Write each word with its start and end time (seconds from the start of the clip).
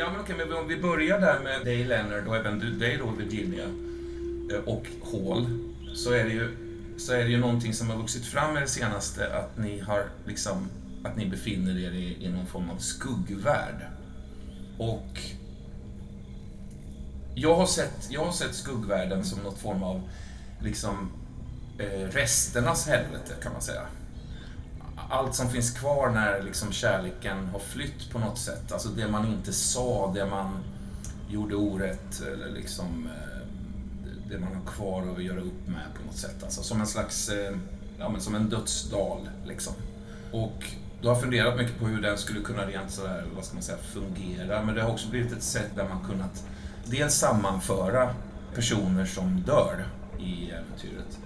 Ja, 0.00 0.10
men 0.12 0.20
okej, 0.20 0.36
men 0.36 0.52
om 0.52 0.68
vi 0.68 0.76
börjar 0.76 1.20
där 1.20 1.40
med 1.40 1.64
dig 1.64 1.84
Leonard 1.84 2.26
och 2.26 2.36
även 2.36 2.58
du, 2.58 2.70
dig 2.70 2.96
då 2.96 3.10
Virginia 3.10 3.64
eh, 4.52 4.58
och 4.64 4.86
Hall. 5.12 5.46
Så 5.94 6.12
är 6.12 6.24
det 6.24 6.30
ju, 6.30 6.56
så 6.98 7.12
är 7.12 7.24
det 7.24 7.30
ju 7.30 7.38
någonting 7.38 7.74
som 7.74 7.90
har 7.90 7.96
vuxit 7.96 8.26
fram 8.26 8.54
med 8.54 8.62
det 8.62 8.66
senaste 8.66 9.36
att 9.36 9.58
ni 9.58 9.80
har 9.80 10.04
liksom, 10.26 10.68
att 11.04 11.16
ni 11.16 11.26
befinner 11.26 11.78
er 11.78 11.90
i, 11.90 12.24
i 12.24 12.28
någon 12.28 12.46
form 12.46 12.70
av 12.70 12.78
skuggvärld. 12.78 13.86
Och 14.78 15.20
jag 17.34 17.54
har 17.54 17.66
sett, 17.66 18.08
jag 18.10 18.24
har 18.24 18.32
sett 18.32 18.54
skuggvärlden 18.54 19.24
som 19.24 19.38
någon 19.42 19.56
form 19.56 19.82
av 19.82 20.08
liksom 20.62 21.12
eh, 21.78 22.08
resternas 22.08 22.86
helvete 22.86 23.34
kan 23.42 23.52
man 23.52 23.62
säga. 23.62 23.82
Allt 25.12 25.34
som 25.34 25.50
finns 25.50 25.70
kvar 25.70 26.10
när 26.10 26.42
liksom 26.42 26.72
kärleken 26.72 27.46
har 27.46 27.58
flytt 27.58 28.10
på 28.10 28.18
något 28.18 28.38
sätt. 28.38 28.72
Alltså 28.72 28.88
det 28.88 29.08
man 29.08 29.26
inte 29.26 29.52
sa, 29.52 30.12
det 30.14 30.26
man 30.26 30.58
gjorde 31.28 31.54
orätt 31.54 32.22
eller 32.32 32.50
liksom 32.50 33.06
eh, 33.06 33.46
det 34.30 34.38
man 34.38 34.54
har 34.54 34.72
kvar 34.72 35.14
att 35.16 35.22
göra 35.22 35.40
upp 35.40 35.66
med 35.66 35.84
på 35.94 36.06
något 36.06 36.16
sätt. 36.16 36.42
Alltså 36.42 36.62
som 36.62 36.80
en 36.80 36.86
slags, 36.86 37.28
eh, 37.28 37.56
ja 37.98 38.08
men 38.08 38.20
som 38.20 38.34
en 38.34 38.48
dödsdal 38.48 39.30
liksom. 39.46 39.72
Och 40.32 40.64
du 41.02 41.08
har 41.08 41.14
funderat 41.14 41.56
mycket 41.56 41.78
på 41.78 41.86
hur 41.86 42.02
den 42.02 42.18
skulle 42.18 42.40
kunna 42.40 42.66
rent 42.66 42.90
sådär, 42.90 43.26
vad 43.34 43.44
ska 43.44 43.54
man 43.54 43.62
säga, 43.62 43.78
fungera. 43.78 44.62
Men 44.62 44.74
det 44.74 44.82
har 44.82 44.90
också 44.90 45.08
blivit 45.08 45.32
ett 45.32 45.42
sätt 45.42 45.70
där 45.74 45.88
man 45.88 46.04
kunnat 46.04 46.44
dels 46.84 47.14
sammanföra 47.14 48.14
personer 48.54 49.04
som 49.04 49.42
dör 49.46 49.86
i 50.18 50.50
äventyret 50.50 51.18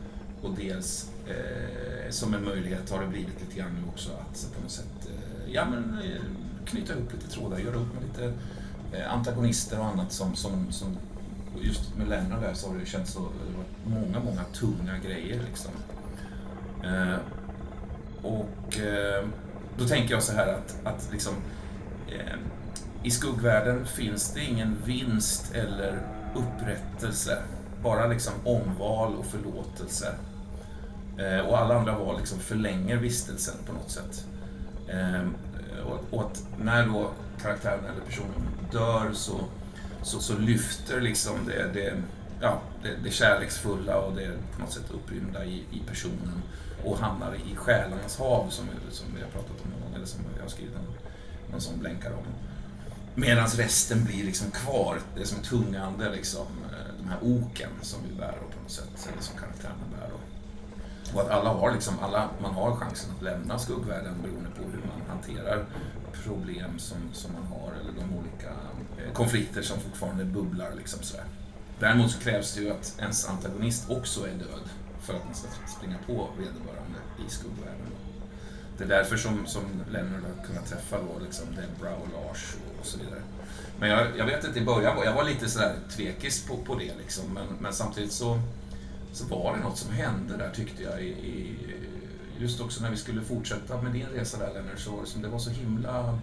och 0.42 0.50
dels 0.56 1.10
eh, 1.26 2.03
som 2.14 2.34
en 2.34 2.44
möjlighet 2.44 2.90
har 2.90 3.00
det 3.00 3.06
blivit 3.06 3.40
lite 3.40 3.58
grann 3.58 3.70
nu 3.72 3.88
också 3.88 4.10
att 4.10 4.54
på 4.56 4.62
något 4.62 4.70
sätt 4.70 5.08
eh, 5.08 5.54
ja, 5.54 5.64
men, 5.70 5.98
eh, 6.02 6.22
knyta 6.64 6.92
ihop 6.92 7.12
lite 7.12 7.28
trådar, 7.28 7.58
göra 7.58 7.76
upp 7.76 7.94
med 7.94 8.02
lite 8.02 8.32
eh, 8.92 9.12
antagonister 9.12 9.80
och 9.80 9.86
annat 9.86 10.12
som, 10.12 10.36
som, 10.36 10.72
som 10.72 10.96
just 11.60 11.96
med 11.96 12.08
Lennart 12.08 12.40
där 12.40 12.54
så 12.54 12.68
har 12.68 12.78
det 12.78 12.86
känts 12.86 13.12
så, 13.12 13.20
det 13.20 13.56
varit 13.56 14.02
många, 14.02 14.24
många 14.24 14.44
tunga 14.44 14.98
grejer 14.98 15.42
liksom. 15.48 15.72
Eh, 16.84 17.16
och 18.22 18.78
eh, 18.78 19.28
då 19.78 19.84
tänker 19.84 20.14
jag 20.14 20.22
så 20.22 20.32
här 20.32 20.46
att, 20.46 20.76
att 20.84 21.08
liksom 21.12 21.34
i 23.04 23.10
skuggvärlden 23.10 23.86
finns 23.86 24.32
det 24.34 24.40
ingen 24.44 24.76
vinst 24.84 25.54
eller 25.54 25.98
upprättelse. 26.34 27.38
Bara 27.82 28.06
liksom 28.06 28.32
omval 28.44 29.14
och 29.14 29.26
förlåtelse. 29.26 30.14
Eh, 31.18 31.46
och 31.46 31.58
alla 31.58 31.74
andra 31.74 31.98
val 31.98 32.18
liksom 32.18 32.38
förlänger 32.38 32.96
vistelsen 32.96 33.54
på 33.66 33.72
något 33.72 33.90
sätt. 33.90 34.26
Eh, 34.88 35.28
och, 36.10 36.20
att 36.20 36.42
när 36.58 36.86
då 36.86 37.10
karaktären 37.42 37.84
eller 37.84 38.00
personen 38.06 38.48
dör 38.72 39.12
så, 39.12 39.40
så, 40.02 40.20
så 40.20 40.38
lyfter 40.38 41.00
liksom 41.00 41.36
det, 41.46 41.72
det, 41.74 41.92
ja, 42.40 42.60
det, 42.82 42.90
det 43.04 43.10
kärleksfulla 43.10 43.96
och 43.96 44.16
det 44.16 44.30
på 44.54 44.60
något 44.60 44.72
sätt 44.72 44.90
upprymda 44.94 45.44
i, 45.44 45.64
i 45.70 45.82
personen 45.86 46.42
och 46.84 46.98
hamnar 46.98 47.34
i 47.34 47.56
själarnas 47.56 48.18
hav 48.18 48.48
som, 48.48 48.66
som 48.90 49.06
vi 49.16 49.22
har 49.22 49.28
pratat 49.28 49.64
om 49.64 49.70
någon 49.70 49.80
gång, 49.80 49.94
eller 49.94 50.06
som 50.06 50.20
jag 50.36 50.42
har 50.42 50.48
skrivit 50.48 50.74
en, 50.74 50.86
någon 51.50 51.60
som 51.60 51.78
blänkar 51.78 52.10
om. 52.10 52.24
Medan 53.14 53.46
resten 53.46 54.04
blir 54.04 54.24
liksom 54.24 54.50
kvar, 54.50 55.00
det 55.14 55.20
är 55.20 55.26
som 55.26 55.42
tungande 55.42 56.10
liksom, 56.10 56.46
eh, 56.70 56.94
de 56.98 57.08
här 57.08 57.18
oken 57.22 57.70
som 57.82 58.00
vi 58.08 58.14
bär 58.14 58.32
på 58.32 58.62
något 58.62 58.70
sätt, 58.70 59.08
eller 59.12 59.22
som 59.22 59.38
karaktärerna 59.38 59.84
bär. 60.00 60.13
Och 61.14 61.20
att 61.20 61.30
alla 61.30 61.50
har 61.50 61.72
liksom, 61.72 61.94
alla, 62.02 62.28
man 62.42 62.54
har 62.54 62.76
chansen 62.76 63.10
att 63.16 63.22
lämna 63.22 63.58
skuggvärlden 63.58 64.14
beroende 64.22 64.50
på 64.50 64.62
hur 64.62 64.78
man 64.78 65.08
hanterar 65.08 65.64
problem 66.24 66.78
som, 66.78 66.96
som 67.12 67.32
man 67.32 67.46
har 67.46 67.72
eller 67.80 67.92
de 67.92 68.18
olika 68.18 68.50
eh, 68.98 69.12
konflikter 69.12 69.62
som 69.62 69.80
fortfarande 69.80 70.24
bubblar. 70.24 70.72
Liksom 70.76 71.02
sådär. 71.02 71.24
Däremot 71.80 72.10
så 72.10 72.18
krävs 72.18 72.54
det 72.54 72.60
ju 72.60 72.70
att 72.70 72.96
ens 72.98 73.28
antagonist 73.28 73.90
också 73.90 74.26
är 74.26 74.34
död 74.34 74.68
för 75.00 75.14
att 75.14 75.24
man 75.24 75.34
ska 75.34 75.48
springa 75.78 75.96
på 76.06 76.28
vederbörande 76.38 76.98
i 77.26 77.30
skuggvärlden. 77.30 77.86
Det 78.78 78.84
är 78.84 78.88
därför 78.88 79.16
som, 79.16 79.46
som 79.46 79.62
Leonard 79.92 80.22
har 80.22 80.46
kunnat 80.46 80.66
träffa 80.66 80.98
då, 80.98 81.24
liksom 81.24 81.46
Debra 81.46 81.94
och 81.94 82.08
Lars 82.12 82.54
och, 82.54 82.80
och 82.80 82.86
så 82.86 82.98
vidare. 82.98 83.22
Men 83.78 83.90
jag, 83.90 84.18
jag, 84.18 84.26
vet 84.26 84.44
inte, 84.44 84.58
i 84.58 84.64
början 84.64 84.98
jag 85.04 85.12
var 85.12 85.24
lite 85.24 85.48
sådär 85.48 85.76
tvekis 85.96 86.46
på, 86.46 86.56
på 86.56 86.74
det 86.74 86.92
liksom. 86.98 87.24
Men, 87.34 87.46
men 87.60 87.72
samtidigt 87.72 88.12
så, 88.12 88.40
så 89.16 89.26
var 89.26 89.56
det 89.56 89.62
något 89.62 89.78
som 89.78 89.92
hände 89.92 90.36
där 90.36 90.50
tyckte 90.50 90.82
jag. 90.82 91.02
I, 91.02 91.06
i, 91.06 91.56
just 92.38 92.60
också 92.60 92.82
när 92.82 92.90
vi 92.90 92.96
skulle 92.96 93.20
fortsätta 93.20 93.82
med 93.82 93.92
din 93.92 94.06
resa 94.06 94.38
där 94.38 94.54
Leonard, 94.54 94.78
så 94.78 95.00
liksom, 95.00 95.22
det 95.22 95.28
var 95.28 95.38
så 95.38 95.50
himla 95.50 96.18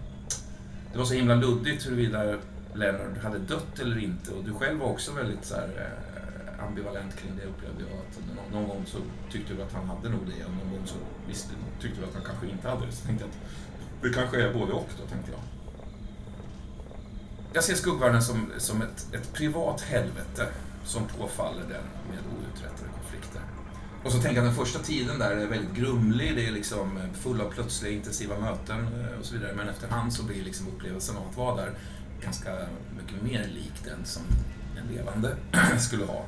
det 0.91 0.97
var 0.97 1.05
så 1.05 1.13
himla 1.13 1.35
luddigt 1.35 1.87
huruvida 1.87 2.37
Leonard 2.73 3.17
hade 3.23 3.39
dött 3.39 3.79
eller 3.79 4.03
inte 4.03 4.31
och 4.31 4.43
du 4.43 4.53
själv 4.53 4.79
var 4.79 4.87
också 4.87 5.11
väldigt 5.11 5.45
så 5.45 5.55
här, 5.55 5.69
eh, 5.77 6.65
ambivalent 6.65 7.15
kring 7.15 7.31
det 7.37 7.43
upplevde 7.43 7.83
jag. 7.89 7.99
Att 7.99 8.35
någon, 8.35 8.61
någon 8.61 8.69
gång 8.69 8.85
så 8.85 8.97
tyckte 9.31 9.53
du 9.53 9.61
att 9.61 9.73
han 9.73 9.87
hade 9.87 10.09
nog 10.09 10.19
det 10.25 10.45
och 10.45 10.51
någon 10.51 10.71
gång 10.71 10.87
så 10.87 10.95
visste, 11.27 11.53
tyckte 11.81 12.01
du 12.01 12.07
att 12.07 12.13
han 12.13 12.23
kanske 12.23 12.47
inte 12.47 12.69
hade 12.69 12.85
det. 12.85 12.91
Så 12.91 13.05
tänkte 13.05 13.25
jag 13.25 13.29
att 13.29 13.37
det 14.01 14.13
kanske 14.13 14.41
är 14.41 14.53
både 14.53 14.73
och 14.73 14.89
då, 15.01 15.07
tänkte 15.07 15.31
jag. 15.31 15.39
Jag 17.53 17.63
ser 17.63 17.75
skuggvärlden 17.75 18.21
som, 18.21 18.51
som 18.57 18.81
ett, 18.81 19.13
ett 19.13 19.33
privat 19.33 19.81
helvete 19.81 20.47
som 20.85 21.07
påfaller 21.07 21.61
den 21.61 21.83
med 22.09 22.19
outrättade 22.37 22.89
konflikter. 23.01 23.41
Och 24.03 24.11
så 24.11 24.19
tänker 24.19 24.35
jag 24.35 24.47
att 24.47 24.55
den 24.55 24.65
första 24.65 24.79
tiden 24.79 25.19
där 25.19 25.31
är 25.31 25.47
väldigt 25.47 25.75
grumlig, 25.75 26.35
det 26.35 26.47
är 26.47 26.51
liksom 26.51 26.99
full 27.13 27.41
av 27.41 27.51
plötsliga 27.51 27.93
intensiva 27.93 28.39
möten 28.39 28.79
eh, 28.79 29.19
och 29.19 29.25
så 29.25 29.33
vidare. 29.33 29.53
Men 29.53 29.69
efterhand 29.69 30.13
så 30.13 30.23
blir 30.23 30.43
liksom 30.43 30.67
upplevelsen 30.67 31.17
av 31.17 31.27
att 31.29 31.37
vara 31.37 31.55
där 31.55 31.71
ganska 32.21 32.57
mycket 32.97 33.21
mer 33.23 33.47
lik 33.47 33.73
den 33.83 34.05
som 34.05 34.23
en 34.77 34.95
levande 34.95 35.35
skulle 35.79 36.05
ha. 36.05 36.25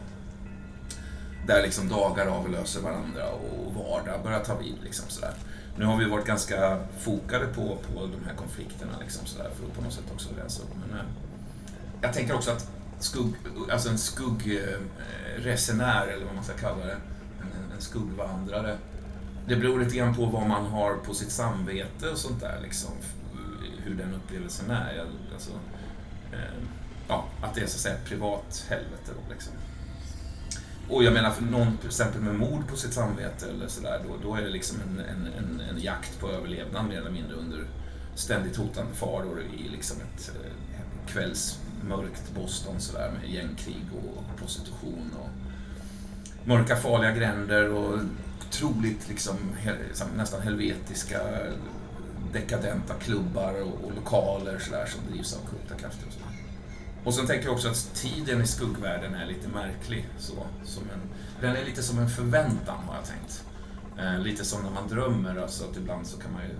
Där 1.47 1.61
liksom 1.61 1.89
dagar 1.89 2.27
avlöser 2.27 2.81
varandra 2.81 3.29
och 3.29 3.73
vardag 3.73 4.23
börjar 4.23 4.43
ta 4.43 4.57
vid. 4.57 4.75
Liksom 4.83 5.05
sådär. 5.09 5.33
Nu 5.77 5.85
har 5.85 5.97
vi 5.97 6.05
varit 6.05 6.25
ganska 6.25 6.79
fokade 6.99 7.45
på, 7.45 7.77
på 7.93 7.99
de 7.99 8.25
här 8.25 8.35
konflikterna 8.35 8.91
liksom 8.99 9.25
sådär, 9.25 9.49
för 9.55 9.67
att 9.67 9.73
på 9.73 9.81
något 9.81 9.93
sätt 9.93 10.11
också 10.13 10.29
rensa 10.37 10.63
upp. 10.63 10.69
Men, 10.87 10.99
eh, 10.99 11.05
jag 12.01 12.13
tänker 12.13 12.35
också 12.35 12.51
att 12.51 12.69
skugg, 13.03 13.33
alltså 13.71 13.89
en 13.89 13.97
skuggresenär, 13.97 16.07
eh, 16.07 16.13
eller 16.13 16.25
vad 16.25 16.35
man 16.35 16.43
ska 16.43 16.53
kalla 16.53 16.85
det, 16.85 16.97
en, 17.41 17.71
en 17.75 17.81
skuggvandrare. 17.81 18.77
Det 19.47 19.55
beror 19.55 19.79
lite 19.79 19.95
grann 19.95 20.15
på 20.15 20.25
vad 20.25 20.47
man 20.47 20.65
har 20.65 20.95
på 20.95 21.13
sitt 21.13 21.31
samvete 21.31 22.09
och 22.09 22.17
sånt 22.17 22.39
där, 22.39 22.59
liksom, 22.61 22.91
hur 23.77 23.95
den 23.95 24.13
upplevelsen 24.13 24.71
är. 24.71 25.05
Alltså, 25.33 25.51
eh, 26.31 26.39
ja, 27.07 27.25
att 27.41 27.55
det 27.55 27.61
är 27.61 27.67
så 27.67 27.75
att 27.75 27.81
säga 27.81 27.95
ett 27.95 28.05
privat 28.05 28.65
helvete. 28.69 29.11
Då, 29.15 29.33
liksom. 29.33 29.53
Och 30.89 31.03
jag 31.03 31.13
menar 31.13 31.31
för 31.31 31.43
någon 31.43 31.77
till 31.77 31.87
exempel 31.87 32.21
med 32.21 32.35
mord 32.35 32.67
på 32.67 32.75
sitt 32.75 32.93
samvete 32.93 33.49
eller 33.49 33.67
sådär, 33.67 34.01
då, 34.07 34.29
då 34.29 34.35
är 34.35 34.41
det 34.41 34.49
liksom 34.49 34.77
en, 34.81 34.99
en, 34.99 35.27
en, 35.37 35.61
en, 35.69 35.81
jakt 35.81 36.19
på 36.19 36.31
överlevnad 36.31 36.87
mer 36.87 36.97
eller 36.97 37.11
mindre 37.11 37.35
under 37.35 37.67
ständigt 38.15 38.57
hotande 38.57 38.93
faror 38.93 39.41
i 39.41 39.69
liksom 39.69 39.97
ett 40.01 40.31
eh, 40.43 40.51
mörkt 41.87 42.35
Boston 42.35 42.79
sådär 42.79 43.11
med 43.11 43.29
gängkrig 43.29 43.85
och 43.93 44.39
prostitution 44.39 45.11
och 45.19 45.29
mörka 46.47 46.75
farliga 46.75 47.11
gränder 47.11 47.69
och 47.69 47.99
otroligt 48.47 49.09
liksom, 49.09 49.35
liksom 49.87 50.07
nästan 50.17 50.41
helvetiska 50.41 51.19
dekadenta 52.33 52.93
klubbar 52.93 53.61
och, 53.61 53.85
och 53.85 53.95
lokaler 53.95 54.59
sådär 54.59 54.85
som 54.85 55.11
drivs 55.11 55.33
av 55.33 55.49
kulta 55.49 55.75
krafter 55.75 56.07
och 56.07 56.13
sådär. 56.13 56.27
Och 57.03 57.13
sen 57.13 57.27
tänker 57.27 57.45
jag 57.45 57.53
också 57.53 57.69
att 57.69 57.93
tiden 57.95 58.41
i 58.41 58.47
skuggvärlden 58.47 59.15
är 59.15 59.25
lite 59.25 59.47
märklig. 59.47 60.09
Så, 60.17 60.33
som 60.63 60.83
en, 60.83 61.01
den 61.41 61.55
är 61.55 61.65
lite 61.65 61.83
som 61.83 61.99
en 61.99 62.09
förväntan 62.09 62.77
har 62.87 62.95
jag 62.95 63.05
tänkt. 63.05 63.43
Eh, 63.99 64.19
lite 64.19 64.45
som 64.45 64.63
när 64.63 64.71
man 64.71 64.87
drömmer, 64.87 65.41
alltså 65.41 65.65
att 65.65 65.77
ibland 65.77 66.07
så 66.07 66.17
kan 66.17 66.33
man 66.33 66.41
ju, 66.43 66.55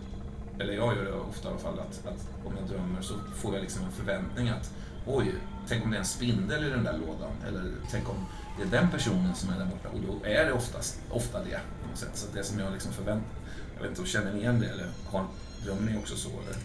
eller 0.64 0.74
jag 0.74 0.96
gör 0.96 1.04
det 1.04 1.14
ofta 1.14 1.48
i 1.48 1.52
alla 1.52 1.60
fall, 1.60 1.80
att, 1.80 2.08
att 2.08 2.46
om 2.46 2.54
jag 2.60 2.70
drömmer 2.70 3.02
så 3.02 3.14
får 3.36 3.54
jag 3.54 3.62
liksom 3.62 3.86
en 3.86 3.92
förväntning 3.92 4.50
att 4.50 4.74
oj, 5.06 5.36
tänk 5.68 5.86
om 5.86 5.92
det 5.92 5.98
är 5.98 6.00
en 6.00 6.06
spindel 6.06 6.64
i 6.64 6.70
den 6.70 6.84
där 6.84 6.98
lådan. 6.98 7.32
Eller 7.48 7.72
tänk 7.92 8.10
om 8.10 8.26
det 8.58 8.64
är 8.64 8.82
den 8.82 8.90
personen 8.92 9.36
som 9.36 9.50
är 9.50 9.60
där 9.60 9.66
borta. 9.66 9.90
Och 9.90 10.00
då 10.00 10.28
är 10.28 10.46
det 10.46 10.54
oftast, 10.54 11.00
ofta 11.10 11.44
det 11.44 11.60
på 11.84 11.90
något 11.90 11.98
sätt. 11.98 12.12
Så 12.14 12.28
det 12.34 12.44
som 12.44 12.60
jag 12.60 12.74
liksom 12.74 12.94
förväntar 12.94 13.38
Jag 13.76 13.82
vet 13.82 13.98
inte, 13.98 14.10
känner 14.10 14.34
ni 14.34 14.40
igen 14.40 14.60
det? 14.60 14.68
Eller 14.68 14.88
har, 15.06 15.26
drömmer 15.66 15.92
ni 15.92 15.98
också 15.98 16.16
så? 16.16 16.30
Eller? 16.30 16.58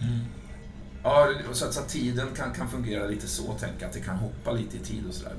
Mm. 0.00 0.24
Ja, 1.02 1.28
så 1.52 1.64
att, 1.64 1.74
så 1.74 1.80
att 1.80 1.88
tiden 1.88 2.28
kan, 2.36 2.52
kan 2.52 2.68
fungera 2.68 3.06
lite 3.06 3.28
så, 3.28 3.52
tänka 3.52 3.86
att 3.86 3.92
det 3.92 4.00
kan 4.00 4.16
hoppa 4.16 4.52
lite 4.52 4.76
i 4.76 4.80
tid 4.80 5.06
och 5.08 5.14
sådär. 5.14 5.34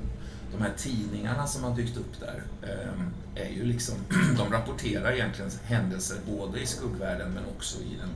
De 0.52 0.62
här 0.62 0.72
tidningarna 0.76 1.46
som 1.46 1.64
har 1.64 1.76
dykt 1.76 1.96
upp 1.96 2.20
där 2.20 2.42
eh, 2.62 3.44
är 3.44 3.48
ju 3.48 3.64
liksom, 3.64 3.94
de 4.36 4.52
rapporterar 4.52 5.12
egentligen 5.12 5.50
händelser 5.64 6.16
både 6.26 6.60
i 6.60 6.66
skuggvärlden 6.66 7.32
men 7.34 7.42
också 7.56 7.78
i 7.78 7.96
den 8.00 8.10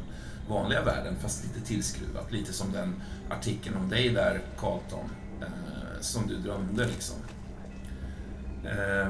vanliga 0.48 0.82
världen, 0.82 1.16
fast 1.22 1.44
lite 1.44 1.66
tillskruvat. 1.66 2.32
Lite 2.32 2.52
som 2.52 2.72
den 2.72 3.02
artikeln 3.30 3.76
om 3.76 3.88
dig 3.88 4.08
där, 4.08 4.40
Carlton, 4.58 5.10
eh, 5.40 6.00
som 6.00 6.28
du 6.28 6.36
drömde 6.36 6.86
liksom. 6.86 7.16
Eh, 8.64 9.08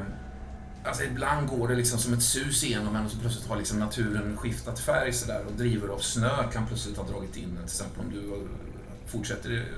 Alltså 0.86 1.02
ibland 1.04 1.48
går 1.48 1.68
det 1.68 1.74
liksom 1.74 1.98
som 1.98 2.14
ett 2.14 2.22
sus 2.22 2.64
igenom 2.64 2.96
en 2.96 3.04
och 3.04 3.10
så 3.10 3.18
plötsligt 3.18 3.46
har 3.46 3.56
liksom 3.56 3.78
naturen 3.78 4.36
skiftat 4.36 4.80
färg 4.80 5.12
sådär 5.12 5.44
och 5.46 5.52
driver 5.52 5.88
av 5.88 5.98
snö 5.98 6.50
kan 6.52 6.66
plötsligt 6.66 6.96
ha 6.96 7.04
dragit 7.04 7.36
in 7.36 7.56
Till 7.56 7.64
exempel 7.64 8.00
om 8.00 8.10
du 8.10 8.48
fortsätter 9.06 9.68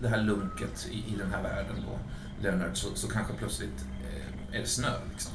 det 0.00 0.08
här 0.08 0.22
lunket 0.22 0.88
i, 0.90 1.14
i 1.14 1.16
den 1.18 1.30
här 1.32 1.42
världen 1.42 1.76
då, 1.86 1.98
Leonard, 2.42 2.76
så, 2.76 2.88
så 2.94 3.08
kanske 3.08 3.32
plötsligt 3.32 3.84
eh, 4.04 4.56
är 4.56 4.60
det 4.60 4.66
snö. 4.66 4.92
Liksom. 5.12 5.32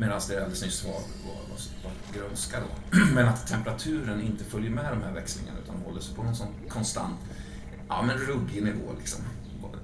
Medan 0.00 0.20
det 0.28 0.36
alldeles 0.36 0.62
nyss 0.62 0.84
var, 0.84 0.92
var, 0.92 1.34
var, 1.50 1.58
var 1.84 1.92
grönska 2.14 2.56
då. 2.60 2.98
Men 3.14 3.28
att 3.28 3.46
temperaturen 3.46 4.20
inte 4.20 4.44
följer 4.44 4.70
med 4.70 4.84
de 4.92 5.02
här 5.02 5.12
växlingarna 5.12 5.58
utan 5.64 5.76
håller 5.76 6.00
sig 6.00 6.14
på 6.14 6.22
någon 6.22 6.36
sån 6.36 6.54
konstant, 6.68 7.18
ja 7.88 8.02
men 8.02 8.18
ruggig 8.18 8.62
nivå 8.62 8.94
liksom. 8.98 9.20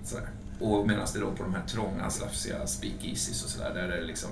Sådär. 0.05 0.29
Och 0.61 0.87
medan 0.87 1.07
det 1.13 1.21
då 1.21 1.31
på 1.33 1.43
de 1.43 1.55
här 1.55 1.67
trånga, 1.67 2.11
slafsiga 2.11 2.67
speakeasies 2.67 3.45
och 3.45 3.51
sådär, 3.51 3.75
där 3.75 3.83
är 3.83 4.01
det 4.01 4.07
liksom 4.07 4.31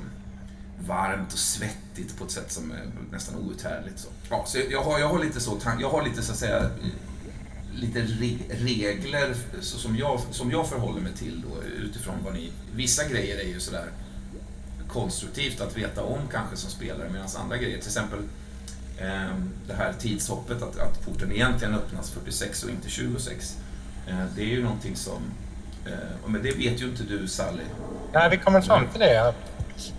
varmt 0.87 1.33
och 1.33 1.39
svettigt 1.39 2.19
på 2.19 2.25
ett 2.25 2.31
sätt 2.31 2.53
som 2.53 2.71
är 2.71 2.87
nästan 3.11 3.35
outhärdligt. 3.35 3.99
Så. 3.99 4.09
Ja, 4.31 4.45
så 4.47 4.59
jag, 4.71 4.83
har, 4.83 4.99
jag 4.99 5.09
har 5.09 5.25
lite 5.25 5.41
så, 5.41 5.61
jag 5.81 5.91
har 5.91 6.03
lite 6.03 6.23
så 6.23 6.33
att 6.33 6.39
säga 6.39 6.71
lite 7.75 8.01
re 8.01 8.39
regler 8.51 9.35
så 9.61 9.79
som, 9.79 9.97
jag, 9.97 10.21
som 10.31 10.51
jag 10.51 10.69
förhåller 10.69 11.01
mig 11.01 11.13
till 11.13 11.45
då 11.49 11.63
utifrån 11.63 12.15
vad 12.25 12.35
ni... 12.35 12.53
Vissa 12.75 13.09
grejer 13.09 13.39
är 13.39 13.49
ju 13.49 13.61
sådär 13.61 13.89
konstruktivt 14.95 15.61
att 15.61 15.77
veta 15.77 16.03
om 16.03 16.21
kanske 16.33 16.57
som 16.57 16.71
spelare 16.71 17.09
medan 17.13 17.29
andra 17.37 17.57
grejer, 17.57 17.79
till 17.79 17.89
exempel 17.89 18.19
eh, 18.99 19.37
det 19.67 19.75
här 19.75 19.93
tidshoppet 19.99 20.63
att, 20.63 20.79
att 20.79 21.07
porten 21.07 21.33
egentligen 21.33 21.75
öppnas 21.75 22.11
46 22.11 22.65
och 22.65 22.71
inte 22.71 22.91
26. 22.91 23.57
Eh, 24.07 24.25
det 24.37 24.43
är 24.43 24.47
ju 24.47 24.63
någonting 24.63 24.97
som... 24.97 25.23
Eh, 25.87 25.93
men 26.27 26.43
det 26.43 26.51
vet 26.51 26.83
ju 26.83 26.85
inte 26.85 27.03
du 27.03 27.29
Sally. 27.29 27.63
Nej, 28.13 28.31
vi 28.31 28.37
kommer 28.37 28.61
fram 28.61 28.89
till 28.89 29.01
det. 29.01 29.29
Att, 29.29 29.35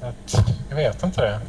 att, 0.01 0.47
jag 0.69 0.75
vet 0.75 1.03
inte 1.03 1.21
det. 1.21 1.39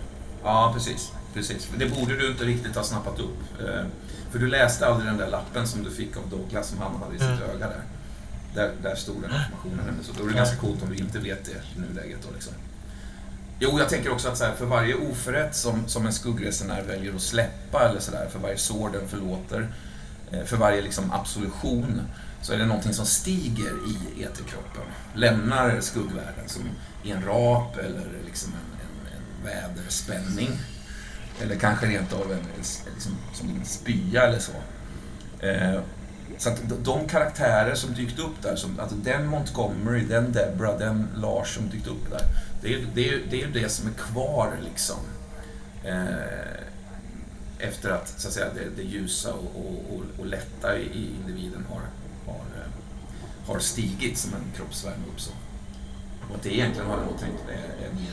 Ja, 0.45 0.71
precis. 0.75 1.13
precis. 1.35 1.69
Det 1.79 1.87
borde 1.87 2.17
du 2.17 2.31
inte 2.31 2.45
riktigt 2.45 2.77
ha 2.77 2.83
snappat 2.83 3.21
upp. 3.21 3.61
Eh, 3.61 3.85
för 4.31 4.39
du 4.39 4.47
läste 4.47 4.87
aldrig 4.87 5.09
den 5.09 5.19
där 5.19 5.29
lappen 5.29 5.67
som 5.67 5.85
du 5.85 5.91
fick 5.91 6.17
av 6.17 6.29
Douglas 6.31 6.69
som 6.69 6.79
han 6.79 6.97
hade 6.97 7.17
i 7.17 7.19
sitt 7.19 7.29
mm. 7.29 7.51
öga 7.51 7.69
där. 7.69 7.83
Där, 8.55 8.73
där 8.83 8.95
stod 8.95 9.23
den 9.23 9.31
informationen. 9.31 9.99
Så 10.03 10.13
då 10.13 10.25
är 10.25 10.29
det 10.29 10.37
ganska 10.37 10.57
coolt 10.57 10.83
om 10.83 10.89
du 10.89 10.97
inte 10.97 11.19
vet 11.19 11.45
det 11.45 11.51
i 11.51 11.81
nuläget. 11.81 12.19
Då, 12.23 12.35
liksom. 12.35 12.53
Jo, 13.59 13.79
jag 13.79 13.89
tänker 13.89 14.13
också 14.13 14.29
att 14.29 14.39
så 14.39 14.45
här, 14.45 14.55
för 14.55 14.67
varje 14.67 14.95
oförrätt 14.95 15.57
som, 15.57 15.89
som 15.89 16.07
en 16.07 16.13
skuggresenär 16.13 16.83
väljer 16.83 17.15
att 17.15 17.21
släppa, 17.21 17.89
eller 17.89 18.01
så 18.01 18.11
där, 18.11 18.29
för 18.29 18.39
varje 18.39 18.59
sår 18.59 18.91
den 18.91 19.09
förlåter, 19.09 19.69
eh, 20.31 20.45
för 20.45 20.57
varje 20.57 20.83
liksom, 20.83 21.13
absolution, 21.13 22.03
så 22.43 22.53
är 22.53 22.59
det 22.59 22.67
någonting 22.67 22.95
som 22.95 23.07
stiger 23.07 23.73
i 23.89 24.23
eterkroppen. 24.23 24.83
Lämnar 25.15 25.81
skuggvärlden 25.81 26.49
som 26.49 26.63
i 27.05 27.11
en 27.11 27.25
rap 27.25 27.77
eller 27.77 28.07
liksom 28.27 28.53
en, 28.53 28.81
en, 28.81 29.13
en 29.17 29.45
väderspänning. 29.45 30.51
Eller 31.43 31.57
kanske 31.57 31.87
rent 31.87 32.13
av 32.13 32.33
en, 32.33 32.41
liksom, 32.95 33.13
som 33.35 33.49
en 33.49 33.65
spya 33.65 34.23
eller 34.23 34.39
så. 34.39 34.53
Eh, 35.47 35.81
så 36.39 36.49
att 36.49 36.85
de 36.85 37.09
karaktärer 37.09 37.75
som 37.75 37.95
dykt 37.95 38.19
upp 38.19 38.43
där, 38.43 38.57
som, 38.57 38.81
alltså 38.81 38.97
den 38.97 39.27
Montgomery, 39.27 40.05
den 40.05 40.33
Debra, 40.33 40.79
den 40.79 41.09
Lars 41.17 41.55
som 41.55 41.71
dykt 41.71 41.87
upp 41.87 42.11
där. 42.11 42.23
Det 42.63 42.75
är 42.75 42.87
det, 42.95 43.09
är, 43.09 43.21
det, 43.31 43.43
är 43.43 43.49
det 43.49 43.69
som 43.69 43.89
är 43.89 43.93
kvar 43.93 44.53
liksom. 44.65 44.97
Eh, 45.85 46.67
efter 47.59 47.91
att, 47.91 48.09
så 48.09 48.29
att 48.29 48.35
säga, 48.35 48.47
det, 48.55 48.83
det 48.83 48.83
ljusa 48.83 49.35
och, 49.35 49.65
och, 49.65 50.03
och, 50.19 50.27
lätta 50.27 50.79
i 50.79 51.11
individen 51.21 51.67
har, 51.69 51.81
har, 52.33 52.41
eh, 52.41 53.47
har 53.47 53.59
stigit 53.59 54.19
som 54.19 54.35
en 54.35 54.53
kroppsvärme 54.57 55.07
upp. 55.15 55.21
Så. 55.21 55.31
Och 56.29 56.37
att 56.37 56.43
det 56.43 56.55
egentligen 56.55 56.91
har 56.91 56.97
jag 56.97 57.07
nog 57.07 57.19
tänkt 57.21 57.43
är, 57.49 57.87
är 57.87 57.93
mer 57.95 58.13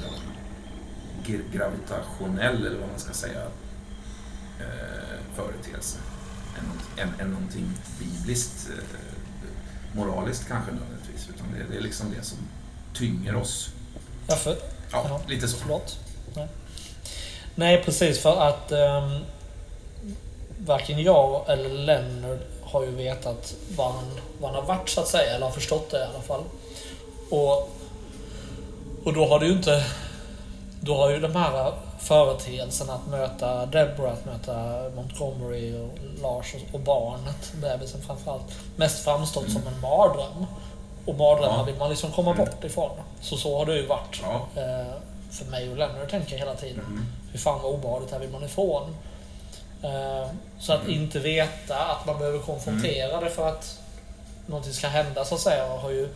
gravitationell, 1.52 2.66
eller 2.66 2.80
vad 2.80 2.90
man 2.90 3.00
ska 3.00 3.14
säga, 3.14 3.42
eh, 4.60 5.36
företeelse 5.36 5.98
än, 6.98 7.14
än, 7.20 7.32
någonting 7.32 7.70
bibliskt, 8.00 8.70
eh, 8.70 9.98
moraliskt 9.98 10.48
kanske 10.48 10.72
nödvändigtvis. 10.72 11.30
Utan 11.30 11.48
det, 11.54 11.74
det, 11.74 11.78
är 11.78 11.82
liksom 11.82 12.14
det 12.18 12.24
som 12.24 12.38
tynger 12.94 13.36
oss. 13.36 13.70
Varför? 14.28 14.58
Ja, 14.92 15.06
ja, 15.10 15.22
lite 15.28 15.48
så. 15.48 15.58
Förlåt. 15.58 16.00
Nej. 16.36 16.48
Nej, 17.56 17.84
precis 17.84 18.20
för 18.20 18.42
att 18.42 18.72
um, 18.72 19.26
varken 20.58 21.04
jag 21.04 21.46
eller 21.48 21.70
Leonard 21.70 22.40
har 22.62 22.84
ju 22.84 22.92
vetat 22.92 23.56
vad 23.76 23.94
han, 23.94 24.06
vad 24.42 24.52
han 24.52 24.64
har 24.64 24.68
varit 24.76 24.90
så 24.90 25.02
att 25.02 25.08
säga, 25.08 25.36
eller 25.36 25.46
har 25.46 25.54
förstått 25.54 25.92
det 25.92 26.00
i 26.00 26.04
alla 26.04 26.22
fall. 26.22 26.44
Och, 27.30 27.70
och 29.04 29.14
då 29.14 29.28
har 29.28 29.40
det 29.40 29.46
ju 29.46 29.52
inte 29.52 29.86
då 30.86 30.98
har 30.98 31.10
ju 31.10 31.20
de 31.20 31.36
här 31.36 31.74
företeelserna 32.04 32.94
att 32.94 33.08
möta 33.08 33.66
Deborah, 33.66 34.14
att 34.14 34.26
möta 34.26 34.90
Montgomery 34.96 35.74
och 35.74 35.90
Lars 36.22 36.56
och 36.72 36.80
barnet, 36.80 37.54
bebisen 37.62 38.02
framförallt, 38.02 38.60
mest 38.76 39.04
framstått 39.04 39.48
mm. 39.48 39.54
som 39.54 39.74
en 39.74 39.82
mardröm. 39.82 40.46
Och 41.06 41.16
mardrömmar 41.16 41.58
ja. 41.58 41.64
vill 41.64 41.76
man 41.76 41.90
liksom 41.90 42.12
komma 42.12 42.32
mm. 42.32 42.46
bort 42.46 42.64
ifrån. 42.64 42.98
Så 43.22 43.38
så 43.38 43.58
har 43.58 43.66
det 43.66 43.76
ju 43.76 43.86
varit 43.86 44.22
ja. 44.24 44.62
eh, 44.62 44.94
för 45.32 45.46
mig 45.46 45.70
och 45.70 45.78
Leonard 45.78 46.10
tänker 46.10 46.38
hela 46.38 46.56
tiden. 46.56 46.86
Mm. 46.86 47.06
Hur 47.32 47.40
fan 47.40 47.62
vad 47.62 47.74
obehagligt 47.74 48.12
här 48.12 48.20
vill 48.20 48.30
man 48.30 48.44
ifrån. 48.44 48.96
Eh, 49.84 50.28
så 50.60 50.74
att 50.74 50.82
mm. 50.82 51.02
inte 51.02 51.20
veta 51.20 51.78
att 51.78 52.06
man 52.06 52.18
behöver 52.18 52.40
konfrontera 52.40 53.12
mm. 53.12 53.24
det 53.24 53.30
för 53.30 53.50
att 53.50 53.80
någonting 54.46 54.74
ska 54.74 54.88
hända 54.88 55.26
så 55.26 55.36
att 55.36 55.42
säga 55.42 55.68
har 55.68 55.90
ju 55.90 56.10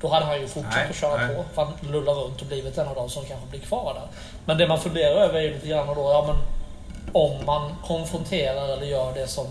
då 0.00 0.08
hade 0.08 0.26
han 0.26 0.40
ju 0.40 0.48
fortsatt 0.48 0.74
nej, 0.74 0.90
att 0.90 0.96
köra 0.96 1.26
nej. 1.26 1.36
på. 1.36 1.44
För 1.54 1.64
han 1.64 1.92
lullar 1.92 2.12
runt 2.14 2.40
och 2.40 2.46
blivit 2.46 2.78
en 2.78 2.88
av 2.88 2.94
de 2.94 3.10
som 3.10 3.24
kanske 3.24 3.46
blir 3.46 3.60
kvar 3.60 3.94
där. 3.94 4.08
Men 4.46 4.58
det 4.58 4.68
man 4.68 4.80
funderar 4.80 5.14
över 5.14 5.40
är 5.40 5.54
lite 5.54 5.68
grann 5.68 5.86
då, 5.86 6.02
ja 6.02 6.24
men 6.26 6.36
om 7.12 7.44
man 7.46 7.74
konfronterar 7.86 8.68
eller 8.68 8.86
gör 8.86 9.14
det 9.14 9.28
som 9.28 9.46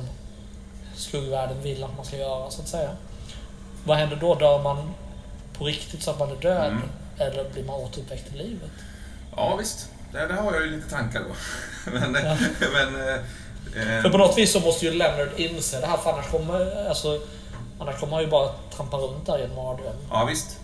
skuggvärlden 0.95 1.61
vill 1.61 1.83
att 1.83 1.95
man 1.95 2.05
ska 2.05 2.17
göra 2.17 2.49
så 2.51 2.61
att 2.61 2.67
säga. 2.67 2.89
Vad 3.83 3.97
händer 3.97 4.15
då? 4.15 4.35
Dör 4.35 4.63
man 4.63 4.93
på 5.57 5.65
riktigt 5.65 6.03
så 6.03 6.11
att 6.11 6.19
man 6.19 6.31
är 6.31 6.35
död? 6.35 6.71
Mm. 6.71 6.89
Eller 7.17 7.49
blir 7.49 7.63
man 7.63 7.75
återuppväckt 7.75 8.33
i 8.33 8.37
livet? 8.37 8.71
Ja 9.35 9.55
visst, 9.55 9.89
där, 10.11 10.27
där 10.27 10.35
har 10.35 10.53
jag 10.53 10.61
ju 10.61 10.75
lite 10.75 10.89
tankar 10.89 11.19
då. 11.19 11.35
men, 11.91 12.13
ja. 12.13 12.37
men, 12.73 13.09
eh, 13.09 14.01
för 14.01 14.09
på 14.09 14.17
något 14.17 14.37
vis 14.37 14.51
så 14.51 14.59
måste 14.59 14.85
ju 14.85 14.91
Leonard 14.91 15.29
inse 15.35 15.79
det 15.79 15.87
här 15.87 15.97
för 15.97 16.11
annars 16.11 16.27
kommer, 16.27 16.87
alltså, 16.89 17.21
annars 17.79 17.99
kommer 17.99 18.13
han 18.13 18.23
ju 18.23 18.29
bara 18.29 18.49
trampa 18.75 18.97
runt 18.97 19.25
där 19.25 19.39
i 19.39 19.43
en 19.43 19.55
mardröm. 19.55 19.95
Ja 20.11 20.25
visst 20.25 20.59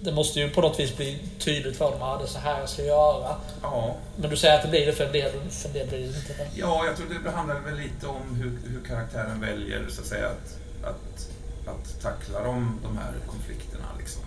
det 0.00 0.12
måste 0.12 0.40
ju 0.40 0.50
på 0.50 0.60
något 0.60 0.80
vis 0.80 0.96
bli 0.96 1.18
tydligt 1.38 1.76
för 1.76 1.90
dem 1.90 2.02
att 2.02 2.18
det 2.18 2.24
är 2.24 2.28
så 2.28 2.38
här 2.38 2.60
jag 2.60 2.68
ska 2.68 2.84
göra. 2.84 3.36
Ja. 3.62 3.96
Men 4.16 4.30
du 4.30 4.36
säger 4.36 4.56
att 4.56 4.62
det 4.62 4.68
blir 4.68 4.86
det 4.86 4.92
för 4.92 5.04
en 5.04 5.12
del, 5.12 5.32
för 5.50 5.68
en 5.68 5.74
del 5.74 5.88
blir 5.88 5.98
det 5.98 6.06
inte 6.06 6.34
det. 6.38 6.48
Ja, 6.54 6.84
jag 6.86 6.96
tror 6.96 7.06
det 7.24 7.30
handlar 7.30 7.60
väl 7.60 7.76
lite 7.76 8.06
om 8.06 8.34
hur, 8.34 8.58
hur 8.72 8.84
karaktären 8.84 9.40
väljer 9.40 9.86
så 9.88 10.00
att 10.00 10.06
säga 10.06 10.26
att, 10.26 10.58
att, 10.84 11.28
att 11.66 12.02
tackla 12.02 12.42
de, 12.42 12.80
de 12.82 12.98
här 12.98 13.12
konflikterna. 13.26 13.86
Liksom. 13.98 14.22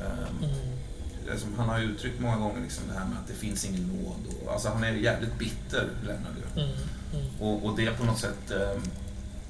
Um, 0.00 0.44
mm. 0.44 1.38
som 1.38 1.54
han 1.58 1.68
har 1.68 1.80
uttryckt 1.80 2.20
många 2.20 2.36
gånger 2.36 2.60
liksom 2.62 2.84
det 2.88 2.98
här 2.98 3.06
med 3.06 3.18
att 3.18 3.28
det 3.28 3.34
finns 3.34 3.64
ingen 3.64 3.82
nåd. 3.82 4.34
Och, 4.44 4.52
alltså 4.52 4.68
han 4.68 4.84
är 4.84 4.92
jävligt 4.92 5.38
bitter, 5.38 5.88
Lennart. 6.06 6.56
Mm. 6.56 6.68
Mm. 7.14 7.26
Och, 7.40 7.64
och 7.64 7.76
det 7.76 7.98
på 7.98 8.04
något 8.04 8.18
sätt 8.18 8.50
um, 8.50 8.82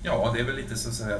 Ja, 0.02 0.30
det 0.34 0.40
är 0.40 0.44
väl 0.44 0.56
lite 0.56 0.76
så 0.76 0.88
att 0.88 0.94
säga 0.94 1.18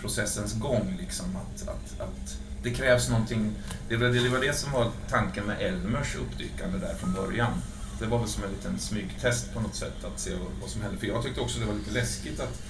processens 0.00 0.54
gång 0.54 0.96
liksom 1.00 1.26
att, 1.36 1.68
att, 1.68 2.00
att 2.00 2.38
det 2.64 2.70
krävs 2.70 3.08
någonting. 3.08 3.52
Det 3.88 3.96
var, 3.96 4.08
det 4.08 4.28
var 4.28 4.40
det 4.40 4.56
som 4.56 4.72
var 4.72 4.90
tanken 5.10 5.44
med 5.44 5.62
Elmers 5.62 6.14
uppdykande 6.14 6.78
där 6.78 6.94
från 6.94 7.12
början. 7.12 7.52
Det 7.98 8.06
var 8.06 8.18
väl 8.18 8.28
som 8.28 8.44
en 8.44 8.50
liten 8.50 8.78
smygtest 8.78 9.54
på 9.54 9.60
något 9.60 9.74
sätt 9.74 10.04
att 10.04 10.20
se 10.20 10.30
vad 10.60 10.70
som 10.70 10.82
hände. 10.82 10.98
För 10.98 11.06
jag 11.06 11.22
tyckte 11.22 11.40
också 11.40 11.60
det 11.60 11.66
var 11.66 11.74
lite 11.74 11.90
läskigt 11.90 12.40
att, 12.40 12.62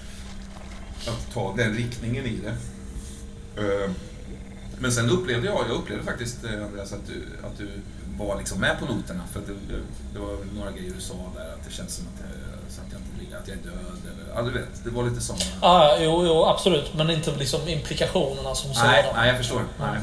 att 1.08 1.32
ta 1.32 1.54
den 1.56 1.74
riktningen 1.74 2.26
i 2.26 2.36
det. 2.36 2.56
Eh, 3.62 3.90
men 4.78 4.92
sen 4.92 5.10
upplevde 5.10 5.46
jag, 5.46 5.64
jag 5.68 5.76
upplevde 5.76 6.04
faktiskt 6.04 6.44
eh, 6.44 6.64
Andreas 6.64 6.92
att 6.92 7.06
du, 7.06 7.46
att 7.46 7.58
du 7.58 7.68
var 8.18 8.38
liksom 8.38 8.60
med 8.60 8.78
på 8.78 8.86
noterna. 8.86 9.22
För 9.32 9.40
det, 9.40 9.80
det 10.12 10.18
var 10.18 10.38
några 10.54 10.70
grejer 10.70 10.94
du 10.94 11.00
sa 11.00 11.32
där, 11.36 11.52
att 11.52 11.64
det 11.64 11.72
känns 11.72 11.94
som 11.94 12.06
att 12.06 12.18
det, 12.18 12.43
att 13.42 13.48
jag 13.48 13.56
är 13.56 13.62
död. 13.62 14.00
Eller, 14.12 14.34
ja, 14.34 14.42
du 14.42 14.50
vet, 14.50 14.84
det 14.84 14.90
var 14.90 15.04
lite 15.04 15.20
sådana. 15.20 15.44
Ah, 15.60 15.96
jo, 15.98 16.26
jo, 16.26 16.44
absolut. 16.44 16.94
Men 16.94 17.10
inte 17.10 17.36
liksom 17.36 17.68
implikationerna 17.68 18.54
som 18.54 18.74
sådana. 18.74 18.92
Nej, 18.92 19.12
nej, 19.16 19.28
jag 19.28 19.36
förstår. 19.36 19.62
Nej. 19.80 19.98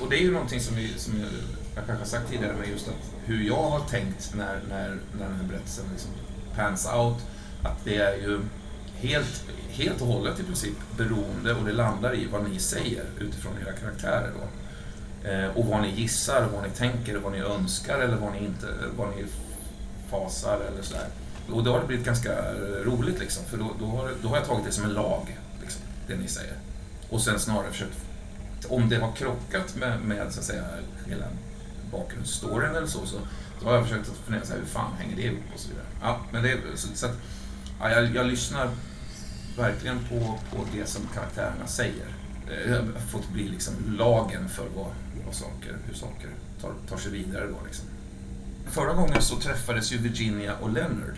Och 0.00 0.10
det 0.10 0.16
är 0.16 0.20
ju 0.20 0.32
någonting 0.32 0.60
som, 0.60 0.76
vi, 0.76 0.98
som 0.98 1.20
jag, 1.20 1.28
jag 1.74 1.86
kanske 1.86 2.04
har 2.04 2.20
sagt 2.20 2.30
tidigare, 2.30 2.54
men 2.60 2.70
just 2.70 2.88
att 2.88 2.94
hur 3.24 3.42
jag 3.42 3.62
har 3.62 3.80
tänkt 3.80 4.34
när, 4.34 4.60
när, 4.68 4.88
när 5.18 5.26
den 5.26 5.36
här 5.36 5.44
berättelsen 5.48 5.84
liksom 5.92 6.10
pans 6.56 6.88
out, 6.94 7.18
att 7.62 7.84
det 7.84 7.96
är 7.96 8.14
ju 8.14 8.40
helt, 8.96 9.44
helt 9.70 10.00
och 10.00 10.06
hållet 10.06 10.40
i 10.40 10.42
princip 10.42 10.76
beroende 10.96 11.54
och 11.54 11.64
det 11.64 11.72
landar 11.72 12.14
i 12.14 12.26
vad 12.26 12.50
ni 12.50 12.58
säger 12.58 13.04
utifrån 13.20 13.52
era 13.66 13.72
karaktärer. 13.72 14.30
Då. 14.34 14.48
Eh, 15.28 15.56
och 15.56 15.66
vad 15.66 15.82
ni 15.82 15.90
gissar, 15.90 16.48
vad 16.52 16.62
ni 16.62 16.70
tänker, 16.70 17.16
vad 17.16 17.32
ni 17.32 17.38
önskar 17.38 17.98
eller 17.98 18.16
vad 18.16 18.32
ni, 18.32 18.38
inte, 18.38 18.66
vad 18.96 19.08
ni 19.08 19.24
fasar 20.10 20.60
eller 20.72 20.82
sådär. 20.82 21.06
Och 21.52 21.64
då 21.64 21.72
har 21.72 21.80
det 21.80 21.86
blivit 21.86 22.06
ganska 22.06 22.32
eh, 22.32 22.84
roligt 22.84 23.18
liksom, 23.18 23.44
för 23.44 23.58
då, 23.58 23.70
då, 23.80 23.86
har, 23.86 24.10
då 24.22 24.28
har 24.28 24.36
jag 24.36 24.46
tagit 24.46 24.64
det 24.64 24.72
som 24.72 24.84
en 24.84 24.92
lag, 24.92 25.38
liksom, 25.62 25.82
det 26.06 26.16
ni 26.16 26.28
säger. 26.28 26.54
Och 27.10 27.20
sen 27.20 27.40
snarare 27.40 27.70
försökt, 27.70 27.98
om 28.68 28.88
det 28.88 28.96
har 28.96 29.12
krockat 29.12 29.76
med, 29.76 30.00
med 30.00 30.32
så 30.32 30.40
att 30.40 30.46
säga, 30.46 30.64
hela 31.06 31.26
bakgrundsstoryn 31.90 32.76
eller 32.76 32.86
så, 32.86 33.06
så 33.06 33.18
så 33.64 33.70
har 33.70 33.76
jag 33.76 33.84
försökt 33.84 34.08
att 34.08 34.16
fundera 34.16 34.44
så 34.44 34.52
här, 34.52 34.60
hur 34.60 34.66
fan 34.66 34.92
hänger 34.98 35.16
det 35.16 35.22
ihop 35.22 35.44
och 35.54 35.60
så 35.60 35.68
vidare. 35.68 35.86
Ja, 36.02 36.20
men 36.32 36.42
det, 36.42 36.58
så, 36.74 36.88
så 36.94 37.06
att, 37.06 37.16
ja, 37.80 37.90
jag, 37.90 38.14
jag 38.14 38.26
lyssnar 38.26 38.70
verkligen 39.56 39.98
på, 40.08 40.38
på 40.50 40.64
det 40.74 40.86
som 40.86 41.08
karaktärerna 41.14 41.66
säger. 41.66 42.06
Eh, 42.66 42.84
fått 43.10 43.28
bli 43.28 43.48
liksom 43.48 43.74
lagen 43.98 44.48
för 44.48 44.66
vad, 44.76 44.90
vad 45.26 45.34
saker, 45.34 45.76
hur 45.86 45.94
saker 45.94 46.28
tar, 46.60 46.72
tar 46.88 46.96
sig 46.96 47.12
vidare 47.12 47.46
då 47.46 47.56
liksom. 47.66 47.84
Förra 48.66 48.94
gången 48.94 49.22
så 49.22 49.36
träffades 49.36 49.92
ju 49.92 49.98
Virginia 49.98 50.56
och 50.56 50.72
Leonard. 50.72 51.14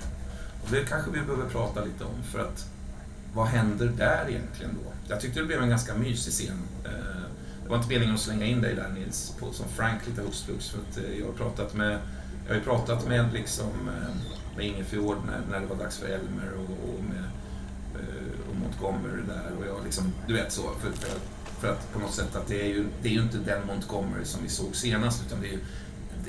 Det 0.70 0.84
kanske 0.84 1.10
vi 1.10 1.20
behöver 1.20 1.48
prata 1.48 1.84
lite 1.84 2.04
om 2.04 2.22
för 2.32 2.38
att 2.38 2.66
vad 3.34 3.46
händer 3.46 3.86
där 3.86 4.28
egentligen 4.28 4.72
då? 4.84 4.92
Jag 5.08 5.20
tyckte 5.20 5.40
det 5.40 5.46
blev 5.46 5.62
en 5.62 5.68
ganska 5.68 5.94
mysig 5.94 6.32
scen. 6.32 6.58
Eh, 6.84 6.90
det 7.62 7.68
var 7.68 7.76
inte 7.76 7.88
meningen 7.88 8.14
att 8.14 8.20
slänga 8.20 8.46
in 8.46 8.60
dig 8.60 8.74
där 8.74 8.88
Nils, 8.88 9.34
på, 9.40 9.52
som 9.52 9.68
Frank 9.68 10.06
lite 10.06 10.22
hux 10.22 10.42
flux 10.42 10.68
för 10.68 10.78
att 10.78 10.96
eh, 10.96 11.18
jag 11.18 11.26
har 11.26 11.32
pratat 11.32 11.74
med 11.74 11.98
jag 12.48 12.54
har 12.54 12.60
pratat 12.60 13.08
med, 13.08 13.32
liksom, 13.32 13.66
eh, 13.66 14.56
med 14.56 14.66
Ingefjord 14.66 15.16
när, 15.26 15.40
när 15.50 15.60
det 15.60 15.66
var 15.66 15.76
dags 15.76 15.98
för 15.98 16.06
Elmer 16.06 16.52
och, 16.58 16.88
och 16.88 17.04
med 17.04 17.24
och 18.50 18.56
Montgomery 18.56 19.22
där 19.28 19.50
och 19.58 19.66
jag 19.66 19.84
liksom, 19.84 20.12
du 20.26 20.34
vet 20.34 20.52
så. 20.52 20.62
För, 20.62 20.92
för, 20.92 21.18
för 21.60 21.72
att 21.72 21.92
på 21.92 21.98
något 21.98 22.14
sätt 22.14 22.36
att 22.36 22.46
det 22.46 22.62
är, 22.62 22.68
ju, 22.68 22.86
det 23.02 23.08
är 23.08 23.12
ju 23.12 23.22
inte 23.22 23.38
den 23.38 23.66
Montgomery 23.66 24.24
som 24.24 24.42
vi 24.42 24.48
såg 24.48 24.76
senast 24.76 25.22
utan 25.26 25.40
det 25.40 25.48
är 25.48 25.52
ju, 25.52 25.58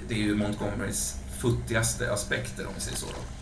det 0.07 0.15
är 0.15 0.19
ju 0.19 0.35
Montgomerys 0.35 1.15
futtigaste 1.39 2.13
aspekter 2.13 2.67
om 2.67 2.71
vi 2.75 2.81
säger 2.81 2.97
så. 2.97 3.05
Då. 3.05 3.36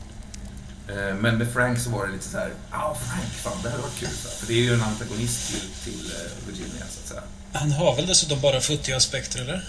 Eh, 0.88 1.15
men 1.15 1.38
med 1.38 1.54
Frank 1.54 1.80
så 1.80 1.89
var 1.89 2.06
det 2.08 2.13
lite 2.13 2.30
så 2.30 2.38
här, 2.38 2.54
ja 2.72 2.98
Frank, 3.01 3.34
fan 3.34 3.58
det 3.63 3.70
hade 3.70 3.82
varit 3.82 4.00
kul. 4.00 4.10
För 4.10 4.48
det 4.48 4.54
är 4.54 4.63
ju 4.63 4.74
en 4.74 4.82
antagonist 4.82 5.51
till, 5.51 5.70
till 5.84 6.12
eh, 6.12 6.48
Virginia 6.48 6.86
så 6.89 7.00
att 7.00 7.08
säga. 7.08 7.24
Han 7.54 7.72
har 7.72 7.96
väl 7.96 8.08
dessutom 8.08 8.42
bara 8.42 8.62
futtiga 8.62 8.98
aspekter, 8.98 9.42
eller? 9.42 9.68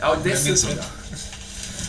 Ja, 0.00 0.16
dessutom 0.24 0.70
ja. 0.76 1.16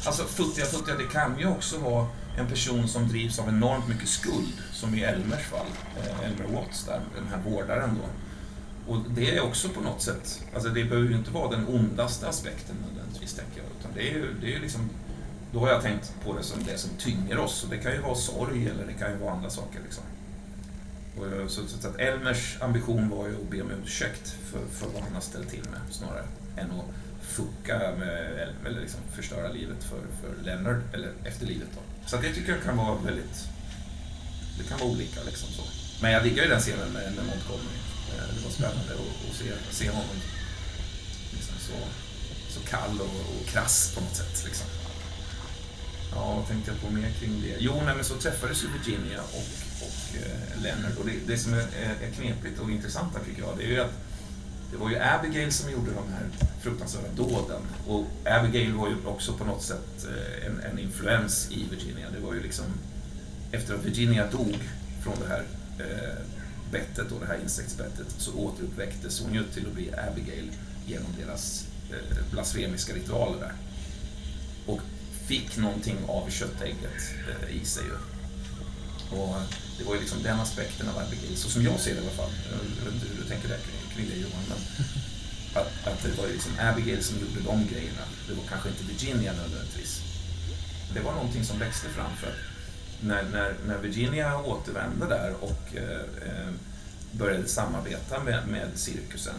Alltså 0.06 0.26
futtiga, 0.26 0.66
futtiga, 0.66 0.96
det 0.96 1.04
kan 1.04 1.40
ju 1.40 1.48
också 1.48 1.78
vara 1.78 2.08
en 2.38 2.48
person 2.48 2.88
som 2.88 3.08
drivs 3.08 3.40
av 3.40 3.50
enormt 3.50 3.88
mycket 3.88 4.10
skuld, 4.10 4.54
som 4.74 4.96
i 4.96 5.04
Elmers 5.04 5.44
fall, 5.44 5.68
eh, 5.98 6.26
Elmer 6.26 6.60
Watts, 6.60 6.86
där, 6.86 7.02
den 7.16 7.28
här 7.28 7.52
vårdaren 7.52 8.00
då. 8.02 8.10
Och 8.94 9.00
det 9.10 9.38
är 9.38 9.42
också 9.42 9.70
på 9.70 9.82
något 9.82 10.02
sätt, 10.02 10.42
alltså 10.54 10.70
det 10.70 10.84
behöver 10.84 11.10
ju 11.10 11.16
inte 11.16 11.32
vara 11.32 11.52
den 11.52 11.68
ondaste 11.68 12.28
aspekten 12.28 12.76
nödvändigtvis, 12.88 13.34
tänker 13.34 13.58
jag, 13.58 13.66
utan 13.80 13.92
det 13.96 14.02
är 14.02 14.14
ju, 14.14 14.34
det 14.42 14.56
är 14.56 14.60
liksom, 14.60 14.90
då 15.54 15.60
har 15.60 15.70
jag 15.70 15.82
tänkt 15.82 16.14
på 16.24 16.38
det 16.38 16.44
som 16.44 16.64
det 16.64 16.78
som 16.78 16.90
tynger 16.90 17.38
oss, 17.40 17.64
och 17.64 17.70
det 17.70 17.78
kan 17.78 17.92
ju 17.92 18.02
vara 18.02 18.16
sorg 18.16 18.68
eller 18.68 18.86
det 18.86 18.94
kan 18.94 19.12
ju 19.12 19.18
vara 19.18 19.32
andra 19.32 19.50
saker 19.50 19.80
liksom. 19.84 20.04
Och, 21.18 21.26
eh, 21.26 21.48
så, 21.48 21.62
så 21.68 21.88
att 21.88 22.00
Elmers 22.00 22.58
ambition 22.62 23.10
var 23.10 23.28
ju 23.28 23.36
att 23.36 23.50
be 23.50 23.62
om 23.62 23.72
ursäkt 23.72 24.36
för, 24.52 24.60
för 24.72 24.88
vad 24.94 25.04
han 25.04 25.14
har 25.14 25.22
ställt 25.22 25.50
till 25.50 25.64
med, 25.72 25.80
snarare, 25.92 26.26
än 26.58 26.72
att 26.72 26.86
fucka 27.22 27.80
med, 28.00 28.48
eller 28.66 28.82
liksom 28.82 29.00
förstöra 29.12 29.52
livet 29.52 29.84
för, 29.84 30.02
för 30.22 30.44
Leonard, 30.44 30.82
eller 30.94 31.12
efter 31.24 31.46
livet 31.46 31.68
då. 31.76 32.10
Så 32.10 32.18
det 32.18 32.34
tycker 32.34 32.52
jag 32.52 32.64
kan 32.64 32.78
vara 32.78 32.96
väldigt... 32.96 33.48
Det 34.58 34.64
kan 34.70 34.80
vara 34.80 34.90
olika 34.90 35.24
liksom 35.24 35.50
så. 35.50 35.64
Men 36.02 36.12
jag 36.12 36.24
diggar 36.24 36.44
ju 36.44 36.50
den 36.50 36.60
scenen 36.60 36.94
med, 36.94 37.04
med 37.16 37.26
Montgomery. 37.26 37.80
Eh, 38.10 38.36
det 38.36 38.44
var 38.44 38.52
spännande 38.52 38.94
att, 38.94 39.30
att 39.30 39.36
se, 39.36 39.52
se 39.72 39.90
honom 39.90 40.18
liksom 41.32 41.56
så, 41.60 41.74
så 42.54 42.68
kall 42.68 43.02
och, 43.02 43.40
och 43.42 43.46
krass 43.48 43.96
på 43.96 44.02
något 44.02 44.16
sätt. 44.16 44.46
Liksom. 44.46 44.68
Ja, 46.16 46.36
vad 46.36 46.48
tänkte 46.48 46.72
jag 46.72 46.82
på 46.82 46.90
mer 46.90 47.12
kring 47.20 47.42
det? 47.42 47.56
Jo, 47.60 47.82
nej, 47.86 47.96
men 47.96 48.04
så 48.04 48.16
träffades 48.16 48.64
ju 48.64 48.68
Virginia 48.68 49.22
och, 49.22 49.48
och 49.86 50.18
eh, 50.18 50.62
Leonard. 50.64 50.98
Och 51.00 51.06
det, 51.06 51.14
det 51.28 51.38
som 51.38 51.54
är, 51.54 51.68
är 52.02 52.12
knepigt 52.16 52.60
och 52.60 52.72
intressant 52.72 53.14
här 53.16 53.24
tycker 53.24 53.42
jag, 53.42 53.58
det 53.58 53.64
är 53.64 53.68
ju 53.70 53.80
att 53.80 53.94
det 54.72 54.78
var 54.78 54.90
ju 54.90 55.00
Abigail 55.00 55.52
som 55.52 55.72
gjorde 55.72 55.92
de 55.92 56.14
här 56.14 56.30
fruktansvärda 56.62 57.08
dåden. 57.16 57.62
Och 57.88 58.06
Abigail 58.26 58.74
var 58.74 58.90
ju 58.90 58.96
också 59.06 59.34
på 59.34 59.46
något 59.46 59.64
sätt 59.64 60.06
eh, 60.06 60.48
en, 60.48 60.60
en 60.60 60.80
influens 60.80 61.48
i 61.52 61.68
Virginia. 61.72 62.08
Det 62.16 62.26
var 62.26 62.34
ju 62.34 62.44
liksom, 62.44 62.66
efter 63.52 63.74
att 63.74 63.86
Virginia 63.86 64.28
dog 64.32 64.58
från 65.04 65.16
det 65.20 65.28
här 65.28 65.44
eh, 65.80 66.18
bettet 66.72 67.12
och 67.12 67.20
det 67.20 67.26
här 67.26 67.40
insektsbettet 67.44 68.08
så 68.18 68.34
återuppväcktes 68.34 69.22
hon 69.22 69.34
ju 69.34 69.44
till 69.44 69.68
att 69.68 69.74
bli 69.74 69.94
Abigail 70.12 70.52
genom 70.86 71.08
deras 71.20 71.68
eh, 71.92 72.32
blasfemiska 72.32 72.94
ritualer 72.94 73.40
där. 73.40 73.54
Och 74.66 74.82
fick 75.28 75.58
någonting 75.58 75.98
av 76.08 76.30
köttägget 76.30 77.02
eh, 77.30 77.62
i 77.62 77.66
sig 77.66 77.84
ju. 77.84 77.98
Och 79.18 79.36
det 79.78 79.84
var 79.84 79.94
ju 79.94 80.00
liksom 80.00 80.24
den 80.24 80.40
aspekten 80.40 80.90
av 80.90 80.98
Abigail, 80.98 81.38
så 81.38 81.50
som 81.50 81.64
jag 81.64 81.80
ser 81.80 81.96
det 81.96 82.02
i 82.02 82.04
alla 82.04 82.16
fall. 82.16 82.32
Jag 82.52 82.86
vet 82.86 82.94
inte 82.94 83.08
hur 83.08 83.24
du 83.24 83.30
tänker 83.30 83.48
där 83.50 83.60
kring 83.96 84.10
det 84.10 84.16
Johan, 84.16 84.44
men 84.50 84.58
att, 85.62 85.88
att 85.88 86.04
det 86.04 86.18
var 86.22 86.28
liksom 86.28 86.52
Abigail 86.60 87.04
som 87.04 87.20
gjorde 87.20 87.40
de 87.46 87.68
grejerna. 87.68 88.06
Det 88.28 88.34
var 88.34 88.44
kanske 88.50 88.70
inte 88.70 88.84
Virginia 88.84 89.34
nödvändigtvis. 89.34 90.02
Det 90.94 91.00
var 91.00 91.14
någonting 91.14 91.44
som 91.44 91.60
växte 91.60 91.90
fram 91.90 92.16
för 92.16 92.28
att 92.28 92.38
när, 93.02 93.24
när, 93.24 93.56
när 93.68 93.78
Virginia 93.78 94.38
återvände 94.38 95.06
där 95.06 95.34
och 95.42 95.76
eh, 95.76 96.30
eh 96.30 96.54
började 97.12 97.48
samarbeta 97.48 98.24
med, 98.24 98.48
med 98.48 98.68
cirkusen 98.76 99.36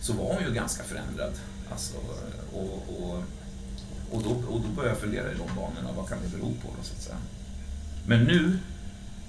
så 0.00 0.12
var 0.12 0.34
hon 0.34 0.44
ju 0.44 0.54
ganska 0.54 0.82
förändrad. 0.82 1.32
Alltså, 1.70 1.96
och, 2.52 2.84
och, 2.88 3.22
och, 4.12 4.22
då, 4.22 4.30
och 4.30 4.60
då 4.60 4.68
började 4.68 4.94
jag 4.94 5.00
fundera 5.00 5.32
i 5.32 5.34
de 5.34 5.54
banorna, 5.56 5.92
vad 5.96 6.08
kan 6.08 6.18
det 6.22 6.28
bero 6.28 6.52
på 6.62 6.68
då, 6.78 6.82
så 6.82 6.94
att 6.94 7.02
säga. 7.02 7.16
Men 8.06 8.24
nu 8.24 8.58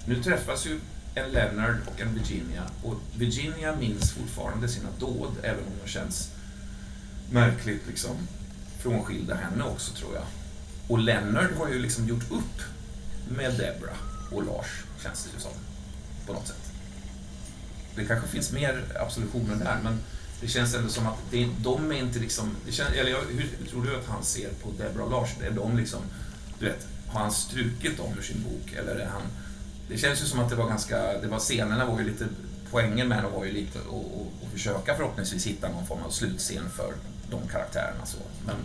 nu 0.06 0.24
träffas 0.24 0.66
ju 0.66 0.80
en 1.16 1.32
Leonard 1.32 1.76
och 1.86 2.02
en 2.02 2.14
Virginia 2.14 2.64
och 2.84 2.96
Virginia 3.16 3.76
minns 3.76 4.12
fortfarande 4.12 4.68
sina 4.68 4.90
dåd, 5.00 5.32
även 5.44 5.64
om 5.64 5.74
de 5.84 5.90
känns 5.90 6.32
märkligt 7.32 7.88
liksom 7.88 8.28
frånskilda 8.80 9.36
henne 9.36 9.64
också, 9.64 9.94
tror 9.94 10.16
jag. 10.16 10.24
Och 10.88 11.00
Leonard 11.00 11.52
har 11.58 11.70
ju 11.70 11.80
liksom 11.80 12.08
gjort 12.08 12.32
upp 12.32 12.62
med 13.38 13.52
Debra 13.52 13.94
och 14.32 14.46
Lars, 14.46 14.84
känns 15.04 15.24
det 15.24 15.30
ju 15.36 15.40
som, 15.40 15.52
på 16.28 16.34
något 16.34 16.48
sätt. 16.48 16.72
Det 17.96 18.06
kanske 18.06 18.28
finns 18.28 18.52
mer 18.52 18.84
absolutioner 19.00 19.56
där, 19.56 19.80
men 19.84 20.00
det 20.44 20.50
känns 20.50 20.76
ändå 20.76 20.90
som 20.90 21.08
att 21.08 21.18
det, 21.32 21.50
de 21.58 21.92
är 21.92 21.96
inte 21.96 22.20
liksom... 22.20 22.56
Det 22.66 22.72
känns, 22.72 22.90
eller 22.90 23.12
hur, 23.12 23.50
hur 23.60 23.68
tror 23.70 23.86
du 23.86 23.96
att 23.96 24.08
han 24.08 24.24
ser 24.24 24.50
på 24.50 24.70
Deborah 24.78 25.06
och 25.06 25.12
Lars? 25.12 25.30
Är 25.44 25.52
de 25.52 25.78
liksom, 25.78 26.02
du 26.60 26.66
vet, 26.66 26.88
har 27.08 27.20
han 27.20 27.32
strukit 27.32 27.98
dem 27.98 28.14
ur 28.18 28.24
sin 28.24 28.44
bok, 28.44 28.74
eller 28.74 28.96
är 28.96 29.08
han 29.08 29.22
det 29.90 29.98
känns 29.98 30.22
ju 30.22 30.26
som 30.26 30.40
att 30.40 30.50
det 30.50 30.56
var 30.56 30.68
ganska, 30.68 31.18
det 31.22 31.28
var 31.28 31.40
scenerna 31.40 31.86
var 31.86 32.00
ju 32.00 32.06
lite, 32.06 32.26
poängen 32.72 33.08
med 33.08 33.24
det 33.24 33.30
var 33.30 33.46
ju 33.46 33.52
lite 33.52 33.80
att 33.80 34.52
försöka 34.54 34.96
förhoppningsvis 34.96 35.48
hitta 35.48 35.70
någon 35.70 35.86
form 35.86 36.04
av 36.08 36.10
slutscen 36.10 36.70
för 36.70 36.94
de 37.32 37.48
karaktärerna 37.48 38.06
så. 38.06 38.18
Men 38.46 38.56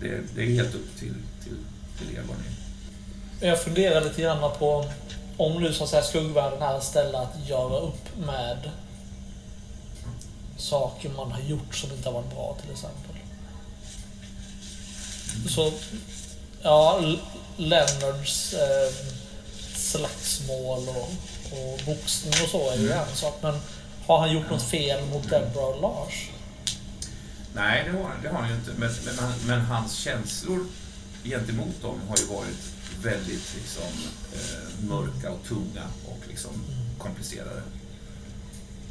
det, 0.00 0.20
det 0.34 0.42
är 0.42 0.46
helt 0.46 0.74
upp 0.74 0.96
till, 0.98 1.14
till, 1.44 1.56
till 1.98 2.16
er 2.16 2.22
vad 2.28 2.36
ni... 2.36 3.46
Jag 3.46 3.62
funderar 3.62 4.00
lite 4.00 4.22
grann 4.22 4.50
på 4.58 4.84
om 5.36 5.62
nu 5.62 5.72
så 5.72 5.84
att 5.84 5.90
säga 5.90 6.02
skuggvärlden 6.02 6.62
är 6.62 6.76
ett 6.76 6.84
ställe 6.84 7.18
att 7.18 7.48
göra 7.48 7.80
upp 7.80 8.16
med 8.26 8.70
saker 10.58 11.08
man 11.08 11.32
har 11.32 11.40
gjort 11.40 11.74
som 11.74 11.92
inte 11.92 12.08
har 12.08 12.14
varit 12.14 12.34
bra 12.34 12.56
till 12.62 12.70
exempel. 12.70 13.16
Så, 15.48 15.72
ja, 16.62 17.00
Leonards 17.56 18.54
eh, 18.54 18.94
slagsmål 19.74 20.88
och, 20.88 21.10
och 21.52 21.80
boxning 21.86 22.32
och 22.44 22.50
så 22.50 22.70
är 22.70 22.76
ju 22.76 22.92
mm. 22.92 22.98
en 22.98 23.16
sak. 23.16 23.38
Men 23.42 23.60
har 24.06 24.18
han 24.18 24.32
gjort 24.32 24.50
något 24.50 24.62
fel 24.62 25.04
mot 25.04 25.30
Deborah 25.30 25.68
och 25.68 25.80
Lars? 25.80 26.30
Nej, 27.54 27.84
det 27.84 27.98
har, 27.98 28.10
det 28.22 28.28
har 28.28 28.40
han 28.40 28.48
ju 28.48 28.54
inte. 28.54 28.70
Men, 28.76 28.90
men, 29.04 29.32
men, 29.46 29.60
hans 29.60 29.94
känslor 29.94 30.66
gentemot 31.24 31.82
dem 31.82 32.00
har 32.08 32.16
ju 32.16 32.24
varit 32.24 32.72
väldigt 33.02 33.54
liksom, 33.54 33.92
eh, 34.32 34.88
mörka 34.88 35.30
och 35.30 35.44
tunga 35.48 35.84
och 36.06 36.28
liksom, 36.28 36.50
mm. 36.54 36.98
komplicerade. 36.98 37.62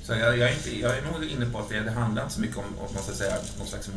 Så 0.08 0.14
jag, 0.14 0.38
jag, 0.38 0.50
är 0.50 0.54
inte, 0.54 0.80
jag 0.80 0.98
är 0.98 1.02
nog 1.02 1.24
inne 1.24 1.46
på 1.46 1.60
att 1.60 1.70
det, 1.70 1.80
det 1.80 1.92
handlar 1.92 2.24
inte 2.24 2.36
så 2.36 2.42
mycket 2.42 2.58
om, 2.58 2.64
om 2.64 2.94
man 2.94 3.04
ska 3.04 3.14
säga, 3.14 3.38
någon 3.58 3.68
slags 3.68 3.90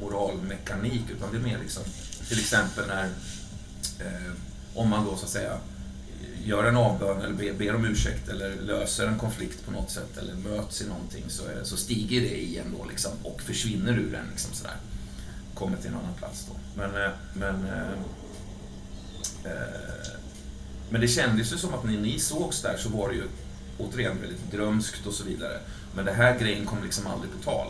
moralmekanik, 0.00 1.02
utan 1.10 1.32
det 1.32 1.38
är 1.38 1.42
mer 1.42 1.58
liksom, 1.58 1.82
till 2.28 2.38
exempel 2.38 2.86
när, 2.86 3.04
eh, 4.00 4.32
om 4.74 4.88
man 4.88 5.04
då 5.04 5.16
så 5.16 5.24
att 5.24 5.30
säga 5.30 5.58
gör 6.44 6.64
en 6.64 6.76
avbön 6.76 7.22
eller 7.22 7.34
ber, 7.34 7.52
ber 7.52 7.74
om 7.74 7.84
ursäkt 7.84 8.28
eller 8.28 8.56
löser 8.56 9.06
en 9.06 9.18
konflikt 9.18 9.66
på 9.66 9.70
något 9.70 9.90
sätt 9.90 10.18
eller 10.18 10.34
möts 10.34 10.82
i 10.82 10.86
någonting 10.86 11.24
så, 11.28 11.42
är, 11.46 11.64
så 11.64 11.76
stiger 11.76 12.20
det 12.20 12.42
igen 12.42 12.74
då 12.78 12.84
liksom 12.84 13.12
och 13.22 13.40
försvinner 13.42 13.92
ur 13.92 14.14
en 14.14 14.26
liksom 14.30 14.54
sådär. 14.54 14.76
Kommer 15.54 15.76
till 15.76 15.90
en 15.90 15.96
annan 15.96 16.14
plats 16.14 16.46
då. 16.48 16.56
Men, 16.76 17.02
eh, 17.02 17.10
men, 17.34 17.66
eh, 17.66 17.92
eh, 19.44 20.10
men 20.90 21.00
det 21.00 21.08
kändes 21.08 21.52
ju 21.52 21.58
som 21.58 21.74
att 21.74 21.84
när 21.84 21.92
ni 21.92 22.18
sågs 22.18 22.62
där 22.62 22.76
så 22.76 22.88
var 22.88 23.08
det 23.08 23.14
ju 23.14 23.28
återigen 23.78 24.20
väldigt 24.20 24.50
drömskt 24.50 25.06
och 25.06 25.14
så 25.14 25.24
vidare. 25.24 25.58
Men 25.94 26.04
det 26.04 26.12
här 26.12 26.38
grejen 26.38 26.66
kom 26.66 26.84
liksom 26.84 27.06
aldrig 27.06 27.32
på 27.32 27.38
tal. 27.38 27.66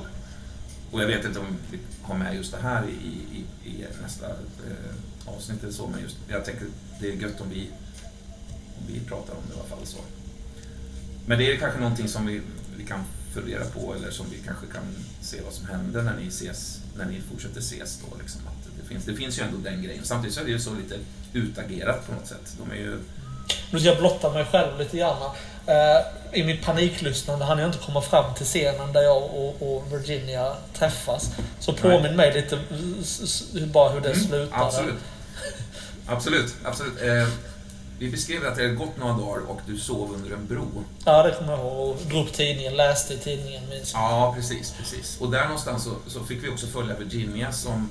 Och 0.90 1.02
jag 1.02 1.06
vet 1.06 1.24
inte 1.24 1.38
om 1.38 1.46
vi 1.70 1.78
har 2.02 2.14
med 2.14 2.36
just 2.36 2.52
det 2.52 2.60
här 2.62 2.84
i, 2.88 3.36
i, 3.38 3.70
i 3.70 3.86
nästa 4.02 4.26
eh, 4.26 5.34
avsnitt 5.34 5.62
eller 5.62 5.72
så, 5.72 5.86
men 5.86 6.00
just, 6.00 6.16
jag 6.28 6.44
tänker 6.44 6.66
det 7.00 7.08
är 7.08 7.12
gött 7.12 7.40
om 7.40 7.50
vi 7.50 7.70
vi 8.86 9.00
pratar 9.00 9.34
om 9.34 9.42
det 9.48 9.54
i 9.54 9.58
alla 9.58 9.68
fall. 9.68 9.86
Så. 9.86 9.98
Men 11.26 11.38
det 11.38 11.52
är 11.52 11.56
kanske 11.56 11.80
någonting 11.80 12.08
som 12.08 12.26
vi, 12.26 12.40
vi 12.76 12.84
kan 12.84 13.04
fundera 13.34 13.64
på 13.64 13.94
eller 13.94 14.10
som 14.10 14.26
vi 14.30 14.36
kanske 14.46 14.66
kan 14.66 14.82
se 15.20 15.40
vad 15.44 15.52
som 15.52 15.66
händer 15.66 16.02
när 16.02 16.16
ni, 16.16 16.28
ses, 16.28 16.80
när 16.96 17.04
ni 17.04 17.20
fortsätter 17.20 17.60
ses. 17.60 18.00
Då, 18.00 18.16
liksom, 18.20 18.40
att 18.46 18.68
det, 18.80 18.88
finns, 18.88 19.04
det 19.04 19.14
finns 19.14 19.38
ju 19.38 19.42
ändå 19.42 19.58
den 19.58 19.82
grejen. 19.82 20.04
Samtidigt 20.04 20.34
så 20.34 20.40
är 20.40 20.44
det 20.44 20.50
ju 20.50 20.60
så 20.60 20.74
lite 20.74 20.98
utagerat 21.32 22.06
på 22.06 22.12
något 22.12 22.26
sätt. 22.26 22.56
De 22.58 22.70
är 22.70 22.76
ju... 22.76 22.98
Jag 23.70 23.98
blottar 23.98 24.32
mig 24.32 24.44
själv 24.44 24.78
lite 24.78 24.96
grann. 24.96 25.34
Eh, 25.66 26.00
I 26.40 26.44
mitt 26.44 26.64
paniklyssnande 26.64 27.44
hann 27.44 27.58
jag 27.58 27.68
inte 27.68 27.78
komma 27.86 28.00
fram 28.02 28.34
till 28.34 28.46
scenen 28.46 28.92
där 28.92 29.02
jag 29.02 29.16
och, 29.22 29.56
och 29.76 29.92
Virginia 29.92 30.56
träffas. 30.78 31.30
Så 31.60 31.72
påminn 31.72 32.16
mig 32.16 32.32
lite 32.34 32.58
bara 33.72 33.90
hur 33.92 34.00
det 34.00 34.10
Mm, 34.12 34.26
slutade. 34.26 34.64
Absolut. 34.64 34.94
Absolut, 36.06 36.54
absolut. 36.64 37.02
Eh, 37.02 37.28
vi 37.98 38.10
beskrev 38.10 38.46
att 38.46 38.56
det 38.56 38.62
hade 38.62 38.74
gått 38.74 38.96
några 38.96 39.12
dagar 39.12 39.42
och 39.50 39.60
du 39.66 39.78
sov 39.78 40.14
under 40.14 40.34
en 40.36 40.46
bro. 40.46 40.84
Ja, 41.04 41.22
det 41.22 41.30
kommer 41.30 41.52
jag 41.52 41.60
ihåg. 41.60 41.90
Och 41.90 41.96
drog 42.08 42.26
upp 42.26 42.32
tidningen, 42.32 42.76
läste 42.76 43.14
i 43.14 43.18
tidningen 43.18 43.68
minns. 43.68 43.92
Ja, 43.92 44.32
precis, 44.36 44.74
precis. 44.78 45.16
Och 45.20 45.30
där 45.30 45.44
någonstans 45.44 45.84
så, 45.84 45.90
så 46.10 46.24
fick 46.24 46.44
vi 46.44 46.48
också 46.48 46.66
följa 46.66 46.94
Virginia 46.94 47.52
som, 47.52 47.90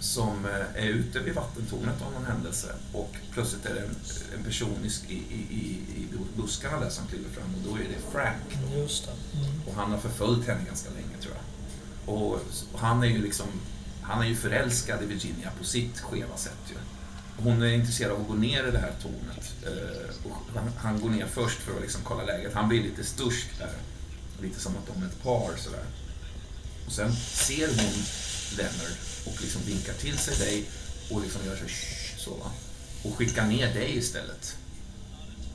som 0.00 0.44
eh, 0.44 0.84
är 0.84 0.88
ute 0.88 1.18
vid 1.18 1.34
vattentornet 1.34 2.02
av 2.02 2.12
någon 2.12 2.24
händelse. 2.24 2.74
Och 2.92 3.16
plötsligt 3.32 3.66
är 3.66 3.74
det 3.74 3.80
en, 3.80 3.96
en 4.38 4.44
person 4.44 4.76
i, 4.84 5.12
i, 5.12 5.16
i, 5.50 5.62
i 5.96 6.08
buskarna 6.36 6.80
där 6.80 6.90
som 6.90 7.06
kliver 7.06 7.30
fram 7.30 7.54
och 7.54 7.70
då 7.70 7.76
är 7.76 7.88
det 7.88 8.12
Frank. 8.12 8.76
Just 8.76 9.04
det. 9.06 9.38
Mm. 9.38 9.62
Och 9.66 9.74
han 9.74 9.90
har 9.90 9.98
förföljt 9.98 10.46
henne 10.46 10.64
ganska 10.66 10.90
länge 10.90 11.16
tror 11.22 11.34
jag. 11.34 12.14
Och, 12.14 12.32
och 12.72 12.80
han 12.80 13.02
är 13.02 13.06
ju 13.06 13.22
liksom, 13.22 13.46
han 14.02 14.22
är 14.22 14.26
ju 14.26 14.36
förälskad 14.36 15.02
i 15.02 15.06
Virginia 15.06 15.50
på 15.58 15.64
sitt 15.64 16.00
skeva 16.00 16.36
sätt 16.36 16.62
ju. 16.68 16.76
Hon 17.44 17.62
är 17.62 17.66
intresserad 17.66 18.12
av 18.12 18.20
att 18.20 18.28
gå 18.28 18.34
ner 18.34 18.68
i 18.68 18.70
det 18.70 18.78
här 18.78 18.92
tornet. 19.02 19.54
Eh, 19.62 20.30
och 20.30 20.36
han, 20.54 20.72
han 20.76 21.00
går 21.00 21.10
ner 21.10 21.26
först 21.26 21.58
för 21.58 21.76
att 21.76 21.82
liksom 21.82 22.00
kolla 22.04 22.24
läget. 22.24 22.54
Han 22.54 22.68
blir 22.68 22.82
lite 22.82 23.04
stursk 23.04 23.58
där. 23.58 23.72
Lite 24.42 24.60
som 24.60 24.72
att 24.76 24.94
de 24.94 25.02
är 25.02 25.06
ett 25.06 25.22
par 25.22 25.56
sådär. 25.56 25.84
Och 26.86 26.92
sen 26.92 27.16
ser 27.16 27.68
hon 27.68 28.04
Leonard 28.56 29.05
och 29.26 29.42
liksom 29.42 29.62
vinkar 29.66 29.92
till 29.92 30.18
sig 30.18 30.36
dig 30.36 30.64
och 31.10 31.22
liksom 31.22 31.40
gör 31.46 31.56
så, 31.56 31.64
"Shh", 31.66 32.16
så 32.18 32.30
va. 32.30 32.50
Och 33.02 33.16
skickar 33.16 33.46
ner 33.46 33.74
dig 33.74 33.96
istället. 33.96 34.56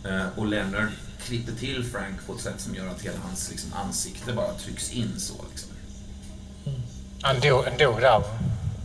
Eh, 0.05 0.25
och 0.35 0.45
Leonard 0.47 0.89
klipper 1.25 1.51
till 1.51 1.83
Frank 1.91 2.25
på 2.27 2.33
ett 2.35 2.41
sätt 2.41 2.61
som 2.61 2.75
gör 2.75 2.87
att 2.87 3.01
hela 3.01 3.19
hans 3.19 3.49
liksom, 3.49 3.73
ansikte 3.73 4.33
bara 4.33 4.53
trycks 4.53 4.91
in 4.91 5.19
så. 5.19 5.45
Liksom. 5.51 5.69
Han 7.21 7.39
dog, 7.39 7.63
han 7.65 7.77
dog 7.77 8.01
där. 8.01 8.23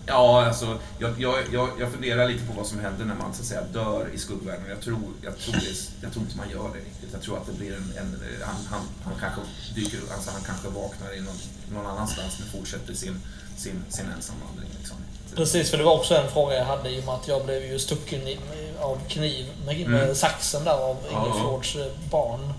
Ja, 0.07 0.47
alltså, 0.47 0.79
jag, 0.99 1.21
jag, 1.21 1.35
jag, 1.53 1.69
jag 1.81 1.93
funderar 1.93 2.29
lite 2.29 2.45
på 2.47 2.53
vad 2.53 2.67
som 2.67 2.79
händer 2.81 3.05
när 3.05 3.15
man 3.15 3.35
så 3.35 3.41
att 3.43 3.47
säga, 3.49 3.63
dör 3.73 4.09
i 4.15 4.19
skuggvärlden. 4.19 4.65
Jag 4.69 4.81
tror, 4.81 4.99
jag, 5.23 5.39
tror 5.39 5.55
det, 5.55 5.77
jag 6.03 6.13
tror 6.13 6.25
inte 6.25 6.37
man 6.37 6.51
gör 6.51 6.69
det 6.75 6.79
riktigt. 6.79 7.09
Jag 7.13 7.23
tror 7.23 7.37
att 7.37 7.47
det 7.47 7.53
blir 7.53 7.73
en... 7.73 7.93
en 7.99 8.21
han, 8.47 8.57
han, 8.71 8.81
han 9.05 9.15
kanske 9.21 9.41
dyker 9.75 9.99
alltså 10.15 10.31
han 10.31 10.43
kanske 10.43 10.69
vaknar 10.69 11.17
i 11.17 11.21
någon, 11.21 11.37
någon 11.73 11.87
annanstans 11.87 12.39
men 12.39 12.49
fortsätter 12.61 12.95
sin, 12.95 13.21
sin, 13.57 13.85
sin 13.89 14.07
ensamvandring. 14.17 14.69
Liksom. 14.79 14.97
Precis, 15.35 15.71
för 15.71 15.79
det 15.79 15.85
var 15.85 15.95
också 15.99 16.15
en 16.17 16.31
fråga 16.31 16.55
jag 16.57 16.65
hade 16.65 16.91
i 16.91 17.01
och 17.01 17.05
med 17.05 17.15
att 17.15 17.29
jag 17.29 17.45
blev 17.45 17.65
ju 17.65 17.79
stucken 17.79 18.29
i, 18.29 18.39
av 18.81 18.99
kniv 19.09 19.47
med, 19.67 19.89
med 19.89 20.03
Mm. 20.03 20.15
saxen 20.15 20.65
där 20.65 20.73
av. 20.91 20.97
Ingefjords 21.11 21.77
eh, 21.77 21.87
barn. 22.11 22.53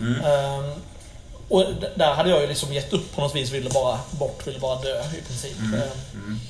Mm. 0.00 0.20
Ehm, 0.24 0.70
och 1.48 1.64
där 1.96 2.14
hade 2.14 2.30
jag 2.30 2.40
ju 2.40 2.46
liksom 2.46 2.72
gett 2.72 2.92
upp 2.92 3.14
på 3.14 3.20
något 3.20 3.34
vis, 3.36 3.50
ville 3.50 3.70
bara 3.70 4.00
bort, 4.10 4.46
ville 4.46 4.58
bara 4.58 4.82
dö 4.82 5.00
i 5.18 5.22
princip. 5.28 5.58
Mm. 5.58 5.74
Ehm, 5.74 5.88
Mm. 6.14 6.40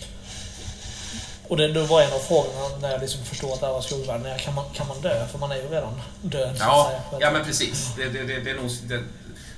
Och 1.55 1.59
det, 1.61 1.73
det 1.73 1.83
var 1.87 2.03
en 2.03 2.13
av 2.13 2.19
frågorna 2.19 2.77
när 2.81 2.91
jag 2.93 3.01
liksom 3.01 3.25
förstod 3.25 3.53
att 3.53 3.61
det 3.61 3.67
här 3.67 3.73
var 3.73 3.81
skuggvärlden. 3.81 4.39
Kan 4.39 4.55
man, 4.55 4.65
kan 4.75 4.87
man 4.89 5.01
dö? 5.01 5.27
För 5.29 5.39
man 5.39 5.53
är 5.53 5.57
ju 5.57 5.69
redan 5.69 6.01
död 6.23 6.57
Ja, 6.61 6.91
säga. 7.11 7.21
ja, 7.21 7.31
men 7.31 7.45
precis. 7.45 7.89
Det, 7.97 8.09
det, 8.09 8.23
det, 8.23 8.41
det 8.41 8.51
är 8.51 8.55
nog, 8.55 8.71
det, 8.89 9.03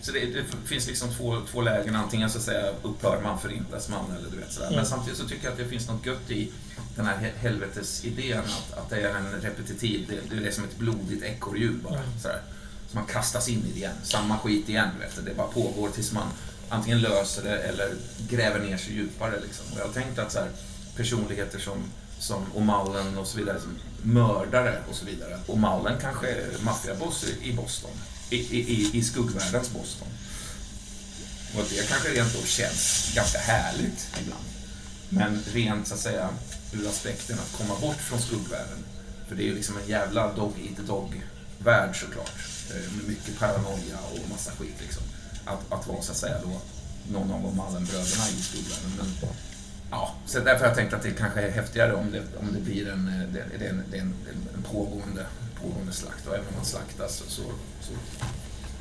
så 0.01 0.13
det, 0.13 0.21
det 0.21 0.45
finns 0.67 0.87
liksom 0.87 1.15
två, 1.15 1.37
två 1.53 1.61
lägen. 1.61 1.97
Antingen 1.97 2.31
så 2.31 2.39
att 2.39 2.45
säga 2.45 2.73
upphör 2.83 3.21
man, 3.23 3.39
förintas 3.41 3.89
man 3.89 4.05
eller 4.19 4.31
du 4.31 4.37
vet 4.37 4.53
sådär. 4.53 4.67
Men 4.67 4.75
Mm. 4.79 4.87
samtidigt 4.87 5.19
så 5.19 5.29
tycker 5.29 5.45
jag 5.45 5.53
att 5.53 5.59
det 5.59 5.65
finns 5.69 5.89
något 5.89 6.07
gött 6.07 6.31
i 6.31 6.53
den 6.97 7.07
här 7.07 7.15
he- 7.17 7.39
helvetesidén 7.39 8.39
att, 8.39 8.79
att 8.79 8.91
det 8.91 8.97
är 9.01 9.09
en 9.15 9.41
repetitiv, 9.41 10.07
det, 10.31 10.37
det 10.37 10.49
är 10.49 10.53
som 10.53 10.65
ett 10.65 10.77
blodigt 10.77 11.23
ekorrhjul 11.25 11.75
bara. 11.85 11.95
Mm. 11.99 12.19
Sådär. 12.23 12.41
Så 12.91 12.97
man 12.97 13.07
kastas 13.07 13.49
in 13.49 13.59
i 13.67 13.73
det 13.73 13.79
igen. 13.79 13.95
Samma 14.05 14.39
skit 14.39 14.69
igen, 14.69 14.89
vet 15.01 15.17
du. 15.17 15.23
Det 15.23 15.35
bara 15.35 15.47
pågår 15.47 15.89
tills 15.89 16.13
man 16.13 16.27
antingen 16.69 17.01
löser 17.01 17.43
det 17.43 17.59
eller 17.59 17.89
gräver 18.29 18.61
ner 18.61 18.77
sig 18.77 18.93
djupare. 18.95 19.41
Liksom. 19.47 19.65
Och 19.73 19.79
jag 19.81 19.85
har 19.87 19.93
tänkt 19.93 20.19
att 20.19 20.33
så 20.33 20.39
här, 20.39 20.49
personligheter 20.97 21.59
som, 21.59 21.79
som 22.19 22.47
O'Mullen 22.55 23.17
och 23.19 23.27
så 23.27 23.39
vidare, 23.39 23.61
som 23.61 23.79
mördare 24.03 24.83
och 24.91 24.95
så 24.97 25.05
vidare. 25.07 25.41
O'Mullen 25.47 26.01
kanske 26.01 26.27
är 26.29 26.47
maffiaboss 26.65 27.25
i- 27.43 27.53
Boston. 27.53 27.91
I, 28.31 28.37
i, 28.37 28.91
i, 28.99 29.03
skuggvärldens 29.05 29.71
Boston. 29.71 30.09
Och 31.57 31.65
det 31.71 31.89
kanske 31.89 32.09
rent 32.09 32.33
då 32.35 32.47
känns 32.47 33.13
ganska 33.15 33.39
härligt 33.39 34.07
ibland. 34.23 34.45
Men 35.09 35.43
rent 35.53 35.89
så 35.89 35.95
att 35.95 36.01
säga 36.01 36.29
ur 36.73 36.89
aspekten 36.89 37.39
att 37.39 37.59
komma 37.59 37.81
bort 37.81 37.97
från 37.97 38.21
skuggvärlden. 38.23 38.85
För 39.29 39.37
det 39.37 39.43
är 39.43 39.47
ju 39.47 39.55
liksom 39.55 39.77
en 39.79 39.89
jävla 39.89 40.33
dog-eat-dog-värld 40.33 42.01
såklart. 42.01 42.33
Eh, 42.71 42.93
med 42.93 43.09
mycket 43.09 43.39
paranoia 43.39 43.99
och 44.13 44.31
massa 44.31 44.51
skit 44.51 44.77
liksom. 44.81 45.03
Att, 45.45 45.73
att 45.73 45.87
vara 45.87 46.03
så 46.03 46.13
att 46.13 46.19
säga 46.19 46.39
då 46.43 46.61
någon 47.13 47.31
av 47.31 47.43
de 47.43 47.61
Allen-bröderna 47.61 48.25
i 48.39 48.43
skuggvärlden. 48.43 48.93
Men, 48.97 49.31
ja, 49.91 50.15
så 50.27 50.39
därför 50.41 50.61
har 50.61 50.67
jag 50.67 50.75
tänkt 50.77 50.93
att 50.95 51.03
det 51.03 51.11
kanske 51.11 51.41
är 51.41 51.51
häftigare 51.51 51.95
om 51.95 52.11
det, 52.13 52.23
om 52.41 52.53
det 52.55 52.61
blir 52.61 52.89
en, 52.93 53.09
eh, 53.09 53.29
det, 53.33 53.59
det 53.59 53.67
är 53.67 53.71
en, 53.71 53.83
det 53.91 53.97
är 53.97 54.01
en, 54.01 54.15
en 54.55 54.63
pågående, 54.63 55.27
pågående 55.63 55.93
slakt. 55.93 56.27
Och 56.27 56.35
även 56.35 56.47
om 56.49 56.55
man 56.57 56.65
slaktas 56.65 57.17
så, 57.17 57.25
så, 57.31 57.43
så 57.81 57.93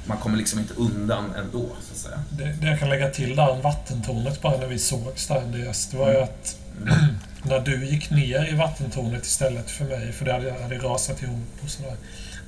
man 0.07 0.17
kommer 0.17 0.37
liksom 0.37 0.59
inte 0.59 0.73
undan 0.73 1.35
ändå, 1.35 1.67
så 1.81 1.91
att 1.93 1.97
säga. 1.97 2.23
Det, 2.29 2.43
det 2.61 2.67
jag 2.67 2.79
kan 2.79 2.89
lägga 2.89 3.09
till 3.09 3.35
där 3.35 3.49
om 3.49 3.61
vattentornet 3.61 4.41
bara 4.41 4.57
när 4.57 4.67
vi 4.67 4.79
sågs 4.79 5.27
där 5.27 5.41
Andreas, 5.41 5.87
det 5.87 5.97
var 5.97 6.11
ju 6.11 6.17
att 6.17 6.57
när 7.43 7.59
du 7.59 7.85
gick 7.85 8.09
ner 8.09 8.53
i 8.53 8.55
vattentornet 8.55 9.25
istället 9.25 9.71
för 9.71 9.85
mig, 9.85 10.11
för 10.11 10.25
det 10.25 10.33
hade, 10.33 10.51
hade 10.61 10.77
rasat 10.77 11.23
ihop 11.23 11.47
och 11.63 11.69
sådär. 11.69 11.95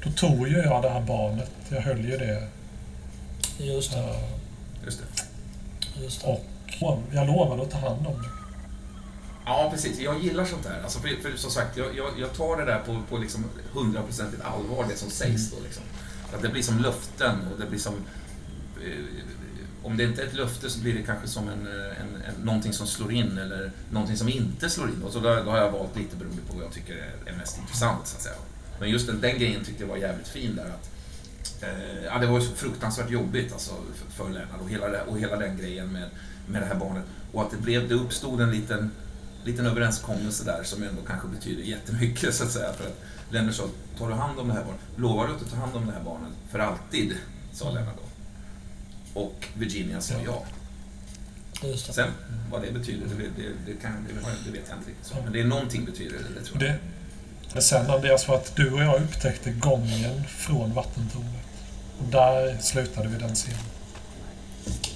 Då 0.03 0.11
tog 0.11 0.47
ju 0.47 0.57
jag 0.57 0.81
det 0.81 0.89
här 0.89 1.01
barnet. 1.01 1.51
Jag 1.69 1.81
höll 1.81 2.05
ju 2.05 2.17
det. 2.17 2.47
Just 3.59 3.91
det. 3.93 3.99
eh, 3.99 4.05
Just 4.85 4.99
det. 4.99 5.23
Just 6.03 6.21
det. 6.21 6.27
Och 6.27 6.43
jag 7.11 7.27
lovade 7.27 7.61
att 7.61 7.71
ta 7.71 7.77
hand 7.77 8.07
om 8.07 8.21
det. 8.21 8.29
Ja, 9.47 9.69
precis. 9.73 9.99
Jag 9.99 10.19
gillar 10.19 10.45
sånt 10.45 10.63
där. 10.63 10.81
Alltså, 10.83 10.99
för, 10.99 11.07
för 11.07 11.37
som 11.37 11.51
sagt, 11.51 11.77
jag, 11.77 11.97
jag, 11.97 12.19
jag 12.19 12.33
tar 12.33 12.57
det 12.57 12.65
där 12.65 12.79
på, 12.79 13.01
på 13.09 13.17
liksom 13.17 13.45
hundraprocentigt 13.73 14.43
allvar, 14.43 14.85
det 14.89 14.95
som 14.95 15.09
sägs 15.09 15.51
då. 15.51 15.57
Liksom. 15.63 15.83
Att 16.33 16.41
det 16.41 16.49
blir 16.49 16.63
som 16.63 16.79
löften 16.79 17.35
och 17.53 17.59
det 17.59 17.65
blir 17.65 17.79
som... 17.79 17.93
Eh, 18.83 19.05
om 19.83 19.97
det 19.97 20.03
inte 20.03 20.21
är 20.21 20.27
ett 20.27 20.33
löfte 20.33 20.69
så 20.69 20.79
blir 20.79 20.93
det 20.93 21.03
kanske 21.03 21.27
som 21.27 21.49
en, 21.49 21.67
eh, 21.67 22.01
en, 22.01 22.21
en, 22.21 22.41
någonting 22.43 22.73
som 22.73 22.87
slår 22.87 23.11
in 23.11 23.37
eller 23.37 23.71
någonting 23.91 24.17
som 24.17 24.29
inte 24.29 24.69
slår 24.69 24.89
in. 24.89 25.03
Och 25.03 25.13
så 25.13 25.19
då, 25.19 25.35
då 25.35 25.51
har 25.51 25.57
jag 25.57 25.71
valt 25.71 25.95
lite 25.95 26.15
beroende 26.15 26.41
på 26.49 26.55
vad 26.55 26.65
jag 26.65 26.71
tycker 26.71 26.93
är, 26.93 27.31
är 27.31 27.35
mest 27.35 27.57
intressant, 27.57 28.07
så 28.07 28.15
att 28.15 28.21
säga. 28.21 28.35
Men 28.79 28.89
just 28.89 29.07
den, 29.07 29.21
den 29.21 29.39
grejen 29.39 29.63
tyckte 29.63 29.83
jag 29.83 29.89
var 29.89 29.97
jävligt 29.97 30.27
fin 30.27 30.55
där. 30.55 30.65
Att, 30.65 30.89
eh, 31.63 32.03
ja, 32.05 32.17
det 32.17 32.27
var 32.27 32.39
ju 32.39 32.45
så 32.45 32.55
fruktansvärt 32.55 33.09
jobbigt 33.09 33.53
alltså, 33.53 33.71
för, 33.95 34.11
för 34.11 34.29
Lennart 34.29 34.61
och 34.61 34.69
hela, 34.69 35.03
och 35.03 35.19
hela 35.19 35.35
den 35.35 35.57
grejen 35.57 35.91
med, 35.91 36.09
med 36.47 36.61
det 36.61 36.65
här 36.65 36.75
barnet. 36.75 37.03
Och 37.31 37.41
att 37.41 37.51
det, 37.51 37.57
blev, 37.57 37.89
det 37.89 37.95
uppstod 37.95 38.41
en 38.41 38.51
liten 38.51 38.91
liten 39.47 39.65
överenskommelse 39.65 40.43
där 40.43 40.63
som 40.63 40.83
ändå 40.83 41.01
kanske 41.07 41.27
betyder 41.27 41.63
jättemycket 41.63 42.35
så 42.35 42.43
att 42.43 42.51
säga. 42.51 42.73
För 42.73 42.85
att 42.85 42.97
Lennart 43.29 43.55
sa, 43.55 43.63
tar 43.97 44.07
du 44.07 44.13
hand 44.13 44.39
om 44.39 44.47
det 44.47 44.53
här 44.53 44.63
barnet? 44.63 44.81
Lovar 44.95 45.27
du 45.27 45.33
att 45.33 45.39
du 45.39 45.45
tar 45.45 45.57
hand 45.57 45.75
om 45.75 45.85
det 45.85 45.91
här 45.91 46.03
barnet 46.03 46.31
för 46.51 46.59
alltid? 46.59 47.13
Sa 47.53 47.71
Lennart 47.71 47.95
då. 47.95 48.07
Och 49.21 49.47
Virginia 49.53 50.01
sa 50.01 50.13
ja. 50.25 50.43
Just 51.63 51.87
det. 51.87 51.93
Sen 51.93 52.09
vad 52.51 52.61
det 52.61 52.71
betyder, 52.71 53.07
det, 53.07 53.43
det, 53.43 53.49
det, 53.65 53.81
kan, 53.81 53.91
det, 54.07 54.13
det 54.45 54.51
vet 54.51 54.69
jag 54.69 54.77
inte 54.77 54.89
riktigt. 54.89 55.05
Så. 55.05 55.15
Men 55.23 55.33
det 55.33 55.41
är 55.41 55.45
någonting 55.45 55.85
betyder 55.85 56.17
det, 56.17 56.39
det 56.39 56.45
tror 56.45 56.63
jag. 56.63 56.73
det. 56.73 56.79
Men 57.53 57.63
sen 57.63 57.89
Andreas 57.91 58.27
var 58.27 58.35
att 58.35 58.55
du 58.55 58.71
och 58.71 58.83
jag 58.83 59.01
upptäckte 59.01 59.51
gången 59.51 60.23
från 60.27 60.73
vattentornet. 60.73 61.45
Och 61.99 62.05
där 62.05 62.57
slutade 62.61 63.07
vi 63.07 63.17
den 63.17 63.35
scenen. 63.35 63.59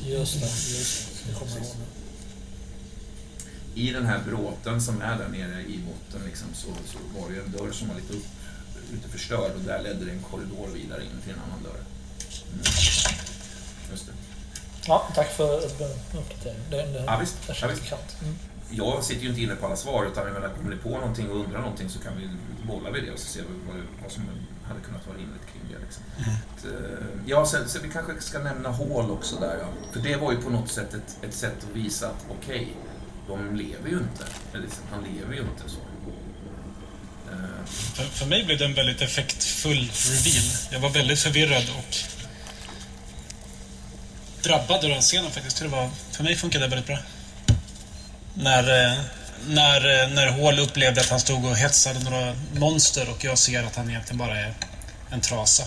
Just 0.04 0.34
det. 0.34 0.46
Just 0.46 1.24
det. 1.26 1.32
Det 1.32 1.40
kommer 1.40 1.52
jag 1.52 1.62
ihåg 1.62 1.76
nu. 1.80 1.86
I 3.76 3.92
den 3.92 4.06
här 4.06 4.20
bråten 4.28 4.82
som 4.82 5.02
är 5.02 5.18
där 5.18 5.28
nere 5.28 5.62
i 5.62 5.80
botten 5.88 6.28
liksom, 6.28 6.48
så, 6.54 6.68
så 6.86 6.98
var 7.20 7.30
det 7.30 7.36
ju 7.36 7.42
en 7.42 7.52
dörr 7.52 7.72
som 7.72 7.88
var 7.88 7.96
lite, 7.96 8.14
upp, 8.14 8.26
lite 8.92 9.10
förstörd 9.10 9.52
och 9.56 9.62
där 9.62 9.84
ledde 9.84 10.06
det 10.06 10.12
en 10.12 10.22
korridor 10.22 10.68
vidare 10.74 11.04
in 11.04 11.22
till 11.24 11.34
en 11.34 11.40
annan 11.40 11.64
dörr. 11.64 11.82
Mm. 12.52 12.64
Just 13.92 14.06
det. 14.06 14.14
Ja, 14.88 15.08
tack 15.16 15.32
för 15.32 15.66
uppdateringen. 15.66 16.62
Det, 16.70 16.78
det, 16.78 17.04
Ja, 17.08 17.18
visst. 17.20 17.48
det 17.48 17.56
Ja, 17.62 17.68
visst. 17.68 18.22
Mm. 18.22 18.36
Jag 18.74 19.04
sitter 19.04 19.22
ju 19.22 19.30
inte 19.30 19.42
inne 19.42 19.56
på 19.56 19.66
alla 19.66 19.76
svar, 19.76 20.06
utan 20.06 20.26
jag 20.26 20.34
menar, 20.34 20.50
kommer 20.50 20.76
ni 20.76 20.82
på 20.82 20.90
någonting 20.90 21.30
och 21.30 21.36
undrar 21.36 21.62
någonting 21.62 21.90
så 21.90 22.00
kan 22.00 22.18
vi 22.18 22.30
bolla 22.68 22.92
vid 22.92 23.04
det 23.04 23.12
och 23.12 23.20
så 23.20 23.28
ser 23.28 23.42
vi 23.42 23.48
vad, 23.68 23.76
vad 24.04 24.12
som 24.12 24.24
hade 24.64 24.80
kunnat 24.80 25.08
vara 25.08 25.18
rimligt 25.18 25.46
kring 25.54 25.62
det. 25.74 25.80
Liksom. 25.86 26.04
Att, 26.18 26.66
eh, 26.66 27.06
ja, 27.26 27.46
sen, 27.46 27.70
sen 27.70 27.82
vi 27.84 27.90
kanske 27.90 28.22
ska 28.22 28.40
nämna 28.40 28.70
hål 28.70 29.12
också 29.12 29.36
där. 29.36 29.58
Ja. 29.62 29.68
För 29.92 30.00
det 30.00 30.16
var 30.16 30.32
ju 30.32 30.42
på 30.42 30.50
något 30.50 30.70
sätt 30.72 30.94
ett, 30.94 31.18
ett 31.22 31.34
sätt 31.34 31.58
att 31.70 31.76
visa 31.76 32.08
att 32.08 32.26
okej, 32.30 32.76
de 33.38 33.56
lever 33.56 33.90
ju 33.90 33.98
inte. 33.98 34.26
Liksom, 34.54 34.84
han 34.92 35.04
lever 35.04 35.34
ju 35.34 35.42
inte 35.42 35.64
så. 35.68 35.80
Eh, 37.32 37.66
För, 37.94 38.04
för 38.04 38.26
mig 38.26 38.44
blev 38.44 38.58
det 38.58 38.66
en 38.66 38.74
väldigt 38.74 39.02
effektfull 39.02 39.92
reveal. 40.10 40.46
Jag 40.72 40.80
var 40.80 40.90
väldigt 40.90 41.20
förvirrad 41.20 41.70
och 41.78 41.96
drabbad 44.44 44.84
av 44.84 44.90
den 44.90 45.02
scenen 45.02 45.32
faktiskt. 45.32 45.60
Det 45.60 45.68
var, 45.68 45.90
för 46.12 46.24
mig 46.24 46.36
funkade 46.36 46.66
det 46.66 46.70
väldigt 46.70 46.88
bra. 46.88 46.98
När, 48.34 48.86
eh, 48.86 49.00
när, 49.48 50.02
eh, 50.04 50.10
när 50.10 50.28
Hall 50.28 50.60
upplevde 50.60 51.02
att 51.02 51.10
han 51.10 51.20
stod 51.20 51.46
och 51.46 51.56
hetsade 51.58 52.00
några 52.00 52.36
monster 52.56 53.10
och 53.10 53.24
jag 53.24 53.38
ser 53.38 53.64
att 53.64 53.76
han 53.76 53.90
egentligen 53.90 54.18
bara 54.18 54.40
är 54.40 54.54
en 55.12 55.22
trasa. 55.22 55.64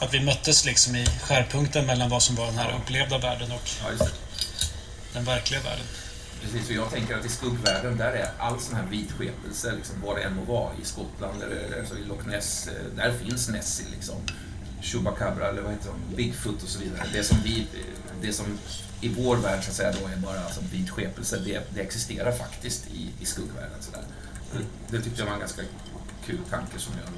att 0.00 0.14
vi 0.14 0.20
möttes 0.20 0.64
liksom 0.64 0.96
i 0.96 1.06
skärpunkten 1.06 1.86
mellan 1.86 2.10
vad 2.10 2.22
som 2.22 2.36
var 2.36 2.46
den 2.46 2.58
här 2.58 2.74
upplevda 2.82 3.18
världen 3.18 3.52
och 3.52 3.70
den 5.12 5.24
verkliga 5.24 5.60
världen. 5.60 5.84
Precis, 6.40 6.66
för 6.66 6.74
jag 6.74 6.90
tänker 6.90 7.18
att 7.18 7.24
i 7.24 7.28
skuggvärlden, 7.28 7.96
där 7.96 8.12
är 8.12 8.30
all 8.38 8.60
sån 8.60 8.76
här 8.76 8.86
vitskepelse, 8.86 9.74
liksom, 9.76 9.96
vad 10.04 10.16
det 10.16 10.22
än 10.22 10.36
må 10.36 10.44
vara, 10.44 10.72
i 10.82 10.84
Skottland, 10.84 11.42
eller, 11.42 11.78
alltså 11.80 11.98
i 11.98 12.04
Loch 12.04 12.26
Ness, 12.26 12.68
eh, 12.68 12.96
där 12.96 13.12
finns 13.12 13.48
Nessie 13.48 13.86
liksom. 13.90 14.16
Chupacabra, 14.82 15.48
eller 15.48 15.62
vad 15.62 15.72
heter 15.72 15.90
de, 15.90 16.16
Bigfoot 16.16 16.62
och 16.62 16.68
så 16.68 16.78
vidare. 16.80 17.02
Det 17.12 17.24
som, 17.24 17.38
vi, 17.44 17.66
det 18.22 18.32
som 18.32 18.46
i 19.00 19.08
vår 19.08 19.36
värld 19.36 19.64
så 19.64 19.70
att 19.70 19.76
säga 19.76 19.92
då 20.00 20.06
är 20.06 20.16
bara 20.16 20.40
alltså, 20.40 20.60
vitskepelse, 20.72 21.38
det, 21.44 21.74
det 21.74 21.80
existerar 21.80 22.32
faktiskt 22.32 22.86
i, 22.90 23.10
i 23.20 23.24
skuggvärlden. 23.24 23.78
Så 23.80 23.90
där. 23.90 24.04
Det, 24.52 24.96
det 24.96 25.02
tyckte 25.02 25.20
jag 25.20 25.26
var 25.26 25.34
en 25.34 25.40
ganska 25.40 25.62
kul 26.26 26.38
tanke 26.50 26.78
som 26.78 26.94
jag 27.04 27.12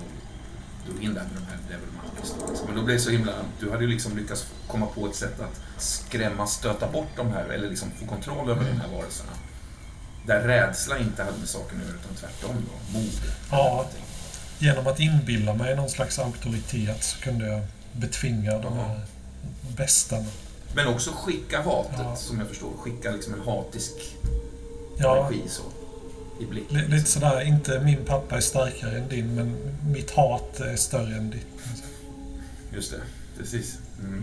drog 0.87 1.05
in 1.05 1.14
där 1.14 1.23
med 1.23 1.31
de 1.35 1.45
här 1.47 1.79
då, 2.40 2.47
liksom. 2.51 2.66
Men 2.66 2.77
då 2.77 2.83
blev 2.83 2.97
det 2.97 3.03
så 3.03 3.11
himla, 3.11 3.33
du 3.61 3.71
hade 3.71 3.85
ju 3.85 3.90
liksom 3.90 4.16
lyckats 4.16 4.47
komma 4.68 4.87
på 4.87 5.07
ett 5.07 5.14
sätt 5.16 5.40
att 5.40 5.83
skrämma, 5.83 6.47
stöta 6.47 6.88
bort 6.88 7.09
de 7.16 7.33
här, 7.33 7.45
eller 7.49 7.68
liksom 7.68 7.90
få 8.01 8.07
kontroll 8.07 8.51
över 8.51 8.64
de 8.64 8.81
här 8.81 8.88
varelserna. 8.97 9.33
Där 10.27 10.40
rädsla 10.40 10.99
inte 10.99 11.23
hade 11.25 11.38
med 11.38 11.49
saken 11.49 11.79
att 11.81 11.87
göra, 11.88 11.97
utan 11.97 12.14
tvärtom 12.16 12.57
då, 12.66 12.99
mod. 12.99 13.11
Ja. 13.51 13.87
Genom 14.59 14.87
att 14.87 15.01
inbilla 15.01 15.55
mig 15.55 15.77
någon 15.77 15.90
slags 15.90 16.18
auktoritet 16.18 17.03
så 17.05 17.18
kunde 17.21 17.47
jag 17.47 17.62
betvinga 17.92 18.59
de 18.59 18.73
här 18.73 19.01
besten. 19.77 20.25
Men 20.75 20.87
också 20.87 21.11
skicka 21.11 21.62
hatet, 21.62 21.97
Ja. 21.99 22.16
som 22.16 22.38
jag 22.38 22.49
förstår. 22.49 22.71
Skicka 22.79 23.11
liksom 23.11 23.35
en 23.35 23.40
hatisk 23.40 23.92
Ja, 24.97 25.16
energi 25.29 25.42
så. 25.49 25.62
I 26.42 26.46
blicken. 26.46 26.76
li- 26.76 26.88
lite 26.96 27.07
sådär, 27.11 27.40
inte 27.40 27.81
min 27.81 28.05
pappa 28.05 28.37
är 28.37 28.40
starkare 28.40 28.98
än 28.98 29.09
din, 29.09 29.35
men 29.35 29.57
mitt 29.92 30.11
hat 30.11 30.61
är 30.61 30.76
större 30.76 31.14
än 31.16 31.31
ditt. 31.31 31.46
Just 32.74 32.90
det, 32.90 33.00
precis. 33.38 33.78
Mm. 34.00 34.22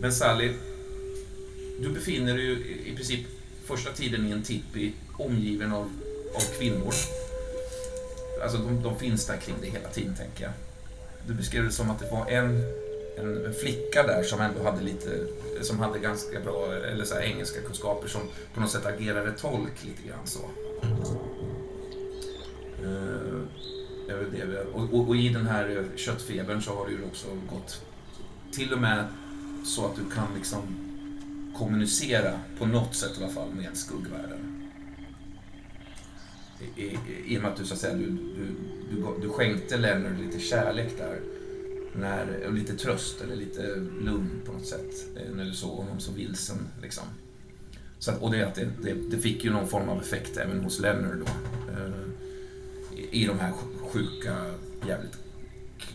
Men 0.00 0.12
Sally, 0.12 0.52
du 1.80 1.88
befinner 1.88 2.34
dig 2.36 2.44
ju 2.44 2.52
i- 2.52 2.92
i 2.92 2.96
princip 2.96 3.20
första 3.64 3.92
tiden 3.92 4.26
i 4.28 4.30
en 4.30 4.42
tippi 4.42 4.92
omgiven 5.18 5.72
av, 5.72 5.90
av 6.34 6.58
kvinnor. 6.58 6.92
Alltså 8.42 8.58
de, 8.58 8.82
de 8.82 8.98
finns 8.98 9.26
där 9.26 9.36
kring 9.36 9.60
dig 9.60 9.70
hela 9.70 9.88
tiden, 9.88 10.14
tänker 10.14 10.44
jag. 10.44 10.52
Du 11.26 11.34
beskrev 11.34 11.64
det 11.64 11.70
som 11.72 11.90
att 11.90 11.98
det 12.00 12.10
var 12.10 12.26
en, 12.26 12.62
en, 13.20 13.54
flicka 13.54 14.02
där 14.02 14.22
som 14.22 14.40
ändå 14.40 14.62
hade 14.62 14.82
lite, 14.84 15.10
som 15.60 15.78
hade 15.78 15.98
ganska 15.98 16.40
bra, 16.40 16.74
eller 16.74 17.04
så 17.04 17.14
här, 17.14 17.22
engelska 17.22 17.60
kunskaper 17.60 18.08
som 18.08 18.20
på 18.54 18.60
något 18.60 18.70
sätt 18.70 18.86
agerade 18.86 19.32
tolk 19.32 19.84
lite 19.84 20.08
grann 20.08 20.26
så. 20.26 20.40
Uh, 22.84 23.42
det 24.06 24.12
är 24.12 24.18
det 24.18 24.44
vi 24.46 24.56
och, 24.74 24.94
och, 24.94 25.08
och 25.08 25.16
i 25.16 25.28
den 25.28 25.46
här 25.46 25.76
eh, 25.76 25.96
köttfebern 25.96 26.62
så 26.62 26.74
har 26.74 26.86
det 26.86 26.92
ju 26.92 27.04
också 27.04 27.26
gått 27.50 27.82
till 28.52 28.72
och 28.72 28.80
med 28.80 29.04
så 29.64 29.86
att 29.86 29.96
du 29.96 30.14
kan 30.14 30.26
liksom 30.36 30.62
kommunicera 31.58 32.40
på 32.58 32.66
något 32.66 32.94
sätt 32.94 33.10
i 33.18 33.24
alla 33.24 33.32
fall 33.32 33.48
med 33.54 33.76
skuggvärlden. 33.76 34.70
I, 36.76 36.82
i, 36.82 36.98
I 37.26 37.38
och 37.38 37.42
med 37.42 37.50
att 37.50 37.56
du 37.56 37.64
så 37.64 37.74
att 37.74 37.80
säga, 37.80 37.94
du, 37.94 38.06
du, 38.06 38.54
du, 38.90 39.06
du 39.22 39.28
skänkte 39.28 39.76
Leonard 39.76 40.18
lite 40.18 40.40
kärlek 40.40 40.98
där. 40.98 41.20
När, 41.92 42.46
och 42.46 42.52
lite 42.52 42.74
tröst 42.74 43.20
eller 43.20 43.36
lite 43.36 43.76
lugn 43.76 44.40
på 44.46 44.52
något 44.52 44.66
sätt. 44.66 45.06
När 45.34 45.44
du 45.44 45.52
såg 45.52 45.76
honom 45.76 46.00
så 46.00 46.12
vilsen 46.12 46.68
liksom. 46.82 47.04
Så 47.98 48.10
att, 48.10 48.22
och 48.22 48.30
det, 48.30 48.52
det, 48.82 48.94
det, 49.10 49.18
fick 49.18 49.44
ju 49.44 49.50
någon 49.50 49.68
form 49.68 49.88
av 49.88 50.02
effekt 50.02 50.36
även 50.36 50.60
hos 50.60 50.80
Leonard 50.80 51.18
då. 51.18 51.26
Eh, 51.72 51.92
i, 52.98 53.22
I 53.22 53.26
de 53.26 53.38
här 53.38 53.52
sjuka, 53.92 54.34
jävligt 54.86 55.18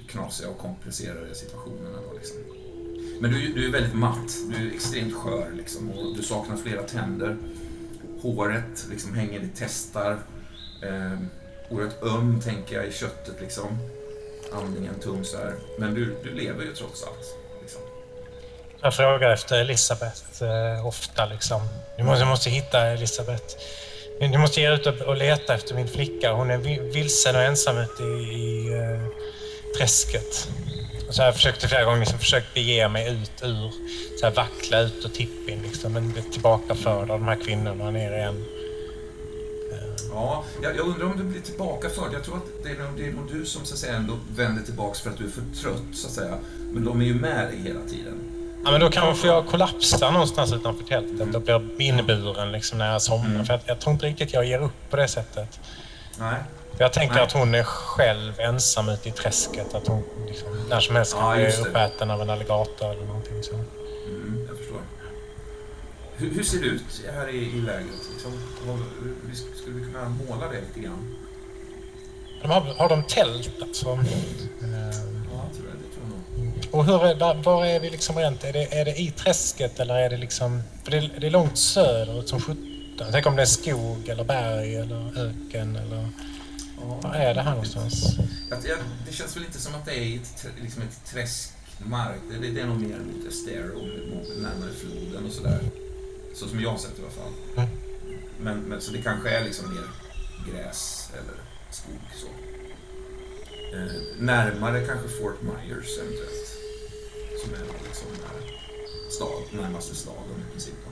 knasiga 0.08 0.50
och 0.50 0.58
komplicerade 0.58 1.36
situationerna. 1.36 1.98
Då, 2.10 2.14
liksom. 2.18 2.38
Men 3.22 3.32
du, 3.32 3.54
du 3.54 3.68
är 3.68 3.72
väldigt 3.72 3.94
matt, 3.96 4.38
du 4.50 4.68
är 4.68 4.74
extremt 4.74 5.14
skör 5.14 5.52
liksom, 5.58 5.90
och 5.90 6.18
du 6.18 6.24
saknar 6.24 6.58
flera 6.58 6.84
tänder. 6.84 7.38
Håret 8.22 8.88
liksom 8.90 9.14
hänger 9.14 9.40
i 9.40 9.50
testar. 9.56 10.20
Eh, 10.82 11.20
oerhört 11.70 12.04
öm, 12.04 12.42
tänker 12.42 12.76
jag, 12.76 12.88
i 12.88 12.92
köttet 12.92 13.42
liksom. 13.42 13.68
Andningen 14.54 15.00
tung 15.00 15.26
så 15.26 15.38
här. 15.38 15.54
Men 15.78 15.94
du, 15.94 16.16
du 16.24 16.34
lever 16.34 16.64
ju 16.64 16.74
trots 16.74 17.04
allt. 17.04 17.36
Liksom. 17.62 17.82
Jag 18.82 18.94
frågar 18.94 19.30
efter 19.30 19.60
Elisabeth 19.60 20.44
eh, 20.44 20.88
ofta. 20.88 21.26
Liksom. 21.26 21.62
Du 21.98 22.04
måste, 22.04 22.22
jag 22.22 22.30
måste 22.30 22.50
hitta 22.50 22.88
Elisabeth. 22.88 23.56
Du 24.20 24.38
måste 24.38 24.62
ge 24.62 24.74
ut 24.74 24.88
och, 24.88 25.18
leta 25.18 25.54
efter 25.54 25.76
min 25.76 25.88
flicka. 25.88 26.32
Hon 26.32 26.52
är 26.52 26.58
vilsen 26.94 27.36
och 27.36 27.42
ensam 27.42 27.78
ute 27.78 28.04
i, 28.04 28.06
i 28.06 28.74
eh, 28.74 29.02
träsket. 29.78 30.50
Och 31.08 31.16
så 31.16 31.22
har 31.22 31.28
jag 31.28 31.36
försökte 31.36 31.68
flera 31.68 31.84
gånger 31.84 32.00
liksom, 32.00 32.20
försökt 32.20 32.54
bege 32.54 32.90
mig 32.90 33.10
ut 33.10 33.44
ur, 33.44 33.72
så 34.20 34.26
här, 34.26 34.34
vackla 34.34 34.80
ut 34.80 35.06
ur 35.06 35.10
tippin. 35.10 35.62
Liksom, 35.64 35.94
men 35.94 36.12
blev 36.12 36.32
tillbakaförd 36.32 37.12
av 37.12 37.20
de 37.20 37.28
här 37.28 37.40
kvinnorna 37.46 37.92
nere 37.92 38.18
igen. 38.18 38.46
Ja, 40.14 40.44
jag, 40.62 40.76
jag 40.76 40.88
undrar 40.88 41.06
om 41.06 41.18
du 41.18 41.24
blir 41.24 41.42
tillbakaförd. 41.42 42.14
Jag 42.14 42.24
tror 42.24 42.38
att 42.38 42.64
det 42.64 42.70
är, 42.70 42.76
det 42.98 43.08
är 43.08 43.12
nog 43.12 43.28
du 43.32 43.46
som 43.46 43.66
så 43.66 43.74
att 43.74 43.80
säga, 43.80 43.94
ändå 43.96 44.18
vänder 44.36 44.64
tillbaks 44.64 45.02
för 45.02 45.10
att 45.10 45.18
du 45.18 45.26
är 45.26 45.30
för 45.30 45.62
trött, 45.62 45.82
så 45.94 46.08
att 46.08 46.14
säga. 46.14 46.38
Men 46.74 46.86
de 46.86 47.02
är 47.02 47.06
ju 47.06 47.14
med 47.16 47.48
dig 47.48 47.60
hela 47.64 47.80
tiden. 47.90 48.30
Ja, 48.66 48.72
men 48.72 48.82
då 48.82 48.90
kanske 48.90 49.28
jag 49.28 49.48
kollapsar 49.48 50.12
någonstans 50.12 50.54
utanför 50.54 50.84
tältet 50.84 51.36
och 51.36 51.42
blir 51.42 51.82
inburen 51.82 52.52
liksom, 52.52 52.78
när 52.78 52.92
jag 52.92 53.02
somnar. 53.02 53.26
Mm. 53.26 53.46
För 53.46 53.54
jag, 53.54 53.62
jag 53.66 53.80
tror 53.80 53.94
inte 53.94 54.06
riktigt 54.06 54.34
jag 54.34 54.46
ger 54.46 54.60
upp 54.60 54.90
på 54.90 54.98
det 54.98 55.08
sättet. 55.08 55.60
Nej. 56.20 56.36
Jag 56.78 56.94
tänker 56.94 57.16
Nej. 57.16 57.24
att 57.24 57.32
hon 57.32 57.56
är 57.56 57.64
själv 57.64 58.40
ensam 58.40 58.90
ute 58.90 59.10
i 59.10 59.12
träsket. 59.12 59.76
Att 59.76 59.88
hon 59.88 60.04
liksom, 60.28 60.48
när 60.70 60.80
som 60.80 60.96
helst 60.96 61.14
kan 61.14 61.40
Ja, 61.40 61.46
bli 61.46 61.58
uppäten 61.70 62.12
av 62.12 62.22
en 62.22 62.30
alligator 62.30 62.92
eller 62.92 63.06
någonting 63.06 63.44
så. 63.44 63.54
Mm. 66.18 66.30
Hur, 66.30 66.36
hur 66.38 66.44
ser 66.44 66.60
det 66.60 66.66
ut 66.66 67.02
här 67.14 67.30
i, 67.30 67.38
i 67.38 67.62
lägret? 67.62 68.10
Liksom, 68.14 68.32
vad, 68.68 68.78
hur, 68.78 69.16
hur 69.28 69.36
skulle 69.36 69.76
vi 69.80 69.86
kunna 69.86 70.10
måla 70.10 70.48
det 70.52 70.62
lite 70.62 70.80
grann? 70.80 71.16
De 72.42 72.48
har, 72.52 72.62
har 72.62 72.90
de 72.90 73.04
tält 73.04 73.52
alltså? 73.62 73.88
Eh, 73.90 74.00
Ja, 75.34 75.50
tror 75.56 75.66
det. 75.66 75.72
Det 75.72 75.94
tror 75.96 76.06
jag 76.38 76.46
nog. 76.46 76.54
Och 76.72 76.86
hur 76.86 77.06
är, 77.06 77.16
var, 77.20 77.36
var 77.36 77.66
är 77.66 77.80
vi 77.80 77.90
liksom 77.90 78.16
rent? 78.18 78.44
Är 78.44 78.54
det, 78.54 78.74
är 78.80 78.86
det 78.86 79.00
i 79.00 79.12
träsket 79.12 79.80
eller 79.80 79.96
är 79.96 80.10
det 80.10 80.18
liksom... 80.18 80.62
För 80.84 80.92
det, 80.92 80.98
är- 80.98 81.12
det 81.20 81.28
är 81.28 81.32
långt 81.32 81.58
söderut 81.58 82.30
som 82.30 82.42
sjutton. 82.42 83.08
Tänk 83.12 83.26
om 83.26 83.36
det 83.36 83.42
är 83.42 83.46
skog 83.46 84.08
eller 84.10 84.24
berg 84.24 84.76
eller 84.76 85.20
öken 85.28 85.76
eller... 85.76 86.08
Var 87.02 87.14
är 87.16 87.34
det 87.34 87.42
här 87.42 87.52
någonstans? 87.52 88.18
Att 88.52 88.66
jag, 88.68 88.78
det 89.08 89.14
känns 89.14 89.36
väl 89.36 89.44
inte 89.46 89.62
som 89.62 89.76
att 89.76 89.86
det 89.86 89.98
är 89.98 90.16
ett, 90.16 90.46
liksom 90.62 90.82
ett 90.82 91.06
träskmark. 91.06 92.16
Det, 92.32 92.38
det, 92.48 92.52
det 92.52 92.62
är 92.62 92.66
nog 92.66 92.78
mer 92.82 92.98
mot 93.00 93.28
Estero, 93.34 93.80
närmare 94.42 94.70
floden 94.80 95.26
och 95.26 95.32
sådär. 95.34 95.60
Så 96.34 96.48
som 96.48 96.60
jag 96.60 96.70
har 96.70 96.78
sett 96.78 97.00
i 97.00 97.02
alla 97.02 97.12
fall. 97.12 97.68
Men, 98.40 98.60
men, 98.60 98.82
så 98.82 98.92
det 98.92 99.02
kanske 99.02 99.30
är 99.30 99.44
liksom 99.44 99.74
mer 99.74 99.88
gräs 100.52 101.12
eller 101.14 101.36
skog 101.72 102.00
så. 102.16 102.28
Eh, 103.76 104.18
närmare 104.20 104.86
kanske 104.86 105.08
Fort 105.08 105.42
Myers 105.42 105.98
eventuellt. 105.98 106.58
Som 107.44 107.54
är 107.54 107.84
liksom 107.84 108.08
när 108.12 108.54
stad, 109.12 109.62
närmaste 109.62 109.96
staden 109.96 110.44
i 110.48 110.52
princip. 110.52 110.74
Då. 110.86 110.92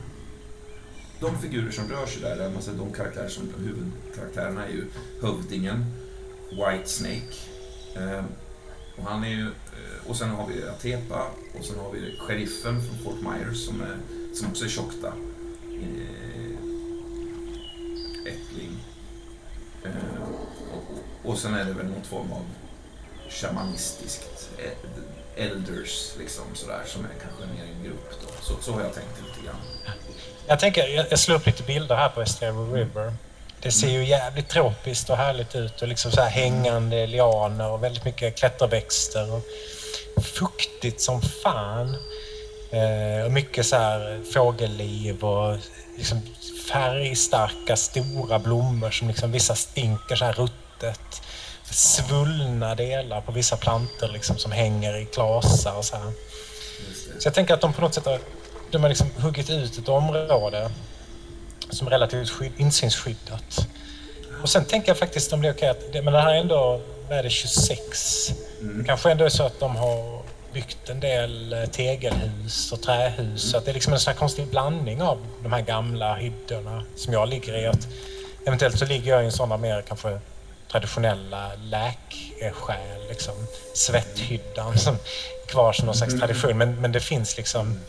De 1.27 1.41
figurer 1.41 1.71
som 1.71 1.89
rör 1.89 2.06
sig 2.06 2.21
där, 2.21 2.56
alltså 2.56 2.71
de 2.71 2.93
karaktärer 2.93 3.30
som, 3.30 3.54
huvudkaraktärerna 3.58 4.65
är 4.65 4.71
ju 4.71 4.86
hövdingen, 5.21 5.86
White 6.49 6.89
Snake. 6.89 7.36
Eh, 7.95 8.25
och 8.97 9.04
han 9.04 9.23
är 9.23 9.30
ju, 9.30 9.41
eh, 9.47 10.08
och 10.08 10.15
sen 10.15 10.30
har 10.30 10.47
vi 10.47 10.63
Atepa 10.63 11.32
och 11.60 11.65
sen 11.65 11.80
har 11.80 11.91
vi 11.91 12.17
sheriffen 12.19 12.82
från 12.82 12.97
Fort 13.04 13.21
Myers 13.21 13.65
som, 13.65 13.82
är, 13.82 13.97
som 14.34 14.47
också 14.47 14.65
är 14.65 14.69
Tjockta. 14.69 15.13
Eh, 15.82 16.58
ättling. 18.34 18.78
Och, 21.24 21.30
och 21.32 21.38
sen 21.38 21.54
är 21.54 21.65
det 21.65 21.74
väl 21.74 21.86
någon 21.86 22.04
form 22.04 22.32
av 22.32 22.46
shamanistiskt 23.30 24.50
eh, 24.58 25.46
elders 25.46 26.12
liksom 26.20 26.44
sådär 26.54 26.82
som 26.86 27.06
är 27.06 27.10
kanske 27.22 27.56
mer 27.56 27.63
en 27.78 27.84
grupp 27.84 28.12
då. 28.22 28.28
Så, 28.41 28.62
så 28.62 28.72
har 28.72 28.82
jag 28.82 28.94
tänkt 28.94 29.22
lite 29.28 29.46
grann. 29.46 29.56
Jag 30.48 30.60
tänker, 30.60 30.88
jag, 30.88 31.06
jag 31.10 31.20
slår 31.20 31.36
upp 31.36 31.46
lite 31.46 31.63
bilder 31.63 31.96
här 31.96 32.10
på 32.10 32.22
Estero 32.22 32.74
River. 32.74 33.13
Det 33.62 33.72
ser 33.72 33.89
ju 33.89 34.06
jävligt 34.06 34.50
tropiskt 34.50 35.10
och 35.10 35.17
härligt 35.17 35.56
ut 35.56 35.82
och 35.82 35.88
liksom 35.88 36.12
så 36.12 36.22
här 36.22 36.30
hängande 36.30 37.08
lianer 37.08 37.72
och 37.72 37.84
väldigt 37.84 38.06
mycket 38.06 38.38
klätterväxter 38.38 39.34
och 39.34 39.44
fuktigt 40.24 41.02
som 41.02 41.22
fan. 41.22 41.96
Eh, 42.71 43.25
och 43.25 43.31
mycket 43.31 43.65
så 43.65 43.75
här 43.75 44.19
fågelliv 44.34 45.23
och 45.23 45.57
liksom 45.97 46.21
färgstarka 46.71 47.75
stora 47.75 48.39
blommor 48.39 48.91
som 48.91 49.07
liksom 49.07 49.31
vissa 49.31 49.55
stinker 49.55 50.15
så 50.15 50.25
här 50.25 50.34
ruttet. 50.34 51.21
Svullna 51.63 52.75
delar 52.75 53.21
på 53.21 53.31
vissa 53.31 53.57
plantor 53.57 54.07
liksom 54.07 54.38
som 54.38 54.51
hänger 54.51 55.01
i 55.01 55.05
klasar 55.05 55.77
och 55.77 55.86
så 55.86 55.95
här. 55.95 56.12
Så 57.19 57.27
jag 57.27 57.34
tänker 57.34 57.53
att 57.53 57.62
de 57.62 57.73
på 57.73 57.81
något 57.81 57.93
sätt 57.93 58.05
har, 58.05 58.19
de 58.71 58.81
har 58.81 58.89
liksom 58.89 59.07
huggit 59.17 59.49
ut 59.49 59.77
ett 59.77 59.89
område 59.89 60.71
som 61.69 61.88
är 61.88 61.91
relativt 61.91 62.29
skydd, 62.29 62.51
insynsskyddat. 62.57 63.67
Och 64.41 64.49
sen 64.49 64.65
tänker 64.65 64.89
jag 64.89 64.97
faktiskt 64.97 65.34
om 65.34 65.41
det 65.41 65.47
är 65.47 65.53
okej 65.53 65.69
att, 65.69 66.03
men 66.03 66.13
det 66.13 66.21
här 66.21 66.36
är 66.36 66.39
ändå, 66.39 66.81
vad 67.10 67.17
är 67.17 67.23
det, 67.23 67.29
26? 67.29 68.31
Mm. 68.60 68.86
Kanske 68.86 69.12
ändå 69.12 69.25
är 69.25 69.29
så 69.29 69.43
att 69.43 69.60
de 69.60 69.75
har 69.75 70.20
byggt 70.54 70.90
en 70.90 71.00
del 71.00 71.54
eh, 71.54 71.66
tegelhus 71.66 72.72
och 72.72 72.82
trähus. 72.82 73.52
Så 73.52 73.58
att 73.58 73.66
det 73.66 73.72
är 73.72 73.74
liksom 73.74 73.94
en 73.94 74.00
sån 74.00 74.12
här 74.12 74.20
konstig 74.20 74.48
blandning 74.48 75.02
av 75.02 75.28
de 75.44 75.54
här 75.54 75.62
gamla 75.62 76.16
hyddorna 76.16 76.84
som 76.96 77.14
jag 77.14 77.30
ligger 77.30 77.58
i. 77.58 77.66
Att 77.68 77.88
eventuellt 78.46 78.80
så 78.80 78.86
ligger 78.86 79.12
jag 79.12 79.22
i 79.24 79.26
en 79.26 79.32
sån 79.32 79.50
där 79.50 79.58
mer 79.58 79.82
kanske 79.82 80.20
traditionella 80.72 81.52
läksjäl, 81.56 83.08
liksom 83.10 83.34
svetthyddan 83.74 84.78
som 84.78 84.94
är 84.94 85.48
kvar 85.48 85.74
som 85.74 85.86
någon 85.86 85.96
slags 85.96 86.20
tradition. 86.20 86.58
Men, 86.58 86.82
men 86.82 86.92
det 86.92 87.00
finns 87.00 87.38
liksom 87.38 87.80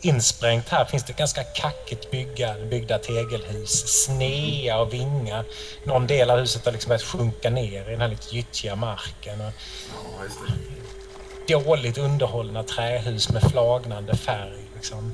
insprängt 0.00 0.68
här 0.68 0.84
finns 0.84 1.04
det 1.04 1.16
ganska 1.16 1.44
kackigt 1.44 2.10
bygga, 2.10 2.54
byggda 2.70 2.98
tegelhus, 2.98 4.04
snea 4.04 4.80
och 4.80 4.92
vinga. 4.92 5.44
Någon 5.84 6.06
del 6.06 6.30
av 6.30 6.38
huset 6.38 6.64
har 6.64 6.72
liksom 6.72 6.88
börjat 6.88 7.02
sjunka 7.02 7.50
ner 7.50 7.88
i 7.88 7.90
den 7.90 8.00
här 8.00 8.08
lite 8.08 8.36
gyttjiga 8.36 8.76
marken. 8.76 9.40
Och 9.40 9.52
Ja. 9.92 10.24
Dåligt 11.48 11.98
underhållna 11.98 12.62
trähus 12.62 13.28
med 13.30 13.42
flagnande 13.42 14.16
färg. 14.16 14.64
Liksom. 14.74 15.12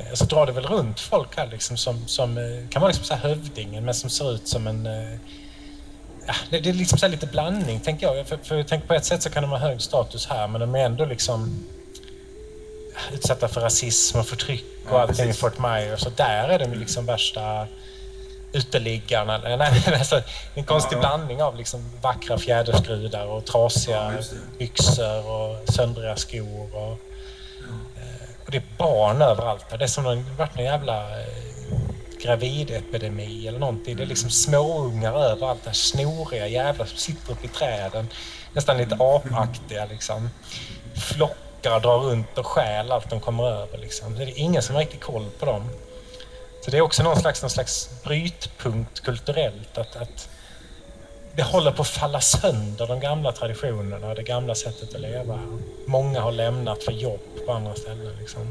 Eh, 0.00 0.14
Så 0.14 0.24
drar 0.24 0.46
det 0.46 0.52
väl 0.52 0.66
runt 0.66 1.00
folk 1.00 1.36
här 1.36 1.46
liksom 1.46 1.76
som, 1.76 2.06
som 2.06 2.38
eh, 2.38 2.68
kan 2.70 2.80
vara 2.82 2.88
liksom 2.90 3.04
så 3.06 3.14
här 3.14 3.28
hövdingen 3.28 3.84
men 3.84 3.94
som 3.94 4.10
ser 4.10 4.32
ut 4.34 4.48
som 4.48 4.66
en... 4.66 4.86
eh, 4.86 5.18
Ja, 6.26 6.34
det, 6.50 6.60
det 6.60 6.68
är 6.68 6.74
liksom 6.74 6.98
så 6.98 7.06
här 7.06 7.10
lite 7.10 7.26
blandning, 7.26 7.80
tänker 7.80 8.06
jag. 8.06 8.26
För, 8.26 8.36
för 8.36 8.56
jag 8.56 8.68
tänker 8.68 8.86
på 8.88 8.94
ett 8.94 9.04
sätt 9.04 9.22
så 9.22 9.30
kan 9.30 9.42
de 9.42 9.50
ha 9.50 9.58
hög 9.58 9.82
status 9.82 10.26
här 10.26 10.48
men 10.48 10.60
de 10.60 10.74
är 10.74 10.78
ändå 10.84 11.04
liksom 11.04 11.64
utsatta 13.12 13.48
för 13.48 13.60
rasism 13.60 14.18
och 14.18 14.26
förtryck 14.26 14.64
och 14.88 14.94
Ja, 14.94 15.02
allting 15.02 15.30
i. 15.30 15.32
Fort 15.32 15.58
Myers. 15.58 16.06
Och 16.06 16.12
där 16.16 16.48
är 16.48 16.58
de 16.58 16.74
liksom 16.74 17.06
värsta 17.06 17.66
uteliggarna. 18.54 19.38
Nej, 19.56 19.94
alltså, 19.98 20.22
en 20.54 20.64
konstig 20.64 20.96
Ja, 20.96 21.00
ja. 21.02 21.08
blandning 21.08 21.42
av 21.42 21.56
liksom 21.56 21.90
vackra 22.02 22.38
fjäderskrudar 22.38 23.26
och 23.26 23.44
trasiga 23.44 24.12
Ja, 24.16 24.38
byxor 24.58 25.30
och 25.30 25.74
söndriga 25.74 26.16
skor. 26.16 26.76
Och, 26.76 26.92
eh, 27.96 28.28
och 28.44 28.50
det 28.50 28.56
är 28.56 28.64
barn 28.78 29.22
överallt. 29.22 29.66
Det 29.78 29.84
är 29.84 29.88
som 29.88 30.06
om 30.06 30.16
det 30.16 30.30
varit 30.38 30.54
någon 30.54 30.64
jävla 30.64 31.20
eh, 31.20 31.26
gravidepidemi 32.22 33.48
eller 33.48 33.58
någonting. 33.58 33.96
Det 33.96 34.02
är 34.02 34.06
liksom 34.06 34.30
småungar 34.30 35.14
överallt. 35.14 35.64
Där 35.64 35.72
snoriga 35.72 36.46
jävlar 36.46 36.86
som 36.86 36.98
sitter 36.98 37.32
uppe 37.32 37.46
i 37.46 37.48
träden. 37.48 38.08
Nästan 38.52 38.78
lite 38.78 38.96
apaktiga 39.00 39.84
liksom. 39.84 40.30
Flockar 40.94 41.80
drar 41.80 41.98
runt 41.98 42.38
och 42.38 42.46
stjäl 42.46 42.92
allt 42.92 43.10
de 43.10 43.20
kommer 43.20 43.44
över. 43.44 43.78
Liksom. 43.78 44.14
Det 44.14 44.22
är 44.22 44.38
ingen 44.38 44.62
som 44.62 44.74
har 44.74 44.82
riktigt 44.82 45.00
koll 45.00 45.26
på 45.38 45.46
dem. 45.46 45.70
Så 46.64 46.70
det 46.70 46.76
är 46.76 46.80
också 46.80 47.02
någon 47.02 47.20
slags, 47.20 47.42
någon 47.42 47.50
slags 47.50 47.90
brytpunkt 48.04 49.00
kulturellt. 49.00 49.78
Att, 49.78 49.96
att 49.96 50.28
det 51.36 51.42
håller 51.42 51.72
på 51.72 51.82
att 51.82 51.88
falla 51.88 52.20
sönder, 52.20 52.86
de 52.86 53.00
gamla 53.00 53.32
traditionerna 53.32 54.08
och 54.08 54.14
det 54.14 54.22
gamla 54.22 54.54
sättet 54.54 54.94
att 54.94 55.00
leva. 55.00 55.40
Många 55.86 56.20
har 56.20 56.32
lämnat 56.32 56.82
för 56.82 56.92
jobb 56.92 57.20
på 57.46 57.52
andra 57.52 57.74
ställen. 57.74 58.16
Liksom. 58.20 58.48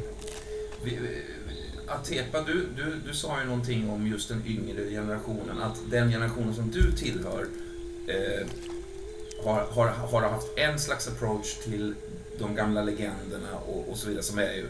Atepa, 1.88 2.42
du, 2.42 2.68
du, 2.76 3.02
du 3.08 3.14
sa 3.14 3.40
ju 3.40 3.46
någonting 3.46 3.90
om 3.90 4.08
just 4.08 4.30
den 4.30 4.44
yngre 4.48 4.90
generationen. 4.90 5.62
Att 5.62 5.78
den 5.92 6.12
generationen 6.12 6.56
som 6.56 6.72
du 6.72 6.92
tillhör 6.92 7.48
eh, 8.08 8.48
har, 9.46 9.66
har, 9.72 9.88
har 9.88 10.22
haft 10.22 10.48
en 10.58 10.80
slags 10.80 11.08
approach 11.08 11.54
till 11.64 11.96
de 12.40 12.56
gamla 12.56 12.84
legenderna 12.84 13.58
och, 13.68 13.90
och 13.90 13.98
så 13.98 14.08
vidare 14.08 14.24
som 14.24 14.40
är 14.40 14.54
ju 14.54 14.70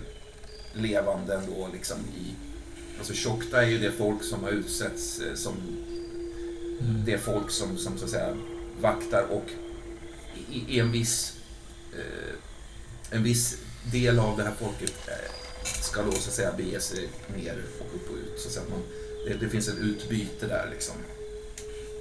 levande 0.74 1.36
ändå 1.36 1.70
liksom 1.74 1.98
i... 2.18 2.53
Alltså 2.98 3.14
Tjockta 3.14 3.64
är 3.64 3.70
ju 3.70 3.78
det 3.78 3.92
folk 3.92 4.24
som 4.24 4.44
har 4.44 4.50
utsetts 4.50 5.20
eh, 5.20 5.36
som 5.36 5.54
det 7.06 7.18
folk 7.18 7.52
som, 7.52 7.78
som 7.78 7.98
så 7.98 8.06
att 8.06 8.12
säga 8.12 8.38
vaktar 8.82 9.24
och 9.24 9.46
i, 10.52 10.76
i 10.76 10.80
en 10.80 10.92
viss 10.92 11.34
eh, 11.94 12.36
en 13.14 13.24
viss 13.24 13.58
del 13.92 14.20
av 14.20 14.38
det 14.38 14.44
här 14.44 14.54
folket 14.60 14.94
eh, 15.08 15.32
ska 15.82 16.02
då 16.02 16.12
så 16.12 16.30
att 16.30 16.36
säga 16.36 16.52
bege 16.58 16.80
sig 16.80 17.10
ner 17.36 17.64
och 17.80 17.96
upp 17.96 18.10
och 18.10 18.16
ut. 18.16 18.40
Så 18.40 18.60
att 18.60 18.70
man, 18.70 18.80
det, 19.28 19.34
det 19.34 19.50
finns 19.50 19.68
ett 19.68 19.78
utbyte 19.78 20.48
där 20.48 20.68
liksom. 20.72 20.96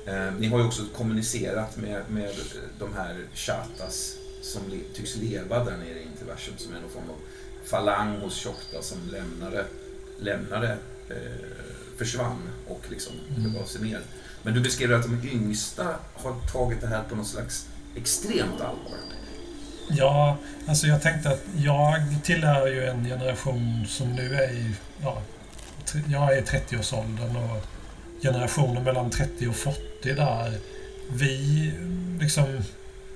Eh, 0.06 0.34
ni 0.38 0.46
har 0.46 0.58
ju 0.58 0.64
också 0.64 0.82
kommunicerat 0.96 1.76
med, 1.76 2.02
med 2.10 2.30
eh, 2.30 2.62
de 2.78 2.94
här 2.94 3.26
chatas 3.34 4.16
som 4.42 4.62
le, 4.70 4.78
tycks 4.94 5.16
leva 5.16 5.64
där 5.64 5.76
nere 5.76 5.98
i 5.98 6.02
interversum 6.02 6.54
som 6.58 6.74
är 6.74 6.80
någon 6.80 6.90
form 6.90 7.10
av 7.10 7.16
falang 7.64 8.18
hos 8.20 8.34
Tjockta 8.34 8.82
som 8.82 8.98
lämnade, 9.10 9.64
lämnade 10.22 10.76
eh, 11.08 11.16
försvann 11.98 12.38
och 12.68 12.82
liksom 12.90 13.12
begav 13.36 13.64
sig 13.64 13.82
ner. 13.82 14.00
Men 14.42 14.54
du 14.54 14.60
beskrev 14.60 14.94
att 14.94 15.02
de 15.02 15.28
yngsta 15.28 15.96
har 16.14 16.34
tagit 16.52 16.80
det 16.80 16.86
här 16.86 17.02
på 17.08 17.14
något 17.14 17.26
slags 17.26 17.68
extremt 17.96 18.60
allvar. 18.60 18.98
Ja, 19.88 20.36
alltså 20.66 20.86
jag 20.86 21.02
tänkte 21.02 21.30
att 21.30 21.44
jag 21.56 22.02
tillhör 22.24 22.66
ju 22.66 22.84
en 22.84 23.04
generation 23.04 23.86
som 23.88 24.12
nu 24.12 24.34
är 24.34 24.52
i... 24.52 24.74
Ja, 25.02 25.22
jag 26.08 26.32
är 26.32 26.38
i 26.38 26.40
30-årsåldern 26.40 27.36
och 27.36 27.64
generationen 28.22 28.84
mellan 28.84 29.10
30 29.10 29.48
och 29.48 29.56
40 29.56 30.14
där. 30.14 30.58
Vi 31.10 31.72
liksom 32.20 32.62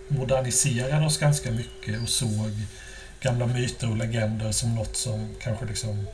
moderniserade 0.09 1.07
oss 1.07 1.19
ganska 1.19 1.51
mycket 1.51 2.03
och 2.03 2.09
såg 2.09 2.51
gamla 3.21 3.47
myter 3.47 3.90
och 3.90 3.97
legender 3.97 4.53
som 4.53 4.75
något 4.75 4.97
som 4.97 5.29
kanske 5.40 5.66
liksom 5.66 6.07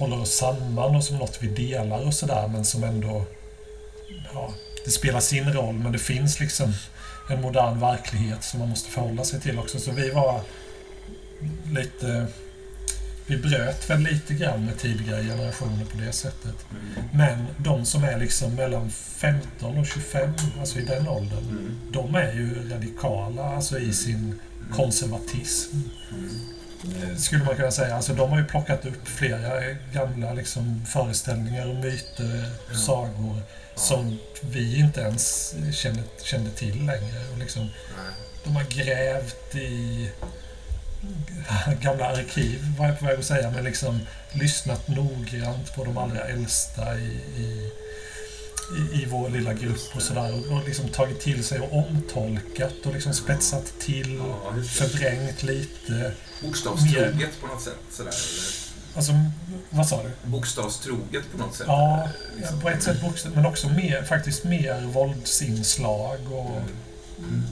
håller 0.00 0.20
oss 0.20 0.34
samman 0.36 0.96
och 0.96 1.04
som 1.04 1.16
något 1.16 1.38
vi 1.40 1.48
delar 1.48 2.06
och 2.06 2.14
sådär 2.14 2.48
men 2.48 2.64
som 2.64 2.84
ändå... 2.84 3.24
Ja, 4.34 4.54
det 4.84 4.90
spelar 4.90 5.20
sin 5.20 5.52
roll 5.52 5.74
men 5.74 5.92
det 5.92 5.98
finns 5.98 6.40
liksom 6.40 6.72
en 7.30 7.40
modern 7.40 7.80
verklighet 7.80 8.44
som 8.44 8.60
man 8.60 8.68
måste 8.68 8.90
förhålla 8.90 9.24
sig 9.24 9.40
till 9.40 9.58
också. 9.58 9.78
Så 9.78 9.92
vi 9.92 10.10
var 10.10 10.40
lite... 11.72 12.26
Vi 13.26 13.36
bröt 13.36 13.90
väl 13.90 13.98
lite 14.00 14.34
grann 14.34 14.64
med 14.64 14.78
tidigare 14.78 15.22
generationer 15.24 15.84
på 15.84 15.98
det 15.98 16.12
sättet. 16.12 16.54
Men 17.12 17.46
de 17.58 17.84
som 17.84 18.04
är 18.04 18.18
liksom 18.18 18.54
mellan 18.54 18.90
15 18.90 19.78
och 19.78 19.86
25, 19.86 20.32
alltså 20.60 20.78
i 20.78 20.82
den 20.84 21.08
åldern, 21.08 21.38
Mm. 21.50 21.78
de 21.92 22.14
är 22.14 22.32
ju 22.32 22.70
radikala 22.70 23.42
alltså 23.44 23.78
i 23.78 23.92
sin 23.92 24.40
konservatism. 24.72 25.76
Eh, 26.84 27.16
Skulle 27.16 27.44
man 27.44 27.56
kunna 27.56 27.70
säga. 27.70 27.96
Alltså 27.96 28.12
de 28.14 28.30
har 28.30 28.38
ju 28.38 28.44
plockat 28.44 28.86
upp 28.86 29.08
flera 29.08 29.60
gamla 29.92 30.32
liksom, 30.32 30.84
föreställningar 30.86 31.66
och 31.68 31.74
myter, 31.76 32.50
Ja. 32.72 32.78
sagor 32.78 33.42
som 33.74 34.18
vi 34.42 34.78
inte 34.78 35.00
ens 35.00 35.54
kände, 35.72 36.02
kände 36.22 36.50
till 36.50 36.86
längre. 36.86 37.28
Och 37.32 37.38
liksom, 37.38 37.68
de 38.44 38.56
har 38.56 38.64
grävt 38.64 39.54
i 39.54 40.10
gamla 41.82 42.06
arkiv, 42.06 42.74
var 42.78 42.86
jag 42.86 42.98
på 42.98 43.04
väg 43.04 43.18
att 43.18 43.24
säga, 43.24 43.50
men 43.50 43.64
liksom 43.64 44.00
lyssnat 44.32 44.88
noggrant 44.88 45.74
på 45.74 45.84
de 45.84 45.98
allra 45.98 46.20
äldsta 46.20 46.98
i, 46.98 47.06
i, 47.36 47.70
i, 48.76 49.02
i 49.02 49.06
vår 49.10 49.28
lilla 49.30 49.54
grupp 49.54 49.96
och 49.96 50.02
sådär. 50.02 50.34
Och, 50.34 50.56
och 50.56 50.64
liksom 50.66 50.88
tagit 50.88 51.20
till 51.20 51.44
sig 51.44 51.60
och 51.60 51.72
omtolkat 51.78 52.74
och 52.86 52.92
liksom 52.92 53.12
spetsat 53.14 53.72
till, 53.78 54.16
Ja, 54.16 54.62
förvrängt 54.62 55.42
lite. 55.42 56.12
Bokstavstroget 56.42 57.40
på 57.40 57.46
något 57.46 57.62
sätt 57.62 57.78
sådär. 57.90 58.10
Eller 58.10 58.70
Alltså, 58.96 59.12
vad 59.70 59.86
sa 59.88 60.02
du? 60.02 60.10
bokstavstroget 60.30 61.24
på 61.32 61.38
något 61.38 61.54
sätt. 61.54 61.66
Ja, 61.68 62.08
liksom. 62.36 62.60
på 62.60 62.68
ett 62.68 62.82
sätt 62.82 63.00
bokstav, 63.00 63.32
men 63.34 63.46
också 63.46 63.68
mer, 63.68 64.02
faktiskt 64.02 64.44
mer 64.44 64.80
våldsinslag 64.86 66.32
och 66.32 66.56
Mm. 67.18 67.42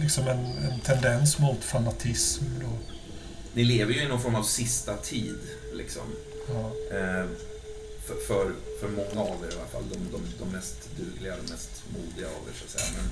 liksom 0.00 0.28
en, 0.28 0.38
en 0.72 0.80
tendens 0.80 1.38
mot 1.38 1.64
fanatism. 1.64 2.44
Då. 2.60 2.66
Ni 3.54 3.64
lever 3.64 3.92
ju 3.94 4.02
i 4.02 4.08
någon 4.08 4.20
form 4.22 4.34
av 4.34 4.42
sista 4.42 4.96
tid, 4.96 5.38
liksom. 5.74 6.02
Ja. 6.48 6.72
Eh, 6.98 7.26
för, 8.06 8.14
för, 8.14 8.52
för 8.80 8.88
många 8.88 9.30
av 9.30 9.44
er 9.44 9.52
i 9.52 9.56
alla 9.58 9.68
fall. 9.74 9.84
De, 9.92 9.98
de, 10.12 10.20
de 10.38 10.52
mest 10.56 10.88
dugliga, 10.96 11.36
de 11.36 11.52
mest 11.52 11.70
modiga 11.96 12.26
av 12.26 12.42
er, 12.48 12.54
så 12.58 12.64
att 12.64 12.70
säga. 12.70 12.90
Men 12.96 13.08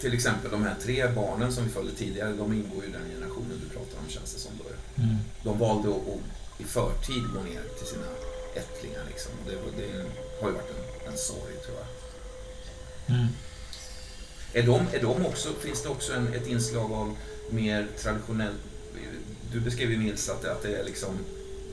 till 0.00 0.14
exempel 0.14 0.50
de 0.50 0.62
här 0.62 0.76
tre 0.82 1.08
barnen 1.08 1.52
som 1.52 1.64
vi 1.64 1.70
följde 1.70 1.94
tidigare, 1.94 2.32
de 2.32 2.52
ingår 2.52 2.84
ju 2.84 2.88
i 2.90 2.92
den 2.92 3.08
generationen 3.14 3.60
du 3.62 3.68
pratar 3.68 3.98
om, 3.98 4.08
känns 4.08 4.34
det 4.34 4.40
som. 4.40 4.52
Då. 4.58 4.64
Mm. 5.02 5.16
De 5.44 5.58
valde 5.58 5.88
att, 5.88 5.96
att 5.96 6.60
i 6.60 6.64
förtid 6.64 7.22
gå 7.34 7.40
ner 7.42 7.62
till 7.78 7.86
sina 7.86 8.10
ättlingar, 8.54 9.04
liksom. 9.08 9.32
Det, 9.46 9.82
det 9.82 10.04
har 10.40 10.48
ju 10.48 10.54
varit 10.54 10.70
en, 10.70 11.12
en 11.12 11.18
sorg, 11.18 11.54
tror 11.64 11.76
jag. 11.78 11.88
Mm. 13.16 13.26
Är 14.52 14.62
de, 14.62 14.96
är 14.96 15.02
de 15.02 15.26
också, 15.26 15.48
finns 15.60 15.82
det 15.82 15.88
också 15.88 16.12
en, 16.12 16.34
ett 16.34 16.46
inslag 16.46 16.92
av 16.92 17.16
mer 17.50 17.88
traditionell... 17.98 18.54
Du 19.52 19.60
beskrev 19.60 19.90
ju 19.90 19.98
Nils 19.98 20.28
att 20.28 20.42
det, 20.42 20.52
att 20.52 20.62
det 20.62 20.76
är 20.76 20.84
liksom 20.84 21.18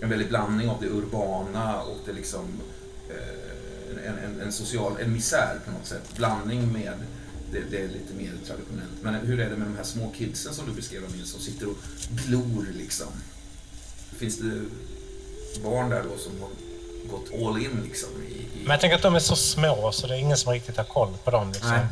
en 0.06 0.10
väldig 0.10 0.28
blandning 0.28 0.70
av 0.70 0.82
det 0.82 0.88
urbana 0.88 1.82
och 1.82 1.98
det 2.06 2.14
liksom 2.14 2.62
eh, 3.10 4.08
en, 4.08 4.18
en, 4.18 4.42
en 4.42 4.52
social, 4.52 4.98
en 5.02 5.14
misär 5.14 5.60
på 5.66 5.72
något 5.72 5.86
sätt. 5.86 6.16
Blandning 6.16 6.74
med 6.74 6.94
det, 7.52 7.62
det 7.72 7.78
är 7.78 7.88
lite 7.88 8.14
mer 8.14 8.32
traditionellt. 8.48 9.02
Men 9.02 9.16
hur 9.16 9.40
är 9.40 9.50
det 9.50 9.56
med 9.56 9.68
de 9.68 9.78
här 9.78 9.84
små 9.84 10.12
kidsen 10.18 10.54
som 10.54 10.66
du 10.66 10.72
beskrev 10.72 11.02
Nils, 11.16 11.30
som 11.30 11.42
sitter 11.42 11.68
och 11.70 11.78
glor 12.10 12.68
liksom? 12.78 13.08
Finns 14.18 14.38
det 14.38 14.62
barn 15.64 15.90
där 15.90 16.04
då 16.04 16.18
som 16.18 16.32
har 16.42 16.50
gått 17.12 17.34
all 17.34 17.62
in 17.62 17.82
liksom. 17.84 18.10
I, 18.30 18.34
i... 18.34 18.50
Men 18.62 18.72
jag 18.72 18.82
tänker 18.82 18.96
att 18.96 19.02
de 19.02 19.16
är 19.16 19.20
så 19.20 19.36
små 19.36 19.92
så 19.92 20.08
det 20.08 20.16
är 20.16 20.20
ingen 20.20 20.38
som 20.38 20.54
riktigt 20.54 20.78
har 20.78 20.84
koll 20.84 21.14
på 21.24 21.32
dem. 21.32 21.52
Liksom. 21.52 21.70
Nej. 21.70 21.86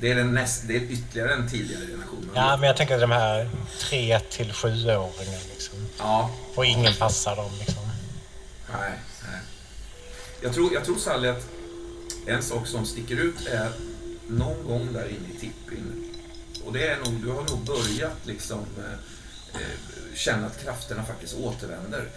Det 0.00 0.10
är, 0.10 0.24
näst, 0.24 0.62
det 0.68 0.76
är 0.76 0.80
ytterligare 0.80 1.34
en 1.34 1.48
tidigare 1.48 1.86
generation. 1.86 2.30
Ja, 2.34 2.56
men 2.56 2.66
jag 2.66 2.76
tänker 2.76 2.94
att 2.94 3.00
de 3.00 3.10
här 3.10 3.50
tre 3.80 4.20
till 4.20 4.52
sjuåringar 4.52 5.40
liksom. 5.54 5.78
Ja. 5.98 6.30
Och 6.54 6.66
ingen 6.66 6.94
passar 6.94 7.36
dem 7.36 7.50
liksom. 7.58 7.82
Nej, 8.72 8.92
nej. 9.30 9.40
Jag 10.40 10.54
tror, 10.54 10.74
jag 10.74 10.84
tror 10.84 10.96
Sally 10.96 11.28
att 11.28 11.48
en 12.26 12.42
sak 12.42 12.66
som 12.66 12.86
sticker 12.86 13.16
ut 13.16 13.46
är 13.46 13.72
någon 14.28 14.66
gång 14.66 14.92
där 14.92 15.08
inne 15.08 15.28
i 15.34 15.40
tippin. 15.40 16.12
Och 16.66 16.72
det 16.72 16.88
är 16.88 16.98
nog, 16.98 17.22
du 17.22 17.28
har 17.28 17.42
nog 17.42 17.64
börjat 17.64 18.16
liksom 18.26 18.58
eh, 18.78 19.60
eh 19.60 19.68
känna 20.14 20.46
att 20.46 20.64
krafterna 20.64 21.04
faktiskt 21.04 21.34
återvänder. 21.34 22.08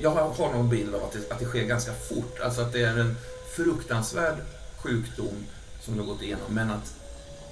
Jag 0.00 0.10
har 0.10 0.52
någon 0.52 0.68
bild 0.68 0.94
av 0.94 1.04
att 1.04 1.12
det, 1.12 1.32
att 1.32 1.38
det 1.38 1.44
sker 1.44 1.62
ganska 1.62 1.92
fort. 1.94 2.40
Alltså 2.40 2.60
att 2.60 2.72
det 2.72 2.82
är 2.82 2.98
en 2.98 3.16
fruktansvärd 3.56 4.36
sjukdom 4.76 5.46
som 5.84 5.94
du 5.94 6.00
har 6.00 6.06
gått 6.06 6.22
igenom, 6.22 6.46
men 6.48 6.70
att 6.70 6.94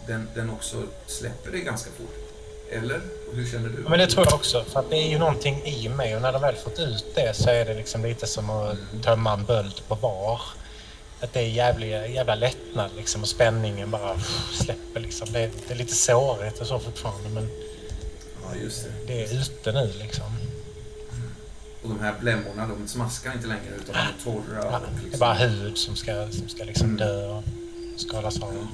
den, 0.06 0.28
den 0.34 0.50
också 0.50 0.82
släpper 1.06 1.50
det 1.50 1.60
ganska 1.60 1.90
fort. 1.90 2.30
Eller? 2.70 3.00
Hur 3.32 3.46
känner 3.46 3.68
du? 3.68 3.88
Men 3.88 3.98
det 3.98 4.06
tror 4.06 4.26
jag 4.26 4.34
också, 4.34 4.64
för 4.64 4.80
att 4.80 4.90
det 4.90 4.96
är 4.96 5.08
ju 5.08 5.18
någonting 5.18 5.62
i 5.64 5.88
mig 5.88 6.16
och 6.16 6.22
när 6.22 6.32
de 6.32 6.42
väl 6.42 6.56
fått 6.56 6.78
ut 6.78 7.14
det 7.14 7.36
så 7.36 7.50
är 7.50 7.64
det 7.64 7.74
liksom 7.74 8.02
lite 8.02 8.26
som 8.26 8.50
att 8.50 8.78
tömma 9.02 9.32
en 9.32 9.44
böld 9.44 9.82
på 9.88 9.94
bar. 9.94 10.40
Att 11.20 11.32
det 11.32 11.40
är 11.40 11.48
jävla, 11.48 11.86
jävla 11.86 12.34
lättnad 12.34 12.90
liksom 12.96 13.22
och 13.22 13.28
spänningen 13.28 13.90
bara 13.90 14.18
släpper 14.52 15.00
liksom. 15.00 15.32
Det 15.32 15.40
är, 15.40 15.50
det 15.68 15.74
är 15.74 15.78
lite 15.78 15.94
sårigt 15.94 16.60
och 16.60 16.66
så 16.66 16.78
fortfarande 16.78 17.28
men 17.28 17.48
ja, 18.42 18.56
just 18.62 18.84
det. 18.84 18.92
det 19.06 19.24
är 19.24 19.40
ute 19.40 19.72
nu 19.72 19.92
liksom. 19.98 20.36
Och 21.82 21.88
de 21.88 22.00
här 22.00 22.14
blämmorna, 22.20 22.66
de 22.66 22.88
smaskar 22.88 23.32
inte 23.32 23.46
längre 23.46 23.74
utan 23.82 23.94
de 23.94 24.00
är 24.00 24.14
torra. 24.24 24.70
Ja, 24.72 24.80
liksom... 24.94 25.10
Det 25.10 25.16
är 25.16 25.18
bara 25.18 25.34
hud 25.34 25.78
som 25.78 25.96
ska, 25.96 26.28
som 26.30 26.48
ska 26.48 26.64
liksom 26.64 26.96
dö 26.96 27.26
och 27.28 27.44
skadas 28.00 28.42
av. 28.42 28.66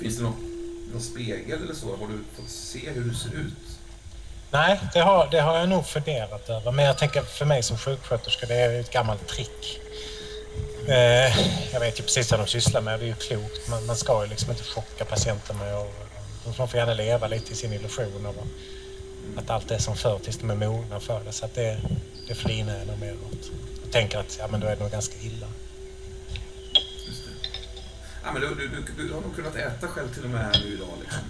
Finns 0.00 0.16
det 0.16 0.22
någon, 0.22 0.36
någon 0.92 1.02
spegel 1.02 1.62
eller 1.62 1.74
så? 1.74 1.96
Har 1.96 2.08
du 2.08 2.18
fått 2.36 2.50
se 2.50 2.90
hur 2.90 3.04
du 3.04 3.14
ser 3.14 3.28
ut? 3.28 3.78
Nej, 4.50 4.80
det 4.92 5.00
har, 5.00 5.28
det 5.30 5.40
har 5.40 5.58
jag 5.58 5.68
nog 5.68 5.86
funderat 5.86 6.48
över. 6.48 6.72
Men 6.72 6.84
jag 6.84 6.98
tänker 6.98 7.22
för 7.22 7.44
mig 7.44 7.62
som 7.62 7.78
sjuksköterska, 7.78 8.46
det 8.46 8.54
är 8.54 8.80
ett 8.80 8.92
gammalt 8.92 9.28
trick. 9.28 9.80
Eh, 10.88 11.38
jag 11.72 11.80
vet 11.80 11.98
ju 11.98 12.02
precis 12.02 12.30
vad 12.30 12.40
de 12.40 12.46
sysslar 12.46 12.80
med, 12.80 13.00
det 13.00 13.04
är 13.04 13.08
ju 13.08 13.14
klokt. 13.14 13.68
Man, 13.68 13.86
man 13.86 13.96
ska 13.96 14.22
ju 14.24 14.30
liksom 14.30 14.50
inte 14.50 14.64
chocka 14.64 15.04
patienten 15.04 15.58
med 15.58 15.76
och, 15.76 15.94
De 16.44 16.54
får 16.54 16.74
gärna 16.74 16.94
leva 16.94 17.28
lite 17.28 17.52
i 17.52 17.56
sin 17.56 17.72
illusion 17.72 18.26
av 18.26 18.34
att 19.36 19.50
allt 19.50 19.70
är 19.70 19.78
som 19.78 19.96
förr 19.96 20.18
tills 20.18 20.38
de 20.38 20.50
är 20.50 20.54
mogna 20.54 21.00
för 21.00 21.20
det. 21.24 21.32
Så 21.32 21.44
att 21.44 21.54
det, 21.54 21.80
det 22.28 22.34
flinar 22.34 22.78
jag 22.78 22.86
nog 22.86 22.98
mer 22.98 23.12
åt. 23.12 23.50
Och 23.84 23.92
tänker 23.92 24.18
att 24.18 24.36
ja, 24.38 24.46
men 24.50 24.60
då 24.60 24.66
är 24.66 24.76
det 24.76 24.82
nog 24.82 24.92
ganska 24.92 25.14
illa. 25.26 25.46
Ja, 28.24 28.32
men 28.32 28.42
du, 28.42 28.54
du, 28.54 28.68
du, 28.96 29.08
du 29.08 29.14
har 29.14 29.20
nog 29.20 29.36
kunnat 29.36 29.56
äta 29.56 29.88
själv 29.88 30.14
till 30.14 30.24
och 30.24 30.30
med 30.30 30.40
här 30.44 30.60
nu 30.64 30.74
idag. 30.74 30.88
Liksom. 31.00 31.22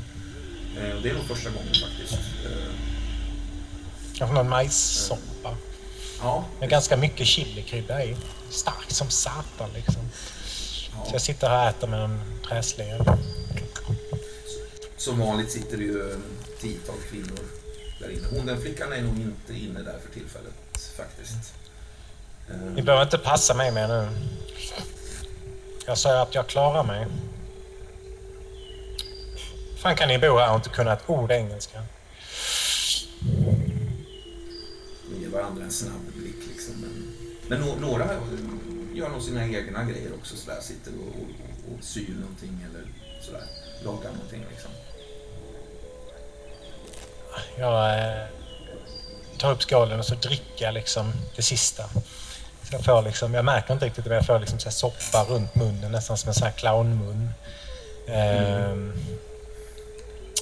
Eh, 0.76 1.02
det 1.02 1.10
är 1.10 1.14
nog 1.14 1.24
första 1.24 1.50
gången 1.50 1.74
faktiskt. 1.74 2.12
Eh, 2.44 2.72
Kanske 4.14 4.34
någon 4.34 4.48
majssoppa. 4.48 5.56
ja, 6.20 6.44
Med 6.60 6.68
ganska 6.70 6.96
mycket 6.96 7.26
chilikrydda 7.26 8.04
i. 8.04 8.16
Starkt 8.50 8.92
som 8.94 9.10
satan 9.10 9.70
liksom. 9.74 10.02
Så 10.14 10.90
ja. 10.94 11.08
jag 11.12 11.20
sitter 11.22 11.48
här 11.48 11.62
och 11.64 11.68
äter 11.76 11.88
med 11.88 12.00
en 12.04 12.20
träslev. 12.48 13.04
Som 14.96 15.18
vanligt 15.18 15.50
sitter 15.52 15.76
det 15.76 15.82
ju 15.84 16.12
en 16.12 16.22
tiotal 16.60 16.96
kvinnor 17.10 17.38
där 18.00 18.10
inne. 18.10 18.26
Hon 18.30 18.46
den 18.46 18.60
flickan 18.62 18.92
är 18.92 19.02
nog 19.02 19.16
inte 19.16 19.54
inne 19.64 19.82
där 19.82 19.98
för 20.06 20.12
tillfället 20.14 20.52
faktiskt. 20.96 21.54
Ni 22.74 22.82
behöver 22.82 23.04
inte 23.04 23.18
passa 23.18 23.54
mig 23.54 23.72
mer 23.72 23.88
nu. 23.88 24.08
Jag 25.86 25.98
säger 25.98 26.16
att 26.16 26.34
jag 26.34 26.46
klarar 26.46 26.84
mig. 26.84 27.06
fan 29.76 29.96
kan 29.96 30.08
ni 30.08 30.18
bo 30.18 30.38
här 30.38 30.50
och 30.50 30.56
inte 30.56 30.68
kunna 30.68 30.92
ett 30.92 31.10
ord 31.10 31.30
engelska? 31.30 31.82
De 35.10 35.20
ger 35.20 35.28
varandra 35.28 35.64
en 35.64 35.72
snabb 35.72 36.12
blick 36.14 36.46
liksom. 36.48 36.74
Men, 36.80 37.14
men 37.48 37.80
några 37.80 38.08
gör 38.94 39.08
nog 39.08 39.22
sina 39.22 39.44
egna 39.46 39.84
grejer 39.84 40.14
också 40.14 40.36
sådär. 40.36 40.60
Sitter 40.60 40.92
och, 40.92 41.06
och, 41.06 41.74
och 41.74 41.84
syr 41.84 42.14
någonting 42.20 42.66
eller 42.70 42.86
sådär. 43.20 43.44
Lagar 43.84 44.12
någonting 44.12 44.44
liksom. 44.50 44.70
Jag 47.58 47.98
eh, 47.98 48.26
tar 49.38 49.52
upp 49.52 49.62
skålen 49.62 49.98
och 49.98 50.06
så 50.06 50.14
dricker 50.14 50.64
jag 50.64 50.74
liksom 50.74 51.12
det 51.36 51.42
sista. 51.42 51.84
Jag, 52.72 52.84
får 52.84 53.02
liksom, 53.02 53.34
jag 53.34 53.44
märker 53.44 53.74
inte 53.74 53.86
riktigt 53.86 54.04
det, 54.04 54.10
men 54.10 54.16
jag 54.16 54.26
får 54.26 54.38
liksom 54.38 54.58
så 54.58 54.68
här 54.68 54.72
soppa 54.72 55.24
runt 55.24 55.54
munnen, 55.54 55.92
nästan 55.92 56.18
som 56.18 56.28
en 56.28 56.34
sån 56.34 56.46
här 56.46 56.52
clownmun. 56.52 57.30
Mm. 58.06 58.92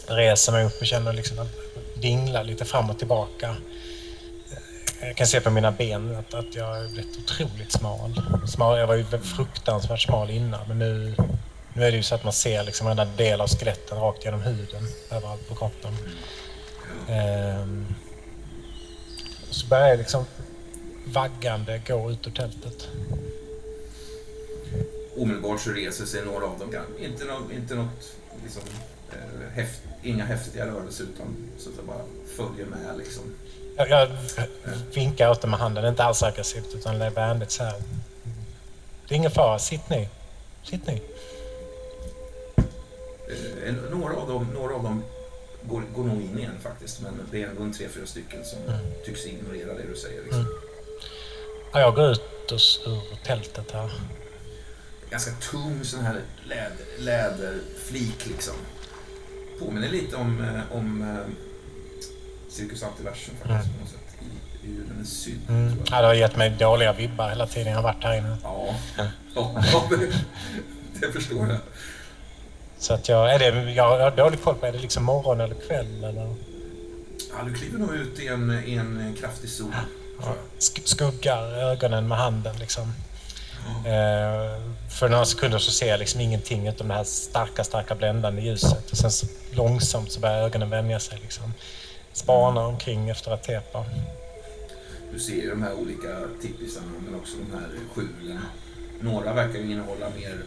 reser 0.06 0.52
mig 0.52 0.64
upp 0.64 0.80
och 0.80 0.86
känner 0.86 1.12
liksom 1.12 1.38
att 1.38 1.48
dinglar 2.00 2.44
lite 2.44 2.64
fram 2.64 2.90
och 2.90 2.98
tillbaka. 2.98 3.56
Eh, 5.00 5.08
jag 5.08 5.16
kan 5.16 5.26
se 5.26 5.40
på 5.40 5.50
mina 5.50 5.72
ben 5.72 6.16
att, 6.16 6.34
att 6.34 6.54
jag 6.54 6.64
har 6.64 6.92
blivit 6.92 7.18
otroligt 7.18 7.72
smal. 7.72 8.22
smal. 8.48 8.78
Jag 8.78 8.86
var 8.86 8.94
ju 8.94 9.04
fruktansvärt 9.04 10.00
smal 10.00 10.30
innan, 10.30 10.68
men 10.68 10.78
nu, 10.78 11.16
nu 11.72 11.84
är 11.84 11.90
det 11.90 11.96
ju 11.96 12.02
så 12.02 12.14
att 12.14 12.24
man 12.24 12.32
ser 12.32 12.64
liksom 12.64 12.84
varenda 12.84 13.04
del 13.04 13.40
av 13.40 13.48
skeletten 13.48 13.98
rakt 13.98 14.24
genom 14.24 14.42
huden 14.42 14.82
överallt 15.10 15.48
på 15.48 15.54
kroppen. 15.54 15.96
Ehm, 17.08 17.94
så 19.50 19.66
börjar 19.66 19.88
jag 19.88 19.98
liksom 19.98 20.26
vaggande 21.06 21.82
gå 21.88 22.10
ut 22.10 22.26
ur 22.26 22.30
tältet. 22.30 22.88
Omedelbart 25.16 25.60
så 25.60 25.70
reser 25.70 26.04
sig 26.06 26.24
några 26.24 26.46
av 26.46 26.58
dem. 26.58 26.74
Inte, 26.98 27.24
nå, 27.24 27.40
inte 27.54 27.74
något, 27.74 28.16
liksom, 28.44 28.62
eh, 29.12 29.48
häft, 29.52 29.80
inga 30.02 30.24
häftiga 30.24 30.66
rörelser 30.66 31.04
utan 31.04 31.36
så 31.58 31.68
att 31.68 31.76
jag 31.76 31.84
bara 31.84 32.04
följer 32.36 32.66
med 32.66 32.98
liksom. 32.98 33.22
Jag, 33.76 33.90
jag 33.90 34.08
vinkar 34.94 35.30
åt 35.30 35.40
dem 35.40 35.50
med 35.50 35.60
handen, 35.60 35.84
inte 35.86 36.04
alls 36.04 36.22
aggressivt 36.22 36.74
utan 36.74 36.98
det 36.98 37.04
är 37.04 37.10
vänligt 37.10 37.50
så 37.50 37.64
här. 37.64 37.74
Det 39.08 39.14
är 39.14 39.16
ingen 39.16 39.30
fara, 39.30 39.58
sitt 39.58 39.90
ni. 39.90 40.08
Sitt 40.64 40.86
ni. 40.86 41.02
Eh, 43.66 43.74
några, 43.90 44.16
av 44.16 44.28
dem, 44.28 44.46
några 44.54 44.74
av 44.74 44.82
dem 44.82 45.02
går, 45.62 45.82
går 45.94 46.04
nog 46.04 46.22
in 46.22 46.38
igen 46.38 46.58
faktiskt 46.62 47.00
men 47.02 47.12
det 47.30 47.42
är 47.42 47.48
ändå 47.48 47.62
en 47.62 47.72
tre, 47.72 47.88
fyra 47.88 48.06
stycken 48.06 48.44
som 48.44 48.58
Mm. 48.74 48.86
tycks 49.04 49.26
ignorera 49.26 49.74
det 49.74 49.82
du 49.92 49.96
säger. 49.96 50.22
Liksom. 50.22 50.40
Mm. 50.40 50.52
Ja, 51.72 51.80
jag 51.80 51.94
går 51.94 52.10
ut 52.10 52.22
ur, 52.50 52.88
ur 52.90 53.24
tältet 53.24 53.70
här. 53.72 53.90
Ganska 55.10 55.30
tung 55.30 55.84
sån 55.84 56.00
här 56.04 56.20
läder, 56.44 56.86
läderflik 56.98 58.26
liksom. 58.26 58.54
Påminner 59.58 59.88
lite 59.88 60.16
om, 60.16 60.40
eh, 60.44 60.76
om 60.76 61.02
eh, 61.02 61.32
Cirkus 62.48 62.82
Antiversum 62.82 63.34
faktiskt 63.42 63.50
Mm. 63.66 63.76
på 63.76 63.80
något 63.80 63.90
sätt. 63.90 63.96
I, 64.64 64.68
den 64.88 65.00
är 65.00 65.04
sydd. 65.04 65.40
Mm. 65.48 65.72
Ja, 65.90 66.00
det 66.00 66.06
har 66.06 66.14
gett 66.14 66.36
mig 66.36 66.50
dåliga 66.50 66.92
vibbar 66.92 67.28
hela 67.28 67.46
tiden 67.46 67.66
jag 67.72 67.76
har 67.78 67.82
varit 67.82 68.04
här 68.04 68.18
inne. 68.18 68.36
Ja, 68.42 68.74
ja, 69.34 69.62
ja 69.72 69.88
det, 69.98 70.12
det 71.06 71.12
förstår 71.12 71.48
jag. 71.48 71.58
Så 72.78 72.94
att 72.94 73.08
jag, 73.08 73.34
är 73.34 73.38
det, 73.38 73.72
jag 73.72 73.98
har 73.98 74.10
dålig 74.10 74.42
koll 74.42 74.54
på, 74.54 74.66
är 74.66 74.72
det 74.72 74.78
liksom 74.78 75.04
morgon 75.04 75.40
eller 75.40 75.54
kväll 75.54 76.04
eller? 76.04 76.34
Ja, 77.36 77.44
du 77.46 77.54
kliver 77.54 77.78
nog 77.78 77.94
ut 77.94 78.18
i 78.18 78.26
en, 78.28 78.62
i 78.66 78.74
en 78.74 79.16
kraftig 79.20 79.50
sol 79.50 79.72
skuggar 80.84 81.42
ögonen 81.42 82.08
med 82.08 82.18
handen 82.18 82.56
liksom. 82.58 82.92
Eh, 83.86 84.60
för 84.88 85.08
några 85.08 85.24
sekunder 85.24 85.58
så 85.58 85.70
ser 85.70 85.88
jag 85.88 85.98
liksom 85.98 86.20
ingenting 86.20 86.68
utom 86.68 86.88
det 86.88 86.94
här 86.94 87.04
starka, 87.04 87.64
starka 87.64 87.94
bländande 87.94 88.42
ljuset. 88.42 88.90
Och 88.90 88.96
sen 88.96 89.10
så 89.10 89.26
långsamt 89.50 90.12
så 90.12 90.20
börjar 90.20 90.42
ögonen 90.42 90.70
vänja 90.70 91.00
sig 91.00 91.18
liksom. 91.22 91.54
Spanar 92.12 92.62
omkring 92.62 93.10
efter 93.10 93.30
att 93.30 93.42
tepa. 93.42 93.84
Du 95.12 95.20
ser 95.20 95.34
ju 95.34 95.50
de 95.50 95.62
här 95.62 95.74
olika 95.74 96.18
tippisarna 96.42 96.86
men 97.04 97.14
också 97.14 97.36
de 97.36 97.58
här 97.58 97.68
skjulen. 97.94 98.40
Några 99.00 99.32
verkar 99.32 99.58
ju 99.58 99.72
innehålla 99.72 100.10
mer 100.16 100.44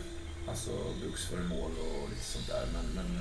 alltså, 0.49 0.71
bruksföremål 1.01 1.71
och 1.79 2.09
lite 2.09 2.23
sånt 2.23 2.47
där. 2.47 2.65
Men, 2.73 2.85
men 2.95 3.19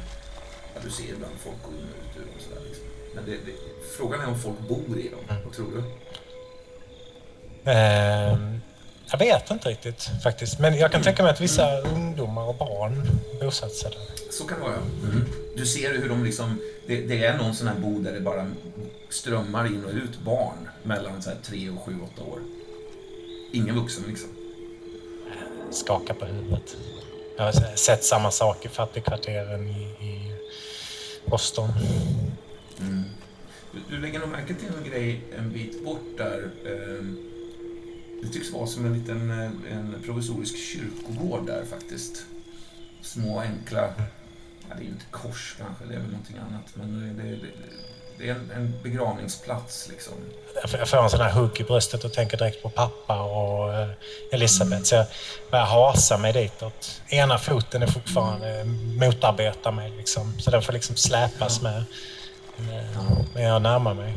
ja, 0.75 0.81
du 0.85 0.91
ser 0.91 1.13
ibland 1.13 1.35
folk 1.39 1.57
gå 1.63 1.71
in 1.71 1.87
och 1.93 2.11
ut 2.11 2.17
ur 2.17 2.21
dem. 2.21 2.41
Sådär, 2.41 2.61
liksom. 2.69 2.85
Men 3.15 3.25
det, 3.25 3.31
det, 3.31 3.53
frågan 3.97 4.21
är 4.21 4.29
om 4.29 4.39
folk 4.39 4.59
bor 4.69 4.99
i 4.99 5.09
dem. 5.09 5.39
Vad 5.45 5.53
tror 5.53 5.71
du? 5.77 5.83
Eh, 7.65 8.39
jag 9.11 9.19
vet 9.19 9.51
inte 9.51 9.69
riktigt 9.69 10.11
faktiskt. 10.23 10.59
Men 10.59 10.77
jag 10.77 10.93
kan 10.93 11.03
tänka 11.03 11.23
mig 11.23 11.33
att 11.33 11.41
vissa 11.41 11.81
ungdomar 11.81 12.49
och 12.49 12.55
barn 12.55 13.09
bosatt 13.41 13.73
sig 13.73 13.91
där. 13.91 14.33
Så 14.33 14.45
kan 14.45 14.59
det 14.59 14.65
vara. 14.65 14.75
Mm. 14.75 15.25
Du 15.57 15.67
ser 15.67 15.95
hur 15.95 16.09
de 16.09 16.25
liksom, 16.25 16.61
det, 16.87 17.01
det 17.07 17.25
är 17.25 17.37
någon 17.37 17.55
sån 17.55 17.69
här 17.69 17.75
bod 17.75 18.05
där 18.05 18.13
det 18.13 18.21
bara 18.21 18.51
strömmar 19.11 19.67
in 19.67 19.85
och 19.85 19.91
ut 19.91 20.19
barn 20.25 20.69
mellan 20.83 21.23
så 21.23 21.31
här 21.31 21.37
tre 21.43 21.71
och 21.71 21.83
sju, 21.83 21.95
åtta 22.05 22.23
år. 22.31 22.39
Ingen 23.53 23.75
vuxen 23.75 24.05
liksom. 24.09 24.29
Skakar 25.71 26.15
på 26.15 26.25
huvudet. 26.25 26.77
Jag 27.37 27.45
har 27.45 27.77
sett 27.77 28.05
samma 28.05 28.31
sak 28.31 28.65
i 28.65 28.69
fattigkvarteren 28.69 29.69
i, 29.69 29.83
i 29.83 30.33
Boston. 31.27 31.69
Mm. 32.81 33.05
Du, 33.73 33.97
du 33.97 34.03
lägger 34.03 34.19
nog 34.19 34.29
märke 34.29 34.55
till 34.55 34.69
en 34.85 34.91
grej 34.91 35.21
en 35.39 35.53
bit 35.53 35.85
bort 35.85 36.19
där. 36.19 36.51
ehm, 36.67 37.32
det 38.23 38.29
tycks 38.29 38.53
vara 38.53 38.67
som 38.67 38.87
en 38.87 38.99
liten 38.99 39.31
eh, 39.31 39.77
en 39.77 40.03
provisorisk 40.05 40.59
kyrkogård 40.59 41.47
där 41.47 41.65
faktiskt. 41.65 42.25
Små 43.01 43.41
enkla, 43.41 43.81
ja, 44.69 44.75
det 44.79 44.85
är 44.85 44.89
inte 44.89 45.05
kors 45.11 45.57
kanske, 45.59 45.85
det 45.85 45.95
är 45.95 45.99
väl 45.99 46.11
någonting 46.11 46.37
annat. 46.39 46.65
Men 46.75 47.17
det, 47.17 47.23
det, 47.23 47.31
det, 47.31 47.49
det 48.19 48.29
är 48.29 48.35
en, 48.35 48.51
en 48.51 48.75
begravningsplats 48.83 49.89
liksom. 49.89 50.13
Jag 50.73 50.89
får 50.89 50.99
en 50.99 51.11
sån 51.11 51.21
här 51.21 51.33
hugg 51.33 51.61
i 51.61 51.65
bröstet 51.65 52.05
och 52.05 52.13
tänker 52.13 52.37
direkt 52.37 52.63
på 52.63 52.71
pappa 52.71 53.23
och 53.23 53.75
eh, 53.75 53.91
Elisabeth. 54.33 54.83
Så 54.83 54.95
jag 54.95 55.07
börjar 55.51 55.65
hasa 55.65 56.19
mig 56.19 56.33
ditåt. 56.33 57.03
Ena 57.09 57.39
foten 57.39 57.83
är 57.83 57.87
fortfarande 57.87 58.65
motarbetar 59.01 59.73
mig 59.73 59.93
liksom. 59.97 60.41
Så 60.41 60.51
den 60.51 60.63
får 60.63 60.73
liksom 60.73 60.97
släpas 60.97 61.63
med. 61.63 61.85
Eh, 62.59 63.03
men 63.35 63.43
jag 63.43 63.63
närmar 63.63 63.95
mig. 63.95 64.15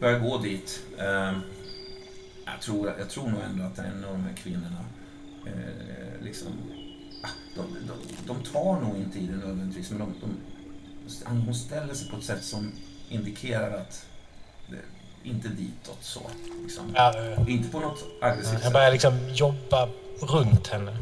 Börjar 0.00 0.18
gå 0.18 0.38
dit. 0.38 0.80
Eh, 0.98 1.32
jag, 2.60 2.64
tror, 2.64 2.94
jag 2.98 3.10
tror 3.10 3.28
nog 3.28 3.40
ändå 3.42 3.64
att 3.64 3.78
en 3.78 4.04
av 4.04 4.12
de 4.12 4.22
här 4.22 4.34
kvinnorna 4.34 4.84
eh, 5.46 6.24
liksom, 6.24 6.48
ah, 7.22 7.28
de, 7.54 7.62
de, 7.86 7.94
de 8.26 8.50
tar 8.52 8.80
nog 8.80 8.96
inte 8.96 9.18
i 9.18 9.26
det 9.26 9.36
nödvändigtvis, 9.36 9.90
men 9.90 9.98
de, 9.98 10.14
de, 10.20 10.36
hon 11.26 11.54
ställer 11.54 11.94
sig 11.94 12.08
på 12.10 12.16
ett 12.16 12.24
sätt 12.24 12.44
som 12.44 12.72
indikerar 13.08 13.76
att 13.76 14.06
det, 14.68 14.78
inte 15.28 15.48
ditåt 15.48 15.98
så. 16.00 16.20
Liksom. 16.62 16.92
Ja, 16.94 17.14
inte 17.48 17.68
på 17.68 17.80
något 17.80 18.04
aggressivt 18.22 18.52
jag 18.52 18.62
sätt. 18.62 18.72
börjar 18.72 18.92
liksom 18.92 19.28
jobba 19.34 19.88
runt 20.20 20.68
henne. 20.68 20.96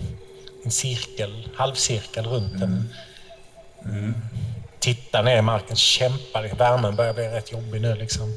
En 0.65 0.71
cirkel, 0.71 1.49
halvcirkel 1.55 2.27
runt 2.27 2.61
henne. 2.61 2.85
Mm. 3.85 4.15
Titta 4.79 5.23
ner 5.23 5.39
i 5.39 5.43
marken, 5.43 5.77
kämpar. 5.77 6.55
Värmen 6.59 6.97
börjar 6.97 7.15
bli 7.15 7.29
rätt 7.29 7.53
jobbig 7.53 7.81
nu 7.81 7.95
liksom. 7.95 8.35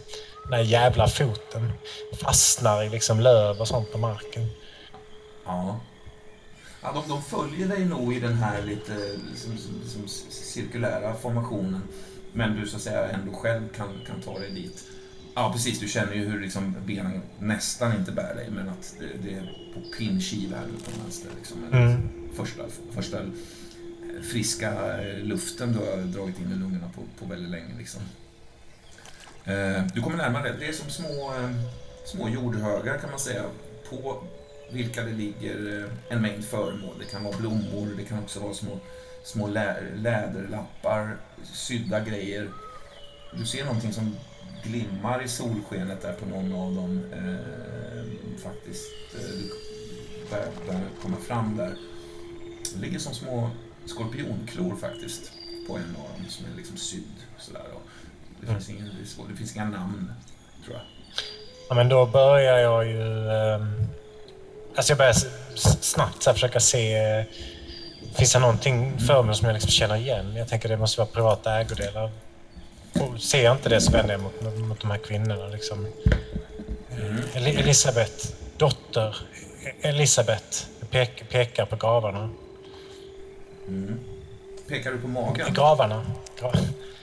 Den 0.51 0.59
här 0.59 0.65
jävla 0.65 1.07
foten 1.07 1.71
fastnar 2.21 2.83
i 2.83 2.89
liksom 2.89 3.19
löv 3.19 3.59
och 3.59 3.67
sånt 3.67 3.91
på 3.91 3.97
marken. 3.97 4.47
Ja. 5.45 5.79
ja 6.81 6.91
de, 6.91 7.09
de 7.09 7.23
följer 7.23 7.67
dig 7.67 7.85
nog 7.85 8.13
i 8.13 8.19
den 8.19 8.33
här 8.33 8.61
lite 8.61 8.93
liksom, 9.31 9.51
liksom, 9.83 10.07
cirkulära 10.29 11.13
formationen. 11.13 11.81
Men 12.33 12.55
du 12.55 12.67
så 12.67 12.75
att 12.75 12.81
säga 12.81 13.09
ändå 13.09 13.33
själv 13.33 13.69
kan, 13.75 13.87
kan 14.07 14.21
ta 14.21 14.39
dig 14.39 14.51
dit. 14.51 14.83
Ja, 15.35 15.51
precis. 15.53 15.79
Du 15.79 15.87
känner 15.87 16.13
ju 16.13 16.25
hur 16.25 16.39
liksom 16.41 16.75
benen 16.85 17.21
nästan 17.39 17.95
inte 17.95 18.11
bär 18.11 18.35
dig, 18.35 18.49
men 18.51 18.69
att 18.69 18.95
det, 18.99 19.29
det 19.29 19.33
är 19.35 19.57
på 19.73 19.97
pinkiv 19.97 20.53
här 20.55 20.65
nu 20.65 20.73
på 20.85 21.01
vänster. 21.03 21.31
Liksom, 21.37 21.57
Mm. 21.71 22.09
första, 22.35 22.63
första 22.91 23.17
friska 24.31 24.97
luften 25.21 25.73
du 25.73 25.79
har 25.79 25.97
dragit 25.97 26.39
in 26.39 26.51
i 26.51 26.55
lungorna 26.55 26.89
på, 26.95 27.01
på 27.19 27.25
väldigt 27.33 27.51
länge. 27.51 27.77
Liksom. 27.77 28.01
Eh, 29.51 29.83
du 29.93 30.01
kommer 30.01 30.17
närmare. 30.17 30.55
Det 30.59 30.67
är 30.67 30.73
som 30.73 30.89
små, 30.89 31.33
eh, 31.33 31.51
små 32.05 32.29
jordhögar 32.29 32.97
kan 32.97 33.09
man 33.09 33.19
säga. 33.19 33.43
På 33.89 34.23
vilka 34.71 35.03
det 35.03 35.11
ligger 35.11 35.83
eh, 35.83 35.89
en 36.09 36.21
mängd 36.21 36.45
föremål. 36.45 36.95
Det 36.99 37.05
kan 37.05 37.23
vara 37.23 37.37
blommor, 37.37 37.93
det 37.97 38.03
kan 38.03 38.19
också 38.19 38.39
vara 38.39 38.53
små, 38.53 38.79
små 39.23 39.47
lä 39.47 39.75
läderlappar, 39.95 41.17
sydda 41.53 41.99
grejer. 41.99 42.49
Du 43.33 43.45
ser 43.45 43.65
någonting 43.65 43.93
som 43.93 44.15
glimmar 44.63 45.23
i 45.23 45.27
solskenet 45.27 46.01
där 46.01 46.13
på 46.13 46.25
någon 46.25 46.53
av 46.53 46.75
dem. 46.75 47.03
Eh, 47.13 48.41
faktiskt. 48.43 48.91
Eh, 49.15 49.21
du 49.21 50.29
börjar, 50.65 50.81
komma 51.01 51.17
fram 51.17 51.57
där. 51.57 51.75
Det 52.73 52.79
ligger 52.79 52.99
som 52.99 53.13
små 53.13 53.49
skorpionklor 53.85 54.75
faktiskt 54.75 55.31
på 55.67 55.77
en 55.77 55.95
av 55.95 56.17
dem 56.17 56.29
som 56.29 56.45
är 56.45 56.57
liksom 56.57 56.77
sydd. 56.77 57.15
Sådär 57.37 57.65
det, 58.41 58.47
finns 58.47 58.69
är 58.69 59.05
svårt, 59.05 59.27
det 59.29 59.35
finns 59.35 59.55
inga 59.55 59.65
namn, 59.65 60.13
tror 60.65 60.75
jag. 60.75 60.83
Ja, 61.69 61.75
men 61.75 61.89
då 61.89 62.05
börjar 62.05 62.57
jag 62.57 62.85
ju... 62.87 63.29
ehm, 63.29 63.87
alltså 64.75 64.91
jag 64.91 64.97
börjar 64.97 65.15
snabbt 65.81 66.23
så 66.23 66.33
försöka 66.33 66.59
se... 66.59 67.25
Finns 68.15 68.33
det 68.33 68.39
någonting 68.39 68.99
för 68.99 69.23
mig 69.23 69.35
som 69.35 69.45
jag 69.47 69.53
liksom 69.53 69.71
känner 69.71 69.95
igen? 69.95 70.35
Jag 70.35 70.47
tänker 70.47 70.69
det 70.69 70.77
måste 70.77 71.01
vara 71.01 71.09
privata 71.11 71.59
ägodelar. 71.61 72.11
Och 72.93 73.21
ser 73.21 73.43
jag 73.43 73.55
inte 73.55 73.69
det 73.69 73.81
så 73.81 73.91
vänder 73.91 74.13
jag 74.13 74.21
mot, 74.21 74.57
mot 74.67 74.81
de 74.81 74.91
här 74.91 74.97
kvinnorna. 74.97 75.47
Liksom. 75.47 75.87
El- 77.33 77.47
Elisabeth, 77.47 78.27
dotter 78.57 79.15
Elisabeth, 79.81 80.65
pek, 80.89 81.29
pekar 81.29 81.65
på 81.65 81.75
gravarna. 81.75 82.29
Mm. 83.67 83.99
Pekar 84.67 84.91
du 84.91 84.97
på 84.97 85.07
magen? 85.07 85.53
Gravarna. 85.53 86.05
Gra 86.39 86.51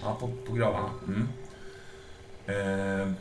Ja, 0.08 0.16
på, 0.20 0.30
på 0.46 0.52
gravarna. 0.52 0.90
Mm. 1.06 1.28
Eh, 2.46 3.12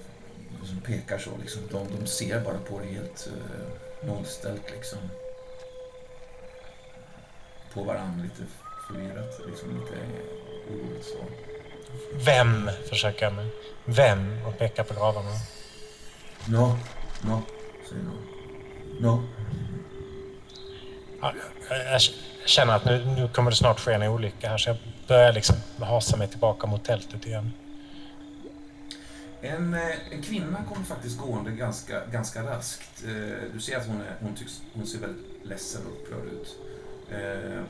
som 0.64 0.82
pekar 0.82 1.18
så 1.18 1.30
liksom. 1.42 1.62
De, 1.72 1.88
de 2.00 2.08
ser 2.08 2.40
bara 2.40 2.58
på 2.58 2.80
det 2.80 2.86
helt 2.86 3.28
eh, 3.28 4.08
nollställt 4.08 4.72
liksom. 4.72 5.00
På 7.74 7.84
varandra 7.84 8.24
lite 8.24 8.44
förvirrat, 8.88 9.40
liksom 9.48 9.70
lite 9.70 9.98
oroligt 10.70 11.06
så. 11.06 11.18
Vem, 12.26 12.70
försöker 12.90 13.26
jag 13.26 13.34
med. 13.34 13.50
Vem? 13.86 14.46
Och 14.46 14.58
pekar 14.58 14.84
på 14.84 14.94
gravarna. 14.94 15.32
No, 16.46 16.78
no, 17.22 17.42
säger 17.90 18.04
någon. 18.04 18.24
No. 19.00 19.24
Ja, 21.22 21.34
jag, 21.70 21.94
jag 21.94 22.02
känner 22.46 22.76
att 22.76 22.86
nu, 22.86 23.06
nu 23.06 23.28
kommer 23.28 23.52
det 23.52 23.58
snart 23.58 23.80
ske 23.80 23.94
en 23.94 24.04
olycka 24.04 24.50
här 24.50 24.58
så 24.58 24.70
jag 24.70 24.78
börjar 25.08 25.34
liksom 25.34 25.56
hasa 25.80 26.18
mig 26.18 26.28
tillbaka 26.28 26.68
mot 26.68 26.84
tältet 26.84 27.26
igen. 27.26 27.52
En, 29.42 29.74
eh, 29.74 30.14
en 30.14 30.22
kvinna 30.22 30.64
kommer 30.70 30.86
faktiskt 30.86 31.20
gående 31.20 31.52
ganska, 31.52 32.06
ganska 32.06 32.44
raskt. 32.44 33.04
Eh, 33.06 33.54
du 33.54 33.60
ser 33.60 33.78
att 33.78 33.88
hon, 33.88 34.02
är, 34.02 34.16
hon, 34.22 34.36
tycks, 34.36 34.62
hon 34.74 34.88
ser 34.88 35.00
väldigt 35.00 35.26
ledsen 35.44 35.82
och 35.86 35.92
upprörd 35.92 36.26
ut. 36.26 36.58
Eh, 37.12 37.62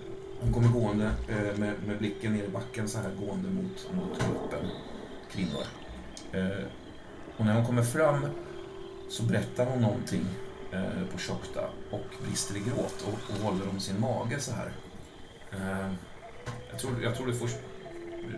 hon 0.42 0.54
kommer 0.54 0.68
gående 0.68 1.12
med, 1.58 1.74
med 1.88 1.98
blicken 1.98 2.34
ner 2.34 2.44
i 2.44 2.48
backen 2.48 2.90
så 2.90 2.98
här 2.98 3.10
gående 3.20 3.50
mot, 3.50 3.94
mot 3.94 4.20
gruppen 4.20 4.70
kvinnor. 5.32 5.64
Och 7.38 7.46
när 7.46 7.54
hon 7.54 7.66
kommer 7.66 7.84
fram 7.84 8.28
så 9.10 9.24
berättar 9.24 9.66
hon 9.66 9.82
någonting 9.82 10.26
på 11.12 11.18
tjocka 11.18 11.70
och 11.92 12.26
brister 12.26 12.58
i 12.58 12.60
gråt 12.60 13.06
och, 13.08 13.36
och 13.36 13.44
håller 13.44 13.70
om 13.70 13.80
sin 13.80 14.00
mage 14.00 14.40
så 14.40 14.52
här. 14.52 14.72
Jag 16.78 16.82
tror, 16.82 17.04
jag 17.04 17.16
tror 17.16 17.28
du, 17.28 17.34
först, 17.34 17.56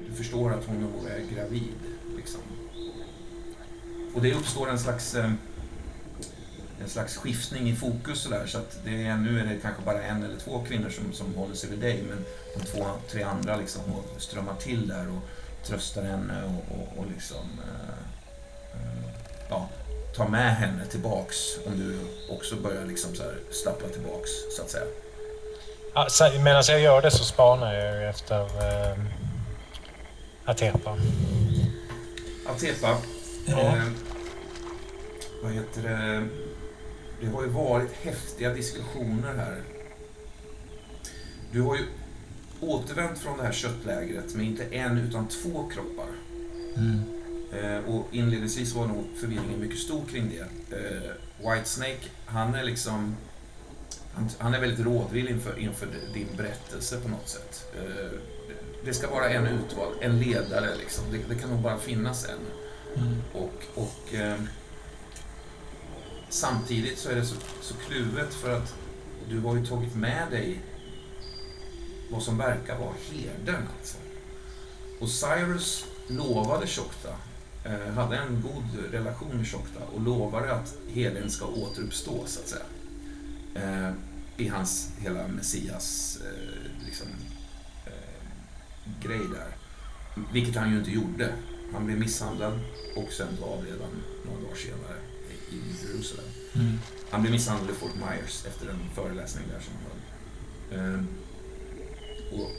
du 0.09 0.15
förstår 0.15 0.53
att 0.53 0.65
hon 0.65 1.07
är 1.07 1.35
gravid. 1.35 1.75
Liksom. 2.17 2.41
Och 4.15 4.21
det 4.21 4.33
uppstår 4.33 4.69
en 4.69 4.79
slags, 4.79 5.15
eh, 5.15 5.31
en 6.81 6.89
slags 6.89 7.17
skiftning 7.17 7.69
i 7.69 7.75
fokus 7.75 8.19
sådär, 8.19 8.45
så 8.47 8.57
att 8.57 8.79
det 8.85 9.03
är, 9.03 9.17
nu 9.17 9.39
är 9.39 9.45
det 9.45 9.59
kanske 9.61 9.81
bara 9.85 10.03
en 10.03 10.23
eller 10.23 10.37
två 10.37 10.63
kvinnor 10.67 10.89
som, 10.89 11.13
som 11.13 11.35
håller 11.35 11.55
sig 11.55 11.69
vid 11.69 11.79
dig, 11.79 12.03
men 12.09 12.25
de 12.55 12.65
två, 12.65 12.85
tre 13.11 13.23
andra 13.23 13.57
liksom 13.57 13.81
strömmar 14.17 14.55
till 14.55 14.87
där 14.87 15.07
och 15.09 15.29
tröstar 15.67 16.03
henne 16.03 16.43
och, 16.43 16.77
och, 16.77 16.97
och 16.97 17.11
liksom 17.11 17.45
eh, 17.63 17.99
eh, 18.73 19.09
ja, 19.49 19.69
tar 20.15 20.27
med 20.27 20.55
henne 20.55 20.85
tillbaks 20.85 21.37
om 21.65 21.77
du 21.77 21.99
också 22.35 22.55
börjar 22.55 22.85
liksom 22.85 23.15
så 23.15 23.23
här 23.23 23.39
stappla 23.51 23.87
tillbaks, 23.87 24.29
så 24.57 24.61
att 24.61 24.69
säga. 24.69 24.85
Ja, 25.93 26.07
så- 26.09 26.31
Medan 26.43 26.63
jag 26.67 26.79
gör 26.79 27.01
det 27.01 27.11
så 27.11 27.23
spanar 27.23 27.73
jag 27.73 27.95
ju 28.01 28.09
efter 28.09 28.41
eh, 28.41 28.97
Atepa. 30.45 30.97
Atepa, 32.47 32.97
Ja. 33.45 33.59
eh, 33.59 33.83
vad 35.43 35.51
heter 35.51 35.81
det? 35.83 36.27
Det 37.21 37.27
har 37.27 37.41
ju 37.43 37.49
varit 37.49 37.91
häftiga 38.01 38.49
diskussioner 38.53 39.33
här. 39.37 39.61
Du 41.51 41.61
har 41.61 41.75
ju 41.75 41.83
återvänt 42.61 43.19
från 43.19 43.37
det 43.37 43.43
här 43.43 43.51
köttlägret 43.51 44.35
med 44.35 44.45
inte 44.45 44.63
en 44.63 44.97
utan 44.97 45.27
två 45.27 45.69
kroppar. 45.73 46.07
Mm. 46.77 47.01
Eh, 47.63 47.77
och 47.95 48.07
inledningsvis 48.11 48.73
var 48.73 48.85
nog 48.87 49.05
förvirringen 49.19 49.59
mycket 49.59 49.79
stor 49.79 50.01
kring 50.11 50.29
det. 50.29 50.75
Eh, 50.77 51.51
Whitesnake, 51.51 51.99
han 52.25 52.55
är 52.55 52.63
liksom... 52.63 53.15
Han, 54.37 54.53
är 54.53 54.59
väldigt 54.59 54.85
rådvill 54.85 55.27
inför, 55.27 55.59
inför 55.59 55.87
din 56.13 56.27
berättelse 56.37 56.99
på 57.01 57.07
något 57.07 57.29
sätt. 57.29 57.65
Eh, 57.75 58.19
det 58.85 58.93
ska 58.93 59.09
vara 59.09 59.29
en 59.29 59.47
utvald, 59.47 59.95
en 60.01 60.19
ledare 60.19 60.75
liksom. 60.75 61.03
Det, 61.11 61.17
det 61.29 61.35
kan 61.35 61.49
nog 61.49 61.59
bara 61.59 61.77
finnas 61.77 62.25
en. 62.25 62.39
Mm. 63.03 63.21
Och, 63.33 63.63
och 63.75 64.13
eh, 64.13 64.37
samtidigt 66.29 66.99
så 66.99 67.09
är 67.09 67.15
det 67.15 67.25
så, 67.25 67.35
så 67.61 67.73
kluvet 67.73 68.33
för 68.33 68.57
att 68.57 68.75
du 69.29 69.39
har 69.39 69.55
ju 69.55 69.65
tagit 69.65 69.95
med 69.95 70.31
dig 70.31 70.61
vad 72.11 72.23
som 72.23 72.37
verkar 72.37 72.79
vara 72.79 72.93
herden 73.11 73.67
alltså. 73.79 73.97
Och 74.99 75.09
Cyrus 75.09 75.85
lovade 76.07 76.67
Shokta, 76.67 77.09
eh, 77.65 77.93
hade 77.93 78.17
en 78.17 78.41
god 78.41 78.91
relation 78.91 79.37
med 79.37 79.47
Shokta 79.47 79.79
och 79.95 80.01
lovade 80.01 80.53
att 80.53 80.75
herden 80.93 81.29
ska 81.29 81.45
återuppstå 81.45 82.23
så 82.25 82.39
att 82.39 82.47
säga. 82.47 82.65
Eh, 83.55 83.93
I 84.39 84.47
hans 84.47 84.89
hela 84.99 85.27
Messias 85.27 86.17
eh, 86.25 86.85
liksom, 86.85 87.07
eh, 87.85 89.03
grej 89.03 89.19
där. 89.33 89.55
Vilket 90.33 90.55
han 90.55 90.71
ju 90.71 90.79
inte 90.79 90.91
gjorde. 90.91 91.33
Han 91.73 91.85
blev 91.85 91.99
misshandlad 91.99 92.59
och 92.95 93.11
sen 93.11 93.27
avled 93.43 93.81
han 93.81 94.03
några 94.25 94.41
dagar 94.41 94.55
senare 94.55 94.97
i 95.49 95.85
Jerusalem. 95.87 96.25
Mm. 96.55 96.79
Han 97.09 97.21
blev 97.21 97.33
misshandlad 97.33 97.69
i 97.69 97.73
Fort 97.73 97.95
Myers 97.95 98.45
efter 98.45 98.69
en 98.69 98.79
föreläsning 98.95 99.43
där 99.53 99.59
som 99.59 99.73
han 99.73 99.83
höll. 99.91 99.99
Ehm, 100.79 101.07
och 102.31 102.51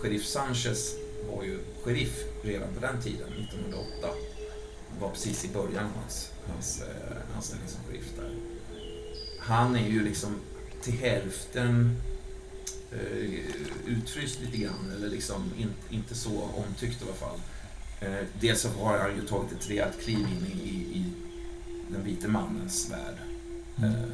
sheriff 0.00 0.26
Sanchez 0.26 0.94
var 1.30 1.44
ju 1.44 1.60
sheriff 1.84 2.24
redan 2.42 2.74
på 2.74 2.80
den 2.80 3.02
tiden, 3.02 3.28
1908. 3.32 4.08
Det 4.94 5.00
var 5.00 5.10
precis 5.10 5.44
i 5.44 5.48
början 5.48 5.84
av 5.84 5.92
hans, 6.00 6.30
hans 6.46 6.82
eh, 6.82 7.36
anställning 7.36 7.68
som 7.68 7.80
sheriff 7.84 8.12
där. 8.16 8.34
Han 9.38 9.76
är 9.76 9.88
ju 9.88 10.04
liksom 10.04 10.40
till 10.84 10.98
hälften 10.98 11.96
eh, 12.92 13.40
utfryst 13.86 14.40
lite 14.40 14.56
grann, 14.56 14.92
eller 14.96 15.08
liksom 15.08 15.52
in, 15.58 15.70
inte 15.90 16.14
så 16.14 16.42
omtyckt 16.42 17.02
i 17.02 17.04
alla 17.04 17.14
fall. 17.14 17.40
Eh, 18.00 18.26
dels 18.40 18.60
så 18.60 18.68
har 18.68 18.98
han 18.98 19.16
ju 19.16 19.26
tagit 19.26 19.52
ett 19.52 19.70
rejält 19.70 20.00
kliv 20.00 20.18
in 20.18 20.46
i, 20.54 20.68
i, 20.68 20.98
i 20.98 21.04
den 21.88 22.04
vite 22.04 22.28
mannens 22.28 22.90
värld. 22.90 23.16
Mm. 23.78 23.90
Eh, 23.90 24.08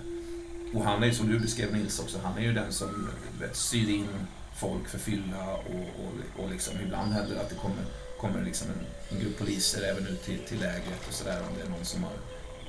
och 0.75 0.85
han 0.85 1.03
är 1.03 1.07
ju, 1.07 1.15
som 1.15 1.29
du 1.29 1.39
beskrev 1.39 1.73
Nils 1.73 2.01
också, 2.01 2.19
han 2.23 2.39
är 2.39 2.43
ju 2.43 2.53
den 2.53 2.73
som 2.73 3.09
vet, 3.41 3.57
styr 3.57 3.89
in 3.89 4.09
folk 4.61 4.89
för 4.89 4.99
fylla 4.99 5.55
och, 5.55 6.05
och, 6.05 6.45
och 6.45 6.51
liksom, 6.51 6.75
ibland 6.85 7.13
händer 7.13 7.35
det 7.35 7.41
att 7.41 7.49
det 7.49 7.55
kommer, 7.55 7.85
kommer 8.21 8.45
liksom 8.45 8.69
en, 8.69 9.17
en 9.17 9.25
grupp 9.25 9.39
poliser 9.39 9.83
även 9.83 10.07
ut 10.07 10.25
till, 10.25 10.39
till 10.39 10.61
lägret 10.61 11.09
och 11.09 11.15
sådär 11.15 11.41
om 11.41 11.57
det 11.57 11.67
är 11.67 11.71
någon 11.71 11.85
som 11.85 12.03
har 12.03 12.13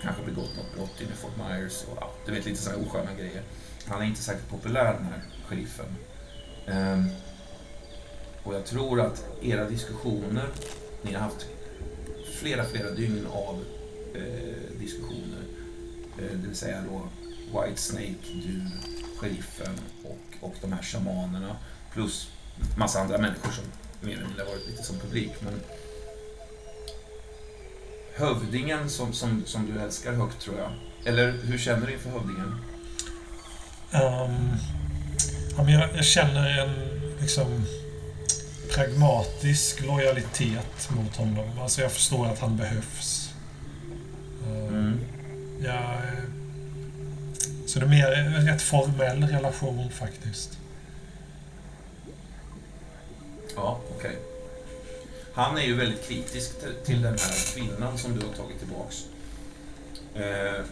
kanske 0.01 0.23
begått 0.23 0.57
något 0.57 0.75
brott 0.75 1.01
inne 1.01 1.11
i 1.11 1.15
Fort 1.15 1.37
Myers 1.37 1.83
och 1.83 1.97
ja, 2.01 2.11
du 2.25 2.31
vet 2.31 2.45
lite 2.45 2.61
sådana 2.61 2.83
osköna 2.83 3.13
grejer. 3.13 3.43
Han 3.91 4.01
är 4.01 4.05
inte 4.05 4.21
särskilt 4.23 4.49
populär 4.49 4.93
den 4.93 5.05
här 5.05 5.21
sheriffen. 5.47 5.95
Ehm, 6.67 7.05
och 8.43 8.55
jag 8.55 8.65
tror 8.65 9.01
att 9.01 9.25
era 9.41 9.69
diskussioner, 9.69 10.47
ni 11.01 11.13
har 11.13 11.19
haft 11.19 11.45
flera, 12.39 12.65
flera 12.65 12.91
dygn 12.91 13.27
av 13.31 13.63
eh, 14.15 14.79
diskussioner. 14.79 15.41
Eh, 16.17 16.37
det 16.37 16.47
vill 16.47 16.55
säga 16.55 16.83
då 16.89 17.09
White 17.59 17.81
Snake, 17.81 18.15
du, 18.33 18.61
sheriffen 19.17 19.79
och, 20.03 20.47
och 20.47 20.55
de 20.61 20.73
här 20.73 20.83
shamanerna. 20.83 21.55
Plus 21.93 22.29
massa 22.77 22.99
andra 22.99 23.17
människor 23.17 23.51
som 23.51 23.63
mer 24.01 24.13
eller 24.13 24.25
mindre 24.25 24.45
varit 24.45 24.67
lite 24.67 24.83
som 24.83 24.99
publik. 24.99 25.31
Men 25.39 25.53
hövdingen 28.13 28.89
som, 28.89 29.13
som, 29.13 29.45
som 29.45 29.65
du 29.65 29.79
älskar 29.81 30.13
högt 30.13 30.41
tror 30.41 30.57
jag. 30.57 30.71
Eller 31.05 31.31
hur 31.31 31.57
känner 31.57 31.87
du 31.87 31.93
inför 31.93 32.09
hövdingen? 32.09 32.70
Ja, 33.91 34.27
men 35.57 35.69
jag, 35.73 35.89
jag 35.95 36.05
känner 36.05 36.59
en 36.59 36.73
liksom, 37.21 37.65
pragmatisk 38.69 39.81
lojalitet 39.81 40.89
mot 40.89 41.15
honom. 41.15 41.59
Alltså 41.59 41.81
jag 41.81 41.91
förstår 41.91 42.27
att 42.27 42.39
han 42.39 42.57
behövs. 42.57 43.33
Ehm, 44.47 44.67
Mm. 44.67 44.99
jag, 45.63 46.01
så 47.67 47.79
det 47.79 47.85
är 47.85 47.89
mer 47.89 48.11
en 48.11 48.47
rätt 48.47 48.61
formell 48.61 49.23
relation 49.27 49.89
faktiskt. 49.91 50.57
Ja, 53.55 53.79
okej. 53.97 54.15
Han 55.33 55.57
är 55.57 55.61
ju 55.61 55.75
väldigt 55.75 56.07
kritisk 56.07 56.59
till, 56.59 56.75
till 56.85 57.01
den 57.01 57.17
här 57.19 57.53
kvinnan 57.55 57.97
som 57.97 58.19
du 58.19 58.25
har 58.25 58.33
tagit 58.33 58.59
tillbaks. 58.59 58.95
Eh, 60.15 60.63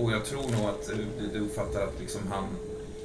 och 0.00 0.12
jag 0.12 0.24
tror 0.24 0.42
nog 0.42 0.68
att 0.68 0.90
eh, 0.90 0.96
du, 1.18 1.28
du 1.32 1.38
uppfattar 1.38 1.82
att 1.86 2.00
liksom 2.00 2.20
han, 2.30 2.44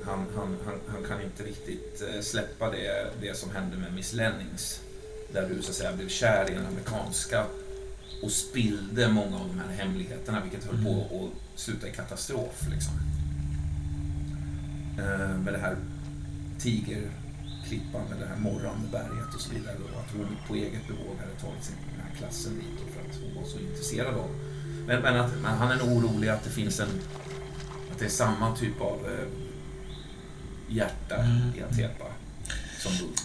han, 0.03 0.25
han, 0.35 0.57
han, 0.65 0.79
han 0.87 1.03
kan 1.03 1.21
inte 1.21 1.43
riktigt 1.43 2.03
eh, 2.09 2.21
släppa 2.21 2.71
det, 2.71 3.11
det 3.21 3.37
som 3.37 3.51
hände 3.51 3.77
med 3.77 3.93
Miss 3.93 4.13
Lennings. 4.13 4.81
Där 5.33 5.49
du 5.49 5.61
så 5.61 5.69
att 5.69 5.75
säga 5.75 5.93
blev 5.93 6.07
kär 6.07 6.51
i 6.51 6.53
den 6.53 6.65
amerikanska 6.65 7.45
och 8.23 8.31
spillde 8.31 9.07
många 9.07 9.35
av 9.35 9.47
de 9.47 9.59
här 9.59 9.83
hemligheterna 9.83 10.41
vilket 10.41 10.63
höll 10.63 10.83
på 10.83 11.25
att 11.25 11.59
sluta 11.59 11.87
i 11.87 11.91
katastrof. 11.91 12.67
Liksom. 12.69 12.93
Eh, 14.97 15.37
med 15.37 15.53
det 15.53 15.59
här 15.59 15.77
tigerklippan 16.59 18.09
med 18.09 18.19
det 18.19 18.25
här 18.25 18.37
morrande 18.37 18.87
berget 18.91 19.35
och 19.35 19.41
så 19.41 19.53
vidare. 19.53 19.75
Och 19.75 19.99
att 19.99 20.11
hon 20.17 20.37
på 20.47 20.55
eget 20.55 20.87
bevåg 20.87 21.15
hade 21.19 21.39
tagit 21.41 21.63
sig 21.63 21.75
den 21.91 22.05
här 22.07 22.15
klassen 22.17 22.55
dit 22.55 22.93
för 22.93 23.01
att 23.01 23.17
hon 23.21 23.43
var 23.43 23.49
så 23.49 23.59
intresserad 23.59 24.15
av. 24.15 24.44
Men, 24.87 25.01
men, 25.01 25.15
att, 25.19 25.31
men 25.41 25.57
han 25.57 25.71
är 25.71 25.75
nog 25.75 25.97
orolig 25.97 26.29
att 26.29 26.43
det 26.43 26.49
finns 26.49 26.79
en... 26.79 26.89
Att 27.91 27.99
det 27.99 28.05
är 28.05 28.09
samma 28.09 28.55
typ 28.55 28.81
av 28.81 28.99
eh, 29.05 29.27
hjärta 30.75 31.15
Mm. 31.15 31.53
i 31.57 31.63
Atepa. 31.63 32.05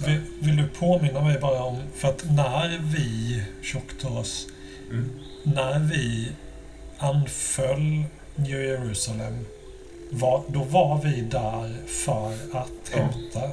Vill, 0.07 0.21
vill 0.41 0.57
du 0.57 0.69
påminna 0.69 1.21
mig 1.21 1.39
bara 1.41 1.63
om, 1.63 1.83
för 1.95 2.09
att 2.09 2.25
när 2.31 2.79
vi, 2.83 3.43
Tjocktas, 3.63 4.47
Mm. 4.91 5.11
när 5.43 5.79
vi 5.79 6.33
anföll 6.99 8.05
New 8.35 8.61
Jerusalem, 8.65 9.47
var, 10.11 10.43
då 10.49 10.65
var 10.65 11.01
vi 11.05 11.21
där 11.21 11.87
för 11.87 12.33
att 12.57 12.91
Ja. 12.93 12.97
hämta 12.99 13.51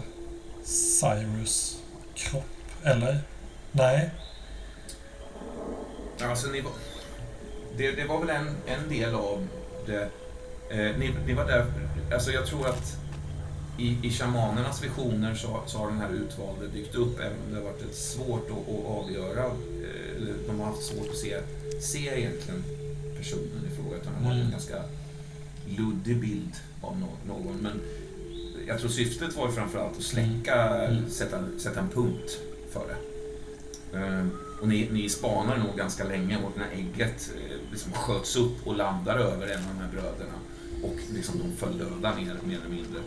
Cyrus 0.64 1.78
kropp. 2.16 2.45
Eller? 2.84 3.20
Nej? 3.72 4.10
Alltså, 6.22 6.47
ni 6.47 6.62
var, 6.62 6.72
det, 7.78 7.92
det 7.92 8.06
var 8.08 8.20
väl 8.20 8.30
en, 8.30 8.48
en 8.66 8.90
del 8.90 9.16
av 9.16 9.48
det. 9.86 10.10
Eh, 10.70 10.98
ni, 11.00 11.14
ni 11.28 11.34
var 11.34 11.46
där, 11.46 11.66
alltså 12.14 12.32
jag 12.32 12.46
tror 12.46 12.68
att 12.68 12.98
i, 13.78 13.98
i 14.04 14.10
shamanernas 14.12 14.84
visioner 14.84 15.36
så, 15.36 15.62
så 15.66 15.78
har 15.78 15.88
den 15.88 15.98
här 16.00 16.10
utvalde 16.10 16.68
dykt 16.68 16.96
upp, 16.96 17.20
även 17.20 17.38
om 17.48 17.52
det 17.52 17.56
har 17.56 17.64
varit 17.64 17.96
svårt 17.96 18.48
att, 18.52 18.74
att 18.76 18.86
avgöra. 18.86 19.46
Eh, 19.46 20.24
de 20.48 20.60
har 20.60 20.66
haft 20.66 20.84
svårt 20.84 21.10
att 21.10 21.18
se, 21.18 21.38
se 21.82 22.00
egentligen 22.20 22.64
personen 23.18 23.68
i 23.72 23.76
fråga, 23.76 23.98
utan 23.98 24.14
de 24.14 24.26
har 24.26 24.34
Mm. 24.34 24.46
en 24.46 24.52
ganska 24.52 24.84
luddig 25.78 26.20
bild 26.22 26.54
av 26.82 26.98
no, 27.00 27.08
någon. 27.28 27.58
Men 27.62 27.82
jag 28.68 28.80
tror 28.80 28.90
syftet 28.90 29.36
var 29.36 29.48
framförallt 29.52 29.98
att 29.98 30.04
släcka, 30.04 30.56
Mm. 30.86 31.10
sätta, 31.10 31.40
sätta 31.60 31.80
en 31.80 31.90
punkt 31.90 32.40
för 32.72 32.84
det. 32.88 33.98
Eh, 33.98 34.26
och 34.62 34.68
ni, 34.68 34.89
ni 34.91 35.10
spanar 35.10 35.58
nog 35.58 35.78
ganska 35.78 36.03
länge 36.03 36.38
och 36.38 36.58
när 36.58 36.70
ägget 36.70 37.32
eh, 37.36 37.72
liksom 37.72 37.91
sköts 37.91 38.36
upp 38.36 38.68
och 38.68 38.76
landar 38.76 39.18
över 39.18 39.47
en 39.47 39.64
av 39.64 39.76
de 39.76 39.82
här 39.82 39.91
bröderna 39.91 40.34
och 40.84 40.95
liksom 41.14 41.39
de 41.39 41.55
föll 41.55 41.78
döda 41.78 42.16
mer, 42.16 42.36
mer 42.43 42.58
eller 42.58 42.70
mindre. 42.70 42.99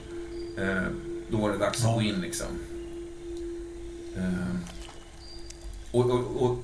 Eh, 0.59 0.92
då 1.30 1.36
var 1.36 1.51
det 1.51 1.59
dags 1.59 1.84
att 1.84 1.94
gå 1.94 2.03
in 2.03 2.20
liksom. 2.20 2.46
Eh, 4.16 4.57
och, 5.92 6.11
och, 6.11 6.42
och 6.42 6.59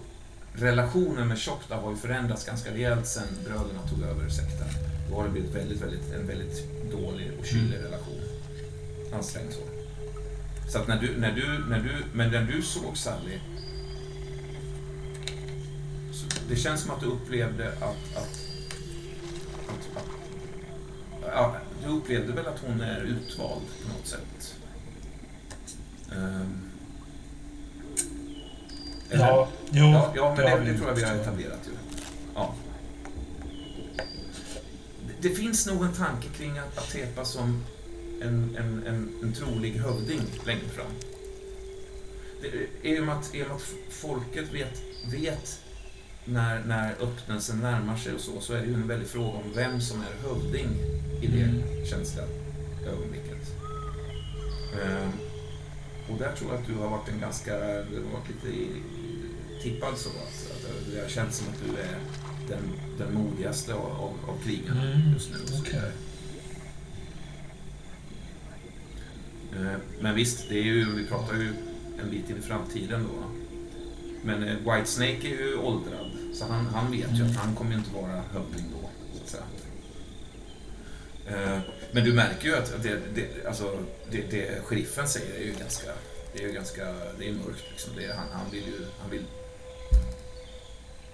relationen 0.53 1.29
med 1.29 1.39
Chokta 1.39 1.77
har 1.77 1.91
ju 1.91 1.97
förändrats 1.97 2.45
ganska 2.45 2.75
rejält 2.75 3.07
sen 3.07 3.29
bröderna 3.45 3.83
tog 3.91 4.03
över 4.03 4.29
sekten. 4.29 4.69
Då 5.11 5.17
har 5.17 5.25
det 5.25 5.31
blivit 5.31 5.55
väldigt, 5.55 5.83
väldigt, 5.83 6.13
en 6.13 6.27
väldigt 6.27 6.65
dålig 6.91 7.31
och 7.41 7.47
kylig 7.47 7.79
relation. 7.79 8.21
Ansträngd 9.15 9.53
så. 9.53 9.61
Så 10.69 10.79
att 10.79 10.89
när 10.89 11.01
du, 11.01 11.17
när 11.17 11.33
du, 11.33 11.65
när 11.69 11.81
du, 11.81 11.91
men 12.13 12.31
när 12.31 12.43
du 12.43 12.63
såg 12.63 12.97
Sally 12.97 13.39
det 16.49 16.57
känns 16.57 16.81
som 16.83 16.91
att 16.91 17.01
du 17.01 17.07
upplevde 17.07 17.73
att, 17.73 18.17
att, 18.17 18.41
att, 19.67 19.97
att 19.97 20.09
ja, 21.23 21.57
du 21.85 21.91
upplevde 21.91 22.33
väl 22.33 22.47
att 22.47 22.59
hon 22.67 22.81
är 22.81 23.01
utvald 23.01 23.63
på 23.83 23.89
något 23.89 24.07
sätt? 24.07 24.57
Eller? 29.11 29.27
Ja, 29.27 29.49
jo. 29.71 29.85
Ja, 29.85 30.13
ja 30.17 30.35
men 30.37 30.45
det, 30.45 30.61
vi 30.65 30.73
det 30.73 30.79
tror 30.79 30.89
jag 30.89 30.97
vi 30.97 31.05
har 31.05 31.15
etablerat 31.15 31.61
ju. 31.67 31.73
Ja. 32.35 32.55
Det, 35.07 35.29
det 35.29 35.35
finns 35.35 35.67
nog 35.67 35.85
en 35.85 35.93
tanke 35.93 36.29
kring 36.29 36.59
att 36.59 36.79
Atepa 36.79 37.25
som 37.25 37.65
en, 38.23 38.57
en, 38.59 38.87
en, 38.87 39.13
en 39.23 39.33
trolig 39.33 39.73
hövding 39.73 40.21
längre 40.47 40.69
fram. 40.69 40.93
Det, 42.43 42.89
I 42.89 43.01
och 43.01 43.07
med 43.07 43.17
att, 43.17 43.35
i 43.35 43.43
och 43.43 43.47
med 43.47 43.57
att 43.57 43.75
folket 43.91 44.55
vet, 44.55 44.83
vet 45.13 45.61
när, 46.29 46.65
när 46.65 46.93
öppnelsen 47.01 47.61
närmar 47.61 47.97
sig 47.97 48.15
och 48.15 48.21
så, 48.21 48.41
så 48.41 48.53
är 48.53 48.61
det 48.61 48.67
ju 48.67 48.75
en 48.75 48.89
väldig 48.89 49.09
fråga 49.09 49.29
om 49.39 49.45
vem 49.55 49.81
som 49.81 50.01
är 50.01 50.29
hövding 50.29 50.69
i 51.23 51.27
det 51.27 51.43
Mm. 51.43 51.87
känsliga 51.87 52.25
ögonblicket. 52.87 53.53
Ehm, 54.85 55.11
och 56.11 56.19
där 56.19 56.33
tror 56.33 56.51
jag 56.53 56.61
att 56.61 56.67
du 56.67 56.75
har 56.75 56.89
varit 56.89 57.09
en 57.09 57.21
ganska, 57.21 57.53
du 57.59 58.03
har 58.05 58.13
varit 58.21 58.29
lite 58.45 58.73
tippad 59.63 59.99
så 59.99 60.09
att, 60.09 60.51
att 60.55 60.93
det 60.95 61.01
har 61.01 61.09
känts 61.09 61.39
som 61.39 61.47
att 61.49 61.61
du 61.67 61.81
är 61.83 61.99
den, 62.49 62.63
den 62.99 63.15
modigaste 63.15 63.75
av, 63.75 63.87
av, 63.87 64.13
av 64.29 64.39
krigarna 64.45 64.83
Mm, 64.93 65.13
just 65.13 65.31
nu. 65.31 65.37
och 65.43 65.49
så 65.49 65.61
okej. 65.61 65.73
vidare. 65.73 65.93
Eh, 69.73 69.79
Men 70.01 70.15
visst, 70.15 70.49
det 70.49 70.59
är 70.59 70.63
ju, 70.63 70.95
vi 70.95 71.07
pratar 71.07 71.35
ju 71.37 71.49
en 72.03 72.11
bit 72.11 72.31
in 72.31 72.37
i 72.37 72.41
framtiden 72.41 73.03
då. 73.05 73.25
Men 74.25 74.43
eh, 74.43 74.57
Whitesnake 74.57 75.27
är 75.29 75.39
ju 75.41 75.57
åldrad, 75.57 76.06
så 76.39 76.45
han, 76.45 76.67
han 76.67 76.91
vet 76.91 77.19
ju 77.19 77.25
att 77.25 77.37
han 77.37 77.55
kommer 77.55 77.73
ju 77.73 77.79
inte 77.79 77.95
vara 77.95 78.23
hövding 78.33 78.65
då, 78.73 78.91
så 79.19 79.23
att 79.25 79.31
säga. 79.31 79.45
Eh, 81.27 81.61
Men 81.93 82.05
du 82.05 82.13
märker 82.13 82.49
ju 82.49 82.57
att 82.57 82.83
det, 82.83 83.01
det, 83.15 83.47
alltså, 83.47 83.79
det, 84.11 84.31
det 84.31 84.65
sheriffen 84.65 85.09
säger 85.09 85.35
är 85.35 85.45
ju 85.45 85.55
ganska, 85.61 85.91
det 86.33 86.43
är 86.43 86.47
ju 86.49 86.53
ganska, 86.53 86.85
det 87.19 87.29
är 87.29 87.33
mörkt 87.33 87.65
liksom. 87.71 87.93
Det 87.97 88.05
är, 88.05 88.15
han, 88.15 88.27
han 88.33 88.51
vill 88.51 88.67
ju, 88.67 88.87
han 89.01 89.11
vill, 89.11 89.25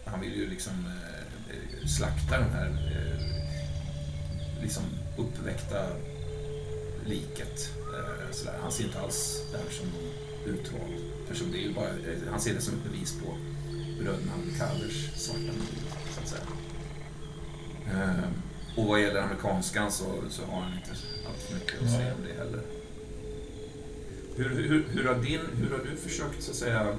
han 0.05 0.21
vill 0.21 0.35
ju 0.35 0.51
liksom 0.51 0.73
eh, 0.73 1.87
slakta 1.87 2.39
den 2.39 2.51
här 2.51 2.67
eh, 2.67 4.63
liksom 4.63 4.83
uppväckta 5.19 5.87
liket. 7.07 7.71
Eh, 7.95 8.31
sådär. 8.33 8.55
Han 8.63 8.73
ser 8.73 8.85
inte 8.85 9.01
alls 9.01 9.43
det 9.53 9.59
här 9.59 9.65
som 9.71 9.87
någon 9.87 10.13
utvald 10.55 11.29
person. 11.29 11.53
Det 11.53 11.59
är 11.59 11.63
ju 11.63 11.75
bara, 11.75 11.89
eh, 11.89 12.31
han 12.31 12.41
ser 12.41 12.55
det 12.55 12.61
som 12.61 12.75
ett 12.75 12.85
bevis 12.93 13.15
på 13.21 13.37
bröderna 14.03 14.33
Kalers 14.59 15.11
svarta 15.17 15.41
liv, 15.41 15.93
så 16.15 16.21
att 16.21 16.29
säga. 16.29 16.43
Ehm, 17.93 18.33
och 18.77 18.85
vad 18.85 19.01
gäller 19.01 19.21
amerikanskan 19.21 19.93
så, 19.93 20.05
så 20.31 20.43
har 20.45 20.61
han 20.61 20.73
inte 20.73 20.91
allt 21.29 21.43
för 21.43 21.55
mycket 21.55 21.83
att 21.83 21.91
säga 21.91 22.15
om 22.15 22.21
det 22.29 22.45
heller. 22.45 22.61
Hur, 24.37 24.49
hur, 24.49 24.87
hur, 24.89 25.05
har 25.05 25.15
din, 25.15 25.41
hur 25.57 25.71
har 25.71 25.85
du 25.91 25.97
försökt 25.97 26.43
så 26.43 26.51
att 26.51 26.57
säga 26.57 26.99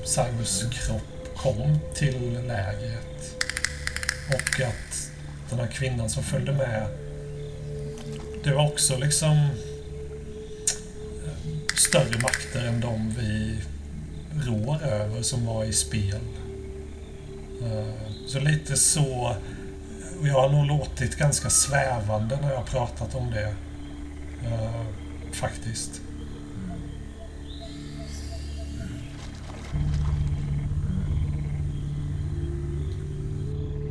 Cyrus 0.05 0.65
kropp 0.71 1.37
kom 1.37 1.79
till 1.93 2.39
lägret. 2.47 3.35
Och 4.27 4.61
att 4.61 5.11
den 5.49 5.59
här 5.59 5.67
kvinnan 5.67 6.09
som 6.09 6.23
följde 6.23 6.51
med, 6.51 6.87
det 8.43 8.53
var 8.53 8.67
också 8.67 8.97
liksom 8.97 9.37
eh, 11.25 11.33
större 11.75 12.19
makter 12.21 12.67
än 12.67 12.81
de 12.81 13.13
vi 13.19 13.57
rår 14.45 14.83
över 14.83 15.21
som 15.21 15.45
var 15.45 15.65
i 15.65 15.73
spel. 15.73 16.19
Eh, 17.61 17.93
så 18.27 18.39
lite 18.39 18.77
så... 18.77 19.35
Och 20.23 20.29
jag 20.29 20.41
har 20.41 20.49
nog 20.49 20.65
låtit 20.65 21.15
ganska 21.17 21.49
svävande 21.49 22.37
när 22.41 22.51
jag 22.51 22.65
pratat 22.65 23.15
om 23.15 23.31
det. 23.31 23.55
Uh, 24.47 24.85
faktiskt. 25.31 26.01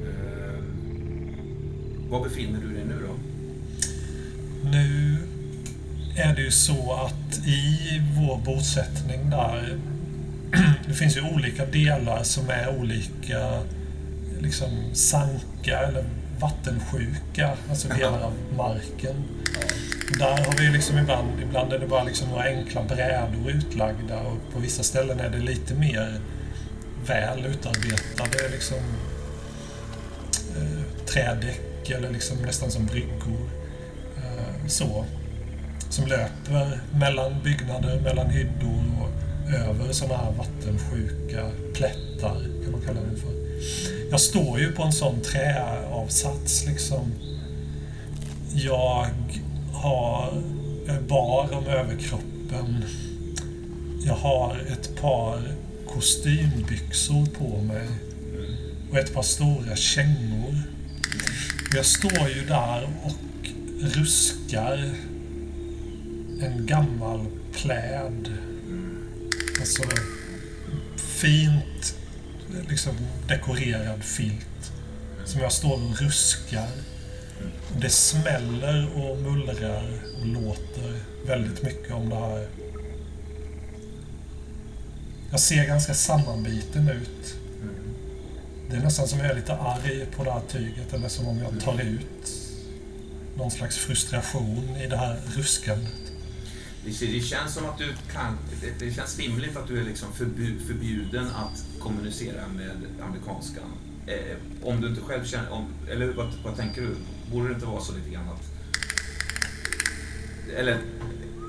Uh, 0.03 0.64
var 2.11 2.24
befinner 2.24 2.61
du 2.61 2.74
dig 2.74 2.85
nu 2.85 3.07
då? 3.07 3.14
Nu 4.70 5.16
är 6.16 6.35
det 6.35 6.43
ju 6.43 6.51
så 6.51 6.93
att 6.93 7.47
i 7.47 8.03
vår 8.16 8.39
bosättning 8.39 9.30
där 9.30 9.78
det 10.87 10.95
finns 10.95 11.16
ju 11.16 11.20
olika 11.20 11.66
delar 11.66 12.22
som 12.22 12.51
är 12.51 12.78
olika 12.78 13.62
liksom 14.41 14.68
sanka 14.95 15.78
eller 15.78 16.05
vattensjuka, 16.43 17.51
alltså 17.70 17.88
delar 17.88 18.20
av 18.20 18.34
marken. 18.57 19.24
Där 20.18 20.45
har 20.45 20.59
vi 20.59 20.68
liksom 20.68 20.99
ibland, 20.99 21.28
ibland 21.43 21.72
är 21.72 21.78
det 21.78 21.86
bara 21.86 22.03
liksom 22.05 22.28
några 22.28 22.45
enkla 22.45 22.82
brädor 22.82 23.51
utlagda 23.51 24.20
och 24.20 24.53
på 24.53 24.59
vissa 24.59 24.82
ställen 24.82 25.20
är 25.20 25.28
det 25.28 25.38
lite 25.38 25.74
mer 25.74 26.20
väl 27.07 27.47
utarbetade 27.47 28.49
liksom 28.53 28.78
eh, 30.57 31.07
trädäck 31.07 31.90
eller 31.90 32.11
liksom 32.11 32.36
nästan 32.36 32.70
som 32.70 32.86
bryggor. 32.86 33.51
Eh, 34.16 34.66
så. 34.66 35.05
Som 35.88 36.07
löper 36.07 36.80
mellan 36.93 37.43
byggnader, 37.45 38.01
mellan 38.01 38.30
hyddor 38.30 38.84
och 39.01 39.09
över 39.55 39.93
sådana 39.93 40.16
här 40.16 40.32
vattensjuka 40.32 41.51
plättar, 41.74 42.62
kan 42.64 42.72
man 42.72 42.80
kalla 42.80 43.01
det 43.01 43.16
för. 43.16 43.32
Jag 44.13 44.21
står 44.21 44.61
ju 44.61 44.73
på 44.73 44.83
en 44.83 44.93
sån 44.93 45.21
träavsats 45.21 46.67
liksom. 46.67 47.13
Jag 48.55 49.07
har 49.73 50.43
bar 51.09 51.53
om 51.53 51.67
överkroppen. 51.67 52.85
Jag 54.07 54.15
har 54.15 54.57
ett 54.73 55.01
par 55.01 55.55
kostymbyxor 55.87 57.27
på 57.27 57.63
mig 57.63 57.89
och 58.91 58.99
ett 58.99 59.15
par 59.15 59.23
stora 59.23 59.77
kängor. 59.77 60.63
Jag 61.75 61.87
står 61.87 62.29
ju 62.29 62.47
där 62.47 62.89
och 63.03 63.49
ruskar 63.81 64.91
en 66.41 66.67
gammal 66.67 67.27
pläd 67.53 68.39
Alltså 69.61 69.83
fint 70.97 72.02
liksom 72.69 72.97
dekorerad 73.29 74.05
filt 74.05 74.73
som 75.25 75.41
jag 75.41 75.53
står 75.53 75.75
och 75.75 76.01
ruskar. 76.01 76.69
Det 77.77 77.91
smäller 77.91 78.89
och 78.95 79.19
mullrar 79.19 80.03
och 80.21 80.27
låter 80.27 81.01
väldigt 81.27 81.63
mycket 81.63 81.93
om 81.93 82.09
det 82.09 82.17
här. 82.17 82.49
Jag 85.31 85.41
ser 85.41 85.67
ganska 85.67 85.95
sammanbiten 85.95 86.89
ut. 86.89 87.35
Det 88.71 88.77
är 88.77 88.81
nästan 88.81 89.09
som 89.09 89.19
jag 89.19 89.31
är 89.31 89.35
lite 89.35 89.57
arg 89.57 90.07
på 90.17 90.25
det 90.25 90.33
här 90.33 90.43
tyget 90.49 90.93
eller 90.93 91.09
som 91.09 91.29
om 91.29 91.39
jag 91.39 91.61
tar 91.61 91.81
ut 91.81 92.33
någon 93.37 93.51
slags 93.51 93.77
frustration 93.77 94.77
i 94.77 94.87
det 94.87 94.97
här 94.97 95.21
ruskandet. 95.37 96.13
Det, 96.85 97.21
känns 97.21 97.55
som 97.55 97.67
att 97.67 97.79
du 97.79 97.95
kan, 98.13 98.39
det, 98.61 98.87
det 98.87 98.95
känns 98.95 99.19
rimligt 99.19 99.57
att 99.57 99.69
du 99.69 99.81
är 99.81 99.85
liksom 99.85 100.09
förbjuden 100.67 101.27
att 101.27 101.65
kommunicera 101.83 102.49
med 102.57 102.76
amerikanskan. 103.03 103.64
Eh, 104.07 104.37
om 104.62 104.80
du 104.80 104.89
inte 104.89 105.01
själv 105.01 105.24
känner, 105.24 105.53
om, 105.53 105.66
eller 105.91 106.12
vad, 106.12 106.33
vad 106.45 106.57
tänker 106.57 106.83
du? 106.83 106.97
Borde 107.33 107.49
det 107.49 107.55
inte 107.55 107.66
vara 107.66 107.80
så 107.80 107.93
lite 107.93 108.11
grann 108.11 108.28
att... 108.28 108.53
Eller, 110.59 110.78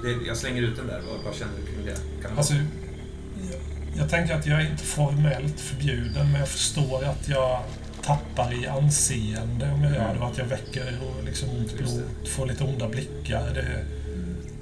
det, 0.03 0.27
jag 0.27 0.37
slänger 0.37 0.61
ut 0.61 0.75
den 0.75 0.87
där, 0.87 1.01
vad, 1.09 1.23
vad 1.25 1.35
känner 1.35 1.53
du 1.57 1.65
kring 1.65 1.85
det? 1.85 2.21
Kan 2.21 2.37
alltså, 2.37 2.53
jag, 2.53 3.59
jag 3.97 4.09
tänker 4.09 4.35
att 4.35 4.45
jag 4.45 4.61
är 4.61 4.71
inte 4.71 4.83
formellt 4.83 5.59
förbjuden, 5.59 6.31
men 6.31 6.39
jag 6.39 6.49
förstår 6.49 7.03
att 7.03 7.27
jag 7.27 7.63
tappar 8.03 8.63
i 8.63 8.67
anseende 8.67 9.71
om 9.71 9.83
jag 9.83 9.93
gör 9.93 10.13
det. 10.13 10.25
Att 10.25 10.37
jag 10.37 10.45
väcker 10.45 10.99
och 11.01 11.23
liksom 11.23 11.49
blod, 11.77 12.03
får 12.27 12.45
lite 12.45 12.63
onda 12.63 12.89
blickar. 12.89 13.53
Det, 13.53 13.85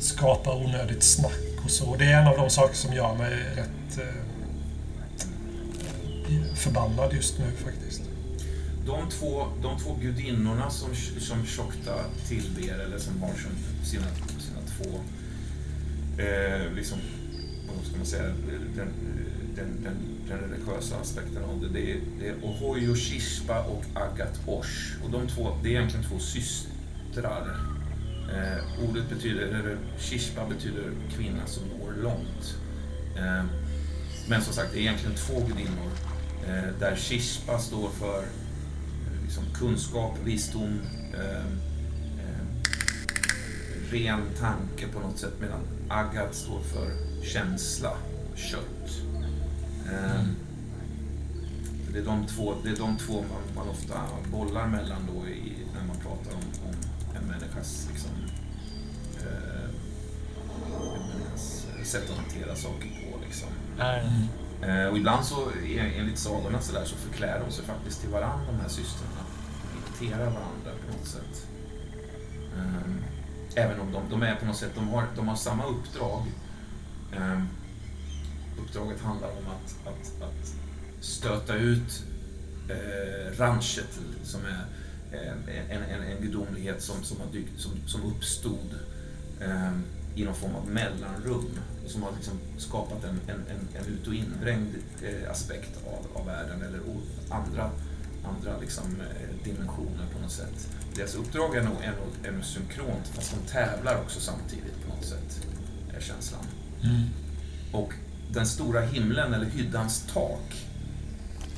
skapar 0.01 0.55
onödigt 0.55 1.03
snack 1.03 1.63
och 1.63 1.71
så. 1.71 1.95
Det 1.95 2.05
är 2.05 2.21
en 2.21 2.27
av 2.27 2.37
de 2.37 2.49
saker 2.49 2.75
som 2.75 2.93
gör 2.93 3.15
mig 3.15 3.33
rätt 3.55 3.97
eh, 3.97 4.30
förbannad 6.55 7.13
just 7.13 7.39
nu 7.39 7.51
faktiskt. 7.51 8.01
De 8.85 9.09
två, 9.09 9.47
de 9.61 9.79
två 9.79 9.97
gudinnorna 10.01 10.69
som, 10.69 10.89
som 11.19 11.45
Shokta 11.45 11.95
tillber, 12.27 12.79
eller 12.79 12.97
som 12.97 13.21
har 13.21 13.33
sina, 13.83 14.05
sina 14.39 14.59
två, 14.77 14.99
eh, 16.23 16.73
liksom, 16.75 16.97
vad 17.67 17.85
ska 17.85 17.97
man 17.97 18.05
säga, 18.05 18.23
den, 18.75 18.93
den, 19.55 19.83
den, 19.83 19.95
den 20.27 20.37
religiösa 20.37 20.95
aspekten 20.95 21.43
av 21.43 21.61
det. 21.61 21.69
Det 21.69 21.91
är, 21.91 21.97
det 22.19 22.27
är 22.27 22.35
Ohoyo 22.43 22.95
Shishpa 22.95 23.63
och 23.63 23.83
Agat 23.93 24.39
Osh. 24.45 25.03
Och 25.03 25.11
de 25.11 25.27
två, 25.27 25.57
det 25.63 25.69
är 25.69 25.71
egentligen 25.71 26.05
två 26.05 26.19
systrar 26.19 27.57
Eh, 28.31 28.89
ordet 28.89 29.09
betyder, 29.09 29.41
eller 29.41 29.77
shishpa 29.97 30.45
betyder 30.45 30.91
kvinna 31.17 31.45
som 31.45 31.63
når 31.63 32.03
långt. 32.03 32.55
Eh, 33.17 33.45
men 34.27 34.41
som 34.41 34.53
sagt, 34.53 34.73
det 34.73 34.79
är 34.79 34.81
egentligen 34.81 35.15
två 35.15 35.33
gudinnor. 35.33 35.91
Eh, 36.47 36.79
där 36.79 36.95
shishpa 36.95 37.59
står 37.59 37.89
för 37.89 38.17
eh, 38.17 39.23
liksom, 39.23 39.43
kunskap, 39.53 40.17
visdom, 40.23 40.79
eh, 41.13 41.45
eh, 42.19 42.45
ren 43.91 44.21
tanke 44.39 44.87
på 44.93 44.99
något 44.99 45.19
sätt. 45.19 45.33
Medan 45.39 45.59
agat 45.89 46.35
står 46.35 46.59
för 46.61 46.91
känsla, 47.23 47.97
kött. 48.35 49.01
Mm. 49.89 50.35
Det 51.93 51.99
är 51.99 52.05
de 52.05 52.27
två, 52.27 52.53
det 52.63 52.69
är 52.69 52.75
de 52.75 52.97
två 52.97 53.13
man, 53.13 53.55
man 53.55 53.69
ofta 53.69 54.01
bollar 54.31 54.67
mellan 54.67 55.01
då 55.13 55.27
i, 55.27 55.53
när 55.73 55.87
man 55.87 55.97
pratar 55.97 56.35
om, 56.35 56.67
om 56.67 56.75
en 57.15 57.27
människas 57.27 57.87
liksom, 57.91 58.11
eh, 59.17 59.69
sätt 61.83 62.09
att 62.09 62.17
hantera 62.17 62.55
saker 62.55 62.89
på. 62.89 63.19
Liksom. 63.25 63.49
Mm. 63.79 64.27
Eh, 64.61 64.85
och 64.85 64.97
ibland 64.97 65.25
så, 65.25 65.51
enligt 65.97 66.17
sagorna 66.17 66.61
så, 66.61 66.73
där, 66.73 66.85
så 66.85 66.95
förklär 66.95 67.39
de 67.45 67.51
sig 67.51 67.65
faktiskt 67.65 68.01
till 68.01 68.09
varandra, 68.09 68.51
de 68.51 68.59
här 68.61 68.69
systrarna. 68.69 69.21
De 69.61 70.03
imiterar 70.03 70.25
varandra 70.25 70.71
på 70.87 70.97
något 70.97 71.07
sätt. 71.07 71.47
Eh, 72.57 73.63
även 73.63 73.79
om 73.79 73.91
de, 73.91 74.09
de, 74.09 74.23
är 74.23 74.35
på 74.35 74.45
något 74.45 74.57
sätt, 74.57 74.71
de 74.75 74.87
har, 74.87 75.03
de 75.15 75.27
har 75.27 75.35
samma 75.35 75.65
uppdrag. 75.65 76.25
Eh, 77.13 77.41
uppdraget 78.61 79.01
handlar 79.01 79.29
om 79.29 79.47
att, 79.47 79.87
att, 79.87 80.21
att 80.21 80.55
stöta 80.99 81.55
ut 81.55 82.03
eh, 82.69 83.37
ranchet 83.37 83.99
som 84.23 84.41
är 84.45 84.65
en, 85.69 85.83
en, 85.83 86.03
en 86.03 86.21
gudomlighet 86.21 86.81
som, 86.81 87.03
som, 87.03 87.19
har 87.19 87.27
dykt, 87.31 87.59
som, 87.59 87.71
som 87.87 88.01
uppstod 88.03 88.75
eh, 89.41 89.71
i 90.15 90.25
någon 90.25 90.35
form 90.35 90.55
av 90.55 90.67
mellanrum 90.67 91.59
som 91.87 92.03
har 92.03 92.11
liksom 92.11 92.33
skapat 92.57 93.03
en, 93.03 93.19
en, 93.27 93.43
en, 93.49 93.81
en 93.81 93.93
ut 93.93 94.07
och 94.07 94.13
invrängd 94.13 94.75
eh, 95.01 95.31
aspekt 95.31 95.79
av, 95.87 96.21
av 96.21 96.25
världen 96.25 96.61
eller 96.61 96.79
andra, 97.29 97.69
andra 98.23 98.59
liksom, 98.61 98.85
eh, 99.01 99.43
dimensioner 99.43 100.05
på 100.13 100.19
något 100.21 100.31
sätt. 100.31 100.67
Deras 100.95 101.15
uppdrag 101.15 101.55
är 101.55 101.63
nog, 101.63 101.75
är, 101.83 101.91
nog, 101.91 102.27
är 102.27 102.31
nog 102.31 102.45
synkront 102.45 103.07
fast 103.07 103.35
de 103.35 103.51
tävlar 103.51 104.01
också 104.01 104.19
samtidigt 104.19 104.83
på 104.87 104.95
något 104.95 105.05
sätt, 105.05 105.47
är 105.97 106.01
känslan. 106.01 106.45
Mm. 106.83 107.01
Och 107.71 107.93
den 108.33 108.45
stora 108.45 108.81
himlen, 108.81 109.33
eller 109.33 109.45
hyddans 109.45 110.05
tak, 110.13 110.65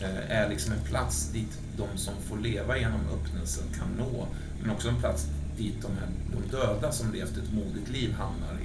eh, 0.02 0.32
är 0.32 0.50
liksom 0.50 0.74
en 0.74 0.82
plats 0.82 1.30
dit 1.32 1.58
de 1.78 1.98
som 1.98 2.14
får 2.22 2.38
leva 2.38 2.78
genom 2.78 3.02
öppnelsen 3.14 3.64
kan 3.80 3.88
nå. 3.98 4.28
Men 4.62 4.72
också 4.72 4.90
en 4.90 5.00
plats 5.00 5.28
dit 5.58 5.82
de, 5.82 5.88
här, 5.88 6.08
de 6.32 6.58
döda 6.58 6.92
som 6.92 7.14
levt 7.14 7.38
ett 7.38 7.54
modigt 7.54 7.90
liv 7.90 8.14
hamnar 8.14 8.63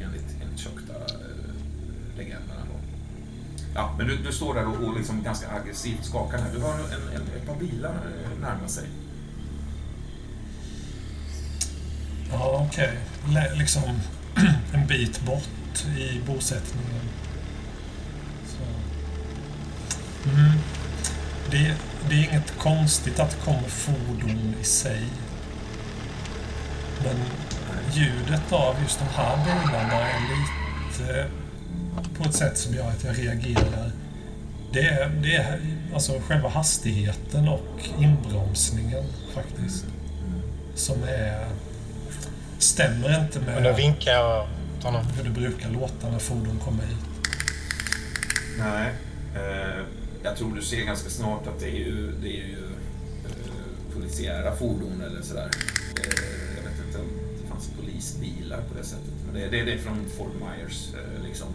legenderna. 2.18 2.60
Då. 2.68 2.78
Ja, 3.74 3.94
men 3.98 4.06
du, 4.06 4.16
du 4.16 4.32
står 4.32 4.54
där 4.54 4.66
och, 4.66 4.88
och 4.88 4.96
liksom 4.96 5.22
ganska 5.22 5.50
aggressivt 5.50 6.04
skakar 6.04 6.38
här. 6.38 6.50
Du 6.54 6.60
har 6.60 6.74
en, 6.74 7.16
en, 7.16 7.22
ett 7.36 7.46
par 7.46 7.56
bilar 7.56 7.94
eh, 7.94 8.40
närma 8.40 8.68
sig. 8.68 8.84
Ja, 12.30 12.66
okej. 12.68 12.98
Okay. 13.28 13.58
Liksom 13.58 13.82
en 14.72 14.86
bit 14.86 15.20
bort 15.20 15.86
i 15.98 16.20
bosättningen. 16.26 17.08
Så. 18.46 18.62
Mm. 20.30 20.52
Det, 21.50 21.76
det 22.08 22.14
är 22.14 22.24
inget 22.30 22.58
konstigt 22.58 23.20
att 23.20 23.30
det 23.30 23.44
kommer 23.44 23.68
fordon 23.68 24.54
i 24.60 24.64
sig. 24.64 25.06
Men 27.04 27.16
ljudet 27.92 28.52
av 28.52 28.76
just 28.82 28.98
de 28.98 29.04
här 29.04 29.36
bilarna 29.44 30.08
är 30.08 30.20
lite 30.20 31.30
på 32.16 32.24
ett 32.24 32.34
sätt 32.34 32.58
som 32.58 32.74
gör 32.74 32.88
att 32.88 33.04
jag 33.04 33.18
reagerar. 33.18 33.92
Det 34.72 34.80
är, 34.80 35.08
det 35.08 35.34
är 35.34 35.60
alltså 35.94 36.20
själva 36.28 36.48
hastigheten 36.48 37.48
och 37.48 37.88
inbromsningen 37.98 39.04
faktiskt. 39.34 39.84
Som 40.74 41.02
är... 41.02 41.46
Stämmer 42.58 43.24
inte 43.24 43.40
med... 43.40 43.54
Men 43.54 43.62
då 43.62 43.72
vinkar 43.72 44.12
jag 44.12 44.48
honom. 44.82 45.04
Hur 45.16 45.24
det 45.24 45.30
brukar 45.30 45.70
låta 45.70 46.10
när 46.10 46.18
fordon 46.18 46.58
kommer 46.64 46.82
hit. 46.84 46.98
Nej. 48.58 48.92
Eh, 49.34 49.84
jag 50.22 50.36
tror 50.36 50.54
du 50.54 50.62
ser 50.62 50.84
ganska 50.84 51.10
snart 51.10 51.46
att 51.46 51.60
det 51.60 51.66
är 51.66 51.78
ju, 51.78 52.12
det 52.22 52.28
är 52.28 52.46
ju 52.46 52.64
eh, 53.24 53.94
polisiära 53.94 54.56
fordon 54.56 55.02
eller 55.06 55.22
sådär. 55.22 55.50
Eh, 55.96 56.56
jag 56.56 56.62
vet 56.70 56.86
inte 56.86 56.98
om 56.98 57.08
det 57.42 57.48
fanns 57.48 57.70
polisbilar 57.80 58.60
på 58.68 58.78
det 58.78 58.84
sättet. 58.84 59.12
Men 59.26 59.40
det, 59.40 59.48
det, 59.48 59.64
det 59.64 59.72
är 59.72 59.78
från 59.78 60.06
Fort 60.16 60.34
Myers 60.40 60.88
eh, 60.94 61.24
liksom. 61.24 61.48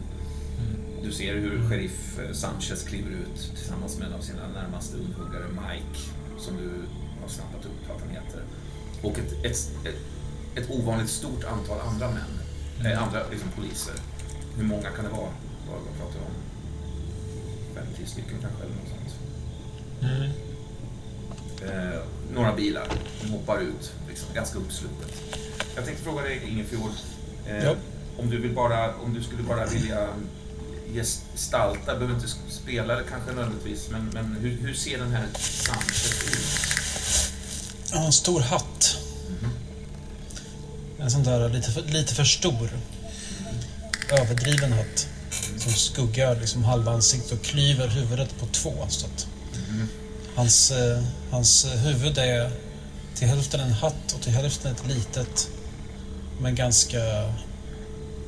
Du 1.03 1.11
ser 1.11 1.35
hur 1.35 1.69
sheriff 1.69 2.19
eh, 2.19 2.33
Sanchez 2.33 2.83
kliver 2.83 3.11
ut 3.11 3.51
tillsammans 3.55 3.97
med 3.97 4.07
en 4.07 4.13
av 4.13 4.21
sina 4.21 4.47
närmaste 4.47 4.97
undhuggare, 4.97 5.47
Mike, 5.47 5.99
som 6.37 6.57
du 6.57 6.69
har 7.21 7.27
snappat 7.27 7.65
upp 7.65 7.89
vad 7.89 7.99
han 7.99 8.09
heter. 8.09 8.41
Och 9.01 9.19
ett, 9.19 9.45
ett, 9.45 9.71
ett, 9.85 9.99
ett 10.55 10.69
ovanligt 10.69 11.09
stort 11.09 11.43
antal 11.43 11.79
andra 11.79 12.07
män, 12.07 12.39
mm. 12.79 12.91
äh, 12.91 13.03
andra 13.03 13.19
liksom, 13.31 13.49
poliser. 13.51 13.93
Hur 14.57 14.63
många 14.63 14.89
kan 14.89 15.05
det 15.05 15.11
vara? 15.11 15.29
Vad, 15.69 15.79
vad 15.87 15.97
pratar 15.97 16.19
vi 16.19 16.25
om? 16.25 16.35
Fem, 17.75 17.85
tio 17.97 18.05
stycken 18.05 18.37
kanske, 18.41 18.63
eller 18.63 18.75
något 18.75 18.89
sånt. 18.89 19.15
Mm. 20.01 20.31
Eh, 21.69 21.99
några 22.33 22.55
bilar 22.55 22.87
hoppar 23.31 23.61
ut, 23.61 23.93
liksom, 24.09 24.33
ganska 24.33 24.59
uppsluppet. 24.59 25.23
Jag 25.75 25.85
tänkte 25.85 26.03
fråga 26.03 26.21
dig, 26.21 26.41
Ingefjord, 26.49 26.91
eh, 27.47 27.63
ja. 27.63 27.75
om, 28.17 28.29
du 28.29 28.41
vill 28.41 28.55
bara, 28.55 28.95
om 28.95 29.13
du 29.13 29.23
skulle 29.23 29.43
bara 29.43 29.65
vilja 29.65 30.09
gestalta, 30.93 31.93
behöver 31.95 32.15
inte 32.15 32.27
spela 32.49 32.95
det 32.95 33.03
kanske 33.09 33.31
nödvändigtvis, 33.31 33.89
men, 33.89 34.05
men 34.13 34.35
hur, 34.41 34.57
hur 34.57 34.73
ser 34.73 34.97
den 34.97 35.11
här 35.11 35.27
Sanchez 35.39 36.23
ut? 36.23 36.73
Ja, 37.91 38.05
en 38.05 38.13
stor 38.13 38.39
hatt. 38.39 38.97
Mm. 39.27 39.51
En 40.99 41.11
sån 41.11 41.23
där 41.23 41.49
lite 41.49 41.71
för, 41.71 41.81
lite 41.81 42.15
för 42.15 42.23
stor. 42.23 42.69
Överdriven 44.09 44.73
hatt. 44.73 45.07
Som 45.57 45.71
skuggar 45.71 46.35
liksom 46.35 46.63
halva 46.63 46.91
ansiktet 46.91 47.31
och 47.31 47.45
klyver 47.45 47.87
huvudet 47.87 48.39
på 48.39 48.45
två. 48.45 48.87
Så 48.89 49.05
att 49.05 49.27
mm. 49.69 49.87
hans, 50.35 50.71
eh, 50.71 51.03
hans 51.31 51.65
huvud 51.65 52.17
är 52.17 52.51
till 53.15 53.27
hälften 53.27 53.59
en 53.59 53.71
hatt 53.71 54.11
och 54.15 54.21
till 54.21 54.31
hälften 54.31 54.71
ett 54.71 54.87
litet 54.87 55.49
men 56.41 56.55
ganska 56.55 56.99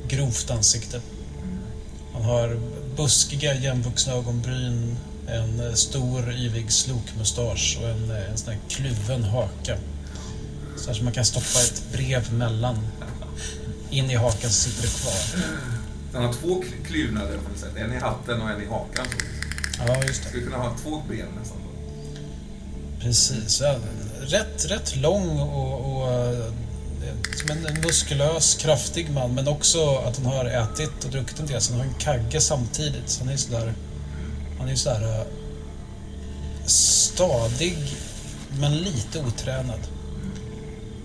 grovt 0.08 0.50
ansikte. 0.50 1.00
Han 2.16 2.24
har 2.24 2.58
buskiga 2.96 3.54
jämnvuxna 3.54 4.12
ögonbryn, 4.12 4.96
en 5.26 5.60
eh, 5.60 5.72
stor 5.74 6.32
yvig 6.32 6.72
slokmustasch 6.72 7.78
och 7.82 7.88
en, 7.88 8.10
eh, 8.10 8.30
en 8.30 8.38
sån 8.38 8.52
här 8.52 8.60
kluven 8.68 9.24
haka. 9.24 9.76
Så 10.76 10.90
att 10.90 11.02
man 11.02 11.12
kan 11.12 11.24
stoppa 11.24 11.60
ett 11.60 11.82
brev 11.92 12.32
mellan. 12.32 12.78
In 13.90 14.10
i 14.10 14.14
hakan 14.14 14.50
så 14.50 14.70
sitter 14.70 14.82
det 14.82 14.88
kvar. 14.88 15.42
Han 16.12 16.24
har 16.24 16.32
två 16.32 16.64
klyvnader 16.86 17.38
på 17.38 17.48
något 17.48 17.58
sätt. 17.58 17.76
En 17.76 17.92
i 17.92 17.96
hatten 17.96 18.42
och 18.42 18.50
en 18.50 18.62
i 18.62 18.66
hakan. 18.66 19.06
Ja, 19.78 20.04
just 20.04 20.22
det. 20.22 20.28
Skulle 20.28 20.44
kunna 20.44 20.56
ha 20.56 20.76
två 20.82 21.02
ben 21.08 21.26
nästan. 21.40 21.58
Precis. 23.00 23.60
Ja, 23.60 23.76
rätt, 24.20 24.64
rätt 24.70 24.96
lång 24.96 25.40
och, 25.40 26.02
och 26.02 26.52
som 27.36 27.50
en 27.50 27.80
muskulös, 27.80 28.54
kraftig 28.54 29.10
man 29.10 29.34
men 29.34 29.48
också 29.48 29.96
att 29.96 30.16
han 30.16 30.26
har 30.26 30.44
ätit 30.44 31.04
och 31.04 31.10
druckit 31.10 31.40
en 31.40 31.46
del 31.46 31.60
så 31.60 31.72
han 31.72 31.80
har 31.80 31.88
en 31.88 31.94
kagge 31.94 32.40
samtidigt. 32.40 33.08
Så 33.08 33.24
han 33.24 33.28
är 33.32 33.36
sådär... 33.36 33.74
Han 34.58 34.68
är 34.68 34.74
sådär... 34.74 35.02
Uh, 35.02 35.26
stadig 36.66 37.78
men 38.60 38.76
lite 38.76 39.20
otränad. 39.20 39.80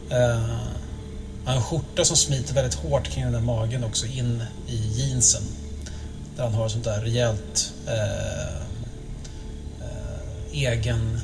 Eh, 0.09 0.17
uh, 0.17 0.37
han 1.45 1.53
har 1.53 1.55
en 1.55 1.61
skjorta 1.61 2.05
som 2.05 2.17
smiter 2.17 2.53
väldigt 2.53 2.73
hårt 2.73 3.07
kring 3.07 3.23
den 3.23 3.33
där 3.33 3.39
magen 3.39 3.83
också 3.83 4.05
in 4.05 4.43
i 4.67 4.75
jeansen. 4.75 5.43
Där 6.35 6.43
han 6.43 6.53
har 6.53 6.69
sånt 6.69 6.83
där 6.83 7.01
rejält 7.01 7.73
uh, 7.87 8.61
egen 10.51 11.19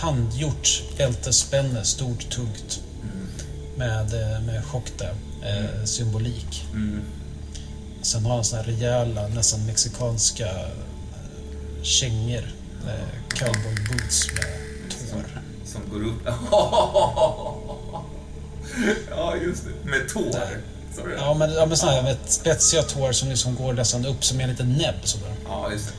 handgjort 0.00 0.82
bältesspänne, 0.96 1.84
stort, 1.84 2.30
tungt 2.30 2.80
med, 3.80 4.14
eh, 4.14 4.40
med 4.40 4.64
Chocta-symbolik. 4.64 6.64
Eh, 6.70 6.76
mm. 6.76 7.02
Sen 8.02 8.24
har 8.24 8.34
han 8.34 8.44
såna 8.44 8.62
här 8.62 8.68
rejäla, 8.68 9.28
nästan 9.28 9.66
mexikanska 9.66 10.46
eh, 10.46 10.68
kängor. 11.82 12.44
Eh, 12.86 13.08
cowboy 13.28 13.74
boots 13.88 14.32
med 14.32 14.44
tår. 14.90 15.24
Som, 15.64 15.66
som 15.66 15.82
går 15.90 16.04
upp... 16.06 16.24
ja, 19.10 19.36
just 19.36 19.64
det. 19.64 19.70
Med 19.90 20.08
tår. 20.08 20.62
Sorry. 20.96 21.14
Ja, 21.18 21.34
men, 21.34 21.52
ja, 21.52 21.66
men 21.66 21.76
såna 21.76 21.92
här 21.92 22.02
med 22.02 22.16
spetsiga 22.26 22.82
tår 22.82 23.12
som 23.12 23.28
liksom 23.28 23.56
går 23.56 23.72
nästan 23.72 24.06
upp 24.06 24.24
som 24.24 24.40
en 24.40 24.50
liten 24.50 24.72
näbb. 24.72 25.00
Sådär. 25.04 25.34
Ja, 25.48 25.72
just 25.72 25.86
det. 25.86 25.92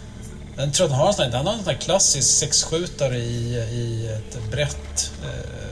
Jag 0.62 0.74
tror 0.74 0.86
att 0.86 0.92
han 0.92 1.02
har 1.02 1.08
en 1.08 1.14
sån 1.14 1.26
här, 1.26 1.32
han 1.38 1.46
har 1.46 1.54
en 1.54 1.60
sån 1.60 1.74
här 1.74 1.82
klassisk 1.82 2.40
sexskjutare 2.40 3.18
i, 3.18 3.56
i 3.56 4.08
ett 4.08 4.52
brett 4.52 5.12
eh, 5.24 5.71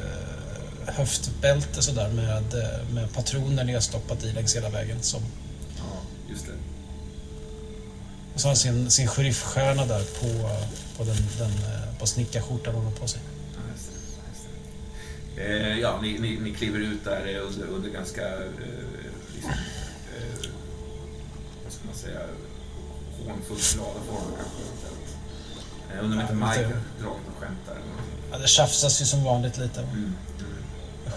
höftbälte 0.99 1.81
sådär 1.81 2.09
med, 2.09 2.53
eh, 2.53 2.93
med 2.93 3.13
patroner 3.13 3.63
nedstoppat 3.63 4.23
i 4.23 4.31
längs 4.31 4.55
hela 4.55 4.69
vägen. 4.69 5.01
Som... 5.01 5.21
Ja, 5.77 5.83
just 6.29 6.45
det. 6.45 6.53
Och 8.33 8.39
så 8.39 8.47
har 8.47 8.49
han 8.49 8.57
sin, 8.57 8.91
sin 8.91 9.07
sheriffstjärna 9.07 9.85
där 9.85 10.03
på, 10.03 10.49
på, 10.97 11.03
den, 11.03 11.17
den, 11.37 11.51
eh, 11.51 11.99
på 11.99 12.07
snickarskjortan 12.07 12.75
hon 12.75 12.85
har 12.85 12.91
på 12.91 13.07
sig. 13.07 13.21
Ja, 13.53 13.59
just 13.73 13.89
det, 13.89 13.93
just 14.29 14.47
det. 15.35 15.71
Eh, 15.71 15.79
ja 15.79 15.99
ni, 16.01 16.19
ni, 16.19 16.39
ni 16.39 16.53
kliver 16.53 16.79
ut 16.79 17.03
där 17.03 17.37
under, 17.37 17.67
under 17.67 17.89
ganska, 17.89 18.27
eh, 18.27 18.43
liksom, 19.35 19.51
eh, 20.17 20.49
vad 21.63 21.73
ska 21.73 21.85
man 21.85 21.95
säga, 21.95 22.19
hånfullt 23.27 23.73
glada 23.73 23.99
former 24.07 24.37
kanske. 24.37 26.01
Undrar 26.01 26.17
om 26.17 26.21
inte 26.21 26.33
Mike 26.33 26.79
dragit 27.01 27.27
något 27.27 27.39
skämt 27.39 27.59
där. 27.65 27.77
Ja, 28.31 28.37
det 28.37 28.47
tjafsas 28.47 29.01
ju 29.01 29.05
som 29.05 29.23
vanligt 29.23 29.57
lite. 29.57 29.81
Mm 29.81 30.13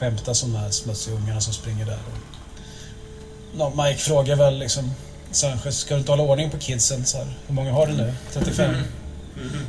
skämtas 0.03 0.42
om 0.42 0.53
de 0.53 0.59
här 0.59 0.70
smutsiga 0.70 1.16
ungarna 1.16 1.40
som 1.40 1.53
springer 1.53 1.86
där. 1.86 1.98
Och, 3.59 3.76
Mike 3.76 3.98
frågar 3.98 4.36
väl 4.36 4.59
liksom 4.59 4.90
Sanchez, 5.30 5.78
ska 5.78 5.94
du 5.94 6.00
inte 6.00 6.12
hålla 6.12 6.22
ordning 6.22 6.50
på 6.50 6.59
kidsen? 6.59 7.05
Så 7.05 7.18
här, 7.18 7.26
hur 7.46 7.55
många 7.55 7.72
har 7.72 7.86
du 7.86 7.92
nu? 7.92 8.14
35? 8.32 8.70
Mm. 8.70 8.84
Mm. 9.36 9.66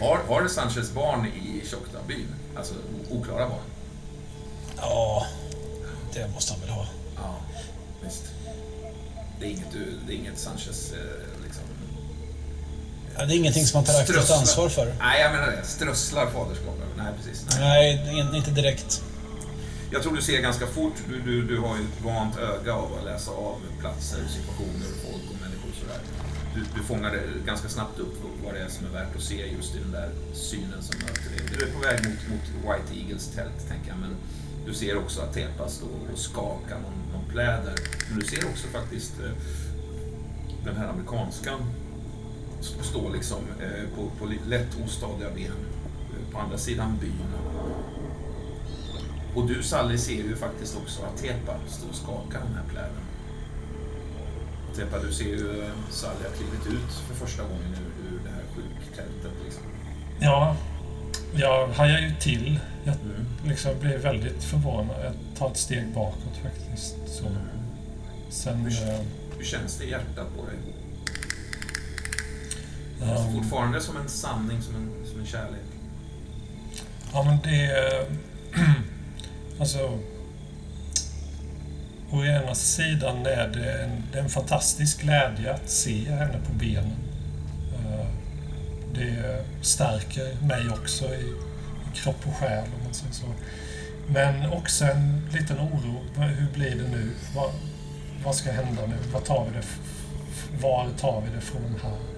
Har, 0.00 0.18
har 0.28 0.48
Sanchez 0.48 0.92
barn 0.94 1.26
i 1.26 1.66
Tjocktabyn? 1.66 2.34
Alltså 2.56 2.74
oklara 3.10 3.48
barn? 3.48 3.64
Ja, 4.76 5.26
det 6.14 6.28
måste 6.34 6.52
han 6.52 6.60
väl 6.60 6.70
ha. 6.70 6.86
Ja, 7.16 7.36
visst. 8.04 8.24
Det 9.40 9.46
är 9.46 9.50
inget, 9.50 9.72
det 10.06 10.12
är 10.12 10.16
inget 10.16 10.38
Sanchez 10.38 10.92
eh. 10.92 10.98
Ja, 13.18 13.24
det 13.26 13.34
är 13.34 13.36
ingenting 13.36 13.66
som 13.66 13.78
man 13.78 13.84
tar 13.84 14.00
aktivt 14.00 14.30
ansvar 14.30 14.68
för. 14.68 14.86
Nej, 14.98 15.20
jag 15.22 15.32
menar 15.32 15.46
det. 15.46 15.66
Strösslar 15.66 16.26
faderskapet. 16.30 16.88
Nej, 16.96 17.06
precis. 17.16 17.46
Nej, 17.60 18.02
Nej 18.06 18.36
inte 18.38 18.50
direkt. 18.50 19.02
jag 19.92 20.02
tror 20.02 20.16
du 20.16 20.22
ser 20.22 20.40
ganska 20.42 20.66
fort, 20.66 20.94
du, 21.08 21.20
du, 21.20 21.42
du 21.42 21.58
har 21.58 21.76
ju 21.76 21.82
ett 21.82 22.04
vant 22.04 22.38
öga 22.38 22.74
av 22.74 22.98
att 22.98 23.04
läsa 23.04 23.30
av 23.30 23.56
platser, 23.80 24.18
situationer, 24.36 24.88
folk 25.04 25.24
och 25.30 25.40
människor 25.42 25.68
och 25.70 25.78
sådär. 25.80 26.00
Du, 26.54 26.60
du 26.76 26.82
fångar 26.86 27.20
ganska 27.46 27.68
snabbt 27.68 27.98
upp 27.98 28.14
vad 28.44 28.54
det 28.54 28.60
är 28.60 28.68
som 28.68 28.86
är 28.86 28.90
värt 28.90 29.16
att 29.16 29.22
se 29.22 29.46
just 29.56 29.74
i 29.74 29.78
den 29.78 29.92
där 29.92 30.10
synen 30.34 30.82
som 30.82 31.00
möter 31.00 31.28
dig. 31.30 31.40
Du 31.58 31.64
är 31.66 31.72
på 31.72 31.78
väg 31.78 31.98
mot, 32.08 32.20
mot 32.30 32.46
White 32.66 33.00
Eagles 33.00 33.26
tält, 33.34 33.68
tänker 33.68 33.88
jag, 33.88 33.98
men 33.98 34.16
du 34.66 34.74
ser 34.74 34.98
också 34.98 35.20
att 35.20 35.34
Tepa 35.34 35.68
står 35.68 35.98
och 36.12 36.18
skakar 36.18 36.78
någon, 36.84 36.98
någon 37.12 37.30
pläder. 37.32 37.74
Men 38.08 38.18
du 38.20 38.26
ser 38.26 38.48
också 38.50 38.66
faktiskt 38.72 39.12
eh, 39.24 39.30
den 40.64 40.76
här 40.76 40.88
amerikanskan 40.88 41.60
stå 42.60 43.08
liksom 43.08 43.38
eh, 43.60 43.96
på, 43.96 44.10
på 44.18 44.32
lätt 44.46 44.76
ostadiga 44.84 45.30
ben 45.34 45.44
eh, 45.46 46.32
på 46.32 46.38
andra 46.38 46.58
sidan 46.58 46.98
byn. 47.00 47.22
Och 49.34 49.46
du 49.46 49.62
Sally 49.62 49.98
ser 49.98 50.12
ju 50.12 50.36
faktiskt 50.36 50.76
också 50.76 51.02
att 51.02 51.22
Tepa 51.22 51.54
står 51.68 51.88
och 51.88 51.94
skakar 51.94 52.40
den 52.40 52.54
här 52.54 52.64
pläden. 52.70 53.02
Tepa, 54.76 54.98
du 54.98 55.12
ser 55.12 55.24
ju 55.24 55.62
eh, 55.62 55.70
Sally 55.90 56.24
har 56.24 56.36
klivit 56.36 56.66
ut 56.66 56.92
för 57.08 57.14
första 57.14 57.42
gången 57.42 57.74
ur, 57.74 58.14
ur 58.14 58.20
det 58.24 58.30
här 58.30 58.42
sjuktältet. 58.54 59.32
Liksom. 59.44 59.62
Ja, 60.20 60.56
jag 61.34 61.68
hajar 61.68 61.98
ju 61.98 62.14
till. 62.20 62.60
Jag 62.84 62.94
mm. 62.94 63.26
liksom 63.44 63.78
blev 63.80 64.00
väldigt 64.00 64.44
förvånad. 64.44 64.96
Jag 65.04 65.12
tar 65.38 65.50
ett 65.50 65.56
steg 65.56 65.94
bakåt 65.94 66.36
faktiskt. 66.42 66.96
Så. 67.06 67.26
Mm. 67.26 67.38
Sen, 68.30 68.56
hur, 68.56 68.70
hur 69.38 69.44
känns 69.44 69.78
det 69.78 69.84
i 69.84 69.90
hjärtat 69.90 70.36
på 70.36 70.46
dig? 70.46 70.56
Um, 73.02 73.34
fortfarande 73.34 73.80
som 73.80 73.96
en 73.96 74.08
sanning, 74.08 74.62
som 74.62 74.74
en, 74.74 75.06
som 75.06 75.20
en 75.20 75.26
kärlek? 75.26 75.60
Ja, 77.12 77.22
men 77.22 77.38
det... 77.44 78.06
alltså... 79.60 79.98
Å 82.10 82.24
ena 82.24 82.54
sidan 82.54 83.26
är 83.26 83.48
det 83.48 83.82
en, 83.82 84.02
det 84.12 84.18
är 84.18 84.22
en 84.22 84.28
fantastisk 84.28 85.00
glädje 85.00 85.54
att 85.54 85.70
se 85.70 86.10
henne 86.10 86.38
på 86.46 86.52
benen. 86.52 86.96
Uh, 87.72 88.06
det 88.94 89.44
stärker 89.62 90.46
mig 90.46 90.70
också 90.70 91.04
i, 91.04 91.34
i 91.92 91.96
kropp 91.96 92.26
och 92.26 92.36
själ, 92.36 92.64
om 92.64 92.84
man 92.84 92.94
säger 92.94 93.12
så. 93.12 93.26
Men 94.06 94.52
också 94.52 94.84
en 94.84 95.28
liten 95.32 95.60
oro. 95.60 96.00
Hur 96.16 96.52
blir 96.52 96.70
det 96.70 96.88
nu? 96.88 97.10
Vad, 97.34 97.50
vad 98.24 98.34
ska 98.34 98.52
hända 98.52 98.86
nu? 98.86 98.96
Vad 99.12 99.24
tar 99.24 99.44
vi 99.44 99.58
det 99.58 99.66
var 100.60 100.88
tar 100.98 101.20
vi 101.20 101.34
det 101.34 101.40
från 101.40 101.76
här? 101.82 102.17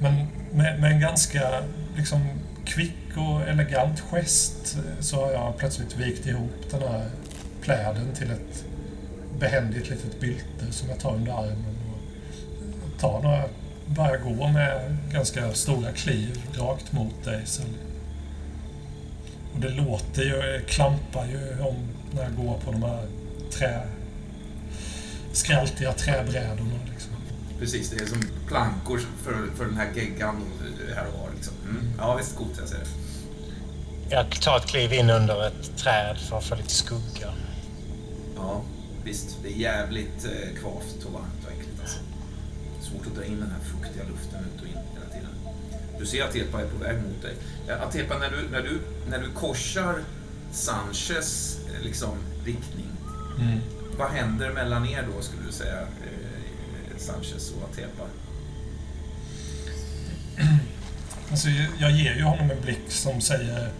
Men 0.00 0.14
med, 0.52 0.80
med 0.80 0.92
en 0.92 1.00
ganska 1.00 1.62
liksom, 1.96 2.28
kvick 2.64 3.16
och 3.16 3.42
elegant 3.48 4.00
gest 4.00 4.76
eh, 4.76 5.00
så 5.00 5.24
har 5.24 5.32
jag 5.32 5.56
plötsligt 5.58 5.96
vikt 5.96 6.26
ihop 6.26 6.70
den 6.70 6.82
här 6.82 7.10
pläden 7.60 8.14
till 8.14 8.30
ett 8.30 8.64
behändigt 9.38 9.90
litet 9.90 10.20
bylte 10.20 10.72
som 10.72 10.88
jag 10.88 11.00
tar 11.00 11.14
under 11.14 11.32
armen 11.32 11.76
och 12.84 13.00
tar 13.00 13.22
några, 13.22 13.44
börjar 13.86 14.18
gå 14.18 14.48
med 14.48 14.96
ganska 15.12 15.52
stora 15.52 15.92
kliv 15.92 16.42
rakt 16.54 16.92
mot 16.92 17.24
dig. 17.24 17.42
Sen. 17.44 17.66
Och 19.54 19.60
det 19.60 19.68
låter 19.70 20.22
ju, 20.22 20.54
eh, 20.54 20.62
klampar 20.66 21.26
ju 21.26 21.62
om 21.62 21.76
när 22.10 22.22
jag 22.22 22.36
går 22.36 22.58
på 22.58 22.72
de 22.72 22.82
här 22.82 23.06
trä, 23.50 23.80
skraltiga 25.32 25.92
träbrädorna. 25.92 26.78
Precis, 27.58 27.90
det 27.90 28.02
är 28.02 28.06
som 28.06 28.22
plankor 28.46 29.00
för, 29.22 29.50
för 29.56 29.64
den 29.64 29.76
här 29.76 29.92
geggan 29.94 30.44
här 30.96 31.06
och 31.06 31.20
var. 31.20 31.30
Liksom. 31.34 31.54
Mm. 31.64 31.92
Ja, 31.98 32.16
visst, 32.16 32.36
coolt. 32.36 32.52
Jag 32.58 32.68
ser 32.68 32.78
det. 32.78 32.86
Jag 34.10 34.40
tar 34.40 34.56
ett 34.56 34.66
kliv 34.66 34.92
in 34.92 35.10
under 35.10 35.46
ett 35.46 35.76
träd 35.76 36.18
för 36.18 36.38
att 36.38 36.44
få 36.44 36.54
lite 36.54 36.74
skugga. 36.74 37.32
Ja, 38.36 38.62
visst. 39.04 39.36
Det 39.42 39.48
är 39.48 39.56
jävligt 39.56 40.24
eh, 40.24 40.60
kvavt 40.60 41.04
och 41.06 41.12
varmt 41.12 41.44
och 41.44 41.52
äckligt. 41.52 41.80
Alltså. 41.80 41.98
Svårt 42.80 43.06
att 43.06 43.14
dra 43.14 43.24
in 43.24 43.40
den 43.40 43.50
här 43.50 43.60
fuktiga 43.60 44.04
luften 44.04 44.44
ut 44.44 44.62
och 44.62 44.68
in 44.68 44.74
hela 44.94 45.06
tiden. 45.12 45.30
Du 45.98 46.06
ser 46.06 46.22
att 46.22 46.28
Atepa 46.28 46.60
är 46.60 46.66
på 46.66 46.84
väg 46.84 46.96
mot 46.96 47.22
dig. 47.22 47.34
Atepa, 47.80 48.18
när 48.18 48.30
du, 48.30 48.48
när 48.50 48.62
du, 48.62 48.80
när 49.10 49.18
du 49.18 49.30
korsar 49.30 49.94
Sanchez 50.52 51.58
eh, 51.74 51.84
liksom, 51.84 52.16
riktning, 52.44 52.90
mm. 53.40 53.58
vad 53.98 54.10
händer 54.10 54.50
mellan 54.52 54.86
er 54.86 55.08
då, 55.14 55.22
skulle 55.22 55.42
du 55.46 55.52
säga? 55.52 55.86
Sanchez 56.98 57.52
och 57.52 57.68
Atepa? 57.70 58.04
Alltså, 61.30 61.48
jag 61.80 61.90
ger 61.90 62.14
ju 62.14 62.22
honom 62.22 62.50
en 62.50 62.60
blick 62.60 62.90
som 62.92 63.20
säger 63.20 63.72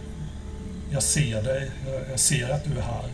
Jag 0.91 1.03
ser 1.03 1.43
dig, 1.43 1.71
jag 2.09 2.19
ser 2.19 2.49
att 2.49 2.63
du 2.63 2.77
är 2.77 2.81
här. 2.81 3.09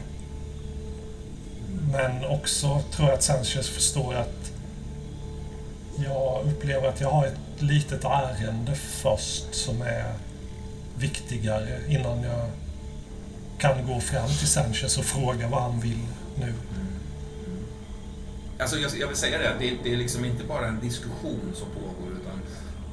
Men 1.92 2.26
också 2.26 2.82
tror 2.92 3.08
jag 3.08 3.18
att 3.18 3.24
Sanchez 3.24 3.70
förstår 3.70 4.14
att 4.14 4.52
jag 6.06 6.46
upplever 6.46 6.88
att 6.88 7.02
jag 7.02 7.12
har 7.12 7.26
ett 7.26 7.62
litet 7.62 8.04
ärende 8.04 8.76
först 8.76 9.56
som 9.56 9.82
är 9.82 10.14
viktigare 10.98 11.80
innan 11.88 12.24
jag 12.24 12.50
kan 13.58 13.88
gå 13.88 14.00
fram 14.00 14.28
till 14.28 14.48
Sanchez 14.48 14.98
och 14.98 15.06
fråga 15.06 15.48
vad 15.48 15.62
han 15.62 15.80
vill 15.80 16.06
nu. 16.40 16.54
Alltså 18.66 18.80
jag, 18.80 18.92
jag 19.00 19.08
vill 19.08 19.18
säga 19.18 19.38
det, 19.38 19.56
det, 19.60 19.78
det 19.84 19.94
är 19.94 19.98
liksom 19.98 20.26
inte 20.26 20.44
bara 20.44 20.68
en 20.68 20.80
diskussion 20.80 21.52
som 21.54 21.68
pågår 21.68 22.12
utan 22.22 22.40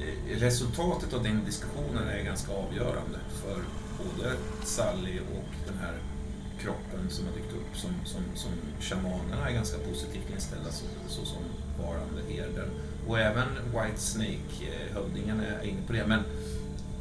eh, 0.01 0.39
resultatet 0.39 1.13
av 1.13 1.23
den 1.23 1.45
diskussionen 1.45 2.07
är 2.07 2.23
ganska 2.23 2.51
avgörande 2.51 3.19
för 3.41 3.63
både 3.97 4.35
Sally 4.63 5.19
och 5.19 5.67
den 5.67 5.77
här 5.77 5.93
kroppen 6.61 7.09
som 7.09 7.25
har 7.25 7.33
dykt 7.33 7.53
upp 7.53 7.77
som, 7.77 7.89
som, 8.05 8.21
som 8.35 8.51
shamanerna 8.81 9.49
är 9.49 9.53
ganska 9.53 9.77
positivt 9.77 10.29
inställda 10.33 10.71
så, 10.71 10.85
så 11.07 11.25
som 11.25 11.43
varande 11.81 12.21
herden. 12.29 12.69
Och 13.07 13.19
även 13.19 13.47
White 13.65 14.01
Snake-hövdingen 14.01 15.39
eh, 15.39 15.53
är 15.53 15.63
inne 15.63 15.81
på 15.87 15.93
det. 15.93 16.07
Men 16.07 16.23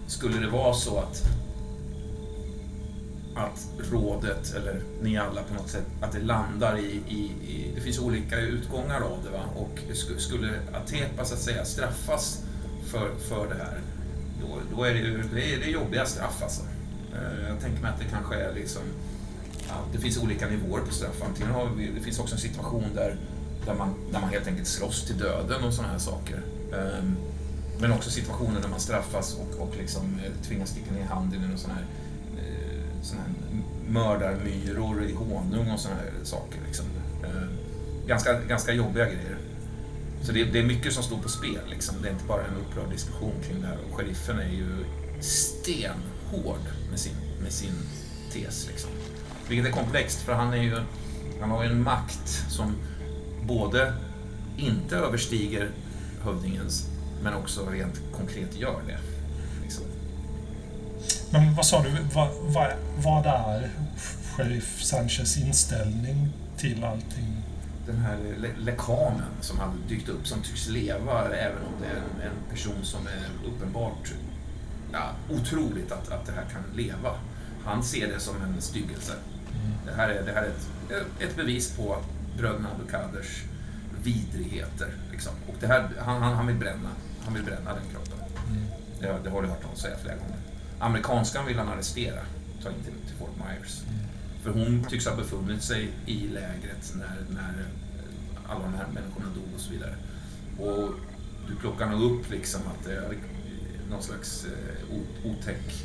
skulle 0.06 0.38
det 0.40 0.48
vara 0.50 0.74
så 0.74 0.98
att 0.98 1.22
att 3.34 3.68
rådet, 3.90 4.54
eller 4.54 4.82
ni 5.02 5.18
alla 5.18 5.42
på 5.42 5.54
något 5.54 5.68
sätt, 5.68 5.84
att 6.00 6.12
det 6.12 6.20
landar 6.20 6.78
i, 6.78 7.02
i, 7.08 7.20
i 7.52 7.72
det 7.74 7.80
finns 7.80 7.98
olika 7.98 8.40
utgångar 8.40 9.00
av 9.00 9.18
det. 9.24 9.30
Va? 9.30 9.44
Och 9.56 9.80
skulle 10.18 10.52
Atepa 10.72 11.24
så 11.24 11.34
att 11.34 11.40
säga 11.40 11.64
straffas 11.64 12.42
för, 12.86 13.10
för 13.28 13.48
det 13.48 13.54
här, 13.54 13.80
då, 14.40 14.76
då 14.76 14.84
är 14.84 14.94
det 14.94 15.00
ju 15.00 15.22
det 15.34 15.54
är, 15.54 15.58
det 15.58 15.66
jobbiga 15.66 16.06
straff 16.06 16.42
alltså. 16.42 16.62
Eh, 17.14 17.48
jag 17.48 17.60
tänker 17.60 17.82
mig 17.82 17.90
att 17.90 17.98
det 17.98 18.04
kanske 18.10 18.34
är 18.34 18.54
liksom, 18.54 18.82
ja, 19.68 19.74
det 19.92 19.98
finns 19.98 20.18
olika 20.18 20.48
nivåer 20.48 20.80
på 20.80 20.94
straff. 20.94 21.22
Antingen 21.28 21.52
har 21.52 21.68
vi, 21.76 21.86
det 21.86 22.00
finns 22.00 22.18
också 22.18 22.34
en 22.34 22.40
situation 22.40 22.84
där, 22.94 23.16
där, 23.66 23.74
man, 23.74 23.94
där 24.12 24.20
man 24.20 24.30
helt 24.30 24.46
enkelt 24.46 24.68
slåss 24.68 25.06
till 25.06 25.18
döden 25.18 25.64
och 25.64 25.74
sådana 25.74 25.92
här 25.92 25.98
saker. 25.98 26.42
Ehm, 26.72 27.16
men 27.80 27.92
också 27.92 28.10
situationer 28.10 28.60
där 28.60 28.68
man 28.68 28.80
straffas 28.80 29.36
och, 29.36 29.62
och 29.62 29.76
liksom 29.76 30.02
eh, 30.24 30.46
tvingas 30.48 30.70
sticka 30.70 30.92
ner 30.92 31.04
handen 31.04 31.44
i 31.44 31.48
någon 31.48 31.58
sån 31.58 31.70
här 31.70 31.86
såna 33.02 33.20
här 33.22 33.30
mördarmyror 33.88 35.04
i 35.04 35.12
honung 35.12 35.70
och 35.70 35.80
såna 35.80 35.94
här 35.94 36.12
saker. 36.22 36.58
Liksom. 36.66 36.86
Eh, 37.24 37.48
ganska, 38.06 38.40
ganska 38.40 38.72
jobbiga 38.72 39.04
grejer. 39.04 39.36
Så 40.22 40.32
det, 40.32 40.44
det, 40.44 40.58
är 40.58 40.64
mycket 40.64 40.92
som 40.92 41.02
står 41.02 41.18
på 41.18 41.28
spel. 41.28 41.60
Liksom. 41.70 42.02
Det 42.02 42.08
är 42.08 42.12
inte 42.12 42.24
bara 42.24 42.44
en 42.44 42.56
upprörd 42.56 42.90
diskussion 42.90 43.34
kring 43.46 43.60
det 43.60 43.66
här. 43.66 43.78
Och 43.90 43.96
sheriffen 43.96 44.38
är 44.38 44.48
ju 44.48 44.84
stenhård 45.20 46.66
med 46.90 46.98
sin, 46.98 47.14
med 47.42 47.52
sin 47.52 47.74
tes. 48.32 48.68
Liksom. 48.68 48.90
Vilket 49.48 49.66
är 49.66 49.72
komplext, 49.72 50.20
för 50.20 50.32
han, 50.32 50.52
är 50.52 50.62
ju, 50.62 50.76
han 51.40 51.50
har 51.50 51.64
ju 51.64 51.70
en 51.70 51.82
makt 51.82 52.28
som 52.48 52.74
både 53.42 53.94
inte 54.56 54.96
överstiger 54.96 55.70
hövdingens, 56.24 56.88
men 57.22 57.34
också 57.34 57.66
rent 57.66 58.00
konkret 58.12 58.56
gör 58.56 58.80
det. 58.86 58.98
Men 61.32 61.54
vad 61.54 61.66
sa 61.66 61.82
du, 61.82 61.90
vad, 62.14 62.28
vad, 62.40 62.72
vad 62.96 63.26
är 63.26 63.70
Sheriff 64.36 64.82
Sanchez 64.82 65.38
inställning 65.38 66.32
till 66.56 66.84
allting? 66.84 67.42
Den 67.86 67.96
här 67.96 68.18
le 68.38 68.48
lekanen 68.58 69.32
som 69.40 69.58
hade 69.58 69.72
dykt 69.88 70.08
upp, 70.08 70.26
som 70.26 70.42
tycks 70.42 70.68
leva 70.68 71.24
även 71.24 71.62
om 71.62 71.72
det 71.80 71.86
är 71.86 71.96
en, 71.96 72.30
en 72.30 72.50
person 72.50 72.84
som 72.84 73.06
är 73.06 73.48
uppenbart 73.48 74.12
ja, 74.92 75.10
otroligt 75.30 75.92
att, 75.92 76.12
att 76.12 76.26
det 76.26 76.32
här 76.32 76.44
kan 76.52 76.76
leva. 76.76 77.14
Han 77.64 77.82
ser 77.82 78.08
det 78.08 78.20
som 78.20 78.42
en 78.42 78.62
styggelse. 78.62 79.12
Mm. 79.12 79.72
Det 79.86 79.92
här 79.92 80.08
är, 80.08 80.22
det 80.22 80.32
här 80.32 80.42
är 80.42 80.48
ett, 80.48 81.06
ett 81.20 81.36
bevis 81.36 81.76
på 81.76 81.96
bröderna 82.38 82.68
Abdulkaders 82.72 83.42
vidrigheter. 84.02 84.94
Liksom. 85.10 85.32
Och 85.48 85.54
det 85.60 85.66
här, 85.66 85.90
han, 85.98 86.22
han, 86.22 86.34
han, 86.34 86.46
vill 86.46 86.56
bränna, 86.56 86.90
han 87.24 87.34
vill 87.34 87.42
bränna 87.42 87.74
den 87.74 87.84
kroppen. 87.92 88.18
Mm. 88.50 88.62
Det, 89.00 89.18
det 89.24 89.30
har 89.30 89.42
du 89.42 89.48
hört 89.48 89.62
honom 89.62 89.76
säga 89.76 89.96
flera 90.02 90.16
gånger. 90.16 90.41
Amerikanskan 90.82 91.46
vill 91.46 91.58
han 91.58 91.68
arrestera, 91.68 92.20
ta 92.62 92.68
in 92.68 92.74
till, 92.84 92.92
till 93.06 93.16
Fort 93.18 93.36
Myers. 93.36 93.82
För 94.42 94.50
hon 94.50 94.84
tycks 94.90 95.06
ha 95.06 95.16
befunnit 95.16 95.62
sig 95.62 95.90
i 96.06 96.28
lägret 96.28 96.94
när, 96.94 97.34
när 97.34 97.60
eh, 97.60 98.50
alla 98.50 98.64
de 98.64 98.74
här 98.74 98.86
människorna 98.86 99.26
dog 99.34 99.54
och 99.54 99.60
så 99.60 99.70
vidare. 99.70 99.94
Och 100.58 100.94
du 101.48 101.56
plockar 101.56 101.90
nog 101.90 102.02
upp 102.02 102.30
liksom 102.30 102.60
att 102.60 102.84
det 102.84 102.92
är 102.92 103.14
någon 103.90 104.02
slags 104.02 104.44
eh, 104.44 105.30
otäck 105.30 105.84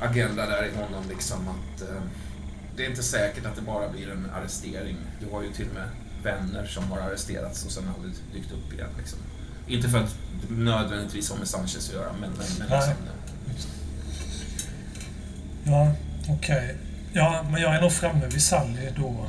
agenda 0.00 0.46
där 0.46 0.64
i 0.64 0.76
honom. 0.76 1.04
Liksom 1.08 1.48
att, 1.48 1.82
eh, 1.82 2.02
det 2.76 2.84
är 2.84 2.90
inte 2.90 3.02
säkert 3.02 3.46
att 3.46 3.56
det 3.56 3.62
bara 3.62 3.88
blir 3.88 4.10
en 4.10 4.30
arrestering. 4.34 4.96
Du 5.20 5.30
har 5.30 5.42
ju 5.42 5.52
till 5.52 5.68
och 5.68 5.74
med 5.74 5.88
vänner 6.22 6.66
som 6.66 6.90
har 6.90 6.98
arresterats 6.98 7.64
och 7.64 7.72
sen 7.72 7.84
aldrig 7.96 8.14
dykt 8.32 8.52
upp 8.52 8.72
igen. 8.72 8.90
Liksom. 8.98 9.18
Inte 9.66 9.88
för 9.88 9.98
att 9.98 10.16
nödvändigtvis 10.48 11.30
har 11.30 11.38
med 11.38 11.48
Sanchez 11.48 11.88
att 11.88 11.94
göra, 11.94 12.12
men, 12.12 12.30
men, 12.30 12.46
men 12.58 12.68
liksom, 12.68 12.94
Ja, 15.64 15.92
okej. 16.28 16.76
Ja, 17.12 17.44
men 17.50 17.62
jag 17.62 17.74
är 17.74 17.80
nog 17.80 17.92
framme 17.92 18.26
vid 18.26 18.42
Sally 18.42 18.88
då. 18.96 19.26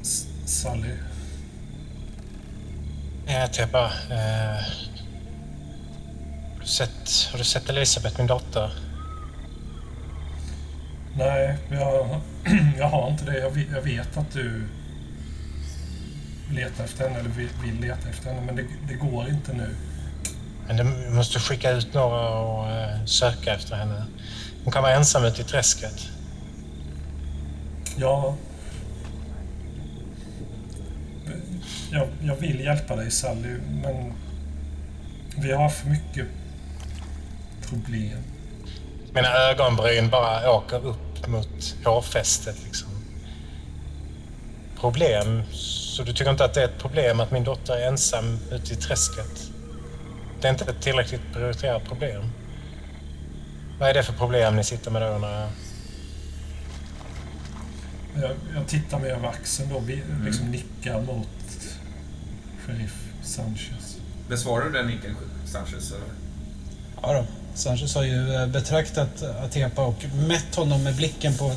S- 0.00 0.26
Sally. 0.44 0.94
Jag 3.26 3.52
typ 3.52 3.72
bara... 3.72 3.86
Eh, 4.10 4.62
har, 6.54 6.60
du 6.60 6.66
sett, 6.66 7.28
har 7.32 7.38
du 7.38 7.44
sett 7.44 7.68
Elisabeth, 7.70 8.18
min 8.18 8.26
dotter? 8.26 8.72
Nej, 11.16 11.56
jag, 11.70 12.20
jag 12.78 12.88
har 12.88 13.10
inte 13.10 13.24
det. 13.24 13.38
Jag 13.38 13.50
vet, 13.50 13.66
jag 13.72 13.82
vet 13.82 14.16
att 14.16 14.32
du 14.32 14.62
letar 16.50 16.84
efter 16.84 17.08
henne, 17.08 17.20
eller 17.20 17.30
vill, 17.30 17.48
vill 17.64 17.80
leta 17.80 18.08
efter 18.08 18.28
henne, 18.30 18.42
men 18.46 18.56
det, 18.56 18.64
det 18.88 18.94
går 18.94 19.28
inte 19.28 19.52
nu. 19.52 19.74
Men 20.66 20.76
du 20.76 20.84
måste 21.10 21.38
skicka 21.38 21.70
ut 21.70 21.94
några 21.94 22.28
och 22.28 22.70
eh, 22.70 23.04
söka 23.04 23.54
efter 23.54 23.76
henne. 23.76 24.06
Hon 24.64 24.72
kan 24.72 24.82
vara 24.82 24.94
ensam 24.94 25.24
ute 25.24 25.40
i 25.40 25.44
träsket. 25.44 26.08
Ja. 27.96 28.34
Jag, 31.90 32.08
jag 32.22 32.36
vill 32.36 32.60
hjälpa 32.60 32.96
dig 32.96 33.10
Sally, 33.10 33.58
men 33.82 34.12
vi 35.36 35.52
har 35.52 35.68
för 35.68 35.88
mycket 35.88 36.26
problem. 37.68 38.18
Mina 39.14 39.28
ögonbryn 39.28 40.10
bara 40.10 40.50
åker 40.50 40.86
upp 40.86 41.26
mot 41.26 41.76
hårfästet 41.84 42.56
liksom. 42.64 42.88
Problem? 44.80 45.42
Så 45.52 46.02
du 46.02 46.12
tycker 46.12 46.30
inte 46.30 46.44
att 46.44 46.54
det 46.54 46.60
är 46.60 46.64
ett 46.64 46.78
problem 46.78 47.20
att 47.20 47.30
min 47.30 47.44
dotter 47.44 47.74
är 47.74 47.88
ensam 47.88 48.38
ute 48.50 48.72
i 48.72 48.76
träsket? 48.76 49.51
Det 50.42 50.48
är 50.48 50.52
inte 50.52 50.64
ett 50.64 50.80
tillräckligt 50.80 51.20
prioriterat 51.32 51.84
problem? 51.84 52.22
Vad 53.78 53.88
är 53.90 53.94
det 53.94 54.02
för 54.02 54.12
problem 54.12 54.56
ni 54.56 54.64
sitter 54.64 54.90
med 54.90 55.02
då 55.02 55.08
undrar 55.08 55.40
jag? 55.40 55.50
Jag, 58.54 58.66
tittar 58.66 58.98
mig 58.98 59.10
över 59.10 59.28
axeln 59.28 59.68
då, 59.68 59.78
vi, 59.78 60.02
liksom 60.24 60.50
nickar 60.50 61.00
mot 61.00 61.28
sheriff 62.66 62.94
Sanchez. 63.22 63.96
Besvarar 64.28 64.64
du 64.64 64.70
den 64.70 64.86
nicken, 64.86 65.16
Sanchez? 65.46 65.92
Eller? 65.92 66.06
Ja 67.02 67.12
då. 67.12 67.26
Sanchez 67.54 67.94
har 67.94 68.02
ju 68.02 68.34
eh, 68.34 68.46
betraktat 68.46 69.22
Atepa 69.22 69.86
och 69.86 70.04
mätt 70.28 70.54
honom 70.54 70.84
med 70.84 70.96
blicken 70.96 71.34
på, 71.34 71.52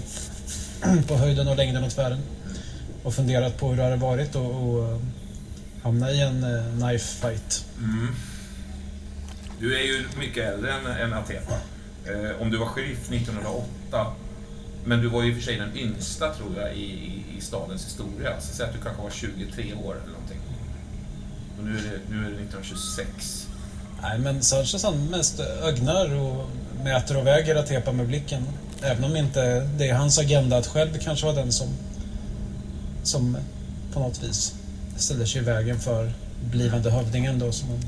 på 1.08 1.16
höjden 1.18 1.48
och 1.48 1.58
längden 1.58 1.84
och 1.84 1.92
tvären. 1.92 2.20
Och 3.04 3.14
funderat 3.14 3.58
på 3.58 3.70
hur 3.70 3.78
det 3.78 3.84
hade 3.84 3.96
varit 3.96 4.36
att 4.36 4.46
att 4.46 5.02
hamna 5.84 6.12
i 6.12 6.22
en 6.22 6.44
eh, 6.44 6.80
knife 6.80 7.28
fight. 7.28 7.66
Mm. 7.78 8.16
Du 9.60 9.80
är 9.80 9.84
ju 9.84 10.06
mycket 10.20 10.54
äldre 10.54 10.74
än, 10.74 10.86
än 10.86 11.14
Atepa. 11.14 11.56
Eh, 12.06 12.42
om 12.42 12.52
du 12.52 12.58
var 12.58 12.66
sheriff 12.66 13.12
1908, 13.12 14.14
men 14.86 15.02
du 15.02 15.08
var 15.08 15.24
ju 15.24 15.30
i 15.30 15.32
och 15.32 15.36
för 15.38 15.44
sig 15.44 15.58
den 15.58 15.78
yngsta 15.78 16.34
tror 16.34 16.52
jag 16.58 16.76
i, 16.76 16.84
i, 16.84 17.24
i 17.38 17.42
stadens 17.42 17.86
historia. 17.86 18.42
Så 18.42 18.56
säg 18.56 18.66
att 18.66 18.74
du 18.74 18.80
kanske 18.80 19.02
var 19.02 19.10
23 19.10 19.74
år 19.74 19.96
eller 19.96 20.12
någonting. 20.12 20.40
Och 21.58 21.64
nu 21.64 21.72
är 21.78 21.84
det, 21.84 22.00
nu 22.10 22.18
är 22.18 22.30
det 22.30 22.36
1926. 22.36 23.48
Nej, 24.02 24.20
men 24.20 24.44
Sanchez 24.44 24.84
han 24.84 25.06
mest 25.06 25.40
ögnar 25.40 26.16
och 26.16 26.50
mäter 26.84 27.18
och 27.18 27.28
väger 27.28 27.56
Atepa 27.56 27.92
med 27.92 28.08
blicken. 28.08 28.44
Även 28.82 29.04
om 29.04 29.16
inte 29.16 29.70
det 29.78 29.90
är 29.90 29.94
hans 29.94 30.20
agenda 30.20 30.58
att 30.58 30.68
själv 30.68 30.98
kanske 31.04 31.26
vara 31.26 31.36
den 31.36 31.52
som, 31.52 31.68
som 33.04 33.38
på 33.94 34.00
något 34.00 34.24
vis 34.24 34.56
ställer 34.98 35.26
sig 35.26 35.42
i 35.42 35.44
vägen 35.44 35.80
för 35.80 36.12
blivande 36.52 36.92
hövdingen 36.92 37.40
då 37.40 37.52
som 37.52 37.70
han 37.70 37.80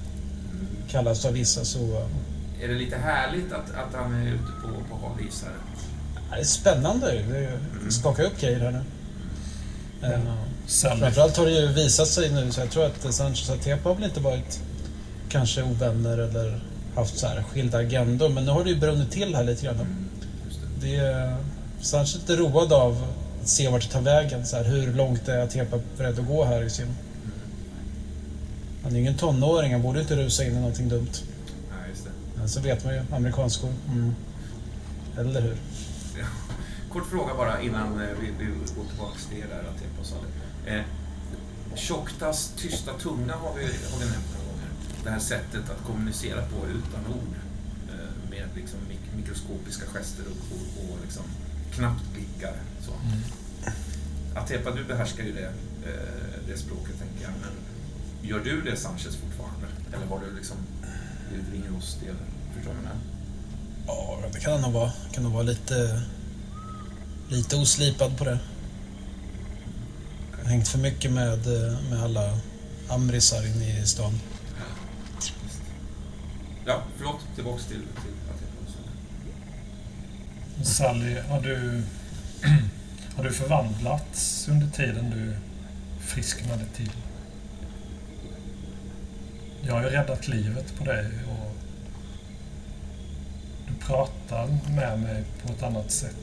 kallas 0.88 1.26
av 1.26 1.34
vissa 1.34 1.66
så... 1.66 1.80
eh, 1.80 2.64
Är 2.64 2.68
det 2.68 2.74
lite 2.74 2.98
härligt 2.98 3.52
att, 3.54 3.70
att 3.76 3.94
han 3.96 4.14
är 4.14 4.28
ute 4.28 4.52
på, 4.62 4.68
på 4.68 5.08
hal 5.08 5.18
is 5.30 5.44
här? 5.44 5.54
Det 6.36 6.42
är 6.42 6.44
spännande 6.46 7.14
ju. 7.16 7.24
Det 7.34 7.52
det 7.86 7.92
skakar 7.92 8.24
upp 8.24 8.42
grejer 8.42 8.60
här 8.60 8.72
nu. 8.72 8.82
Eh, 10.08 10.20
Sally. 10.68 11.00
Framförallt 11.02 11.38
har 11.38 11.46
det 11.46 11.52
ju 11.52 11.68
visat 11.68 12.08
sig 12.08 12.32
nu, 12.32 12.52
så 12.52 12.60
jag 12.60 12.70
tror 12.70 12.86
att 12.86 13.14
Sanchez 13.16 13.50
och 13.50 13.56
Atepa 13.56 13.90
har 13.90 13.96
väl 13.96 14.04
inte 14.04 14.20
varit 14.20 14.60
kanske 15.30 15.64
ovänner 15.64 16.18
eller 16.18 16.60
haft 16.96 17.18
så 17.18 17.28
här 17.28 17.44
skilda 17.44 17.78
agendor, 17.78 18.30
men 18.30 18.46
nu 18.46 18.52
har 18.52 18.64
det 18.64 18.70
ju 18.70 18.76
brunnit 18.76 19.12
till 19.12 19.36
här 19.36 19.44
lite 19.44 19.66
grann. 19.66 20.08
Just 20.48 20.60
det. 20.82 20.88
Det 20.88 21.36
Sanchez 21.82 22.16
är 22.16 22.20
lite 22.20 22.36
road 22.36 22.74
av 22.74 23.04
att 23.42 23.48
se 23.50 23.70
vart 23.70 23.82
det 23.82 23.88
tar 23.90 24.02
vägen. 24.02 24.46
Så 24.46 24.56
här, 24.58 24.64
hur 24.64 24.94
långt 24.94 25.28
är 25.28 25.40
Atepa 25.40 25.80
beredd 25.98 26.20
att 26.20 26.28
gå 26.28 26.44
här 26.46 26.64
i 26.64 26.70
sin... 26.70 26.88
Han 28.84 28.92
är 28.92 28.96
ju 28.96 29.02
ingen 29.02 29.18
tonåring, 29.18 29.72
han 29.74 29.82
borde 29.82 30.02
inte 30.02 30.16
rusa 30.16 30.44
in 30.46 30.52
i 30.52 30.56
någonting 30.56 30.90
dumt. 30.90 31.10
Nej, 31.70 31.90
just 31.90 32.04
det. 32.04 32.10
Men 32.38 32.50
så 32.50 32.60
vet 32.62 32.86
man 32.86 32.94
ju, 32.94 33.02
amerikanskor. 33.12 33.74
Mm. 33.92 34.16
Eller 35.18 35.42
hur? 35.42 35.58
Ja. 36.20 36.26
Kort 36.92 37.06
fråga 37.10 37.34
bara 37.34 37.62
innan 37.62 38.02
eh, 38.02 38.08
vi, 38.22 38.28
vi 38.40 38.46
går 38.76 38.86
tillbaka 38.90 39.18
till 39.30 39.38
det 39.42 39.56
där 39.56 39.60
Atepa 39.62 40.04
sa 40.04 40.16
det. 40.66 40.72
Eh, 40.76 40.84
Tjocktas 41.76 42.52
tysta 42.58 42.94
tunga 42.94 43.34
har 43.36 43.54
vi, 43.56 43.64
har 43.64 44.00
vi 44.00 44.06
nämnt 44.06 44.28
några 44.34 44.46
gånger. 44.52 44.70
Det 45.04 45.10
här 45.10 45.20
sättet 45.20 45.70
att 45.70 45.86
kommunicera 45.88 46.42
på 46.42 46.68
utan 46.68 47.14
ord. 47.14 47.34
Eh, 47.90 48.30
med 48.30 48.46
liksom 48.56 48.80
mik- 48.90 49.16
mikroskopiska 49.18 49.86
gester 49.86 50.24
och, 50.32 50.56
och, 50.58 50.90
och 50.94 50.98
liksom 51.04 51.24
knappt 51.72 52.04
blickar. 52.14 52.54
Så. 52.86 52.92
Atepa, 54.40 54.72
du 54.72 54.84
behärskar 54.84 55.24
ju 55.24 55.34
det, 55.34 55.52
eh, 55.86 56.40
det 56.48 56.58
språket 56.58 57.00
tänker 57.00 57.24
jag. 57.24 57.32
Men 57.42 57.52
gör 58.28 58.40
du 58.40 58.62
det 58.62 58.78
Sanchez 58.78 59.16
fortfarande? 59.16 59.68
Eller 59.94 60.06
har 60.06 60.20
du 60.20 60.36
liksom 60.36 60.58
blivit 61.30 61.54
ringrostig? 61.54 62.08
Eller, 62.08 62.22
förstår 62.56 62.72
du 62.72 62.78
vad? 62.78 62.98
Ja, 63.88 64.20
det 64.34 64.40
kan 64.40 64.54
han 64.54 64.62
nog 64.62 64.74
vara. 64.74 64.92
Kan 65.12 65.24
nog 65.24 65.34
vara 65.34 65.44
lite... 65.44 66.02
Lite 67.30 67.56
oslipad 67.56 68.18
på 68.18 68.24
det. 68.26 68.40
Hängt 70.44 70.68
för 70.68 70.80
mycket 70.80 71.12
med, 71.12 71.48
eh, 71.48 71.90
med 71.90 72.04
alla 72.04 72.38
amrisar 72.90 73.46
inne 73.46 73.80
i 73.80 73.86
stan. 73.86 74.20
Ja, 76.66 76.84
förlåt. 76.98 77.20
Tillbaks 77.36 77.66
till, 77.66 77.82
till. 77.82 78.14
Sally, 80.66 81.20
har 81.20 81.42
du, 81.42 81.84
har 83.16 83.24
du 83.24 83.32
förvandlats 83.32 84.48
under 84.48 84.68
tiden 84.68 85.10
du 85.10 85.36
frisknade 86.06 86.66
till? 86.76 86.92
Jag 89.62 89.74
har 89.74 89.82
ju 89.82 89.90
räddat 89.90 90.28
livet 90.28 90.78
på 90.78 90.84
dig 90.84 91.06
och 91.06 91.56
du 93.68 93.86
pratar 93.86 94.48
med 94.76 95.00
mig 95.00 95.24
på 95.44 95.54
ett 95.54 95.64
annat 95.64 95.92
sätt 95.92 96.16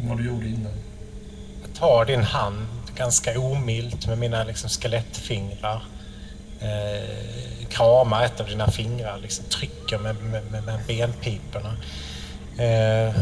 än 0.00 0.08
vad 0.08 0.18
du 0.18 0.26
gjorde 0.26 0.48
innan. 0.48 0.72
Jag 1.62 1.74
tar 1.74 2.04
din 2.04 2.22
hand 2.22 2.66
ganska 2.96 3.38
omilt 3.38 4.06
med 4.06 4.18
mina 4.18 4.44
liksom, 4.44 4.70
skelettfingrar. 4.70 5.82
Eh, 6.60 7.66
kramar 7.68 8.24
ett 8.24 8.40
av 8.40 8.46
dina 8.46 8.70
fingrar, 8.70 9.18
liksom, 9.22 9.44
trycker 9.44 9.98
med, 9.98 10.16
med, 10.22 10.44
med, 10.52 10.64
med 10.64 10.80
benpiporna. 10.86 11.76
Eh, 12.58 13.14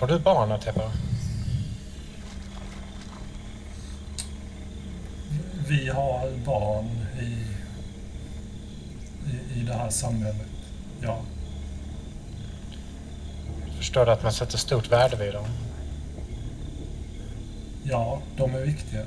har 0.00 0.06
du 0.06 0.18
barn, 0.18 0.52
Atepa? 0.52 0.92
Vi 5.68 5.88
har 5.88 6.30
barn 6.44 7.06
i, 7.20 7.24
i, 9.30 9.60
i 9.60 9.62
det 9.62 9.72
här 9.72 9.90
samhället. 9.90 10.46
Ja. 11.00 11.18
Förstår 13.76 14.06
du 14.06 14.12
att 14.12 14.22
man 14.22 14.32
sätter 14.32 14.58
stort 14.58 14.92
värde 14.92 15.16
vid 15.16 15.32
dem? 15.32 15.46
Ja, 17.82 18.18
de 18.36 18.54
är 18.54 18.60
viktiga. 18.60 19.02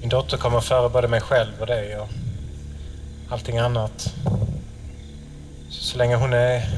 Min 0.00 0.08
dotter 0.08 0.36
kommer 0.36 0.60
före 0.60 0.88
både 0.88 1.08
mig 1.08 1.20
själv 1.20 1.52
och 1.60 1.66
dig 1.66 1.96
och 1.96 2.08
allting 3.28 3.58
annat. 3.58 4.14
Så, 5.68 5.82
så 5.82 5.98
länge 5.98 6.16
hon 6.16 6.32
är... 6.32 6.68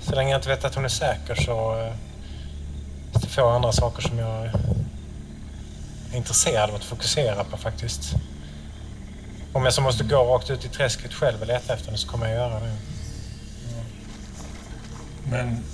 Så 0.00 0.14
länge 0.14 0.30
jag 0.30 0.38
inte 0.38 0.48
vet 0.48 0.64
att 0.64 0.74
hon 0.74 0.84
är 0.84 0.88
säker 0.88 1.34
så... 1.34 1.88
finns 3.12 3.24
det 3.24 3.28
få 3.28 3.48
andra 3.48 3.72
saker 3.72 4.02
som 4.02 4.18
jag 4.18 4.46
är 4.46 4.52
intresserad 6.16 6.70
av 6.70 6.76
att 6.76 6.84
fokusera 6.84 7.44
på 7.44 7.56
faktiskt. 7.56 8.14
Om 9.52 9.64
jag 9.64 9.74
så 9.74 9.82
måste 9.82 10.04
gå 10.04 10.16
rakt 10.16 10.50
ut 10.50 10.64
i 10.64 10.68
träsket 10.68 11.12
själv 11.14 11.40
och 11.40 11.46
leta 11.46 11.74
efter 11.74 11.86
henne 11.86 11.98
så 11.98 12.08
kommer 12.08 12.26
jag 12.26 12.34
göra 12.34 12.60
det. 12.60 12.76
Men 15.30 15.64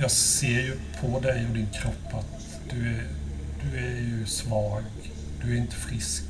jag 0.00 0.10
ser 0.10 0.46
ju 0.46 0.78
på 1.00 1.20
dig 1.20 1.46
och 1.46 1.54
din 1.54 1.68
kropp 1.70 2.14
att 2.14 2.70
du 2.70 2.88
är, 2.88 3.06
du 3.62 3.78
är 3.78 4.00
ju 4.00 4.26
svag. 4.26 4.84
Du 5.42 5.52
är 5.52 5.56
inte 5.56 5.76
frisk. 5.76 6.24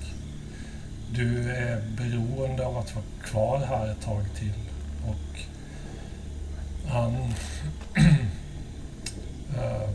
du 1.10 1.52
är 1.52 1.80
beroende 1.80 2.66
av 2.66 2.78
att 2.78 2.94
vara 2.94 3.04
kvar 3.24 3.58
här 3.68 3.92
ett 3.92 4.02
tag 4.02 4.24
till. 4.38 4.52
Och 5.06 5.40
han... 6.88 7.34
eh, 9.56 9.88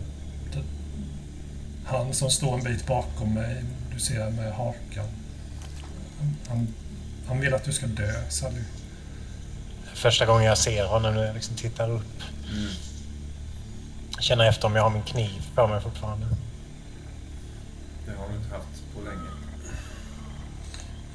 han 1.86 2.14
som 2.14 2.30
står 2.30 2.54
en 2.54 2.64
bit 2.64 2.88
bakom 2.88 3.34
mig, 3.34 3.64
du 3.94 4.00
ser 4.00 4.30
med 4.30 4.54
hakan. 4.54 5.08
Han, 6.48 6.68
han 7.28 7.40
vill 7.40 7.54
att 7.54 7.64
du 7.64 7.72
ska 7.72 7.88
dö, 7.88 8.30
Sally. 8.30 8.62
Första 9.94 10.26
gången 10.26 10.44
jag 10.44 10.58
ser 10.58 10.86
honom 10.86 11.14
när 11.14 11.26
jag 11.26 11.34
liksom 11.34 11.56
tittar 11.56 11.92
upp. 11.92 12.22
Mm. 12.52 12.70
Känner 14.20 14.50
efter 14.50 14.68
om 14.68 14.76
jag 14.76 14.84
har 14.84 14.90
min 14.90 15.04
kniv 15.04 15.50
på 15.56 15.68
mig 15.68 15.82
fortfarande. 15.82 16.26
Det 18.06 18.12
har 18.12 18.30
du 18.30 18.36
inte 18.36 18.56
haft 18.56 18.96
på 18.96 19.02
länge. 19.02 19.30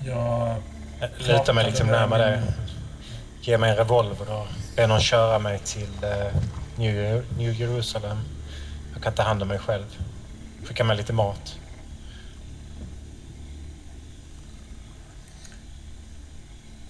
Jag 0.05 0.57
Jag 1.01 1.11
lutar 1.19 1.53
mig 1.53 1.65
liksom 1.65 1.87
närmare 1.87 2.31
dig. 2.31 2.41
Ger 3.41 3.59
mig 3.59 3.71
en 3.71 3.77
revolver 3.77 4.33
och 4.33 4.47
ber 4.77 4.87
någon 4.87 5.01
köra 5.01 5.39
mig 5.39 5.59
till 5.59 6.05
eh, 6.05 6.41
New, 6.77 7.25
New 7.39 7.61
Jerusalem. 7.61 8.19
Jag 8.93 9.03
kan 9.03 9.13
ta 9.13 9.23
hand 9.23 9.43
om 9.43 9.49
mig 9.49 9.59
själv. 9.59 9.99
Skicka 10.69 10.85
med 10.85 10.97
lite 10.97 11.13
mat. 11.13 11.59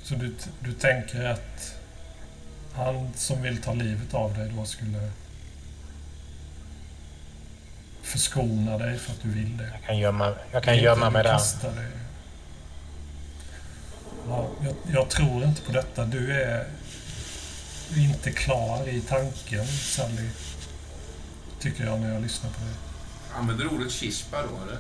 Så 0.03 0.15
du, 0.15 0.35
du 0.61 0.73
tänker 0.73 1.25
att 1.25 1.75
han 2.75 3.13
som 3.15 3.43
vill 3.43 3.63
ta 3.63 3.73
livet 3.75 4.15
av 4.15 4.35
dig 4.35 4.53
då 4.57 4.65
skulle 4.65 5.11
förskona 8.03 8.79
dig 8.79 8.99
för 8.99 9.13
att 9.13 9.23
du 9.23 9.29
vill 9.29 9.57
det? 9.57 9.71
Jag 9.73 9.83
kan 9.83 9.99
gömma, 9.99 10.35
jag 10.53 10.63
kan 10.63 10.79
gömma 10.79 11.11
mig 11.11 11.23
där. 11.23 11.75
dig. 11.75 11.91
Ja, 14.29 14.49
jag, 14.65 14.75
jag 14.93 15.09
tror 15.11 15.45
inte 15.45 15.63
på 15.63 15.73
detta. 15.73 16.05
Du 16.05 16.33
är 16.33 16.67
inte 17.97 18.33
klar 18.33 18.89
i 18.89 19.01
tanken, 19.01 19.67
Sally. 19.67 20.29
Tycker 21.61 21.85
jag 21.85 22.01
när 22.01 22.13
jag 22.13 22.23
lyssnar 22.23 22.51
på 22.51 22.61
dig. 22.61 22.75
Använder 23.39 23.65
du 23.65 23.71
ordet 23.71 23.93
kispa 23.93 24.43
då, 24.43 24.63
eller? 24.63 24.79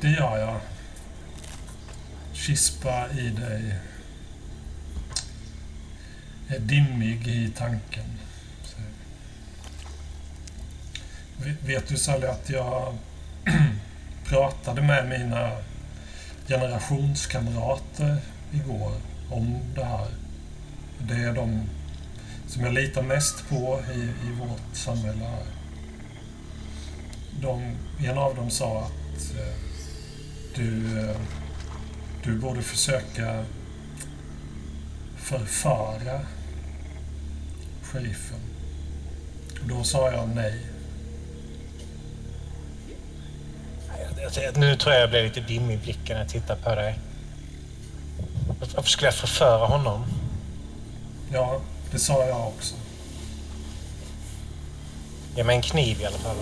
Det 0.00 0.10
gör 0.10 0.38
jag. 0.38 0.60
Kispa 2.32 3.10
i 3.10 3.28
dig. 3.28 3.74
Är 6.48 6.58
dimmig 6.58 7.28
i 7.28 7.52
tanken. 7.56 8.18
Så. 8.64 8.76
Vet- 11.66 11.88
du 11.88 11.96
Sally 11.96 12.26
att 12.26 12.50
jag 12.50 12.94
pratade 14.24 14.82
med 14.82 15.08
mina 15.08 15.56
generationskamrater 16.48 18.16
igår 18.52 18.92
om 19.30 19.60
det 19.74 19.84
här. 19.84 20.08
Det 20.98 21.14
är 21.14 21.32
de 21.32 21.68
som 22.48 22.64
jag 22.64 22.74
litar 22.74 23.02
mest 23.02 23.48
på 23.48 23.80
i, 23.94 24.26
i 24.26 24.32
vårt 24.40 24.76
samhälle 24.76 25.24
här. 25.24 25.61
De, 27.42 27.76
en 28.08 28.18
av 28.18 28.36
dem 28.36 28.50
sa 28.50 28.78
att 28.80 29.36
eh, 29.38 29.54
du, 30.54 31.00
eh, 31.00 31.16
du 32.24 32.38
borde 32.38 32.62
försöka 32.62 33.44
förföra 35.16 36.20
sheriffen. 37.82 38.38
Då 39.64 39.84
sa 39.84 40.12
jag 40.12 40.28
nej. 40.34 40.66
Nu 44.54 44.76
tror 44.76 44.94
jag 44.94 45.02
jag 45.02 45.10
blir 45.10 45.22
lite 45.22 45.40
dimmig 45.40 45.74
i 45.74 45.78
blicken 45.78 46.16
när 46.16 46.18
jag 46.18 46.28
tittar 46.28 46.56
på 46.56 46.74
dig. 46.74 46.98
Varför 48.74 48.90
skulle 48.90 49.06
jag 49.06 49.14
förföra 49.14 49.66
honom? 49.66 50.04
Ja, 51.32 51.60
det 51.90 51.98
sa 51.98 52.26
jag 52.26 52.48
också. 52.48 52.74
Ge 55.36 55.44
mig 55.44 55.56
en 55.56 55.62
kniv 55.62 56.00
i 56.00 56.04
alla 56.04 56.18
fall. 56.18 56.36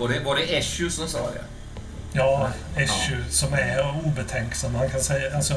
Var 0.00 0.08
det, 0.08 0.20
var 0.20 0.36
det 0.36 0.58
Eshu 0.58 0.90
som 0.90 1.08
sa 1.08 1.30
det? 1.30 1.44
Ja, 2.12 2.50
Eshu 2.76 3.24
som 3.30 3.52
är 3.54 4.06
obetänksam. 4.06 4.74
Han 4.74 4.90
kan 4.90 5.00
säga, 5.00 5.36
alltså 5.36 5.54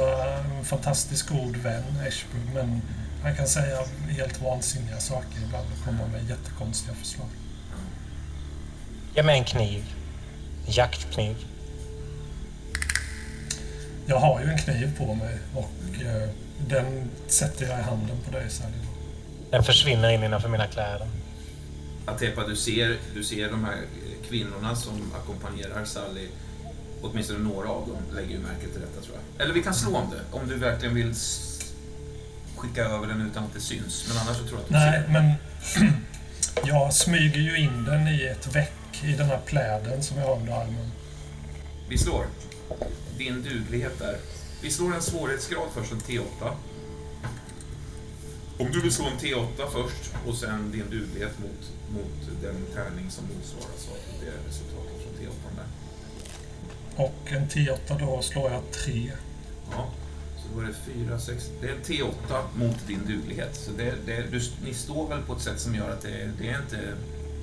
en 0.59 0.65
fantastisk 0.65 1.29
god 1.29 1.55
vän, 1.55 1.83
Eshu, 2.07 2.27
men 2.53 2.81
han 3.23 3.35
kan 3.35 3.47
säga 3.47 3.77
helt 4.09 4.41
vansinniga 4.41 4.99
saker 4.99 5.37
ibland 5.45 5.67
och 5.77 5.85
komma 5.85 6.07
med 6.07 6.29
jättekonstiga 6.29 6.93
förslag. 6.93 7.27
Ge 9.15 9.23
mig 9.23 9.39
en 9.39 9.45
kniv. 9.45 9.83
En 10.65 10.73
jaktkniv. 10.73 11.35
Jag 14.05 14.19
har 14.19 14.41
ju 14.41 14.47
en 14.47 14.57
kniv 14.57 14.97
på 14.97 15.13
mig 15.13 15.37
och 15.55 16.03
eh, 16.05 16.29
den 16.67 17.09
sätter 17.27 17.65
jag 17.65 17.79
i 17.79 17.83
handen 17.83 18.17
på 18.25 18.31
dig, 18.31 18.49
Sally. 18.49 18.73
Den 19.51 19.63
försvinner 19.63 20.09
in 20.09 20.23
innanför 20.23 20.49
mina 20.49 20.67
kläder. 20.67 21.07
Atepa, 22.05 22.47
du 22.47 22.55
ser, 22.55 22.97
du 23.13 23.23
ser 23.23 23.49
de 23.49 23.63
här 23.63 23.77
kvinnorna 24.29 24.75
som 24.75 25.11
ackompanjerar 25.15 25.85
Sally. 25.85 26.27
Åtminstone 27.01 27.39
några 27.39 27.69
av 27.69 27.87
dem 27.87 28.15
lägger 28.15 28.29
ju 28.29 28.39
märke 28.39 28.61
till 28.61 28.81
detta 28.81 29.01
tror 29.01 29.15
jag. 29.15 29.45
Eller 29.45 29.53
vi 29.53 29.63
kan 29.63 29.73
slå 29.73 29.97
om 29.97 30.09
det, 30.11 30.37
om 30.37 30.47
du 30.47 30.55
verkligen 30.55 30.95
vill 30.95 31.13
skicka 32.55 32.85
över 32.85 33.07
den 33.07 33.21
utan 33.21 33.43
att 33.43 33.53
det 33.53 33.61
syns. 33.61 34.05
Men 34.07 34.17
annars 34.17 34.37
så 34.37 34.43
tror 34.43 34.59
jag 34.59 34.61
att 34.61 34.67
du 34.67 34.73
Nej, 34.73 35.01
ser. 35.03 35.11
men 35.11 35.93
jag 36.67 36.93
smyger 36.93 37.39
ju 37.39 37.57
in 37.59 37.83
den 37.85 38.07
i 38.07 38.23
ett 38.23 38.55
väck 38.55 39.03
i 39.03 39.11
den 39.11 39.27
här 39.27 39.39
pläden 39.45 40.03
som 40.03 40.17
jag 40.17 40.25
har 40.25 40.35
under 40.35 40.53
armen. 40.53 40.91
Vi 41.89 41.97
slår. 41.97 42.25
Din 43.17 43.43
duglighet 43.43 43.99
där. 43.99 44.17
Vi 44.61 44.71
slår 44.71 44.95
en 44.95 45.01
svårighetsgrad 45.01 45.67
först, 45.75 45.91
en 45.91 45.99
T8. 45.99 46.51
Om 48.59 48.71
du 48.71 48.81
vill 48.81 48.91
slå 48.93 49.05
en 49.05 49.17
T8 49.17 49.71
först 49.71 50.11
och 50.27 50.35
sen 50.35 50.71
din 50.71 50.89
duglighet 50.89 51.39
mot, 51.39 51.71
mot 51.93 52.41
den 52.41 52.55
tärning 52.73 53.11
som 53.11 53.23
motsvaras 53.25 53.87
av 53.89 53.97
det 54.21 54.49
resultatet 54.49 55.01
från 55.03 55.13
T8 55.13 55.55
där. 55.55 55.67
Och 57.03 57.31
en 57.31 57.49
T8 57.49 57.99
då 57.99 58.21
slår 58.21 58.51
jag 58.51 58.61
3. 58.71 59.11
Ja, 59.71 59.89
så 60.37 60.55
då 60.55 60.61
är 60.61 60.65
det 60.65 60.73
4, 61.07 61.19
6... 61.19 61.49
Det 61.61 61.67
är 61.67 61.71
en 61.71 61.81
T8 61.81 62.43
mot 62.55 62.87
din 62.87 62.99
duglighet. 63.07 63.55
Så 63.55 63.71
det, 63.71 63.93
det, 64.05 64.21
du, 64.31 64.41
ni 64.65 64.73
står 64.73 65.09
väl 65.09 65.21
på 65.21 65.33
ett 65.33 65.41
sätt 65.41 65.59
som 65.59 65.75
gör 65.75 65.89
att 65.89 66.01
det, 66.01 66.31
det, 66.39 66.49
är 66.49 66.61
inte, 66.61 66.77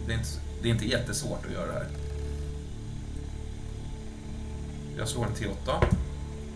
det, 0.06 0.12
är 0.12 0.18
inte, 0.18 0.28
det 0.62 0.68
är 0.68 0.72
inte 0.72 0.86
jättesvårt 0.86 1.47
att 1.47 1.52
göra 1.52 1.66
det 1.66 1.72
här. 1.72 1.89
Jag 4.98 5.09
slår 5.09 5.27
en 5.27 5.35
T8. 5.35 5.85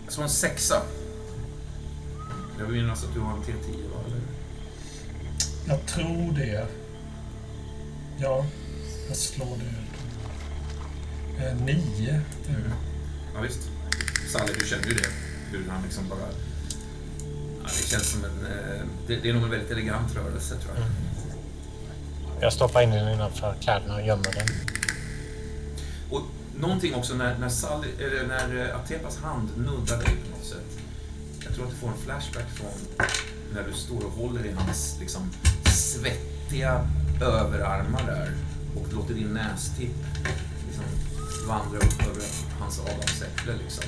Jag 0.03 0.13
slår 0.13 0.23
en 0.23 0.29
sexa. 0.29 0.81
Jag 2.59 2.65
vill 2.65 2.81
minnas 2.81 3.03
att 3.03 3.13
du 3.13 3.19
har 3.19 3.33
en 3.33 3.43
T10, 3.43 3.89
va? 3.93 3.99
Eller? 4.07 4.21
Jag 5.67 5.85
tror 5.85 6.31
det. 6.35 6.67
Ja, 8.17 8.45
jag 9.07 9.17
slår 9.17 9.57
det. 9.57 11.45
Eh, 11.45 11.55
9. 11.55 12.21
Ja, 13.35 13.41
visst. 13.41 13.59
Sally, 14.31 14.53
du 14.59 14.65
känner 14.65 14.87
ju 14.87 14.93
det. 14.93 15.07
Hur 15.51 15.69
han 15.69 15.83
liksom 15.83 16.09
bara... 16.09 16.19
Ja, 17.63 17.69
det 17.81 17.87
känns 17.89 18.11
som 18.11 18.25
en... 18.25 18.45
eh, 18.45 18.81
Det, 19.07 19.15
det 19.15 19.29
är 19.29 19.33
nog 19.33 19.43
en 19.43 19.49
väldigt 19.49 19.71
elegant 19.71 20.15
rörelse, 20.15 20.55
tror 20.55 20.75
jag. 20.77 20.85
Jag 22.41 22.53
stoppar 22.53 22.81
in 22.81 22.89
den 22.89 23.13
innanför 23.13 23.55
kläderna 23.61 23.95
och 23.95 24.01
gömmer 24.05 24.33
den. 24.33 24.47
Och 26.09 26.21
någonting 26.57 26.95
också 26.95 27.13
när, 27.13 27.37
när, 27.37 27.49
Sally, 27.49 27.87
eller 27.99 28.27
när 28.27 28.69
eh, 28.69 28.75
Atepas 28.79 29.17
hand 29.17 29.49
nuddar 29.57 29.97
dig 29.97 30.07
på 30.23 30.37
något 30.37 30.45
sätt. 30.47 30.79
Jag 31.45 31.55
tror 31.55 31.65
att 31.65 31.71
du 31.71 31.77
får 31.77 31.87
en 31.87 31.97
flashback 31.97 32.49
från 32.53 33.07
när 33.53 33.63
du 33.63 33.73
står 33.73 34.05
och 34.05 34.11
håller 34.11 34.45
i 34.45 34.51
hans 34.51 34.97
liksom, 34.99 35.31
svettiga 35.75 36.87
överarmar 37.21 38.03
där 38.05 38.31
och 38.75 38.93
låter 38.93 39.13
din 39.13 39.33
nästipp 39.33 39.95
liksom, 40.67 40.83
vandra 41.47 41.77
upp 41.77 42.01
över 42.01 42.23
hans 42.59 42.79
adamsäpple. 42.79 43.53
Liksom. 43.63 43.83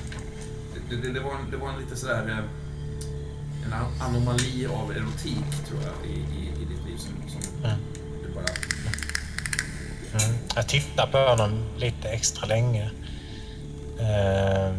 Det, 0.89 0.95
det, 0.95 1.13
det, 1.13 1.19
var 1.19 1.31
en, 1.31 1.51
det 1.51 1.57
var 1.57 1.69
en 1.69 1.79
lite 1.79 1.95
sådär 1.95 2.27
eh, 2.29 2.37
en 3.65 3.73
an- 3.73 4.01
anomali 4.01 4.67
av 4.67 4.91
erotik 4.91 5.65
tror 5.67 5.79
jag 5.83 6.11
i, 6.11 6.13
i, 6.15 6.61
i 6.61 6.65
ditt 6.65 6.85
liv 6.87 6.97
som, 6.97 7.11
som 7.29 7.41
Mm. 7.63 7.77
du 8.23 8.33
bara 8.33 8.45
Mm. 10.13 10.35
Jag 10.55 10.67
tittar 10.67 11.07
på 11.07 11.17
honom 11.17 11.65
lite 11.77 12.09
extra 12.09 12.45
länge. 12.47 12.91
Ehm, 13.99 14.75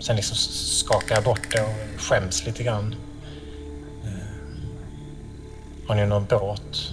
sen 0.00 0.16
liksom 0.16 0.36
skakar 0.36 1.14
jag 1.14 1.24
bort 1.24 1.50
det 1.52 1.62
och 1.62 2.00
skäms 2.00 2.46
lite 2.46 2.62
grann. 2.62 2.94
Ehm, 4.04 4.66
har 5.88 5.94
ni 5.94 6.06
någon 6.06 6.24
båt? 6.24 6.90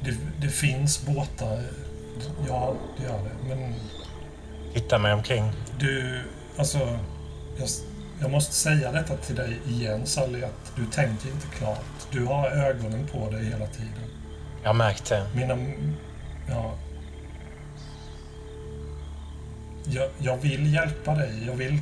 Det, 0.00 0.16
det 0.40 0.48
finns 0.48 1.06
båtar. 1.06 1.62
Ja, 2.48 2.74
det 2.96 3.02
gör 3.04 3.18
det. 3.18 3.54
Men 3.54 3.74
Tittar 4.74 4.98
mig 4.98 5.12
omkring. 5.12 5.52
du, 5.78 6.20
alltså... 6.56 6.98
Jag, 7.58 7.68
jag 8.20 8.30
måste 8.30 8.54
säga 8.54 8.92
detta 8.92 9.16
till 9.16 9.34
dig 9.34 9.58
igen 9.68 10.06
Sally, 10.06 10.42
att 10.44 10.72
du 10.76 10.86
tänker 10.86 11.28
inte 11.28 11.46
klart. 11.58 11.84
Du 12.12 12.24
har 12.24 12.48
ögonen 12.50 13.06
på 13.06 13.30
dig 13.30 13.44
hela 13.44 13.66
tiden. 13.66 14.04
Jag 14.62 14.68
har 14.68 14.74
märkt 14.74 15.08
det. 15.08 15.26
Mina... 15.34 15.58
Ja. 16.48 16.74
Jag, 19.84 20.08
jag 20.18 20.36
vill 20.36 20.74
hjälpa 20.74 21.14
dig. 21.14 21.44
Jag 21.46 21.54
vill 21.54 21.78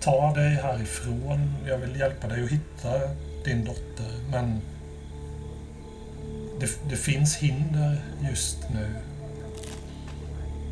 ta 0.00 0.34
dig 0.34 0.50
härifrån. 0.54 1.54
Jag 1.66 1.78
vill 1.78 2.00
hjälpa 2.00 2.28
dig 2.28 2.44
att 2.44 2.50
hitta 2.50 2.92
din 3.44 3.64
dotter. 3.64 4.14
Men 4.30 4.60
det, 6.60 6.90
det 6.90 6.96
finns 6.96 7.36
hinder 7.36 8.02
just 8.30 8.58
nu. 8.74 8.94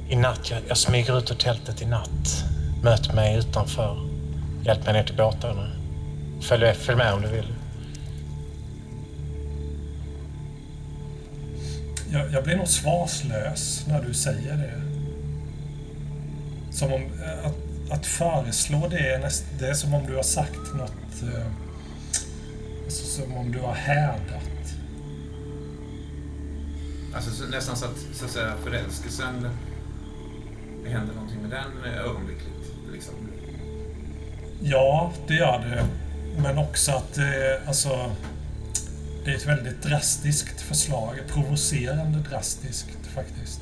I 0.09 0.17
natt, 0.17 0.51
jag, 0.51 0.63
jag 0.69 0.77
smyger 0.77 1.19
ut 1.19 1.31
ur 1.31 1.35
tältet 1.35 1.83
i 1.83 1.87
natt. 1.87 2.45
Möt 2.83 3.15
mig 3.15 3.39
utanför. 3.39 4.09
Hjälp 4.65 4.85
mig 4.85 4.95
ner 4.95 5.05
till 5.05 5.17
båtarna. 5.17 5.71
Följ, 6.41 6.75
följ 6.75 6.97
med 6.99 7.13
om 7.13 7.23
du 7.23 7.29
vill. 7.29 7.55
Jag, 12.13 12.33
jag 12.33 12.45
blir 12.45 12.57
nog 12.57 12.69
svarslös 12.69 13.85
när 13.89 14.03
du 14.03 14.15
säger 14.15 14.57
det. 14.57 14.83
Som 16.71 16.93
om 16.93 17.03
att, 17.45 17.93
att 17.99 18.07
föreslå 18.07 18.89
det 18.89 19.13
är, 19.13 19.19
näst, 19.19 19.45
det 19.59 19.69
är 19.69 19.75
som 19.75 19.95
om 19.95 20.07
du 20.07 20.17
har 20.17 20.23
sagt 20.23 20.75
något... 20.75 21.35
Eh, 21.35 21.47
alltså 22.85 23.05
som 23.05 23.37
om 23.37 23.53
du 23.53 23.59
har 23.59 23.75
härdat. 23.75 24.48
Alltså 27.15 27.31
så, 27.31 27.45
nästan 27.45 27.77
så 27.77 27.85
att, 27.85 27.99
så 28.15 28.25
att 28.25 28.31
säga, 28.31 28.55
förälskelsen... 28.65 29.49
Det 30.85 30.91
händer 30.91 31.15
någonting 31.15 31.43
med 31.43 31.51
den 31.51 31.93
eh, 31.93 32.01
ögonblickligt. 32.01 32.73
Liksom. 32.93 33.15
Ja, 34.61 35.13
det 35.27 35.35
gör 35.35 35.59
det. 35.59 35.87
Men 36.43 36.59
också 36.59 36.93
att 36.93 37.15
det, 37.15 37.63
alltså, 37.67 38.11
det 39.25 39.31
är 39.31 39.37
ett 39.37 39.47
väldigt 39.47 39.83
drastiskt 39.83 40.61
förslag. 40.61 41.21
Provocerande 41.29 42.19
drastiskt 42.19 43.07
faktiskt. 43.15 43.61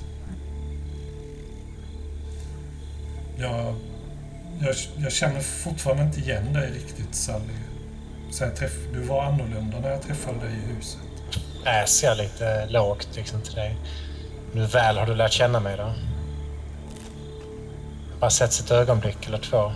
Jag, 3.39 3.75
jag, 4.61 4.75
jag 4.97 5.13
känner 5.13 5.41
fortfarande 5.41 6.03
inte 6.03 6.21
igen 6.21 6.53
dig 6.53 6.71
riktigt 6.71 7.15
Sally. 7.15 7.55
Så 8.31 8.45
jag 8.45 8.57
träff, 8.57 8.77
du 8.93 9.01
var 9.01 9.25
annorlunda 9.25 9.81
när 9.81 9.91
jag 9.91 10.03
träffade 10.03 10.39
dig 10.39 10.53
i 10.53 10.75
huset. 10.75 11.06
Äser 11.67 12.09
jag 12.09 12.17
lite 12.17 12.67
lågt 12.67 13.09
liksom 13.17 13.41
till 13.41 13.55
dig. 13.55 13.77
Nu 14.53 14.67
väl 14.67 14.99
har 14.99 15.07
du 15.07 15.15
lärt 15.15 15.33
känna 15.33 15.61
mig 15.61 15.77
då. 15.77 15.93
Bara 18.21 18.31
sett 18.31 18.61
ett 18.61 18.71
ögonblick 18.71 19.27
eller 19.27 19.39
två. 19.39 19.73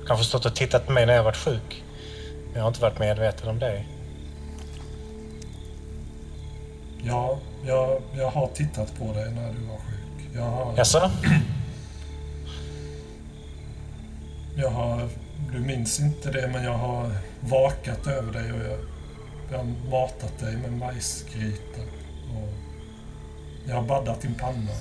Du 0.00 0.06
kanske 0.06 0.24
stått 0.26 0.46
och 0.46 0.54
tittat 0.54 0.86
på 0.86 0.92
mig 0.92 1.06
när 1.06 1.14
jag 1.14 1.22
varit 1.22 1.36
sjuk. 1.36 1.84
Men 2.44 2.54
jag 2.54 2.62
har 2.62 2.68
inte 2.68 2.80
varit 2.80 2.98
medveten 2.98 3.48
om 3.48 3.58
dig. 3.58 3.88
Ja, 7.02 7.38
jag, 7.66 8.02
jag 8.16 8.30
har 8.30 8.46
tittat 8.46 8.98
på 8.98 9.12
dig 9.12 9.30
när 9.30 9.52
du 9.52 9.66
var 9.66 9.76
sjuk. 9.76 10.28
Jag 10.34 10.42
har, 10.42 10.76
Jaså? 10.76 11.10
jag 14.56 14.70
har, 14.70 15.08
du 15.52 15.58
minns 15.58 16.00
inte 16.00 16.30
det, 16.30 16.48
men 16.48 16.64
jag 16.64 16.74
har 16.74 17.10
vakat 17.40 18.06
över 18.06 18.32
dig 18.32 18.52
och 18.52 18.58
jag, 18.58 18.78
jag 19.50 19.58
har 19.58 19.64
matat 19.90 20.38
dig 20.38 20.56
med 20.56 20.72
majsgryta. 20.72 21.80
Och 22.34 22.48
jag 23.66 23.74
har 23.74 23.82
baddat 23.82 24.20
din 24.20 24.34
panna. 24.34 24.72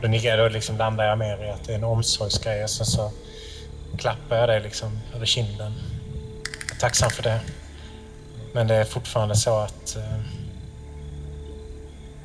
Då 0.00 0.08
nickar 0.08 0.28
jag, 0.28 0.38
då 0.38 0.48
liksom 0.48 0.76
landar 0.76 1.04
jag 1.04 1.18
mer 1.18 1.44
i 1.44 1.50
att 1.50 1.64
det 1.64 1.72
är 1.72 1.76
en 1.76 1.84
omsorgsgrej 1.84 2.64
och 2.64 2.70
sen 2.70 2.86
så 2.86 3.10
klappar 3.98 4.36
jag 4.36 4.48
dig 4.48 4.60
liksom 4.60 4.98
över 5.14 5.26
kinden. 5.26 5.72
Jag 6.68 6.76
är 6.76 6.80
tacksam 6.80 7.10
för 7.10 7.22
det. 7.22 7.40
Men 8.52 8.66
det 8.66 8.74
är 8.74 8.84
fortfarande 8.84 9.36
så 9.36 9.58
att 9.58 9.96
eh, 9.96 10.18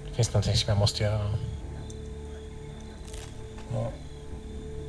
det 0.10 0.16
finns 0.16 0.34
någonting 0.34 0.56
som 0.56 0.70
jag 0.70 0.78
måste 0.78 1.04
göra. 1.04 1.34
Ja. 3.74 3.92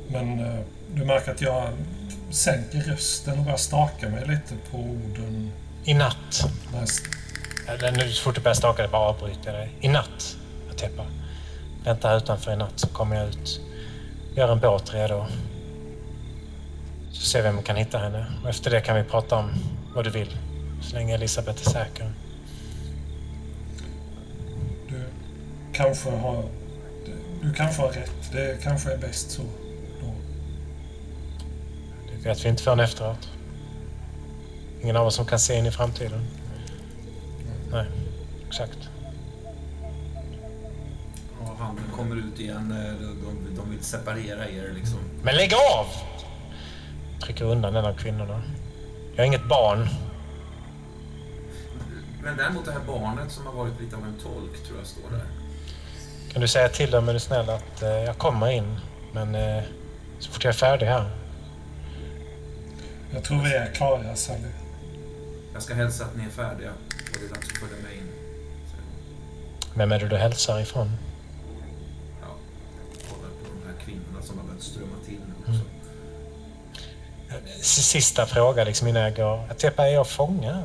Men 0.07 0.39
eh, 0.39 0.59
du 0.93 1.05
märker 1.05 1.31
att 1.31 1.41
jag 1.41 1.69
sänker 2.31 2.79
rösten 2.79 3.37
och 3.37 3.43
börjar 3.43 3.57
staka 3.57 4.09
mig 4.09 4.27
lite 4.27 4.55
på 4.71 4.77
orden. 4.77 5.51
I 5.89 5.93
natt. 5.93 6.51
Jag, 6.73 7.75
Eller 7.75 7.91
nu 7.91 8.11
så 8.11 8.23
fort 8.23 8.35
du 8.35 8.41
börjar 8.41 8.55
staka 8.55 8.81
dig 8.81 8.91
bara 8.91 9.01
avbryter 9.01 9.45
jag 9.45 9.53
dig. 9.53 9.73
I 9.81 9.87
natt, 9.87 10.37
Atepa. 10.71 11.05
Vänta 11.83 12.07
här 12.07 12.17
utanför 12.17 12.53
i 12.53 12.55
natt 12.55 12.73
så 12.75 12.87
kommer 12.87 13.15
jag 13.15 13.27
ut. 13.27 13.61
Gör 14.35 14.51
en 14.51 14.59
båt 14.59 14.93
redo. 14.93 15.25
Så 17.11 17.21
ser 17.21 17.43
vi 17.43 17.49
om 17.49 17.57
vi 17.57 17.63
kan 17.63 17.75
hitta 17.75 17.97
henne. 17.97 18.25
Och 18.43 18.49
efter 18.49 18.71
det 18.71 18.81
kan 18.81 18.95
vi 18.95 19.03
prata 19.03 19.35
om 19.35 19.51
vad 19.95 20.03
du 20.03 20.09
vill. 20.09 20.37
Så 20.81 20.95
länge 20.95 21.15
Elisabeth 21.15 21.67
är 21.67 21.71
säker. 21.71 22.13
du 24.89 25.03
kanske 25.73 26.09
har... 26.09 26.43
Du 27.41 27.53
kanske 27.53 27.81
har 27.81 27.89
rätt. 27.89 28.31
Det 28.31 28.63
kanske 28.63 28.91
är 28.91 28.97
bäst 28.97 29.31
så. 29.31 29.41
Då. 30.01 30.13
Det 32.11 32.29
vet 32.29 32.45
vi 32.45 32.49
inte 32.49 32.63
förrän 32.63 32.79
efteråt. 32.79 33.38
Ingen 34.81 34.95
av 34.95 35.07
oss 35.07 35.15
som 35.15 35.25
kan 35.25 35.39
se 35.39 35.57
in 35.57 35.65
i 35.65 35.71
framtiden. 35.71 36.25
Nej, 37.71 37.85
exakt. 38.47 38.77
Han 41.59 41.79
kommer 41.95 42.15
ut 42.15 42.39
igen. 42.39 42.71
eh, 42.71 42.93
De, 42.93 43.05
de, 43.05 43.55
de 43.55 43.69
vill 43.69 43.83
separera 43.83 44.49
er 44.49 44.73
liksom. 44.75 44.99
Men 45.23 45.35
lägg 45.35 45.53
av! 45.53 45.85
Trycker 47.23 47.45
undan 47.45 47.75
en 47.75 47.85
av 47.85 47.93
kvinnorna. 47.93 48.41
Jag 49.15 49.23
är 49.23 49.27
inget 49.27 49.47
barn. 49.47 49.87
Men 52.23 52.37
däremot 52.37 52.65
det 52.65 52.71
här 52.71 52.79
barnet 52.87 53.31
som 53.31 53.45
har 53.45 53.53
varit 53.53 53.81
lite 53.81 53.95
av 53.95 54.03
en 54.03 54.13
tolk 54.23 54.63
tror 54.67 54.77
jag 54.77 54.87
står 54.87 55.09
där. 55.11 55.21
Kan 56.33 56.41
du 56.41 56.47
säga 56.47 56.69
till 56.69 56.91
dem 56.91 57.09
är 57.09 57.13
du 57.13 57.19
snäll 57.19 57.49
att 57.49 57.81
eh, 57.81 57.89
jag 57.89 58.17
kommer 58.17 58.49
in. 58.51 58.79
Men 59.13 59.35
eh, 59.35 59.63
så 60.19 60.31
fort 60.31 60.43
jag 60.43 60.53
är 60.53 60.57
färdig 60.57 60.85
här. 60.85 61.09
Jag 63.13 63.23
tror 63.23 63.41
vi 63.43 63.53
är 63.55 63.73
klara, 63.73 64.15
Sally. 64.15 64.39
Jag 65.59 65.63
ska 65.63 65.73
hälsa 65.73 66.05
att 66.05 66.15
ni 66.17 66.23
är 66.25 66.29
färdiga 66.29 66.69
och 66.71 67.19
det 67.19 67.25
är 67.25 67.29
dags 67.29 67.47
att 67.51 67.57
följa 67.57 67.75
med 67.83 67.93
in. 67.93 68.03
Vem 69.75 69.91
är 69.91 69.99
det 69.99 70.07
du 70.07 70.17
hälsar 70.17 70.59
ifrån? 70.59 70.91
ja, 72.21 72.27
kollar 73.09 73.29
på 73.29 73.45
de 73.61 73.67
här 73.67 73.85
kvinnorna 73.85 74.21
som 74.21 74.37
har 74.37 74.45
börjat 74.45 74.63
strömma 74.63 74.95
till 75.05 75.17
nu 75.27 75.33
också. 75.53 75.61
S- 77.59 77.89
Sista 77.89 78.25
fråga 78.25 78.63
liksom 78.63 78.87
innan 78.87 79.01
jag 79.01 79.15
går. 79.15 79.47
Atepa, 79.51 79.87
är 79.87 79.93
jag 79.93 80.07
fånge? 80.07 80.63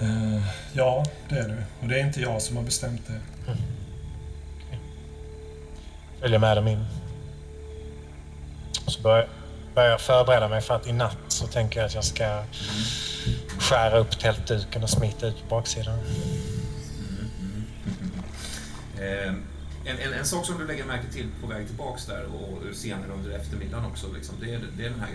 Eh, 0.00 0.42
ja, 0.72 1.04
det 1.28 1.34
är 1.38 1.48
du. 1.48 1.56
Och 1.82 1.88
det 1.88 2.00
är 2.00 2.06
inte 2.06 2.20
jag 2.20 2.42
som 2.42 2.56
har 2.56 2.64
bestämt 2.64 3.02
det. 3.06 3.20
Följer 6.20 6.38
med 6.38 6.56
dem 6.56 6.68
in. 6.68 6.84
Och 8.86 8.92
så 8.92 9.02
börjar, 9.02 9.28
börjar 9.76 9.98
förbereda 9.98 10.48
mig 10.48 10.60
för 10.60 10.74
att 10.74 10.86
i 10.86 10.92
natt 10.92 11.18
så 11.28 11.46
tänker 11.46 11.80
jag 11.80 11.86
att 11.86 11.94
jag 11.94 12.04
ska 12.04 12.42
skära 13.58 13.98
upp 13.98 14.18
tältduken 14.18 14.82
och 14.82 14.90
smita 14.90 15.26
ut 15.26 15.42
på 15.42 15.56
baksidan. 15.56 15.98
Eh, 18.98 19.28
en, 19.84 19.98
en, 19.98 20.12
en 20.12 20.24
sak 20.24 20.46
som 20.46 20.58
du 20.58 20.66
lägger 20.66 20.84
märke 20.84 21.12
till 21.12 21.26
på 21.40 21.46
väg 21.46 21.66
tillbaks 21.66 22.06
där 22.06 22.24
och 22.24 22.76
senare 22.76 23.12
under 23.12 23.30
eftermiddagen 23.30 23.84
också, 23.84 24.06
liksom, 24.14 24.34
det, 24.40 24.54
är, 24.54 24.60
det 24.76 24.86
är 24.86 24.90
den 24.90 25.00
här 25.00 25.10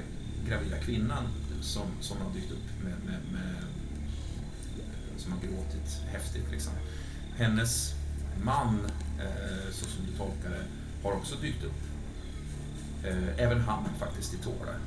gravida 0.50 0.78
kvinnan 0.78 1.28
som, 1.62 1.88
som 2.02 2.18
har 2.18 2.34
dykt 2.34 2.52
upp 2.52 2.84
med, 2.84 2.94
med, 3.06 3.20
med 3.32 3.56
som 5.18 5.32
har 5.32 5.40
gråtit 5.40 6.02
häftigt. 6.12 6.52
Liksom. 6.52 6.74
Hennes 7.38 7.94
man, 8.44 8.80
eh, 9.20 9.72
så 9.72 9.86
som 9.86 10.06
du 10.12 10.18
tolkar 10.18 10.50
det, 10.50 10.64
har 11.04 11.12
också 11.12 11.36
dykt 11.36 11.64
upp. 11.64 11.91
Eh, 13.04 13.44
även 13.46 13.62
han 13.62 13.90
faktiskt 14.00 14.34
i 14.34 14.38
tårar. 14.38 14.78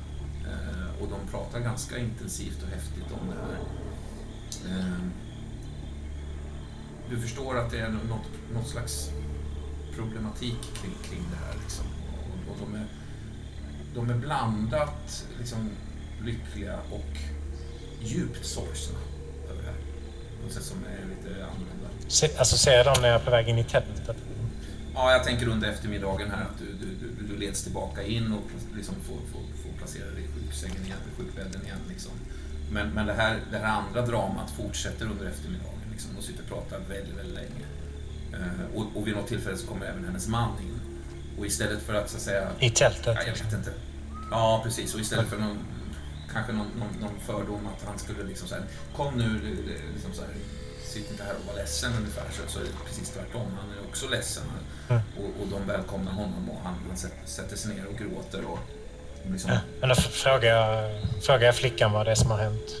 Eh, 0.47 1.01
och 1.01 1.09
de 1.09 1.31
pratar 1.31 1.59
ganska 1.59 1.97
intensivt 1.97 2.63
och 2.63 2.69
häftigt 2.69 3.11
om 3.11 3.27
det 3.29 3.35
här. 3.41 3.59
Eh, 4.77 4.97
du 7.09 7.21
förstår 7.21 7.57
att 7.57 7.71
det 7.71 7.79
är 7.79 7.89
något, 7.89 8.53
något 8.53 8.67
slags 8.67 9.09
problematik 9.95 10.61
kring, 10.81 10.93
kring 11.09 11.23
det 11.31 11.45
här. 11.45 11.53
Liksom. 11.63 11.85
Och, 11.85 12.51
och 12.51 12.57
de, 12.59 12.75
är, 12.75 12.85
de 13.95 14.09
är 14.09 14.15
blandat 14.15 15.25
liksom, 15.39 15.69
lyckliga 16.23 16.79
och 16.91 17.17
djupt 18.01 18.45
sorgsna 18.45 18.99
över 19.49 19.61
det 19.61 19.67
här. 19.67 19.77
På 20.41 20.47
ett 20.47 20.53
sätt 20.53 20.63
som 20.63 20.77
är 20.77 21.05
lite 21.09 21.45
annorlunda. 21.45 21.89
Se, 22.07 22.37
alltså 22.37 22.57
ser 22.57 22.73
jag 22.73 22.85
dem 22.85 22.95
när 23.01 23.07
jag 23.07 23.21
är 23.21 23.25
på 23.25 23.31
väg 23.31 23.49
in 23.49 23.57
i 23.57 23.63
tältet? 23.63 24.17
Ja, 24.95 25.11
jag 25.11 25.23
tänker 25.23 25.47
under 25.47 25.69
eftermiddagen 25.69 26.31
här 26.31 26.41
att 26.41 26.59
du, 26.59 26.65
du, 26.65 27.27
du, 27.27 27.37
leds 27.37 27.63
tillbaka 27.63 28.03
in 28.03 28.33
och 28.33 28.75
liksom 28.75 28.95
får, 28.95 29.15
får, 29.15 29.63
får 29.63 29.77
placera 29.77 30.11
dig 30.11 30.23
i 30.23 30.27
sjuksängen 30.27 30.85
igen, 30.85 30.97
sjukbädden 31.17 31.65
igen. 31.65 31.79
Liksom. 31.89 32.11
Men, 32.71 32.89
men 32.89 33.05
det, 33.05 33.13
här, 33.13 33.39
det 33.51 33.57
här 33.57 33.81
andra 33.81 34.05
dramat 34.05 34.51
fortsätter 34.51 35.05
under 35.05 35.25
eftermiddagen. 35.25 35.79
Liksom. 35.91 36.11
De 36.15 36.21
sitter 36.21 36.43
och 36.43 36.49
pratar 36.49 36.79
väldigt, 36.79 37.17
väldigt 37.17 37.35
länge. 37.35 37.65
Eh, 38.33 38.75
och, 38.75 38.85
och 38.95 39.07
vid 39.07 39.15
något 39.15 39.27
tillfälle 39.27 39.57
så 39.57 39.67
kommer 39.67 39.85
även 39.85 40.05
hennes 40.05 40.27
man 40.27 40.59
in. 40.59 40.79
och 41.39 41.45
istället 41.45 41.81
för 41.81 41.93
att 41.93 42.09
så 42.09 42.17
att 42.17 42.23
säga... 42.23 42.49
I 42.59 42.69
tältet? 42.69 43.17
Ja, 43.19 43.23
jag 43.27 43.33
vet 43.33 43.53
inte. 43.53 43.73
Ja, 44.31 44.61
precis. 44.63 44.93
Och 44.93 44.99
istället 44.99 45.27
för 45.27 45.37
någon, 45.37 45.59
kanske 46.33 46.53
någon, 46.53 46.67
någon, 46.67 47.01
någon 47.01 47.19
fördom 47.19 47.67
att 47.67 47.87
han 47.87 47.99
skulle 47.99 48.23
liksom 48.23 48.47
så 48.47 48.55
här, 48.55 48.63
kom 48.95 49.17
nu, 49.17 49.39
liksom 49.93 50.13
så 50.13 50.21
här, 50.21 50.31
sitt 50.83 51.11
inte 51.11 51.23
här 51.23 51.33
och 51.39 51.45
var 51.47 51.55
ledsen 51.61 51.91
ungefär. 51.97 52.27
Så, 52.31 52.51
så 52.51 52.59
är 52.59 52.63
det 52.63 52.69
precis 52.87 53.09
tvärtom. 53.09 53.47
Han 53.59 53.69
är 53.69 53.89
också 53.89 54.07
ledsen. 54.07 54.43
Mm. 54.87 55.01
Och, 55.17 55.41
och 55.41 55.47
de 55.47 55.67
välkomnar 55.67 56.11
honom 56.11 56.49
och 56.49 56.59
han, 56.63 56.75
han 56.87 56.97
sätter, 57.25 57.55
sig 57.55 57.75
ner 57.75 57.85
och 57.85 57.97
gråter. 57.97 58.45
Och, 58.45 58.59
liksom, 59.31 59.51
Ja, 59.51 59.59
men 59.79 59.89
då 59.89 59.95
frågar 59.95 61.41
jag, 61.45 61.55
flickan 61.55 61.91
vad 61.91 62.05
det 62.05 62.11
är 62.11 62.15
som 62.15 62.31
har 62.31 62.37
hänt. 62.37 62.75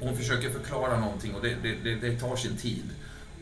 Hon 0.00 0.16
försöker 0.16 0.50
förklara 0.50 1.00
någonting 1.00 1.34
och 1.34 1.42
det, 1.42 1.56
det, 1.62 1.74
det, 1.84 1.94
det 1.94 2.20
tar 2.20 2.36
sin 2.36 2.56
tid. 2.56 2.84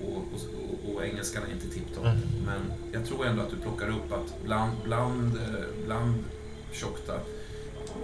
Och, 0.02 0.16
och, 0.16 0.94
och 0.94 1.04
engelskan 1.04 1.42
är 1.48 1.52
inte 1.52 1.68
tipptopp. 1.74 2.04
Mm. 2.04 2.18
Men 2.46 2.72
jag 2.92 3.06
tror 3.06 3.26
ändå 3.26 3.42
att 3.42 3.50
du 3.50 3.56
plockar 3.56 3.88
upp 3.88 4.12
att 4.12 4.44
bland, 4.44 4.72
bland, 4.84 5.36
eh, 5.36 5.84
bland 5.86 6.24
Tjokta 6.72 7.14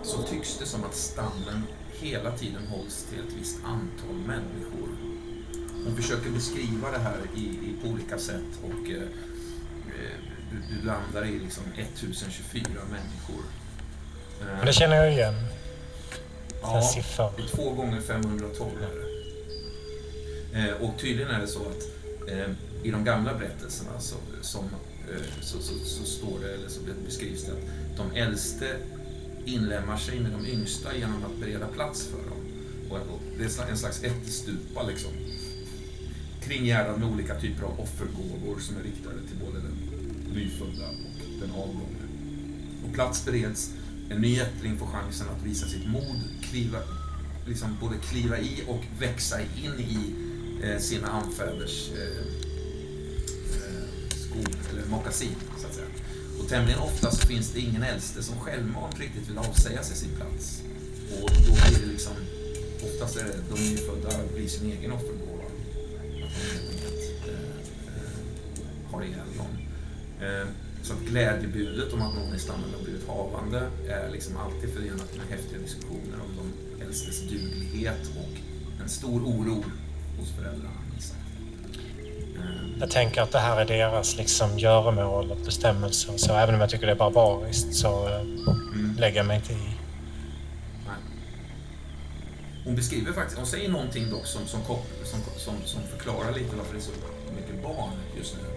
så 0.02 0.22
tycks 0.22 0.58
det 0.58 0.66
som 0.66 0.84
att 0.84 0.94
stammen 0.94 1.62
hela 2.00 2.30
tiden 2.30 2.66
hålls 2.66 3.04
till 3.04 3.18
ett 3.18 3.34
visst 3.38 3.58
antal 3.64 4.16
människor. 4.26 4.88
Hon 5.86 5.96
försöker 5.96 6.30
beskriva 6.30 6.90
det 6.90 6.98
här 6.98 7.18
i, 7.36 7.40
i, 7.40 7.74
på 7.82 7.88
olika 7.88 8.18
sätt 8.18 8.50
och 8.62 8.90
eh, 8.90 9.02
eh, 9.02 10.16
du, 10.50 10.76
du 10.76 10.86
landar 10.86 11.24
i 11.24 11.38
liksom 11.38 11.64
1024 11.76 12.62
människor. 12.90 13.44
Eh, 14.40 14.56
Men 14.56 14.66
det 14.66 14.72
känner 14.72 14.96
jag 14.96 15.12
igen. 15.12 15.34
ja, 16.62 16.82
siffror. 16.82 17.32
det 17.36 17.42
är 17.42 17.46
två 17.46 17.70
gånger 17.70 18.00
512 18.00 18.70
är 18.82 18.94
det. 18.96 19.06
Eh, 20.58 20.74
och 20.74 20.98
tydligen 20.98 21.30
är 21.30 21.40
det 21.40 21.46
så 21.46 21.60
att 21.60 21.82
eh, 22.28 22.50
i 22.82 22.90
de 22.90 23.04
gamla 23.04 23.34
berättelserna 23.34 24.00
så, 24.00 24.16
som, 24.42 24.64
eh, 24.64 25.22
så, 25.42 25.58
så, 25.62 25.74
så 25.84 26.04
står 26.04 26.40
det, 26.40 26.54
eller 26.54 26.68
så 26.68 26.80
beskrivs 27.06 27.44
det 27.44 27.52
att 27.52 27.96
de 27.96 28.20
äldste 28.20 28.76
inlämnar 29.44 29.96
sig 29.96 30.20
med 30.20 30.32
de 30.32 30.46
yngsta 30.46 30.96
genom 30.96 31.24
att 31.24 31.40
bereda 31.40 31.66
plats 31.66 32.06
för 32.06 32.30
dem. 32.30 32.40
Och, 32.90 32.96
och 32.96 33.20
det 33.38 33.44
är 33.44 33.70
en 33.70 33.78
slags 33.78 34.02
ättestupa 34.02 34.82
liksom. 34.82 35.10
Kringgärdad 36.46 36.98
med 36.98 37.08
olika 37.08 37.40
typer 37.40 37.64
av 37.64 37.80
offergåvor 37.80 38.60
som 38.60 38.76
är 38.76 38.82
riktade 38.82 39.16
till 39.28 39.46
både 39.46 39.60
den 39.60 39.76
nyfödda 40.34 40.88
och 40.88 41.40
den 41.40 41.50
avgångne. 41.50 42.06
Och 42.84 42.94
plats 42.94 43.24
bereds, 43.24 43.70
en 44.10 44.20
ny 44.20 44.38
ättling 44.38 44.78
får 44.78 44.86
chansen 44.86 45.26
att 45.28 45.46
visa 45.46 45.66
sitt 45.66 45.88
mod, 45.88 46.20
kliva, 46.42 46.78
liksom 47.46 47.76
både 47.80 47.96
kliva 47.96 48.38
i 48.38 48.64
och 48.66 48.84
växa 48.98 49.40
in 49.40 49.72
i 49.78 50.14
eh, 50.62 50.78
sina 50.78 51.08
anfäders 51.08 51.90
eh, 51.92 52.18
eh 53.56 53.86
skor, 54.08 54.54
eller 54.70 54.86
mockasin, 54.86 55.36
så 55.58 55.66
att 55.66 55.74
säga. 55.74 55.86
Och 56.40 56.48
tämligen 56.48 56.78
ofta 56.78 57.10
så 57.10 57.26
finns 57.26 57.50
det 57.52 57.60
ingen 57.60 57.82
äldste 57.82 58.22
som 58.22 58.40
självmant 58.40 59.00
riktigt 59.00 59.30
vill 59.30 59.38
avsäga 59.38 59.82
sig 59.82 59.96
sin 59.96 60.16
plats. 60.16 60.62
Och 61.22 61.30
då 61.30 61.52
blir 61.52 61.80
det 61.80 61.92
liksom, 61.92 62.12
oftast 62.84 63.16
är 63.16 63.24
det 63.24 63.36
de 63.54 63.70
nyfödda 63.70 64.10
blir 64.34 64.48
sin 64.48 64.72
egen 64.72 64.92
offergåva. 64.92 65.25
Har 68.96 69.04
ihjäl 69.04 69.30
någon. 69.36 69.54
Eh, 70.28 70.46
så 70.82 70.92
att 70.92 71.00
glädjebudet 71.00 71.92
om 71.92 72.02
att 72.02 72.14
någon 72.14 72.34
i 72.34 72.38
stammen 72.38 72.70
har 72.76 72.82
blivit 72.84 73.08
havande 73.08 73.62
är 73.88 74.10
liksom 74.10 74.36
alltid 74.36 74.74
förenat 74.74 75.16
med 75.16 75.26
häftiga 75.30 75.58
diskussioner 75.58 76.18
om 76.26 76.30
de 76.36 76.84
äldstes 76.84 77.20
duglighet 77.20 78.10
och 78.20 78.34
en 78.82 78.88
stor 78.88 79.20
oro 79.20 79.64
hos 80.18 80.30
föräldrarna. 80.30 80.70
Eh, 82.36 82.78
Jag 82.80 82.90
tänker 82.90 83.22
att 83.22 83.32
det 83.32 83.38
här 83.38 83.60
är 83.60 83.64
deras 83.64 84.16
liksom 84.16 84.58
göromål 84.58 85.30
och 85.30 85.38
bestämmelser. 85.44 86.16
Så 86.16 86.34
även 86.34 86.54
om 86.54 86.60
jag 86.60 86.70
tycker 86.70 86.86
det 86.86 86.92
är 86.92 86.96
barbariskt 86.96 87.74
så 87.74 88.08
eh, 88.08 88.20
mm. 88.20 88.96
lägger 88.98 89.16
jag 89.16 89.26
mig 89.26 89.36
inte 89.36 89.52
i. 89.52 89.56
Nej. 89.56 90.96
Hon 92.64 92.76
beskriver 92.76 93.12
faktiskt, 93.12 93.38
hon 93.38 93.46
säger 93.46 93.68
någonting 93.68 94.10
dock 94.10 94.26
som, 94.26 94.46
som, 94.46 94.60
som, 95.36 95.54
som 95.64 95.82
förklarar 95.82 96.32
lite 96.34 96.56
varför 96.56 96.72
det 96.72 96.78
är 96.78 96.82
så 96.82 96.92
mycket 97.36 97.62
barn 97.62 97.90
just 98.16 98.36
nu. 98.36 98.55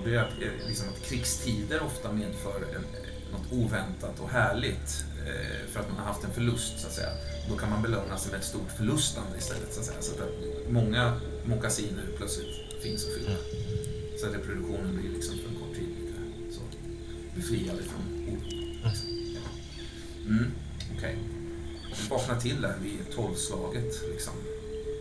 Och 0.00 0.08
det 0.08 0.14
är 0.14 0.18
att, 0.18 0.42
eh, 0.42 0.66
liksom 0.68 0.88
att 0.88 1.02
krigstider 1.02 1.82
ofta 1.82 2.12
medför 2.12 2.64
en, 2.76 2.84
något 3.32 3.52
oväntat 3.52 4.20
och 4.20 4.28
härligt 4.30 5.04
eh, 5.26 5.68
för 5.72 5.80
att 5.80 5.88
man 5.88 5.98
har 5.98 6.04
haft 6.04 6.24
en 6.24 6.32
förlust 6.32 6.80
så 6.80 6.86
att 6.86 6.92
säga. 6.92 7.12
Då 7.48 7.56
kan 7.56 7.70
man 7.70 7.82
belöna 7.82 8.18
sig 8.18 8.32
med 8.32 8.40
ett 8.40 8.46
stort 8.46 8.70
förlustande 8.76 9.38
istället 9.38 9.74
så 9.74 9.80
att 9.80 9.86
säga. 9.86 10.02
Så 10.02 10.12
att 10.12 10.70
många 10.70 11.20
mockasiner 11.44 12.04
plötsligt 12.16 12.82
finns 12.82 13.04
att 13.04 13.12
fylla. 13.12 13.36
Så 14.20 14.26
att 14.26 14.34
reproduktionen 14.34 14.96
blir 14.96 15.10
liksom 15.10 15.38
för 15.38 15.48
en 15.48 15.54
kort 15.54 15.74
tid 15.74 15.88
lite 16.00 16.54
så 16.54 16.60
befriad 17.36 17.78
ifrån 17.80 18.02
oro. 18.28 18.36
liksom. 18.84 19.08
Mm, 20.26 20.52
okej. 20.96 21.18
Du 22.02 22.08
vaknar 22.08 22.40
till 22.40 22.60
där 22.62 22.76
vid 22.82 23.14
tolvslaget 23.14 24.00
liksom. 24.12 24.32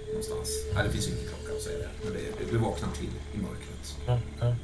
Någonstans. 0.07 0.49
Nej, 0.73 0.84
det 0.84 0.91
finns 0.91 1.07
ju 1.07 1.11
ingen 1.11 1.27
klocka 1.27 1.48
att 1.60 1.65
säga 1.65 1.77
det. 1.77 1.88
Men 2.03 2.14
det, 2.14 2.19
det, 2.19 2.52
du 2.52 2.57
vaknar 2.57 2.90
till 2.98 3.10
i 3.34 3.38
mörkret. 3.38 3.95
Mm, 4.07 4.19
mm. 4.41 4.56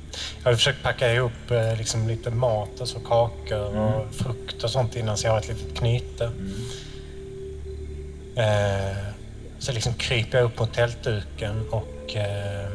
Jag 0.44 0.52
har 0.52 0.56
försökt 0.56 0.84
packa 0.84 1.14
ihop 1.14 1.52
eh, 1.52 1.78
liksom 1.78 2.08
lite 2.08 2.32
mat, 2.32 2.70
alltså 2.80 3.00
kakor 3.00 3.60
och 3.60 3.76
Mm. 3.76 4.12
frukt 4.14 4.64
och 4.64 4.70
sånt 4.70 4.96
innan 4.96 5.18
så 5.18 5.28
jag 5.28 5.32
har 5.32 5.40
ett 5.40 5.48
litet 5.48 5.78
knyte. 5.78 6.32
Eh, 8.36 8.98
så 9.60 9.72
liksom 9.72 9.94
kryper 9.94 10.38
jag 10.38 10.46
upp 10.46 10.60
mot 10.60 10.74
tältduken 10.74 11.70
och 11.72 12.16
eh, 12.16 12.70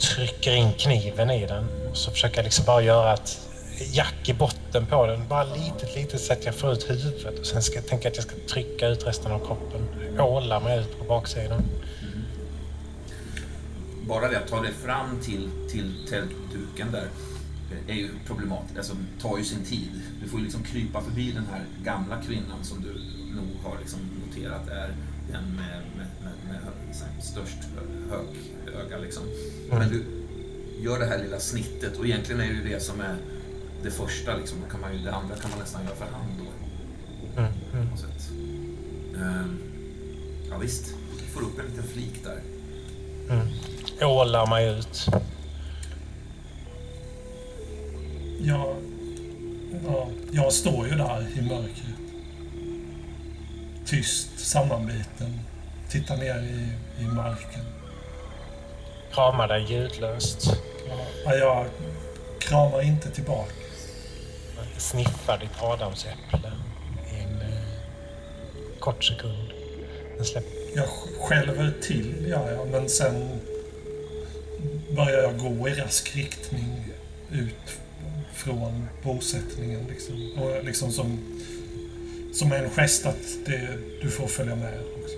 trycker 0.00 0.52
in 0.54 0.72
kniven 0.72 1.30
i 1.30 1.46
den. 1.46 1.66
Och 1.90 1.96
så 1.96 2.10
försöker 2.10 2.36
jag 2.36 2.44
liksom 2.44 2.64
bara 2.64 2.82
göra 2.82 3.14
ett 3.14 3.40
jack 3.92 4.28
i 4.28 4.34
botten 4.34 4.86
på 4.86 5.06
den. 5.06 5.28
Bara 5.28 5.44
litet, 5.44 5.96
litet 5.96 6.20
så 6.20 6.32
att 6.32 6.44
jag 6.44 6.54
får 6.54 6.72
ut 6.72 6.90
huvudet. 6.90 7.38
Och 7.38 7.46
sen 7.46 7.62
ska 7.62 7.74
jag 7.74 7.86
tänka 7.86 8.08
att 8.08 8.16
jag 8.16 8.24
ska 8.24 8.34
trycka 8.48 8.86
ut 8.88 9.06
resten 9.06 9.32
av 9.32 9.38
kroppen. 9.38 9.88
Åla 10.20 10.60
mig 10.60 10.78
ut 10.78 10.98
på 10.98 11.04
baksidan. 11.04 11.62
Bara 14.08 14.28
det 14.28 14.38
att 14.38 14.48
ta 14.48 14.62
dig 14.62 14.72
fram 14.72 15.20
till, 15.20 15.50
till 15.70 16.06
tältduken 16.08 16.92
där 16.92 17.08
eh, 17.70 17.96
är 17.96 18.00
ju 18.00 18.10
problematiskt. 18.26 18.78
Alltså, 18.78 18.96
tar 19.20 19.38
ju 19.38 19.44
sin 19.44 19.64
tid. 19.64 19.90
Du 20.22 20.28
får 20.28 20.38
ju 20.38 20.44
liksom 20.44 20.62
krypa 20.62 21.00
förbi 21.02 21.32
den 21.32 21.46
här 21.46 21.64
gamla 21.84 22.22
kvinnan 22.22 22.64
som 22.64 22.82
du 22.82 22.92
nog 23.34 23.48
har 23.64 23.78
liksom 23.78 24.00
noterat 24.26 24.68
är 24.68 24.96
den 25.32 25.44
med, 25.44 25.82
med, 25.96 26.06
med, 26.22 26.32
med 26.46 26.60
här 26.62 27.22
störst 27.22 27.58
hö- 27.76 28.16
hök 28.16 28.36
öga. 28.86 28.98
Liksom. 28.98 29.22
Men 29.70 29.88
du 29.88 30.04
gör 30.82 30.98
det 30.98 31.06
här 31.06 31.18
lilla 31.18 31.40
snittet 31.40 31.98
och 31.98 32.06
egentligen 32.06 32.40
är 32.40 32.48
det 32.48 32.54
ju 32.54 32.68
det 32.68 32.80
som 32.80 33.00
är 33.00 33.16
det 33.82 33.90
första. 33.90 34.36
Liksom. 34.36 34.58
Då 34.64 34.70
kan 34.70 34.80
man 34.80 34.96
ju, 34.96 35.04
det 35.04 35.12
andra 35.12 35.36
kan 35.36 35.50
man 35.50 35.58
nästan 35.58 35.84
göra 35.84 35.94
för 35.94 36.04
hand 36.04 36.32
då. 36.38 36.44
Mm, 37.40 37.52
mm. 37.72 37.88
Ehm, 39.16 39.58
ja 40.50 40.58
visst, 40.58 40.94
du 41.18 41.24
får 41.24 41.42
upp 41.42 41.58
en 41.58 41.66
liten 41.66 41.84
flik 41.84 42.24
där. 42.24 42.40
Mm. 43.30 43.46
Ålar 44.02 44.46
mig 44.46 44.78
ut. 44.78 45.06
Jag, 48.40 48.76
ja, 49.86 50.08
jag 50.32 50.52
står 50.52 50.88
ju 50.88 50.94
där 50.94 51.26
i 51.38 51.42
mörkret. 51.42 51.94
Tyst, 53.86 54.38
sammanbiten. 54.38 55.40
Tittar 55.90 56.16
ner 56.16 56.42
i, 56.42 56.68
i 57.02 57.06
marken. 57.06 57.60
Kramar 59.12 59.48
dig 59.48 59.72
ljudlöst. 59.72 60.56
Ja, 61.24 61.34
jag 61.34 61.66
kramar 62.38 62.82
inte 62.82 63.10
tillbaka. 63.10 63.52
Sniffar 64.76 65.38
ditt 65.38 65.62
adamsäpple 65.62 66.52
i 67.12 67.22
en 67.22 67.40
eh, 67.40 68.78
kort 68.78 69.04
sekund. 69.04 69.48
Den 70.16 70.24
släpper. 70.24 70.50
Jag 70.76 70.88
skälver 71.20 71.72
till, 71.82 72.26
ja, 72.28 72.50
ja, 72.50 72.64
men 72.64 72.88
sen 72.88 73.40
börjar 74.94 75.22
jag 75.22 75.38
gå 75.38 75.68
i 75.68 75.74
rask 75.74 76.16
riktning 76.16 76.88
ut 77.32 77.78
från 78.34 78.88
bosättningen. 79.02 79.86
Liksom. 79.88 80.32
Och 80.38 80.64
liksom 80.64 80.92
som, 80.92 81.18
som 82.32 82.52
en 82.52 82.70
gest 82.70 83.06
att 83.06 83.46
det, 83.46 83.78
du 84.02 84.10
får 84.10 84.26
följa 84.26 84.56
med. 84.56 84.74
Också. 85.02 85.16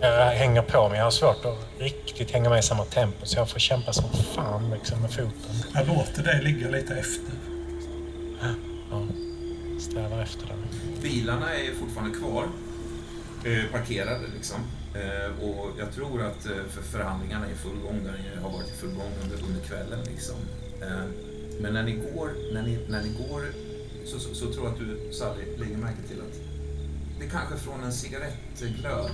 Jag 0.00 0.30
hänger 0.30 0.62
på 0.62 0.88
men 0.88 0.98
jag 0.98 1.04
har 1.04 1.10
svårt 1.10 1.44
att 1.44 1.58
riktigt 1.78 2.30
hänga 2.30 2.50
med 2.50 2.58
i 2.58 2.62
samma 2.62 2.84
tempo 2.84 3.26
så 3.26 3.38
jag 3.38 3.50
får 3.50 3.58
kämpa 3.58 3.92
som 3.92 4.10
fan 4.34 4.70
liksom, 4.70 5.02
med 5.02 5.10
foten. 5.10 5.32
Jag 5.74 5.86
låter 5.86 6.22
dig 6.22 6.42
ligga 6.42 6.68
lite 6.70 6.94
efter. 6.94 7.34
Ja. 8.90 9.02
Strävar 9.80 10.22
efter 10.22 10.46
den. 10.46 10.58
Bilarna 11.02 11.54
är 11.54 11.74
fortfarande 11.74 12.18
kvar, 12.18 12.48
eh, 13.44 13.64
parkerade 13.72 14.26
liksom. 14.36 14.58
Eh, 14.96 15.48
och 15.48 15.70
jag 15.78 15.92
tror 15.92 16.22
att 16.22 16.46
eh, 16.46 16.64
för 16.68 16.82
förhandlingarna 16.82 17.46
är 17.46 17.52
i 17.52 17.54
full 17.54 17.78
gång, 17.78 18.04
där 18.04 18.12
ni 18.12 18.42
har 18.42 18.50
varit 18.50 18.68
i 18.68 18.72
full 18.72 18.94
gång 18.94 19.12
under, 19.22 19.38
under 19.48 19.60
kvällen. 19.60 20.04
Liksom. 20.04 20.36
Eh, 20.82 21.04
men 21.60 21.74
när 21.74 21.82
ni 21.82 21.92
går, 21.92 22.30
när 22.52 22.62
ni, 22.62 22.86
när 22.88 23.02
ni 23.02 23.08
går 23.08 23.42
så, 24.04 24.18
så, 24.20 24.34
så 24.34 24.52
tror 24.52 24.64
jag 24.64 24.72
att 24.72 24.78
du, 24.78 25.12
Sally, 25.12 25.56
lägger 25.56 25.76
märke 25.76 26.02
till 26.08 26.20
att 26.20 26.40
det 27.18 27.24
är 27.26 27.30
kanske 27.30 27.56
från 27.56 27.84
en 27.84 27.92
cigarettglöd 27.92 29.10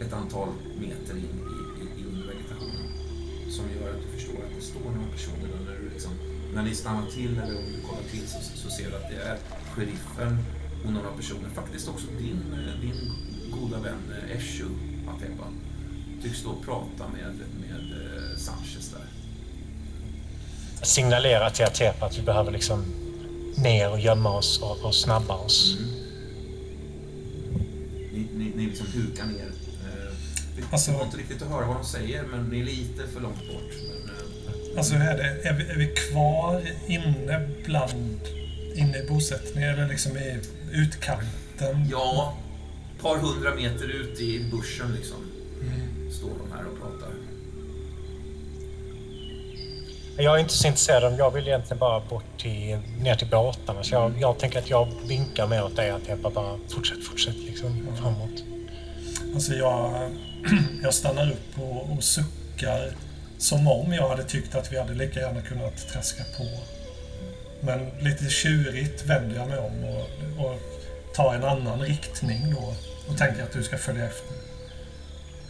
ett 0.00 0.12
antal 0.12 0.48
meter 0.80 1.16
in 1.16 1.38
i, 1.54 1.82
i, 1.82 2.02
i 2.02 2.06
undervegetationen 2.06 2.86
som 3.50 3.64
gör 3.64 3.90
att 3.90 4.02
du 4.02 4.18
förstår 4.18 4.34
att 4.34 4.54
det 4.56 4.62
står 4.62 4.90
några 4.90 5.10
personer 5.12 5.48
där 5.52 5.72
när 5.72 5.80
du 5.80 5.88
liksom, 5.88 6.10
när 6.54 6.62
ni 6.62 6.74
stannar 6.74 7.06
till 7.06 7.38
eller 7.38 7.56
om 7.56 7.64
du 7.76 7.88
kollar 7.88 8.02
till 8.10 8.28
så, 8.28 8.38
så 8.54 8.70
ser 8.70 8.90
du 8.90 8.96
att 8.96 9.10
det 9.10 9.16
är 9.16 9.38
sheriffen 9.74 10.38
och 10.84 10.92
några 10.92 11.10
personer, 11.10 11.48
faktiskt 11.54 11.88
också 11.88 12.06
din, 12.18 12.40
din 12.80 13.12
goda 13.60 13.78
vän 13.78 14.12
eh, 14.30 14.36
Eshu 14.36 14.64
Atepa, 15.08 15.44
tycks 16.22 16.38
stå 16.38 16.50
och 16.50 16.64
prata 16.64 17.08
med, 17.12 17.34
med 17.60 17.80
eh, 17.92 18.36
Sanchez 18.38 18.88
där. 18.92 19.04
Signalera 20.82 21.50
till 21.50 21.64
Atepa 21.64 22.06
att 22.06 22.18
vi 22.18 22.22
behöver 22.22 22.52
liksom 22.52 22.84
ner 23.56 23.90
och 23.90 24.00
gömma 24.00 24.30
oss 24.36 24.62
och, 24.62 24.84
och 24.84 24.94
snabba 24.94 25.34
oss. 25.36 25.76
Mm. 25.78 25.90
Ni, 28.12 28.26
ni, 28.36 28.52
ni 28.56 28.66
liksom 28.66 28.86
hukar 28.86 29.24
ner. 29.24 29.46
Eh, 29.46 30.14
Det 30.56 30.62
Alltså- 30.72 30.92
går 30.92 31.02
inte 31.04 31.16
riktigt 31.16 31.42
att 31.42 31.48
höra 31.48 31.66
vad 31.66 31.76
de 31.76 31.84
säger, 31.84 32.22
men 32.22 32.44
ni 32.44 32.60
är 32.60 32.64
lite 32.64 33.06
för 33.12 33.20
långt 33.20 33.36
bort. 33.52 33.72
Men, 33.88 34.14
eh, 34.14 34.78
Alltså 34.78 34.94
är, 34.94 35.16
det, 35.16 35.48
är, 35.48 35.52
vi, 35.54 35.64
är 35.64 35.76
vi 35.76 35.86
kvar 35.86 36.62
inne 36.86 37.48
bland... 37.64 38.20
Inne 38.74 38.98
i 38.98 39.06
bosättningen 39.08 39.70
eller 39.74 39.88
liksom 39.88 40.16
i 40.16 40.40
utkanten? 40.72 41.88
ja, 41.90 42.36
par 43.04 43.16
hundra 43.16 43.54
meter 43.54 43.88
ut 43.88 44.20
i 44.20 44.44
bussen 44.50 44.94
liksom, 44.96 45.16
Mm. 45.60 46.12
står 46.12 46.28
de 46.28 46.52
här 46.52 46.64
och 46.72 46.78
pratar. 46.80 47.08
Jag 50.16 50.34
är 50.34 50.38
inte 50.38 50.54
så 50.54 50.66
intresserad 50.66 51.04
om 51.04 51.18
jag 51.18 51.30
vill 51.30 51.48
egentligen 51.48 51.78
bara 51.78 52.00
bort 52.00 52.24
till, 52.38 52.78
ner 53.00 53.14
till 53.14 53.28
båtarna. 53.28 53.82
Så 53.82 53.94
jag, 53.94 54.12
jag 54.20 54.38
tänker 54.38 54.58
att 54.58 54.70
jag 54.70 54.88
vinkar 55.06 55.46
mer 55.46 55.64
åt 55.64 55.76
dig 55.76 55.90
Atepa. 55.90 56.30
Bara 56.30 56.58
fortsätt, 56.68 57.04
fortsätt 57.04 57.36
liksom 57.36 57.86
framåt. 58.00 58.44
Alltså 59.34 59.52
jag, 59.54 60.10
jag 60.82 60.94
stannar 60.94 61.30
upp 61.30 61.58
och, 61.58 61.90
och 61.92 62.04
suckar 62.04 62.92
som 63.38 63.68
om 63.68 63.92
jag 63.92 64.08
hade 64.08 64.24
tyckt 64.24 64.54
att 64.54 64.72
vi 64.72 64.78
hade 64.78 64.94
lika 64.94 65.20
gärna 65.20 65.42
kunnat 65.42 65.88
traska 65.92 66.22
på. 66.38 66.44
Men 67.60 67.90
lite 68.00 68.30
tjurigt 68.30 69.06
vänder 69.06 69.36
jag 69.36 69.48
mig 69.48 69.58
om 69.58 69.84
och, 69.84 70.46
och 70.46 70.60
tar 71.14 71.34
en 71.34 71.44
annan 71.44 71.80
riktning 71.80 72.54
då 72.54 72.74
och 73.08 73.18
tänker 73.18 73.42
att 73.42 73.52
du 73.52 73.62
ska 73.62 73.78
följa 73.78 74.04
efter. 74.04 74.36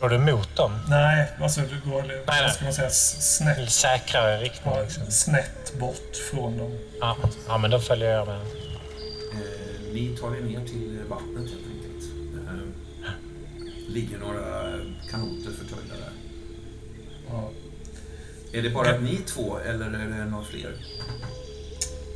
Går 0.00 0.08
du 0.08 0.16
emot 0.16 0.56
dem? 0.56 0.78
Nej, 0.88 1.28
alltså 1.40 1.60
du 1.60 1.90
går, 1.90 2.02
nej. 2.02 2.22
vad 2.26 2.50
ska 2.50 2.64
man 2.64 2.74
säga, 2.74 2.90
snett, 2.90 3.70
säkrare 3.70 4.38
riktning 4.38 4.74
ja, 4.74 4.82
liksom. 4.82 5.10
snett 5.10 5.78
bort 5.78 6.16
från 6.30 6.58
dem. 6.58 6.78
Ja, 7.00 7.16
ja, 7.48 7.58
men 7.58 7.70
då 7.70 7.80
följer 7.80 8.10
jag 8.10 8.26
med. 8.26 8.40
Eh, 8.40 9.92
ni 9.92 10.16
tar 10.20 10.36
er 10.36 10.40
ner 10.40 10.66
till 10.66 11.00
vattnet 11.08 11.50
helt 11.50 11.66
enkelt. 11.74 12.04
Eh, 12.48 13.10
ligger 13.88 14.18
några 14.18 14.42
kanoter 15.10 15.50
förtöjda 15.58 15.94
där. 15.94 16.12
Ja. 17.30 17.50
Är 18.52 18.62
det 18.62 18.70
bara 18.70 18.98
ni 18.98 19.16
två 19.16 19.58
eller 19.58 19.86
är 19.86 20.18
det 20.18 20.24
några 20.24 20.44
fler? 20.44 20.76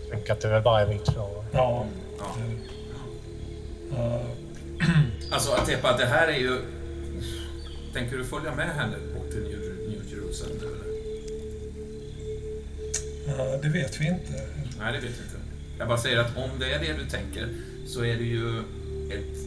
Jag 0.02 0.10
tänker 0.10 0.32
att 0.32 0.40
det 0.40 0.48
väl 0.48 0.62
bara 0.62 0.80
är 0.80 0.86
vi 0.86 0.98
två. 0.98 1.44
Ja. 1.52 1.86
Ja. 2.18 2.36
eh, 3.96 4.20
Alltså 5.30 5.52
Atepa, 5.52 5.96
det 5.96 6.06
här 6.06 6.28
är 6.28 6.38
ju... 6.38 6.60
Tänker 7.92 8.16
du 8.16 8.24
följa 8.24 8.54
med 8.54 8.68
henne 8.68 8.96
bort 9.14 9.30
till 9.30 9.42
New, 9.88 10.02
Jerusalem 10.10 10.56
eh, 13.28 13.60
det 13.62 13.68
vet 13.68 14.00
vi 14.00 14.06
inte. 14.06 14.32
Nej, 14.78 14.92
det 14.92 14.98
vet 14.98 15.02
jag 15.02 15.26
inte. 15.26 15.38
Jag 15.78 15.88
bara 15.88 15.98
säger 15.98 16.18
att 16.18 16.36
om 16.36 16.50
det 16.58 16.72
är 16.72 16.78
det 16.78 16.92
du 16.92 17.10
tänker 17.10 17.48
så 17.86 18.04
är 18.04 18.16
det 18.16 18.24
ju 18.24 18.58
ett 19.10 19.38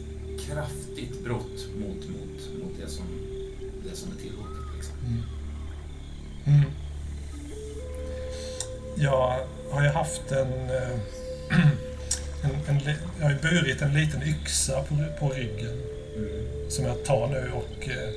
kraftigt 0.46 1.24
brott 1.24 1.68
mot, 1.80 2.08
mot, 2.08 2.62
mot 2.62 2.72
det, 2.80 2.90
som, 2.90 3.04
det 3.84 3.96
som 3.96 4.12
är 4.12 4.16
tillåtet. 4.16 4.76
Liksom. 4.76 4.94
Mm. 6.44 6.70
Jag 8.96 9.46
har 9.70 9.82
ju 9.82 9.88
haft 9.88 10.32
en, 10.32 10.70
eh, 10.70 10.98
en, 12.42 12.76
en... 12.76 12.94
Jag 13.20 13.26
har 13.26 13.42
burit 13.42 13.82
en 13.82 13.94
liten 13.94 14.22
yxa 14.22 14.82
på, 14.82 14.96
på 15.18 15.28
ryggen 15.28 15.78
Mm. 16.16 16.70
som 16.70 16.84
jag 16.84 17.04
tar 17.04 17.28
nu 17.28 17.50
och 17.52 17.88
eh, 17.88 18.10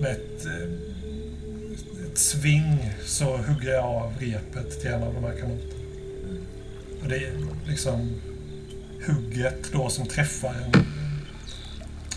med 0.00 0.10
ett, 0.10 0.46
eh, 0.46 2.06
ett 2.06 2.18
sving 2.18 2.90
så 3.04 3.36
hugger 3.36 3.72
jag 3.72 3.84
av 3.84 4.12
repet 4.18 4.80
till 4.80 4.90
en 4.90 5.02
av 5.02 5.14
de 5.14 5.24
här 5.24 5.34
kanoterna. 5.38 5.84
Och 7.02 7.08
det 7.08 7.16
är 7.16 7.32
liksom 7.66 8.20
hugget 9.06 9.72
då 9.72 9.88
som 9.88 10.06
träffar 10.06 10.54
en 10.54 10.86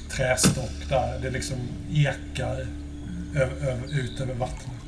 trästock 0.10 0.90
där. 0.90 1.20
Det 1.20 1.30
liksom 1.30 1.58
ekar 1.94 2.68
över, 3.36 3.68
över, 3.68 4.00
ut 4.00 4.22
över 4.22 4.34
vattnet. 4.34 4.82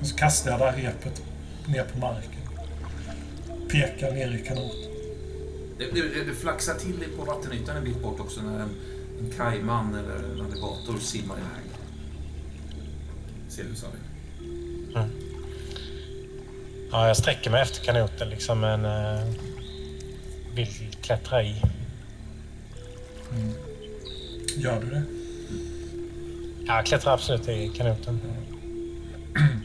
Och 0.00 0.06
så 0.06 0.16
kastar 0.16 0.50
jag 0.50 0.60
det 0.60 0.70
här 0.70 0.76
repet 0.76 1.22
ner 1.66 1.84
på 1.84 1.98
marken. 1.98 2.32
Pekar 3.70 4.12
ner 4.12 4.34
i 4.34 4.44
kanoten. 4.44 4.87
Det, 5.78 5.90
det, 5.92 6.24
det 6.24 6.34
flaxar 6.34 6.74
till 6.74 7.04
på 7.16 7.24
vattenytan 7.24 7.76
en 7.76 7.84
bit 7.84 8.02
bort 8.02 8.20
också 8.20 8.40
när 8.40 8.60
en, 8.60 8.70
en 9.20 9.30
kajman 9.36 9.94
eller 9.94 10.14
en 10.14 10.40
alligator 10.40 10.98
simmar 10.98 11.36
iväg. 11.36 11.64
Ser 13.48 13.64
du, 13.64 13.74
Sally? 13.74 13.98
Ja, 16.90 17.06
jag 17.06 17.16
sträcker 17.16 17.50
mig 17.50 17.62
efter 17.62 17.84
kanoten 17.84 18.30
liksom 18.30 18.60
men 18.60 18.84
uh, 18.84 19.34
vill 20.54 20.96
klättra 21.02 21.42
i. 21.42 21.62
Gör 24.56 24.80
du 24.80 24.90
det? 24.90 25.02
Ja, 26.66 26.76
jag 26.76 26.86
klättrar 26.86 27.14
absolut 27.14 27.48
i 27.48 27.68
kanoten. 27.68 28.20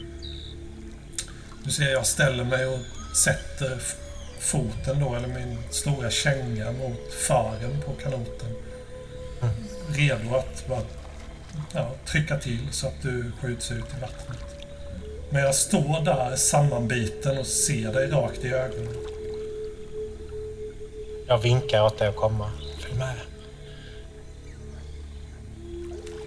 Du 1.64 1.70
ser, 1.70 1.92
jag 1.92 2.06
ställer 2.06 2.44
mig 2.44 2.66
och 2.66 2.78
sätter 3.16 3.78
foten 4.44 5.00
då, 5.00 5.14
eller 5.14 5.28
min 5.28 5.58
stora 5.70 6.10
känga 6.10 6.72
mot 6.72 7.12
fören 7.12 7.82
på 7.86 7.92
kanoten. 7.92 8.50
Redo 9.88 10.34
att 10.34 10.68
bara 10.68 10.82
ja, 11.74 11.94
trycka 12.06 12.38
till 12.38 12.68
så 12.70 12.86
att 12.86 13.02
du 13.02 13.32
skjuts 13.40 13.72
ut 13.72 13.84
i 13.98 14.00
vattnet. 14.00 14.66
Men 15.30 15.42
jag 15.42 15.54
står 15.54 16.04
där 16.04 16.36
sammanbiten 16.36 17.38
och 17.38 17.46
ser 17.46 17.92
dig 17.92 18.10
rakt 18.10 18.44
i 18.44 18.48
ögonen. 18.48 18.94
Jag 21.26 21.38
vinkar 21.38 21.82
åt 21.82 21.98
dig 21.98 22.08
att 22.08 22.16
komma. 22.16 22.50
Följ 22.80 22.98
med. 22.98 23.16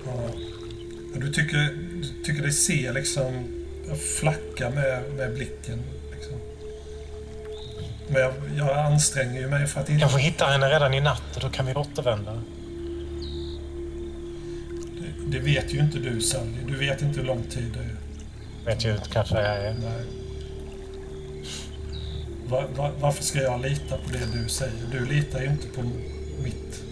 Ja. 0.05 0.11
Och 1.13 1.19
Du 1.19 1.33
tycker, 1.33 1.57
du 2.01 2.23
tycker 2.23 2.41
dig 2.41 2.51
se 2.51 2.91
liksom 2.91 3.57
jag 3.87 3.99
flackar 3.99 4.69
med, 4.69 5.03
med 5.13 5.33
blicken. 5.33 5.83
Men 8.09 8.21
jag, 8.21 8.33
jag 8.57 8.77
anstränger 8.77 9.39
ju 9.39 9.47
mig 9.47 9.67
för 9.67 9.81
att 9.81 9.89
inte... 9.89 10.01
Kanske 10.01 10.19
hittar 10.19 10.47
henne 10.47 10.69
redan 10.69 10.93
i 10.93 10.99
natt 10.99 11.35
och 11.35 11.41
då 11.41 11.49
kan 11.49 11.65
vi 11.65 11.73
återvända. 11.73 12.33
Det, 14.99 15.37
det 15.37 15.39
vet 15.39 15.73
ju 15.73 15.79
inte 15.79 15.99
du 15.99 16.21
Sally. 16.21 16.63
Du 16.67 16.75
vet 16.75 17.01
inte 17.01 17.19
hur 17.19 17.27
lång 17.27 17.43
tid 17.43 17.73
det 17.73 17.79
är. 17.79 17.97
Vet 18.65 18.85
ju 18.85 18.97
kanske 19.13 19.35
jag 19.35 19.57
är. 19.57 19.73
Nej. 19.73 20.05
Va, 22.49 22.63
va, 22.75 22.91
varför 22.99 23.23
ska 23.23 23.41
jag 23.41 23.61
lita 23.61 23.97
på 23.97 24.11
det 24.11 24.41
du 24.41 24.49
säger? 24.49 24.73
Du 24.91 25.05
litar 25.05 25.39
ju 25.39 25.45
inte 25.45 25.67
på 25.67 25.81
mitt... 26.43 26.83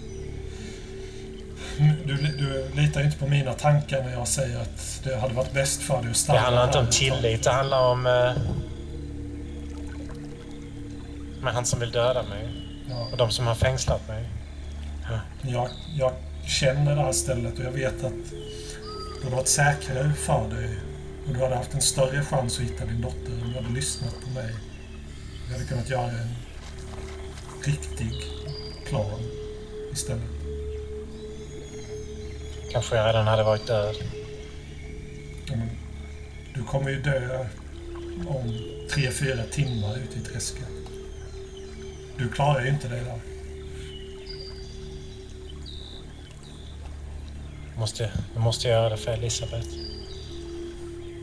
Du, 2.05 2.15
du 2.15 2.71
litar 2.81 2.99
ju 2.99 3.05
inte 3.05 3.17
på 3.17 3.27
mina 3.27 3.53
tankar 3.53 4.03
när 4.03 4.11
jag 4.11 4.27
säger 4.27 4.61
att 4.61 5.01
det 5.03 5.17
hade 5.17 5.33
varit 5.33 5.53
bäst 5.53 5.81
för 5.81 5.93
dig 5.93 6.01
att 6.01 6.07
Det 6.07 6.19
stanna 6.19 6.39
handlar 6.39 6.67
inte 6.67 6.79
om 6.79 6.87
tillit, 6.87 7.43
det 7.43 7.51
handlar 7.51 7.79
om... 7.79 8.07
Eh, 8.07 8.31
med 11.45 11.53
han 11.53 11.65
som 11.65 11.79
vill 11.79 11.91
döda 11.91 12.23
mig 12.23 12.49
Ja. 12.89 13.07
och 13.11 13.17
de 13.17 13.31
som 13.31 13.47
har 13.47 13.55
fängslat 13.55 14.07
mig. 14.07 14.29
Jag, 15.41 15.69
jag 15.97 16.13
känner 16.47 16.95
det 16.95 17.01
här 17.01 17.11
stället 17.11 17.59
och 17.59 17.65
jag 17.65 17.71
vet 17.71 18.03
att 18.03 18.13
det 19.19 19.23
hade 19.23 19.35
varit 19.35 19.47
säkrare 19.47 20.13
för 20.13 20.49
dig 20.49 20.69
och 21.27 21.33
du 21.33 21.39
hade 21.43 21.55
haft 21.55 21.73
en 21.73 21.81
större 21.81 22.21
chans 22.25 22.57
att 22.59 22.63
hitta 22.65 22.85
din 22.85 23.01
dotter 23.01 23.31
om 23.43 23.51
du 23.53 23.55
hade 23.61 23.73
lyssnat 23.75 24.15
på 24.23 24.29
mig. 24.29 24.55
Vi 25.47 25.53
hade 25.53 25.65
kunnat 25.65 25.89
göra 25.89 26.11
en 26.11 26.35
riktig 27.65 28.13
plan 28.89 29.19
istället. 29.93 30.23
Kanske 32.71 32.95
jag 32.95 33.07
redan 33.07 33.27
hade 33.27 33.43
varit 33.43 33.67
död. 33.67 33.95
Ja, 35.47 35.55
men 35.55 35.69
Du 36.55 36.63
kommer 36.63 36.89
ju 36.89 37.01
dö 37.01 37.45
om 38.27 38.59
tre, 38.91 39.11
fyra 39.11 39.43
timmar 39.51 39.97
ute 39.97 40.19
i 40.19 40.21
träsket. 40.21 40.67
Du 42.17 42.29
klarar 42.29 42.61
ju 42.63 42.69
inte 42.69 42.87
det 42.87 42.95
där. 42.95 43.19
Jag 47.71 47.79
måste, 47.79 48.11
jag 48.33 48.43
måste 48.43 48.67
göra 48.67 48.89
det 48.89 48.97
för 48.97 49.11
Elisabeth. 49.11 49.69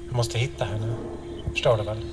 Jag 0.06 0.16
måste 0.16 0.38
hitta 0.38 0.64
henne. 0.64 0.96
Förstår 1.50 1.76
du 1.76 1.82
väl? 1.84 2.04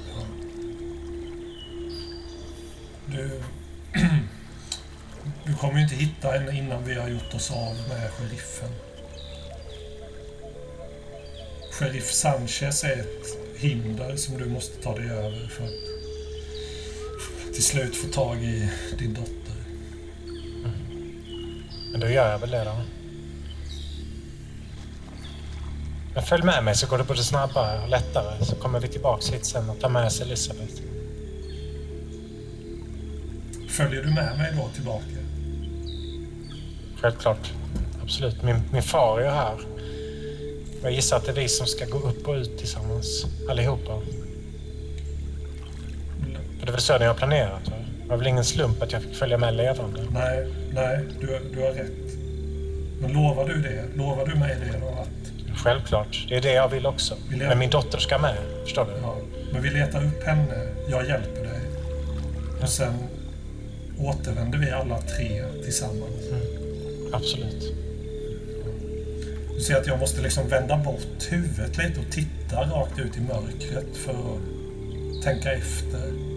Du, 3.06 3.42
du 5.46 5.56
kommer 5.56 5.76
ju 5.76 5.84
inte 5.84 5.96
hitta 5.96 6.32
henne 6.32 6.58
innan 6.58 6.86
vi 6.86 6.96
har 6.96 7.10
gjort 7.10 7.34
oss 7.34 7.52
av 7.52 7.76
med 7.90 8.12
sheriffen. 8.12 8.70
Sheriff 11.72 12.12
Sanchez 12.12 12.84
är 12.84 13.00
ett 13.00 13.60
hinder 13.62 14.16
som 14.16 14.38
du 14.38 14.46
måste 14.46 14.82
ta 14.84 14.96
dig 14.96 15.10
över 15.10 15.48
för 15.48 15.64
att 15.64 15.99
till 17.60 17.68
slut 17.68 17.96
få 17.96 18.08
tag 18.08 18.44
i 18.44 18.70
din 19.00 19.14
dotter. 19.14 19.56
Men 21.92 22.00
då 22.00 22.10
gör 22.10 22.32
jag 22.32 22.40
väl 22.40 22.52
det 22.52 22.64
då. 22.64 22.76
Men 26.14 26.24
följ 26.24 26.44
med 26.44 26.64
mig 26.64 26.76
så 26.76 26.88
går 26.88 26.98
det 26.98 27.04
både 27.04 27.24
snabbare 27.24 27.84
och 27.84 27.90
lättare 27.90 28.46
så 28.46 28.56
kommer 28.56 28.80
vi 28.80 28.88
tillbaks 28.88 29.34
hit 29.34 29.46
sen 29.46 29.70
och 29.70 29.80
tar 29.80 29.90
med 29.90 30.06
oss 30.06 30.22
Elisabeth. 30.22 30.74
Följer 33.70 34.04
du 34.04 34.10
med 34.10 34.38
mig 34.38 34.54
då 34.58 34.70
tillbaka? 34.76 35.06
Självklart. 37.02 37.54
Absolut. 38.04 38.44
Min, 38.44 38.62
min 38.72 38.84
far 38.84 39.20
är 39.20 39.24
ju 39.24 39.30
här. 39.30 39.58
Jag 40.84 40.92
gissar 40.92 41.18
att 41.18 41.26
det 41.26 41.32
är 41.32 41.36
vi 41.36 41.50
som 41.50 41.68
ska 41.68 41.86
gå 41.86 41.98
upp 42.00 42.28
och 42.28 42.34
ut 42.34 42.58
tillsammans. 42.58 43.26
Allihopa. 43.50 44.02
Det 46.70 46.74
väl 46.74 46.82
så 46.82 46.98
ni 46.98 47.06
har 47.06 47.14
planerat? 47.14 47.66
Det 47.66 48.10
var 48.10 48.18
väl 48.18 48.28
ingen 48.28 48.44
slump 48.44 48.82
att 48.82 48.92
jag 48.92 49.02
fick 49.02 49.16
följa 49.16 49.38
med 49.38 49.54
levande? 49.54 50.02
Nej, 50.14 50.48
nej, 50.74 51.00
du, 51.22 51.40
du 51.54 51.62
har 51.62 51.72
rätt. 51.72 52.16
Men 53.02 53.14
lovar 53.14 53.48
du 53.48 53.62
det? 53.62 53.84
Lovar 53.98 54.26
du 54.26 54.36
mig 54.36 54.56
det 54.60 54.80
då? 54.80 54.88
Att, 54.88 55.58
Självklart. 55.64 56.26
Det 56.30 56.36
är 56.36 56.42
det 56.42 56.52
jag 56.54 56.70
vill 56.70 56.86
också. 56.86 57.16
Vill 57.30 57.40
jag- 57.40 57.50
Men 57.50 57.60
min 57.60 57.70
dotter 57.70 57.98
ska 57.98 58.18
med. 58.18 58.36
Förstår 58.64 58.86
du? 58.86 58.92
ja, 59.02 59.16
men 59.54 59.62
vi 59.62 59.70
letar 59.70 60.06
upp 60.06 60.24
henne, 60.24 60.68
jag 60.90 61.08
hjälper 61.08 61.44
dig. 61.44 61.60
Och 62.62 62.70
sen 62.70 62.94
återvänder 64.00 64.58
vi 64.58 64.72
alla 64.72 65.02
tre 65.02 65.44
tillsammans. 65.64 66.24
Absolut. 67.14 67.74
Du 69.56 69.62
ser 69.62 69.76
att 69.76 69.88
jag 69.88 70.00
måste 70.00 70.22
liksom 70.22 70.48
vända 70.48 70.78
bort 70.78 71.28
huvudet 71.30 71.78
lite 71.78 72.00
och 72.00 72.12
titta 72.12 72.56
rakt 72.62 73.00
ut 73.00 73.18
i 73.18 73.22
mörkret 73.22 73.98
för 74.06 74.12
att 74.12 75.24
tänka 75.24 75.52
efter. 75.54 76.29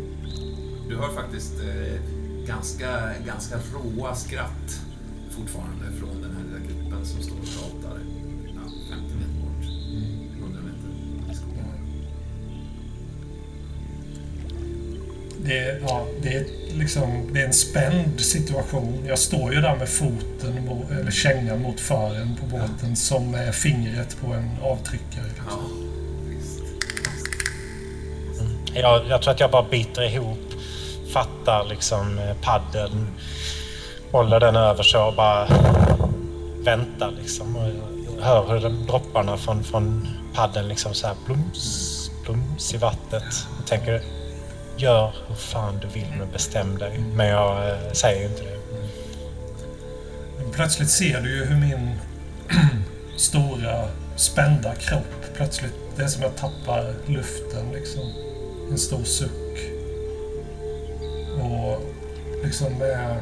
Du 0.89 0.97
hör 0.97 1.09
faktiskt 1.09 1.53
eh, 1.61 2.01
ganska, 2.47 3.11
ganska 3.27 3.57
råa 3.57 4.15
skratt 4.15 4.81
fortfarande 5.31 5.85
från 5.99 6.23
den 6.23 6.37
här 6.37 6.45
lilla 6.45 6.59
gruppen 6.59 7.07
som 7.07 7.23
står 7.23 7.37
och 7.37 7.81
pratar 7.81 7.99
ja, 8.47 8.63
50 8.91 9.15
meter 9.15 9.41
bort. 9.41 9.65
100 10.39 10.61
meter 10.61 11.33
i 11.33 11.35
skogen. 11.35 11.65
Det 15.45 15.59
är, 15.59 15.81
ja, 15.81 16.07
det, 16.23 16.37
är 16.37 16.45
liksom, 16.75 17.29
det 17.33 17.41
är 17.41 17.47
en 17.47 17.53
spänd 17.53 18.21
situation. 18.21 19.05
Jag 19.07 19.19
står 19.19 19.55
ju 19.55 19.61
där 19.61 19.77
med 19.77 19.89
foten, 19.89 20.69
eller 21.01 21.11
kängan 21.11 21.63
mot 21.63 21.81
fören 21.81 22.37
på 22.41 22.47
båten 22.47 22.97
som 22.97 23.35
är 23.35 23.53
fingret 23.53 24.17
på 24.21 24.33
en 24.33 24.51
avtryckare. 24.63 25.31
Ja, 25.49 25.61
visst. 26.29 26.63
Jag, 28.75 29.07
jag 29.09 29.23
tror 29.23 29.35
att 29.35 29.41
jag 29.41 29.51
bara 29.51 29.69
biter 29.71 30.03
ihop, 30.03 30.52
fattar 31.13 31.65
liksom 31.65 32.19
eh, 32.19 32.37
paddeln, 32.43 33.07
håller 34.13 34.41
den 34.41 34.57
över 34.57 34.83
så 34.83 35.07
och 35.07 35.15
bara 35.15 35.49
väntar 36.65 37.11
liksom. 37.21 37.57
Och 37.57 37.69
jag 38.17 38.25
hör 38.25 38.47
hur 38.49 38.61
de, 38.61 38.87
dropparna 38.87 39.37
från, 39.37 39.65
från 39.65 40.09
paddeln 40.35 40.69
liksom 40.69 40.95
så 40.95 41.07
här 41.07 41.17
blums, 41.27 42.11
blums 42.25 42.75
i 42.75 42.77
vattnet. 42.77 43.47
Och 43.61 43.67
tänker, 43.67 44.03
gör 44.77 45.13
hur 45.29 45.35
fan 45.35 45.79
du 45.81 45.87
vill 45.89 46.09
men 46.19 46.31
bestäm 46.33 46.79
dig. 46.79 47.05
Men 47.15 47.27
jag 47.27 47.69
eh, 47.69 47.93
säger 47.93 48.29
inte 48.29 48.43
det. 48.43 48.59
Plötsligt 50.53 50.91
ser 50.91 51.21
du 51.21 51.37
ju 51.37 51.45
hur 51.45 51.57
min 51.57 51.99
stora 53.17 53.89
spända 54.17 54.75
kropp 54.75 55.37
plötsligt, 55.37 55.75
det 55.97 56.03
är 56.03 56.09
som 56.09 56.23
jag 56.23 56.37
tappar 56.37 56.95
luften 57.07 57.73
liksom. 57.73 58.03
En 58.71 58.79
stor 58.79 59.05
suck. 59.05 59.42
Och 61.41 61.83
liksom 62.45 62.73
med 62.79 63.17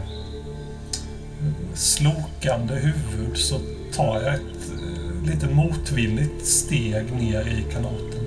slokande 1.75 2.75
huvud 2.75 3.37
så 3.37 3.61
tar 3.93 4.23
jag 4.23 4.35
ett 4.35 4.71
eh, 4.71 5.27
lite 5.31 5.47
motvilligt 5.47 6.47
steg 6.47 7.13
ner 7.13 7.41
i 7.49 7.73
kanoten. 7.73 8.21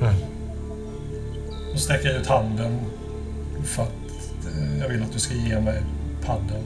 Mm. 0.00 0.14
Och 1.72 1.80
sträcker 1.80 2.20
ut 2.20 2.26
handen 2.26 2.78
för 3.64 3.82
att 3.82 4.46
eh, 4.46 4.78
jag 4.80 4.88
vill 4.88 5.02
att 5.02 5.12
du 5.12 5.18
ska 5.18 5.34
ge 5.34 5.60
mig 5.60 5.82
paddeln. 6.24 6.64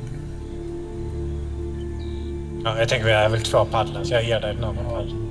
Ja, 2.65 2.79
jag 2.79 2.89
tänker 2.89 3.07
vi 3.07 3.13
är 3.13 3.29
väl 3.29 3.43
två 3.43 3.65
paddlar 3.65 4.05
så 4.05 4.15
jag 4.15 4.25
ger 4.25 4.41
dig 4.41 4.55
den 4.55 4.65
andra 4.65 4.85
paddeln. 4.85 5.25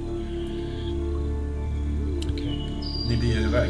Ni 3.09 3.17
blir 3.17 3.37
iväg, 3.37 3.69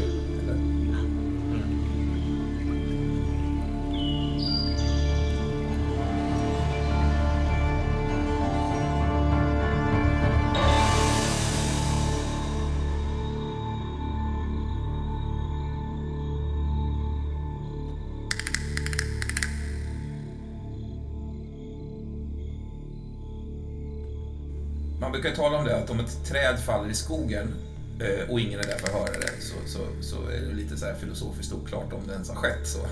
brukar 25.20 25.36
tala 25.36 25.58
om 25.58 25.64
det 25.64 25.76
att 25.76 25.90
om 25.90 26.00
ett 26.00 26.24
träd 26.24 26.58
faller 26.58 26.90
i 26.90 26.94
skogen 26.94 27.54
eh, 28.00 28.30
och 28.30 28.40
ingen 28.40 28.60
är 28.60 28.64
där 28.64 28.78
för 28.78 28.86
att 28.86 28.94
höra 28.94 29.20
det 29.20 29.42
så, 29.42 29.54
så, 29.66 29.78
så 30.00 30.28
är 30.28 30.40
det 30.40 30.54
lite 30.54 30.76
så 30.76 30.86
här 30.86 30.94
filosofiskt 30.94 31.52
oklart 31.52 31.92
om 31.92 32.00
det 32.06 32.12
ens 32.12 32.28
har 32.28 32.36
skett. 32.36 32.68
Så. 32.68 32.78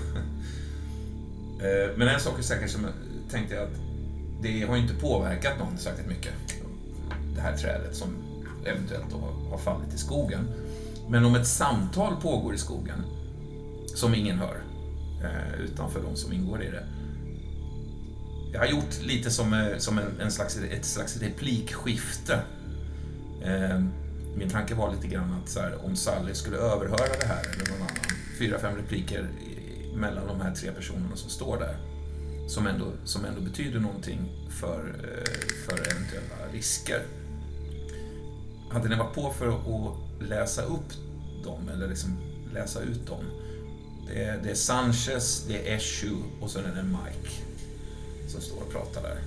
Eh, 1.61 1.97
men 1.97 2.07
en 2.07 2.19
sak 2.19 2.39
är 2.39 2.43
säkert 2.43 2.69
som 2.69 2.83
jag 2.83 2.93
tänkte 3.31 3.55
jag 3.55 3.63
att 3.63 3.79
det 4.41 4.61
har 4.61 4.75
ju 4.75 4.81
inte 4.81 4.93
påverkat 4.93 5.59
någon 5.59 5.77
särskilt 5.77 6.07
mycket. 6.07 6.33
Det 7.35 7.41
här 7.41 7.57
trädet 7.57 7.95
som 7.95 8.07
eventuellt 8.65 9.05
då 9.11 9.17
har- 9.49 9.57
fallit 9.57 9.93
i 9.93 9.97
skogen. 9.97 10.47
Men 11.09 11.25
om 11.25 11.35
ett 11.35 11.47
samtal 11.47 12.15
pågår 12.21 12.53
i 12.55 12.57
skogen 12.57 13.03
som 13.95 14.15
ingen 14.15 14.37
hör 14.37 14.57
eh, 15.23 15.61
utanför 15.61 16.01
de 16.01 16.15
som 16.15 16.33
ingår 16.33 16.63
i 16.63 16.71
det. 16.71 16.83
Jag 18.53 18.59
har 18.59 18.67
gjort 18.67 19.01
lite 19.01 19.31
som, 19.31 19.53
eh, 19.53 19.77
som 19.77 19.97
en, 19.97 20.19
en 20.21 20.31
slags, 20.31 20.57
ett 20.57 20.85
slags 20.85 21.17
replikskifte. 21.17 22.41
Eh, 23.43 23.81
Min 24.37 24.49
tanke 24.49 24.75
var 24.75 24.93
lite 24.95 25.07
grann 25.07 25.41
att 25.43 25.49
så 25.49 25.59
här, 25.59 25.85
om 25.85 25.95
Sally 25.95 26.33
skulle 26.33 26.57
överhöra 26.57 27.17
det 27.19 27.25
här 27.27 27.43
eller 27.53 27.69
någon 27.71 27.81
annan, 27.81 27.95
fyra, 28.39 28.59
fem 28.59 28.75
repliker 28.75 29.29
mellan 29.95 30.27
de 30.27 30.41
här 30.41 30.55
tre 30.55 30.71
personerna 30.71 31.15
som 31.15 31.29
står 31.29 31.57
där, 31.57 31.77
som 32.47 32.67
ändå, 32.67 32.85
som 33.03 33.25
ändå 33.25 33.41
betyder 33.41 33.79
någonting 33.79 34.19
för, 34.59 34.79
eh, 34.79 35.33
för 35.65 35.73
eventuella 35.73 36.51
risker. 36.53 37.01
Hade 38.69 38.89
ni 38.89 38.95
varit 38.95 39.15
på 39.15 39.33
för 39.33 39.47
att 39.47 39.97
läsa 40.29 40.61
upp 40.61 40.93
dem, 41.43 41.69
eller 41.73 41.87
liksom 41.87 42.17
läsa 42.53 42.81
ut 42.81 43.07
dem? 43.07 43.23
Det 44.07 44.23
är, 44.23 44.37
det 44.43 44.49
är 44.49 44.55
Sanchez, 44.55 45.45
det 45.47 45.69
är 45.69 45.75
Eshu 45.75 46.15
och 46.41 46.51
sen 46.51 46.65
är 46.65 46.75
det 46.75 46.83
Mike 46.83 47.31
som 48.27 48.41
står 48.41 48.61
och 48.61 48.71
pratar 48.71 49.01
där. 49.01 49.17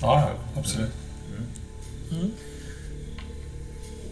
Ja, 0.00 0.30
absolut. 0.56 0.90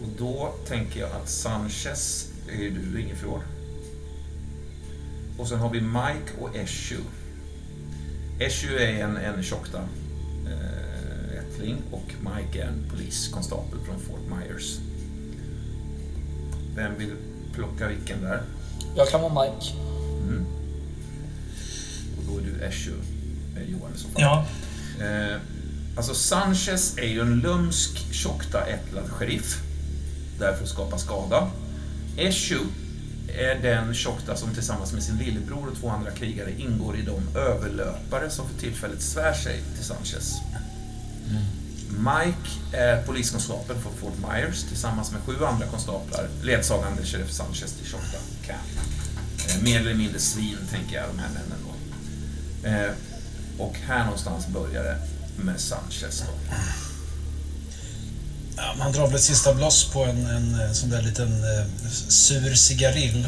Och 0.01 0.07
då 0.17 0.53
tänker 0.67 0.99
jag 0.99 1.11
att 1.11 1.29
Sanchez 1.29 2.31
är 2.49 2.61
ju 2.61 2.69
du, 2.69 3.01
Ingefjord. 3.01 3.41
Och 5.37 5.47
sen 5.47 5.59
har 5.59 5.69
vi 5.69 5.81
Mike 5.81 6.41
och 6.41 6.55
Eshu. 6.55 6.97
Eshu 8.39 8.77
är 8.77 9.03
en, 9.03 9.17
en 9.17 9.43
tjockta 9.43 9.81
eh, 10.45 11.39
ättling 11.39 11.77
och 11.91 12.13
Mike 12.19 12.61
är 12.61 12.67
en 12.67 12.89
poliskonstapel 12.89 13.79
från 13.79 13.99
Fort 13.99 14.29
Myers. 14.29 14.79
Vem 16.75 16.97
vill 16.97 17.11
plocka 17.53 17.87
vilken 17.87 18.21
där? 18.21 18.41
Jag 18.95 19.07
kan 19.07 19.21
vara 19.21 19.43
Mike. 19.43 19.73
Mm. 20.27 20.45
Du 22.59 22.65
Eshu, 22.65 22.91
eh, 23.55 23.61
i 23.61 23.97
så 23.97 24.07
fall. 24.07 24.21
Ja, 24.21 24.45
Eh, 24.99 25.37
alltså 25.95 26.13
Sanchez 26.13 26.97
är 26.97 27.07
ju 27.07 27.21
en 27.21 27.39
lumsk, 27.39 28.13
tjockta, 28.13 28.65
ättlad 28.65 29.09
sheriff. 29.09 29.61
Där 30.39 30.53
för 30.53 30.63
att 30.63 30.69
skapa 30.69 30.97
skada. 30.97 31.51
Eshu 32.17 32.59
är 33.27 33.55
den 33.61 33.93
tjockta 33.93 34.35
som 34.35 34.53
tillsammans 34.53 34.93
med 34.93 35.03
sin 35.03 35.17
lillebror 35.17 35.67
och 35.67 35.77
två 35.81 35.89
andra 35.89 36.11
krigare 36.11 36.51
ingår 36.57 36.97
i 36.97 37.01
de 37.01 37.37
överlöpare 37.39 38.29
som 38.29 38.49
för 38.49 38.59
tillfället 38.59 39.01
svär 39.01 39.33
sig 39.33 39.61
till 39.75 39.85
Sanchez. 39.85 40.33
Mike 41.89 42.77
är 42.77 43.03
poliskonstapeln 43.03 43.81
från 43.81 43.93
Fort 43.93 44.17
Myers 44.29 44.63
tillsammans 44.63 45.11
med 45.11 45.21
sju 45.21 45.45
andra 45.45 45.67
konstaplar, 45.67 46.29
ledsagande 46.43 47.05
sheriff 47.05 47.31
Sanchez 47.31 47.73
till 47.73 47.87
tjockta 47.87 48.17
camp. 48.45 48.59
Eh, 49.49 49.63
mer 49.63 49.79
eller 49.79 49.93
mindre 49.93 50.19
svin, 50.19 50.57
tänker 50.71 50.95
jag, 50.95 51.05
de 51.09 51.19
här 51.19 51.29
männen. 51.29 51.66
Eh, 52.67 52.91
och 53.57 53.75
här 53.87 54.03
någonstans 54.03 54.47
börjar 54.47 54.83
det 54.83 54.97
med 55.43 55.59
Sanchez 55.59 56.23
då. 56.25 56.55
Ja, 58.57 58.75
man 58.77 58.91
drar 58.91 59.07
väl 59.07 59.15
ett 59.15 59.21
sista 59.21 59.53
bloss 59.53 59.91
på 59.93 60.03
en, 60.03 60.25
en 60.25 60.75
sån 60.75 60.89
där 60.89 61.01
liten 61.01 61.43
eh, 61.43 61.89
sur 62.09 62.55
cigarill. 62.55 63.27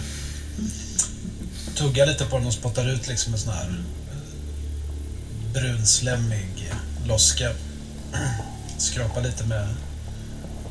Tuggar 1.76 2.06
lite 2.06 2.26
på 2.26 2.38
den 2.38 2.48
och 2.48 2.54
spottar 2.54 2.90
ut 2.90 3.08
liksom 3.08 3.34
en 3.34 3.40
sån 3.40 3.54
här 3.54 3.84
eh, 4.12 5.54
brunslemmig 5.54 6.74
loska. 7.06 7.52
Skrapar 8.78 9.22
lite 9.22 9.44
med 9.44 9.68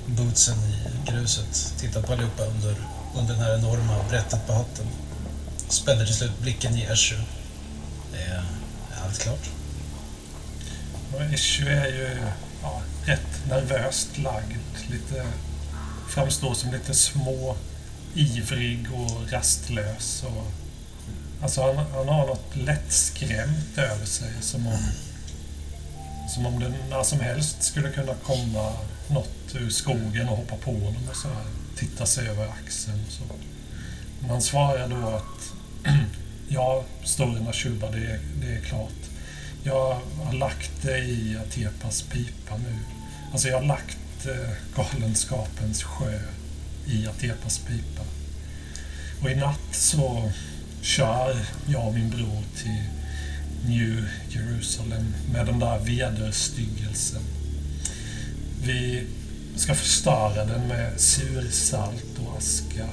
bootsen 0.06 0.58
i 0.58 1.10
gruset. 1.10 1.74
Tittar 1.80 2.02
på 2.02 2.12
allihopa 2.12 2.44
under, 2.44 2.74
under 3.16 3.34
den 3.34 3.42
här 3.42 3.58
enorma 3.58 4.04
brättet 4.10 4.46
på 4.46 4.52
hatten. 4.52 4.86
Spänner 5.68 6.04
till 6.06 6.14
slut 6.14 6.40
blicken 6.40 6.76
i 6.76 6.82
Eshu 6.82 7.16
helt 9.08 9.20
är 9.20 9.22
klart. 9.22 9.50
Och 11.14 11.34
Issue 11.34 11.70
är 11.70 11.86
ju 11.86 12.16
ja, 12.62 12.82
rätt 13.04 13.48
nervöst 13.48 14.18
lagd. 14.18 14.90
Lite, 14.90 15.26
framstår 16.08 16.54
som 16.54 16.72
lite 16.72 16.94
små 16.94 17.56
ivrig 18.14 18.86
och 18.92 19.32
rastlös. 19.32 20.22
Och, 20.22 20.46
alltså 21.42 21.62
han, 21.62 21.76
han 21.76 22.08
har 22.08 22.26
något 22.26 22.56
lättskrämt 22.56 23.78
över 23.78 24.06
sig. 24.06 24.32
Som 24.40 24.66
om, 24.66 24.78
som 26.34 26.46
om 26.46 26.60
det 26.60 26.72
när 26.90 27.02
som 27.02 27.20
helst 27.20 27.62
skulle 27.62 27.90
kunna 27.90 28.14
komma 28.14 28.72
något 29.08 29.54
ur 29.54 29.70
skogen 29.70 30.28
och 30.28 30.36
hoppa 30.36 30.56
på 30.56 30.72
honom 30.72 31.08
och 31.10 31.16
så 31.16 31.28
här. 31.28 31.44
Titta 31.76 32.06
sig 32.06 32.28
över 32.28 32.48
axeln 32.48 33.04
och 33.06 33.12
så. 33.12 33.22
Men 34.20 34.30
han 34.30 34.42
svarar 34.42 34.88
då 34.88 35.08
att 35.08 35.52
ja, 36.48 36.84
storyn 37.04 37.48
Ashuba, 37.48 37.90
det 37.90 37.98
är, 37.98 38.20
det 38.40 38.52
är 38.52 38.60
klart. 38.60 38.92
Jag 39.62 40.00
har 40.24 40.32
lagt 40.32 40.82
det 40.82 40.98
i 40.98 41.36
Atepas 41.46 42.02
pipa 42.02 42.56
nu. 42.56 42.78
Alltså 43.32 43.48
jag 43.48 43.58
har 43.58 43.66
lagt 43.66 44.26
eh, 44.26 44.50
Galenskapens 44.76 45.82
sjö 45.82 46.20
i 46.86 47.06
Atepas 47.06 47.58
pipa. 47.58 48.02
Och 49.22 49.30
i 49.30 49.34
natt 49.34 49.68
så 49.72 50.32
kör 50.82 51.36
jag 51.66 51.86
och 51.86 51.94
min 51.94 52.10
bror 52.10 52.42
till 52.56 52.84
New 53.66 54.08
Jerusalem 54.28 55.14
med 55.32 55.46
den 55.46 55.58
där 55.58 55.78
vederstyggelsen. 55.78 57.22
Vi 58.62 59.06
ska 59.56 59.74
förstöra 59.74 60.44
den 60.44 60.68
med 60.68 61.00
sursalt 61.00 62.18
och 62.26 62.38
aska. 62.38 62.88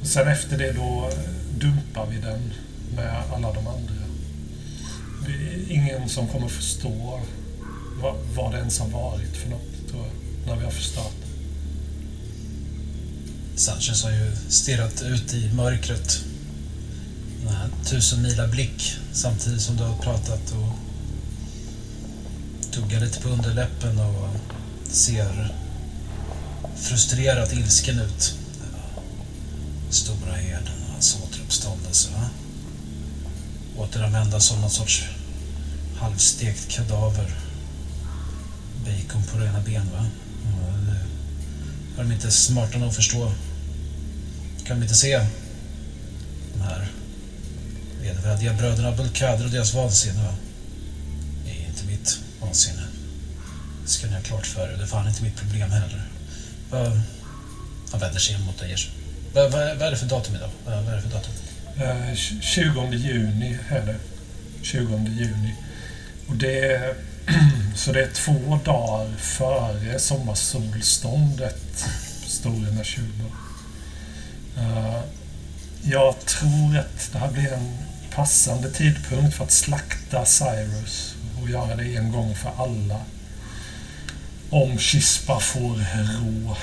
Och 0.00 0.06
sen 0.06 0.28
efter 0.28 0.58
det 0.58 0.72
då 0.72 1.10
dumpar 1.58 2.06
vi 2.06 2.16
den 2.16 2.52
med 2.96 3.22
alla 3.32 3.52
de 3.52 3.66
andra. 3.66 3.94
Det 5.26 5.32
är 5.32 5.72
ingen 5.72 6.08
som 6.08 6.28
kommer 6.28 6.48
förstå 6.48 7.20
vad, 8.02 8.14
vad 8.34 8.52
det 8.52 8.58
ens 8.58 8.78
har 8.78 8.88
varit 8.88 9.36
för 9.36 9.50
något, 9.50 9.88
tror 9.90 10.02
jag, 10.02 10.12
när 10.46 10.56
vi 10.56 10.64
har 10.64 10.70
förstört. 10.70 11.14
Sanchez 13.56 14.04
har 14.04 14.10
ju 14.10 14.36
stirrat 14.48 15.02
ut 15.02 15.34
i 15.34 15.50
mörkret. 15.54 16.20
Den 17.44 17.54
här 17.54 17.68
tusenmila 17.84 18.48
blick 18.48 18.96
samtidigt 19.12 19.60
som 19.60 19.76
du 19.76 19.82
har 19.82 19.96
pratat 19.96 20.52
och 20.52 20.72
tuggar 22.72 23.00
lite 23.00 23.20
på 23.20 23.28
underläppen 23.28 23.98
och 23.98 24.28
ser 24.84 25.54
frustrerat 26.76 27.52
ilsken 27.52 27.98
ut. 27.98 28.34
Stora 29.90 30.32
herden 30.32 30.75
Uppståndelse. 31.46 32.10
Va? 32.10 32.28
Återanvända 33.76 34.40
som 34.40 34.60
någon 34.60 34.70
sorts 34.70 35.04
halvstekt 35.96 36.68
kadaver. 36.68 37.34
Bacon 38.84 39.22
på 39.22 39.38
rena 39.38 39.60
ben 39.60 39.90
va? 39.92 40.06
Ja, 40.44 40.76
det 41.96 42.00
är 42.00 42.04
de 42.04 42.12
inte 42.12 42.30
smarta 42.30 42.78
nog 42.78 42.88
att 42.88 42.96
förstå. 42.96 43.32
Kan 44.64 44.76
de 44.76 44.82
inte 44.82 44.94
se 44.94 45.26
de 46.54 46.60
här 46.60 46.88
vedervärdiga 48.00 48.52
bröderna 48.52 48.92
Bulkader 48.92 49.44
och 49.44 49.50
deras 49.50 49.74
vansinne? 49.74 50.22
va? 50.22 50.34
Det 51.44 51.50
är 51.50 51.68
inte 51.68 51.84
mitt 51.84 52.18
vansinne. 52.40 52.82
Det 53.84 53.90
ska 53.90 54.06
ni 54.06 54.14
ha 54.14 54.20
klart 54.20 54.46
för 54.46 54.72
er. 54.72 54.76
Det 54.76 54.82
är 54.82 54.86
fan 54.86 55.08
inte 55.08 55.22
mitt 55.22 55.36
problem 55.36 55.70
heller. 55.70 56.08
Han 57.90 58.00
vänder 58.00 58.20
sig 58.20 58.38
mot 58.38 58.58
dig. 58.58 58.76
Vad, 59.36 59.52
vad, 59.52 59.76
Vad 59.76 59.82
är 59.82 59.90
det 59.90 59.96
för 59.96 60.06
datum 60.06 60.34
idag? 60.34 60.50
Vad 60.64 60.74
är 60.74 60.96
det 60.96 61.02
för 61.02 61.08
datum? 61.08 61.32
Eh, 61.78 62.14
20 62.40 62.96
juni 62.96 63.58
är 63.68 63.86
det. 63.86 63.96
20 64.62 64.96
juni. 65.08 65.54
Och 66.28 66.36
det 66.36 66.60
är, 66.60 66.94
så 67.76 67.92
det 67.92 68.02
är 68.02 68.10
två 68.10 68.58
dagar 68.64 69.16
före 69.16 69.98
sommarsolståndet, 69.98 71.84
Storena 72.26 72.84
20. 72.84 73.02
Eh, 74.58 75.00
Jag 75.82 76.20
tror 76.26 76.78
att 76.78 77.12
det 77.12 77.18
här 77.18 77.30
blir 77.32 77.52
en 77.52 77.78
passande 78.14 78.70
tidpunkt 78.70 79.36
för 79.36 79.44
att 79.44 79.52
slakta 79.52 80.24
Cyrus 80.24 81.14
och 81.42 81.50
göra 81.50 81.76
det 81.76 81.96
en 81.96 82.12
gång 82.12 82.34
för 82.34 82.50
alla. 82.56 83.00
Om 84.50 84.78
Chispa 84.78 85.40
får 85.40 85.74
rå. 86.18 86.56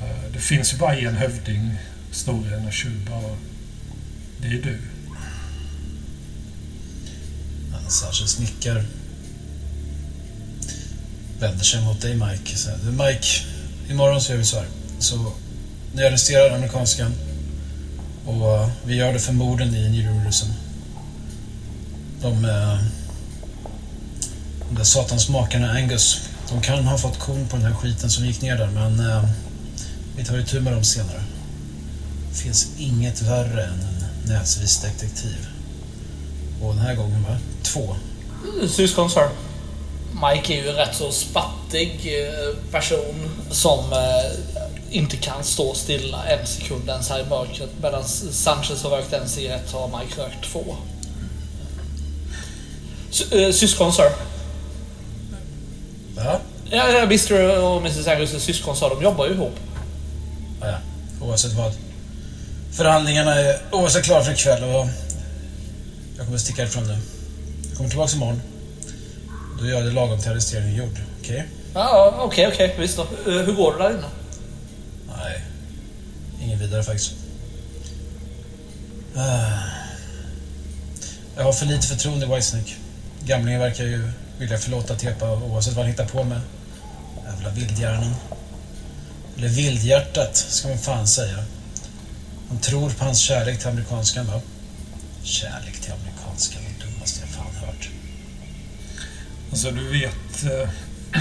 Eh, 0.00 0.32
det 0.32 0.38
finns 0.38 0.72
ju 0.74 0.78
bara 0.78 0.96
en 0.96 1.16
hövding, 1.16 1.74
Storena 2.12 2.70
20, 2.70 3.12
och 3.12 3.36
det 4.38 4.46
är 4.46 4.62
du. 4.62 4.78
Han 7.72 7.90
särskild 7.90 8.30
snickar 8.30 8.84
Vänder 11.40 11.64
sig 11.64 11.84
mot 11.84 12.00
dig 12.00 12.14
Mike. 12.14 12.56
Så, 12.56 12.70
du 12.84 12.90
Mike, 12.90 13.26
imorgon 13.90 14.20
så 14.20 14.32
gör 14.32 14.38
vi 14.38 14.44
så 14.44 14.56
här. 14.56 14.66
Så 14.98 15.32
ni 15.92 16.04
arresterar 16.04 16.54
amerikanskan. 16.54 17.12
Och 18.26 18.56
eh, 18.56 18.68
vi 18.84 18.94
gör 18.94 19.12
det 19.12 19.18
för 19.18 19.32
morden 19.32 19.74
i 19.74 19.88
New 19.88 20.32
De, 22.22 22.44
eh, 22.44 22.78
de 24.68 24.74
där 24.76 24.84
satans 24.84 25.28
makarna 25.28 25.70
Angus. 25.70 26.20
De 26.48 26.60
kan 26.60 26.84
ha 26.84 26.98
fått 26.98 27.18
kon 27.18 27.48
på 27.48 27.56
den 27.56 27.66
här 27.66 27.74
skiten 27.74 28.10
som 28.10 28.26
gick 28.26 28.42
ner 28.42 28.56
där 28.56 28.70
men 28.70 29.10
eh, 29.10 29.24
vi 30.20 30.26
tar 30.26 30.42
tur 30.42 30.60
med 30.60 30.72
dem 30.72 30.84
senare. 30.84 31.22
Det 32.30 32.36
finns 32.38 32.68
inget 32.78 33.22
värre 33.22 33.64
än 33.64 33.72
en 33.80 34.04
näsvis 34.34 34.80
detektiv. 34.82 35.46
Och 36.62 36.74
den 36.74 36.82
här 36.82 36.94
gången 36.94 37.22
va? 37.22 37.36
Två. 37.62 37.96
Syskon, 38.68 39.10
sir. 39.10 39.28
Mike 40.12 40.52
är 40.54 40.62
ju 40.62 40.68
en 40.68 40.74
rätt 40.76 40.96
så 40.96 41.12
spattig 41.12 41.90
eh, 42.22 42.56
person 42.70 43.30
som 43.50 43.92
eh, 43.92 44.30
inte 44.90 45.16
kan 45.16 45.44
stå 45.44 45.74
stilla 45.74 46.24
en 46.24 46.46
sekund 46.46 46.88
ens 46.88 47.08
här 47.08 47.20
i 47.20 47.24
mörkret. 47.24 47.70
Medan 47.82 48.04
Sanchez 48.32 48.82
har 48.82 48.90
rökt 48.90 49.12
en 49.12 49.28
cigarett 49.28 49.72
har 49.72 49.88
Mike 49.98 50.20
rökt 50.22 50.44
två. 50.52 50.76
Sy- 53.10 53.42
eh, 53.44 53.52
Syskon, 53.52 53.92
sir. 53.92 54.10
Va? 56.16 56.38
Ja, 56.70 56.88
ja, 56.88 57.02
Mr 57.02 57.58
och 57.58 57.80
Mrs 57.80 58.06
Angus 58.06 58.34
är 58.34 58.38
syskon, 58.38 58.76
sa 58.76 58.88
de 58.88 59.02
jobbar 59.02 59.26
ju 59.26 59.32
ihop. 59.34 59.54
Ja. 60.60 60.78
Oavsett 61.20 61.52
vad. 61.52 61.72
Förhandlingarna 62.72 63.34
är 63.34 63.58
oavsett 63.72 64.04
klara 64.04 64.24
för 64.24 64.32
ikväll 64.32 64.62
och 64.64 64.86
jag 66.16 66.26
kommer 66.26 66.38
sticka 66.38 66.62
ifrån 66.62 66.86
nu. 66.86 66.98
Jag 67.68 67.76
kommer 67.76 67.90
tillbaka 67.90 68.16
imorgon. 68.16 68.42
Då 69.58 69.66
gör 69.66 69.74
jag 69.76 69.84
det 69.84 69.90
lagom 69.92 70.20
till 70.20 70.30
arresteringen 70.30 70.74
är 70.74 70.78
gjord. 70.78 70.98
Okej? 71.20 71.48
Ja, 71.74 72.14
okej, 72.18 72.48
okej, 72.52 72.76
visst 72.78 72.96
då. 72.96 73.02
Eh, 73.02 73.38
Hur 73.46 73.52
går 73.52 73.72
det 73.72 73.82
där 73.82 73.90
inne? 73.90 74.06
Nej. 75.16 75.42
Ingen 76.42 76.58
vidare 76.58 76.82
faktiskt. 76.82 77.12
Ah. 79.16 79.58
Jag 81.36 81.44
har 81.44 81.52
för 81.52 81.66
lite 81.66 81.86
förtroende 81.86 82.26
i 82.26 82.28
Whitesnake. 82.28 82.72
Gamlingen 83.24 83.60
verkar 83.60 83.84
ju 83.84 84.10
vilja 84.38 84.58
förlåta 84.58 84.94
Tepa 84.96 85.32
oavsett 85.36 85.74
vad 85.74 85.84
han 85.84 85.90
hittar 85.92 86.06
på 86.06 86.24
med. 86.24 86.40
Jävla 87.24 87.50
vildhjärnan. 87.50 88.14
Eller 89.36 89.48
vildhjärtat, 89.48 90.36
ska 90.36 90.68
man 90.68 90.78
fan 90.78 91.08
säga. 91.08 91.44
Han 92.48 92.58
tror 92.58 92.90
på 92.90 93.04
hans 93.04 93.18
kärlek 93.18 93.58
till 93.58 93.68
amerikanskan, 93.68 94.26
va? 94.26 94.40
Kärlek 95.22 95.80
till 95.80 95.92
amerikanskan, 95.92 96.62
det 96.62 96.84
dummaste 96.84 97.20
jag 97.20 97.28
fan 97.28 97.66
hört. 97.66 97.90
Alltså 99.50 99.70
du 99.70 99.88
vet 99.88 100.44
eh, 100.44 100.70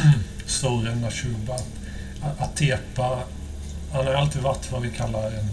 storyn 0.46 1.02
Nashuba. 1.02 1.60
Atepa, 2.38 3.20
han 3.92 4.08
har 4.08 4.14
alltid 4.14 4.42
varit 4.42 4.72
vad 4.72 4.82
vi 4.82 4.92
kallar 4.92 5.32
en 5.32 5.50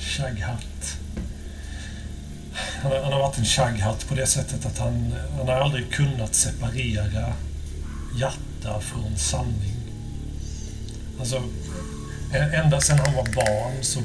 shagghatt. 0.00 0.98
Han, 2.82 2.92
han 2.92 3.12
har 3.12 3.20
varit 3.20 3.38
en 3.38 3.44
shagghatt 3.44 4.08
på 4.08 4.14
det 4.14 4.26
sättet 4.26 4.66
att 4.66 4.78
han, 4.78 5.14
han 5.38 5.48
har 5.48 5.54
aldrig 5.54 5.92
kunnat 5.92 6.34
separera 6.34 7.32
hjärta 8.16 8.80
från 8.80 9.16
sanning. 9.16 9.74
Alltså, 11.20 11.42
Eh, 12.32 12.60
ända 12.60 12.80
sedan 12.80 12.98
han 12.98 13.14
var 13.14 13.24
barn 13.24 13.72
så 13.82 14.00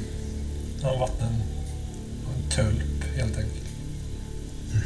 har 0.82 0.90
han 0.90 1.00
varit 1.00 1.20
en, 1.20 1.42
en 2.34 2.50
tölp 2.50 3.16
helt 3.16 3.36
enkelt. 3.36 3.64
Mm. 4.72 4.84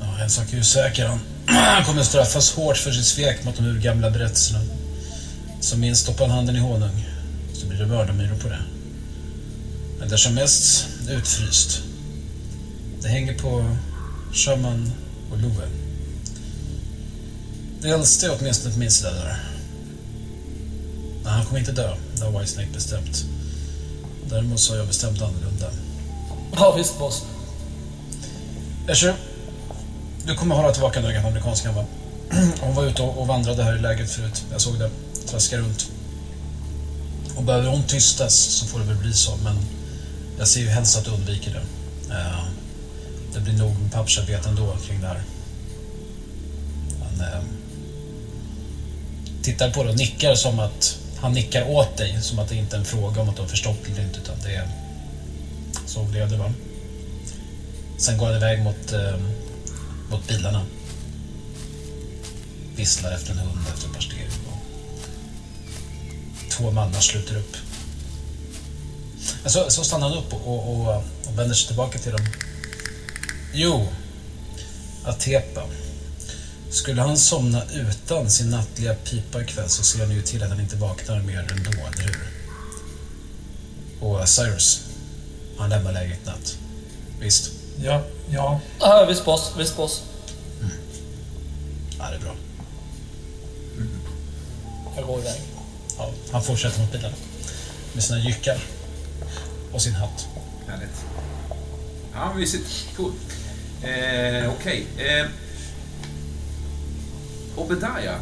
Ja, 0.00 0.22
en 0.22 0.30
sak 0.30 0.52
är 0.52 0.56
ju 0.56 0.64
säker. 0.64 1.06
Han, 1.06 1.20
Han 1.46 1.84
kommer 1.86 2.02
straffas 2.02 2.52
hårt 2.52 2.76
för 2.76 2.92
sitt 2.92 3.06
svek 3.06 3.44
mot 3.44 3.56
de 3.56 3.64
urgamla 3.64 4.10
berättelserna. 4.10 4.60
Som 5.60 5.80
minst 5.80 6.02
stoppar 6.02 6.26
han 6.26 6.36
handen 6.36 6.56
i 6.56 6.58
honung, 6.58 7.06
så 7.54 7.66
blir 7.66 7.78
det 7.78 7.86
mördarmyror 7.86 8.38
på 8.38 8.48
det. 8.48 8.62
Men 9.98 10.08
det 10.08 10.14
är 10.14 10.16
som 10.16 10.34
mest 10.34 10.86
utfryst. 11.08 11.82
Det 13.02 13.08
hänger 13.08 13.38
på 13.38 13.76
Shaman 14.32 14.92
och 15.32 15.38
Love. 15.38 15.66
Det 17.82 17.90
äldste 17.90 18.26
är 18.26 18.36
åtminstone 18.40 18.74
på 18.74 18.80
min 18.80 18.90
sida 18.90 19.10
där. 19.10 19.49
Nej, 21.24 21.32
han 21.32 21.44
kommer 21.44 21.58
inte 21.58 21.72
dö. 21.72 21.96
Det 22.16 22.24
har 22.24 22.32
Whitesnake 22.32 22.68
bestämt. 22.72 23.24
Däremot 24.30 24.60
så 24.60 24.72
har 24.72 24.78
jag 24.78 24.86
bestämt 24.86 25.22
annorlunda. 25.22 25.70
Ja, 26.56 26.74
visst 26.76 26.98
boss. 26.98 27.22
Escher, 28.88 29.14
du 30.26 30.34
kommer 30.34 30.54
hålla 30.54 30.72
tillbaka 30.72 31.00
den 31.00 31.14
gamla 31.14 31.28
amerikanskan 31.28 31.74
va? 31.74 31.84
Hon 32.60 32.74
var 32.74 32.84
ute 32.84 33.02
och 33.02 33.26
vandrade 33.26 33.62
här 33.62 33.76
i 33.76 33.80
läget 33.80 34.10
förut. 34.10 34.44
Jag 34.52 34.60
såg 34.60 34.78
det. 34.78 34.90
Traska 35.26 35.58
runt. 35.58 35.90
Och 37.36 37.42
behöver 37.44 37.68
hon 37.68 37.82
tystas 37.82 38.34
så 38.34 38.66
får 38.66 38.78
det 38.78 38.84
väl 38.84 38.96
bli 38.96 39.12
så, 39.12 39.36
men 39.44 39.56
jag 40.38 40.48
ser 40.48 40.60
ju 40.60 40.68
helst 40.68 40.98
att 40.98 41.04
du 41.04 41.10
undviker 41.10 41.50
det. 41.52 42.14
Eh, 42.14 42.44
Det 43.34 43.40
blir 43.40 43.52
nog 43.54 43.74
pappersarbete 43.92 44.48
ändå 44.48 44.76
kring 44.86 45.00
det 45.00 45.06
här. 45.06 45.22
Han 47.02 47.20
eh, 47.28 47.42
tittar 49.42 49.70
på 49.70 49.82
det 49.82 49.90
och 49.90 49.96
nickar 49.96 50.34
som 50.34 50.58
att 50.60 50.98
han 51.20 51.32
nickar 51.32 51.68
åt 51.68 51.96
dig, 51.96 52.22
som 52.22 52.38
att 52.38 52.48
det 52.48 52.56
inte 52.56 52.76
är 52.76 52.80
en 52.80 52.86
fråga 52.86 53.20
om 53.20 53.28
att 53.28 53.36
du 53.36 53.42
har 53.42 53.48
förstått 53.48 53.86
eller 53.86 54.02
inte, 54.02 54.20
utan 54.20 54.36
det 54.42 54.54
är... 54.54 54.68
Så 55.86 56.04
blev 56.04 56.30
det 56.30 56.36
va? 56.36 56.52
Sen 57.98 58.18
går 58.18 58.26
han 58.26 58.36
iväg 58.36 58.62
mot, 58.62 58.92
eh, 58.92 59.16
mot 60.10 60.28
bilarna. 60.28 60.62
Visslar 62.76 63.12
efter 63.12 63.32
en 63.32 63.38
hund 63.38 63.66
efter 63.74 63.88
ett 63.88 63.94
par 63.94 64.00
steg. 64.00 64.26
Två 66.50 66.70
mannar 66.70 67.00
sluter 67.00 67.36
upp. 67.36 67.56
Men 69.42 69.52
så, 69.52 69.70
så 69.70 69.84
stannar 69.84 70.08
han 70.08 70.18
upp 70.18 70.32
och, 70.32 70.48
och, 70.48 70.80
och, 70.80 70.96
och 71.26 71.38
vänder 71.38 71.54
sig 71.54 71.66
tillbaka 71.66 71.98
till 71.98 72.12
dem. 72.12 72.26
Jo, 73.54 73.88
Atepa. 75.04 75.62
Skulle 76.70 77.02
han 77.02 77.16
somna 77.18 77.62
utan 77.74 78.30
sin 78.30 78.50
nattliga 78.50 78.94
pipa 78.94 79.42
ikväll 79.42 79.68
så 79.68 79.82
ser 79.82 80.06
ni 80.06 80.14
ju 80.14 80.22
till 80.22 80.42
att 80.42 80.48
han 80.48 80.60
inte 80.60 80.76
vaknar 80.76 81.20
mer 81.22 81.38
ändå, 81.38 81.70
eller 81.70 82.02
hur? 82.02 82.28
Och 84.00 84.28
Cyrus, 84.28 84.80
han 85.58 85.70
lämnar 85.70 85.92
läget 85.92 86.18
i 86.24 86.26
natt. 86.26 86.58
Visst? 87.20 87.50
Ja, 87.82 88.02
ja. 88.30 88.60
Ja, 88.80 89.06
visst 89.08 89.24
boss. 89.24 89.52
Visst 89.58 89.76
boss. 89.76 90.02
Ja, 91.98 92.10
det 92.10 92.16
är 92.16 92.20
bra. 92.20 92.34
Jag 94.96 95.06
går 95.06 95.20
iväg. 95.20 95.40
Ja, 95.98 96.10
han 96.32 96.42
fortsätter 96.42 96.80
mot 96.80 96.92
bilen. 96.92 97.12
Med 97.92 98.04
sina 98.04 98.18
jyckar. 98.18 98.58
Och 99.72 99.82
sin 99.82 99.94
hatt. 99.94 100.26
Härligt. 100.68 101.04
Ja, 102.14 102.34
mysigt. 102.34 102.86
Cool. 102.96 103.12
Eh, 103.82 104.50
Okej. 104.52 104.86
Eh, 104.98 105.26
Obedaya. 107.56 108.14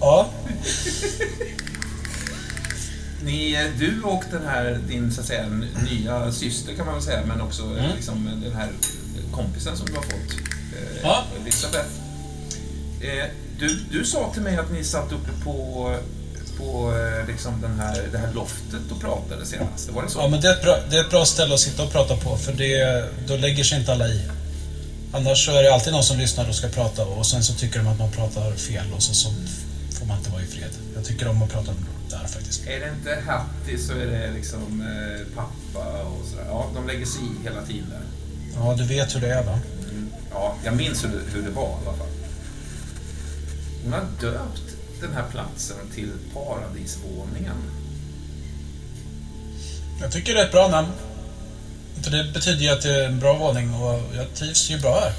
Ja, 0.00 0.28
Ni, 3.24 3.56
du 3.78 4.02
och 4.02 4.24
den 4.30 4.46
här, 4.46 4.80
din 4.88 5.12
så 5.12 5.20
att 5.20 5.26
säga, 5.26 5.46
nya 5.90 6.32
syster 6.32 6.74
kan 6.74 6.86
man 6.86 6.94
väl 6.94 7.04
säga, 7.04 7.22
men 7.26 7.40
också 7.40 7.62
Mm. 7.62 7.96
liksom, 7.96 8.40
den 8.44 8.54
här 8.54 8.68
kompisen 9.32 9.76
som 9.76 9.86
du 9.86 9.92
har 9.94 10.02
fått, 10.02 10.32
eh, 10.76 11.00
Ja. 11.02 11.24
Elisabeth. 11.42 11.88
Eh, 13.00 13.24
du, 13.58 13.78
du 13.90 14.04
sa 14.04 14.30
till 14.32 14.42
mig 14.42 14.56
att 14.56 14.72
ni 14.72 14.84
satt 14.84 15.12
uppe 15.12 15.44
på, 15.44 15.96
på 16.58 16.92
eh, 16.98 17.26
liksom 17.26 17.60
den 17.60 17.80
här, 17.80 18.02
det 18.12 18.18
här 18.18 18.32
loftet 18.32 18.90
och 18.90 19.00
pratade 19.00 19.46
senast. 19.46 19.90
Var 19.90 20.02
det 20.02 20.10
så? 20.10 20.18
ja 20.18 20.28
men 20.28 20.40
det 20.40 20.48
är, 20.48 20.52
ett 20.52 20.62
bra, 20.62 20.76
det 20.90 20.96
är 20.96 21.00
ett 21.00 21.10
bra 21.10 21.24
ställe 21.24 21.54
att 21.54 21.60
sitta 21.60 21.82
och 21.82 21.92
prata 21.92 22.16
på 22.16 22.36
för 22.36 22.52
det, 22.52 23.04
då 23.28 23.36
lägger 23.36 23.64
sig 23.64 23.78
inte 23.80 23.92
alla 23.92 24.08
i. 24.08 24.22
Annars 25.14 25.44
så 25.44 25.52
är 25.52 25.62
det 25.62 25.74
alltid 25.74 25.92
någon 25.92 26.02
som 26.02 26.18
lyssnar 26.18 26.48
och 26.48 26.54
ska 26.54 26.68
prata 26.68 27.06
och 27.06 27.26
sen 27.26 27.44
så 27.44 27.54
tycker 27.54 27.78
de 27.78 27.88
att 27.88 27.98
man 27.98 28.10
pratar 28.10 28.52
fel 28.52 28.92
och 28.96 29.02
så, 29.02 29.14
så 29.14 29.28
får 29.98 30.06
man 30.06 30.18
inte 30.18 30.30
vara 30.30 30.42
i 30.42 30.46
fred. 30.46 30.70
Jag 30.94 31.04
tycker 31.04 31.28
om 31.28 31.42
att 31.42 31.52
prata 31.52 31.72
där 32.10 32.26
faktiskt. 32.26 32.66
Är 32.66 32.80
det 32.80 32.88
inte 32.88 33.22
Hattie 33.26 33.78
så 33.78 33.92
är 33.92 34.06
det 34.06 34.32
liksom 34.32 34.80
eh, 34.80 35.36
pappa 35.36 36.02
och 36.02 36.26
sådär. 36.26 36.44
Ja, 36.48 36.66
de 36.74 36.86
lägger 36.86 37.06
sig 37.06 37.22
i 37.22 37.44
hela 37.44 37.62
tiden 37.62 37.90
där. 37.90 38.02
Ja, 38.56 38.74
du 38.78 38.84
vet 38.84 39.14
hur 39.14 39.20
det 39.20 39.32
är 39.32 39.42
va? 39.42 39.60
Mm. 39.90 40.10
Ja, 40.30 40.54
jag 40.64 40.76
minns 40.76 41.04
hur 41.04 41.08
det, 41.08 41.20
hur 41.34 41.42
det 41.42 41.50
var 41.50 41.68
i 41.68 41.88
alla 41.88 41.96
fall. 41.98 42.08
Hon 43.84 43.92
har 43.92 44.06
döpt 44.20 44.76
den 45.00 45.12
här 45.12 45.24
platsen 45.30 45.76
till 45.94 46.10
Paradisvåningen. 46.34 47.56
Jag 50.00 50.12
tycker 50.12 50.34
det 50.34 50.40
är 50.40 50.44
ett 50.44 50.52
bra 50.52 50.68
namn. 50.68 50.88
För 52.04 52.10
det 52.10 52.24
betyder 52.24 52.62
ju 52.62 52.68
att 52.68 52.82
det 52.82 52.94
är 52.94 53.06
en 53.06 53.18
bra 53.18 53.38
våning 53.38 53.74
och 53.74 54.00
jag 54.14 54.34
trivs 54.34 54.70
ju 54.70 54.78
bra 54.78 55.00
här. 55.00 55.12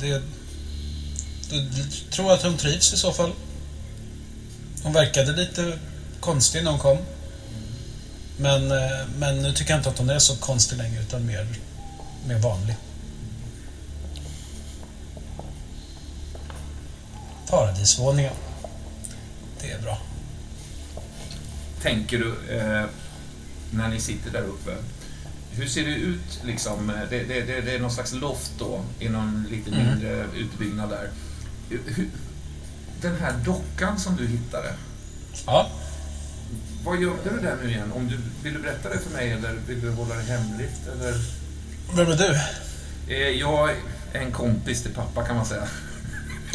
Det, 0.00 0.06
jag 0.06 0.22
tror 2.10 2.32
att 2.32 2.42
hon 2.42 2.56
trivs 2.56 2.92
i 2.92 2.96
så 2.96 3.12
fall. 3.12 3.32
Hon 4.82 4.92
verkade 4.92 5.32
lite 5.32 5.78
konstig 6.20 6.64
när 6.64 6.70
hon 6.70 6.80
kom. 6.80 6.98
Men, 8.36 8.70
eh, 8.70 9.06
men 9.18 9.42
nu 9.42 9.52
tycker 9.52 9.70
jag 9.70 9.78
inte 9.78 9.88
att 9.88 9.98
hon 9.98 10.10
är 10.10 10.18
så 10.18 10.36
konstig 10.36 10.76
längre 10.76 11.02
utan 11.02 11.26
mer, 11.26 11.46
mer 12.26 12.38
vanlig. 12.38 12.76
Paradisvåningen. 17.48 18.34
Det 19.60 19.70
är 19.70 19.78
bra. 19.78 19.98
Tänker 21.82 22.18
du, 22.18 22.56
eh, 22.56 22.84
när 23.70 23.88
ni 23.88 24.00
sitter 24.00 24.30
där 24.30 24.42
uppe, 24.42 24.76
hur 25.56 25.66
ser 25.66 25.84
det 25.84 25.94
ut 25.94 26.40
liksom? 26.44 26.92
Det, 27.10 27.18
det, 27.18 27.40
det, 27.40 27.60
det 27.60 27.74
är 27.74 27.78
någon 27.78 27.90
slags 27.92 28.12
loft 28.12 28.52
då, 28.58 28.84
i 28.98 29.08
någon 29.08 29.46
lite 29.50 29.70
Mm. 29.70 29.86
mindre 29.86 30.26
utbyggnad 30.36 30.90
där. 30.90 31.08
Hur- 31.68 32.08
Den 33.00 33.16
här 33.20 33.32
dockan 33.44 33.98
som 33.98 34.16
du 34.16 34.26
hittade, 34.26 34.72
Ja, 35.46 35.70
vad 36.84 37.00
gömde 37.00 37.30
du 37.30 37.40
där 37.40 37.56
nu 37.62 37.70
igen? 37.70 37.92
Om 37.92 38.08
du, 38.08 38.18
vill 38.42 38.52
du 38.54 38.58
berätta 38.62 38.88
det 38.88 38.98
för 38.98 39.10
mig 39.10 39.30
eller 39.32 39.52
vill 39.68 39.80
du 39.80 39.90
hålla 39.90 40.14
det 40.14 40.22
hemligt? 40.22 40.88
Eller? 40.92 41.14
vem 41.96 42.10
är 42.10 42.16
du? 42.16 42.40
Eh, 43.14 43.28
jag 43.40 43.70
är 43.70 44.20
en 44.20 44.32
kompis 44.32 44.82
till 44.82 44.92
pappa 44.94 45.24
kan 45.24 45.36
man 45.36 45.46
säga. 45.46 45.68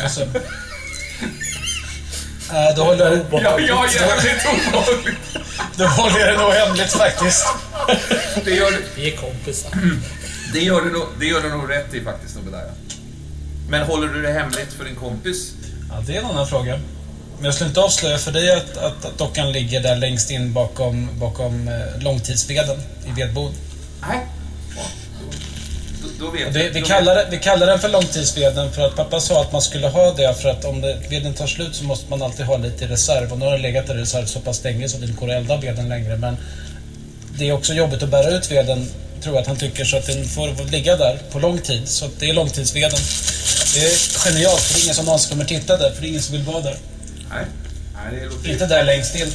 Alltså. 0.03 0.21
Äh, 2.49 2.75
då, 2.75 2.83
håller, 2.83 3.05
jag- 3.31 3.41
Ja, 3.43 3.59
ja, 3.59 3.85
jävligt 3.93 4.45
obehagligt. 4.45 5.17
då 5.75 5.85
håller 5.85 6.19
jag 6.19 6.29
det 6.29 6.41
nog 6.43 6.51
hemligt 6.53 6.91
faktiskt. 6.91 7.45
Det 8.45 8.51
gör, 8.51 8.71
du- 8.71 8.85
Vi 8.95 9.13
är 9.13 9.17
kompisar. 9.17 9.71
det, 10.53 10.59
gör 10.59 10.81
du 10.81 10.91
nog, 10.91 11.07
det 11.19 11.25
gör 11.25 11.41
du 11.41 11.49
nog 11.49 11.69
rätt 11.71 11.93
i 11.93 12.01
faktiskt, 12.03 12.37
Obedaya. 12.37 12.71
Men 13.69 13.81
håller 13.81 14.07
du 14.07 14.21
det 14.21 14.31
hemligt 14.31 14.73
för 14.77 14.85
din 14.85 14.95
kompis? 14.95 15.51
Ja, 15.89 16.03
det 16.07 16.15
är 16.15 16.19
en 16.19 16.25
annan 16.25 16.47
fråga. 16.47 16.79
Men 17.35 17.45
jag 17.45 17.53
skulle 17.53 17.67
inte 17.67 17.79
avslöja 17.81 18.17
för 18.17 18.31
dig 18.31 18.51
att, 18.51 18.77
att, 18.77 19.05
att 19.05 19.17
dockan 19.17 19.51
ligger 19.51 19.79
där 19.79 19.95
längst 19.95 20.31
in 20.31 20.53
bakom, 20.53 21.09
bakom 21.19 21.67
eh, 21.67 22.01
långtidsveden 22.03 22.77
i 23.07 23.11
vedbod. 23.21 23.53
Nej. 24.01 24.25
Då, 26.19 26.31
vet 26.31 26.55
vi, 26.55 26.79
Då 26.79 26.85
kallar 26.85 27.27
vi 27.31 27.37
kallar 27.37 27.67
den 27.67 27.79
för 27.79 27.89
långtidsveden 27.89 28.71
för 28.71 28.85
att 28.85 28.95
pappa 28.95 29.19
sa 29.19 29.41
att 29.41 29.51
man 29.51 29.61
skulle 29.61 29.87
ha 29.87 30.13
det 30.13 30.33
för 30.41 30.49
att 30.49 30.65
om 30.65 30.81
det, 30.81 30.97
veden 31.09 31.33
tar 31.33 31.47
slut 31.47 31.75
så 31.75 31.83
måste 31.83 32.09
man 32.09 32.21
alltid 32.21 32.45
ha 32.45 32.57
lite 32.57 32.85
i 32.85 32.87
reserv. 32.87 33.31
Och 33.31 33.37
nu 33.39 33.45
har 33.45 33.51
den 33.51 33.61
legat 33.61 33.89
i 33.89 33.93
reserv 33.93 34.25
så 34.25 34.39
pass 34.39 34.63
länge 34.63 34.89
så 34.89 34.97
det 34.97 35.05
inte 35.05 35.19
går 35.19 35.29
att 35.31 35.35
elda 35.37 35.57
veden 35.57 35.89
längre. 35.89 36.17
Men 36.17 36.37
det 37.37 37.49
är 37.49 37.51
också 37.53 37.73
jobbigt 37.73 38.03
att 38.03 38.09
bära 38.09 38.29
ut 38.29 38.51
veden, 38.51 38.89
tror 39.23 39.35
jag 39.35 39.41
att 39.41 39.47
han 39.47 39.57
tycker, 39.57 39.85
så 39.85 39.97
att 39.97 40.05
den 40.05 40.25
får 40.25 40.71
ligga 40.71 40.95
där 40.95 41.19
på 41.31 41.39
lång 41.39 41.57
tid. 41.57 41.87
Så 41.87 42.09
det 42.19 42.29
är 42.29 42.33
långtidsveden. 42.33 42.99
Det 43.73 43.85
är 43.85 44.19
genialt, 44.19 44.61
för 44.61 44.73
det 44.73 44.79
är 44.79 44.83
ingen 44.83 44.95
som 44.95 45.05
någonsin 45.05 45.29
kommer 45.29 45.45
titta 45.45 45.77
där, 45.77 45.91
för 45.91 46.01
det 46.01 46.07
är 46.07 46.09
ingen 46.09 46.21
som 46.21 46.35
vill 46.35 46.45
vara 46.45 46.61
där. 46.61 46.77
Nej. 47.29 47.45
Nej, 47.93 48.19
det 48.19 48.25
låter, 48.25 48.51
Inte 48.51 48.65
där 48.65 48.83
längst 48.83 49.15
in. 49.15 49.31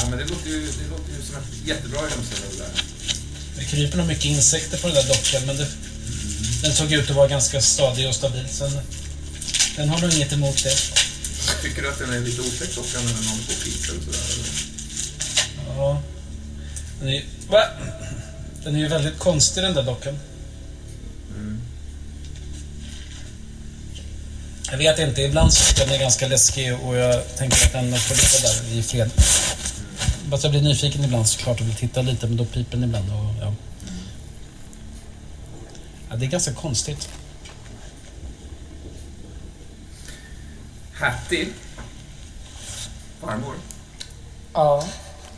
ja, 0.00 0.06
men 0.10 0.18
det 0.18 0.24
låter, 0.24 0.48
ju, 0.48 0.60
det 0.60 0.90
låter 0.90 1.10
ju 1.16 1.22
som 1.26 1.36
ett 1.36 1.68
jättebra 1.68 2.00
gömställe 2.00 2.46
där. 2.58 2.82
Det 3.58 3.64
kryper 3.64 3.98
nog 3.98 4.06
mycket 4.06 4.24
insekter 4.24 4.78
på 4.78 4.86
den 4.86 4.96
där 4.96 5.08
dockan, 5.08 5.42
men 5.46 5.56
det, 5.56 5.66
den 6.62 6.72
såg 6.72 6.92
ut 6.92 7.10
att 7.10 7.16
vara 7.16 7.28
ganska 7.28 7.60
stadig 7.60 8.08
och 8.08 8.14
stabil. 8.14 8.48
Sen, 8.48 8.70
den 9.76 9.88
har 9.88 10.00
nog 10.00 10.12
inget 10.12 10.32
emot 10.32 10.64
det. 10.64 10.74
Tycker 11.62 11.82
du 11.82 11.88
att 11.88 11.98
den 11.98 12.12
är 12.12 12.20
lite 12.20 12.40
otäck 12.40 12.74
dockan 12.74 13.04
när 13.04 13.12
på 13.12 13.52
och 13.52 13.64
piper 13.64 13.96
och 13.96 14.02
sådär? 14.04 14.18
eller? 14.32 15.76
Ja. 15.76 16.02
Den 17.00 17.08
är, 17.08 17.24
va? 17.48 17.64
den 18.64 18.74
är 18.74 18.78
ju 18.78 18.88
väldigt 18.88 19.18
konstig 19.18 19.62
den 19.62 19.74
där 19.74 19.82
dockan. 19.82 20.18
Jag 24.70 24.78
vet 24.78 24.98
inte, 24.98 25.22
ibland 25.22 25.52
så 25.52 25.74
jag 25.78 25.88
den 25.88 25.94
är 25.94 26.00
ganska 26.00 26.28
läskig 26.28 26.74
och 26.74 26.96
jag 26.96 27.36
tänker 27.36 27.66
att 27.66 27.72
den 27.72 27.98
får 27.98 28.14
ligga 28.14 28.48
där 28.48 28.78
i 28.78 28.82
fred. 28.82 29.10
Bara 30.24 30.36
att 30.36 30.42
jag 30.42 30.52
blir 30.52 30.62
nyfiken 30.62 31.04
ibland 31.04 31.28
såklart 31.28 31.60
och 31.60 31.66
vill 31.66 31.74
titta 31.74 32.02
lite, 32.02 32.26
men 32.26 32.36
då 32.36 32.44
piper 32.44 32.76
den 32.76 32.84
ibland. 32.84 33.10
Och, 33.10 33.34
ja. 33.40 33.54
Ja, 36.10 36.16
det 36.16 36.26
är 36.26 36.30
ganska 36.30 36.52
konstigt. 36.54 37.08
Hattie, 40.94 41.48
farmor, 43.20 43.54
Ja, 44.54 44.84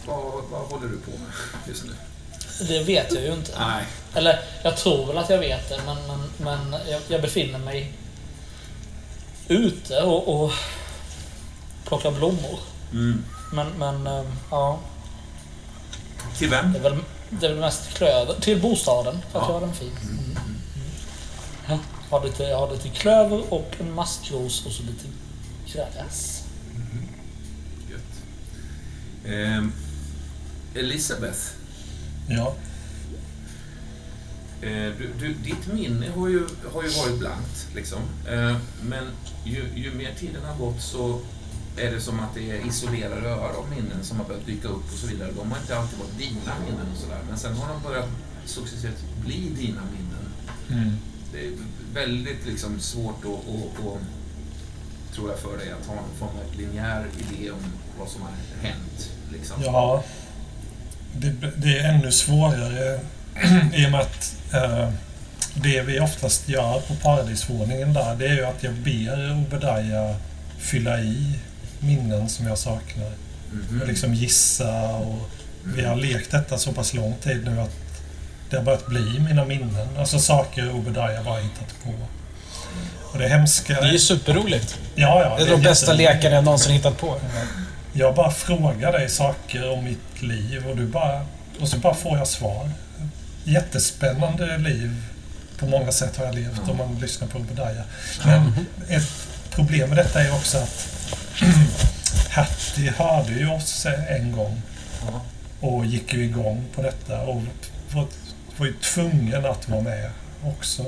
vad, 0.06 0.22
vad 0.50 0.60
håller 0.70 0.88
du 0.88 0.98
på 0.98 1.10
med 1.10 1.30
just 1.68 1.84
nu? 1.84 1.92
det 2.68 2.82
vet 2.84 3.12
jag 3.14 3.22
ju 3.22 3.32
inte. 3.32 3.58
Nej. 3.58 3.84
Eller, 4.14 4.40
jag 4.62 4.76
tror 4.76 5.06
väl 5.06 5.18
att 5.18 5.30
jag 5.30 5.38
vet 5.38 5.68
det, 5.68 5.80
men, 5.86 5.96
men, 6.06 6.30
men 6.36 6.80
jag, 6.90 7.00
jag 7.08 7.22
befinner 7.22 7.58
mig 7.58 7.92
ute 9.48 10.02
och, 10.02 10.42
och 10.44 10.52
plockar 11.84 12.10
blommor. 12.10 12.58
Mm. 12.92 13.24
Men, 13.52 13.66
men 13.78 14.06
eh, 14.06 14.24
ja, 14.50 14.78
Till 16.38 16.48
vem? 16.50 16.72
det 16.72 16.78
är 16.78 16.82
väl, 16.82 16.98
det 17.30 17.46
är 17.46 17.50
väl 17.50 17.60
mest 17.60 17.94
klöver. 17.94 18.34
Till 18.40 18.60
bostaden, 18.62 19.22
för 19.32 19.38
att 19.38 19.44
Ja. 19.48 19.54
göra 19.54 19.60
den 19.66 19.74
fin. 19.74 19.92
Mm. 20.02 20.21
Mm. 21.72 21.84
Ja, 22.10 22.18
har 22.18 22.26
lite, 22.26 22.42
jag 22.42 22.58
har 22.58 22.72
lite 22.72 22.88
klöver 22.88 23.52
och 23.54 23.74
en 23.80 23.94
maskros 23.94 24.66
och 24.66 24.72
så 24.72 24.82
lite 24.82 25.04
gräs. 25.72 26.42
Gött. 27.90 28.22
Ehm, 29.26 29.72
Elisabeth, 30.74 31.38
Ja. 32.28 32.54
eh, 34.62 34.92
du, 34.98 35.10
du, 35.20 35.34
ditt 35.34 35.72
minne 35.72 36.10
har 36.16 36.28
ju, 36.28 36.46
har 36.72 36.82
ju 36.82 36.88
varit 36.88 37.18
blankt. 37.18 37.68
Liksom. 37.74 37.98
Eh, 38.28 38.56
men 38.82 39.04
ju, 39.44 39.64
ju 39.74 39.94
mer 39.94 40.14
tiden 40.18 40.44
har 40.44 40.56
gått 40.66 40.80
så 40.82 41.20
är 41.76 41.90
det 41.90 42.00
som 42.00 42.20
att 42.20 42.34
det 42.34 42.50
är 42.50 42.66
isolerade 42.66 43.28
öar 43.28 43.50
av 43.58 43.70
minnen 43.70 44.04
som 44.04 44.16
har 44.18 44.24
börjat 44.24 44.46
dyka 44.46 44.68
upp 44.68 44.92
och 44.92 44.98
så 44.98 45.06
vidare. 45.06 45.30
De 45.36 45.50
har 45.52 45.58
inte 45.58 45.78
alltid 45.78 45.98
varit 45.98 46.18
dina 46.18 46.52
minnen 46.66 46.86
och 46.94 46.98
sådär. 47.02 47.20
Men 47.28 47.38
sen 47.38 47.56
har 47.56 47.74
de 47.74 47.82
börjat 47.82 48.08
successivt 48.46 49.04
bli 49.24 49.48
dina 49.58 49.80
minnen. 49.92 50.26
Mm. 50.70 50.96
Det 51.32 51.38
är 51.38 51.52
väldigt 51.94 52.46
liksom 52.46 52.80
svårt 52.80 53.24
att, 53.24 53.54
att, 53.54 53.86
att, 53.86 55.14
tror 55.14 55.30
jag, 55.30 55.38
för 55.38 55.56
dig 55.58 55.72
att 55.72 55.86
ha 55.86 55.94
form 56.18 56.28
av 56.28 56.58
linjär 56.58 57.06
idé 57.18 57.50
om 57.50 57.58
vad 57.98 58.08
som 58.08 58.22
har 58.22 58.30
hänt. 58.62 59.10
Liksom. 59.32 59.62
Ja, 59.64 60.04
det, 61.16 61.34
det 61.56 61.78
är 61.78 61.94
ännu 61.94 62.12
svårare 62.12 63.00
i 63.74 63.86
och 63.86 63.90
med 63.90 64.00
att 64.00 64.36
eh, 64.52 64.92
det 65.54 65.82
vi 65.82 66.00
oftast 66.00 66.48
gör 66.48 66.80
på 66.80 66.94
paradisvåningen 66.94 67.92
där, 67.92 68.16
det 68.16 68.26
är 68.26 68.34
ju 68.34 68.44
att 68.44 68.62
jag 68.62 68.74
ber 68.74 69.32
Obedaya 69.32 70.16
fylla 70.58 71.00
i 71.00 71.38
minnen 71.80 72.28
som 72.28 72.46
jag 72.46 72.58
saknar. 72.58 73.12
Mhm. 73.52 73.80
Och 73.80 73.88
liksom 73.88 74.14
gissa 74.14 74.96
och 74.96 75.30
vi 75.64 75.84
har 75.84 75.96
lekt 75.96 76.30
detta 76.30 76.58
så 76.58 76.72
pass 76.72 76.94
lång 76.94 77.14
tid 77.22 77.44
nu 77.44 77.60
att 77.60 77.81
det 78.52 78.58
har 78.58 78.64
börjat 78.64 78.86
bli 78.86 79.18
mina 79.28 79.44
minnen. 79.44 79.88
Alltså 79.98 80.18
saker 80.18 80.74
Obedaya 80.74 81.22
bara 81.22 81.40
hittat 81.40 81.84
på. 81.84 81.90
Och 83.12 83.18
det 83.18 83.28
hemska... 83.28 83.80
Det 83.80 83.88
är 83.88 83.92
ju 83.92 83.98
superroligt. 83.98 84.78
Ja, 84.94 85.22
ja. 85.22 85.36
Det 85.36 85.42
är 85.42 85.50
de 85.50 85.62
bästa 85.62 85.92
lekarna 85.92 86.34
jag 86.34 86.44
någonsin 86.44 86.72
hittat 86.72 86.98
på. 86.98 87.20
Jag 87.92 88.14
bara 88.14 88.30
frågar 88.30 88.92
dig 88.92 89.08
saker 89.08 89.70
om 89.70 89.84
mitt 89.84 90.22
liv 90.22 90.66
och 90.70 90.76
du 90.76 90.86
bara... 90.86 91.26
Och 91.60 91.68
så 91.68 91.76
bara 91.76 91.94
får 91.94 92.18
jag 92.18 92.28
svar. 92.28 92.70
Jättespännande 93.44 94.58
liv 94.58 95.02
på 95.58 95.66
många 95.66 95.92
sätt 95.92 96.16
har 96.16 96.24
jag 96.24 96.34
levt 96.34 96.68
om 96.68 96.76
man 96.76 96.98
lyssnar 97.00 97.28
på 97.28 97.38
Obadiah. 97.38 97.84
Men 98.24 98.66
ett 98.88 99.28
problem 99.50 99.88
med 99.88 99.98
detta 99.98 100.22
är 100.22 100.32
också 100.34 100.58
att 100.58 100.88
Hattie 102.30 102.92
hörde 102.96 103.32
ju 103.32 103.50
oss 103.50 103.86
en 104.08 104.32
gång 104.32 104.62
och 105.60 105.86
gick 105.86 106.14
ju 106.14 106.24
igång 106.24 106.64
på 106.74 106.82
detta 106.82 107.20
och 107.20 107.42
var, 108.56 108.66
ju 108.66 108.72
tvungen 108.72 109.44
att 109.46 109.68
vara 109.68 109.82
med 109.82 110.10
också. 110.44 110.84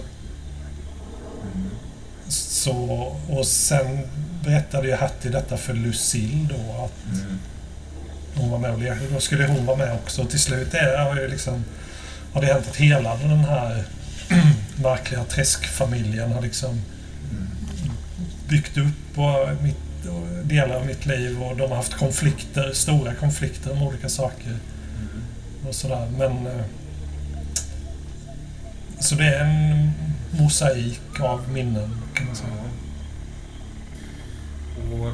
Så, 2.28 2.76
och 3.28 3.46
sen 3.46 3.98
berättade 4.44 4.88
ju 4.88 4.94
Hattie 4.94 5.30
detta 5.30 5.56
för 5.56 5.74
Lucille 5.74 6.48
då 6.48 6.84
att 6.84 7.12
Mm. 7.12 7.38
hon 8.34 8.50
var 8.50 8.58
med 8.58 8.70
och 8.70 8.78
lekte. 8.78 9.06
Då 9.12 9.20
skulle 9.20 9.46
hon 9.46 9.66
vara 9.66 9.76
med 9.76 9.94
också. 9.94 10.22
Och 10.22 10.30
till 10.30 10.40
slut 10.40 10.74
är, 10.74 10.98
har, 10.98 11.16
ju 11.16 11.28
liksom, 11.28 11.64
har 12.32 12.40
det 12.40 12.46
hänt 12.46 12.68
att 12.70 12.76
hela 12.76 13.16
den 13.16 13.44
här 13.44 13.84
märkliga 14.82 15.24
träskfamiljen 15.24 16.32
har 16.32 16.42
liksom 16.42 16.80
byggt 18.48 18.76
upp 18.76 19.18
och 19.18 19.62
mitt, 19.62 20.06
och 20.06 20.46
delar 20.46 20.74
av 20.76 20.86
mitt 20.86 21.06
liv 21.06 21.42
och 21.42 21.56
de 21.56 21.70
har 21.70 21.76
haft 21.76 21.94
konflikter, 21.94 22.72
stora 22.72 23.14
konflikter 23.14 23.72
om 23.72 23.82
olika 23.82 24.08
saker. 24.08 24.56
Och 25.68 25.74
sådär. 25.74 26.08
Men... 26.18 26.48
Så 29.04 29.14
det 29.14 29.24
är 29.24 29.44
en 29.44 29.90
mosaik 30.30 31.20
av 31.20 31.50
minnen 31.52 31.90
kan 32.14 32.26
man 32.26 32.36
säga. 32.36 32.50
Och 34.92 35.12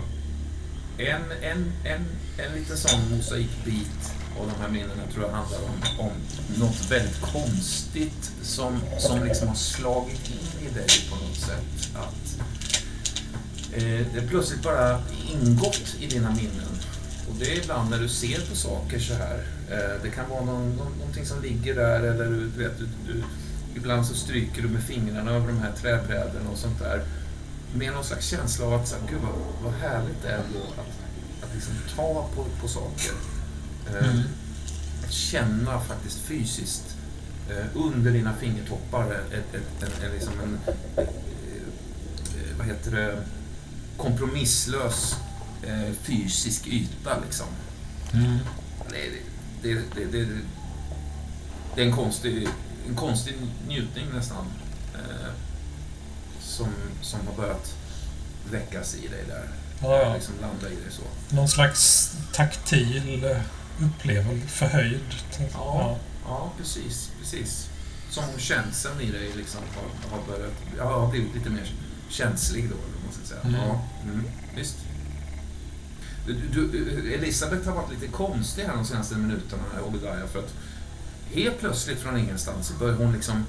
en, 0.99 1.23
en, 1.43 1.73
en, 1.85 2.07
en 2.39 2.55
liten 2.55 2.77
sån 2.77 3.17
mosaikbit 3.17 4.13
av 4.41 4.47
de 4.47 4.63
här 4.63 4.69
minnena 4.69 5.03
tror 5.13 5.25
jag 5.25 5.33
handlar 5.33 5.59
om, 5.59 6.07
om 6.07 6.13
något 6.59 6.91
väldigt 6.91 7.21
konstigt 7.21 8.33
som, 8.43 8.81
som 8.99 9.25
liksom 9.25 9.49
har 9.49 9.55
slagit 9.55 10.31
in 10.31 10.67
i 10.69 10.75
dig 10.75 10.89
på 11.11 11.17
något 11.17 11.37
sätt. 11.37 11.91
Att 11.95 12.41
eh, 13.73 14.07
det 14.15 14.29
plötsligt 14.29 14.63
bara 14.63 15.03
ingått 15.33 15.97
i 16.01 16.07
dina 16.07 16.31
minnen. 16.31 16.79
Och 17.29 17.37
det 17.39 17.53
är 17.53 17.63
ibland 17.63 17.91
när 17.91 17.99
du 17.99 18.09
ser 18.09 18.41
på 18.51 18.57
saker 18.57 18.99
så 18.99 19.15
här. 19.15 19.45
Eh, 19.71 20.03
det 20.03 20.11
kan 20.11 20.31
vara 20.31 20.45
någon, 20.45 20.77
någon, 20.77 20.93
någonting 20.99 21.27
som 21.27 21.43
ligger 21.43 21.75
där 21.75 22.01
eller 22.01 22.25
du, 22.25 22.51
du 22.57 22.63
vet, 22.63 22.79
du, 22.79 22.89
du, 23.07 23.25
ibland 23.81 24.07
så 24.07 24.15
stryker 24.15 24.63
du 24.63 24.69
med 24.69 24.83
fingrarna 24.83 25.31
över 25.31 25.47
de 25.47 25.59
här 25.59 25.73
träbrädorna 25.73 26.51
och 26.53 26.59
sånt 26.59 26.79
där. 26.79 27.03
Med 27.75 27.93
någon 27.93 28.05
slags 28.05 28.27
känsla 28.27 28.67
av 28.67 28.75
att 28.75 28.89
så 28.89 28.95
här, 28.97 29.03
gud 29.11 29.19
vad, 29.21 29.63
vad 29.63 29.81
härligt 29.81 30.23
det 30.23 30.29
är 30.29 30.39
att, 30.39 31.45
att 31.45 31.55
liksom 31.55 31.75
ta 31.97 32.29
på, 32.35 32.45
på 32.61 32.69
saker. 32.69 33.13
Eh, 33.87 34.11
Mm. 34.11 34.23
Att 35.05 35.13
känna 35.13 35.81
faktiskt 35.81 36.19
fysiskt 36.19 36.97
eh, 37.51 37.67
under 37.75 38.11
dina 38.11 38.33
fingertoppar 38.35 39.05
ett, 39.05 39.55
ett, 39.55 39.83
ett, 39.83 40.03
en, 40.05 40.13
liksom 40.13 40.33
en 40.43 40.59
eh, 40.97 41.05
eh, 41.05 42.57
vad 42.59 42.67
heter 42.67 42.91
det, 42.91 43.23
kompromisslös 43.97 45.17
eh, 45.63 45.93
fysisk 46.03 46.67
yta 46.67 47.19
liksom. 47.25 47.47
Mm. 48.13 48.39
Det, 48.91 48.97
det, 49.63 49.75
det, 49.75 49.83
det, 49.95 50.19
det, 50.19 50.29
det 51.75 51.83
är 51.83 51.87
en 51.87 51.97
konstig, 51.97 52.49
en 52.89 52.95
konstig 52.95 53.35
njutning 53.69 54.07
nästan. 54.15 54.47
Eh, 54.95 55.33
som, 56.41 56.69
som 57.03 57.21
har 57.27 57.35
börjat 57.35 57.75
väckas 58.51 58.95
i 58.95 59.09
dig 59.09 59.25
där. 59.29 59.49
Ja, 59.83 60.03
ja. 60.03 60.15
Liksom 60.15 60.35
landa 60.41 60.69
i 60.69 60.75
dig 60.75 60.91
så. 60.91 61.35
Någon 61.35 61.49
slags 61.49 62.13
taktil 62.33 63.37
upplevelse, 63.81 64.47
förhöjd. 64.47 65.15
Ja. 65.53 65.99
Ja, 66.27 66.53
precis. 66.59 67.11
precis. 67.21 67.69
Som 68.11 68.25
om 68.25 68.39
känslan 68.39 69.01
i 69.01 69.11
dig 69.11 69.31
liksom 69.37 69.61
har, 69.75 70.17
har, 70.17 70.27
börjat, 70.27 70.53
ja, 70.79 71.01
har 71.01 71.11
blivit 71.11 71.35
lite 71.35 71.51
mer 71.51 71.73
känslig 72.09 72.69
då, 72.69 72.77
man 73.05 73.13
ska 73.13 73.27
säga. 73.27 73.41
Mm. 73.41 73.55
Ja, 73.55 73.85
mm, 74.03 74.25
visst. 74.57 74.77
Du, 76.27 76.69
du, 76.69 77.15
Elisabeth 77.15 77.69
har 77.69 77.75
varit 77.75 77.91
lite 77.91 78.07
konstig 78.07 78.63
här 78.63 78.77
de 78.77 78.85
senaste 78.85 79.15
minuterna, 79.15 79.63
Obadiah, 79.87 80.27
för 80.33 80.39
att 80.39 80.55
helt 81.35 81.61
plötsligt 81.61 81.99
från 81.99 82.19
ingenstans 82.19 82.67
så 82.67 82.75
börjar 82.75 82.97
hon 82.97 83.13
liksom 83.13 83.45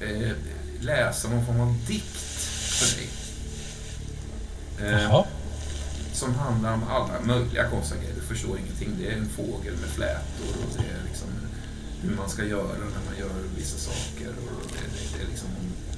eh, 0.00 0.32
läsa 0.80 1.28
någon 1.28 1.46
form 1.46 1.60
av 1.60 1.76
dikt 1.86 2.16
för 2.52 2.96
dig. 2.96 3.08
Eh, 4.90 5.24
som 6.12 6.34
handlar 6.34 6.74
om 6.74 6.82
alla 6.88 7.20
möjliga 7.20 7.70
konstiga 7.70 8.00
grejer. 8.00 8.14
Du 8.14 8.20
förstår 8.20 8.58
ingenting. 8.58 8.90
Det 8.98 9.08
är 9.12 9.16
en 9.16 9.28
fågel 9.28 9.74
med 9.80 9.90
flätor 9.90 10.48
och 10.62 10.76
det 10.76 10.82
är 10.82 11.04
liksom 11.08 11.28
hur 12.02 12.16
man 12.16 12.28
ska 12.28 12.44
göra 12.44 12.68
när 12.78 13.10
man 13.10 13.18
gör 13.18 13.30
vissa 13.56 13.78
saker. 13.78 14.28
Och 14.28 14.62
det, 14.72 14.78
det, 14.78 15.18
det 15.18 15.24
är 15.24 15.28
liksom 15.28 15.48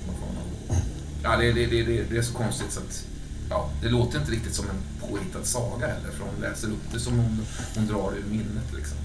någon 0.07 0.17
form 0.17 0.37
av... 0.39 0.77
Ja, 1.23 1.37
det, 1.37 1.53
det, 1.53 1.67
det, 1.67 1.83
det, 1.83 2.03
det 2.11 2.17
är 2.17 2.23
så 2.23 2.35
konstigt 2.35 2.73
så 2.73 2.81
att... 2.81 3.07
Ja, 3.51 3.71
det 3.83 3.89
låter 3.89 4.19
inte 4.19 4.33
riktigt 4.33 4.55
som 4.55 4.71
en 4.71 5.09
påhittad 5.09 5.45
saga 5.45 5.87
heller, 5.87 6.11
för 6.11 6.25
hon 6.25 6.41
läser 6.41 6.69
upp 6.69 6.93
det 6.93 7.01
som 7.01 7.19
hon, 7.19 7.47
hon 7.75 7.87
drar 7.87 8.13
ur 8.17 8.25
minnet. 8.31 8.73
Liksom. 8.77 8.97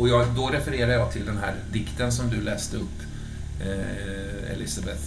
Och 0.00 0.08
jag, 0.08 0.26
då 0.36 0.48
refererar 0.48 0.92
jag 0.92 1.12
till 1.12 1.26
den 1.26 1.38
här 1.38 1.54
dikten 1.72 2.12
som 2.12 2.30
du 2.30 2.40
läste 2.40 2.76
upp, 2.76 2.98
eh, 3.60 4.52
Elisabeth, 4.52 5.02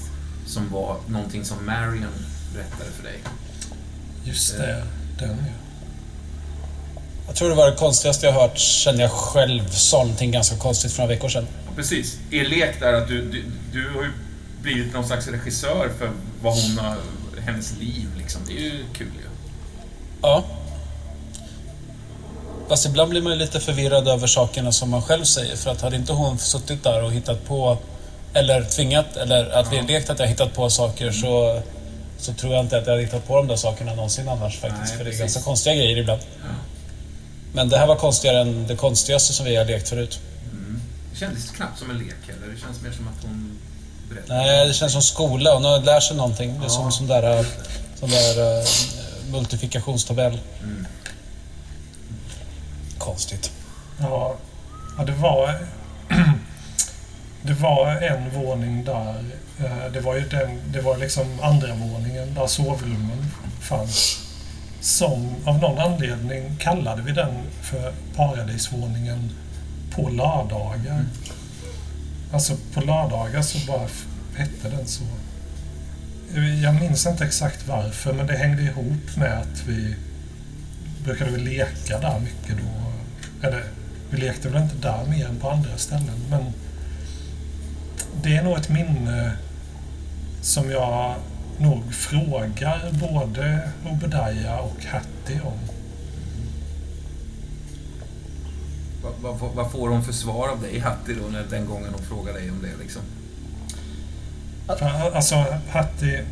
som 0.48 0.70
var 0.70 0.98
någonting 1.07 1.45
som 1.45 1.65
Marion 1.65 2.26
berättade 2.53 2.91
för 2.91 3.03
dig. 3.03 3.20
Just 4.24 4.57
det, 4.57 4.86
den 5.20 5.30
ja. 5.30 5.36
Jag 7.28 7.36
tror 7.36 7.49
det 7.49 7.56
var 7.56 7.72
det 7.72 7.78
konstigaste 7.78 8.26
jag 8.26 8.34
hört 8.34 8.60
sen 8.60 8.99
jag 8.99 9.11
själv 9.11 9.70
sa 9.70 9.98
någonting 9.98 10.32
ganska 10.32 10.57
konstigt 10.57 10.91
för 10.91 11.02
några 11.02 11.15
veckor 11.15 11.30
sedan. 11.30 11.48
Precis. 11.76 12.18
Er 12.32 12.45
lek 12.45 12.80
där 12.80 12.94
att 12.94 13.07
du, 13.07 13.22
du, 13.22 13.44
du 13.72 13.90
har 13.90 14.03
ju 14.03 14.11
blivit 14.61 14.94
någon 14.94 15.07
slags 15.07 15.28
regissör 15.28 15.90
för 15.99 16.11
vad 16.41 16.53
hon 16.53 16.78
har, 16.78 16.98
hennes 17.41 17.78
liv 17.80 18.07
liksom. 18.18 18.41
Det 18.48 18.53
är 18.53 18.61
ju 18.61 18.86
kul 18.94 19.07
ju. 19.07 19.30
Ja. 20.22 20.45
Fast 22.69 22.85
ibland 22.85 23.10
blir 23.10 23.22
man 23.22 23.34
ju 23.34 23.40
lite 23.40 23.60
förvirrad 23.60 24.07
över 24.07 24.27
sakerna 24.27 24.72
som 24.72 24.90
man 24.90 25.02
själv 25.02 25.23
säger. 25.23 25.56
För 25.56 25.72
att 25.72 25.81
hade 25.81 25.95
inte 25.95 26.14
hon 26.14 26.40
suttit 26.40 26.84
där 26.84 27.03
och 27.03 27.11
hittat 27.11 27.45
på, 27.45 27.77
eller 28.34 28.64
tvingat, 28.64 29.18
eller 29.18 29.49
att 29.49 29.73
vi 29.73 29.81
lekt 29.81 30.10
att 30.10 30.19
jag 30.19 30.27
hittat 30.27 30.53
på 30.53 30.69
saker 30.69 31.11
så, 31.11 31.61
så 32.18 32.34
tror 32.34 32.53
jag 32.53 32.65
inte 32.65 32.77
att 32.77 32.85
jag 32.88 32.94
hade 32.94 33.06
hittat 33.06 33.27
på 33.27 33.38
de 33.38 33.48
där 33.48 33.56
sakerna 33.56 33.95
någonsin 33.95 34.30
annars 34.30 34.60
faktiskt. 34.60 34.84
Nej, 34.88 34.98
för 34.98 35.03
det 35.03 35.10
är 35.10 35.11
precis. 35.11 35.19
ganska 35.19 35.41
konstiga 35.41 35.76
grejer 35.76 35.98
ibland. 35.98 36.22
Ja. 36.22 36.49
Men 37.53 37.69
det 37.69 37.77
här 37.77 37.88
var 37.88 37.95
konstigare 37.95 38.41
än 38.41 38.68
det 38.68 38.76
konstigaste 38.76 39.34
som 39.34 39.45
vi 39.45 39.56
har 39.56 39.65
lekt 39.65 39.90
förut. 39.90 40.19
Det 41.11 41.19
kändes 41.19 41.52
knappt 41.52 41.80
som 41.80 41.90
en 41.90 41.98
lek 41.98 42.15
heller. 42.27 42.53
Det 42.56 42.61
känns 42.61 42.81
mer 42.81 42.91
som 42.91 43.07
att 43.07 43.23
hon 43.23 43.60
berättar. 44.10 44.35
Nej, 44.35 44.68
det 44.68 44.73
känns 44.73 44.91
som 44.91 45.02
skola. 45.02 45.53
Hon 45.53 45.64
har 45.64 45.80
lärt 45.80 46.03
sig 46.03 46.18
någonting. 46.18 46.60
Det 46.60 46.65
är 46.65 46.69
som 46.69 46.85
Ja. 46.85 46.91
som 46.91 47.07
där, 47.07 47.40
äh, 47.40 47.45
som 47.99 48.10
där 48.10 48.60
äh, 48.60 48.65
multiplikationstabell. 49.31 50.40
Mm. 50.64 50.88
Konstigt. 53.04 53.52
Ja, 54.02 54.36
ja 54.98 55.04
det 55.04 55.12
var... 55.12 55.60
Det 57.46 57.54
var 57.54 57.92
en 57.92 58.30
våning 58.30 58.84
där. 58.86 59.24
eh, 59.60 59.92
Det 59.94 60.00
var 60.00 60.16
ju 60.16 60.22
den, 60.30 60.60
det 60.74 60.82
var 60.82 60.98
liksom 60.98 61.40
andra 61.42 61.76
våningen 61.76 62.34
där 62.34 62.48
sovrummen 62.48 63.26
fanns. 63.62 64.20
Som 64.82 65.36
av 65.46 65.60
någon 65.60 65.80
anledning 65.80 66.56
kallade 66.60 67.02
vi 67.02 67.12
den 67.12 67.34
för 67.62 67.94
paradisvåningen 68.16 69.32
på 69.96 70.10
lördagar. 70.10 71.06
Alltså 72.34 72.54
på 72.74 72.82
lördagar 72.82 73.42
så 73.42 73.58
bara 73.72 73.88
hette 74.36 74.70
den 74.70 74.88
så. 74.88 75.04
Eh, 76.36 76.64
Jag 76.64 76.76
minns 76.76 77.06
inte 77.06 77.26
exakt 77.26 77.68
varför 77.68 78.14
men 78.14 78.28
det 78.28 78.38
hängde 78.38 78.62
ihop 78.64 79.16
med 79.18 79.34
att 79.42 79.64
vi 79.68 79.96
brukade 81.04 81.32
vi 81.32 81.38
leka 81.40 82.00
där 82.00 82.20
mycket 82.20 82.58
då. 82.58 82.82
Eller 83.44 83.64
vi 84.10 84.18
lekte 84.18 84.49
väl 84.49 84.61
inte 84.61 84.76
där 84.76 85.06
mer 85.06 85.26
än 85.26 85.40
på 85.40 85.49
andra 85.49 85.78
ställen 85.78 86.26
men 86.30 86.53
det 88.24 88.38
är 88.38 88.44
nog 88.44 88.57
ett 88.57 88.70
minne 88.70 89.38
som 90.41 90.72
jag 90.72 91.15
nog 91.57 91.94
frågar 91.94 92.91
både 92.91 93.70
Obadiah 93.91 94.60
och 94.60 94.86
Hattie 94.86 95.41
om. 95.41 95.60
Vad, 99.22 99.40
vad, 99.40 99.52
vad 99.53 99.72
får 99.72 99.90
hon 99.90 100.03
för 100.03 100.14
svar 100.14 100.48
av 100.48 100.61
dig, 100.61 100.80
Hattie, 100.80 101.15
då, 101.22 101.28
när, 101.28 101.44
den 101.49 101.65
gången 101.65 101.94
hon 101.94 102.03
frågar 102.03 102.34
dig 102.34 102.52
om 102.52 102.61
det? 102.61 102.84
Liksom? 102.84 103.02
För, 104.68 105.15
alltså 105.15 105.45
Hattie, 105.70 106.26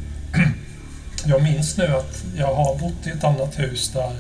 jag 1.26 1.44
minns 1.44 1.78
nu 1.78 1.88
att 1.88 2.24
jag 2.36 2.56
har 2.56 2.78
bott 2.78 3.08
i 3.08 3.10
ett 3.10 3.24
annat 3.24 3.60
hus 3.60 3.90
där 3.90 4.16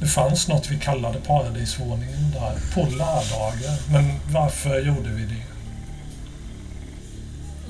det 0.00 0.06
fanns 0.06 0.48
något 0.48 0.70
vi 0.70 0.78
kallade 0.78 1.18
paradisvåningen 1.18 2.30
där 2.32 2.74
på 2.74 2.80
lördagar. 2.80 3.92
Men 3.92 4.20
varför 4.32 4.80
gjorde 4.80 5.08
vi 5.08 5.22
det? 5.22 5.42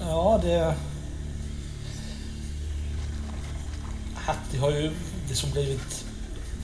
Ja, 0.00 0.40
det... 0.42 0.74
Hattie 4.14 4.60
har 4.60 4.70
ju 4.70 4.90
liksom 5.28 5.50
blivit... 5.50 6.04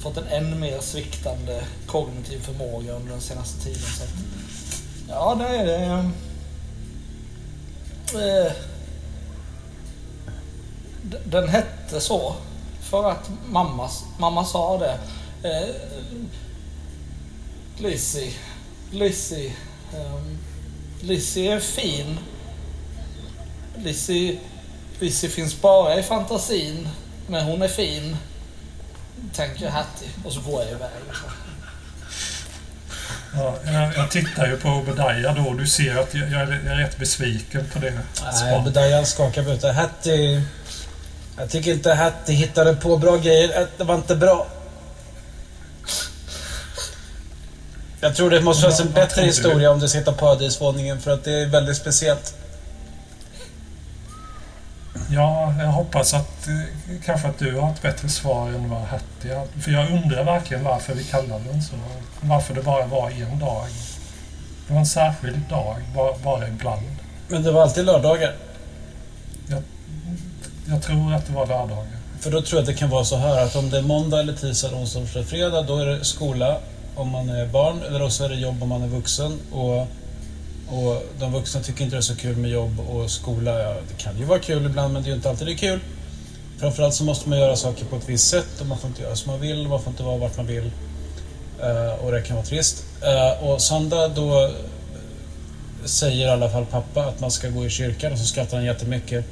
Fått 0.00 0.16
en 0.16 0.26
än 0.26 0.60
mer 0.60 0.80
sviktande 0.80 1.64
kognitiv 1.86 2.38
förmåga 2.40 2.92
under 2.92 3.12
den 3.12 3.20
senaste 3.20 3.62
tiden. 3.62 3.82
Så 3.82 4.04
att, 4.04 4.10
ja, 5.08 5.34
det 5.34 5.46
är 5.46 5.64
det. 5.64 6.10
Eh, 8.14 8.52
den 11.24 11.48
hette 11.48 12.00
så 12.00 12.36
för 12.80 13.10
att 13.10 13.30
mamma, 13.46 13.88
mamma 14.18 14.44
sa 14.44 14.78
det. 14.78 14.98
Eh, 15.44 15.74
Lizzie, 17.78 18.32
Lizzie, 18.90 19.52
ehm, 19.94 20.38
Lizzie 21.00 21.52
är 21.52 21.60
fin. 21.60 22.18
Lizzie, 23.76 24.38
Lizzie 24.98 25.30
finns 25.30 25.60
bara 25.60 25.98
i 25.98 26.02
fantasin, 26.02 26.88
men 27.26 27.44
hon 27.44 27.62
är 27.62 27.68
fin. 27.68 28.16
Tänker 29.34 29.68
Hattie 29.68 30.08
och 30.24 30.32
så 30.32 30.40
går 30.40 30.62
jag 30.62 30.70
iväg. 30.70 30.90
Ja, 33.34 33.56
jag, 33.64 33.96
jag 33.96 34.10
tittar 34.10 34.46
ju 34.46 34.56
på 34.56 34.68
Obadiah 34.68 35.34
då 35.34 35.50
och 35.50 35.56
du 35.56 35.66
ser 35.66 35.96
att 35.96 36.14
jag, 36.14 36.30
jag, 36.30 36.40
är, 36.40 36.62
jag 36.64 36.72
är 36.72 36.76
rätt 36.76 36.98
besviken 36.98 37.66
på 37.72 37.78
det 37.78 37.98
Nej. 38.22 38.58
Obadiah 38.58 39.04
skakar 39.04 39.42
på 39.42 39.50
huvudet. 39.50 39.76
Hattie... 39.76 40.42
Jag 41.36 41.50
tycker 41.50 41.72
inte 41.72 41.94
Hattie 41.94 42.34
hittade 42.34 42.76
på 42.76 42.96
bra 42.96 43.16
grejer. 43.16 43.68
Det 43.76 43.84
var 43.84 43.94
inte 43.94 44.16
bra. 44.16 44.46
Jag 48.04 48.16
tror 48.16 48.30
det 48.30 48.40
måste 48.40 48.66
vara 48.66 48.76
en 48.76 48.92
bättre 48.92 49.22
historia 49.22 49.70
om 49.70 49.80
det 49.80 49.88
ska 49.88 49.98
heta 49.98 50.12
Paradisvåningen 50.12 51.00
för 51.00 51.10
att 51.10 51.24
det 51.24 51.32
är 51.32 51.46
väldigt 51.46 51.76
speciellt. 51.76 52.34
Ja, 55.10 55.54
jag 55.58 55.66
hoppas 55.66 56.14
att 56.14 56.48
eh, 56.48 56.94
kanske 57.04 57.28
att 57.28 57.38
du 57.38 57.56
har 57.56 57.70
ett 57.70 57.82
bättre 57.82 58.08
svar 58.08 58.48
än 58.48 58.70
vad 58.70 58.80
Hattie 58.80 59.34
hade. 59.34 59.48
För 59.60 59.70
jag 59.70 59.90
undrar 59.90 60.24
verkligen 60.24 60.64
varför 60.64 60.94
vi 60.94 61.04
kallade 61.04 61.44
den 61.44 61.62
så. 61.62 61.74
Varför 62.20 62.54
det 62.54 62.62
bara 62.62 62.86
var 62.86 63.10
en 63.10 63.38
dag. 63.38 63.66
Det 64.66 64.72
var 64.72 64.80
en 64.80 64.86
särskild 64.86 65.40
dag, 65.48 65.76
bara, 65.94 66.18
bara 66.24 66.48
ibland. 66.48 66.82
Men 67.28 67.42
det 67.42 67.52
var 67.52 67.62
alltid 67.62 67.84
lördagar. 67.84 68.34
Jag 70.68 70.82
tror 70.82 71.14
att 71.14 71.26
det 71.26 71.32
var 71.32 71.46
lördagar. 71.46 71.96
För 72.20 72.30
då 72.30 72.42
tror 72.42 72.58
jag 72.58 72.60
att 72.60 72.66
det 72.66 72.74
kan 72.74 72.90
vara 72.90 73.04
så 73.04 73.16
här 73.16 73.44
att 73.44 73.56
om 73.56 73.70
det 73.70 73.78
är 73.78 73.82
måndag 73.82 74.20
eller 74.20 74.32
tisdag, 74.32 74.74
onsdag, 74.74 75.00
torsdag, 75.00 75.24
fredag 75.24 75.62
då 75.62 75.78
är 75.78 75.86
det 75.86 76.04
skola 76.04 76.58
om 76.94 77.08
man 77.08 77.28
är 77.28 77.46
barn 77.46 77.82
eller 77.82 78.08
så 78.08 78.24
är 78.24 78.28
det 78.28 78.34
jobb 78.34 78.62
om 78.62 78.68
man 78.68 78.82
är 78.82 78.86
vuxen. 78.86 79.40
Och, 79.52 79.80
och 80.68 81.02
de 81.18 81.32
vuxna 81.32 81.60
tycker 81.60 81.84
inte 81.84 81.96
det 81.96 82.00
är 82.00 82.02
så 82.02 82.16
kul 82.16 82.36
med 82.36 82.50
jobb 82.50 82.80
och 82.80 83.10
skola. 83.10 83.60
Ja, 83.60 83.74
det 83.88 84.02
kan 84.02 84.18
ju 84.18 84.24
vara 84.24 84.38
kul 84.38 84.66
ibland 84.66 84.92
men 84.92 85.02
det 85.02 85.06
är 85.06 85.10
ju 85.10 85.16
inte 85.16 85.30
alltid 85.30 85.46
det 85.46 85.52
är 85.52 85.56
kul. 85.56 85.80
Framförallt 86.58 86.94
så 86.94 87.04
måste 87.04 87.28
man 87.28 87.38
göra 87.38 87.56
saker 87.56 87.84
på 87.84 87.96
ett 87.96 88.08
visst 88.08 88.28
sätt 88.28 88.60
och 88.60 88.66
man 88.66 88.78
får 88.78 88.88
inte 88.88 89.02
göra 89.02 89.16
som 89.16 89.32
man 89.32 89.40
vill, 89.40 89.68
man 89.68 89.82
får 89.82 89.90
inte 89.90 90.02
vara 90.02 90.16
vart 90.16 90.36
man 90.36 90.46
vill. 90.46 90.70
Uh, 91.62 92.04
och 92.04 92.12
det 92.12 92.22
kan 92.22 92.36
vara 92.36 92.46
trist. 92.46 92.84
Uh, 93.02 93.48
och 93.48 93.62
söndag 93.62 94.08
då 94.08 94.44
eh, 94.44 94.50
säger 95.84 96.26
i 96.26 96.30
alla 96.30 96.50
fall 96.50 96.66
pappa 96.66 97.04
att 97.04 97.20
man 97.20 97.30
ska 97.30 97.48
gå 97.48 97.66
i 97.66 97.70
kyrkan 97.70 98.12
och 98.12 98.18
så 98.18 98.24
skrattar 98.24 98.56
han 98.56 98.66
jättemycket. 98.66 99.24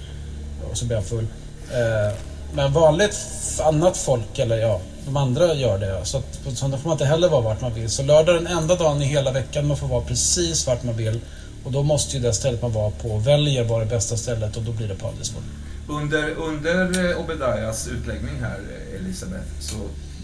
Och 0.71 0.79
så 0.79 0.85
blir 0.85 0.97
han 0.97 1.05
full. 1.05 1.25
Uh, 1.25 2.17
men 2.55 2.73
vanligt 2.73 3.17
annat 3.63 3.97
folk, 3.97 4.39
eller 4.39 4.57
ja, 4.57 4.81
de 5.11 5.17
andra 5.17 5.55
gör 5.55 5.79
det. 5.79 6.05
Så 6.05 6.19
att 6.19 6.45
på 6.45 6.51
söndag 6.51 6.79
får 6.79 6.89
man 6.89 6.95
inte 6.95 7.05
heller 7.05 7.29
vara 7.29 7.41
vart 7.41 7.61
man 7.61 7.75
vill. 7.75 7.91
Så 7.91 8.03
lördag 8.03 8.37
är 8.37 8.41
den 8.41 8.47
enda 8.47 8.75
dagen 8.75 9.03
i 9.03 9.05
hela 9.05 9.33
veckan 9.33 9.67
man 9.67 9.77
får 9.77 9.89
vara 9.89 10.05
precis 10.05 10.67
vart 10.67 10.83
man 10.85 10.97
vill. 10.97 11.21
Och 11.65 11.73
då 11.73 11.83
måste 11.83 12.17
ju 12.17 12.23
det 12.23 12.33
stället 12.33 12.63
man 12.63 12.73
var 12.73 12.91
på 12.91 13.19
väljer 13.19 13.65
vara 13.65 13.85
det 13.85 13.91
bästa 13.91 14.17
stället 14.17 14.57
och 14.57 14.63
då 14.63 14.73
blir 14.73 14.89
det 14.89 14.95
Paradisvård. 14.95 15.43
Under, 15.89 16.31
under 16.31 17.11
eh, 17.11 17.21
Obedayas 17.21 17.89
utläggning 17.89 18.41
här, 18.41 18.61
eh, 18.71 19.01
Elisabeth, 19.01 19.61
så 19.61 19.77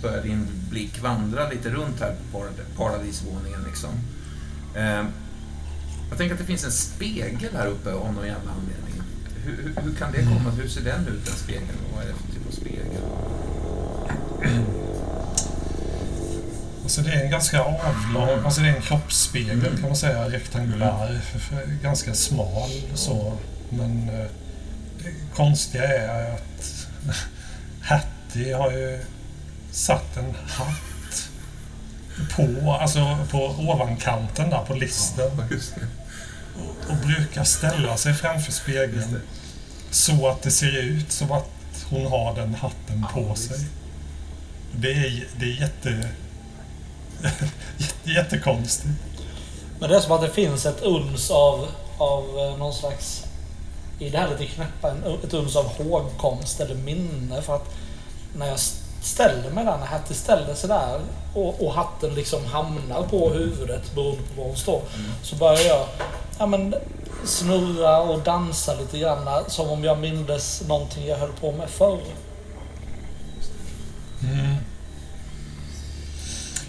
börjar 0.02 0.22
din 0.22 0.46
blick 0.70 1.02
vandra 1.02 1.48
lite 1.48 1.70
runt 1.70 2.00
här 2.00 2.14
på 2.32 2.44
paradisvåningen. 2.76 3.64
Liksom. 3.66 3.90
Eh, 4.74 5.04
jag 6.08 6.18
tänker 6.18 6.34
att 6.34 6.40
det 6.40 6.46
finns 6.46 6.64
en 6.64 6.72
spegel 6.72 7.50
här 7.56 7.66
uppe 7.66 7.92
av 7.92 8.12
någon 8.12 8.26
jävla 8.26 8.50
anledning. 8.50 9.02
Hur, 9.44 9.56
hur, 9.56 9.82
hur 9.82 9.94
kan 9.94 10.12
det 10.12 10.18
komma? 10.18 10.50
Hur 10.50 10.68
ser 10.68 10.80
den 10.80 11.06
ut, 11.06 11.24
den 11.26 11.34
spegeln? 11.34 11.78
Och 11.88 11.96
vad 11.96 12.04
är 12.04 12.08
det 12.08 12.14
för 12.14 12.32
typ 12.32 12.46
av 12.48 12.52
spegel? 12.52 13.02
Alltså 16.82 17.00
det 17.00 17.12
är 17.12 17.24
en 17.24 17.30
ganska 17.30 17.60
avlång, 17.60 18.44
alltså 18.44 18.60
det 18.60 18.68
är 18.68 18.76
en 18.76 18.82
kroppsspegel 18.82 19.60
kan 19.60 19.82
man 19.82 19.96
säga, 19.96 20.28
rektangulär, 20.28 21.20
ganska 21.82 22.14
smal 22.14 22.70
så. 22.94 23.32
Men 23.70 24.08
eh, 24.08 24.26
det 24.98 25.12
konstiga 25.34 25.84
är 25.84 26.34
att 26.34 26.86
Hattie 27.80 28.54
har 28.54 28.70
ju 28.70 29.00
satt 29.70 30.16
en 30.16 30.34
hatt 30.46 31.28
på, 32.36 32.72
alltså 32.72 33.18
på 33.30 33.38
ovankanten 33.58 34.50
där 34.50 34.64
på 34.64 34.74
listen. 34.74 35.30
det. 35.48 35.86
och 36.88 36.96
brukar 36.96 37.44
ställa 37.44 37.96
sig 37.96 38.14
framför 38.14 38.52
spegeln 38.52 39.20
så 39.90 40.28
att 40.28 40.42
det 40.42 40.50
ser 40.50 40.82
ut 40.82 41.12
som 41.12 41.32
att 41.32 41.50
hon 41.90 42.06
har 42.06 42.34
den 42.34 42.54
hatten 42.54 43.06
på 43.14 43.34
sig. 43.34 43.66
Det 44.80 44.92
är, 44.92 45.24
det 45.36 45.44
är 45.44 45.60
jätte, 45.60 45.88
jätte, 47.78 48.10
jättekonstigt. 48.10 48.88
Men 49.80 49.90
det 49.90 49.96
är 49.96 50.00
som 50.00 50.12
att 50.12 50.20
det 50.20 50.30
finns 50.30 50.66
ett 50.66 50.82
uns 50.82 51.30
av, 51.30 51.68
av 51.98 52.38
eh, 52.38 52.58
någon 52.58 52.74
slags... 52.74 53.24
I 53.98 54.10
det 54.10 54.18
här 54.18 54.28
lite 54.28 54.46
knäppa, 54.46 54.94
ett 55.24 55.34
uns 55.34 55.56
av 55.56 55.64
hågkomst 55.64 56.60
eller 56.60 56.74
minne. 56.74 57.42
För 57.42 57.54
att 57.56 57.74
när 58.38 58.46
jag 58.46 58.58
ställer 59.02 59.50
mig 59.50 59.64
där, 59.64 59.78
när 59.78 59.86
Hattie 59.86 60.16
ställer 60.16 60.54
sig 60.54 60.68
där 60.68 61.00
och, 61.34 61.66
och 61.66 61.72
hatten 61.72 62.14
liksom 62.14 62.44
hamnar 62.44 63.02
på 63.02 63.30
huvudet 63.30 63.94
beroende 63.94 64.22
på 64.22 64.40
var 64.40 64.48
hon 64.48 64.56
står. 64.56 64.82
Så 65.22 65.36
börjar 65.36 65.60
jag 65.60 65.86
ja, 66.38 66.46
men, 66.46 66.74
snurra 67.24 68.00
och 68.00 68.20
dansa 68.20 68.74
lite 68.74 68.98
grann 68.98 69.44
som 69.48 69.68
om 69.68 69.84
jag 69.84 69.98
mindes 69.98 70.62
någonting 70.68 71.06
jag 71.06 71.16
höll 71.16 71.32
på 71.32 71.52
med 71.52 71.70
förr. 71.70 71.98
Mm. 74.22 74.56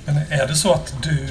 Men 0.07 0.17
är 0.29 0.47
det 0.47 0.55
så 0.55 0.73
att 0.73 0.93
du... 1.03 1.27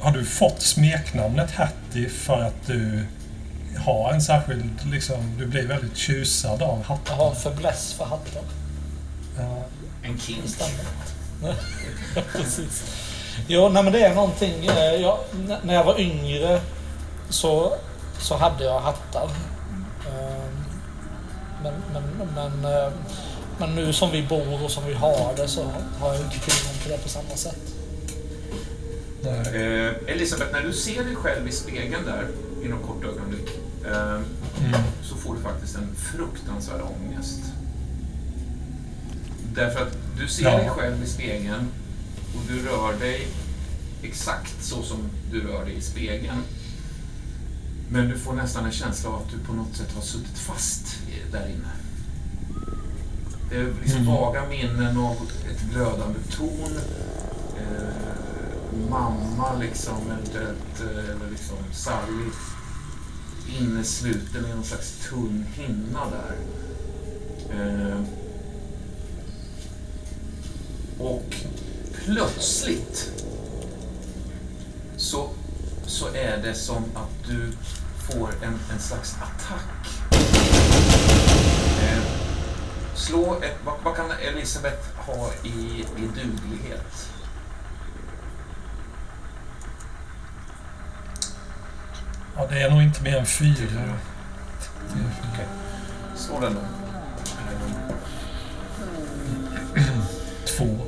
Har 0.00 0.10
du 0.12 0.24
fått 0.24 0.62
smeknamnet 0.62 1.50
Hattie 1.50 2.08
för 2.08 2.42
att 2.42 2.66
du 2.66 3.06
ha 3.84 4.12
en 4.12 4.20
särskild, 4.22 4.70
liksom, 4.92 5.36
du 5.38 5.46
blir 5.46 5.66
väldigt 5.66 5.96
tjusad 5.96 6.62
av 6.62 6.78
Jag 6.88 6.94
hattar. 6.96 7.14
har 7.14 7.30
en 7.30 7.36
fäbless 7.36 7.92
för 7.92 8.04
hattar. 8.04 8.42
Ja. 9.38 9.64
En 10.02 10.18
stämmer. 10.48 10.84
Precis. 12.32 12.84
Jo, 13.46 13.68
nej 13.68 13.82
men 13.82 13.92
det 13.92 14.00
är 14.02 14.14
någonting. 14.14 14.66
eh, 14.66 14.94
Jag, 14.94 15.18
när 15.62 15.74
jag 15.74 15.84
var 15.84 16.00
yngre 16.00 16.60
så, 17.28 17.72
så 18.20 18.36
hade 18.36 18.64
jag 18.64 18.80
hattar. 18.80 19.28
Eh, 20.08 20.44
Men, 21.62 21.74
men, 21.92 22.28
men, 22.34 22.72
eh, 22.74 22.88
men 23.58 23.74
nu 23.74 23.92
som 23.92 24.10
vi 24.12 24.22
bor 24.22 24.64
och 24.64 24.70
som 24.70 24.86
vi 24.86 24.94
har 24.94 25.34
det 25.36 25.48
så 25.48 25.64
har 26.00 26.14
jag 26.14 26.22
inte 26.24 26.38
tillgång 26.38 26.74
till 26.82 26.90
det 26.90 26.98
på 26.98 27.08
samma 27.08 27.36
sätt. 27.36 27.74
Nej. 29.22 29.62
Eh, 29.86 29.92
Elisabeth, 30.14 30.52
när 30.52 30.62
du 30.62 30.72
ser 30.72 31.04
dig 31.04 31.14
själv 31.14 31.48
i 31.48 31.52
spegeln 31.52 32.04
där 32.06 32.28
i 32.64 32.68
något 32.68 32.86
kort 32.86 33.04
ögonblick 33.04 33.48
eh, 33.86 34.20
Mm. 34.60 34.80
så 35.02 35.16
får 35.16 35.34
du 35.34 35.40
faktiskt 35.40 35.76
en 35.76 35.94
fruktansvärd 35.96 36.80
ångest. 36.80 37.40
Därför 39.54 39.82
att 39.82 39.96
du 40.18 40.28
ser 40.28 40.44
Ja. 40.44 40.56
dig 40.58 40.68
själv 40.68 41.02
i 41.04 41.06
spegeln 41.06 41.68
och 42.34 42.40
du 42.48 42.62
rör 42.68 42.98
dig 43.00 43.26
exakt 44.02 44.64
så 44.64 44.82
som 44.82 44.98
du 45.32 45.40
rör 45.48 45.64
dig 45.64 45.74
i 45.74 45.80
spegeln. 45.80 46.42
Men 47.90 48.08
du 48.08 48.18
får 48.18 48.32
nästan 48.32 48.64
en 48.64 48.72
känsla 48.72 49.10
av 49.10 49.14
att 49.22 49.30
du 49.30 49.38
på 49.38 49.52
något 49.52 49.76
sätt 49.76 49.92
har 49.94 50.02
suttit 50.02 50.38
fast 50.38 50.86
där 51.32 51.46
inne. 51.46 51.68
Det 53.50 53.56
är 53.56 53.72
liksom 53.82 54.00
Mm. 54.00 54.14
vaga 54.14 54.42
minnen 54.48 54.98
av 54.98 55.16
ett 55.50 55.60
glödande 55.72 56.18
torn. 56.36 56.78
Eh, 57.56 58.88
mamma 58.90 59.54
liksom, 59.60 59.94
eventuellt, 60.10 60.80
eh, 60.80 61.10
eller 61.10 61.30
liksom 61.30 61.56
Sally 61.72 62.24
innesluten 63.60 64.46
i 64.46 64.54
någon 64.54 64.64
slags 64.64 64.92
tunn 65.10 65.46
hinna 65.54 66.00
där. 66.10 66.36
Eh, 67.50 68.00
och 70.98 71.36
plötsligt 72.04 73.10
så, 74.96 75.28
så 75.86 76.06
är 76.14 76.42
det 76.42 76.54
som 76.54 76.84
att 76.94 77.26
du 77.28 77.52
får 78.10 78.30
en, 78.42 78.58
en 78.72 78.80
slags 78.80 79.14
attack. 79.14 79.88
Eh, 83.14 83.20
slå 83.20 83.34
ett, 83.42 83.56
vad, 83.64 83.74
vad 83.84 83.96
kan 83.96 84.10
Elisabeth 84.10 84.96
ha 84.96 85.30
i, 85.42 85.84
i 85.96 86.00
duglighet? 86.00 87.10
Ja, 92.36 92.46
det 92.50 92.62
är 92.62 92.70
nog 92.70 92.82
inte 92.82 93.02
mer 93.02 93.16
än 93.16 93.26
fyra. 93.26 93.98
Okej. 95.32 95.46
Slå 96.16 96.40
den 96.40 96.54
då. 96.54 96.60
Två. 100.46 100.78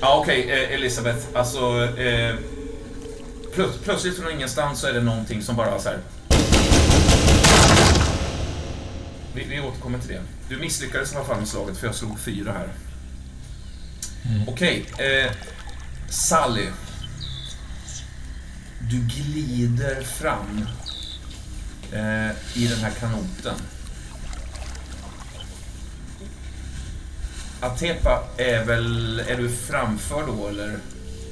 Ja, 0.00 0.18
okej, 0.22 0.50
eh, 0.50 0.74
Elisabeth. 0.74 1.26
Alltså, 1.34 1.84
eh, 1.98 2.34
plöts 3.54 3.78
plötsligt 3.78 4.18
från 4.18 4.32
ingenstans 4.32 4.80
så 4.80 4.86
är 4.86 4.92
det 4.92 5.00
någonting 5.00 5.42
som 5.42 5.56
bara 5.56 5.78
så 5.78 5.88
här... 5.88 5.98
Vi, 9.34 9.44
vi 9.44 9.60
återkommer 9.60 9.98
till 9.98 10.08
det. 10.08 10.22
Du 10.48 10.56
misslyckades 10.56 11.12
i 11.12 11.16
alla 11.16 11.24
fall 11.24 11.38
med 11.38 11.48
slaget, 11.48 11.76
för 11.76 11.86
jag 11.86 11.94
slog 11.96 12.20
fyra 12.20 12.52
här. 12.52 12.68
Mm. 14.26 14.48
Okej, 14.48 14.86
eh, 14.98 15.32
Sally. 16.08 16.66
Du 18.90 19.00
glider 19.00 20.02
fram 20.02 20.66
eh, 21.92 22.60
i 22.62 22.66
den 22.66 22.78
här 22.78 22.90
kanoten. 23.00 23.54
Atepa 27.60 28.22
är 28.36 28.64
väl... 28.64 29.20
Är 29.20 29.36
du 29.36 29.50
framför 29.50 30.26
då, 30.26 30.48
eller 30.48 30.78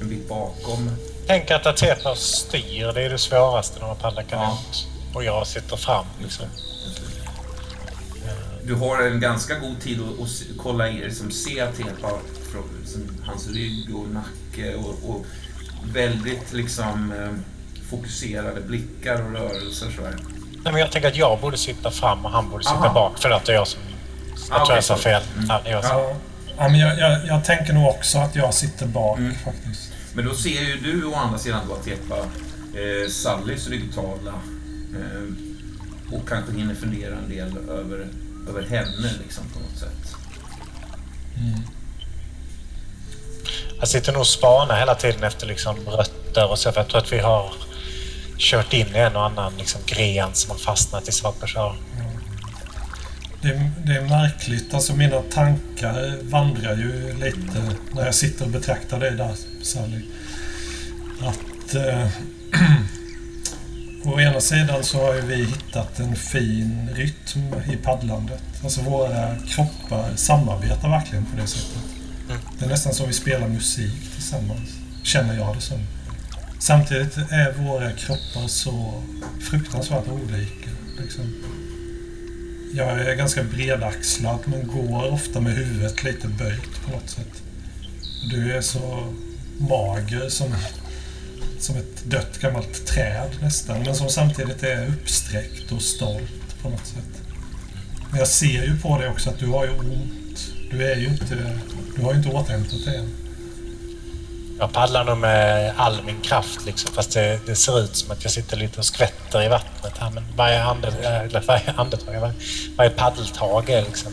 en 0.01 0.09
bit 0.09 0.29
bakom? 0.29 0.91
Tänk 1.27 1.51
att 1.51 1.65
Atepa 1.65 2.15
styr, 2.15 2.93
det 2.93 3.01
är 3.01 3.09
det 3.09 3.17
svåraste 3.17 3.79
när 3.79 3.87
man 3.87 3.95
paddlar 3.97 4.23
kanot. 4.23 4.87
Och 5.13 5.23
jag 5.23 5.47
sitter 5.47 5.77
fram 5.77 6.05
liksom. 6.21 6.45
Du 8.65 8.73
har 8.73 9.01
en 9.01 9.19
ganska 9.19 9.59
god 9.59 9.79
tid 9.81 9.99
att, 10.01 10.21
att 10.21 10.57
kolla 10.57 10.89
in, 10.89 10.97
liksom, 10.99 11.31
se 11.31 11.59
Atepa 11.61 12.09
från 12.51 12.63
liksom, 12.81 13.01
hans 13.25 13.49
rygg 13.49 13.95
och 13.95 14.07
nacke 14.09 14.75
och, 14.75 15.09
och 15.09 15.25
väldigt 15.93 16.53
liksom 16.53 17.11
eh, 17.11 17.31
fokuserade 17.89 18.61
blickar 18.61 19.21
och 19.25 19.31
rörelser 19.31 19.91
sådär. 19.95 20.15
Nej, 20.63 20.73
men 20.73 20.81
jag 20.81 20.91
tänker 20.91 21.07
att 21.09 21.15
jag 21.15 21.39
borde 21.41 21.57
sitta 21.57 21.91
fram 21.91 22.25
och 22.25 22.31
han 22.31 22.49
borde 22.49 22.63
sitta 22.63 22.75
Aha. 22.75 22.93
bak. 22.93 23.19
För 23.19 23.29
att 23.29 23.45
det 23.45 23.51
är 23.51 23.55
jag 23.55 23.67
som... 23.67 23.81
Jag 24.49 24.61
Ah, 24.61 24.65
tror 24.65 24.77
jag 24.77 24.83
sa 24.83 24.95
så. 24.95 25.01
fel. 25.01 25.21
Mm. 25.35 25.45
Ja, 25.49 25.61
jag 25.65 25.83
som- 25.85 25.97
Ja, 25.97 26.15
ja 26.57 26.69
men 26.69 26.79
jag, 26.79 26.99
jag, 26.99 27.27
jag 27.27 27.45
tänker 27.45 27.73
nog 27.73 27.89
också 27.89 28.17
att 28.17 28.35
jag 28.35 28.53
sitter 28.53 28.87
bak 28.87 29.17
Mm. 29.19 29.33
faktiskt. 29.45 29.91
Men 30.15 30.25
då 30.25 30.33
ser 30.33 30.61
ju 30.61 30.77
du 30.79 31.05
å 31.05 31.15
andra 31.15 31.39
sidan 31.39 31.61
då 31.67 31.73
Atepa 31.73 32.17
eh, 32.17 33.09
Sallys 33.09 33.67
ryggtavla 33.67 34.33
eh, 34.95 36.15
och 36.15 36.29
kanske 36.29 36.51
hinner 36.51 36.75
fundera 36.75 37.15
en 37.17 37.29
del 37.29 37.57
över, 37.69 38.07
över 38.49 38.61
henne 38.69 39.09
liksom 39.23 39.43
på 39.53 39.59
något 39.59 39.77
sätt. 39.79 40.15
Mm. 41.37 41.59
Jag 43.79 43.87
sitter 43.87 44.11
nog 44.11 44.19
och 44.21 44.27
spanar 44.27 44.79
hela 44.79 44.95
tiden 44.95 45.23
efter 45.23 45.47
liksom 45.47 45.75
rötter 45.79 46.49
och 46.51 46.59
så. 46.59 46.71
För 46.71 46.79
jag 46.81 46.89
tror 46.89 47.01
att 47.01 47.13
vi 47.13 47.19
har 47.19 47.53
kört 48.37 48.73
in 48.73 48.95
i 48.95 48.99
en 48.99 49.15
och 49.15 49.25
annan 49.25 49.57
liksom 49.57 49.81
gren 49.85 50.29
som 50.33 50.51
har 50.51 50.57
fastnat 50.57 51.07
i 51.07 51.11
saker. 51.11 51.47
Så. 51.47 51.75
Det, 53.41 53.47
är- 53.49 53.71
det 53.85 53.91
är 53.97 54.01
märkligt, 54.01 54.73
alltså 54.73 54.95
mina 54.95 55.21
tankar 55.21 56.17
vandrar 56.21 56.75
ju 56.77 57.13
lite 57.13 57.75
när 57.91 58.05
jag 58.05 58.15
sitter 58.15 58.45
och 58.45 58.51
betraktar 58.51 58.99
dig 58.99 59.11
där, 59.11 59.35
Sally. 59.63 60.01
Att 61.21 61.75
eh, 61.75 62.07
å 64.05 64.19
ena 64.19 64.41
sidan 64.41 64.83
så 64.83 65.05
har 65.05 65.15
ju 65.15 65.21
vi 65.21 65.35
hittat 65.35 65.99
en 65.99 66.15
fin 66.15 66.89
rytm 66.95 67.53
i 67.73 67.75
paddlandet. 67.75 68.41
Alltså 68.63 68.81
våra 68.81 69.35
kroppar 69.47 70.15
samarbetar 70.15 70.89
verkligen 70.89 71.25
på 71.25 71.41
det 71.41 71.47
sättet. 71.47 71.83
Mm. 72.29 72.41
Det 72.59 72.65
är 72.65 72.69
nästan 72.69 72.93
som 72.93 73.07
vi 73.07 73.13
spelar 73.13 73.47
musik 73.47 74.13
tillsammans, 74.13 74.69
känner 75.03 75.37
jag 75.37 75.55
det 75.55 75.61
som. 75.61 75.79
Samtidigt 76.59 77.17
är 77.17 77.53
våra 77.53 77.91
kroppar 77.91 78.47
så 78.47 79.03
fruktansvärt 79.41 80.07
olika. 80.07 80.69
Liksom. 81.01 81.33
Jag 82.73 82.99
är 82.99 83.15
ganska 83.15 83.43
bredaxlad 83.43 84.39
men 84.45 84.67
går 84.67 85.11
ofta 85.11 85.41
med 85.41 85.53
huvudet 85.53 86.03
lite 86.03 86.27
böjt 86.27 86.81
på 86.85 86.91
något 86.91 87.09
sätt. 87.09 87.43
Du 88.29 88.53
är 88.53 88.61
så 88.61 89.13
mager 89.57 90.29
som, 90.29 90.55
som 91.63 91.77
ett 91.77 92.03
dött 92.05 92.39
gammalt 92.39 92.85
träd 92.85 93.29
nästan 93.41 93.83
men 93.83 93.95
som 93.95 94.09
samtidigt 94.09 94.63
är 94.63 94.87
uppsträckt 94.87 95.71
och 95.71 95.81
stolt 95.81 96.61
på 96.61 96.69
något 96.69 96.85
sätt. 96.85 97.21
Men 98.09 98.19
jag 98.19 98.27
ser 98.27 98.63
ju 98.63 98.79
på 98.79 98.97
dig 98.97 99.09
också 99.09 99.29
att 99.29 99.39
du 99.39 99.47
har 99.47 99.65
ju 99.65 99.71
ont. 99.71 100.53
Du 100.71 100.91
är 100.91 100.95
ju 100.95 101.07
inte... 101.07 101.59
Du 101.95 102.01
har 102.01 102.11
ju 102.11 102.17
inte 102.17 102.29
återhämtat 102.29 102.85
dig 102.85 102.97
än. 102.97 103.09
Jag 104.59 104.73
paddlar 104.73 105.03
nog 105.03 105.17
med 105.17 105.73
all 105.77 106.03
min 106.03 106.21
kraft 106.21 106.65
liksom. 106.65 106.91
Fast 106.93 107.13
det, 107.13 107.39
det 107.45 107.55
ser 107.55 107.79
ut 107.79 107.95
som 107.95 108.11
att 108.11 108.23
jag 108.23 108.31
sitter 108.31 108.57
lite 108.57 108.79
och 108.79 108.85
skvätter 108.85 109.43
i 109.43 109.47
vattnet 109.47 109.97
här. 109.97 110.09
Men 110.09 110.23
varje, 110.35 110.63
andet, 110.63 110.95
eller 111.05 111.41
varje 111.47 111.71
andetag, 111.71 112.19
varje, 112.19 112.33
varje 112.77 112.89
paddeltag 112.89 113.69
är 113.69 113.81
liksom 113.81 114.11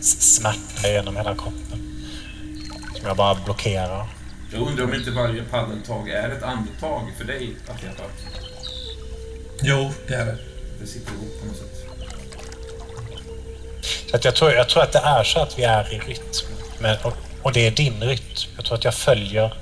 smärta 0.00 0.88
genom 0.88 1.16
hela 1.16 1.34
kroppen. 1.34 2.06
Som 2.98 3.06
jag 3.08 3.16
bara 3.16 3.34
blockerar. 3.34 4.19
Jag 4.52 4.68
undrar 4.68 4.84
om 4.84 4.94
inte 4.94 5.10
varje 5.10 5.42
paddeltag 5.42 6.08
är 6.08 6.30
ett 6.30 6.42
andetag 6.42 7.12
för 7.18 7.24
dig 7.24 7.56
Atepa. 7.68 8.02
Jo, 9.62 9.92
det 10.08 10.14
är 10.14 10.26
det. 10.26 10.38
Det 10.80 10.86
sitter 10.86 11.12
ihop 11.12 11.40
på 11.40 11.46
något 11.46 11.56
sätt. 11.56 11.86
Så 14.10 14.16
att 14.16 14.24
jag, 14.24 14.36
tror, 14.36 14.52
jag 14.52 14.68
tror 14.68 14.82
att 14.82 14.92
det 14.92 14.98
är 14.98 15.24
så 15.24 15.40
att 15.40 15.58
vi 15.58 15.62
är 15.62 15.94
i 15.94 15.98
rytm. 15.98 16.56
Men, 16.80 16.96
och, 17.04 17.12
och 17.42 17.52
det 17.52 17.66
är 17.66 17.70
din 17.70 18.02
rytm. 18.02 18.50
Jag 18.56 18.64
tror 18.64 18.78
att 18.78 18.84
jag 18.84 18.94
följer 18.94 19.54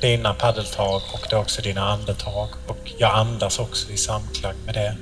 dina 0.00 0.34
paddeltag 0.34 1.02
och 1.12 1.26
det 1.30 1.36
är 1.36 1.40
också 1.40 1.62
dina 1.62 1.80
andetag. 1.80 2.48
Och 2.66 2.92
jag 2.98 3.14
andas 3.14 3.58
också 3.58 3.92
i 3.92 3.96
samklang 3.96 4.54
med 4.66 4.74
det. 4.74 4.96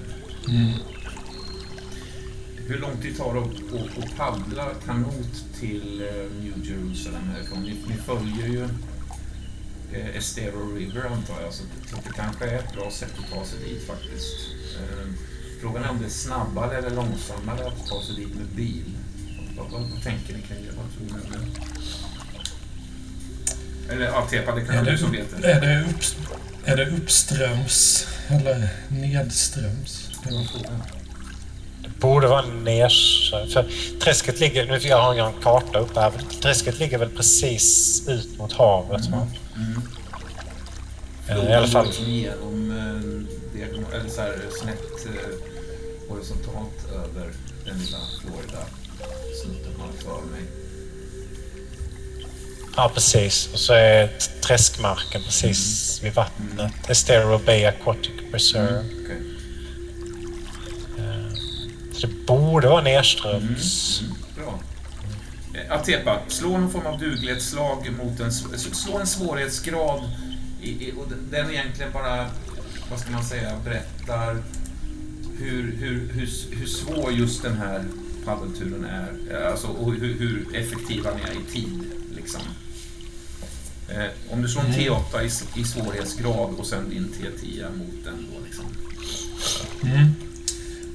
Mm. 0.49 0.73
Hur 2.67 2.79
lång 2.79 3.03
tid 3.03 3.19
tar 3.19 3.35
det 3.35 3.41
att, 3.41 3.47
att, 3.47 4.05
att 4.05 4.17
paddla 4.17 4.67
kanot 4.87 5.61
till 5.61 6.01
eh, 6.01 6.43
New 6.43 6.65
Jerusalem 6.65 7.31
härifrån? 7.35 7.63
Ni, 7.63 7.77
ni 7.89 7.97
följer 7.97 8.47
ju 8.47 8.69
eh, 9.95 10.17
Estero 10.17 10.75
River 10.75 11.05
antar 11.05 11.41
jag, 11.41 11.53
så, 11.55 11.63
så 11.91 11.97
det 11.97 12.13
kanske 12.17 12.45
är 12.45 12.59
ett 12.59 12.73
bra 12.73 12.91
sätt 12.91 13.13
att 13.19 13.31
ta 13.39 13.45
sig 13.47 13.59
dit 13.59 13.87
faktiskt. 13.87 14.37
Eh, 14.81 15.07
frågan 15.61 15.85
är 15.85 15.91
om 15.91 15.99
det 15.99 16.07
är 16.07 16.11
snabbare 16.11 16.79
eller 16.79 16.91
långsammare 16.91 17.67
att 17.67 17.87
ta 17.87 18.03
sig 18.03 18.15
dit 18.17 18.35
med 18.35 18.47
bil. 18.47 18.99
Vad, 19.57 19.71
vad, 19.71 19.83
vad 19.83 20.03
tänker 20.03 20.35
ni 20.35 20.43
kring 20.43 20.59
det? 20.67 20.73
Vad 20.77 20.87
tror 21.11 21.19
ni? 21.21 21.31
det? 21.31 21.63
Eller 23.93 24.07
ja, 24.07 24.27
Tepa, 24.31 24.55
det 24.55 24.65
kan 24.65 24.75
Är 24.77 24.85
det, 24.85 24.91
du 24.91 24.99
som 24.99 25.13
vet 25.13 25.41
det. 25.43 25.53
är, 25.53 25.61
det 25.61 25.91
upp, 25.91 26.03
är 26.65 26.77
det 26.77 26.87
uppströms 26.87 28.07
eller 28.29 28.69
nedströms? 28.89 30.11
Det 30.25 30.35
var 30.35 30.45
frågan. 30.45 30.83
Det 32.03 32.09
borde 32.09 32.27
vara 32.27 32.47
nedkört. 32.47 33.53
För 33.53 33.67
träsket 34.01 34.41
ligger... 34.41 34.67
Nu 34.67 34.79
jag 34.79 35.03
har 35.03 35.15
jag 35.15 35.27
en 35.27 35.43
karta 35.43 35.79
uppe 35.79 36.01
här. 36.01 36.13
Träsket 36.43 36.79
ligger 36.79 36.99
väl 36.99 37.09
precis 37.09 38.03
ut 38.09 38.39
mot 38.39 38.53
havet. 38.53 39.07
va? 39.07 39.29
Eh, 41.29 41.51
I 41.51 41.55
alla 41.55 41.67
fall. 41.67 41.89
Genom, 42.07 42.71
eh, 42.71 43.59
diagonal, 43.59 43.93
eller 43.93 44.11
så 44.11 44.21
här, 44.21 44.35
snett 44.61 45.07
eh, 45.07 46.09
horisontalt 46.09 46.93
över 46.95 47.31
den 47.65 47.79
lilla 47.79 47.99
Florida-snutten 48.21 49.73
man 49.79 49.93
för 49.99 50.31
mig. 50.31 50.43
Ja, 52.77 52.91
precis. 52.95 53.49
Och 53.53 53.59
så 53.59 53.73
är 53.73 54.09
träskmarken 54.41 55.23
precis 55.23 56.01
vid 56.03 56.15
vattnet. 56.15 56.73
Estero 56.89 57.39
Bay 57.39 57.65
Aquatic 57.65 58.13
Reserve. 58.33 58.85
Okej. 59.05 59.32
Så 61.93 62.07
det 62.07 62.27
borde 62.27 62.69
vara 62.69 62.83
nedströms. 62.83 64.03
Bra. 64.37 64.61
Eh, 65.55 65.73
Atepa, 65.73 66.19
slå 66.29 66.59
någon 66.59 66.71
form 66.71 66.87
av 66.87 66.99
duglighetsslag 67.01 67.91
mot 68.03 68.21
en... 68.21 68.33
Slå 68.33 68.99
en 68.99 69.07
svårighetsgrad. 69.07 70.01
I, 70.63 70.71
i, 70.71 70.93
och 70.99 71.07
den- 71.31 71.51
egentligen 71.51 71.93
bara, 71.93 72.27
vad 72.91 73.01
ska 73.01 73.11
man 73.11 73.25
säga, 73.25 73.53
berättar 73.65 74.37
hur, 75.39 75.77
hur, 75.77 76.09
hur, 76.13 76.29
hur 76.57 76.67
svår 76.67 77.13
just 77.13 77.43
den 77.43 77.57
här 77.57 77.85
paddelturen 78.25 78.85
är. 78.85 79.13
Eh, 79.31 79.51
Alltså, 79.51 79.67
och 79.67 79.93
hur, 79.93 80.19
hur 80.19 80.47
effektiva 80.57 81.11
ni 81.15 81.23
är 81.23 81.33
i 81.49 81.53
tid. 81.53 81.81
Liksom. 82.17 82.41
Eh, 83.89 84.33
om 84.33 84.43
du 84.43 84.49
slår 84.49 84.63
en 84.65 84.73
T8 84.73 85.23
i, 85.23 85.61
i 85.61 85.65
svårighetsgrad 85.65 86.55
och 86.59 86.67
sen 86.67 86.91
din 86.91 87.13
T10 87.21 87.77
mot 87.79 88.05
den 88.05 88.27
då 88.33 88.45
liksom. 88.47 88.65
Mm. 89.83 90.07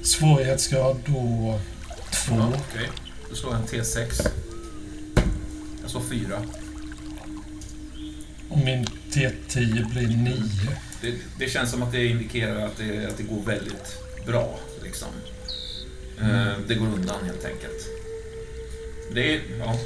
Svårighetsgrad 0.08 0.96
då 1.06 1.60
två. 2.12 2.34
Ja, 2.34 2.52
okej. 2.70 2.88
Då 3.30 3.36
slår 3.36 3.52
jag 3.52 3.60
en 3.60 3.66
T6. 3.66 4.28
Jag 5.82 5.90
slår 5.90 6.02
4. 6.10 6.42
Och 8.48 8.58
min 8.58 8.84
T10 8.84 9.92
blir 9.92 10.08
nio. 10.08 10.76
Det, 11.00 11.14
det 11.38 11.50
känns 11.50 11.70
som 11.70 11.82
att 11.82 11.92
det 11.92 12.06
indikerar 12.06 12.66
att 12.66 12.76
det, 12.76 13.06
att 13.06 13.16
det 13.16 13.22
går 13.22 13.42
väldigt 13.42 13.98
bra. 14.26 14.58
Liksom. 14.82 15.08
Eh, 16.20 16.52
det 16.68 16.74
går 16.74 16.86
undan 16.86 17.24
helt 17.24 17.44
enkelt. 17.44 17.86
Det 19.14 19.34
är, 19.34 19.40
ja, 19.58 19.78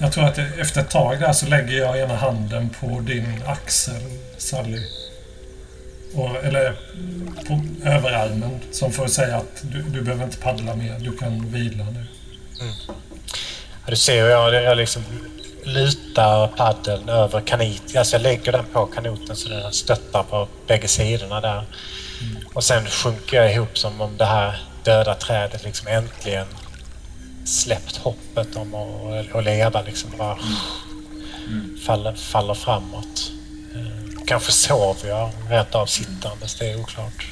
Jag 0.00 0.12
tror 0.12 0.24
att 0.24 0.38
efter 0.38 0.80
ett 0.80 0.90
tag 0.90 1.20
där 1.20 1.32
så 1.32 1.46
lägger 1.46 1.78
jag 1.78 2.00
ena 2.00 2.16
handen 2.16 2.70
på 2.80 3.00
din 3.00 3.42
axel, 3.46 4.02
Sally. 4.38 4.80
Och, 6.16 6.44
eller 6.44 6.74
på 7.46 7.62
överarmen, 7.84 8.60
som 8.70 8.92
får 8.92 9.06
säga 9.06 9.36
att 9.36 9.62
du, 9.62 9.82
du 9.82 10.02
behöver 10.02 10.24
inte 10.24 10.36
paddla 10.36 10.76
mer, 10.76 10.98
du 10.98 11.16
kan 11.16 11.52
vila 11.52 11.84
nu. 11.84 12.06
Ja, 12.58 13.90
du 13.90 13.96
ser 13.96 14.22
hur 14.22 14.28
jag, 14.28 14.54
jag 14.54 14.76
liksom 14.76 15.02
lutar 15.64 16.48
paddeln 16.48 17.08
över 17.08 17.40
kanit. 17.40 17.96
Alltså 17.96 18.16
jag 18.16 18.22
lägger 18.22 18.52
den 18.52 18.64
på 18.72 18.86
kanoten 18.86 19.36
så 19.36 19.48
den 19.48 19.72
stöttar 19.72 20.22
på 20.22 20.48
bägge 20.66 20.88
sidorna 20.88 21.40
där. 21.40 21.64
Och 22.54 22.64
sen 22.64 22.86
sjunker 22.86 23.36
jag 23.36 23.52
ihop 23.52 23.78
som 23.78 24.00
om 24.00 24.16
det 24.16 24.24
här 24.24 24.60
döda 24.84 25.14
trädet 25.14 25.64
liksom 25.64 25.88
äntligen 25.88 26.46
släppt 27.44 27.96
hoppet 27.96 28.56
om 28.56 28.74
att, 28.74 29.36
att 29.36 29.44
leva. 29.44 29.82
Liksom 29.82 30.10
bara 30.18 30.38
faller, 31.86 32.14
faller 32.14 32.54
framåt. 32.54 33.32
Kanske 34.26 34.52
sover 34.52 35.08
jag 35.08 35.30
rent 35.48 35.74
av 35.74 35.86
sittandes, 35.86 36.58
det 36.58 36.70
är 36.70 36.80
oklart. 36.80 37.26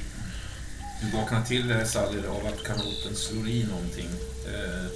du 1.01 1.17
vaknar 1.17 1.43
till 1.43 1.87
Sally 1.87 2.27
av 2.27 2.47
att 2.47 2.65
kanoten 2.65 3.17
slår 3.17 3.49
i 3.49 3.65
någonting. 3.65 4.09
Eh, 4.47 4.87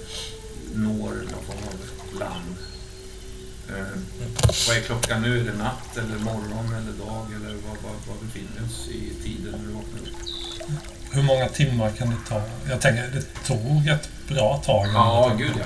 når 0.73 1.09
någon 1.09 1.43
form 1.45 1.63
av 1.67 2.19
land. 2.19 2.55
Eh, 3.69 3.99
vad 4.67 4.77
är 4.77 4.81
klockan 4.81 5.21
nu? 5.21 5.39
Är 5.39 5.43
det 5.43 5.57
natt 5.57 5.97
eller 5.97 6.19
morgon 6.19 6.73
eller 6.73 7.05
dag? 7.05 7.25
Eller 7.35 7.55
vad, 7.55 7.77
vad, 7.83 7.93
vad 8.07 8.17
befinner 8.25 8.65
oss 8.67 8.87
i 8.87 9.23
tiden 9.23 9.51
när 9.51 9.67
du 9.67 9.73
vaknar 9.73 9.99
upp? 9.99 10.17
Hur 11.11 11.23
många 11.23 11.49
timmar 11.49 11.91
kan 11.91 12.09
det 12.09 12.29
ta? 12.29 12.41
Jag 12.69 12.81
tänker, 12.81 13.07
det 13.13 13.47
tog 13.47 13.87
ett 13.87 14.09
bra 14.27 14.61
tag. 14.65 14.87
Ja, 14.93 15.35
gud 15.37 15.53
ja. 15.59 15.65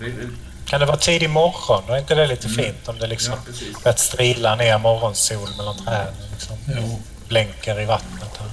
Det, 0.00 0.06
det, 0.06 0.28
Kan 0.72 0.80
det 0.80 0.86
vara 0.86 0.96
tidig 0.96 1.30
morgon? 1.30 1.90
Är 1.90 1.98
inte 1.98 2.14
det 2.14 2.26
lite 2.26 2.48
fint 2.48 2.88
om 2.88 2.98
det 2.98 3.06
liksom 3.06 3.34
ja, 3.34 3.38
börjat 3.84 3.98
strila 3.98 4.56
ner 4.56 4.78
morgonsol 4.78 5.48
mellan 5.56 5.76
träden? 5.76 6.14
Liksom. 6.32 6.56
Jo. 6.66 7.00
Blänker 7.28 7.80
i 7.80 7.84
vattnet 7.84 8.36
här. 8.38 8.50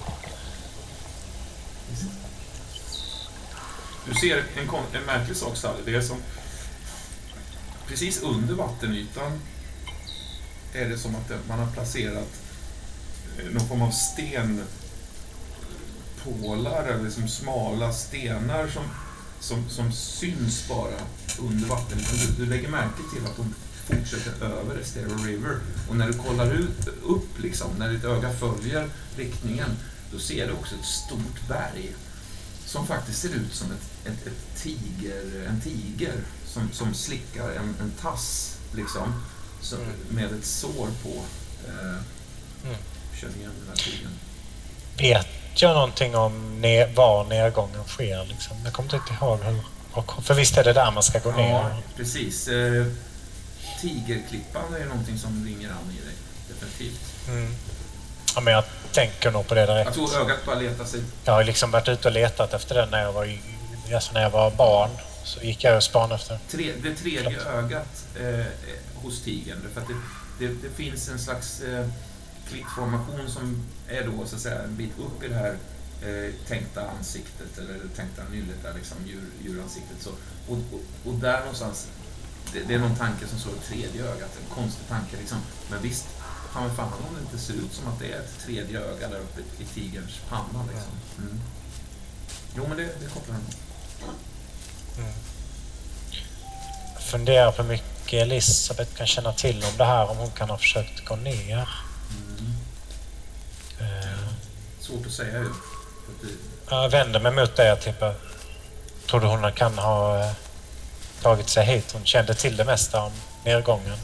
Du 4.05 4.13
ser 4.13 4.37
en, 4.37 4.43
en 4.93 5.03
märklig 5.05 5.37
sak, 5.37 5.57
Sally. 5.57 5.77
Det 5.85 5.95
är 5.95 6.01
som... 6.01 6.17
Precis 7.87 8.21
under 8.21 8.53
vattenytan 8.53 9.41
är 10.73 10.89
det 10.89 10.97
som 10.97 11.15
att 11.15 11.31
man 11.47 11.59
har 11.59 11.71
placerat 11.71 12.27
eh, 13.37 13.45
någon 13.51 13.67
form 13.67 13.81
av 13.81 13.91
stenpålar, 13.91 14.65
eller 16.83 17.03
liksom 17.03 17.27
smala 17.27 17.93
stenar 17.93 18.67
som, 18.67 18.83
som, 19.40 19.70
som 19.70 19.91
syns 19.91 20.68
bara 20.68 20.99
under 21.40 21.68
vattenytan. 21.68 22.18
Du, 22.18 22.44
du 22.44 22.49
lägger 22.49 22.70
märke 22.70 23.02
till 23.14 23.26
att 23.26 23.38
de 23.38 23.56
fortsätter 23.88 24.45
över 24.45 24.80
Estero 24.80 25.24
River. 25.26 25.60
Och 25.90 25.95
när 25.95 26.07
du 26.07 26.14
kollar 26.14 26.53
ut, 26.53 26.88
upp, 27.03 27.40
liksom, 27.40 27.72
när 27.80 27.90
ditt 27.90 28.03
öga 28.03 28.34
följer 28.34 28.90
riktningen, 29.18 29.70
då 30.11 30.20
ser 30.20 30.48
du 30.48 30.53
också 30.53 30.76
ett 30.76 30.86
stort 30.86 31.48
berg 31.48 31.94
som 32.66 32.88
faktiskt 32.88 33.22
ser 33.22 33.30
ut 33.30 33.53
som 33.53 33.68
ett, 33.72 34.07
ett, 34.07 34.28
ett 34.28 34.61
tiger, 34.64 35.45
en 35.48 35.61
tiger 35.61 36.14
som, 36.45 36.72
som 36.72 36.94
slickar 36.94 37.52
en, 37.52 37.76
en 37.82 37.91
tass 38.02 38.57
liksom, 38.76 39.14
som, 39.61 39.80
med 40.10 40.26
ett 40.26 40.45
sår 40.45 40.88
på. 41.03 41.24
Eh, 41.68 42.02
Mm. 42.64 42.78
Känner 43.22 43.36
igen 43.36 43.52
den 43.60 43.68
här 43.68 43.76
tigern. 43.76 44.11
Vet 45.51 45.61
jag 45.61 45.73
någonting 45.73 46.15
om 46.15 46.61
ner, 46.61 46.93
var 46.95 47.23
nedgången 47.26 47.84
sker? 47.88 48.26
Liksom? 48.26 48.57
Jag 48.63 48.73
kommer 48.73 48.95
inte 48.95 49.13
ihåg 49.13 49.39
hur... 49.43 49.61
För 50.21 50.34
visst 50.34 50.57
är 50.57 50.63
det 50.63 50.73
där 50.73 50.91
man 50.91 51.03
ska 51.03 51.19
gå 51.19 51.31
ner? 51.31 51.49
Ja, 51.49 51.69
precis. 51.97 52.47
Eh, 52.47 52.85
tigerklippan 53.81 54.73
är 54.81 54.85
någonting 54.85 55.17
som 55.17 55.45
ringer 55.45 55.69
an 55.69 55.91
i 55.91 56.05
dig. 56.05 56.15
Definitivt. 56.49 57.01
Mm. 57.27 57.55
Ja, 58.35 58.41
men 58.41 58.53
jag 58.53 58.63
tänker 58.91 59.31
nog 59.31 59.47
på 59.47 59.53
det 59.53 59.61
Jag 59.61 59.69
direkt. 59.69 59.93
tror 59.93 60.21
ögat 60.21 60.45
bara 60.45 60.55
letar 60.55 60.85
sig... 60.85 61.01
Jag 61.26 61.34
har 61.34 61.43
liksom 61.43 61.71
varit 61.71 61.88
ute 61.88 62.07
och 62.07 62.13
letat 62.13 62.53
efter 62.53 62.76
den 62.76 62.89
när 62.89 63.03
jag 63.03 63.11
var, 63.13 63.38
alltså 63.93 64.13
när 64.13 64.21
jag 64.21 64.30
var 64.30 64.51
barn. 64.51 64.89
Så 65.23 65.39
gick 65.39 65.63
jag 65.63 65.76
och 65.77 65.84
spanade 65.84 66.15
efter 66.15 66.39
Tre, 66.51 66.73
det 66.84 66.95
tredje 66.95 67.41
ögat 67.41 68.05
eh, 68.21 68.45
hos 68.95 69.23
tigern. 69.23 69.61
För 69.73 69.81
det, 69.81 69.93
det, 70.47 70.53
det 70.53 70.76
finns 70.76 71.09
en 71.09 71.19
slags 71.19 71.61
eh, 71.61 71.85
klickformation 72.49 73.30
som 73.30 73.63
är 73.88 74.03
då 74.05 74.26
så 74.26 74.35
att 74.35 74.41
säga 74.41 74.63
en 74.63 74.76
bit 74.76 74.99
upp 74.99 75.23
i 75.23 75.27
det 75.27 75.35
här 75.35 75.57
eh, 76.01 76.34
tänkta 76.47 76.89
ansiktet 76.89 77.57
eller 77.57 77.73
det 77.73 77.95
tänkta 77.95 78.23
nyllet 78.31 78.63
där 78.63 78.73
liksom, 78.73 78.97
djur, 79.05 79.30
djuransiktet. 79.43 79.97
Så, 80.01 80.09
och, 80.47 80.57
och, 80.57 81.07
och 81.07 81.13
där 81.13 81.39
någonstans, 81.39 81.88
det, 82.53 82.59
det 82.67 82.73
är 82.73 82.80
någon 82.80 82.95
tanke 82.95 83.27
som 83.27 83.39
slår 83.39 83.55
i 83.55 83.59
tredje 83.59 84.03
ögat, 84.03 84.38
en 84.41 84.55
konstig 84.55 84.88
tanke 84.88 85.17
liksom. 85.17 85.38
Men 85.69 85.81
visst, 85.81 86.05
fan 86.53 86.67
men 86.67 86.76
fan 86.76 86.93
om 86.93 87.15
det 87.15 87.21
inte 87.21 87.38
ser 87.38 87.53
ut 87.53 87.73
som 87.73 87.88
att 87.88 87.99
det 87.99 88.11
är 88.11 88.19
ett 88.19 88.39
tredje 88.45 88.80
öga 88.80 89.09
där 89.09 89.19
uppe 89.19 89.41
i 89.59 89.65
tigerns 89.65 90.19
panna 90.30 90.65
liksom. 90.73 90.93
Mm. 91.17 91.39
Jo 92.55 92.65
men 92.67 92.77
det, 92.77 92.84
det 92.84 93.09
kopplar 93.13 93.34
han. 93.34 93.43
Jag 94.95 95.05
mm. 95.05 95.15
funderar 96.99 97.51
på 97.51 97.61
hur 97.61 97.69
mycket 97.69 98.13
Elisabeth 98.13 98.93
kan 98.93 99.07
känna 99.07 99.34
till 99.34 99.63
om 99.63 99.77
det 99.77 99.85
här, 99.85 100.09
om 100.09 100.17
hon 100.17 100.31
kan 100.31 100.49
ha 100.49 100.57
försökt 100.57 101.05
gå 101.05 101.15
ner. 101.15 101.69
Eh, 103.80 104.30
Svårt 104.80 105.06
att 105.06 105.11
säga 105.11 105.40
ju. 105.40 105.49
Jag 106.69 106.90
vänder 106.90 107.19
mig 107.19 107.31
mot 107.31 107.56
det. 107.56 107.76
Typ, 107.76 107.95
jag 107.99 108.15
trodde 109.07 109.27
hon 109.27 109.52
kan 109.52 109.77
ha 109.77 110.23
eh, 110.23 110.31
tagit 111.22 111.49
sig 111.49 111.65
hit. 111.65 111.91
Hon 111.94 112.06
kände 112.06 112.34
till 112.34 112.57
det 112.57 112.65
mesta 112.65 113.02
om 113.02 113.11
nedgången. 113.45 113.98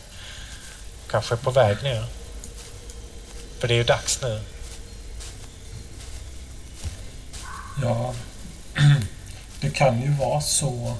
Kanske 1.11 1.35
är 1.35 1.37
på 1.37 1.51
väg 1.51 1.83
ner. 1.83 2.05
För 3.59 3.67
det 3.67 3.73
är 3.73 3.77
ju 3.77 3.83
dags 3.83 4.21
nu. 4.21 4.41
Ja, 7.81 8.13
det 9.61 9.69
kan 9.69 10.01
ju 10.01 10.11
vara 10.11 10.41
så. 10.41 10.97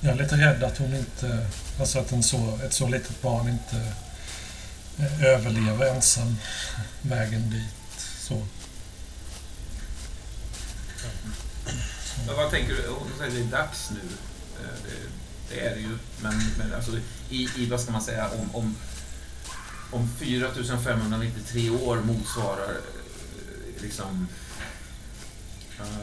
Jag 0.00 0.12
är 0.12 0.16
lite 0.16 0.36
rädd 0.36 0.64
att 0.64 0.78
hon 0.78 0.94
inte, 0.94 1.46
alltså 1.80 1.98
att 1.98 2.12
en 2.12 2.22
så, 2.22 2.58
ett 2.64 2.72
så 2.72 2.88
litet 2.88 3.22
barn 3.22 3.48
inte 3.48 3.92
överleva 5.20 5.88
ensam 5.88 6.36
vägen 7.02 7.50
dit. 7.50 8.00
Så. 8.20 8.46
Men 12.26 12.36
vad 12.36 12.50
tänker 12.50 12.74
du? 12.74 12.88
Hon 12.88 13.08
säger 13.18 13.32
det 13.32 13.40
är 13.40 13.60
dags 13.60 13.90
nu. 13.90 14.00
Eh, 14.62 14.82
det, 14.84 15.54
det 15.54 15.66
är 15.66 15.74
det 15.74 15.80
ju. 15.80 15.98
Men, 16.22 16.34
men 16.58 16.74
alltså, 16.74 16.92
i, 17.30 17.48
i, 17.56 17.66
vad 17.66 17.80
ska 17.80 17.92
man 17.92 18.02
säga, 18.02 18.28
om, 18.28 18.54
om, 18.54 18.76
om 19.90 20.08
4593 20.18 21.70
år 21.70 21.96
motsvarar 21.96 22.70
eh, 22.70 23.82
liksom 23.82 24.28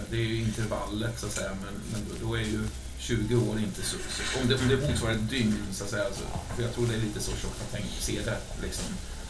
det 0.09 0.17
är 0.17 0.25
ju 0.25 0.41
intervallet 0.41 1.19
så 1.19 1.25
att 1.25 1.31
säga, 1.31 1.51
men, 1.63 1.73
men 1.91 2.17
då 2.21 2.35
är 2.35 2.41
ju 2.41 2.67
20 3.07 3.35
år 3.35 3.59
inte 3.59 3.81
så... 3.81 3.97
så 3.97 4.39
om, 4.41 4.47
det, 4.47 4.55
om 4.55 4.67
det 4.67 4.77
motsvarar 4.87 5.13
ett 5.13 5.29
dygn 5.29 5.57
så 5.73 5.83
att 5.83 5.89
säga, 5.89 6.05
så, 6.13 6.55
för 6.55 6.63
jag 6.63 6.73
tror 6.73 6.87
det 6.87 6.93
är 6.93 6.99
lite 6.99 7.21
så 7.21 7.31
tjockt 7.31 7.61
att 7.61 7.71
tänka, 7.71 7.87
se 7.99 8.21
det, 8.25 8.37
liksom, 8.61 8.85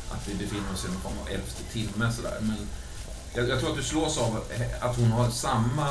att 0.09 0.27
vi 0.27 0.33
befinner 0.33 0.73
oss 0.73 0.85
i 0.85 0.87
någon 0.87 1.01
form 1.01 1.19
av 1.21 1.29
elfte 1.29 1.63
timme 1.73 2.13
sådär. 2.13 2.37
Men 2.41 2.57
jag, 3.35 3.49
jag 3.49 3.59
tror 3.59 3.69
att 3.71 3.77
du 3.77 3.83
slås 3.83 4.17
av 4.17 4.43
att 4.79 4.97
hon 4.97 5.11
har 5.11 5.29
samma 5.29 5.89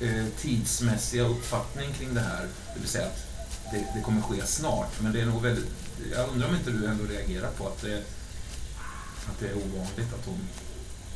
eh, 0.00 0.26
tidsmässiga 0.40 1.22
uppfattning 1.22 1.92
kring 1.92 2.14
det 2.14 2.20
här, 2.20 2.46
det 2.74 2.80
vill 2.80 2.88
säga 2.88 3.06
att 3.06 3.26
det, 3.72 3.86
det 3.94 4.00
kommer 4.02 4.22
ske 4.22 4.46
snart, 4.46 5.00
men 5.00 5.12
det 5.12 5.20
är 5.20 5.26
nog 5.26 5.42
väldigt... 5.42 5.66
Jag 6.12 6.28
undrar 6.28 6.48
om 6.48 6.54
inte 6.54 6.70
du 6.70 6.86
ändå 6.86 7.04
reagerar 7.04 7.50
på 7.50 7.66
att 7.66 7.82
det, 7.82 8.02
att 9.28 9.40
det 9.40 9.48
är 9.48 9.56
ovanligt 9.56 10.14
att 10.14 10.26
hon 10.26 10.48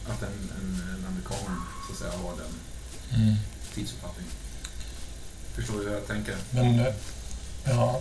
att 0.08 0.22
en, 0.22 0.50
en, 0.60 0.82
en 0.94 1.06
amerikan 1.06 1.56
så 1.86 1.92
att 1.92 1.98
säga 1.98 2.22
har 2.22 2.36
den 2.36 2.52
Mm. 3.14 3.34
tidsuppfattningen. 3.74 4.32
Förstår 5.54 5.78
du 5.78 5.84
hur 5.84 5.92
jag 5.92 6.06
tänker? 6.06 6.34
Men, 6.50 6.80
eh, 6.80 6.94
ja. 7.64 8.00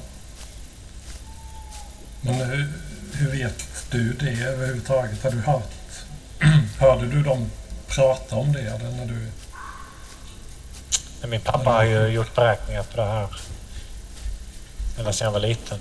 Men 2.22 2.36
hur, 2.36 2.74
hur 3.14 3.32
vet 3.32 3.68
du 3.90 4.14
det 4.14 4.44
överhuvudtaget? 4.44 5.24
Har 5.24 5.32
du 5.32 5.40
hört? 5.40 5.72
Hörde 6.80 7.06
du 7.06 7.24
dem 7.24 7.52
prata 7.88 8.36
om 8.36 8.54
det 8.54 8.62
eller 8.62 8.92
när 8.92 9.06
du... 9.06 9.32
Min 11.28 11.42
pappa 11.42 11.70
har 11.70 11.84
ju 11.84 12.08
gjort 12.08 12.36
beräkningar 12.36 12.84
på 12.84 12.98
det 12.98 13.06
här 13.06 13.28
ända 14.98 15.14
sedan 15.14 15.26
jag 15.26 15.32
var 15.32 15.40
liten. 15.40 15.80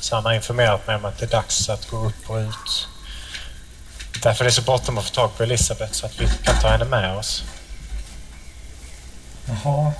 Så 0.00 0.14
han 0.14 0.24
har 0.24 0.32
informerat 0.32 0.86
mig 0.86 0.96
om 0.96 1.04
att 1.04 1.18
det 1.18 1.26
är 1.26 1.30
dags 1.30 1.68
att 1.68 1.90
gå 1.90 2.06
upp 2.06 2.30
och 2.30 2.36
ut. 2.36 2.88
Därför 4.22 4.44
är 4.44 4.48
det 4.48 4.52
så 4.52 4.62
bråttom 4.62 4.98
att 4.98 5.04
få 5.04 5.14
tag 5.14 5.36
på 5.36 5.42
Elisabeth 5.42 5.92
så 5.92 6.06
att 6.06 6.20
vi 6.20 6.28
kan 6.44 6.60
ta 6.60 6.68
henne 6.68 6.84
med 6.84 7.16
oss. 7.16 7.44
Jaha. 9.46 9.92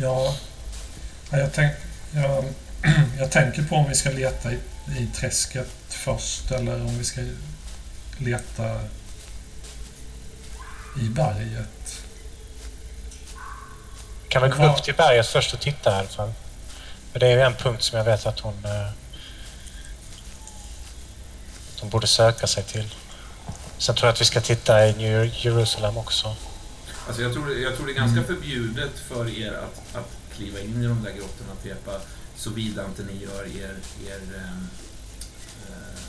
Ja. 0.00 0.34
ja 1.30 1.38
jag, 1.38 1.52
tänk, 1.52 1.72
jag, 2.14 2.44
jag 3.18 3.30
tänker 3.30 3.62
på 3.62 3.76
om 3.76 3.88
vi 3.88 3.94
ska 3.94 4.10
leta 4.10 4.52
i, 4.52 4.58
i 4.98 5.06
träsket 5.16 5.68
först 5.88 6.50
eller 6.50 6.80
om 6.80 6.98
vi 6.98 7.04
ska 7.04 7.20
leta 8.18 8.80
i 11.00 11.08
berget. 11.08 12.02
Kan 14.28 14.42
vi 14.42 14.48
gå 14.48 14.62
Ja. 14.62 14.72
upp 14.76 14.82
till 14.84 14.94
berget 14.94 15.26
först 15.26 15.54
och 15.54 15.60
titta 15.60 15.90
i 15.90 15.94
alla 15.94 16.08
fall? 16.08 16.32
För 17.12 17.20
det 17.20 17.26
är 17.26 17.30
ju 17.30 17.40
en 17.40 17.54
punkt 17.54 17.82
som 17.82 17.98
jag 17.98 18.04
vet 18.04 18.26
att 18.26 18.40
hon... 18.40 18.64
eh, 18.64 18.90
hon 21.80 21.90
borde 21.90 22.06
söka 22.06 22.46
sig 22.46 22.62
till. 22.62 22.94
Sen 23.78 23.94
tror 23.94 24.06
jag 24.08 24.12
att 24.12 24.20
vi 24.20 24.24
ska 24.24 24.40
titta 24.40 24.86
i 24.86 24.92
New 24.94 25.30
Jerusalem 25.44 25.96
också. 25.98 26.36
Alltså 27.08 27.22
jag, 27.22 27.32
tror, 27.32 27.58
jag 27.58 27.76
tror 27.76 27.86
det 27.86 27.92
är 27.92 28.04
ganska 28.04 28.22
förbjudet 28.22 28.98
för 28.98 29.28
er 29.28 29.52
att, 29.52 29.96
att 29.96 30.10
kliva 30.36 30.60
in 30.60 30.82
i 30.82 30.86
de 30.86 31.02
där 31.02 31.12
grottorna 31.12 31.52
och 31.52 31.62
tepa 31.62 32.00
såvida 32.36 32.84
inte 32.86 33.02
ni 33.02 33.22
gör 33.22 33.44
er, 33.44 33.76
er, 34.06 34.20
ehm, 34.38 34.68
eh, 35.68 36.00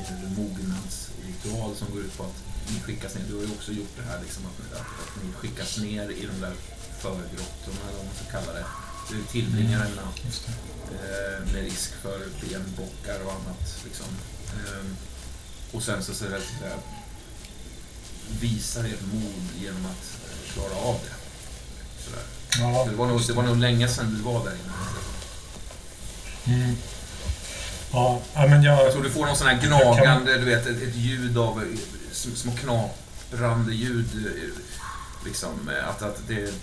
er 0.00 0.28
mognadsritual 0.36 1.76
som 1.76 1.90
går 1.92 2.00
ut 2.00 2.16
på 2.16 2.22
att 2.24 2.38
ni 2.70 2.80
skickas 2.80 3.14
ner. 3.14 3.24
Du 3.28 3.34
har 3.34 3.42
ju 3.42 3.50
också 3.50 3.72
gjort 3.72 3.96
det 3.96 4.02
här 4.02 4.20
liksom 4.22 4.42
att, 4.46 4.72
att, 4.72 4.80
att 4.80 5.24
ni 5.24 5.32
skickas 5.32 5.78
ner 5.78 6.10
i 6.10 6.26
de 6.32 6.40
där 6.40 6.54
förgrottorna 7.00 7.80
eller 7.88 7.96
vad 7.96 8.06
man 8.06 8.14
ska 8.14 8.38
kalla 8.38 8.52
det. 8.52 8.66
Du 9.10 9.22
tillbringar 9.22 9.84
en 9.84 9.96
natt 9.96 10.46
det. 10.46 10.94
eh, 10.94 11.52
med 11.52 11.62
risk 11.64 11.92
för 12.02 12.18
benbockar 12.40 13.20
och 13.24 13.32
annat. 13.32 13.84
Liksom. 13.84 14.06
Ehm, 14.56 14.96
och 15.72 15.82
sen 15.82 16.04
så, 16.04 16.14
så, 16.14 16.24
så 16.24 16.30
där, 16.30 16.42
visar 18.40 18.84
ert 18.84 19.02
mod 19.12 19.44
genom 19.62 19.86
att 19.86 20.06
eh, 20.30 20.52
klara 20.52 20.74
av 20.88 20.96
det. 21.04 21.14
Sådär. 22.04 22.22
Ja, 22.58 22.86
det, 22.90 22.96
var 22.96 23.06
nog, 23.06 23.26
det 23.26 23.32
var 23.32 23.42
nog 23.42 23.56
länge 23.56 23.88
sedan 23.88 24.14
du 24.16 24.22
var 24.22 24.44
där 24.44 24.52
inne. 24.52 24.72
mm. 26.58 26.76
ja, 27.92 28.22
men 28.34 28.62
jag... 28.62 28.84
Jag 28.86 28.92
tror 28.92 29.02
du 29.02 29.10
får 29.10 29.26
någon 29.26 29.36
sån 29.36 29.46
här 29.46 29.60
gnagande, 29.66 30.38
du 30.38 30.44
vet, 30.44 30.66
ett, 30.66 30.82
ett 30.82 30.94
ljud 30.96 31.38
av 31.38 31.62
eh, 31.62 31.68
sm- 32.12 32.34
små 32.34 32.52
knaprande 32.52 33.74
ljud. 33.74 34.26
eh, 34.26 34.62
Liksom, 35.24 35.70
att, 35.88 36.02
att 36.02 36.18
det, 36.28 36.54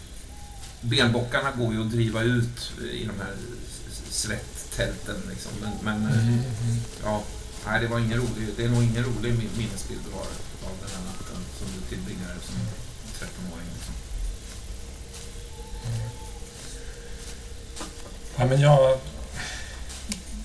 benbockarna 0.82 1.52
går 1.52 1.74
ju 1.74 1.82
att 1.82 1.92
driva 1.92 2.22
ut 2.22 2.72
i 2.92 3.04
de 3.06 3.24
här 3.24 3.34
s- 3.68 3.80
s- 3.92 4.02
svettälten. 4.22 5.16
Liksom. 5.30 5.52
Men, 5.62 5.72
men 5.84 6.12
eh, 6.12 6.18
Mm, 6.20 6.34
mm. 6.34 6.78
Ja, 7.04 7.24
nej, 7.66 7.82
det 7.82 7.88
var 7.88 8.00
ingen 8.00 8.18
rolig, 8.18 8.48
det 8.58 8.64
är 8.64 8.70
nog 8.70 8.84
ingen 8.84 9.04
rolig 9.04 9.32
min- 9.38 9.50
minnesbild 9.58 10.00
du 10.10 10.12
har 10.16 10.22
av 10.72 10.78
den 10.82 10.90
här 10.90 11.02
natten 11.92 11.92
som 11.92 11.92
du 11.92 11.96
tillbringade 11.96 12.40
som 12.46 12.56
13-åring. 13.20 13.68
Liksom. 13.74 13.94
Ja, 18.38 18.46
men 18.46 18.62
jag... 18.62 19.00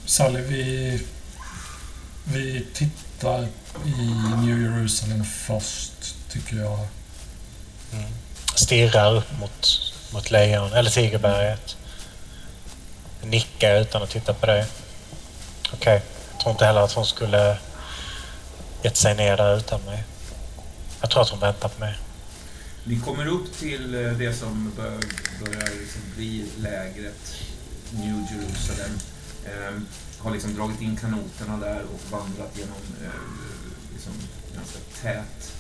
Sally, 0.07 0.41
vi... 0.41 1.01
Vi 2.25 2.67
tittar 2.75 3.49
i 3.85 4.15
New 4.37 4.63
Jerusalem 4.63 5.25
först, 5.25 6.15
tycker 6.29 6.57
jag. 6.57 6.79
Mm. 7.93 8.13
Stirrar 8.55 9.17
upp 9.17 9.39
mot, 9.41 9.69
mot 10.13 10.31
lejon, 10.31 10.73
eller 10.73 10.91
Tigerberget. 10.91 11.77
Nickar 13.23 13.81
utan 13.81 14.03
att 14.03 14.11
titta 14.11 14.35
på 14.35 14.47
dig. 14.47 14.67
Okej, 15.73 16.03
jag 16.33 16.41
tror 16.41 16.53
inte 16.53 16.67
heller 16.67 16.81
att 16.81 16.93
hon 16.93 17.07
skulle 17.07 17.59
gett 18.83 18.97
sig 18.97 19.15
ner 19.15 19.37
där 19.37 19.57
utan 19.57 19.81
mig. 19.81 20.05
Jag 21.01 21.11
tror 21.11 21.23
att 21.23 21.29
hon 21.29 21.41
väntar 21.41 21.69
på 21.69 21.81
mig. 21.81 21.99
Ni 22.85 23.01
kommer 23.01 23.27
upp 23.27 23.53
till 23.53 23.95
eh, 23.95 24.13
det 24.13 24.35
som 24.35 24.73
bör, 24.77 24.99
börjar 25.45 25.69
liksom 25.81 26.03
bli 26.17 26.47
lägret 26.59 27.37
New 27.91 28.27
Jerusalem. 28.31 28.99
Eh, 29.45 29.81
har 30.19 30.31
liksom 30.31 30.55
dragit 30.55 30.81
in 30.81 30.97
kanoterna 30.97 31.57
där 31.57 31.83
och 31.83 32.11
vandrat 32.11 32.59
genom 32.59 32.83
eh, 33.05 33.11
liksom 33.93 34.13
ganska 34.55 34.79
tät 35.03 35.53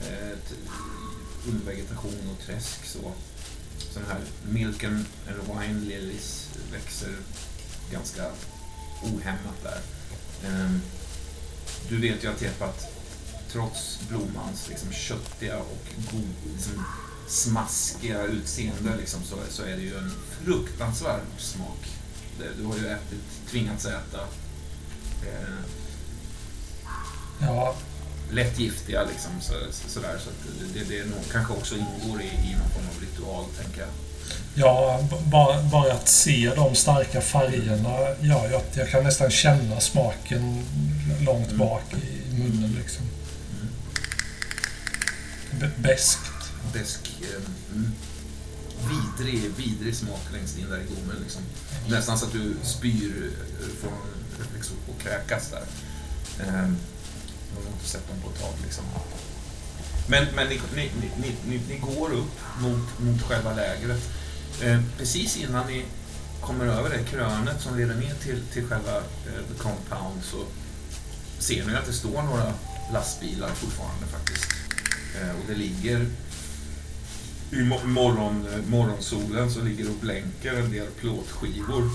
eh, 0.00 0.38
undervegetation 1.48 2.30
och 2.32 2.46
träsk. 2.46 2.86
Så. 2.86 3.12
Sån 3.92 4.02
här 4.08 4.20
milk 4.48 4.84
and 4.84 5.04
and 5.28 5.60
wine 5.60 5.80
lilies 5.80 6.48
växer 6.72 7.12
ganska 7.92 8.22
ohämmat 9.02 9.62
där. 9.62 9.80
Eh, 10.44 10.70
du 11.88 12.00
vet 12.00 12.24
ju 12.24 12.30
att 12.30 12.38
Tepat 12.38 12.95
trots 13.56 13.98
blommans 14.08 14.68
liksom 14.68 14.92
köttiga 14.92 15.58
och 15.58 15.86
god, 16.12 16.52
liksom 16.54 16.84
smaskiga 17.28 18.22
utseende 18.22 18.96
liksom, 19.00 19.20
så, 19.24 19.36
så 19.50 19.62
är 19.62 19.76
det 19.76 19.82
ju 19.82 19.96
en 19.98 20.12
fruktansvärd 20.44 21.20
smak. 21.38 21.86
Det, 22.38 22.62
du 22.62 22.66
har 22.66 22.76
ju 22.76 22.86
ätit, 22.86 23.50
tvingats 23.50 23.84
äta 23.86 24.20
eh, 25.22 25.54
Ja, 27.40 27.74
lätt 28.30 28.58
giftiga 28.58 29.04
liksom, 29.04 29.30
så, 29.40 29.52
så, 29.70 29.88
sådär. 29.88 30.18
Så 30.24 30.30
att 30.30 30.74
det, 30.74 30.84
det 30.84 31.04
nog 31.04 31.18
kanske 31.32 31.52
också 31.52 31.74
ingår 31.74 32.22
i, 32.22 32.24
i 32.26 32.56
någon 32.58 32.70
form 32.70 32.86
av 32.96 33.00
ritual, 33.00 33.44
tänker 33.62 33.80
jag. 33.80 33.88
ja 34.54 35.00
bara, 35.32 35.62
bara 35.62 35.92
att 35.92 36.08
se 36.08 36.52
de 36.56 36.74
starka 36.74 37.20
färgerna 37.20 37.98
gör 38.20 38.48
ju 38.48 38.56
att 38.56 38.76
jag 38.76 38.90
kan 38.90 39.04
nästan 39.04 39.30
känna 39.30 39.80
smaken 39.80 40.64
långt 41.20 41.46
Mm. 41.46 41.58
bak 41.58 41.94
i 41.94 42.32
munnen. 42.38 42.76
Liksom. 42.82 43.04
Beskt. 45.78 46.20
Besk, 46.72 47.16
eh, 47.22 47.42
mm, 47.74 47.92
vidrig, 48.88 49.50
vidrig 49.56 49.96
smak 49.96 50.20
längst 50.32 50.58
in 50.58 50.70
där 50.70 50.76
i 50.80 50.84
gommen. 50.94 51.16
Liksom. 51.22 51.42
Nästan 51.88 52.18
så 52.18 52.26
att 52.26 52.32
du 52.32 52.56
spyr 52.62 53.30
eh, 53.60 53.66
från 53.80 53.92
reflex 54.38 54.70
och- 54.70 55.02
kräkas 55.02 55.50
där. 55.50 55.62
Mm. 56.48 56.76
Jag 57.56 57.62
har 57.64 57.72
inte 57.72 57.88
sett 57.88 58.08
dem 58.08 58.16
på 58.24 58.30
ett 58.30 58.40
tag. 58.40 58.54
Liksom. 58.64 58.84
Men, 60.08 60.26
men 60.34 60.46
ni, 60.48 60.60
ni, 60.74 60.90
ni, 61.00 61.10
ni, 61.20 61.36
ni, 61.48 61.60
ni 61.68 61.78
går 61.78 62.12
upp 62.12 62.32
mot, 62.60 62.98
mot 62.98 63.22
själva 63.22 63.54
lägret. 63.54 64.02
Eh, 64.62 64.80
precis 64.98 65.36
innan 65.36 65.66
ni 65.66 65.84
kommer 66.40 66.64
över 66.66 66.90
det 66.90 67.04
krönet 67.04 67.60
som 67.62 67.76
leder 67.78 67.94
ner 67.94 68.14
till, 68.14 68.42
till 68.52 68.66
själva 68.66 68.96
eh, 68.96 69.42
the 69.52 69.62
compound 69.62 70.22
så 70.24 70.44
ser 71.38 71.64
ni 71.66 71.74
att 71.74 71.86
det 71.86 71.92
står 71.92 72.22
några 72.22 72.52
lastbilar 72.92 73.48
fortfarande 73.54 74.06
faktiskt. 74.06 74.46
Eh, 75.22 75.30
och 75.30 75.44
det 75.48 75.54
ligger 75.54 76.06
i 77.50 77.56
mo- 77.56 77.86
morgon, 77.86 78.46
eh, 78.52 78.58
morgonsolen 78.70 79.50
så 79.50 79.60
ligger 79.60 79.88
och 79.90 79.96
blänker 80.00 80.54
en 80.54 80.70
del 80.72 80.86
plåtskivor. 80.86 81.90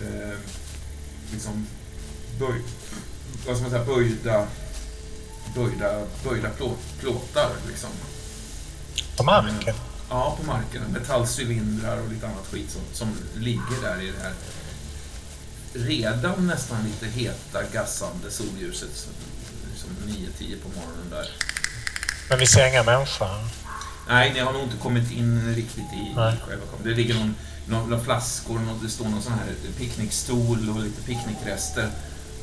Eh, 0.00 0.38
liksom 1.32 1.66
böj, 2.40 2.60
vad 3.46 3.56
ska 3.56 3.62
man 3.62 3.70
säga, 3.70 3.84
böjda, 3.84 4.46
böjda, 5.54 6.06
böjda 6.24 6.50
plåt, 6.50 6.78
plåtar. 7.00 7.50
Liksom. 7.68 7.90
På 9.16 9.24
marken. 9.24 9.74
Ja, 10.10 10.38
på 10.40 10.46
marken. 10.46 10.82
Metallcylindrar 10.92 12.00
och 12.00 12.12
lite 12.12 12.26
annat 12.26 12.46
skit 12.50 12.70
som, 12.70 12.82
som 12.92 13.08
ligger 13.36 13.82
där 13.82 14.02
i 14.02 14.06
det 14.06 14.22
här 14.22 14.32
redan 15.72 16.46
nästan 16.46 16.84
lite 16.84 17.06
heta, 17.06 17.62
gassande 17.72 18.30
solljuset. 18.30 19.08
Liksom 19.88 20.46
9-10 20.46 20.62
på 20.62 20.68
morgonen 20.68 21.10
där. 21.10 21.30
Men 22.28 22.38
vi 22.38 22.46
ser 22.46 22.66
inga 22.68 22.82
människor. 22.82 23.28
Nej, 24.08 24.32
ni 24.34 24.40
har 24.40 24.52
nog 24.52 24.62
inte 24.62 24.76
kommit 24.76 25.10
in 25.10 25.54
riktigt 25.54 25.92
i, 25.92 26.12
Nej. 26.16 26.36
själva 26.48 26.64
Det 26.84 26.90
ligger 26.90 27.14
någon, 27.14 27.34
någon, 27.66 27.90
några 27.90 28.04
flaskor 28.04 28.60
och 28.70 28.84
det 28.84 28.88
står 28.88 29.04
någon 29.04 29.22
sån 29.22 29.32
här 29.32 29.72
picknickstol 29.78 30.70
och 30.70 30.80
lite 30.80 31.02
picknickrester 31.02 31.90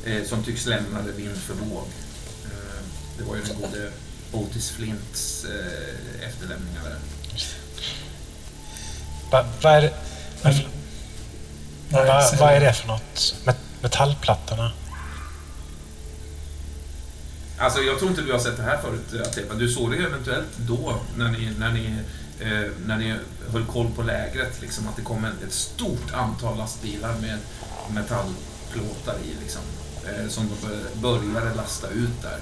eh, 0.04 0.24
som 0.24 0.44
tycks 0.44 0.66
lämnade 0.66 1.12
vind 1.12 1.36
för 1.36 1.54
våg. 1.54 1.86
Eh, 2.44 2.82
det 3.18 3.24
var 3.24 3.36
ju 3.36 3.42
den 3.42 3.60
gode 3.60 3.92
Otis 4.32 4.70
Flints 4.70 5.44
eh, 5.44 6.28
efterlämningar 6.28 6.82
där. 6.84 6.98
Va, 9.30 9.44
vad, 9.62 9.72
är 9.72 9.80
det, 9.82 9.92
va, 11.90 12.30
vad 12.38 12.52
är 12.52 12.60
det 12.60 12.72
för 12.72 12.88
något? 12.88 13.34
Met, 13.44 13.56
metallplattorna? 13.80 14.72
Alltså 17.62 17.80
jag 17.80 17.98
tror 17.98 18.10
inte 18.10 18.22
du 18.22 18.32
har 18.32 18.38
sett 18.38 18.56
det 18.56 18.62
här 18.62 18.78
förut, 18.78 19.26
Atepa. 19.26 19.54
Du 19.54 19.68
såg 19.68 19.90
det 19.90 19.96
eventuellt 19.96 20.56
då, 20.58 20.94
när 21.16 21.28
ni, 21.28 21.50
när 21.58 21.72
ni, 21.72 21.86
eh, 22.40 22.70
när 22.86 22.96
ni 22.96 23.14
höll 23.52 23.64
koll 23.66 23.90
på 23.96 24.02
lägret, 24.02 24.60
liksom, 24.60 24.88
att 24.88 24.96
det 24.96 25.02
kom 25.02 25.24
en- 25.24 25.38
ett 25.46 25.52
stort 25.52 26.12
antal 26.14 26.58
lastbilar 26.58 27.14
med 27.20 27.38
metallplåtar 27.94 29.14
i, 29.24 29.42
liksom, 29.42 29.60
eh, 30.06 30.28
som 30.28 30.48
de 30.48 30.66
bör- 30.66 31.18
började 31.20 31.54
lasta 31.54 31.88
ut 31.88 32.22
där. 32.22 32.38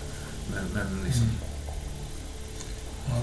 Men, 0.55 0.65
men 0.75 1.05
liksom, 1.07 1.31
Ja. 3.09 3.15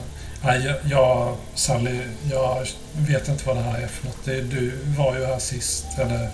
Nej, 0.44 0.66
jag, 0.66 0.76
jag, 0.92 1.38
Sally, 1.56 2.02
jag 2.32 2.68
vet 2.94 3.28
inte 3.28 3.48
vad 3.48 3.56
det 3.58 3.62
här 3.62 3.82
är 3.82 3.88
för 3.88 4.06
något. 4.06 4.26
Det, 4.26 4.42
du 4.42 4.72
var 4.98 5.18
ju 5.18 5.26
här 5.26 5.40
sist, 5.40 5.86
eller... 5.98 6.30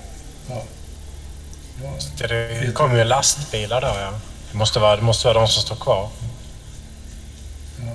Ja. 0.50 0.64
Ja, 1.84 1.94
Det, 2.18 2.28
det 2.66 2.72
kommer 2.74 2.98
ju 2.98 3.04
lastbilar 3.04 3.82
där 3.82 4.02
ja. 4.02 4.14
Det 4.54 4.58
måste 4.60 4.80
vara, 4.80 4.96
det 4.96 5.02
måste 5.02 5.28
vara 5.28 5.40
de 5.40 5.48
som 5.48 5.62
står 5.64 5.76
kvar. 5.76 6.10
ja. 7.80 7.94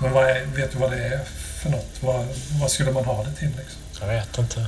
Men 0.00 0.12
vad 0.12 0.24
är, 0.24 0.44
vet 0.46 0.72
du 0.72 0.78
vad 0.78 0.90
det 0.90 1.04
är 1.04 1.20
för 1.62 1.70
något? 1.70 1.86
Vad, 2.00 2.26
vad 2.60 2.70
skulle 2.70 2.92
man 2.92 3.04
ha 3.04 3.24
det 3.24 3.32
till 3.34 3.48
liksom? 3.48 3.80
Jag 4.00 4.06
vet 4.06 4.38
inte. 4.38 4.66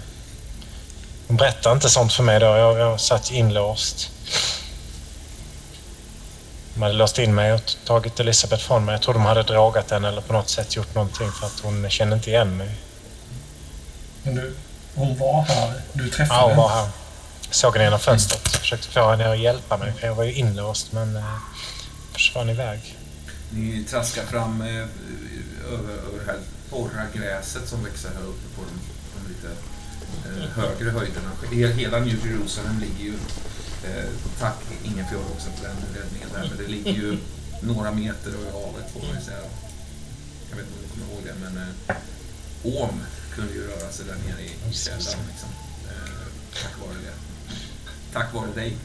De 1.28 1.36
berättar 1.36 1.72
inte 1.72 1.88
sånt 1.90 2.12
för 2.12 2.22
mig 2.22 2.40
då. 2.40 2.46
Jag, 2.46 2.78
jag 2.78 3.00
satt 3.00 3.30
inlåst. 3.30 4.10
De 6.74 6.82
hade 6.82 6.94
låst 6.94 7.18
in 7.18 7.34
mig 7.34 7.52
och 7.52 7.72
tagit 7.86 8.20
Elisabeth 8.20 8.62
från 8.64 8.84
mig. 8.84 8.92
Jag 8.92 9.02
tror 9.02 9.14
de 9.14 9.22
hade 9.24 9.42
drogat 9.42 9.90
henne 9.90 10.08
eller 10.08 10.20
på 10.20 10.32
något 10.32 10.48
sätt 10.48 10.76
gjort 10.76 10.94
någonting 10.94 11.32
för 11.32 11.46
att 11.46 11.60
hon 11.62 11.90
kände 11.90 12.16
inte 12.16 12.30
igen 12.30 12.56
mig. 12.56 12.70
Men 14.22 14.34
du, 14.34 14.54
hon 14.94 15.18
var 15.18 15.42
här. 15.42 15.72
Du 15.92 16.08
träffade 16.10 16.40
Ja, 16.40 16.46
hon 16.48 16.56
var 16.56 16.68
henne. 16.68 16.80
här. 16.82 16.90
Såg 17.52 17.72
henne 17.72 17.84
genom 17.84 18.00
fönstret. 18.00 18.48
Försökte 18.48 18.88
få 18.88 19.10
henne 19.10 19.30
att 19.32 19.38
hjälpa 19.38 19.76
mig 19.78 19.92
för 19.92 20.06
jag 20.06 20.14
var 20.14 20.24
ju 20.24 20.32
inlåst 20.32 20.92
men 20.92 21.16
eh, 21.16 21.36
försvann 22.12 22.50
iväg. 22.50 22.98
ni 23.50 23.84
traskar 23.84 24.22
fram 24.26 24.62
eh, 24.62 24.68
över, 25.72 25.92
över 26.06 26.18
det 26.18 26.32
här 26.32 26.38
torra 26.70 27.02
gräset 27.14 27.68
som 27.68 27.84
växer 27.84 28.08
här 28.08 28.22
uppe 28.26 28.46
på 28.56 28.62
de, 28.62 28.74
de 29.14 29.28
lite 29.32 29.48
eh, 30.28 30.50
högre 30.50 30.90
höjderna. 30.90 31.30
He- 31.50 31.72
Hela 31.72 31.98
New 31.98 32.26
Jerusalem 32.26 32.80
ligger 32.80 33.04
ju, 33.04 33.14
eh, 33.84 34.04
tack 34.40 34.58
Ingefjord 34.84 35.24
också 35.34 35.48
för 35.56 35.68
den 35.68 35.76
räddningen 36.02 36.28
där, 36.34 36.48
men 36.48 36.58
det 36.58 36.66
ligger 36.72 36.92
ju 36.92 37.18
några 37.62 37.92
meter 37.92 38.28
över 38.30 38.52
havet 38.52 38.92
får 38.92 39.00
man 39.00 39.16
ju 39.18 39.24
säga. 39.24 39.38
Jag 40.50 40.56
vet 40.56 40.66
inte 40.66 40.78
om 40.78 40.82
ni 40.84 40.88
kommer 40.92 41.12
ihåg 41.14 41.22
det, 41.24 41.34
men 41.44 41.56
eh, 41.62 42.82
Om 42.82 43.00
kunde 43.34 43.52
ju 43.54 43.66
röra 43.66 43.92
sig 43.92 44.04
där 44.06 44.14
nere 44.26 44.42
i 44.42 44.70
i 44.70 44.72
källaren 44.74 45.24
liksom. 45.30 45.48
Eh, 45.90 46.26
tack 46.62 46.74
vare 46.80 46.98
det. 47.06 47.12
Tack 48.12 48.34
vare 48.34 48.46
dig. 48.54 48.76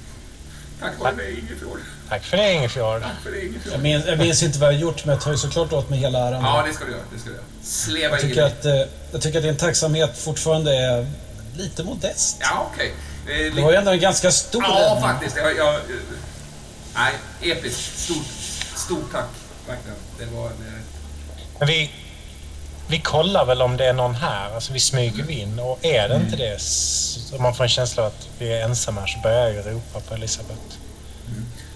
Tack 0.80 1.00
vare 1.00 1.16
dig 1.16 1.40
Ingefjord. 1.40 1.80
Tack 2.10 2.24
för 2.24 2.38
det 2.38 2.54
Ingefjord. 2.54 3.02
Tack 3.02 3.12
för 3.24 3.32
det 3.32 3.46
Ingefjord. 3.46 3.74
Jag 3.74 3.82
minns, 3.82 4.06
jag 4.06 4.18
minns 4.18 4.44
inte 4.44 4.60
vad 4.60 4.70
jag 4.70 4.74
har 4.78 4.82
gjort, 4.82 5.06
men 5.06 5.14
jag 5.16 5.24
tar 5.24 5.32
ju 5.32 5.38
såklart 5.38 5.74
åt 5.74 5.90
mig 5.90 6.00
hela 6.00 6.20
äran. 6.28 6.44
Ja, 6.44 6.64
det 6.68 6.74
ska 6.74 6.86
du 6.86 6.92
göra. 6.92 7.02
Det 7.14 7.20
ska 7.20 7.30
du 7.30 7.36
göra. 7.36 7.46
Sleva 7.64 8.16
jag, 8.16 8.22
tycker 8.22 8.44
att, 8.44 8.66
eh, 8.66 8.74
jag 9.12 9.22
tycker 9.22 9.38
att 9.40 9.44
din 9.44 9.58
tacksamhet 9.58 10.18
fortfarande 10.18 10.76
är 10.78 11.08
lite 11.56 11.84
modest. 11.84 12.38
Ja, 12.40 12.70
okej. 12.74 12.94
Eh, 13.28 13.56
Det 13.56 13.62
var 13.62 13.72
ju 13.72 13.78
ändå 13.78 13.92
en 13.92 14.00
ganska 14.00 14.32
stor 14.32 14.64
Ja, 14.68 14.80
räddning. 14.80 15.02
faktiskt. 15.10 15.38
Jag, 15.38 15.56
jag, 15.58 15.76
eh, 15.76 15.82
nej, 16.96 17.14
episkt. 17.52 18.00
Stort, 18.00 18.26
stort 18.76 19.12
tack. 19.12 19.26
Verkligen. 19.68 19.98
Det 20.20 20.26
var... 20.38 20.50
Det, 20.50 20.56
Men 21.60 21.68
vi, 21.68 21.92
vi 22.88 23.00
kollar 23.00 23.46
väl 23.46 23.62
om 23.62 23.78
det 23.78 23.86
är 23.86 23.94
någon 23.94 24.16
här. 24.16 24.56
Alltså 24.56 24.74
vi 24.74 24.80
smyger 24.80 25.32
in 25.32 25.60
och 25.60 25.80
är 25.86 26.10
det 26.10 26.16
inte 26.16 26.36
det, 26.36 26.62
s- 27.28 27.34
om 27.34 27.42
man 27.44 27.56
får 27.56 27.64
en 27.64 27.70
känsla 27.70 28.04
av 28.04 28.08
att 28.08 28.30
vi 28.40 28.54
är 28.54 28.62
ensamma 28.66 29.00
här, 29.02 29.08
så 29.08 29.20
börjar 29.24 29.48
jag 29.48 29.54
ju 29.66 29.72
ropa 29.72 30.00
på 30.00 30.14
Elisabeth. 30.14 30.62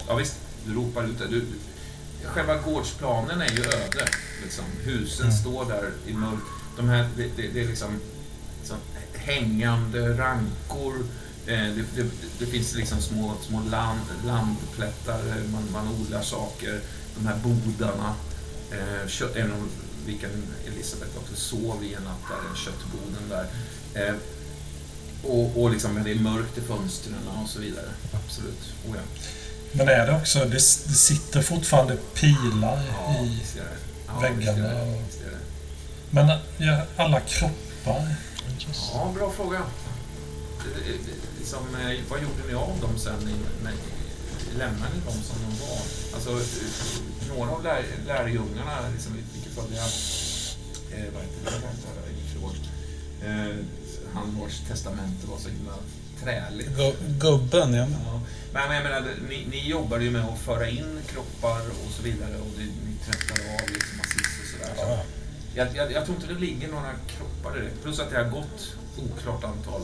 ja, 0.08 0.14
visst. 0.14 0.34
Du 0.66 0.74
ropar 0.74 1.04
ut. 1.04 1.18
Du, 1.30 1.44
själva 2.24 2.56
gårdsplanen 2.56 3.40
är 3.42 3.48
ju 3.50 3.60
öde. 3.64 4.08
Liksom. 4.42 4.64
Husen 4.84 5.32
står 5.32 5.64
där 5.64 5.90
i 6.06 6.12
mörk. 6.12 6.40
De 6.76 6.88
här, 6.88 7.08
det, 7.16 7.22
det, 7.36 7.48
det 7.48 7.60
är 7.60 7.66
liksom, 7.68 8.00
liksom 8.60 8.76
hängande 9.14 10.18
rankor. 10.18 10.94
Eh, 11.46 11.54
det, 11.58 11.84
det, 11.96 12.06
det 12.38 12.46
finns 12.46 12.74
liksom 12.74 13.00
små, 13.02 13.34
små 13.48 13.60
land, 13.70 14.00
landplättar. 14.26 15.20
Man, 15.52 15.68
man 15.72 15.88
odlar 16.00 16.22
saker. 16.22 16.80
De 17.18 17.26
här 17.26 17.36
bodarna. 17.36 18.14
Eh, 18.70 19.08
kött, 19.08 19.36
en 19.36 19.52
av 19.52 19.68
vilken 20.06 20.30
Elisabeth 20.66 21.10
också 21.16 21.36
sov 21.36 21.84
i 21.84 21.94
en 21.94 22.02
natt 22.02 22.18
där, 22.28 22.36
den 22.48 22.56
köttboden 22.56 23.28
där. 23.28 23.46
Eh, 24.08 24.14
och, 25.22 25.62
och 25.62 25.70
liksom, 25.70 26.02
det 26.04 26.10
är 26.10 26.14
mörkt 26.14 26.58
i 26.58 26.60
fönstren 26.60 27.14
och 27.42 27.48
så 27.48 27.60
vidare. 27.60 27.88
Absolut. 28.12 28.72
Oh, 28.88 28.96
ja. 28.96 29.02
Men 29.72 29.88
är 29.88 30.06
det 30.06 30.16
också, 30.16 30.38
det, 30.38 30.50
det 30.50 30.60
sitter 30.94 31.42
fortfarande 31.42 31.96
pilar 32.14 32.82
Ja, 32.92 33.24
i... 33.24 33.58
är 33.58 33.64
det. 33.64 33.76
Ja, 34.06 34.20
väggarna 34.20 34.68
är 34.68 34.86
det. 34.86 34.92
är 34.92 35.30
det. 35.30 35.38
Men 36.10 36.28
ja, 36.58 36.82
alla 36.96 37.20
kroppar. 37.20 38.14
Ja, 38.92 39.12
bra 39.14 39.30
fråga. 39.30 39.62
Liksom, 41.38 41.58
eh, 41.74 42.00
vad 42.10 42.22
gjorde 42.22 42.42
ni 42.48 42.54
av 42.54 42.80
dem 42.80 42.98
sen? 42.98 43.28
När, 43.62 43.72
lämnade 44.58 44.92
ni 44.94 45.00
dem 45.04 45.22
som 45.22 45.36
de 45.42 45.66
var? 45.66 45.80
Alltså, 46.14 46.30
eh, 46.30 47.36
några 47.36 47.50
av 47.50 47.64
lär, 47.64 47.84
lärjungarna 48.06 48.88
liksom, 48.94 49.12
fick 49.32 49.46
ju 49.46 49.50
följa... 49.50 49.82
Eh, 50.90 51.12
vad 51.14 51.22
heter 51.22 51.60
det? 51.60 51.66
Eh, 53.26 53.56
testamente 54.68 55.26
var 55.26 55.38
så 55.38 55.48
himla 55.48 55.72
träligt. 56.22 56.68
Gu- 56.78 57.18
Gubben, 57.18 57.74
ja. 57.74 57.86
Ja. 58.04 58.20
Men 58.52 58.68
men 58.68 58.76
jag 58.76 58.84
menar, 58.84 59.14
ni, 59.28 59.46
ni 59.50 59.68
jobbade 59.68 60.04
ju 60.04 60.10
med 60.10 60.24
att 60.24 60.38
föra 60.38 60.68
in 60.68 60.98
kroppar 61.06 61.60
och 61.86 61.92
så 61.96 62.02
vidare 62.02 62.36
och 62.40 62.46
det, 62.56 62.62
ni 62.64 62.96
tvättade 63.04 63.54
av 63.54 63.68
liksom 63.68 64.00
assist 64.00 64.40
och 64.42 64.46
sådär. 64.60 64.74
Så 64.76 64.82
Ja. 64.90 65.02
jag, 65.54 65.76
jag, 65.76 65.92
jag 65.92 66.04
tror 66.04 66.16
inte 66.16 66.28
det 66.34 66.40
ligger 66.40 66.68
några 66.68 66.92
kroppar 67.06 67.54
direkt. 67.56 67.82
Plus 67.82 68.00
att 68.00 68.10
det 68.10 68.16
har 68.16 68.30
gått 68.30 68.74
oklart 68.98 69.44
antal 69.44 69.82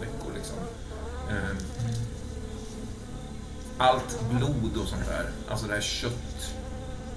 veckor 0.00 0.32
liksom. 0.36 0.56
Ehm, 1.30 1.56
allt 3.78 4.20
blod 4.30 4.76
och 4.82 4.88
sånt 4.88 5.06
där, 5.06 5.30
alltså 5.48 5.66
det 5.66 5.74
här 5.74 5.80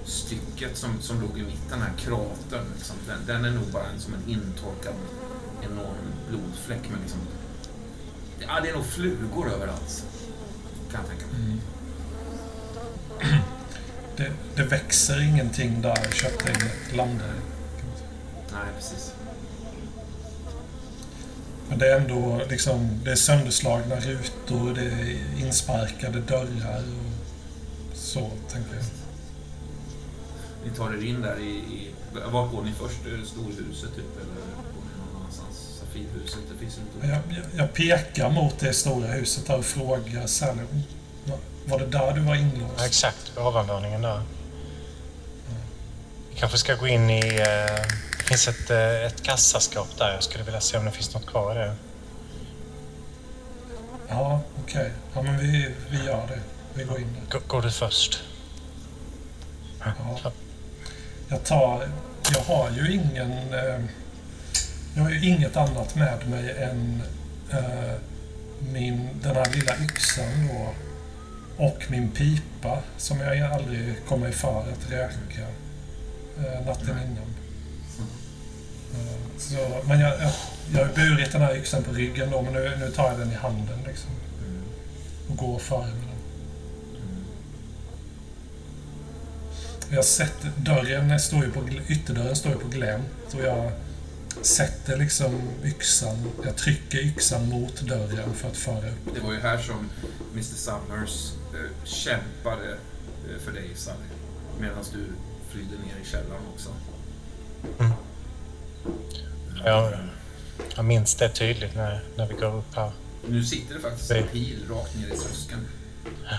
köttstycket 0.04 0.76
som, 0.78 1.00
som 1.00 1.20
låg 1.20 1.38
i 1.38 1.42
mitten, 1.42 1.60
den 1.70 1.82
här 1.82 1.92
kratern, 1.98 2.64
liksom, 2.76 2.96
den, 3.06 3.26
den 3.26 3.44
är 3.44 3.50
nog 3.50 3.64
bara 3.72 3.86
en, 3.94 4.00
som 4.00 4.14
en 4.14 4.28
intorkad 4.30 4.94
enorm 5.62 6.12
blodfläck. 6.28 6.90
Men 6.90 7.00
liksom, 7.00 7.20
ja, 8.40 8.60
det 8.62 8.68
är 8.68 8.74
nog 8.74 8.86
flugor 8.86 9.52
överallt. 9.52 10.04
Kan 10.90 11.00
jag 11.00 11.10
tänka 11.10 11.26
mig. 11.26 11.58
Det, 14.16 14.32
det 14.56 14.62
växer 14.62 15.22
ingenting 15.22 15.82
där 15.82 16.10
köttägget 16.12 16.96
landar. 16.96 17.34
Nej, 18.52 18.72
precis. 18.76 19.14
Men 21.68 21.78
det 21.78 21.88
är 21.88 22.00
ändå 22.00 22.40
liksom, 22.50 23.00
det 23.04 23.10
är 23.10 23.16
sönderslagna 23.16 23.96
rutor, 23.96 24.74
det 24.74 24.80
är 24.80 25.46
insparkade 25.46 26.20
dörrar 26.20 26.82
och 26.82 27.96
så, 27.96 28.30
tänker 28.48 28.74
jag. 28.74 28.84
Ni 30.64 30.70
tar 30.76 30.94
er 30.94 31.04
in 31.04 31.22
där 31.22 31.38
i... 31.40 31.50
i 31.50 31.90
var 32.32 32.48
går 32.48 32.62
ni 32.62 32.72
först? 32.72 33.00
Storhuset 33.30 33.94
typ? 33.96 34.16
Eller 34.16 34.73
Safirhuset? 35.94 36.40
Det 36.52 36.58
finns 36.58 36.78
inte... 36.78 37.06
Jag, 37.06 37.18
jag, 37.36 37.44
jag 37.56 37.72
pekar 37.74 38.30
mot 38.30 38.58
det 38.58 38.72
stora 38.72 39.06
huset 39.06 39.46
där 39.46 39.56
och 39.58 39.64
frågar 39.64 40.26
Sally, 40.26 40.62
"Va- 41.24 41.38
var 41.66 41.78
det 41.78 41.86
där 41.86 42.12
du 42.12 42.20
var 42.20 42.34
Ja, 42.34 42.40
inlåst? 42.40 42.84
exakt, 42.86 43.34
på 43.34 43.40
ovanvåningen 43.42 44.02
där. 44.02 44.22
Vi 46.30 46.36
kanske 46.40 46.58
ska 46.58 46.74
gå 46.74 46.86
in 46.88 47.10
i... 47.10 47.18
Eh, 47.36 47.86
det 48.18 48.24
finns 48.28 48.48
ett, 48.48 48.70
eh, 48.70 48.78
ett 49.06 49.22
kassaskåp 49.22 49.98
där. 49.98 50.12
Jag 50.12 50.22
skulle 50.22 50.44
vilja 50.44 50.60
se 50.60 50.78
om 50.78 50.84
det 50.84 50.90
finns 50.90 51.14
något 51.14 51.26
kvar 51.26 51.54
i 51.54 51.58
det. 51.58 51.74
Ja, 54.08 54.40
okej. 54.64 54.90
Ja, 55.14 55.22
men 55.22 55.38
vi, 55.38 55.74
vi 55.90 56.04
gör 56.04 56.26
det. 56.26 56.40
Vi 56.74 56.84
går 56.84 56.98
in 57.00 57.16
där. 57.30 57.38
Gå- 57.38 57.44
Går 57.46 57.62
du 57.62 57.70
först? 57.70 58.22
Ja. 59.84 60.32
Jag 61.28 61.44
tar... 61.44 61.88
Jag 62.32 62.40
har 62.40 62.70
ju 62.70 62.92
ingen... 62.94 63.32
Eh, 63.54 63.80
jag 64.94 65.02
har 65.02 65.10
ju 65.10 65.28
inget 65.28 65.56
annat 65.56 65.94
med 65.94 66.28
mig 66.28 66.50
än 66.62 67.02
eh, 67.50 67.94
min, 68.72 69.08
den 69.22 69.36
här 69.36 69.52
lilla 69.54 69.72
yxan 69.84 70.48
då. 70.48 70.74
och 71.64 71.84
min 71.88 72.10
pipa 72.10 72.78
som 72.96 73.20
jag 73.20 73.42
aldrig 73.42 73.94
kommer 74.08 74.28
ifrån 74.28 74.64
att 74.72 74.90
röka 74.90 75.46
eh, 76.38 76.66
natten 76.66 76.98
innan. 76.98 77.34
Eh, 78.94 79.38
så, 79.38 79.88
men 79.88 80.00
jag, 80.00 80.10
jag, 80.20 80.30
jag 80.72 80.86
har 80.86 80.94
burit 80.94 81.32
den 81.32 81.42
här 81.42 81.56
yxan 81.56 81.82
på 81.82 81.92
ryggen 81.92 82.30
då, 82.30 82.42
men 82.42 82.52
nu, 82.52 82.72
nu 82.80 82.90
tar 82.90 83.10
jag 83.10 83.18
den 83.18 83.32
i 83.32 83.34
handen 83.34 83.78
liksom. 83.86 84.10
Och 85.28 85.36
går 85.36 85.58
före 85.58 85.86
med 85.86 85.94
den. 85.94 86.14
Jag 89.88 89.96
har 89.96 90.02
sett 90.02 90.42
dörren 90.56 91.20
står 91.20 91.44
ju 91.44 91.52
på, 91.52 91.60
ytterdörren 91.88 92.36
står 92.36 92.52
ju 92.52 92.58
på 92.58 92.68
glänt 92.68 93.34
och 93.34 93.40
jag 93.40 93.72
sätter 94.42 94.96
liksom 94.96 95.40
yxan, 95.64 96.30
jag 96.44 96.56
trycker 96.56 96.98
yxan 96.98 97.48
mot 97.48 97.80
dörren 97.80 98.34
för 98.34 98.48
att 98.48 98.56
föra 98.56 98.90
upp. 98.90 99.14
Det 99.14 99.20
var 99.20 99.32
ju 99.32 99.40
här 99.40 99.58
som 99.58 99.90
Mr 100.32 100.42
Summers 100.42 101.32
eh, 101.54 101.84
kämpade 101.84 102.70
eh, 102.72 103.40
för 103.44 103.52
dig, 103.52 103.70
Sally. 103.74 103.98
Medan 104.60 104.84
du 104.92 105.04
flydde 105.50 105.70
ner 105.76 105.96
i 106.02 106.06
källaren 106.10 106.42
också. 106.54 106.68
Ja, 109.64 109.92
jag 110.76 110.84
minns 110.84 111.14
det 111.14 111.28
tydligt 111.28 111.74
när, 111.74 112.04
när 112.16 112.26
vi 112.26 112.34
går 112.34 112.56
upp 112.58 112.74
här. 112.74 112.92
Nu 113.28 113.44
sitter 113.44 113.74
det 113.74 113.80
faktiskt 113.80 114.10
en 114.10 114.28
pil 114.28 114.64
rakt 114.70 114.96
ner 114.96 115.06
i 115.06 115.10
tröskeln. 115.16 115.66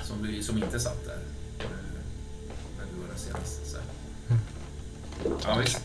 Som, 0.04 0.24
du, 0.24 0.44
som 0.44 0.58
inte 0.64 0.80
satt 0.80 1.06
där. 1.06 1.20
eh, 1.60 1.66
När 2.78 2.86
du 2.94 3.02
var 3.02 3.08
där 3.14 3.20
senast. 3.20 3.72
Så. 3.72 3.78
här. 3.78 4.40
Ja, 5.44 5.56
visst. 5.56 5.80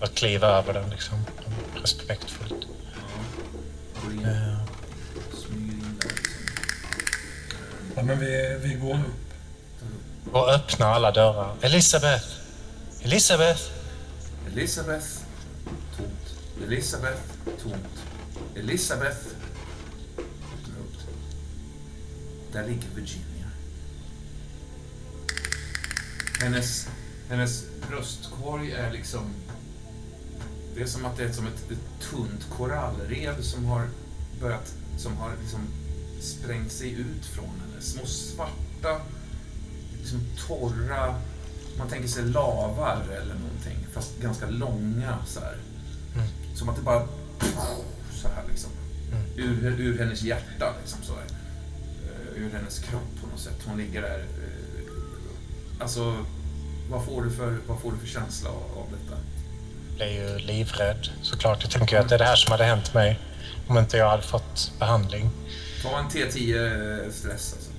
Att 0.00 0.14
kliva 0.14 0.46
över 0.46 0.72
den 0.72 0.90
liksom. 0.90 1.24
Respektfullt. 1.74 2.66
Ja. 4.22 4.30
Eh. 4.30 4.56
Ja, 7.96 8.02
men 8.02 8.20
vi, 8.20 8.58
vi 8.62 8.74
går 8.74 8.94
upp. 8.94 10.34
Och 10.34 10.50
öppnar 10.50 10.92
alla 10.92 11.10
dörrar. 11.10 11.54
Elisabeth! 11.60 12.26
Elisabeth! 13.02 13.62
Elisabeth, 14.52 15.06
tomt. 15.96 16.36
Elisabeth, 16.64 17.20
tomt. 17.62 18.04
Elisabeth. 18.56 19.18
Där 22.52 22.66
ligger 22.66 22.88
Virginia. 22.94 23.50
Hennes, 26.40 26.88
hennes 27.28 27.64
bröstkorg 27.88 28.72
är 28.72 28.92
liksom... 28.92 29.34
Det 30.76 30.82
är 30.82 30.86
som 30.86 31.04
att 31.04 31.16
det 31.16 31.24
är 31.24 31.32
som 31.32 31.46
ett, 31.46 31.70
ett 31.70 32.10
tunt 32.10 32.46
korallrev 32.50 33.42
som 33.42 33.64
har 33.64 33.88
börjat... 34.40 34.74
Som 34.98 35.16
har 35.16 35.30
liksom 35.40 35.60
sprängt 36.20 36.72
sig 36.72 36.90
ut 36.92 37.26
från 37.26 37.44
henne. 37.44 37.80
Små 37.82 38.06
svarta, 38.06 39.00
liksom 39.98 40.20
torra 40.48 41.14
man 41.78 41.88
tänker 41.88 42.08
sig 42.08 42.24
lavar 42.24 43.02
eller 43.10 43.34
någonting, 43.34 43.86
fast 43.92 44.20
ganska 44.20 44.50
långa 44.50 45.18
så 45.26 45.40
här. 45.40 45.56
Mm. 46.14 46.26
Som 46.56 46.68
att 46.68 46.76
det 46.76 46.82
bara... 46.82 47.06
Så 48.22 48.28
här 48.28 48.44
liksom. 48.48 48.70
Ur, 49.36 49.80
ur 49.80 49.98
hennes 49.98 50.22
hjärta 50.22 50.74
liksom 50.80 51.02
så 51.02 51.12
här. 51.12 51.24
Eh, 52.04 52.42
Ur 52.42 52.50
hennes 52.50 52.78
kropp 52.78 53.20
på 53.20 53.26
något 53.26 53.40
sätt. 53.40 53.58
Hon 53.66 53.78
ligger 53.78 54.02
där. 54.02 54.18
eh, 54.18 55.82
Alltså, 55.82 56.16
vad 56.90 57.04
får 57.04 57.22
du 57.24 57.30
för, 57.30 57.58
vad 57.68 57.80
får 57.80 57.92
du 57.92 57.98
för 57.98 58.06
känsla 58.06 58.50
av, 58.50 58.78
av 58.78 58.86
detta? 58.90 59.20
Blev 59.96 60.08
ju 60.08 60.38
livrädd 60.38 61.08
såklart. 61.22 61.58
Jag 61.62 61.70
tänker 61.70 61.98
att 61.98 62.08
det 62.08 62.14
är 62.14 62.18
det 62.18 62.24
här 62.24 62.36
som 62.36 62.52
hade 62.52 62.64
hänt 62.64 62.94
mig 62.94 63.18
om 63.68 63.78
inte 63.78 63.96
jag 63.96 64.10
hade 64.10 64.22
fått 64.22 64.72
behandling. 64.78 65.30
Ta 65.82 65.98
en 65.98 66.08
T10 66.08 67.10
stress 67.10 67.54
alltså. 67.54 67.70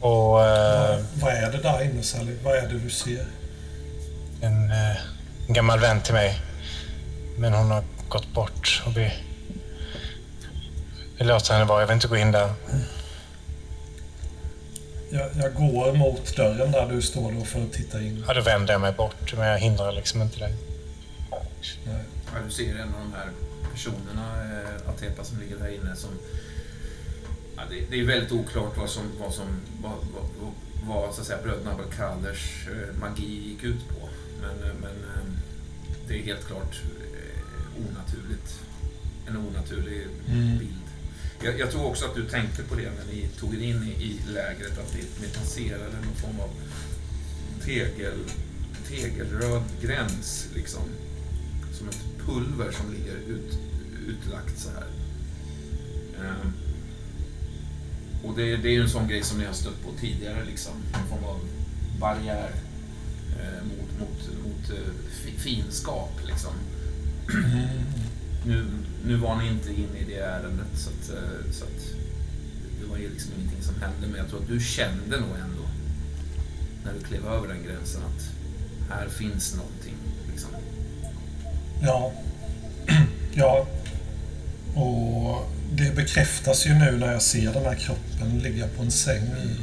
Och 0.00 0.46
eh, 0.46 1.00
Vad 1.14 1.32
är 1.32 1.52
det 1.52 1.58
där 1.58 1.84
inne 1.84 2.02
Sally? 2.02 2.32
Vad 2.42 2.56
är 2.56 2.68
det 2.68 2.78
du 2.78 2.90
ser? 2.90 3.26
en, 4.40 4.70
eh, 4.70 4.96
en 5.46 5.54
gammal 5.54 5.80
vän 5.80 6.00
till 6.00 6.14
mig. 6.14 6.40
Men 7.38 7.52
hon 7.54 7.70
har 7.70 7.82
gått 8.08 8.34
bort 8.34 8.82
och 8.86 8.96
vi... 8.96 9.12
Vi 11.18 11.24
låter 11.24 11.52
henne 11.52 11.64
vara. 11.64 11.80
Jag 11.80 11.86
vill 11.86 11.94
inte 11.94 12.08
gå 12.08 12.16
in 12.16 12.32
där. 12.32 12.52
Jag, 15.10 15.30
jag 15.36 15.54
går 15.54 15.92
mot 15.92 16.36
dörren 16.36 16.72
där 16.72 16.86
du 16.86 17.02
står 17.02 17.32
då 17.32 17.44
för 17.44 17.62
att 17.62 17.72
titta 17.72 18.00
in. 18.00 18.24
Ja, 18.28 18.34
då 18.34 18.40
vänder 18.40 18.74
jag 18.74 18.80
mig 18.80 18.92
bort, 18.92 19.34
men 19.36 19.46
jag 19.46 19.58
hindrar 19.58 19.92
liksom 19.92 20.22
inte 20.22 20.38
dig. 20.38 20.54
Nej. 21.86 22.04
Ja, 22.32 22.38
du 22.46 22.50
ser 22.50 22.74
en 22.74 22.94
av 22.94 23.00
de 23.00 23.12
här 23.12 23.30
personerna, 23.72 24.44
eh, 24.44 24.88
Atepa, 24.88 25.24
som 25.24 25.38
ligger 25.40 25.56
där 25.58 25.68
inne 25.74 25.96
som... 25.96 26.10
Ja, 27.56 27.62
det, 27.70 27.80
det 27.90 28.00
är 28.00 28.04
väldigt 28.04 28.32
oklart 28.32 28.76
vad 28.76 28.90
som, 28.90 29.02
vad 29.20 29.34
som 29.34 29.46
vad, 29.82 29.92
vad, 30.14 30.52
vad, 30.88 31.14
så 31.14 31.20
att 31.20 31.26
säga, 31.26 31.42
bröderna 31.42 31.72
Abelkaders 31.72 32.68
eh, 32.68 33.00
magi 33.00 33.48
gick 33.48 33.64
ut 33.64 33.88
på. 33.88 34.08
Men, 34.40 34.70
eh, 34.70 34.74
men 34.80 34.90
eh, 34.90 35.32
det 36.08 36.14
är 36.18 36.22
helt 36.22 36.46
klart 36.46 36.80
eh, 36.84 37.86
onaturligt. 37.88 38.60
En 39.26 39.36
onaturlig 39.36 40.06
Mm. 40.28 40.58
bild. 40.58 40.72
Jag, 41.42 41.58
jag 41.58 41.70
tror 41.70 41.84
också 41.86 42.04
att 42.04 42.14
du 42.14 42.24
tänkte 42.28 42.62
på 42.62 42.74
det 42.74 42.82
när 42.90 43.12
ni 43.12 43.28
tog 43.28 43.54
er 43.54 43.62
in 43.62 43.82
i, 43.82 44.04
i 44.04 44.20
lägret, 44.32 44.78
att 44.78 44.92
det, 44.92 45.22
ni 45.22 45.28
passerade 45.28 45.84
någon 46.04 46.14
form 46.14 46.40
av 46.40 46.50
tegel, 47.64 48.18
tegelröd 48.88 49.62
gräns, 49.82 50.48
liksom. 50.54 50.82
Som 51.78 51.88
ett 51.88 52.04
pulver 52.26 52.72
som 52.72 52.92
ligger 52.92 53.14
ut, 53.14 53.58
utlagt 54.06 54.58
så 54.58 54.68
här. 54.70 54.86
Ehm, 56.20 56.52
och 58.24 58.36
det, 58.36 58.56
det 58.56 58.68
är 58.68 58.72
ju 58.72 58.82
en 58.82 58.90
sån 58.90 59.08
grej 59.08 59.22
som 59.22 59.38
ni 59.38 59.44
har 59.44 59.52
stött 59.52 59.82
på 59.82 59.92
tidigare, 60.00 60.44
liksom. 60.44 60.72
En 60.94 61.08
form 61.08 61.24
av 61.24 61.40
barriär 62.00 62.50
eh, 63.40 63.64
mot, 63.64 64.00
mot, 64.00 64.44
mot 64.44 64.70
eh, 64.70 64.92
finskap 65.36 66.20
liksom. 66.26 66.52
Nu, 68.46 68.66
nu 69.04 69.16
var 69.16 69.36
ni 69.36 69.48
inte 69.48 69.72
inne 69.72 69.98
i 69.98 70.04
det 70.04 70.18
ärendet, 70.18 70.78
så 70.78 70.90
att, 70.90 71.10
eh, 71.16 71.52
så 71.52 71.64
att 71.64 71.94
det 72.80 72.86
var 72.90 72.96
ju 72.96 73.10
liksom 73.10 73.32
ingenting 73.38 73.62
som 73.62 73.74
hände. 73.74 74.06
Men 74.06 74.14
jag 74.16 74.28
tror 74.28 74.40
att 74.40 74.48
du 74.48 74.60
kände 74.60 75.20
nog 75.20 75.30
ändå, 75.30 75.68
när 76.84 76.94
du 76.94 77.00
klev 77.00 77.26
över 77.26 77.48
den 77.48 77.62
gränsen, 77.64 78.02
att 78.02 78.30
här 78.90 79.08
finns 79.08 79.56
någonting. 79.56 79.97
Ja. 81.82 82.12
ja. 83.34 83.66
Och 84.74 85.50
det 85.72 85.96
bekräftas 85.96 86.66
ju 86.66 86.74
nu 86.74 86.98
när 86.98 87.12
jag 87.12 87.22
ser 87.22 87.52
den 87.52 87.64
här 87.64 87.74
kroppen 87.74 88.38
ligga 88.38 88.68
på 88.76 88.82
en 88.82 88.90
säng 88.90 89.22
i 89.22 89.56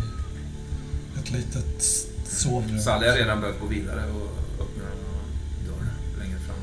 ett 1.20 1.32
litet 1.32 1.84
sovrum. 2.28 2.80
Sally 2.80 3.08
har 3.08 3.16
redan 3.16 3.42
börjat 3.42 3.60
gå 3.60 3.68
vidare 3.68 4.12
och 4.12 4.30
öppna 4.62 4.84
en 4.84 5.68
dörr 5.68 5.88
längre 6.20 6.40
fram. 6.40 6.56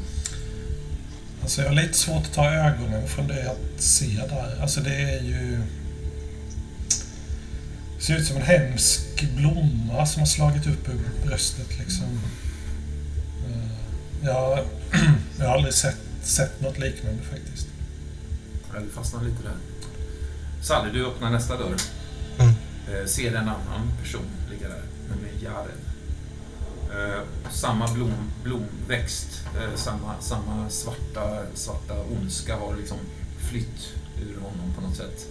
Alltså 1.42 1.60
jag 1.62 1.68
har 1.68 1.74
lite 1.74 1.94
svårt 1.94 2.22
att 2.26 2.32
ta 2.32 2.50
ögonen 2.50 3.08
från 3.08 3.26
det 3.28 3.40
jag 3.44 3.56
ser 3.78 4.28
där. 4.28 4.62
Alltså 4.62 4.80
det 4.80 4.94
är 4.94 5.22
ju... 5.22 5.60
Det 7.98 8.02
ser 8.06 8.16
ut 8.16 8.26
som 8.26 8.36
en 8.36 8.42
hemsk 8.42 9.22
blomma 9.36 10.06
som 10.06 10.20
har 10.20 10.26
slagit 10.26 10.66
upp 10.66 10.88
ur 10.88 11.26
bröstet 11.26 11.78
liksom. 11.78 12.20
Eh, 13.48 13.70
Jag, 14.24 14.58
jag 15.38 15.46
har 15.46 15.54
aldrig 15.54 15.74
sett, 15.74 15.96
sett 16.22 16.60
något 16.60 16.78
liknande 16.78 17.22
faktiskt. 17.22 17.66
Ja, 18.74 18.80
du 18.80 18.88
fastnar 18.90 19.22
lite 19.24 19.42
där. 19.42 19.56
Sally, 20.62 20.92
du 20.92 21.06
öppnar 21.06 21.30
nästa 21.30 21.56
dörr. 21.56 21.76
Mm. 22.38 22.54
Eh, 22.90 23.06
ser 23.06 23.30
en 23.34 23.48
annan 23.48 23.92
person 24.02 24.26
ligga 24.50 24.68
där, 24.68 24.82
nämligen 25.10 25.40
Jared. 25.42 25.78
Eh, 26.92 27.20
samma 27.52 27.92
blom, 27.92 28.12
blomväxt, 28.44 29.28
eh, 29.56 29.76
samma, 29.76 30.14
samma 30.20 30.70
svarta, 30.70 31.42
svarta 31.54 31.94
ondska 32.20 32.56
har 32.56 32.76
liksom 32.76 32.98
flytt 33.50 33.88
ur 34.22 34.34
honom 34.40 34.74
på 34.74 34.80
något 34.80 34.96
sätt. 34.96 35.26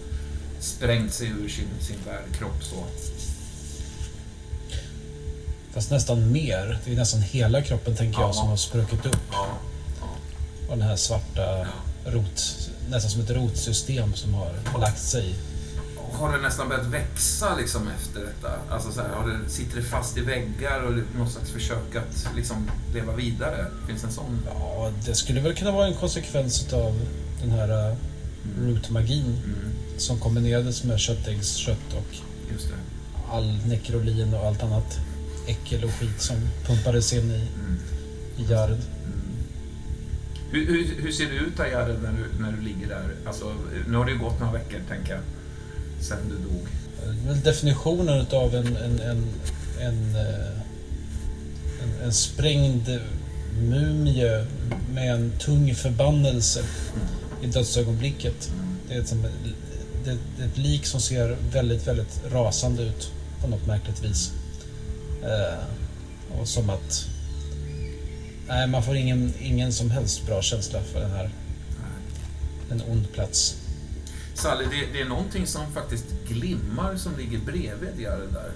Sprängt 0.60 1.14
sig 1.14 1.28
ur 1.28 1.48
sin, 1.48 1.68
sin 1.80 1.96
värdkropp 2.06 2.64
så. 2.64 2.84
Fast 5.72 5.90
nästan 5.90 6.32
mer. 6.32 6.78
Det 6.84 6.92
är 6.92 6.96
nästan 6.96 7.20
hela 7.22 7.62
kroppen 7.62 7.96
tänker 7.96 8.20
jag 8.20 8.28
Ja. 8.28 8.32
som 8.32 8.48
har 8.48 8.56
spruckit 8.56 9.06
upp. 9.06 9.16
Ja, 9.32 9.58
Och 10.72 10.78
den 10.78 10.88
här 10.88 10.96
svarta 10.96 11.66
rot, 12.06 12.68
nästan 12.90 13.10
som 13.10 13.20
ett 13.20 13.30
rotsystem 13.30 14.14
som 14.14 14.34
har 14.34 14.80
lagt 14.80 15.02
sig. 15.02 15.34
Har 16.12 16.32
det 16.32 16.42
nästan 16.42 16.68
börjat 16.68 16.86
växa 16.86 17.56
liksom 17.56 17.88
efter 17.88 18.20
detta? 18.20 18.52
Alltså 18.70 18.92
så 18.92 19.00
här, 19.00 19.08
har 19.08 19.28
det, 19.28 19.50
sitter 19.50 19.76
det 19.76 19.82
fast 19.82 20.18
i 20.18 20.20
väggar 20.20 20.80
och 20.82 20.92
något 21.18 21.32
slags 21.32 21.50
försök 21.50 21.96
att 21.96 22.28
liksom 22.36 22.70
leva 22.94 23.12
vidare? 23.16 23.66
Finns 23.88 24.00
det 24.02 24.06
en 24.08 24.12
sån? 24.14 24.38
Ja, 24.46 24.92
det 25.06 25.14
skulle 25.14 25.40
väl 25.40 25.54
kunna 25.54 25.70
vara 25.70 25.86
en 25.86 25.94
konsekvens 25.94 26.72
av 26.72 27.00
den 27.42 27.50
här 27.50 27.90
uh, 27.90 27.96
rootmagin 28.60 29.24
Mm, 29.44 29.72
som 29.98 30.20
kombinerades 30.20 30.84
med 30.84 30.98
köttäggskött 30.98 31.92
och 31.96 32.16
all 33.34 33.58
nekrolin 33.66 34.34
och 34.34 34.46
allt 34.46 34.62
annat 34.62 34.98
äckel 35.46 35.84
och 35.84 35.90
skit 35.90 36.20
som 36.22 36.36
pumpades 36.66 37.12
in 37.12 37.30
i, 37.30 37.34
Mm, 37.54 37.78
i 38.38 38.52
Jared. 38.52 38.78
mm. 39.04 39.21
Hur, 40.52 40.66
hur, 40.66 41.02
hur 41.02 41.12
ser 41.12 41.26
det 41.26 41.34
ut 41.34 41.56
där, 41.56 41.66
Jared, 41.66 42.02
när 42.02 42.12
du, 42.12 42.42
när 42.42 42.52
du 42.52 42.62
ligger 42.62 42.88
där? 42.88 43.14
Alltså, 43.26 43.54
nu 43.88 43.96
har 43.96 44.04
det 44.04 44.12
ju 44.12 44.18
gått 44.18 44.40
några 44.40 44.52
veckor, 44.52 44.80
tänker 44.88 45.12
jag, 45.12 45.20
sen 46.00 46.18
du 46.28 46.34
dog. 46.34 46.66
Eh, 47.02 47.26
väl 47.26 47.40
definitionen 47.40 48.26
av 48.32 48.54
en, 48.54 48.76
en, 48.76 49.00
en, 49.00 49.24
en, 49.80 50.16
eh, 50.16 50.60
en, 51.82 52.04
en 52.04 52.12
sprängd 52.12 53.00
mumie 53.60 54.46
med 54.94 55.14
en 55.14 55.32
tung 55.38 55.74
förbannelse 55.74 56.64
i 57.42 57.46
dödsögonblicket. 57.46 58.50
Det 58.88 58.94
är, 58.94 59.00
ett, 59.00 59.14
det, 60.04 60.16
det 60.36 60.42
är 60.42 60.46
ett 60.46 60.58
lik 60.58 60.86
som 60.86 61.00
ser 61.00 61.36
väldigt, 61.52 61.86
väldigt 61.86 62.20
rasande 62.32 62.82
ut 62.82 63.10
på 63.40 63.48
något 63.48 63.66
märkligt 63.66 64.04
vis. 64.04 64.32
Eh, 65.22 65.64
och 66.40 66.48
som 66.48 66.70
att... 66.70 67.06
Nej, 68.52 68.66
man 68.66 68.82
får 68.82 68.96
ingen, 68.96 69.34
ingen 69.40 69.72
som 69.72 69.90
helst 69.90 70.26
bra 70.26 70.42
känsla 70.42 70.80
för 70.82 71.00
den 71.00 71.10
här. 71.10 71.30
En 72.70 72.82
ond 72.82 73.12
plats. 73.12 73.56
Sally, 74.34 74.64
det, 74.64 74.92
det 74.92 75.00
är 75.00 75.08
någonting 75.08 75.46
som 75.46 75.72
faktiskt 75.72 76.04
glimmar 76.28 76.96
som 76.96 77.16
ligger 77.18 77.38
bredvid 77.38 77.88
Diarre 77.96 78.26
där. 78.26 78.50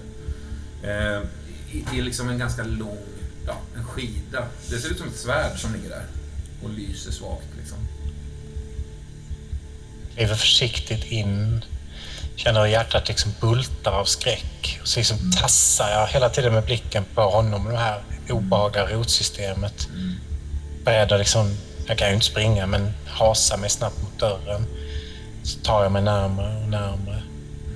Eh, 0.83 1.21
Det 1.91 1.99
är 1.99 2.03
liksom 2.03 2.29
en 2.29 2.37
ganska 2.37 2.63
lång, 2.63 2.97
ja, 3.47 3.57
en 3.77 3.83
skida. 3.83 4.47
Det 4.69 4.79
ser 4.79 4.89
ut 4.91 4.97
som 4.97 5.07
ett 5.07 5.15
svärd 5.17 5.59
som 5.59 5.73
ligger 5.73 5.89
där 5.89 6.05
och 6.63 6.69
lyser 6.69 7.11
svagt 7.11 7.47
liksom. 7.59 7.77
Kliver 10.15 10.35
försiktigt 10.35 11.05
in. 11.11 11.61
Känner 12.37 12.59
hur 12.61 12.67
hjärtat 12.67 13.07
liksom 13.07 13.31
bultar 13.41 13.91
av 13.91 14.05
skräck. 14.05 14.79
Och 14.81 14.87
så 14.87 14.99
liksom 14.99 15.17
tassar 15.41 15.89
jag 15.89 16.07
hela 16.07 16.29
tiden 16.29 16.53
med 16.53 16.63
blicken 16.63 17.03
på 17.15 17.21
honom, 17.21 17.65
det 17.69 17.77
här 17.77 18.01
obehagliga 18.29 18.85
rotsystemet. 18.85 19.87
Beredd 20.85 21.11
att 21.11 21.19
liksom, 21.19 21.57
jag 21.87 21.97
kan 21.97 22.07
ju 22.07 22.13
inte 22.13 22.25
springa, 22.25 22.65
men 22.67 22.93
hasa 23.07 23.57
mig 23.57 23.69
snabbt 23.69 24.01
mot 24.03 24.19
dörren. 24.19 24.65
Så 25.43 25.59
tar 25.59 25.83
jag 25.83 25.91
mig 25.91 26.01
närmare 26.01 26.61
och 26.63 26.69
närmare. 26.69 27.23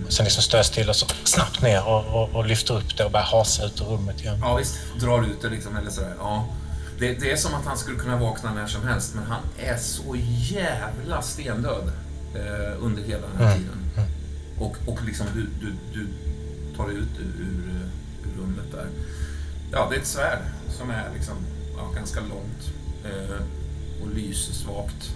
Och 0.08 0.14
sen 0.14 0.24
liksom 0.24 0.44
står 0.44 0.58
jag 0.58 0.66
still 0.66 0.90
och 0.90 0.96
så 0.96 1.06
snabbt 1.24 1.62
ner 1.62 1.88
och, 1.88 2.06
och, 2.24 2.30
och 2.36 2.46
lyfter 2.48 2.74
upp 2.78 2.98
det 2.98 3.04
och 3.06 3.12
börjar 3.12 3.26
hasa 3.26 3.66
ut 3.66 3.82
ur 3.82 3.86
rummet 3.86 4.22
igen. 4.22 4.40
Ja, 4.42 4.56
visst. 4.56 4.78
Drar 5.00 5.22
ut 5.24 5.42
det 5.42 5.50
liksom, 5.50 5.78
eller 5.78 5.92
sådär. 5.92 6.14
Ja. 6.20 6.46
Det, 7.00 7.14
det 7.14 7.32
är 7.32 7.38
som 7.38 7.54
att 7.56 7.66
han 7.66 7.78
skulle 7.78 8.00
kunna 8.00 8.18
vakna 8.18 8.54
när 8.54 8.68
som 8.68 8.88
helst, 8.88 9.14
men 9.16 9.24
han 9.24 9.42
är 9.60 9.78
så 9.78 10.16
jävla 10.52 11.22
stendöd 11.22 11.92
eh, 12.36 12.84
under 12.84 13.04
hela 13.04 13.22
den 13.28 13.38
här 13.38 13.46
Mm. 13.46 13.58
tiden. 13.58 13.81
Och, 14.62 14.78
och 14.86 15.06
liksom 15.06 15.28
du, 15.36 15.48
du, 15.62 15.74
du 15.94 16.08
tar 16.78 16.88
dig 16.88 16.98
ut 16.98 17.20
ur, 17.20 17.42
ur, 17.42 17.88
rummet 18.38 18.72
där. 18.72 18.88
Ja, 19.72 19.88
det 19.90 19.96
är 19.96 20.00
ett 20.00 20.08
svärd 20.08 20.40
som 20.78 20.90
är 20.90 21.10
liksom, 21.14 21.36
ja, 21.78 21.92
ganska 21.96 22.20
långt 22.20 22.72
eh, 23.06 23.42
och 24.02 24.16
lyser 24.16 24.54
svagt. 24.54 25.16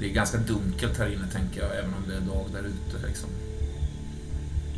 Det 0.00 0.06
är 0.06 0.10
ganska 0.10 0.38
dunkelt 0.38 0.98
här 0.98 1.12
inne, 1.12 1.26
tänker 1.32 1.60
jag, 1.60 1.76
även 1.78 1.94
om 1.94 2.08
det 2.08 2.14
är 2.14 2.20
dag 2.20 2.46
där 2.52 2.60
ute. 2.60 3.06
Liksom. 3.06 3.28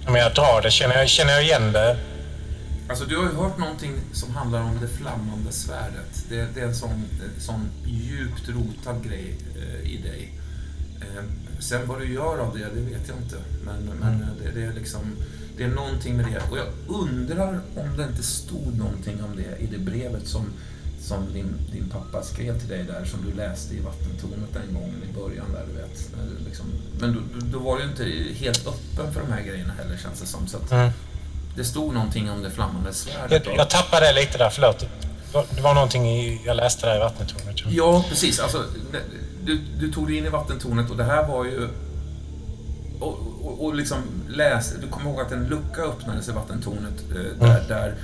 Men 0.04 0.14
jag 0.14 0.34
drar 0.34 0.62
det. 0.62 0.70
Känner 0.70 0.96
jag, 0.96 1.08
känner 1.08 1.32
jag 1.32 1.42
igen 1.42 1.72
det? 1.72 1.98
Alltså, 2.88 3.04
du 3.04 3.16
har 3.16 3.24
ju 3.24 3.34
hört 3.34 3.58
någonting 3.58 3.92
som 4.12 4.34
handlar 4.34 4.62
om 4.62 4.78
det 4.80 4.88
flammande 4.88 5.52
svärdet. 5.52 6.24
Det, 6.28 6.54
det 6.54 6.60
är 6.60 6.66
en 6.66 6.74
sån, 6.74 7.04
sån 7.38 7.70
djupt 7.84 8.48
rotad 8.48 9.04
grej 9.04 9.38
eh, 9.56 9.90
i 9.90 9.96
dig. 9.96 10.32
Eh, 11.00 11.24
sen 11.60 11.88
vad 11.88 11.98
du 12.00 12.12
gör 12.14 12.38
av 12.38 12.58
det, 12.58 12.64
det 12.74 12.80
vet 12.80 13.08
jag 13.08 13.16
inte. 13.16 13.36
Men, 13.64 13.98
men 14.00 14.26
det, 14.44 14.60
det 14.60 14.66
är 14.66 14.72
liksom... 14.72 15.00
Det 15.56 15.64
är 15.64 15.68
någonting 15.68 16.16
med 16.16 16.24
det. 16.26 16.42
Och 16.50 16.58
jag 16.58 16.66
undrar 17.00 17.60
om 17.76 17.96
det 17.96 18.02
inte 18.04 18.22
stod 18.22 18.78
någonting 18.78 19.22
om 19.24 19.36
det 19.36 19.56
i 19.64 19.66
det 19.66 19.78
brevet 19.78 20.28
som, 20.28 20.44
som 21.02 21.32
din, 21.32 21.54
din 21.72 21.88
pappa 21.88 22.22
skrev 22.22 22.58
till 22.60 22.68
dig 22.68 22.84
där, 22.84 23.04
som 23.04 23.18
du 23.30 23.36
läste 23.36 23.74
i 23.74 23.80
vattentornet 23.80 24.48
den 24.52 24.74
gången 24.74 25.02
i 25.10 25.14
början 25.18 25.46
där, 25.52 25.64
du 25.66 25.72
vet. 25.80 26.10
Du 26.38 26.44
Liksom, 26.44 26.66
men 27.00 27.12
då, 27.14 27.20
då- 27.52 27.58
var 27.64 27.78
du 27.78 27.84
inte 27.84 28.04
helt 28.44 28.66
öppen 28.66 29.12
för 29.12 29.20
de 29.20 29.32
här 29.32 29.42
grejerna 29.42 29.72
heller, 29.72 29.96
känns 29.96 30.20
det 30.20 30.26
som. 30.26 30.46
Så 30.46 30.56
att, 30.56 30.72
Mm. 30.72 30.90
det 31.56 31.64
stod 31.64 31.94
någonting 31.94 32.30
om 32.30 32.42
det 32.42 32.50
flammande 32.50 32.92
svärdet. 32.94 33.46
Jag, 33.46 33.56
jag 33.56 33.70
tappade 33.70 34.06
det 34.06 34.12
lite 34.20 34.38
där, 34.38 34.50
förlåt. 34.50 34.86
Det 35.54 35.60
var 35.60 35.74
någonting 35.74 36.08
i, 36.08 36.40
jag 36.46 36.56
läste 36.56 36.86
där 36.86 36.96
i 36.96 36.98
vattentornet. 36.98 37.56
Ja, 37.68 38.04
precis. 38.08 38.40
Alltså, 38.40 38.64
du, 39.50 39.60
du 39.86 39.92
tog 39.92 40.06
dig 40.06 40.16
in 40.16 40.24
i 40.26 40.28
vattentornet 40.28 40.90
och 40.90 40.96
det 40.96 41.04
här 41.04 41.28
var 41.28 41.44
ju... 41.44 41.68
Och, 43.00 43.18
och, 43.42 43.64
och 43.64 43.74
liksom 43.74 43.98
läs, 44.28 44.74
du 44.80 44.88
kommer 44.88 45.10
ihåg 45.10 45.20
att 45.20 45.32
en 45.32 45.44
lucka 45.48 45.82
öppnades 45.82 46.28
i 46.28 46.32
vattentornet 46.32 47.04
eh, 47.10 47.46
där, 47.46 47.64
där, 47.68 47.94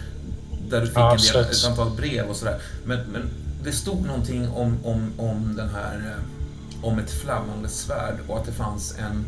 där 0.71 0.81
du 0.81 0.87
fick 0.87 0.97
Ja, 0.97 1.11
en 1.13 1.19
del, 1.19 1.51
ett 1.51 1.65
antal 1.65 1.91
brev 1.97 2.27
och 2.27 2.37
sådär. 2.37 2.61
Men, 2.85 2.99
men 3.13 3.29
det 3.65 3.73
stod 3.73 4.07
någonting 4.07 4.49
om, 4.49 4.79
om, 4.85 5.13
om 5.17 5.57
den 5.57 5.69
här... 5.69 5.97
eh, 6.19 6.85
Om 6.85 6.99
ett 6.99 7.11
flammande 7.11 7.69
svärd 7.69 8.17
och 8.29 8.39
att 8.39 8.47
det 8.47 8.53
fanns 8.53 8.95
en, 8.99 9.25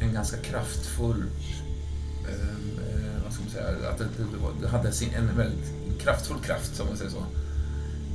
en 0.00 0.14
ganska 0.14 0.36
kraftfull... 0.36 1.24
Eh, 2.28 2.34
eh, 2.34 3.22
vad 3.24 3.32
ska 3.32 3.42
man 3.42 3.52
säga? 3.52 3.90
Att 3.90 3.98
det, 3.98 4.04
det 4.62 4.68
hade 4.68 4.92
sin, 4.92 5.14
en 5.14 5.36
väldigt 5.36 5.72
kraftfull 6.02 6.38
kraft, 6.44 6.76
som 6.76 6.86
man 6.86 6.96
säger 6.96 7.10
så 7.10 7.24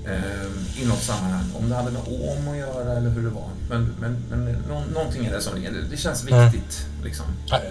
eh, 0.10 0.82
i 0.84 0.86
något 0.86 1.02
sammanhang. 1.04 1.44
Om 1.60 1.70
det 1.70 1.76
hade 1.76 1.92
med 1.92 2.02
om 2.08 2.48
att 2.52 2.58
göra 2.58 2.98
eller 2.98 3.10
hur 3.10 3.24
det 3.24 3.30
var. 3.30 3.50
Men, 3.70 3.96
men, 4.00 4.24
men 4.30 4.52
nå, 4.70 4.84
någonting 4.94 5.26
är 5.26 5.32
det 5.32 5.42
som 5.42 5.62
det, 5.62 5.70
det 5.92 5.98
känns 5.98 6.24
Mm. 6.28 6.50
viktigt. 6.52 6.86
Liksom. 7.04 7.26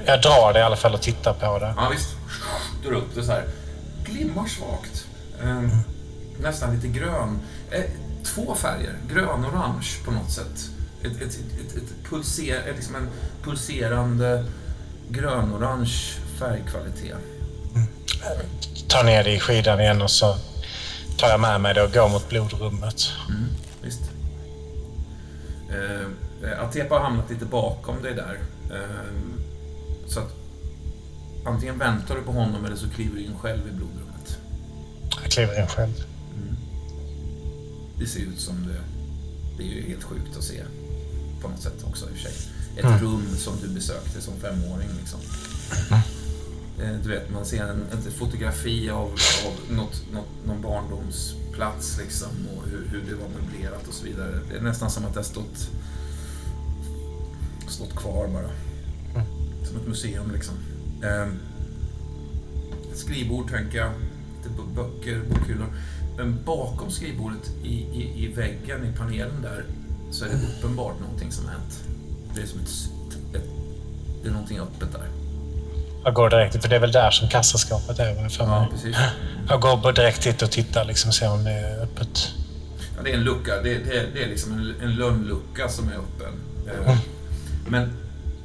Jag, 0.07 0.23
drar 0.23 0.53
det 0.53 0.59
i 0.59 0.63
alla 0.63 0.77
fall 0.77 0.95
och 0.95 1.03
tittar 1.03 1.33
på 1.33 1.59
det. 1.59 1.75
Ja, 1.77 1.89
visst. 1.93 2.09
Drar 2.85 2.93
upp 2.93 3.15
det 3.15 3.23
så 3.23 3.33
här. 3.33 3.45
Glimmar 4.05 4.47
svagt. 4.47 5.07
Eh, 5.43 5.63
nästan 6.43 6.75
lite 6.75 6.89
grön. 6.89 7.39
Eh, 7.71 7.85
två 8.25 8.55
färger. 8.55 8.95
Grön 9.13 9.45
och 9.45 9.53
orange 9.55 9.87
på 10.05 10.11
något 10.11 10.31
sätt. 10.31 10.71
Ett, 11.03 11.13
ett, 11.23 11.23
ett, 11.23 11.77
ett 11.77 12.11
pulser, 12.11 12.73
liksom 12.77 12.95
en 12.95 13.09
pulserande 13.45 14.45
grön-orange 15.11 15.95
färgkvalitet. 16.39 17.17
Tar 18.89 19.05
ner 19.05 19.25
det 19.25 19.33
i 19.33 19.41
skidan 19.41 19.81
igen 19.81 20.03
och 20.03 20.11
så 20.11 20.37
tar 21.19 21.29
jag 21.29 21.41
med 21.41 21.61
mig 21.61 21.75
det 21.75 21.83
och 21.83 21.93
går 21.93 22.09
mot 22.09 22.29
blodrummet. 22.29 23.09
Mm, 23.29 23.45
visst. 23.83 24.01
Eh, 25.71 26.65
Atepa 26.65 26.95
har 26.95 27.03
hamnat 27.03 27.31
lite 27.31 27.45
bakom 27.45 28.03
dig 28.03 28.15
där. 28.15 28.39
Eh, 28.71 29.07
så 30.09 30.21
att 30.21 30.35
antingen 31.47 31.79
väntar 31.79 32.15
du 32.15 32.23
på 32.23 32.33
honom 32.33 32.65
eller 32.65 32.77
så 32.77 32.89
kliver 32.91 33.15
du 33.17 33.23
in 33.25 33.39
själv 33.39 33.69
i 33.69 33.71
blodrummet. 33.71 34.39
Jag 35.23 35.33
kliver 35.33 35.61
in 35.61 35.67
själv. 35.69 35.93
Det 37.99 38.07
ser 38.07 38.21
ut 38.21 38.41
som 38.41 38.67
det... 38.67 38.81
Det 39.59 39.63
är 39.63 39.75
ju 39.75 39.89
helt 39.89 40.05
sjukt 40.05 40.37
att 40.37 40.45
se. 40.45 40.63
På 41.43 41.49
något 41.49 41.61
sätt 41.63 41.85
också 41.85 42.05
i 42.05 42.09
och 42.09 42.13
för 42.17 42.23
sig. 42.23 42.33
Ett 42.77 42.85
Mm. 42.85 42.99
rum 42.99 43.27
som 43.37 43.53
du 43.63 43.69
besökte 43.69 44.21
som 44.21 44.35
femåring 44.41 44.89
liksom. 45.01 45.21
Eh, 45.91 45.99
Du 46.77 47.09
vet, 47.09 47.31
man 47.31 47.45
ser 47.45 47.63
en, 47.63 47.83
ett 47.93 48.13
fotografi 48.13 48.91
av, 48.91 49.07
av 49.47 49.77
något, 49.77 50.03
något, 50.13 50.47
någon 50.47 50.63
barndomsplats 50.63 51.99
liksom 51.99 52.29
och 52.57 52.69
hur, 52.69 52.89
hur 52.91 53.03
det 53.11 53.15
var 53.15 53.29
möblerat 53.29 53.89
och 53.89 53.95
så 53.95 54.05
vidare. 54.05 54.41
Det 54.51 54.57
är 54.57 54.61
nästan 54.61 54.91
som 54.91 55.05
att 55.05 55.15
det 55.15 55.19
har 55.19 55.25
stått, 55.25 55.71
stått 57.69 57.97
kvar 57.97 58.29
bara. 58.29 58.51
Som 59.67 59.77
ett 59.77 59.87
museum 59.87 60.31
liksom. 60.33 60.55
Eh, 61.03 61.29
skrivbord 62.95 63.51
tänker 63.51 63.79
jag. 63.79 63.93
Lite 64.37 64.63
böcker, 64.75 65.23
bokhyllor. 65.31 65.75
Men 66.17 66.45
bakom 66.45 66.91
skrivbordet 66.91 67.51
i, 67.63 67.75
i, 67.75 68.25
i 68.25 68.33
väggen, 68.33 68.85
i 68.85 68.97
panelen 68.97 69.43
där, 69.43 69.65
så 70.11 70.25
är 70.25 70.29
det 70.29 70.35
uppenbart 70.35 71.01
någonting 71.01 71.33
som 71.33 71.45
har 71.45 71.53
hänt. 71.53 71.85
Det 72.35 72.41
är 72.41 72.47
som 72.47 72.61
ett, 72.61 73.37
ett 73.37 73.51
det 74.23 74.29
är 74.29 74.33
någonting 74.33 74.59
öppet 74.59 74.93
där. 74.93 75.26
Jag 76.07 76.15
går 76.15 76.31
direkt 76.31 76.63
för 76.63 76.69
det 76.69 76.77
är 76.77 76.81
väl 76.81 76.93
där 76.93 77.11
som 77.11 77.29
kassaskåpet 77.29 77.99
är, 77.99 78.29
för 78.29 78.45
Ja, 78.45 78.61
mig. 78.61 78.69
precis. 78.73 78.97
Jag 79.49 79.61
går 79.61 79.77
bara 79.77 79.93
direkt 79.93 80.23
dit 80.23 80.43
och 80.43 80.51
tittar, 80.51 80.85
liksom 80.85 81.13
ser 81.13 81.31
om 81.33 81.45
det 81.45 81.51
är 81.51 81.83
öppet. 81.83 82.29
Ja, 82.97 83.03
det 83.05 83.11
är 83.11 83.15
en 83.15 83.25
lucka. 83.25 83.53
Det, 83.63 83.75
det, 83.79 84.07
det 84.15 84.23
är 84.23 84.29
liksom 84.29 84.53
en, 84.53 84.75
en 84.83 84.95
lönnlucka 84.95 85.69
som 85.69 85.89
är 85.89 85.93
öppen. 85.93 86.33
Eh, 86.89 86.97
Men 87.69 87.97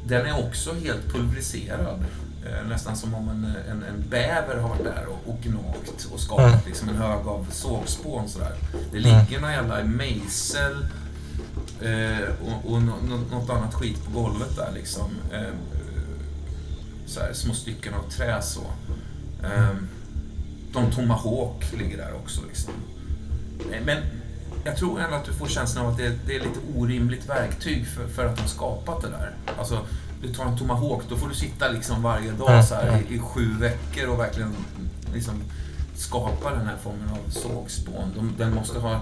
den 0.07 0.25
är 0.25 0.39
också 0.47 0.73
helt 0.73 1.13
pulveriserad. 1.13 2.03
Eh, 2.45 2.67
Nästan 2.69 2.95
som 2.97 3.13
om 3.13 3.29
en, 3.29 3.45
en, 3.71 3.83
en 3.83 4.09
bäver 4.09 4.57
har 4.61 4.69
varit 4.69 4.83
där 4.83 5.05
och, 5.07 5.29
och 5.33 5.41
gnagt 5.41 6.07
och 6.13 6.19
skapat 6.19 6.45
Mm. 6.47 6.59
liksom 6.65 6.89
en 6.89 6.95
hög 6.95 7.27
av 7.27 7.47
sågspån. 7.51 8.29
Sådär. 8.29 8.53
Det 8.91 8.99
ligger 8.99 9.41
någon 9.41 9.51
jävla 9.51 9.83
mejsel 9.83 10.85
eh, 11.81 12.27
och, 12.45 12.71
och 12.73 12.81
nå, 12.81 12.93
nå, 13.03 13.17
något 13.37 13.49
annat 13.49 13.73
skit 13.73 14.05
på 14.05 14.21
golvet 14.21 14.55
där. 14.55 14.71
Liksom. 14.73 15.09
Eh, 15.33 15.41
här, 17.19 17.33
små 17.33 17.53
stycken 17.53 17.93
av 17.93 18.09
trä 18.09 18.41
så. 18.41 18.61
Um, 19.43 19.87
de 20.73 20.91
Tomahawk 20.91 21.73
ligger 21.73 21.97
där 21.97 22.13
också. 22.13 22.41
Liksom. 22.47 22.73
Men 23.85 23.97
jag 24.63 24.77
tror 24.77 25.01
ändå 25.01 25.15
att 25.15 25.25
du 25.25 25.33
får 25.33 25.47
känslan 25.47 25.85
av 25.85 25.91
att 25.91 25.97
det, 25.97 26.19
det 26.27 26.35
är 26.35 26.39
lite 26.39 26.59
orimligt 26.75 27.29
verktyg 27.29 27.87
för, 27.87 28.07
för 28.07 28.25
att 28.25 28.37
de 28.37 28.47
skapat 28.47 29.01
det 29.01 29.09
där. 29.09 29.35
Alltså, 29.59 29.85
du 30.21 30.33
tar 30.33 30.45
en 30.45 30.57
Tomahawk, 30.57 31.03
då 31.09 31.17
får 31.17 31.29
du 31.29 31.35
sitta 31.35 31.69
liksom 31.69 32.03
varje 32.03 32.31
dag 32.31 32.65
så 32.65 32.75
här, 32.75 33.03
i, 33.09 33.15
i 33.15 33.19
sju 33.19 33.53
veckor 33.59 34.09
och 34.09 34.19
verkligen 34.19 34.55
liksom 35.13 35.43
skapa 35.95 36.49
den 36.51 36.65
här 36.65 36.77
formen 36.83 37.09
av 37.09 37.29
sågspån. 37.29 38.13
De, 38.15 38.33
den 38.37 38.55
måste 38.55 38.79
ha 38.79 39.01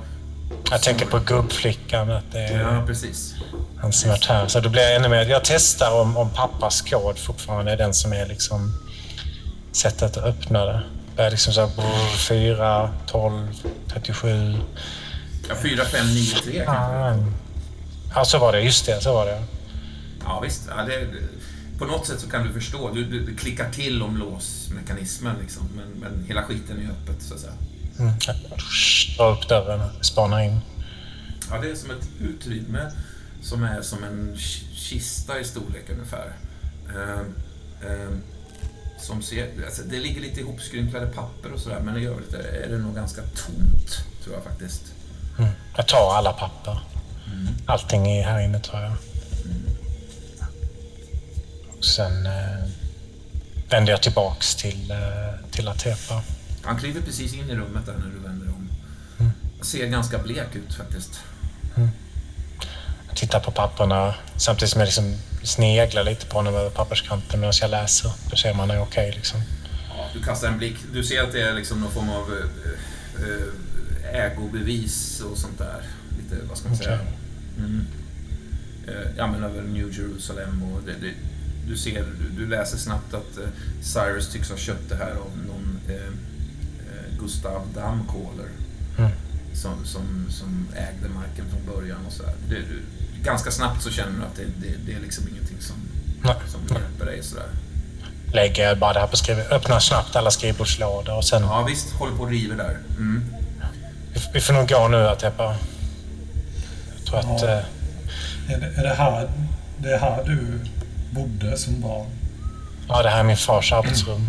jag 0.72 0.84
tänker 0.84 1.06
på 1.06 1.20
gubbflickan, 1.20 2.12
att 2.12 2.32
det 2.32 2.40
är 2.40 2.60
Ja, 2.60 2.84
precis. 2.88 3.34
han 3.82 3.94
som 3.94 4.10
varit 4.10 4.26
här. 4.26 4.48
Så 4.48 4.60
då 4.60 4.70
blir 4.70 4.82
jag 4.82 4.96
ännu 4.96 5.10
mer... 5.10 5.26
Jag 5.26 5.42
testar 5.44 6.02
om, 6.02 6.18
om 6.18 6.30
pappas 6.30 6.82
kod 6.82 7.20
fortfarande 7.20 7.72
är 7.72 7.78
den 7.78 7.94
som 7.94 8.14
är 8.14 8.26
liksom 8.28 8.74
sättet 9.72 10.18
att 10.18 10.24
öppna 10.24 10.66
det. 10.66 10.82
Är 11.18 11.32
liksom 11.32 11.54
så 11.54 11.62
här, 11.62 11.76
brr, 11.76 12.18
4, 12.18 12.90
12, 13.08 13.48
37. 13.94 14.56
Ja, 15.50 15.56
4, 15.64 15.86
5, 15.86 16.08
9, 16.08 16.36
3 16.44 16.66
kanske. 16.66 17.32
Ja, 18.16 18.26
så 18.26 18.38
var 18.38 18.52
det. 18.52 18.62
Just 18.62 18.86
det, 18.86 19.02
så 19.02 19.14
var 19.14 19.26
det. 19.26 19.44
Ja, 20.26 20.40
visst. 20.40 20.62
Ja, 20.78 20.84
det, 20.84 21.08
på 21.80 21.86
något 21.86 22.08
sätt 22.08 22.20
så 22.20 22.30
kan 22.30 22.48
du 22.48 22.54
förstå. 22.54 22.92
Du, 22.94 23.04
du, 23.06 23.26
du 23.26 23.36
klickar 23.36 23.70
till 23.72 24.04
om 24.04 24.18
låsmekanismen 24.18 25.36
liksom. 25.42 25.70
Men, 25.76 25.88
men 26.12 26.26
hela 26.28 26.44
skiten 26.44 26.78
är 26.80 26.92
öppet 26.92 27.24
så 27.24 27.34
att 27.34 27.40
säga. 27.40 27.54
Mm. 28.00 28.14
Dra 29.18 29.28
upp 29.32 29.48
dörren 29.48 29.82
och 29.82 30.06
spana 30.06 30.44
in. 30.46 30.60
Ja, 31.52 31.58
det 31.62 31.70
är 31.72 31.76
som 31.76 31.92
ett 31.92 32.08
utrymme 32.20 32.92
som 33.44 33.64
är 33.64 33.82
som 33.82 34.04
en 34.04 34.36
ki- 34.36 34.76
kista 34.76 35.40
i 35.40 35.44
storlek 35.44 35.90
ungefär. 35.90 36.34
Ehm, 36.90 37.34
ehm, 37.90 38.22
som 39.00 39.22
ser, 39.22 39.48
alltså 39.66 39.82
det 39.82 40.00
ligger 40.00 40.22
lite 40.22 40.40
ihopskrynklade 40.40 41.08
papper 41.08 41.52
och 41.54 41.60
sådär, 41.60 41.80
men 41.80 41.98
i 41.98 42.06
övrigt 42.06 42.34
är 42.34 42.70
det 42.70 42.78
nog 42.78 42.96
ganska 42.96 43.22
tomt, 43.22 43.98
tror 44.24 44.36
jag 44.36 44.44
faktiskt. 44.44 44.82
Mm. 45.38 45.50
Jag 45.78 45.88
tar 45.88 46.14
alla 46.16 46.34
papper. 46.34 46.80
Allting 47.66 48.08
är 48.12 48.24
här 48.24 48.40
inne, 48.40 48.60
tror 48.60 48.82
jag. 48.82 48.94
Och 51.78 51.86
sen 51.86 52.26
eh, 52.26 52.66
vänder 53.70 53.92
jag 53.92 54.02
tillbaks 54.02 54.56
till, 54.56 54.92
eh, 54.92 54.98
till 55.52 55.68
Atepa. 55.68 56.22
Han 56.70 56.78
kliver 56.78 57.02
precis 57.02 57.34
in 57.34 57.50
i 57.50 57.56
rummet 57.56 57.86
där 57.86 57.94
när 57.94 58.06
du 58.06 58.20
vänder 58.28 58.48
om. 58.48 58.70
Ser 59.62 59.88
ganska 59.88 60.18
blek 60.18 60.56
ut 60.56 60.74
faktiskt. 60.74 61.20
Jag 63.08 63.16
tittar 63.16 63.40
på 63.40 63.52
papperna 63.52 64.16
samtidigt 64.36 64.70
som 64.72 64.80
jag 64.80 64.86
liksom 64.86 65.16
sneglar 65.44 66.04
lite 66.04 66.26
på 66.26 66.38
honom 66.38 66.56
över 66.56 66.70
papperskanten 66.70 67.40
medan 67.40 67.54
jag 67.62 67.72
läser. 67.72 68.12
Då 68.30 68.36
ser 68.36 68.54
man 68.54 68.72
är 68.72 68.82
okej. 68.82 69.12
liksom. 69.16 69.42
Ja, 69.90 70.10
du 70.14 70.24
kastar 70.24 70.48
en 70.48 70.58
blick. 70.58 70.76
Du 70.94 71.04
ser 71.04 71.24
att 71.24 71.32
det 71.32 71.42
är 71.42 71.54
liksom 71.54 71.80
någon 71.82 71.92
form 71.92 72.10
av 72.10 72.34
eh, 72.34 72.72
eh, 73.24 74.26
ägobevis 74.26 75.22
och 75.22 75.38
sånt 75.38 75.58
där. 75.58 75.82
Lite, 76.18 76.46
vad 76.50 76.58
ska 76.58 76.68
man 76.68 76.78
säga? 76.78 77.00
Okej. 77.02 77.14
Mm. 77.58 77.88
Eh, 78.88 79.12
Ja, 79.18 79.28
men 79.28 79.44
över 79.44 79.62
New 79.62 79.94
Jerusalem 79.94 80.64
och 80.64 80.82
det, 80.86 80.94
det, 81.02 81.14
du 81.68 81.78
ser, 81.78 82.06
du, 82.38 82.48
läser 82.48 82.78
snabbt 82.78 83.14
att 83.14 83.40
Cyrus 83.82 84.30
tycks 84.30 84.50
ha 84.50 84.58
köpt 84.58 84.90
det 84.90 84.96
här 84.96 85.12
av 85.12 85.32
någon 85.48 85.80
eh, 85.90 86.14
Gustav 87.20 87.62
Dammkohler. 87.76 88.50
Mm. 88.98 89.12
Som, 89.54 89.86
som, 89.86 90.26
som 90.30 90.68
ägde 90.76 91.10
marken 91.10 91.46
från 91.50 91.76
början 91.76 92.06
och 92.08 92.14
sådär. 92.14 92.34
Det, 92.50 92.56
du, 92.56 92.82
ganska 93.24 93.52
snabbt 93.52 93.84
så 93.84 93.90
känner 93.92 94.20
du 94.20 94.26
att 94.26 94.36
det, 94.36 94.68
det, 94.68 94.76
det 94.86 94.94
är 94.94 95.00
liksom 95.00 95.28
ingenting 95.28 95.58
som, 95.62 95.76
Nej. 96.24 96.36
som 96.48 96.62
hjälper 96.78 97.06
dig 97.06 97.24
sådär. 97.24 97.46
Lägger 98.34 98.76
bara 98.76 98.94
det 98.94 99.00
här 99.00 99.08
på 99.08 99.18
skriv... 99.18 99.40
Öppnar 99.52 99.80
snabbt 99.80 100.16
alla 100.16 100.32
skrivbordslådor 100.32 101.18
och 101.18 101.26
sen... 101.26 101.42
Ja 101.42 101.64
visst, 101.70 101.94
håller 101.94 102.16
på 102.16 102.24
och 102.24 102.30
river 102.30 102.56
där. 102.56 102.78
Mm. 102.98 103.26
Vi, 104.14 104.22
vi 104.34 104.42
får 104.42 104.54
nog 104.54 104.70
gå 104.70 104.88
nu 104.88 105.08
Atepa. 105.08 105.56
Jag 106.98 107.06
tror 107.06 107.20
att... 107.20 107.42
Ja. 107.42 107.48
Eh, 107.48 108.54
Är 108.54 108.60
det, 108.60 108.68
är 108.78 108.84
det 108.84 108.94
här 108.94 109.30
det 109.78 109.94
är 109.94 110.00
här 110.00 110.24
du 110.26 110.60
bodde 111.12 111.58
som 111.58 111.82
barn? 111.82 112.08
ja, 112.88 113.04
det 113.04 113.10
här 113.10 113.20
är 113.20 113.24
min 113.24 113.38
fars 113.38 113.74
arbetsrum. 113.74 114.28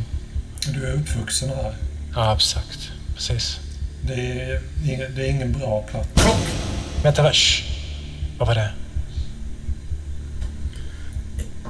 Du 0.66 0.86
är 0.86 0.92
uppvuxen 0.92 1.48
här. 1.48 1.74
Ja, 2.14 2.34
exakt. 2.36 2.90
Precis. 3.14 3.60
Det 4.06 4.14
är, 4.42 4.60
ingen- 4.84 5.14
det 5.14 5.26
är 5.26 5.30
ingen 5.30 5.52
bra 5.52 5.82
plats. 5.82 6.08
Vänta, 7.02 7.22
vad... 7.22 7.34
Vad 8.38 8.48
var 8.48 8.54
det? 8.54 8.70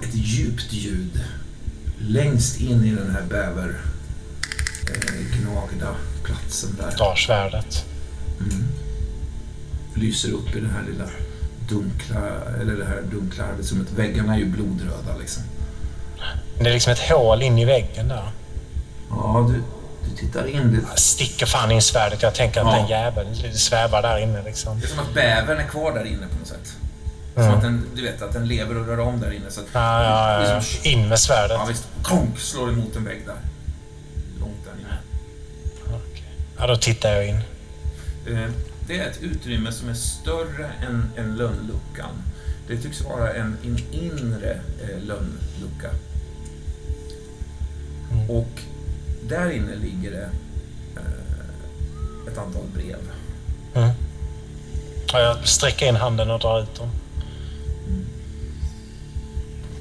ett 0.02 0.14
djupt 0.14 0.72
ljud 0.72 1.20
längst 1.98 2.60
in 2.60 2.84
i 2.84 2.90
den 2.90 3.10
här 3.10 3.22
bäver 3.22 3.76
eh, 4.88 5.38
gnagda 5.40 5.94
platsen 6.24 6.76
där. 6.78 6.96
Drar 6.96 7.14
svärdet. 7.16 7.84
Mm. 8.40 8.68
Lyser 9.94 10.32
upp 10.32 10.56
i 10.56 10.60
det 10.60 10.68
här 10.68 10.82
lilla 10.92 11.04
dunkla, 11.68 12.20
eller 12.60 12.76
det 12.76 12.84
här 12.84 13.02
dunkla 13.10 13.44
arbetsrummet. 13.44 13.92
Väggarna 13.92 14.34
är 14.34 14.38
ju 14.38 14.46
blodröda 14.46 15.16
liksom. 15.20 15.42
Det 16.58 16.68
är 16.68 16.72
liksom 16.74 16.92
ett 16.92 17.10
hål 17.10 17.42
in 17.42 17.58
i 17.58 17.64
väggen 17.64 18.08
där. 18.08 18.30
Ja, 19.10 19.50
du, 19.52 19.62
du 20.10 20.16
tittar 20.16 20.46
in. 20.48 20.72
Det, 20.94 21.00
sticker 21.00 21.46
fan 21.46 21.70
in 21.70 21.82
svärdet. 21.82 22.22
Jag 22.22 22.34
tänker 22.34 22.60
att 22.60 22.66
Ja. 22.66 22.78
den 22.80 22.88
jäveln 22.88 23.54
svävar 23.54 24.02
där 24.02 24.18
inne 24.18 24.42
liksom. 24.42 24.80
det 24.80 24.86
är 24.86 24.88
som 24.88 24.98
att 24.98 25.14
bävern 25.14 25.58
är 25.58 25.68
kvar 25.68 25.92
där 25.94 26.04
inne 26.04 26.26
på 26.26 26.38
något 26.38 26.48
sätt. 26.48 26.72
Som 27.34 27.42
Mm. 27.42 27.54
att 27.54 27.62
den, 27.62 27.86
du 27.94 28.02
vet, 28.02 28.22
att 28.22 28.32
den 28.32 28.48
lever 28.48 28.76
och 28.78 28.86
rör 28.86 28.98
om 29.00 29.20
där 29.20 29.30
inne. 29.30 29.50
Så 29.50 29.60
att, 29.60 29.66
Ja, 29.72 30.02
ja, 30.04 30.42
ja, 30.42 30.60
som- 30.62 30.78
ja. 30.84 30.90
In 30.90 31.08
med 31.08 31.18
svärdet. 31.20 31.56
ja 31.60 31.64
visst. 31.68 31.84
Konk 32.02 32.38
slår 32.38 32.68
emot 32.68 32.96
en 32.96 33.04
vägg 33.04 33.22
där. 33.26 33.34
Långt 34.40 34.64
där 34.64 34.72
inne. 34.80 34.98
Okej. 35.86 36.24
Ja, 36.58 36.66
då 36.66 36.76
tittar 36.76 37.08
jag 37.12 37.26
in. 37.28 37.36
Eh, 38.26 38.50
Det 38.86 38.98
är 39.00 39.06
ett 39.10 39.20
utrymme 39.22 39.72
som 39.72 39.88
är 39.88 39.94
större 39.94 40.70
än, 40.88 41.10
än 41.16 41.36
lönnluckan. 41.36 42.22
Det 42.68 42.76
tycks 42.76 43.00
vara 43.00 43.32
en, 43.34 43.56
en 43.64 43.78
inre 43.92 44.50
eh, 44.82 44.98
lönnlucka. 45.02 45.90
Mm. 48.12 48.30
Och 48.30 48.48
där 49.28 49.50
inne 49.50 49.74
ligger 49.76 50.10
det 50.10 50.30
eh, 50.96 52.32
ett 52.32 52.38
antal 52.38 52.64
brev. 52.74 53.10
Mm. 53.74 53.90
Ja, 55.12 55.20
jag 55.20 55.48
sträcker 55.48 55.88
in 55.88 55.96
handen 55.96 56.30
och 56.30 56.40
drar 56.40 56.62
ut 56.62 56.74
dem. 56.74 56.90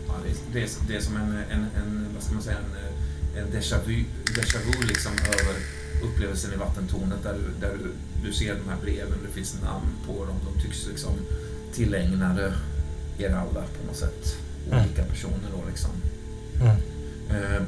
Ja, 0.08 0.14
det, 0.54 0.62
är, 0.62 0.70
det, 0.88 0.96
är, 0.96 1.02
som 1.02 1.16
en, 1.16 1.44
en, 1.52 1.66
en, 1.76 2.08
vad 2.14 2.24
ska 2.24 2.34
man 2.34 2.44
säga, 2.44 2.58
en, 2.58 3.44
en 3.44 3.52
déjà 3.52 3.78
vu, 3.86 4.06
déjà 4.26 4.58
vu 4.58 4.88
liksom 4.88 5.12
över 5.12 5.56
upplevelsen 6.04 6.54
i 6.54 6.58
vattentornet 6.58 7.24
där, 7.24 7.34
du, 7.34 7.68
där 7.68 7.78
du, 7.78 7.92
du 8.28 8.34
ser 8.34 8.56
de 8.56 8.70
här 8.70 8.78
breven, 8.82 9.18
det 9.28 9.34
finns 9.34 9.62
namn 9.64 9.88
på 10.06 10.26
dem, 10.26 10.36
de 10.54 10.62
tycks 10.62 10.88
liksom 10.88 11.12
tillägnade 11.74 12.54
er 13.18 13.30
alla 13.30 13.62
på 13.62 13.88
något 13.88 13.96
sätt. 13.96 14.36
Mm. 14.68 14.86
Olika 14.86 15.04
personer 15.04 15.50
då 15.52 15.70
liksom. 15.70 15.90
Mm. 16.62 16.76
Eh, 17.30 17.62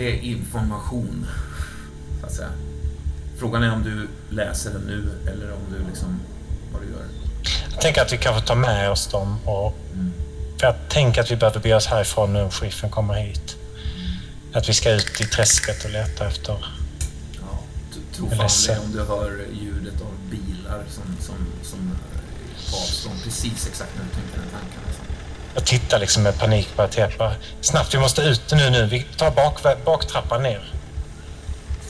det 0.00 0.08
är 0.10 0.20
information, 0.22 1.26
så 2.20 2.26
att 2.26 2.32
säga. 2.32 2.48
Frågan 3.38 3.62
är 3.62 3.72
om 3.72 3.82
du 3.82 4.08
läser 4.36 4.70
den 4.70 4.82
nu 4.82 5.30
eller 5.30 5.52
om 5.52 5.60
du 5.72 5.86
liksom, 5.88 6.20
vad 6.72 6.82
du 6.82 6.86
gör. 6.88 7.04
Jag 7.72 7.80
tänker 7.80 8.02
att 8.02 8.12
vi 8.12 8.18
kanske 8.18 8.46
tar 8.48 8.54
med 8.54 8.90
oss 8.90 9.06
dem. 9.06 9.36
Och, 9.44 9.74
Mm. 9.94 10.12
för 10.58 10.66
jag 10.66 10.76
tänker 10.88 11.20
att 11.20 11.30
vi 11.30 11.36
behöver 11.36 11.60
bege 11.60 11.74
oss 11.74 11.86
härifrån 11.86 12.32
nu 12.32 12.42
om 12.42 12.50
sheriffen 12.50 12.90
kommer 12.90 13.14
hit. 13.14 13.56
Att 14.52 14.68
vi 14.68 14.74
ska 14.74 14.90
ut 14.90 15.20
i 15.20 15.24
träsket 15.24 15.84
och 15.84 15.90
leta 15.90 16.26
efter... 16.28 16.64
Ja, 17.40 17.58
tro 18.16 18.30
fan 18.30 18.48
det 18.66 18.78
om 18.78 18.92
du 18.92 19.04
hör 19.04 19.46
ljudet 19.60 20.00
av 20.00 20.30
bilar 20.30 20.82
som, 20.90 21.04
som, 21.26 21.36
som 21.62 21.98
på 22.70 22.76
avstånd. 22.76 23.16
Precis 23.24 23.66
exakt 23.66 23.90
när 23.96 24.04
du 24.04 24.10
tänker 24.10 24.38
den 24.38 24.50
tanken. 24.50 24.80
Alltså. 24.86 25.02
Jag 25.54 25.64
tittar 25.64 25.98
liksom 25.98 26.22
med 26.22 26.38
panik 26.38 26.68
på 26.76 26.82
Atepa. 26.82 27.32
Snabbt, 27.60 27.94
vi 27.94 27.98
måste 27.98 28.22
ut 28.22 28.52
nu, 28.52 28.70
nu. 28.70 28.86
Vi 28.86 29.02
tar 29.16 29.30
bak, 29.30 29.84
baktrappan 29.84 30.42
ner. 30.42 30.72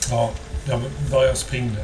Ja, 0.09 0.29
jag 0.65 0.81
börjar 1.11 1.33
springa. 1.33 1.79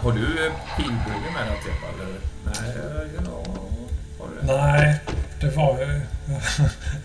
Har 0.00 0.12
du 0.12 0.46
eh, 0.46 0.52
pilbåge 0.76 1.30
med 1.34 1.46
dig 1.46 1.56
Tepa? 1.64 1.86
Eller? 1.94 2.18
Nej, 2.44 2.76
eh, 2.76 3.24
ja, 3.24 3.44
har 4.18 4.28
det? 4.40 4.52
Nej, 4.52 5.00
det 5.40 5.56
var 5.56 5.78
ju... 5.80 6.00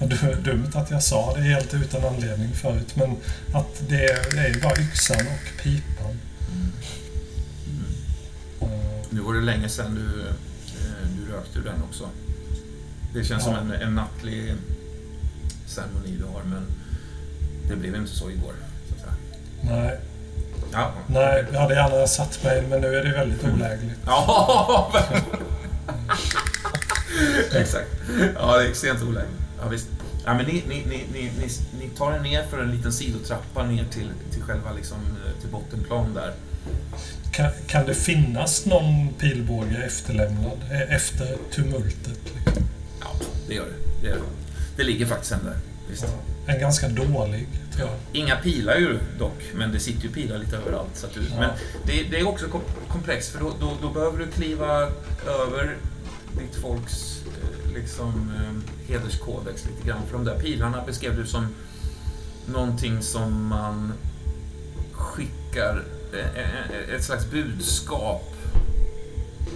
du- 0.08 0.36
dumt 0.52 0.72
att 0.76 0.92
jag 0.92 1.03
sa 1.03 1.34
det 1.36 1.42
helt 1.42 1.74
utan 1.74 2.06
anledning 2.06 2.53
förut, 2.56 2.95
men 2.95 3.18
att 3.53 3.68
det 3.90 4.06
är, 4.06 4.32
det 4.36 4.48
är 4.48 4.62
bara 4.62 4.78
yxan 4.82 5.18
och 5.28 5.64
pipan. 5.64 6.20
Eh, 8.62 8.68
Nu 9.10 9.22
var 9.22 9.34
det 9.34 9.42
länge 9.42 9.70
sedan 9.70 9.95
du, 9.95 10.22
eh, 10.30 11.08
du 11.18 11.34
rökte 11.34 11.60
den 11.60 11.84
också. 11.90 12.10
Det 13.14 13.24
känns 13.24 13.43
som 13.43 13.53
Ja. 13.53 13.59
en, 13.75 13.82
en 13.82 13.95
nattlig 13.95 14.53
ceremoni 15.67 16.17
du 16.17 16.24
har, 16.25 16.42
men 16.43 16.66
det 17.69 17.75
blev 17.75 17.95
inte 17.95 18.11
så 18.11 18.30
igår. 18.30 18.53
Så 18.90 18.93
att 18.95 19.00
säga. 19.01 19.14
Nej, 19.75 19.98
Ja, 20.72 20.92
nej, 21.08 21.45
jag 21.53 21.59
hade 21.59 21.74
gärna 21.75 22.08
satt 22.08 22.43
mig, 22.43 22.64
men 22.69 22.82
nu 22.82 22.95
är 22.95 23.03
det 23.03 23.11
väldigt 23.11 23.43
olägligt. 23.43 24.00
Ja, 24.06 24.93
exakt. 27.56 27.88
Ja, 28.35 28.58
det 28.58 28.64
är 28.66 28.69
extremt 28.69 29.01
olägligt. 29.01 29.35
Ja, 29.61 29.67
visst. 29.67 29.88
Ja, 30.25 30.33
men 30.33 30.45
ni, 30.45 30.64
ni, 30.67 30.75
ni, 30.90 31.03
ni, 31.14 31.32
ni, 31.40 31.48
ni 31.80 31.90
tar 31.98 32.14
er 32.14 32.19
ner 32.19 32.43
för 32.43 32.61
en 32.64 32.72
liten 32.72 32.93
sidotrappa 32.93 33.64
ner 33.64 33.85
till, 33.85 34.09
till 34.32 34.42
själva 34.43 34.72
liksom, 34.74 34.98
eh, 34.98 35.42
till 35.42 35.50
bottenplan 35.50 36.14
där. 36.14 36.33
Kan, 37.32 37.50
kan 37.67 37.85
det 37.85 37.93
finnas 37.93 38.66
någon 38.66 39.09
pilbåge 39.19 39.83
efterlämnad 39.85 40.59
eh, 40.72 40.95
efter 40.95 41.38
tumultet? 41.51 42.19
Liksom? 42.45 42.64
Ja, 43.03 43.09
det 43.48 43.53
gör 43.53 43.65
det. 43.65 44.01
Det, 44.01 44.07
gör 44.07 44.15
det. 44.15 44.22
det 44.77 44.83
ligger 44.83 45.06
faktiskt 45.06 45.32
en 45.32 45.43
där. 45.45 45.57
Visst. 45.90 46.06
En 46.48 46.59
ganska 46.59 46.88
dålig, 46.90 47.48
tror 47.75 47.88
jag. 47.90 47.98
Inga 48.11 48.35
pilar 48.35 48.75
ju 48.75 48.99
dock, 49.19 49.43
men 49.53 49.72
det 49.72 49.80
sitter 49.80 50.03
ju 50.03 50.09
pilar 50.14 50.38
lite 50.38 50.57
överallt. 50.57 50.90
Så 50.98 51.07
du, 51.14 51.19
Ja. 51.30 51.40
Men 51.40 51.49
det, 51.85 52.03
det 52.11 52.19
är 52.19 52.27
också 52.27 52.48
kom- 52.48 52.61
komplext 52.90 53.30
för 53.32 53.40
då, 53.40 53.53
då, 53.59 53.73
då 53.82 53.90
behöver 53.90 54.19
du 54.19 54.27
kliva 54.32 54.82
över 55.27 55.77
ditt 56.40 56.56
folks 56.61 57.22
eh, 57.27 57.73
liksom, 57.75 58.32
eh, 58.35 58.90
hederskodex 58.93 59.65
lite 59.65 59.88
grann. 59.88 60.01
För 60.07 60.14
de 60.14 60.25
där 60.25 60.40
pilarna 60.40 60.83
beskrev 60.85 61.15
du 61.15 61.25
som 61.27 61.48
någonting 62.45 63.01
som 63.01 63.45
man 63.48 63.93
skickar, 64.91 65.83
eh, 66.14 66.95
ett 66.95 67.03
slags 67.03 67.25
budskap 67.32 68.33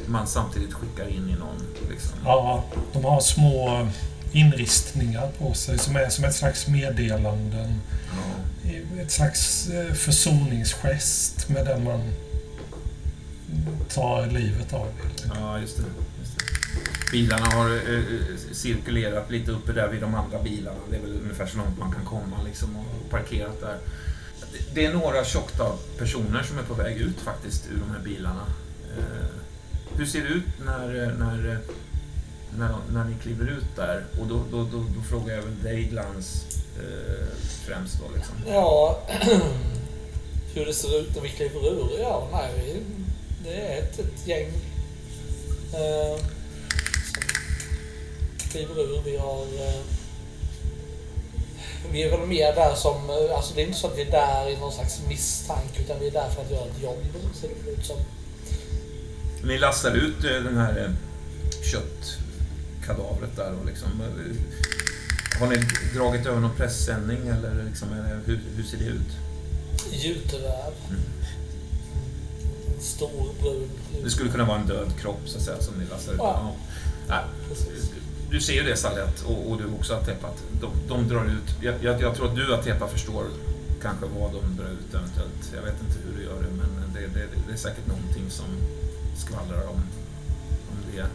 man 0.08 0.28
samtidigt 0.28 0.74
skickar 0.74 1.08
in 1.08 1.30
i 1.30 1.36
någon. 1.40 1.62
Liksom. 1.90 2.18
Ja, 2.26 2.64
de 2.94 3.04
har 3.06 3.20
små 3.22 3.88
inristningar 4.32 5.32
på 5.40 5.54
sig 5.54 5.78
som 5.80 5.96
är 5.96 6.10
som 6.10 6.24
ett 6.26 6.36
slags 6.36 6.68
meddelanden. 6.68 7.82
Ja. 8.12 9.02
Ett 9.02 9.12
slags 9.12 9.70
eh, 9.70 9.94
försoningsgest 9.94 11.50
med 11.50 11.66
den 11.66 11.84
man 11.84 12.02
tar 13.90 14.28
livet 14.28 14.74
av. 14.74 14.88
Ja, 15.36 15.60
just 15.60 15.78
det. 15.78 15.84
Just 16.20 16.38
det. 16.38 16.44
Bilarna 17.12 17.46
har 17.46 17.70
eh, 17.70 17.94
eh, 18.00 18.04
cirkulerat 18.52 19.32
lite 19.32 19.52
uppe 19.52 19.72
där 19.74 19.88
vid 19.88 20.02
de 20.02 20.16
andra 20.16 20.44
bilarna. 20.44 20.78
Det 20.90 20.96
är 20.96 21.02
väl 21.02 21.20
ungefär 21.24 21.46
så 21.48 21.58
långt 21.58 21.80
man 21.80 21.92
kan 21.92 22.06
komma 22.06 22.44
liksom 22.46 22.76
och 22.76 23.10
parkerat 23.10 23.62
där. 23.62 23.78
Det- 24.74 24.86
är 24.86 24.94
några 24.94 25.24
Choctaw-personer 25.24 26.44
som 26.44 26.58
är 26.60 26.64
på 26.64 26.74
väg 26.74 26.98
ut 26.98 27.20
faktiskt 27.20 27.68
ur 27.72 27.80
de 27.80 27.92
här 27.92 28.04
bilarna. 28.04 28.44
Eh, 28.98 29.26
hur 29.98 30.06
ser 30.06 30.22
det 30.22 30.28
ut 30.28 30.44
när, 30.66 30.88
när, 31.20 31.60
när, 32.58 32.76
när 32.90 33.04
ni 33.04 33.16
kliver 33.22 33.52
ut 33.52 33.76
där? 33.76 34.06
Och 34.20 34.28
då, 34.28 34.44
då, 34.52 34.64
då, 34.64 34.86
då 34.96 35.02
frågar 35.10 35.36
jag 35.36 35.42
väl 35.42 35.64
dig, 35.64 35.84
Glans, 35.84 36.46
eh, 36.78 37.28
främst 37.66 38.00
då 38.00 38.06
liksom. 38.16 38.36
Ja, 38.48 39.00
hur 40.54 40.66
det 40.66 40.74
ser 40.74 41.00
ut 41.00 41.16
när 41.16 41.22
vi 41.22 41.30
kliver 41.30 41.68
ur? 41.68 42.00
Ja, 42.00 42.28
nej, 42.32 42.52
vi, 42.56 42.82
det 43.44 43.62
är 43.62 43.84
ett, 43.84 44.00
ett 44.00 44.28
gäng 44.28 44.48
eh, 45.74 46.18
som 48.40 48.50
kliver 48.50 48.82
ur. 48.82 49.02
Vi 49.06 49.18
har... 49.18 49.42
Eh, 49.42 49.82
vi 51.92 52.04
är 52.04 52.18
väl 52.18 52.28
mer 52.28 52.56
där 52.56 52.76
som... 52.76 53.10
Eh, 53.10 53.36
alltså 53.36 53.54
det 53.56 53.62
är 53.62 53.66
inte 53.66 53.80
så 53.80 53.88
att 53.88 53.98
vi 53.98 54.02
är 54.02 54.12
där 54.12 54.50
i 54.50 54.58
någon 54.58 54.72
slags 54.72 55.02
misstanke 55.08 55.82
utan 55.82 56.00
vi 56.00 56.08
är 56.08 56.12
där 56.12 56.30
för 56.30 56.42
att 56.42 56.52
göra 56.52 56.66
ett 56.66 56.84
jobb. 56.84 57.04
Ser 57.34 57.50
det 57.66 57.72
ut 57.72 57.86
som. 57.86 57.98
Ni 59.48 59.58
lastar 59.58 59.92
ut 59.96 60.24
eh, 60.24 60.32
den 60.44 60.58
här 60.58 60.78
eh, 60.86 60.92
köttkadavret 61.64 63.36
där 63.36 63.54
och 63.60 63.66
liksom... 63.66 63.90
eh, 64.02 65.40
Har 65.40 65.48
ni 65.48 65.56
dragit 65.96 66.26
över 66.26 66.40
någon 66.40 66.56
pressändning 66.56 67.28
eller 67.28 67.64
liksom, 67.70 67.88
hur, 68.26 68.40
hur 68.56 68.64
ser 68.64 68.78
det 68.78 68.86
ut? 68.86 69.12
Juteväv. 69.92 70.74
En 72.76 72.82
stor 72.84 73.34
brun 73.42 73.70
Det 74.04 74.10
skulle 74.10 74.32
kunna 74.32 74.46
vara 74.46 74.60
en 74.60 74.68
död 74.68 74.92
kropp 75.02 75.22
så 75.26 75.38
att 75.38 75.44
säga 75.44 75.62
som 75.62 75.74
ni 75.76 75.86
lastar 75.86 76.14
ut. 76.14 76.18
Ja. 76.20 76.56
Ja. 77.08 77.24
Du 78.32 78.42
ser 78.42 78.54
ju 78.54 78.64
det 78.64 78.76
Sally, 78.78 79.02
att- 79.02 79.24
och, 79.26 79.52
och 79.52 79.58
du 79.58 79.66
också 79.80 79.94
Atepa, 79.94 80.28
att 80.28 80.44
de, 80.62 80.72
de 80.88 81.08
drar 81.08 81.26
ut... 81.26 81.56
Jag, 81.62 81.76
jag, 81.82 82.02
jag 82.02 82.16
tror 82.16 82.28
att 82.30 82.36
du 82.36 82.54
Atepa 82.54 82.88
förstår 82.88 83.26
kanske 83.82 84.06
vad 84.20 84.32
de 84.32 84.58
drar 84.62 84.70
ut 84.72 84.94
eventuellt. 84.94 85.52
Jag 85.56 85.62
vet 85.62 85.76
inte 85.82 86.00
hur 86.06 86.18
du 86.18 86.24
gör 86.24 86.42
det, 86.42 86.48
men 86.58 86.94
det, 86.94 87.00
det, 87.20 87.26
det 87.48 87.54
är 87.54 87.58
säkert 87.58 87.88
någonting 87.88 88.26
som 88.30 88.46
skvallrar 89.18 89.68
om, 89.68 89.82
om 90.70 90.78
det. 90.96 91.06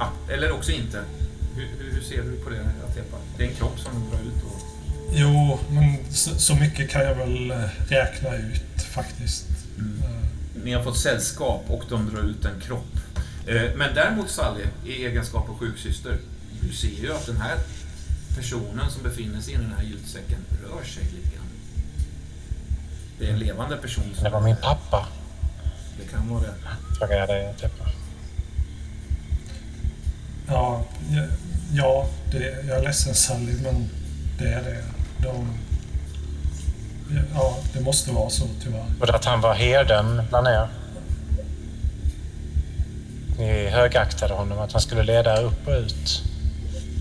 Ah, 0.00 0.32
eller 0.32 0.52
också 0.52 0.72
inte. 0.72 1.04
Hur, 1.56 1.92
hur, 1.92 2.02
ser 2.02 2.22
du 2.22 2.36
på 2.36 2.50
det 2.50 2.60
Atepa? 2.60 3.16
Det 3.36 3.44
är 3.44 3.48
en 3.48 3.54
kropp 3.54 3.78
som 3.80 3.92
de 3.94 4.10
drar 4.10 4.24
ut 4.24 4.44
och... 4.44 4.60
Jo, 5.12 5.58
men 5.70 6.12
så, 6.14 6.38
så 6.38 6.54
mycket 6.54 6.90
kan 6.90 7.02
jag 7.04 7.14
väl 7.14 7.50
eh, 7.50 7.56
räkna 7.88 8.36
ut 8.36 8.82
faktiskt. 8.94 9.46
Mm. 9.78 10.02
Eh, 10.02 10.62
Ni 10.64 10.72
har 10.72 10.82
fått 10.82 10.98
sällskap 10.98 11.64
och 11.68 11.84
de 11.88 12.10
drar 12.10 12.22
ut 12.22 12.44
en 12.44 12.60
kropp. 12.60 12.96
Eh, 13.46 13.62
Men 13.76 13.94
däremot 13.94 14.30
Sally, 14.30 14.64
i 14.86 15.04
egenskap 15.06 15.48
av 15.48 15.58
sjuksyster, 15.58 16.18
du 16.60 16.72
ser 16.72 17.02
ju 17.02 17.12
att 17.14 17.26
den 17.26 17.36
här 17.36 17.58
personen 18.36 18.90
som 18.90 19.02
befinner 19.02 19.40
sig 19.40 19.54
i 19.54 19.56
den 19.56 19.74
här 19.78 19.84
ljudsäcken 19.84 20.38
rör 20.62 20.84
sig 20.84 21.02
lite 21.02 21.36
grann. 21.36 21.44
Det 23.18 23.26
är 23.26 23.32
en 23.32 23.38
levande 23.38 23.76
person. 23.76 24.04
Som 24.14 24.24
Det 24.24 24.30
var 24.30 24.40
min 24.40 24.56
pappa, 24.56 25.06
Det 25.98 26.10
kan 26.10 26.28
vara 26.28 26.40
det. 26.40 26.54
frågar 26.98 27.26
dig. 27.26 27.54
Typ. 27.60 27.72
Ja, 30.46 30.84
ja, 31.72 32.06
det, 32.32 32.66
jag 32.68 32.78
är 32.78 32.82
ledsen 32.82 33.14
Sally, 33.14 33.52
men 33.62 33.90
det 34.38 34.48
är 34.48 34.62
det. 34.62 34.84
De, 35.22 35.58
ja, 37.34 37.58
det 37.72 37.80
måste 37.80 38.12
vara 38.12 38.30
så 38.30 38.44
tyvärr. 38.62 38.84
Och 39.00 39.14
att 39.14 39.24
han 39.24 39.40
var 39.40 39.54
herden 39.54 40.22
bland 40.28 40.46
er. 40.46 40.68
Ni 43.38 43.68
högaktade 43.68 44.34
honom, 44.34 44.58
att 44.58 44.72
han 44.72 44.80
skulle 44.80 45.02
leda 45.02 45.40
er 45.40 45.44
upp 45.44 45.68
och 45.68 45.72
ut. 45.72 46.22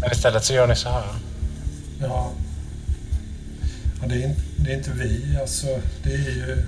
Men 0.02 0.12
istället 0.12 0.44
så 0.44 0.54
gör 0.54 0.68
ni 0.68 0.76
så 0.76 0.90
här. 0.90 1.04
Ja, 2.02 2.32
ja 4.02 4.08
det, 4.08 4.24
är, 4.24 4.36
det 4.58 4.72
är 4.72 4.78
inte 4.78 4.92
vi, 4.92 5.38
alltså. 5.42 5.68
Det 6.04 6.14
är 6.14 6.18
ju, 6.18 6.66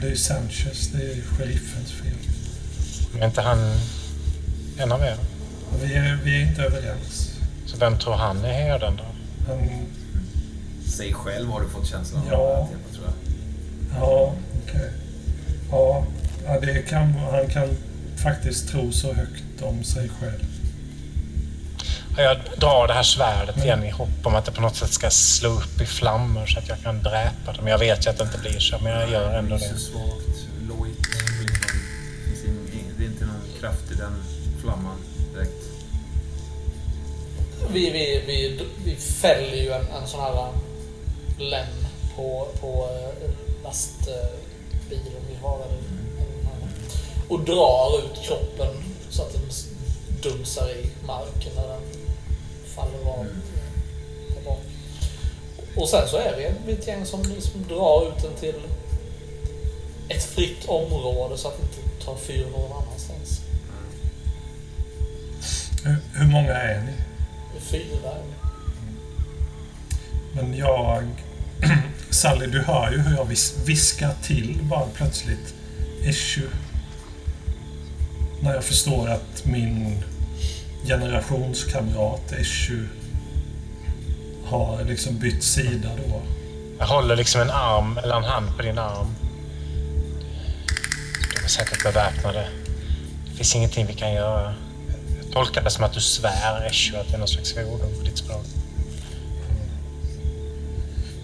det 0.00 0.06
är 0.06 0.10
ju 0.10 0.16
Sanchez, 0.16 0.88
det 0.92 1.02
är 1.02 1.22
sheriffens 1.22 1.92
fel. 1.92 2.14
Är 3.20 3.26
inte 3.26 3.40
han 3.42 3.58
en 4.78 4.92
av 4.92 5.02
er? 5.02 5.16
Vi 5.82 5.94
är, 5.94 6.18
vi 6.24 6.36
är 6.42 6.46
inte 6.46 6.62
överens. 6.62 7.34
Så 7.66 7.76
vem 7.76 7.98
tror 7.98 8.14
han 8.14 8.44
är 8.44 8.52
herden 8.52 8.96
då? 8.96 9.04
Han, 9.48 9.68
Säg 10.86 11.12
själv 11.12 11.50
har 11.50 11.60
du 11.60 11.68
fått 11.68 11.86
känslan 11.86 12.22
av. 12.22 12.28
Ja. 12.32 12.62
Atepa, 12.62 12.94
tror 12.94 13.06
jag. 13.06 14.00
ja, 14.00 14.34
okej. 14.64 14.90
Ja, 15.70 16.06
ja, 16.46 16.60
det 16.60 16.88
kan, 16.88 17.12
han 17.12 17.46
kan 17.48 17.68
faktiskt 18.16 18.68
tro 18.68 18.92
så 18.92 19.12
högt 19.12 19.62
om 19.62 19.84
sig 19.84 20.10
själv. 20.20 20.44
Ja, 22.18 22.24
Jag 22.24 22.38
drar 22.60 22.86
det 22.86 22.94
här 22.94 23.02
svärdet 23.02 23.64
igen 23.64 23.84
i 23.84 23.90
hopp 23.90 24.08
om 24.24 24.34
att 24.34 24.44
det 24.44 24.52
på 24.52 24.60
något 24.60 24.76
sätt 24.76 24.92
ska 24.92 25.10
slå 25.10 25.50
upp 25.50 25.80
i 25.80 25.86
flammor 25.86 26.46
så 26.46 26.58
att 26.58 26.68
jag 26.68 26.82
kan 26.82 27.02
dräpa 27.02 27.52
dem. 27.52 27.66
Jag 27.66 27.78
vet 27.78 28.06
ju 28.06 28.10
att 28.10 28.18
det 28.18 28.24
inte 28.24 28.38
blir 28.38 28.58
så, 28.58 28.78
men 28.82 28.92
jag 28.92 29.10
gör 29.10 29.38
ändå 29.38 29.56
Det 29.56 29.64
är 29.64 29.72
det. 29.72 29.78
så 29.78 29.90
svagt, 29.90 30.46
lojt. 30.68 30.98
Det 32.98 33.04
är 33.04 33.08
inte 33.08 33.24
någon 33.24 33.42
kraft 33.60 33.92
i 33.92 33.94
den 33.94 34.22
flamman 34.62 34.96
direkt. 35.34 35.64
Vi, 37.72 37.90
vi, 37.90 38.22
vi, 38.26 38.66
vi 38.84 38.96
fäller 38.96 39.56
ju 39.56 39.72
en, 39.72 39.86
en 40.02 40.06
sån 40.08 40.20
här 40.20 40.48
lem 41.38 41.66
på, 42.16 42.48
på 42.60 42.88
eh, 42.92 43.30
lastbilen 43.64 45.22
vi 45.28 45.36
har. 45.42 45.54
Eller, 45.56 45.78
och 47.28 47.40
drar 47.40 47.98
ut 47.98 48.26
kroppen 48.26 48.84
så 49.10 49.22
att 49.22 49.32
den 49.32 49.42
dunsar 50.22 50.68
i 50.70 50.90
marken 51.06 51.52
när 51.56 51.68
den 51.68 51.80
av 52.78 53.20
eh, 53.20 53.26
där 54.34 54.44
bak. 54.44 54.60
Och 55.76 55.88
sen 55.88 56.08
så 56.08 56.16
är 56.16 56.54
vi 56.66 56.72
ett 56.72 56.86
gäng 56.86 57.06
som 57.06 57.22
liksom 57.22 57.64
drar 57.68 58.08
ut 58.08 58.22
den 58.22 58.34
till 58.40 58.62
ett 60.08 60.24
fritt 60.24 60.64
område 60.68 61.38
så 61.38 61.48
att 61.48 61.56
det 61.56 61.62
inte 61.62 62.04
tar 62.04 62.16
fyr 62.16 62.46
någon 62.52 62.82
annanstans. 62.82 63.40
Hur, 65.84 65.96
hur 66.14 66.26
många 66.26 66.52
är 66.52 66.80
ni? 66.80 66.92
Det 67.54 67.60
fyra. 67.60 68.10
är 68.10 68.22
vi. 68.22 68.38
Men 70.34 70.56
jag... 70.56 71.04
Sally, 72.10 72.46
du 72.46 72.62
hör 72.62 72.90
ju 72.90 72.98
hur 72.98 73.16
jag 73.16 73.24
vis, 73.24 73.54
viskar 73.66 74.14
till 74.22 74.58
bara 74.62 74.86
plötsligt. 74.94 75.54
Issue. 76.02 76.50
När 78.42 78.54
jag 78.54 78.64
förstår 78.64 79.08
att 79.08 79.44
min 79.44 80.02
generationskamrat 80.86 82.32
Issue 82.40 82.88
har 84.44 84.84
liksom 84.84 85.18
bytt 85.18 85.42
sida 85.42 85.88
då. 86.06 86.22
Jag 86.78 86.86
håller 86.86 87.16
liksom 87.16 87.40
en 87.40 87.50
arm, 87.50 87.98
eller 87.98 88.16
en 88.16 88.24
hand 88.24 88.56
på 88.56 88.62
din 88.62 88.78
arm. 88.78 89.14
De 91.34 91.44
är 91.44 91.48
säkert 91.48 91.82
beväpnade. 91.82 92.48
Det 93.30 93.36
finns 93.36 93.56
ingenting 93.56 93.86
vi 93.86 93.94
kan 93.94 94.12
göra. 94.12 94.54
Jag 95.22 95.32
tolkar 95.32 95.62
det 95.62 95.70
som 95.70 95.84
att 95.84 95.92
du 95.92 96.00
svär, 96.00 96.66
Eshu, 96.70 96.96
att 96.96 97.08
det 97.08 97.14
är 97.14 97.18
någon 97.18 97.28
slags 97.28 97.48
svordom 97.48 97.94
på 97.98 98.04
ditt 98.04 98.18
språk. 98.18 98.44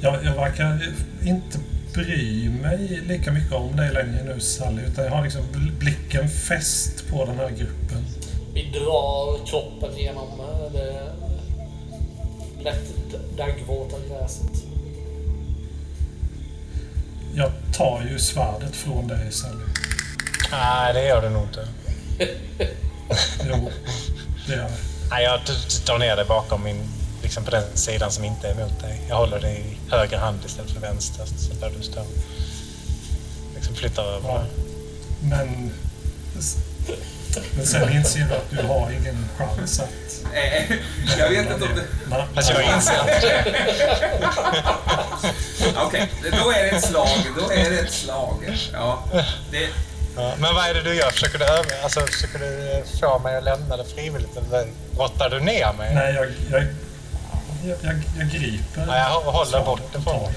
Jag, 0.00 0.24
jag 0.24 0.34
verkar 0.34 0.92
inte 1.23 1.58
bry 1.94 2.49
mig 2.49 3.02
lika 3.07 3.33
mycket 3.33 3.52
om 3.52 3.76
dig 3.76 3.92
längre 3.92 4.23
nu 4.24 4.41
Sally, 4.41 4.83
utan 4.83 5.05
jag 5.05 5.10
har 5.12 5.23
liksom 5.23 5.42
bl- 5.42 5.78
blicken 5.78 6.28
fäst 6.28 7.08
på 7.10 7.24
den 7.24 7.39
här 7.39 7.50
gruppen. 7.50 8.05
Vi 8.55 8.70
drar 8.70 9.47
kroppen 9.47 9.97
genom 9.97 10.41
eh, 10.41 10.73
det 10.73 11.12
lätt 12.62 12.91
daggvåta 13.36 13.97
gräset. 14.08 14.65
Jag 17.34 17.50
tar 17.76 18.02
ju 18.10 18.18
svärdet 18.18 18.76
från 18.76 19.08
dig 19.08 19.33
Sally. 19.33 19.65
Nej, 20.50 20.94
det 20.94 21.07
gör 21.07 21.23
du 21.23 21.28
nog 21.28 21.42
inte. 21.42 21.68
Jo, 23.49 23.70
det 24.47 24.52
gör 24.52 24.62
jag. 24.62 24.70
Nej, 25.10 25.24
jag 25.24 25.41
drar 25.86 25.99
ner 25.99 26.16
det 26.16 26.24
bakom 26.24 26.65
min, 26.65 26.81
liksom 27.23 27.44
på 27.44 27.50
den 27.50 27.65
sidan 27.76 28.12
som 28.12 28.24
inte 28.24 28.49
är 28.49 28.52
emot 28.60 28.81
dig. 28.81 29.00
Jag 29.08 29.16
håller 29.16 29.41
det 29.41 29.50
i 29.50 29.76
höger 29.91 30.18
hand 30.18 30.39
istället 30.47 30.70
för 30.70 30.81
vänster, 30.81 31.24
så 31.26 31.55
där 31.60 31.73
du 31.76 31.83
står. 31.83 32.05
Liksom 33.55 33.74
flyttar 33.74 34.02
över 34.05 34.28
Ja. 34.28 34.39
det. 34.39 35.26
Men, 35.28 35.70
men 37.56 37.66
sen 37.66 37.92
inser 37.92 38.20
du 38.20 38.34
att 38.34 38.50
du 38.50 38.66
har 38.66 38.90
ingen 38.90 39.28
chans 39.38 39.80
att... 39.80 40.24
Eh, 40.34 40.76
jag 41.18 41.28
vet 41.30 41.50
inte 41.50 41.64
om 41.64 41.74
det... 41.74 42.16
Alltså 42.34 42.52
jag 42.52 42.76
inser 42.76 43.00
inte 43.00 43.20
det. 43.20 43.54
Okej, 45.76 46.10
då 46.22 46.50
är 46.50 46.62
det 46.62 46.70
ett 46.70 46.84
slag. 46.84 47.18
Då 47.36 47.50
är 47.52 47.70
det 47.70 47.78
ett 47.78 47.92
slag. 47.92 48.58
Ja, 48.72 49.04
det, 49.50 49.68
Ja, 50.16 50.34
men 50.38 50.54
vad 50.54 50.64
är 50.68 50.74
det 50.74 50.82
du 50.82 50.94
gör? 50.94 51.10
Försöker 51.10 51.38
du, 51.38 51.44
över, 51.44 51.82
alltså, 51.82 52.00
försöker 52.00 52.38
du 52.38 52.72
eh, 52.72 52.84
få 53.00 53.18
mig 53.18 53.36
att 53.36 53.44
lämna 53.44 53.76
det 53.76 53.84
frivilligt 53.84 54.36
eller 54.36 54.66
råttar 54.98 55.30
du 55.30 55.40
ner 55.40 55.72
mig? 55.72 55.94
Nej, 55.94 56.14
jag, 56.14 56.26
jag, 56.50 56.62
jag, 57.64 57.76
jag, 57.82 58.02
jag 58.18 58.28
griper. 58.28 58.84
Ja, 58.88 58.96
jag 58.98 59.32
håller 59.32 59.64
bort 59.64 59.92
det 59.92 60.00
från 60.00 60.22
dig. 60.22 60.34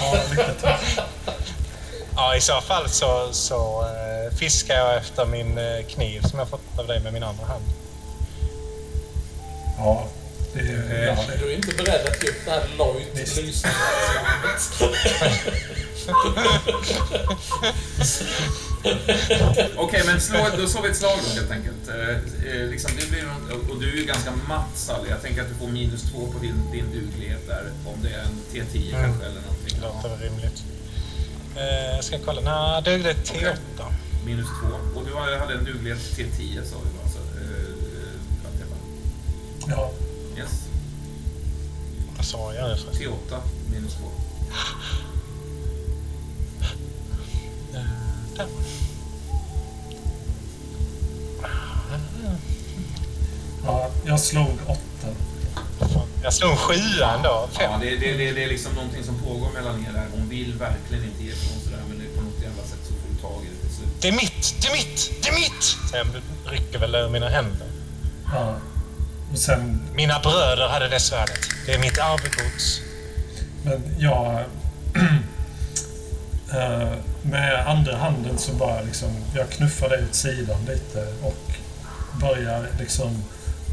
Ja, 0.00 0.16
lycka 0.30 0.44
till. 0.60 0.71
Ja, 2.22 2.36
i 2.36 2.40
så 2.40 2.60
fall 2.60 2.88
så, 2.88 3.28
så 3.32 3.82
eh, 3.82 4.36
fiskar 4.36 4.74
jag 4.74 4.96
efter 4.96 5.26
min 5.26 5.58
eh, 5.58 5.82
kniv 5.88 6.20
som 6.22 6.38
jag 6.38 6.48
fått 6.48 6.78
av 6.78 6.86
dig 6.86 7.00
med 7.00 7.12
min 7.12 7.22
andra 7.22 7.44
hand. 7.46 7.64
Ja, 9.78 10.08
det 10.54 10.60
är... 10.60 11.06
Ja, 11.06 11.14
det, 11.28 11.36
Du 11.38 11.52
är 11.52 11.56
inte 11.56 11.74
beredd 11.76 12.06
att 12.06 12.22
ge 12.22 12.28
upp 12.28 12.44
det 12.44 12.50
här 12.50 12.62
lojt 12.78 13.36
lysande 13.36 13.76
Okej, 19.76 20.02
men 20.06 20.20
slå, 20.20 20.38
då 20.58 20.66
slår 20.68 20.82
vi 20.82 20.88
ett 20.88 20.96
slag 20.96 21.16
helt 21.34 21.50
enkelt. 21.50 21.88
Eh, 21.88 22.08
eh, 22.52 22.68
liksom, 22.70 22.90
det 23.00 23.10
blir, 23.10 23.22
något- 23.22 23.70
och 23.70 23.80
du 23.80 23.92
är 23.92 23.96
ju 23.96 24.04
ganska 24.04 24.30
matt 24.48 24.70
Sally. 24.74 25.08
Jag 25.10 25.22
tänker 25.22 25.42
att 25.42 25.48
du 25.48 25.54
får 25.54 25.66
minus 25.68 26.02
två 26.02 26.26
på 26.32 26.38
din, 26.38 26.70
din 26.72 26.84
duglighet 26.92 27.48
där. 27.48 27.64
Om 27.86 28.02
det 28.02 28.08
är 28.08 28.20
en 28.22 28.40
T10 28.52 28.88
Mm. 28.94 29.02
kanske 29.04 29.24
eller 29.26 29.40
någonting. 29.40 29.76
Det 29.80 29.86
låter 29.86 30.08
väl 30.08 30.18
rimligt. 30.18 30.62
Eh, 31.56 31.94
jag 31.94 32.04
ska 32.04 32.18
kolla. 32.18 32.40
Nej, 32.40 32.82
dög 32.82 33.04
det 33.04 33.12
T8. 33.12 33.38
Okay. 33.38 33.56
Minus 34.24 34.46
2. 34.46 34.98
Och 35.00 35.06
du 35.06 35.14
hade 35.38 35.54
en 35.54 35.64
duglighet 35.64 35.98
T10 35.98 36.64
sa 36.64 36.76
vi 36.84 36.98
va? 36.98 37.08
Så, 37.12 37.18
eh, 37.38 37.46
eh 37.46 38.68
ja. 39.68 39.90
Yes. 40.38 40.68
Vad 42.16 42.24
sa 42.24 42.54
jag? 42.54 42.76
T8 42.78 43.40
minus 43.72 43.94
2. 43.94 44.04
Eh, 47.74 47.84
där. 48.36 48.46
Ja, 53.64 53.90
jag 54.04 54.20
slog 54.20 54.58
8. 54.66 54.91
Jag 56.22 56.34
slog 56.34 56.50
en 56.50 56.56
sjua 56.56 57.14
ändå. 57.14 57.48
Fem. 57.52 57.70
Ja, 57.70 57.78
det, 57.80 57.90
det, 57.96 58.12
det, 58.12 58.32
det 58.32 58.44
är 58.44 58.48
liksom 58.48 58.72
någonting 58.72 59.04
som 59.04 59.18
pågår 59.18 59.50
mellan 59.54 59.86
er 59.86 59.92
där. 59.92 60.06
Hon 60.12 60.28
vill 60.28 60.54
verkligen 60.54 61.04
inte 61.04 61.22
ge 61.22 61.32
ifrån 61.32 61.60
sig 61.60 61.72
det 61.72 61.76
här, 61.76 61.84
men 61.88 61.98
det 61.98 62.04
är 62.04 62.16
på 62.16 62.22
något 62.22 62.42
jävla 62.42 62.62
sätt 62.62 62.78
så 62.82 62.92
får 62.94 63.08
du 63.14 63.20
tag 63.20 63.44
i 63.44 63.48
det 63.52 63.66
till 63.66 63.76
slut. 63.76 63.88
Det 64.00 64.08
är 64.08 64.12
mitt! 64.12 64.54
Det 64.62 64.68
är 64.68 64.72
mitt! 64.72 65.10
Det 65.22 65.28
är 65.28 65.34
mitt! 65.34 65.62
Så 65.62 65.96
jag 65.96 66.06
rycker 66.52 66.78
väl 66.78 66.94
ur 66.94 67.08
mina 67.08 67.28
händer. 67.28 67.66
Ja. 68.32 68.56
Och 69.32 69.38
sen, 69.38 69.82
Mina 69.94 70.18
bröder 70.18 70.68
hade 70.68 70.88
det 70.88 71.00
svärdet. 71.00 71.40
Det 71.66 71.72
är 71.74 71.78
mitt 71.78 71.98
arvegods. 71.98 72.80
men 73.64 73.82
jag... 73.98 74.40
eh, 76.54 76.92
med 77.22 77.66
andra 77.66 77.96
handen 77.96 78.38
så 78.38 78.52
bara 78.52 78.80
liksom, 78.82 79.10
jag 79.34 79.50
knuffar 79.50 79.88
det 79.88 79.96
ut 79.96 80.14
sidan 80.14 80.64
lite 80.64 81.14
och 81.22 81.52
börjar 82.20 82.66
liksom 82.78 83.24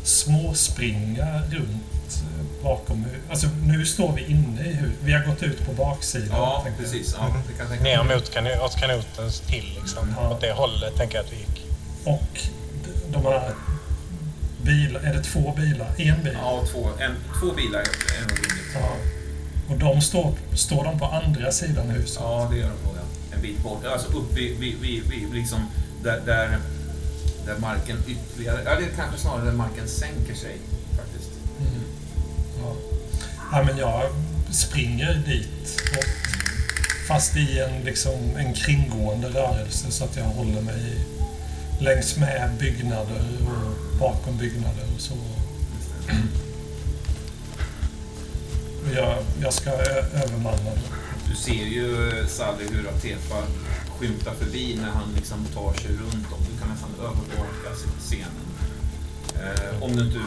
småspringa 0.04 1.42
runt 1.52 1.89
bakom 2.64 3.06
Alltså 3.30 3.48
nu 3.64 3.86
står 3.86 4.14
vi 4.14 4.26
inne 4.26 4.62
i 4.62 4.74
huset. 4.74 4.98
Vi 5.04 5.14
har 5.14 5.26
gått 5.26 5.44
ut 5.44 5.66
på 5.66 5.72
baksidan. 5.72 6.28
Ja, 6.32 6.66
precis. 6.78 7.16
Ja, 7.20 7.36
det 7.48 7.54
kan 7.54 7.76
jag 7.76 7.84
Ner 7.84 8.16
mot 8.16 8.32
kan 8.32 8.48
åt 8.48 8.76
kanoten 8.76 9.32
till 9.48 9.78
liksom. 9.82 10.14
Ja. 10.18 10.30
Åt 10.30 10.42
det 10.42 10.52
hållet 10.52 10.96
tänker 10.96 11.16
jag 11.18 11.26
att 11.26 11.32
vi 11.32 11.38
gick. 11.38 11.66
Och 12.04 12.40
de 13.12 13.26
här 13.26 13.54
bilar, 14.62 15.02
är 15.02 15.14
det 15.14 15.24
två 15.24 15.54
bilar? 15.58 15.88
En 15.98 16.24
bil? 16.24 16.38
Ja, 16.42 16.64
två, 16.72 16.90
en, 17.00 17.16
två 17.40 17.54
bilar 17.54 17.80
är 17.80 18.22
nog 18.22 18.32
rimligt. 18.32 18.74
Ja. 18.74 18.96
Och 19.70 19.78
de 19.78 20.02
står, 20.02 20.34
står 20.56 20.84
de 20.84 21.00
på 21.00 21.06
andra 21.06 21.52
sidan 21.52 21.90
huset? 21.90 22.18
Ja, 22.20 22.48
det 22.52 22.58
gör 22.58 22.70
de 22.70 22.88
nog. 22.88 22.96
Ja. 22.96 23.36
En 23.36 23.42
bit 23.42 23.64
bort. 23.64 23.86
Alltså 23.86 24.18
upp 24.18 24.38
vid, 24.38 24.60
vid, 24.60 24.80
vid, 24.80 25.04
vid 25.04 25.34
liksom 25.34 25.60
där, 26.04 26.22
där, 26.26 26.58
där 27.46 27.58
marken 27.58 27.98
ytterligare... 28.08 28.62
Ja, 28.66 28.76
det 28.76 28.86
är 28.86 28.96
kanske 28.96 29.18
snarare 29.18 29.46
där 29.46 29.52
marken 29.52 29.88
sänker 29.88 30.36
sig. 30.36 30.58
Ja. 33.52 33.64
men 33.64 33.78
jag 33.78 34.04
springer 34.52 35.14
dit. 35.14 35.82
Och, 35.98 36.06
fast 37.08 37.36
i 37.36 37.60
en, 37.60 37.84
liksom, 37.84 38.36
en 38.38 38.54
kringgående 38.54 39.28
rörelse 39.28 39.92
så 39.92 40.04
att 40.04 40.18
jag 40.18 40.24
håller 40.24 40.62
mig 40.62 41.06
längs 41.80 42.18
med 42.18 42.52
byggnader 42.60 43.24
och 43.46 44.00
bakom 44.00 44.38
byggnader 44.38 44.86
och 44.96 45.02
så. 45.02 45.14
Och 48.84 48.96
jag, 48.96 49.18
jag 49.42 49.54
ska 49.54 49.70
övermanna. 49.70 50.72
Du 51.30 51.36
ser 51.36 51.66
ju 51.66 52.12
Sally 52.28 52.64
hur 52.72 52.90
Atefa 52.90 53.44
skymtar 54.00 54.34
förbi 54.34 54.80
när 54.82 54.90
han 54.90 55.14
liksom 55.16 55.46
tar 55.54 55.74
sig 55.74 55.92
runt 55.92 56.32
om. 56.32 56.40
Du 56.52 56.60
kan 56.60 56.70
nästan 56.70 56.90
övervaka 57.00 57.70
scenen. 58.00 58.50
Eh, 59.36 59.84
om 59.84 59.96
du 59.96 60.06
inte... 60.06 60.20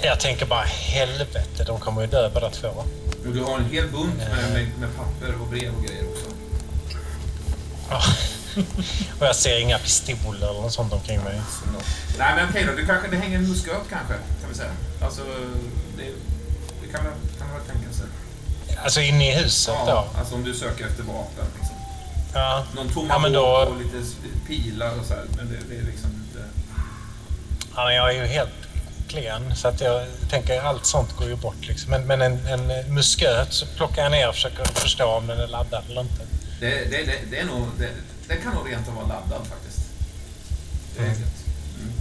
Jag 0.00 0.20
tänker 0.20 0.46
bara 0.46 0.62
helvete, 0.64 1.64
de 1.66 1.80
kommer 1.80 2.00
ju 2.00 2.06
dö 2.06 2.30
båda 2.34 2.50
två. 2.50 2.68
Och 3.26 3.32
du 3.34 3.40
har 3.42 3.58
en 3.58 3.64
hel 3.64 3.88
bunt 3.88 4.16
med, 4.16 4.52
med, 4.52 4.68
med 4.80 4.96
papper 4.96 5.34
och 5.40 5.46
brev 5.48 5.74
och 5.74 5.84
grejer 5.84 6.04
också. 6.08 6.26
Ja. 7.90 8.02
Och 9.20 9.26
jag 9.26 9.36
ser 9.36 9.60
inga 9.60 9.78
pistoler 9.78 10.50
eller 10.50 10.60
något 10.60 10.72
sånt 10.72 10.92
omkring 10.92 11.20
mig. 11.24 11.40
Nej 12.18 12.32
men 12.36 12.48
okej 12.48 12.64
då, 12.64 12.72
det, 12.76 12.86
kanske, 12.86 13.08
det 13.08 13.16
hänger 13.16 13.38
en 13.38 13.48
musköt 13.48 13.88
kanske, 13.90 14.14
kan 14.40 14.48
vi 14.50 14.54
säga. 14.54 14.70
Alltså, 15.02 15.22
det, 15.96 16.02
det 16.82 16.92
kan 16.92 17.04
man, 17.04 17.12
kan 17.38 17.48
väl 17.54 17.62
tänka 17.72 17.92
sig. 17.92 18.06
Alltså 18.84 19.00
inne 19.00 19.28
i 19.32 19.34
huset 19.34 19.74
Ja, 19.86 20.06
då? 20.12 20.18
alltså 20.18 20.34
om 20.34 20.44
du 20.44 20.54
söker 20.54 20.86
efter 20.86 21.02
vapen. 21.02 21.44
Liksom. 21.58 21.76
Ja. 22.34 22.64
Någon 22.74 22.86
Ja, 22.88 22.92
tomahawk 22.94 23.22
men 23.22 23.32
då- 23.32 23.40
och 23.70 23.76
lite 23.78 24.06
pilar 24.46 24.98
och 25.00 25.06
så 25.06 25.14
här. 25.14 25.24
Men 25.36 25.48
det, 25.50 25.58
det 25.68 25.76
är 25.80 25.82
liksom 25.82 26.10
inte... 26.10 26.44
ja 27.76 27.84
men 27.84 27.94
jag 27.94 28.10
är 28.10 28.14
ju 28.14 28.26
helt 28.26 28.50
klen 29.12 29.56
så 29.56 29.68
att 29.68 29.80
jag 29.80 30.06
tänker 30.30 30.60
allt 30.60 30.86
sånt 30.86 31.16
går 31.16 31.28
ju 31.28 31.36
bort 31.36 31.68
liksom. 31.68 31.90
Men, 31.90 32.06
men 32.06 32.22
en, 32.22 32.46
en 32.46 32.94
musköt 32.94 33.52
så 33.52 33.66
plockar 33.66 34.02
jag 34.02 34.12
ner 34.12 34.28
och 34.28 34.34
försöker 34.34 34.64
förstå 34.64 35.04
om 35.04 35.26
den 35.26 35.40
är 35.40 35.46
laddad 35.46 35.82
eller 35.88 36.00
inte. 36.00 36.22
Det, 36.60 36.68
det, 36.68 37.04
det, 37.04 37.18
det 37.30 37.38
är 37.38 37.44
nog... 37.44 37.66
Det, 38.28 38.36
kan 38.36 38.54
nog 38.54 38.70
rent 38.70 38.88
av 38.88 38.94
vara 38.94 39.06
laddad 39.06 39.46
faktiskt. 39.46 39.80
Det 40.96 41.02
är 41.02 41.06
Mm. 41.06 41.16
Mm. 41.80 41.92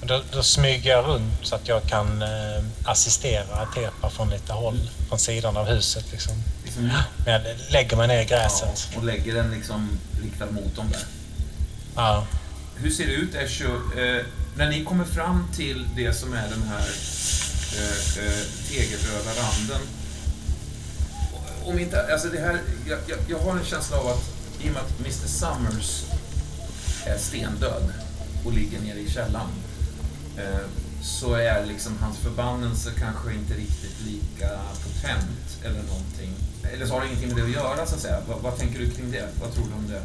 Då, 0.00 0.22
då 0.32 0.42
smyger 0.42 0.90
jag 0.90 1.04
runt 1.06 1.32
så 1.42 1.54
att 1.54 1.68
jag 1.68 1.82
kan 1.82 2.22
eh, 2.22 2.64
assistera 2.84 3.56
Atepa 3.56 4.10
från 4.10 4.30
lite 4.30 4.52
håll, 4.52 4.90
från 5.08 5.18
sidan 5.18 5.56
av 5.56 5.66
huset. 5.66 6.12
Liksom. 6.12 6.32
Liksom, 6.64 6.92
Men 7.24 7.32
jag 7.32 7.42
lägger 7.70 7.96
mig 7.96 8.08
ner 8.08 8.20
i 8.20 8.26
ja, 8.30 8.36
gräset. 8.36 8.96
och 8.96 9.04
lägger 9.04 9.34
den 9.34 9.50
liksom 9.50 9.98
riktad 10.22 10.46
mot 10.46 10.76
dem 10.76 10.90
där. 10.92 11.04
Ja. 11.96 12.26
Hur 12.76 12.90
ser 12.90 13.06
det 13.06 13.12
ut, 13.12 13.34
Esho? 13.34 13.68
När 14.56 14.70
ni 14.70 14.84
kommer 14.84 15.04
fram 15.04 15.46
till 15.56 15.88
det 15.96 16.12
som 16.12 16.32
är 16.32 16.48
den 16.50 16.62
här 16.62 16.88
eh, 17.76 18.24
eh, 18.24 18.44
tegelröda 18.68 19.30
randen. 19.30 19.80
Om 21.64 21.78
inte, 21.78 22.12
alltså 22.12 22.28
det 22.28 22.40
här, 22.40 22.60
jag, 22.88 22.98
jag, 23.06 23.18
jag 23.28 23.38
har 23.38 23.58
en 23.58 23.64
känsla 23.64 23.96
av 23.96 24.06
att 24.06 24.30
i 24.60 24.68
och 24.68 24.72
med 24.72 24.82
att 24.82 25.00
Mr 25.00 25.10
Summers 25.10 26.04
är 27.06 27.18
stendöd 27.18 27.92
och 28.44 28.52
ligger 28.52 28.80
nere 28.80 28.98
i 28.98 29.10
källaren 29.10 29.48
eh, 30.36 30.66
så 31.02 31.34
är 31.34 31.66
liksom 31.66 31.98
hans 32.00 32.18
förbannelse 32.18 32.90
kanske 32.98 33.34
inte 33.34 33.54
riktigt 33.54 34.00
lika 34.06 34.48
potent 34.84 35.58
eller 35.64 35.82
någonting. 35.82 36.34
Eller 36.72 36.86
så 36.86 36.94
har 36.94 37.00
det 37.00 37.06
ingenting 37.06 37.28
med 37.28 37.36
det 37.36 37.44
att 37.44 37.64
göra 37.64 37.86
så 37.86 37.94
att 37.94 38.00
säga. 38.00 38.20
Vad, 38.28 38.40
vad 38.40 38.58
tänker 38.58 38.78
du 38.78 38.90
kring 38.90 39.10
det? 39.10 39.28
Vad 39.40 39.54
tror 39.54 39.64
du 39.66 39.74
om 39.74 39.88
det? 39.88 40.02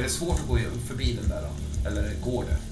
Är 0.00 0.02
det 0.02 0.08
svårt 0.08 0.40
att 0.40 0.48
gå 0.48 0.58
förbi 0.88 1.18
den 1.20 1.28
där 1.28 1.42
randen? 1.42 1.86
Eller 1.86 2.14
går 2.24 2.44
det? 2.44 2.71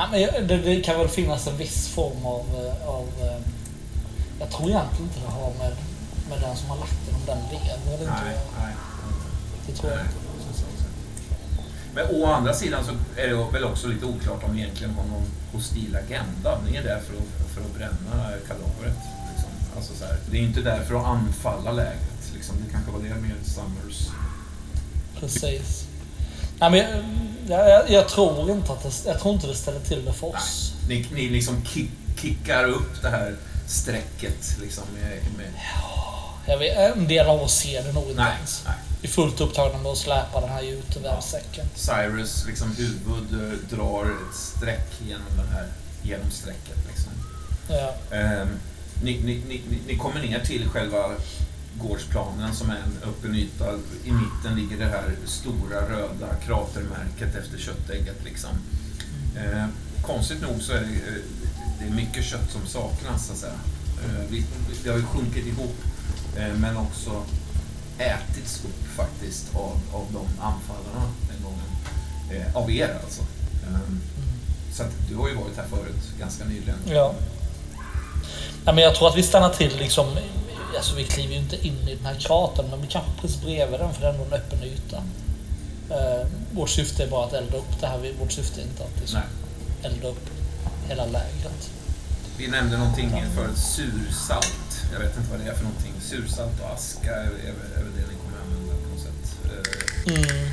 Ja, 0.00 0.06
men 0.10 0.46
det, 0.46 0.56
det 0.56 0.80
kan 0.80 0.98
väl 0.98 1.08
finnas 1.08 1.46
en 1.46 1.56
viss 1.56 1.88
form 1.88 2.26
av... 2.26 2.40
eh, 2.40 2.88
av 2.88 3.06
eh, 3.22 3.40
jag 4.40 4.50
tror 4.50 4.68
egentligen 4.68 5.04
inte 5.04 5.20
det 5.20 5.32
har 5.32 5.52
med, 5.58 5.76
med 6.28 6.40
den 6.40 6.56
som 6.56 6.70
har 6.70 6.76
lagt 6.76 7.06
den, 7.06 7.14
om 7.14 7.20
den 7.26 7.38
lever 7.38 7.94
eller 7.94 8.04
inte. 8.04 8.24
Nej, 8.24 8.36
nej. 8.60 8.74
Det 9.66 9.72
tror 9.72 9.92
jag 9.92 10.00
inte. 10.00 10.14
Men 11.94 12.22
å 12.22 12.26
andra 12.26 12.54
sidan 12.54 12.84
så 12.84 12.90
är 13.20 13.28
det 13.28 13.52
väl 13.52 13.64
också 13.64 13.88
lite 13.88 14.06
oklart 14.06 14.44
om 14.44 14.56
ni 14.56 14.62
egentligen 14.62 14.94
har 14.94 15.04
någon 15.04 15.26
hostil 15.52 15.96
agenda. 15.96 16.58
Ni 16.70 16.76
är 16.76 16.82
där 16.82 17.00
för 17.00 17.14
att, 17.14 17.50
för 17.54 17.60
att 17.60 17.74
bränna 17.74 18.32
kadavret. 18.48 18.98
Liksom. 19.32 19.50
Alltså 19.76 19.94
så 19.94 20.04
här. 20.04 20.16
Det 20.30 20.38
är 20.38 20.42
inte 20.42 20.60
där 20.60 20.80
för 20.84 20.94
att 20.94 21.06
anfalla 21.06 21.72
lägret. 21.72 22.32
Liksom. 22.34 22.56
Det 22.64 22.72
kanske 22.72 22.90
var 22.92 22.98
det 22.98 23.08
med 23.08 23.46
Summers. 23.46 24.08
Precis. 25.20 25.89
Nej, 26.60 26.70
men 26.70 26.84
jag, 27.48 27.68
jag, 27.70 27.90
jag 27.90 28.08
tror 28.08 28.50
inte 28.50 28.72
att 28.72 28.82
det, 28.82 28.92
jag 29.10 29.20
tror 29.20 29.34
inte 29.34 29.46
det 29.46 29.54
ställer 29.54 29.80
till 29.80 30.04
det 30.04 30.12
för 30.12 30.26
oss. 30.36 30.72
Ni, 30.88 31.06
ni 31.14 31.28
liksom 31.28 31.64
kick, 31.64 31.90
kickar 32.20 32.64
upp 32.64 33.02
det 33.02 33.08
här 33.08 33.36
strecket 33.68 34.58
liksom 34.60 34.84
med... 34.94 35.18
med 35.36 35.52
Jag 36.46 36.58
vet, 36.58 36.96
en 36.96 37.08
del 37.08 37.26
av 37.26 37.40
oss 37.42 37.54
ser 37.54 37.82
det 37.84 37.92
nog 37.92 38.08
inte 38.08 38.22
nej, 38.22 38.32
ens. 38.36 38.62
nej. 38.66 38.74
är 39.02 39.08
fullt 39.08 39.40
upptagna 39.40 39.78
med 39.78 39.92
att 39.92 39.98
släpa 39.98 40.40
den 40.40 40.50
här 40.50 40.62
jutevävssäcken. 40.62 41.66
Cyrus 41.74 42.44
liksom 42.46 42.76
huvud 42.76 43.32
eh, 43.52 43.76
drar 43.76 44.04
ett 44.04 44.36
streck 44.36 44.88
genom 45.08 45.36
den 45.36 45.48
här 45.48 45.66
genom 46.02 46.30
strecket. 46.30 46.76
Liksom. 46.88 47.12
Ja. 47.68 47.94
Ni, 49.02 49.20
ni, 49.24 49.34
ni, 49.48 49.62
ni- 49.70 49.82
ni 49.86 49.96
kommer 49.96 50.20
ner 50.22 50.40
till 50.44 50.68
själva 50.68 51.10
gårdsplanen 51.82 52.54
som 52.54 52.70
är 52.70 52.76
en 52.76 53.08
öppen 53.10 53.34
yta. 53.34 53.72
I 54.04 54.12
mitten 54.12 54.54
ligger 54.56 54.78
det 54.78 54.90
här 54.90 55.16
stora 55.26 55.88
röda 55.88 56.34
kratermärket 56.46 57.36
efter 57.36 57.58
köttägget. 57.58 58.24
Liksom. 58.24 58.50
Eh, 59.36 59.66
konstigt 60.02 60.42
nog 60.42 60.62
så 60.62 60.72
är 60.72 60.80
det, 60.80 60.86
eh, 60.86 61.22
det 61.78 61.86
är 61.86 61.90
mycket 61.90 62.24
kött 62.24 62.50
som 62.50 62.66
saknas. 62.66 63.26
Så 63.26 63.32
att 63.32 63.38
säga. 63.38 63.58
Eh, 64.04 64.24
vi, 64.30 64.44
det 64.84 64.90
har 64.90 64.96
ju 64.96 65.04
sjunkit 65.04 65.46
ihop 65.46 65.76
eh, 66.36 66.54
men 66.56 66.76
också 66.76 67.22
ätits 67.98 68.64
upp 68.64 68.96
faktiskt 68.96 69.54
av, 69.54 69.80
av 69.92 70.06
de 70.12 70.42
anfallarna 70.42 71.10
den 71.28 71.42
gången. 71.42 71.66
Eh, 72.30 72.56
av 72.56 72.70
er 72.70 72.98
alltså. 73.04 73.22
Ehm, 73.66 74.00
så 74.72 74.82
att 74.82 74.92
du 75.08 75.16
har 75.16 75.28
ju 75.28 75.34
varit 75.34 75.56
här 75.56 75.66
förut 75.70 76.18
ganska 76.18 76.44
nyligen. 76.44 76.76
Ja. 76.86 77.14
ja. 78.64 78.72
men 78.72 78.84
jag 78.84 78.94
tror 78.94 79.08
att 79.08 79.16
vi 79.16 79.22
stannar 79.22 79.50
till 79.50 79.76
liksom... 79.78 80.06
Alltså 80.76 80.94
vi 80.94 81.04
kliver 81.04 81.32
ju 81.34 81.38
inte 81.40 81.66
in 81.66 81.88
i 81.88 81.94
den 81.94 82.06
här 82.06 82.14
kratern, 82.14 82.66
men 82.70 82.80
vi 82.80 82.86
kanske 82.86 83.10
precis 83.20 83.40
bredvid 83.42 83.80
den 83.80 83.94
för 83.94 84.00
det 84.00 84.06
är 84.06 84.10
ändå 84.12 84.24
en 84.24 84.32
öppen 84.32 84.62
yta. 84.64 84.96
Eh, 85.90 86.26
vårt 86.52 86.70
syfte 86.70 87.02
är 87.04 87.08
bara 87.08 87.26
att 87.26 87.32
elda 87.32 87.56
upp 87.56 87.80
det 87.80 87.86
här. 87.86 88.12
Vårt 88.20 88.32
syfte 88.32 88.60
är 88.60 88.64
inte 88.64 88.84
att 88.84 89.00
liksom 89.00 89.20
elda 89.82 90.08
upp 90.08 90.30
hela 90.88 91.04
lägret. 91.04 91.70
Vi 92.38 92.48
nämnde 92.48 92.76
någonting 92.78 93.10
för 93.36 93.54
sursalt. 93.60 94.82
Jag 94.92 95.00
vet 95.00 95.16
inte 95.16 95.30
vad 95.30 95.40
det 95.40 95.46
är 95.50 95.54
för 95.54 95.64
någonting. 95.64 95.92
Sursalt 96.00 96.60
och 96.60 96.70
aska 96.70 97.10
är, 97.14 97.20
är, 97.20 97.54
är 97.78 97.82
väl 97.82 97.92
det 97.96 98.06
ni 98.12 98.14
kommer 98.22 98.38
använda 98.44 98.74
på 98.84 98.88
något 98.94 99.00
sätt. 99.02 99.36
Eh, 99.44 99.80
Mm. 100.06 100.50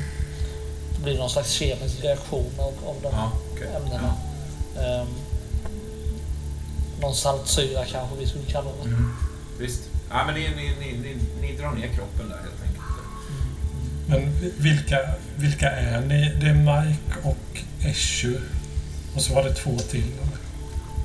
Det 0.96 1.02
blir 1.04 1.18
någon 1.18 1.30
slags 1.30 1.50
kemisk 1.50 2.04
reaktion 2.04 2.52
av, 2.58 2.72
av 2.88 2.96
de 3.02 3.08
ja, 3.12 3.32
okej. 3.52 3.68
ämnena. 3.76 4.14
Ehm, 4.80 5.06
någon 7.00 7.14
saltsyra 7.14 7.84
kanske 7.84 8.16
vi 8.18 8.26
skulle 8.26 8.44
kalla 8.44 8.70
det. 8.82 8.88
Mm. 8.88 9.12
Visst. 9.58 9.80
Ja, 10.10 10.24
men 10.26 10.34
ni, 10.34 10.40
ni, 10.56 10.74
ni, 10.80 10.92
ni, 10.98 11.16
ni 11.40 11.56
drar 11.56 11.70
ner 11.72 11.88
kroppen 11.88 12.28
där 12.28 12.36
helt 12.36 12.62
enkelt. 12.62 12.84
Men 14.06 14.50
vilka, 14.58 14.98
vilka 15.36 15.70
är 15.70 16.00
ni? 16.00 16.34
Det 16.40 16.46
är 16.46 16.54
Mike 16.54 17.20
och 17.28 17.62
Eshu. 17.86 18.38
Och 19.14 19.22
så 19.22 19.34
var 19.34 19.44
det 19.44 19.54
två 19.54 19.78
till. 19.78 20.02
eller? 20.12 20.38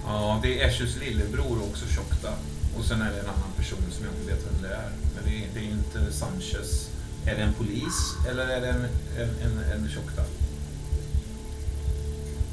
Ja, 0.07 0.39
det 0.43 0.61
är 0.61 0.67
Eshus 0.69 0.97
lillebror 0.99 1.59
också, 1.71 1.85
Tjockta. 1.87 2.29
Och 2.77 2.85
sen 2.85 3.01
är 3.01 3.11
det 3.11 3.19
en 3.19 3.25
annan 3.25 3.51
person 3.57 3.79
som 3.91 4.05
jag 4.05 4.13
inte 4.13 4.33
vet 4.33 4.45
vem 4.53 4.61
det 4.61 4.75
är. 4.75 4.89
Men 5.15 5.23
det 5.25 5.37
är, 5.37 5.47
det 5.53 5.59
är 5.59 5.71
inte 5.71 6.13
Sanchez. 6.13 6.89
Är 7.25 7.35
det 7.35 7.41
en 7.41 7.53
polis 7.53 8.13
eller 8.29 8.47
är 8.47 8.61
det 8.61 8.67
en, 8.67 8.85
en, 9.17 9.29
en, 9.43 9.63
en 9.83 9.89
Tjockta? 9.89 10.21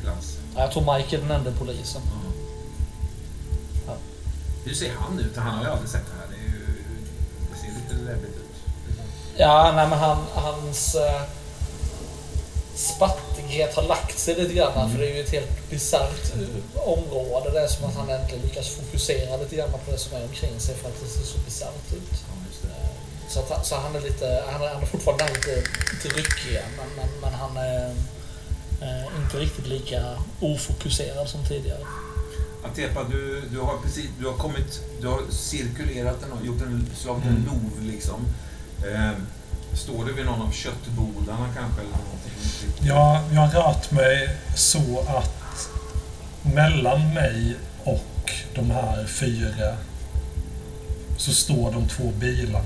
Glans. 0.03 0.39
Ja, 0.55 0.61
Jag 0.61 0.73
tror 0.73 0.97
Mike 0.99 1.17
är 1.17 1.21
den 1.21 1.31
enda 1.31 1.53
polisen. 1.53 2.03
Ja. 2.05 2.33
Ja. 3.87 3.97
Hur 4.65 4.75
ser 4.75 4.93
han 4.99 5.19
ut? 5.19 5.37
Han 5.37 5.55
har 5.55 5.65
ju 5.65 5.71
aldrig 5.71 5.91
sett 5.91 6.07
läbbigt 8.11 8.37
ut. 8.37 8.45
Ja, 9.37 9.73
nej 9.77 9.89
men 9.89 9.99
han, 9.99 10.19
hans 10.35 10.95
uh, 10.95 11.23
spattighet 12.75 13.75
har 13.75 13.83
lagt 13.83 14.19
sig 14.19 14.35
lite 14.35 14.55
grann. 14.55 14.73
Mm. 14.73 14.91
För 14.91 14.99
det 14.99 15.11
är 15.11 15.15
ju 15.15 15.21
ett 15.21 15.31
helt 15.31 15.71
bisarrt 15.71 16.33
eh, 16.35 16.89
område. 16.89 17.51
Det 17.51 17.61
är 17.61 17.67
som 17.67 17.85
att 17.85 17.95
han 17.97 18.11
äntligen 18.11 18.43
lyckas 18.45 18.69
fokusera 18.69 19.37
lite 19.37 19.57
grann 19.57 19.71
på 19.73 19.91
det 19.91 19.99
som 19.99 20.17
är 20.17 20.23
omkring 20.23 20.61
sig 20.61 20.75
för 20.75 20.89
att 20.89 21.01
det 21.01 21.07
ser 21.09 21.25
så 21.25 21.39
bisarrt 21.39 21.93
ut. 21.93 22.03
Ja. 22.13 22.69
Eh, 22.71 22.91
Så, 23.29 23.41
att, 23.41 23.51
han- 23.51 23.65
så 23.65 23.75
han 23.77 23.97
är 23.97 24.01
lite, 24.01 24.43
han 24.53 24.63
är, 24.63 24.69
han 24.69 24.83
är 24.83 24.87
fortfarande 24.87 25.25
lite, 25.35 25.55
lite 25.93 26.09
ryckig 26.19 26.61
men, 26.77 26.89
men, 26.97 27.09
men 27.21 27.33
han 27.35 27.57
är 27.57 27.87
eh, 28.83 29.23
inte 29.25 29.37
riktigt 29.39 29.67
lika 29.67 30.03
ofokuserad 30.41 31.29
som 31.29 31.45
tidigare. 31.45 31.79
Atepa, 32.65 33.05
du, 33.11 33.43
du 33.53 33.59
har 33.61 33.77
precis 33.83 34.11
du 34.19 34.27
har 34.27 34.35
kommit, 34.37 34.81
du 35.01 35.07
har 35.07 35.21
cirkulerat 35.31 36.21
den 36.21 36.33
och 36.33 36.47
gjort 36.47 36.63
en, 36.63 36.87
slagit 36.97 37.25
en 37.25 37.31
Mm. 37.31 37.45
lov 37.47 37.83
liksom. 37.83 38.21
Eh, 38.93 39.11
står 39.75 40.05
du 40.05 40.13
vid 40.13 40.25
någon 40.27 40.43
av 40.43 40.53
köttbodarna 40.53 41.49
kanske 41.59 41.81
eller 41.81 41.91
någonting? 41.91 42.33
Jag, 42.81 43.21
jag 43.33 43.41
har 43.41 43.63
rört 43.63 43.91
mig 43.91 44.37
så 44.57 45.01
att 45.09 45.69
mellan 46.55 47.15
mig 47.15 47.57
och 47.85 48.33
de 48.55 48.71
här 48.71 49.07
fyra 49.07 49.77
så 51.17 51.33
står 51.33 51.73
de 51.73 51.89
två 51.89 52.13
bilarna. 52.21 52.65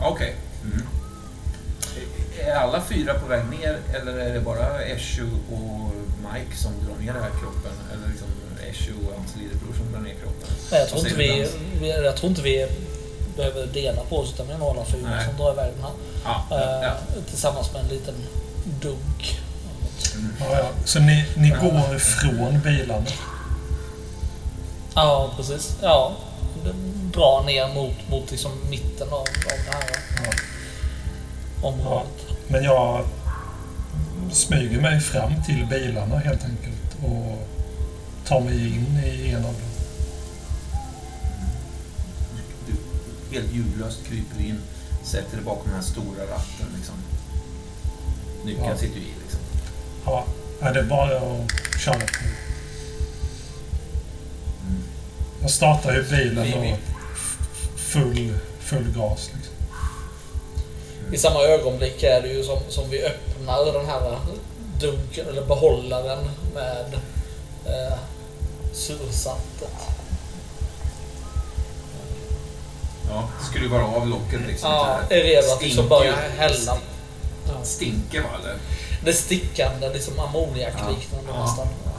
Okej. 0.00 0.36
Mm. 0.64 0.86
Är 2.46 2.54
alla 2.54 2.82
fyra 2.82 3.14
på 3.14 3.26
väg 3.26 3.44
ner 3.50 3.78
eller 3.94 4.12
är 4.12 4.34
det 4.34 4.40
bara 4.40 4.82
Eshu 4.82 5.26
och 5.52 5.90
Mike 6.32 6.56
som 6.56 6.72
drar 6.86 6.96
ner 7.04 7.12
den 7.12 7.22
här 7.22 7.30
kroppen? 7.40 7.72
Eller 7.92 8.08
liksom 8.08 8.28
Eshu 8.70 8.92
och 9.06 9.14
hans 9.18 9.36
lillebror 9.36 9.74
som 9.76 9.92
drar 9.92 10.00
ner 10.00 10.14
kroppen? 10.14 10.48
Nej, 10.70 10.80
jag, 10.80 10.88
tror 10.88 11.00
inte 11.00 11.16
vi, 11.18 11.48
vi, 11.80 11.90
jag 12.04 12.16
tror 12.16 12.30
inte 12.30 12.42
vi 12.42 12.66
behöver 13.36 13.66
dela 13.66 14.02
på 14.08 14.18
oss, 14.18 14.32
utan 14.34 14.46
vi 14.46 14.52
är 14.52 14.58
nog 14.58 14.68
alla 14.68 14.84
fyra 14.84 15.10
Nej. 15.10 15.24
som 15.24 15.36
drar 15.36 15.52
iväg 15.52 15.72
den 15.74 15.82
här. 15.84 15.92
Ja, 16.24 16.46
ja, 16.50 16.56
Eh, 16.56 16.82
ja. 16.82 17.22
Tillsammans 17.28 17.72
med 17.72 17.82
en 17.82 17.88
liten 17.88 18.14
dunk. 18.80 19.40
Mm. 20.14 20.32
Ja, 20.40 20.46
ja. 20.58 20.68
Så 20.84 20.98
ni, 21.00 21.24
ni 21.36 21.48
går 21.48 21.96
ifrån 21.96 22.60
bilarna? 22.64 23.06
Ja, 24.94 25.30
precis. 25.36 25.76
Ja, 25.82 26.16
dra 27.12 27.42
ner 27.46 27.74
mot, 27.74 28.08
mot 28.08 28.30
liksom 28.30 28.52
mitten 28.70 29.08
av, 29.08 29.20
av 29.20 29.26
det 29.66 29.72
här 29.72 29.84
Ja. 30.24 30.32
Området. 31.62 32.26
Men 32.48 32.64
jag 32.64 33.04
smyger 34.32 34.80
mig 34.80 35.00
fram 35.00 35.32
till 35.46 35.66
bilarna 35.70 36.18
helt 36.18 36.44
enkelt 36.44 36.96
och 37.04 37.48
tar 38.26 38.40
mig 38.40 38.66
in 38.66 39.00
i 39.04 39.30
en 39.30 39.36
av 39.36 39.42
dem. 39.52 39.62
Du 42.66 43.36
helt 43.36 43.52
ljudlöst 43.52 44.04
kryper 44.06 44.40
in, 44.40 44.60
sätter 45.04 45.36
dig 45.36 45.44
bakom 45.44 45.64
den 45.64 45.74
här 45.74 45.82
stora 45.82 46.22
ratten. 46.22 46.66
Liksom. 46.76 46.94
Nyckeln 48.44 48.66
Ja. 48.68 48.76
sitter 48.76 48.96
ju 48.96 49.02
i. 49.06 49.12
Liksom. 49.22 49.40
Ja, 50.04 50.24
är 50.60 50.74
det 50.74 50.82
bara 50.82 51.16
att 51.16 51.80
köra 51.80 51.94
på. 51.94 52.24
Mm. 54.66 54.82
Jag 55.40 55.50
startar 55.50 55.92
ju 55.94 56.02
bilen 56.10 56.54
och 56.54 56.78
full, 57.76 58.38
full 58.60 58.92
gas. 58.96 59.30
I 61.12 61.18
samma 61.18 61.42
ögonblick 61.42 62.02
är 62.02 62.22
det 62.22 62.28
ju 62.28 62.44
som, 62.44 62.58
som 62.68 62.90
vi 62.90 63.04
öppnar 63.04 63.64
den 63.72 63.86
här 63.86 64.18
dunken, 64.80 65.28
eller 65.28 65.42
behållaren 65.42 66.30
med 66.54 66.94
eh, 67.66 67.98
sursaltet. 68.72 69.74
Ja, 73.08 73.28
skruvar 73.50 73.80
av 73.80 74.08
locket 74.08 74.40
liksom. 74.46 74.70
Ja, 74.70 74.98
är 75.10 75.22
redo 75.24 75.52
att 75.52 75.62
liksom 75.62 75.88
börja 75.88 76.14
hälla. 76.38 76.78
Ja. 77.46 77.64
Stinker 77.64 78.20
va, 78.20 78.28
eller? 78.42 78.56
Det 79.04 79.12
stickande, 79.12 79.88
liksom 79.88 80.20
ammoniakliknande 80.20 81.30
Ja, 81.34 81.42
nästan. 81.44 81.66
ja, 81.84 81.89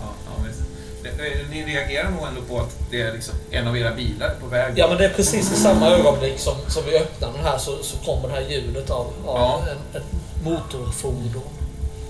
Ni 1.50 1.64
reagerar 1.66 2.10
nog 2.10 2.28
ändå 2.28 2.42
på 2.42 2.60
att 2.60 2.76
det 2.92 3.02
är 3.02 3.14
liksom 3.14 3.36
en 3.52 3.68
av 3.68 3.78
era 3.78 3.96
bilar 3.96 4.36
på 4.42 4.48
väg. 4.48 4.74
Ja 4.76 4.88
men 4.88 4.98
det 4.98 5.06
är 5.06 5.14
precis 5.14 5.52
i 5.52 5.56
samma 5.56 5.88
ögonblick 5.90 6.40
som, 6.40 6.56
som 6.68 6.84
vi 6.86 6.98
öppnar 6.98 7.32
den 7.34 7.44
här 7.44 7.58
så, 7.58 7.84
så 7.84 7.98
kommer 7.98 8.28
det 8.28 8.34
här 8.34 8.50
ljudet 8.50 8.90
av, 8.90 9.08
av 9.26 9.38
Ja. 9.38 9.64
en, 9.72 9.98
ett 10.02 10.08
motorfordon. 10.44 11.42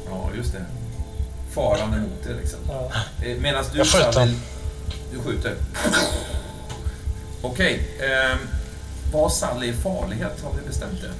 Ja, 0.09 0.29
just 0.37 0.51
det. 0.53 0.65
Farande 1.53 1.97
mot 1.97 2.23
det 2.23 2.33
liksom. 2.41 2.59
Ja. 2.69 2.91
Medan 3.39 3.63
du 3.71 3.77
Jag 3.77 3.87
skjuter. 3.87 4.11
Sally, 4.11 4.35
Du 5.13 5.19
skjuter. 5.19 5.55
Okej. 7.41 7.89
ehm, 8.01 8.37
vad 9.13 9.33
Sally 9.33 9.69
är 9.69 9.73
farlighet, 9.73 10.41
har 10.43 10.51
vi 10.61 10.67
bestämt 10.67 11.01
det? 11.01 11.11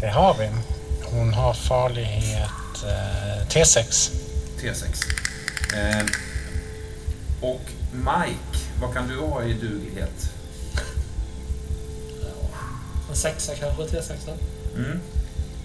Det 0.00 0.08
har 0.12 0.34
vi. 0.34 0.48
Hon 1.04 1.34
har 1.34 1.54
farlighet 1.54 2.50
eh, 2.84 3.46
T6. 3.48 4.10
T6. 4.60 4.84
Ehm, 5.76 6.06
och 7.40 7.60
Mike, 7.92 8.58
vad 8.80 8.94
kan 8.94 9.08
du 9.08 9.20
ha 9.20 9.42
i 9.42 9.52
duglighet? 9.52 10.30
En 13.10 13.16
sexa 13.16 13.54
kanske, 13.54 13.82
T6. 13.82 14.12
Mm. 14.76 15.00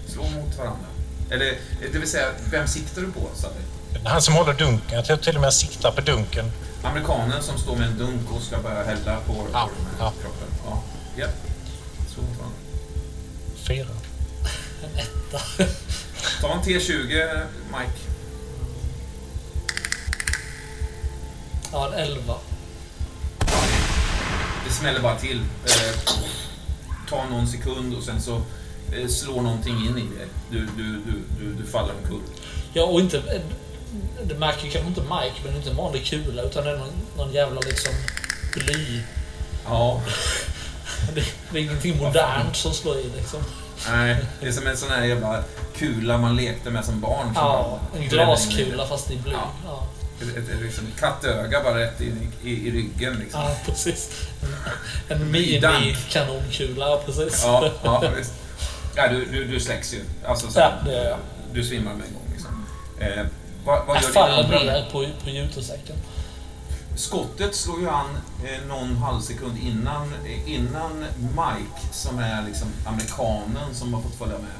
Slå 0.06 0.22
mot 0.22 0.58
varandra. 0.58 0.86
Eller, 1.30 1.58
det 1.92 1.98
vill 1.98 2.08
säga, 2.10 2.26
vem 2.50 2.66
siktar 2.66 3.02
du 3.02 3.12
på, 3.12 3.20
Sally? 3.34 3.54
Han 4.04 4.22
som 4.22 4.34
håller 4.34 4.54
dunken. 4.54 4.96
Jag 4.96 5.04
tror 5.04 5.16
till 5.16 5.34
och 5.34 5.40
med 5.40 5.46
jag 5.46 5.54
siktar 5.54 5.90
på 5.92 6.00
dunken. 6.00 6.52
Amerikanen 6.82 7.42
som 7.42 7.58
står 7.58 7.76
med 7.76 7.88
en 7.88 7.98
dunk 7.98 8.30
och 8.32 8.42
ska 8.42 8.58
börja 8.58 8.84
hälla 8.84 9.20
på, 9.26 9.32
på 9.32 9.46
Ja, 9.52 9.70
den 9.76 9.86
här 9.86 9.92
ja. 10.06 10.12
kroppen. 10.22 10.48
Ja. 10.66 10.82
ja. 11.16 11.26
Slå 12.14 12.22
mot 12.22 12.38
varandra. 12.38 12.58
Fyra. 13.56 13.86
En 14.84 14.98
etta. 14.98 15.66
Ta 16.40 16.52
en 16.52 16.60
T20, 16.60 17.40
Mike. 17.68 18.03
Ja, 21.74 21.86
en 21.86 21.92
elva. 21.94 22.34
det 24.66 24.70
smäller 24.72 25.00
bara 25.00 25.16
till. 25.18 25.40
Eh, 25.64 26.14
tar 27.10 27.24
någon 27.30 27.46
sekund 27.46 27.94
och 27.94 28.02
sen 28.02 28.22
så 28.22 28.34
eh, 28.96 29.08
slår 29.08 29.42
någonting 29.42 29.76
in 29.76 29.98
i 29.98 30.16
dig. 30.16 30.26
Du, 30.50 30.58
du, 30.76 30.82
du, 30.92 31.22
du, 31.40 31.54
du 31.54 31.66
faller 31.66 31.94
omkull. 32.02 32.20
Ja, 32.72 32.84
och 32.84 33.00
inte... 33.00 33.22
Det 34.22 34.34
märker 34.34 34.60
kanske 34.60 34.88
inte 34.88 35.00
Mike, 35.00 35.34
men 35.44 35.44
det 35.44 35.50
är 35.50 35.56
inte 35.56 35.70
en 35.70 35.76
vanlig 35.76 36.06
kula 36.06 36.42
utan 36.42 36.64
det 36.64 36.70
är 36.70 36.78
någon, 36.78 36.92
någon 37.16 37.32
jävla 37.32 37.60
liksom 37.60 37.92
bly. 38.54 39.00
Ja, 39.66 40.02
Det, 41.14 41.24
det 41.50 41.58
är 41.58 41.62
ingenting 41.62 41.96
modernt 41.98 42.56
som 42.56 42.72
slår 42.72 42.96
i 42.96 43.10
liksom. 43.16 43.40
nej. 43.90 44.16
Det 44.40 44.46
är 44.48 44.52
som 44.52 44.66
en 44.66 44.76
sån 44.76 44.90
här 44.90 45.04
jävla 45.04 45.44
kula 45.76 46.18
man 46.18 46.36
lekte 46.36 46.70
med 46.70 46.84
som 46.84 47.00
barn. 47.00 47.24
som 47.24 47.34
Ja, 47.34 47.80
en 47.96 48.08
glaskula 48.08 48.86
fast 48.86 49.10
i 49.10 49.16
bly. 49.16 49.32
Ja. 49.32 49.52
Ja, 49.64 49.86
Ett, 50.22 50.36
ett, 50.36 50.48
ett 50.48 50.62
liksom 50.62 50.86
kattöga 50.98 51.62
bara 51.62 51.78
rätt 51.78 52.00
in 52.00 52.32
i, 52.42 52.50
i, 52.50 52.68
i 52.68 52.70
ryggen 52.70 53.16
liksom. 53.18 53.40
ja 53.40 53.56
precis. 53.64 54.10
En, 55.08 55.30
mini-kanonkula, 55.30 56.96
precis. 57.06 57.42
Ja, 57.44 57.70
ja 57.84 58.12
visst. 58.16 58.32
Ja, 58.96 59.08
du, 59.08 59.24
du, 59.24 59.44
du 59.44 59.60
släcks 59.60 59.94
ju. 59.94 60.00
Alltså, 60.26 60.50
så, 60.50 60.60
Ja, 60.60 60.72
det 60.84 60.92
gör 60.92 61.04
jag. 61.04 61.18
Du 61.52 61.64
svimmar 61.64 61.94
med 61.94 62.06
en 62.06 62.14
gång. 62.14 62.28
Liksom. 62.32 62.66
Eh, 63.00 63.26
vad, 63.64 63.86
vad 63.86 63.96
Jag 63.96 64.04
faller 64.04 64.48
ner 64.48 64.88
på, 64.92 65.06
på 65.24 65.30
jutesäcken. 65.30 65.96
Skottet 66.96 67.54
slår 67.54 67.80
ju 67.80 67.88
an 67.88 68.06
eh, 68.44 68.66
någon 68.68 68.96
halvsekund 68.96 69.58
innan, 69.58 70.14
eh, 70.24 70.54
innan 70.54 71.04
Mike, 71.18 71.92
som 71.92 72.18
är 72.18 72.44
liksom 72.46 72.68
amerikanen 72.86 73.74
som 73.74 73.94
har 73.94 74.02
fått 74.02 74.14
följa 74.14 74.36
med, 74.38 74.56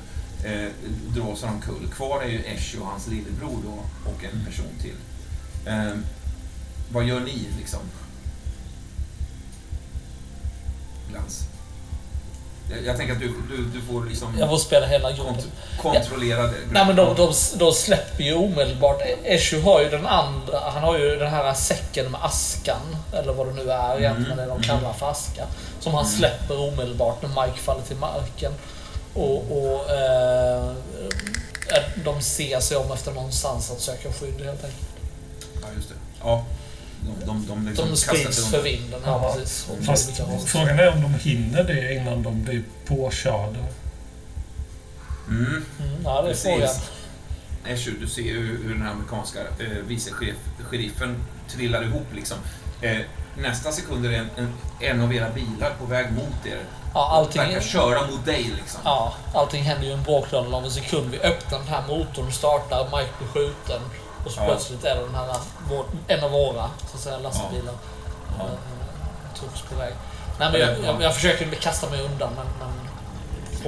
eh, 0.52 0.70
drar 1.08 1.34
sig 1.34 1.48
omkull. 1.48 1.88
Kvar 1.94 2.22
är 2.22 2.28
ju 2.28 2.38
Eshy 2.38 2.78
och 2.78 2.86
hans 2.86 3.06
lillebror 3.06 3.58
då, 3.64 4.10
och 4.10 4.24
en 4.24 4.44
person 4.44 4.78
till. 4.82 4.96
Eh, 5.66 5.92
vad 6.92 7.04
gör 7.04 7.20
ni 7.20 7.48
liksom? 7.58 7.80
Glans. 11.10 11.40
Jag, 12.70 12.84
jag 12.84 12.96
tänker 12.96 13.12
att 13.14 13.20
du, 13.20 13.34
du, 13.50 13.64
du 13.64 13.80
får 13.82 14.04
liksom 14.04 14.36
Jag 14.38 14.48
får 14.48 14.58
spela 14.58 14.86
hela 14.86 15.08
kont 15.16 15.18
gruppen. 15.18 15.50
kontrollera 15.78 16.42
det. 16.42 16.54
Nej 16.70 16.86
men 16.86 16.96
de, 16.96 17.14
de, 17.16 17.32
de 17.58 17.72
släpper 17.72 18.24
ju 18.24 18.34
omedelbart. 18.34 19.00
Eshu 19.24 19.60
har 19.60 19.80
ju 19.80 19.88
den 19.88 20.06
andra, 20.06 20.60
han 20.74 20.82
har 20.82 20.98
ju 20.98 21.16
den 21.16 21.30
här 21.30 21.54
säcken 21.54 22.10
med 22.10 22.24
askan. 22.24 22.96
Eller 23.12 23.32
vad 23.32 23.46
det 23.46 23.52
nu 23.64 23.70
är 23.70 23.98
egentligen, 23.98 24.36
det 24.36 24.46
de 24.46 24.62
kallar 24.62 24.92
för 24.92 25.10
aska. 25.10 25.46
Som 25.80 25.94
han 25.94 26.06
släpper 26.06 26.60
omedelbart 26.68 27.22
när 27.22 27.28
Mike 27.46 27.58
faller 27.58 27.82
till 27.82 27.96
marken. 27.96 28.52
Och, 29.14 29.36
och 29.36 29.90
eh, 29.90 30.70
de 32.04 32.20
ser 32.20 32.60
sig 32.60 32.76
om 32.76 32.92
efter 32.92 33.12
någonstans 33.12 33.70
att 33.70 33.80
söka 33.80 34.12
skydd 34.12 34.40
helt 34.44 34.64
enkelt. 34.64 34.88
Ja, 35.74 35.76
just 35.76 35.88
det. 35.88 35.94
Ja. 36.20 36.44
De, 37.20 37.26
de, 37.26 37.46
de, 37.46 37.66
liksom 37.68 37.90
De 37.90 37.96
sprids 37.96 38.50
för 38.50 38.62
vinden. 38.62 39.00
Ja, 39.04 39.34
precis. 39.36 39.68
Fast 39.86 40.10
frågan 40.46 40.78
är 40.78 40.92
om 40.92 41.02
de 41.02 41.14
hinner 41.14 41.64
det 41.64 41.94
innan 41.94 42.22
de 42.22 42.42
blir 42.42 42.62
påkörda. 42.86 43.58
Mm. 45.28 45.44
Mm, 45.46 45.64
ja, 46.04 46.22
det 46.22 46.28
är 46.28 46.32
Precis. 46.32 46.44
frågan. 46.44 46.70
Escher, 47.66 47.92
du 48.00 48.06
ser 48.06 48.22
ju 48.22 48.40
hur 48.62 48.68
den 48.74 48.82
här 48.82 48.90
amerikanska 48.90 49.40
eh, 49.40 49.66
vice 49.86 50.10
sheriff- 50.10 50.64
sheriffen 50.70 51.16
trillar 51.48 51.82
ihop 51.84 52.06
liksom. 52.14 52.36
Eh, 52.80 52.98
nästa 53.38 53.72
sekund 53.72 54.06
är 54.06 54.10
det 54.10 54.16
en, 54.16 54.28
en, 54.36 54.52
en 54.80 55.00
av 55.00 55.14
era 55.14 55.30
bilar 55.30 55.72
på 55.78 55.84
väg 55.86 56.12
mot 56.12 56.46
er. 56.46 56.58
Ja, 56.94 57.08
allting, 57.10 57.42
Verkar 57.42 57.60
köra 57.60 58.06
mot 58.06 58.24
dig 58.24 58.42
liksom. 58.56 58.80
ja, 58.84 59.14
allting 59.34 59.62
händer 59.62 59.86
ju 59.86 59.92
en 59.92 60.02
bråkdel 60.02 60.54
av 60.54 60.64
en 60.64 60.70
sekund. 60.70 61.10
Vi 61.10 61.18
öppnar 61.18 61.58
den 61.58 61.68
här 61.68 61.82
motorn, 61.88 62.32
startar, 62.32 62.84
Mike 62.84 63.10
blir 63.18 63.28
skjuten. 63.28 63.80
Och 64.24 64.30
så 64.30 64.40
Ja. 64.40 64.46
plötsligt 64.46 64.84
är 64.84 64.94
det 64.94 65.00
den 65.00 65.14
här, 65.14 65.36
vår, 65.70 65.84
en 66.08 66.24
av 66.24 66.30
våra 66.30 66.70
så 66.90 66.96
att 66.96 67.00
säga, 67.02 67.18
lastbilar. 67.18 67.74
Ja. 68.38 68.44
Eh, 68.44 69.38
Trucks 69.40 69.62
på 69.62 69.74
väg. 69.76 69.94
Nej, 70.38 70.48
men 70.52 70.60
jag, 70.60 70.70
jag, 70.84 71.02
jag 71.02 71.14
försöker 71.14 71.50
kasta 71.54 71.90
mig 71.90 72.00
undan, 72.04 72.30
men... 72.36 72.46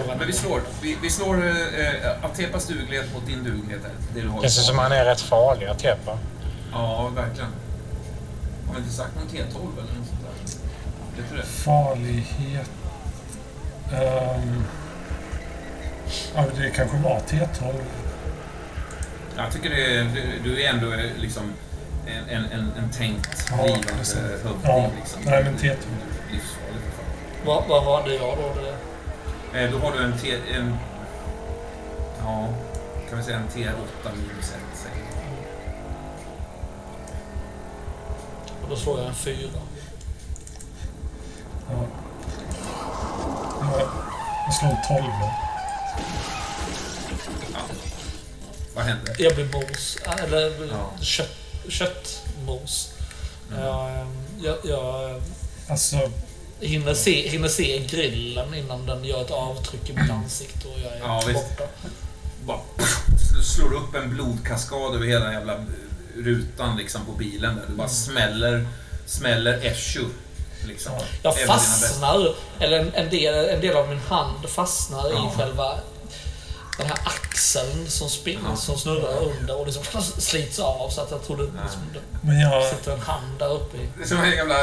men 0.07 0.18
Men 0.18 0.26
vi 0.26 0.33
slår, 0.33 0.60
vi, 0.83 0.99
vi 1.02 1.10
slår 1.10 1.47
eh, 1.47 2.25
Atepas 2.25 2.67
duglighet 2.67 3.15
mot 3.15 3.26
din 3.26 3.44
duglighet. 3.44 3.81
Det 4.15 4.20
du 4.20 4.28
Känns 4.28 4.43
det 4.57 4.62
som 4.62 4.78
han 4.78 4.93
är 4.93 5.05
rätt 5.05 5.20
farlig 5.20 5.67
att 5.67 5.78
tepa. 5.78 6.18
Ja, 6.73 7.09
verkligen. 7.15 7.51
Har 8.67 8.75
vi 8.75 8.81
inte 8.81 8.93
sagt 8.94 9.10
någon 9.17 9.28
T12 9.28 9.73
eller 9.78 9.99
något 9.99 10.09
sånt 10.09 10.20
där? 10.23 11.23
Vet 11.23 11.31
du 11.31 11.36
det? 11.36 11.43
Farlighet... 11.43 12.70
Ehm, 13.93 14.65
ja, 16.35 16.44
det 16.57 16.70
kanske 16.70 16.97
var 16.97 17.20
T12. 17.28 17.75
Jag 19.36 19.52
tycker 19.52 19.70
det 19.70 19.94
är, 19.97 20.05
du, 20.05 20.50
du 20.50 20.62
är 20.62 20.70
ändå 20.70 20.92
eh, 20.92 21.10
liksom 21.16 21.52
en, 22.06 22.44
en, 22.44 22.73
en, 22.78 22.90
tänkt 22.90 23.47
Ja, 23.50 23.56
blivande 23.62 23.89
precis. 23.98 24.16
hövding. 24.18 24.60
Ja, 24.65 24.90
liksom. 24.97 25.20
nej, 25.24 25.44
men 25.44 25.55
T12. 25.56 25.76
Livsfarligt 26.32 26.84
alla 27.47 27.62
fall. 27.62 27.84
Vad, 27.84 28.05
det 28.05 28.15
jag 28.15 28.36
då? 28.39 28.60
Det, 28.60 28.76
Eh, 29.55 29.70
Då 29.70 29.78
har 29.78 29.92
du 29.92 30.05
en 30.05 30.18
T... 30.18 30.34
En, 30.55 30.76
ja, 32.18 32.48
kan 33.08 33.18
vi 33.18 33.24
säga 33.24 33.36
en 33.36 33.48
T8 33.48 34.12
minus 34.16 34.50
1. 34.50 34.56
säg. 34.74 34.90
och 38.62 38.68
då 38.70 38.76
slår 38.76 38.98
jag 38.98 39.08
en 39.08 39.15
fyra. 39.15 39.60
Ja. 41.70 41.84
Ja, 43.60 43.81
Jag 44.47 44.55
slår 44.55 44.68
en 44.70 45.02
12. 45.02 45.12
Vad 48.77 48.85
händer? 48.85 49.17
Jag 49.19 49.35
blir 49.35 49.45
mos. 49.45 49.99
Eller 50.23 50.69
Ja. 50.71 50.93
kött, 51.01 51.37
köttmos. 51.69 52.93
Mm. 53.53 53.65
Jag, 53.65 54.07
jag, 54.43 54.57
jag 54.65 55.23
Alltså, 55.69 55.97
hinner, 56.61 56.95
se, 56.95 57.29
hinner 57.29 57.49
se 57.49 57.79
grillen 57.79 58.55
innan 58.55 58.87
den 58.87 59.05
gör 59.05 59.23
ett 59.23 59.31
avtryck 59.31 59.91
i 59.91 59.93
mitt 59.93 60.11
ansikte 60.11 60.69
och 60.69 60.79
jag 60.85 60.93
är 60.93 60.99
Ja, 60.99 61.23
borta. 61.35 61.65
Bara 62.45 62.61
slår 63.43 63.75
upp 63.75 63.95
en 63.95 64.11
blodkaskad 64.15 64.95
över 64.95 65.07
hela 65.07 65.33
jävla 65.33 65.65
rutan 66.17 66.77
liksom 66.77 67.07
på 67.07 67.13
bilen 67.13 67.57
där. 67.57 67.63
Du 67.69 67.75
bara 67.75 67.89
smäller, 67.89 68.67
smäller 69.07 69.67
Eschu. 69.67 70.05
Liksom. 70.67 70.93
Jag 71.23 71.39
fastnar, 71.47 72.35
eller 72.59 72.79
en, 72.81 72.95
en, 72.95 73.11
del, 73.11 73.49
en 73.49 73.61
del 73.61 73.77
av 73.77 73.89
min 73.89 73.99
hand 73.99 74.49
fastnar 74.49 75.11
Ja. 75.13 75.33
i 75.35 75.39
själva 75.39 75.79
den 76.79 76.87
här 76.87 76.99
axeln 77.05 77.87
som, 77.91 78.09
spin, 78.09 78.39
Ja. 78.51 78.57
som 78.57 78.79
snurrar 78.79 79.23
under 79.23 79.61
och 79.61 79.67
liksom 79.67 80.03
slits 80.19 80.59
av 80.59 80.89
så 80.91 81.01
att 81.01 81.11
jag 81.11 81.25
tror 81.25 81.37
det 81.37 81.43
liksom, 81.43 81.81
det 81.95 82.01
men 82.21 82.41
jag... 82.41 82.65
sitter 82.65 82.93
en 82.93 83.01
hand 83.01 83.39
där 83.39 83.53
uppe 83.53 83.77
i. 83.77 83.89
Det 83.99 84.03
är 84.05 84.09
som 84.09 84.19
en 84.21 84.31
jävla 84.31 84.59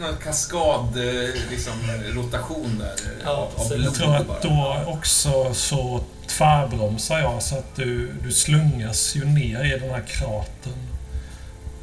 någon 0.00 0.16
kaskad 0.24 0.96
eh, 0.96 1.30
liksom, 1.50 1.72
rotation 2.14 2.78
där. 2.78 2.86
eh, 2.86 3.22
Ja, 3.24 3.30
av, 3.30 3.72
av 3.72 3.80
Jag 3.80 3.94
tror 3.94 4.14
att 4.16 4.42
då 4.42 4.82
också 4.86 5.54
så 5.54 6.00
tvärbromsar 6.26 7.18
jag 7.18 7.42
så 7.42 7.54
att 7.58 7.76
du, 7.76 8.12
du 8.22 8.32
slungas 8.32 9.14
ju 9.16 9.24
ner 9.24 9.64
i 9.64 9.78
den 9.78 9.90
här 9.90 10.04
kratern. 10.08 10.88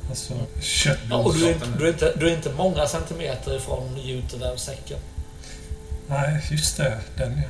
Alltså 0.10 0.34
kött... 0.62 0.98
Ja, 1.10 1.16
och 1.16 1.34
du 1.36 1.46
är, 1.48 1.54
inte, 1.54 1.66
du, 1.78 1.86
är 1.86 1.90
inte, 1.90 2.14
du 2.16 2.30
är 2.30 2.36
inte 2.36 2.50
många 2.54 2.88
centimeter 2.88 3.56
ifrån 3.58 3.98
gjutet 3.98 4.40
där 4.40 4.56
säcken. 4.58 4.98
Nej, 6.08 6.42
just 6.52 6.78
det. 6.78 7.00
Den 7.18 7.32
är... 7.32 7.48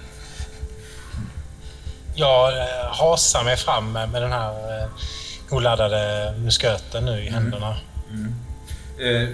Jag 2.16 2.58
eh, 2.58 2.92
hasar 2.92 3.44
mig 3.44 3.58
fram 3.58 3.92
med, 3.92 4.10
med 4.10 4.22
den 4.22 4.32
här 4.32 4.82
eh, 4.82 4.90
oladdade 5.50 6.34
musköten 6.38 7.06
nu 7.06 7.24
i 7.24 7.30
händerna. 7.30 7.78
Mm. 8.10 8.36
Eh, 9.00 9.30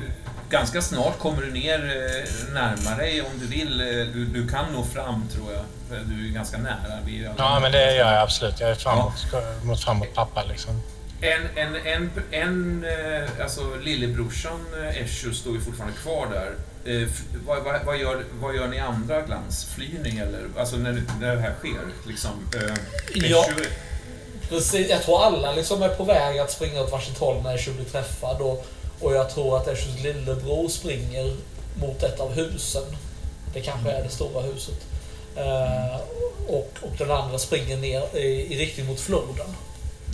ganska 0.50 0.82
snart 0.82 1.20
kommer 1.20 1.42
du 1.42 1.52
ner 1.52 1.80
eh, 1.80 2.54
närmare 2.54 2.96
dig 2.96 3.22
om 3.22 3.40
du 3.40 3.48
vill. 3.48 3.82
Eh, 3.82 3.88
du, 3.88 4.26
du 4.26 4.48
kan 4.48 4.66
nå 4.74 4.84
fram 4.84 5.28
tror 5.34 5.54
jag. 5.54 5.64
För 5.90 6.06
Du 6.06 6.28
är 6.28 6.34
ganska 6.34 6.58
nära. 6.58 7.00
Vi 7.06 7.30
Ja, 7.38 7.60
men 7.60 7.72
det 7.72 7.96
gör 7.96 8.14
jag 8.14 8.22
absolut. 8.22 8.60
Jag 8.60 8.70
är 8.70 8.76
framåt, 8.76 9.18
ska 9.18 9.42
mot, 9.64 9.84
framåt 9.84 10.14
pappa 10.14 10.44
liksom. 10.44 10.82
En, 11.22 11.48
en, 11.56 11.76
en, 11.76 12.12
en 12.32 12.86
eh, 12.86 13.44
alltså 13.44 13.62
lillebrorsan 13.84 14.66
eh, 14.84 15.02
Escher 15.02 15.32
står 15.32 15.54
ju 15.54 15.62
fortfarande 15.62 15.98
kvar 15.98 16.28
där. 16.34 16.56
Eh, 16.86 17.08
vad, 17.48 17.64
vad, 17.64 17.86
vad, 17.86 17.98
gör, 17.98 18.24
vad 18.42 18.56
gör 18.56 18.68
ni 18.68 18.80
andra 18.80 19.22
glans? 19.22 19.66
Flyr 19.66 20.00
ni 20.04 20.20
eller? 20.20 20.44
Alltså 20.58 20.76
när, 20.76 20.92
det- 20.94 21.04
när 21.20 21.36
det 21.36 21.42
här 21.42 21.54
sker 21.60 21.80
liksom. 22.08 22.32
Eh, 22.56 22.76
Ja. 23.16 23.46
Precis, 24.50 24.90
jag 24.90 25.02
tror 25.04 25.24
alla 25.24 25.52
liksom 25.52 25.82
är 25.82 25.90
på 25.90 26.04
väg 26.04 26.40
att 26.40 26.52
springa 26.52 26.82
åt 26.82 26.92
varsitt 26.92 27.18
håll 27.18 27.42
när 27.44 27.56
Eshu 27.56 27.74
blir 27.74 27.86
träffad. 27.86 28.42
Och, 28.42 28.66
och 29.00 29.16
jag 29.16 29.30
tror 29.30 29.58
att 29.58 29.68
Eshus 29.68 30.04
lillebror 30.04 30.70
springer 30.70 31.36
mot 31.80 32.04
ett 32.04 32.20
av 32.20 32.34
husen. 32.34 32.84
Det 33.54 33.62
kanske 33.62 33.92
är 33.92 34.04
det 34.04 34.10
stora 34.10 34.42
huset. 34.42 34.86
Eh, 35.36 35.96
och, 36.48 36.72
och 36.82 36.92
den 36.98 37.12
andra 37.12 37.40
springer 37.40 37.78
ner 37.78 38.18
i, 38.18 38.54
i 38.54 38.58
riktning 38.60 38.86
mot 38.86 39.00
floden. 39.00 39.48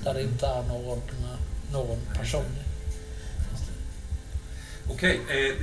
Där 0.04 0.14
det 0.14 0.22
inte 0.22 0.48
är 0.48 0.64
någon, 0.64 1.02
någon 1.72 1.98
person. 2.20 2.46
Okej, 4.92 5.20
eh, 5.30 5.54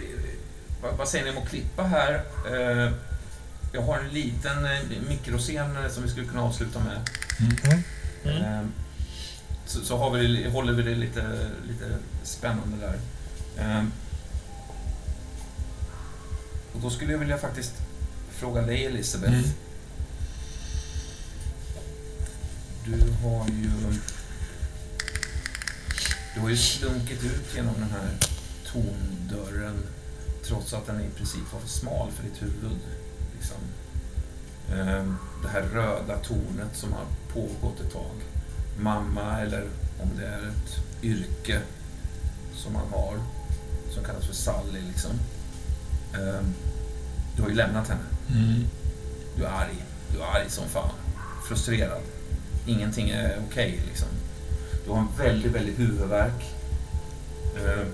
vad, 0.85 0.95
vad 0.97 1.09
säger 1.09 1.25
ni 1.25 1.31
om 1.31 1.43
att 1.43 1.49
klippa 1.49 1.83
här? 1.83 2.25
Eh, 2.53 2.93
jag 3.73 3.83
har 3.83 3.99
en 3.99 4.09
liten 4.09 4.65
eh, 4.65 4.81
mikroscen 5.09 5.77
eh, 5.85 5.91
som 5.91 6.03
vi 6.03 6.09
skulle 6.09 6.27
kunna 6.27 6.43
avsluta 6.43 6.79
med. 6.81 7.01
Mm. 8.25 8.43
Eh, 8.43 8.63
så 9.67 9.81
så 9.81 9.97
har 9.97 10.11
vi, 10.11 10.27
det- 10.43 10.51
håller 10.51 10.73
vi 10.73 10.83
det 10.83 10.95
lite, 10.95 11.49
lite 11.69 11.97
spännande 12.23 12.77
där. 12.87 12.99
Eh, 13.65 13.85
Och 16.75 16.81
då 16.81 16.91
skulle 16.91 17.13
jag 17.13 17.19
vilja 17.19 17.39
faktiskt 17.39 17.73
fråga 18.31 18.63
dig 18.63 18.87
Elisabeth. 18.87 19.33
Mm. 19.35 19.45
Du 22.85 23.13
har 23.23 23.47
ju... 23.49 23.71
Du 26.35 26.41
har 26.41 26.49
ju 26.49 26.57
slunkit 26.57 27.25
ut 27.25 27.55
genom 27.57 27.75
den 27.75 27.91
här 27.91 28.09
tondörren 28.73 29.83
trots 30.49 30.73
att 30.75 30.87
den 30.87 31.01
i 31.01 31.09
princip 31.17 31.53
var 31.53 31.61
för 31.61 31.69
smal 31.69 32.11
för 32.11 32.23
ditt 32.23 32.43
huvud. 32.43 32.79
Liksom. 33.37 33.57
Ehm, 34.75 35.17
Det 35.43 35.49
här 35.49 35.63
röda 35.63 36.17
tornet 36.17 36.77
som 36.77 36.93
har 36.93 37.05
pågått 37.33 37.81
ett 37.81 37.93
tag. 37.93 38.15
Mamma, 38.79 39.41
eller 39.41 39.69
om 40.03 40.11
det 40.19 40.27
är 40.27 40.49
ett 40.49 41.03
yrke 41.05 41.61
som 42.57 42.73
man 42.73 42.87
har, 42.93 43.15
som 43.95 44.05
kallas 44.05 44.27
för 44.27 44.35
Sally. 44.35 44.81
Liksom. 44.81 45.11
Ehm, 46.15 46.55
Du 47.37 47.43
har 47.43 47.49
ju 47.49 47.55
lämnat 47.55 47.89
henne. 47.89 48.01
Mm. 48.29 48.65
Du 49.37 49.45
är 49.45 49.49
arg. 49.49 49.85
Du 50.13 50.19
är 50.21 50.25
arg 50.25 50.51
som 50.51 50.69
fan. 50.69 50.91
Frustrerad. 51.49 52.03
Ingenting 52.67 53.11
är 53.11 53.39
okej 53.51 53.81
liksom. 53.87 54.09
Du 54.85 54.91
har 54.91 54.99
en 54.99 55.09
väldigt, 55.19 55.53
väldigt 55.53 55.79
huvudvärk. 55.79 56.55
Eh, 57.57 57.87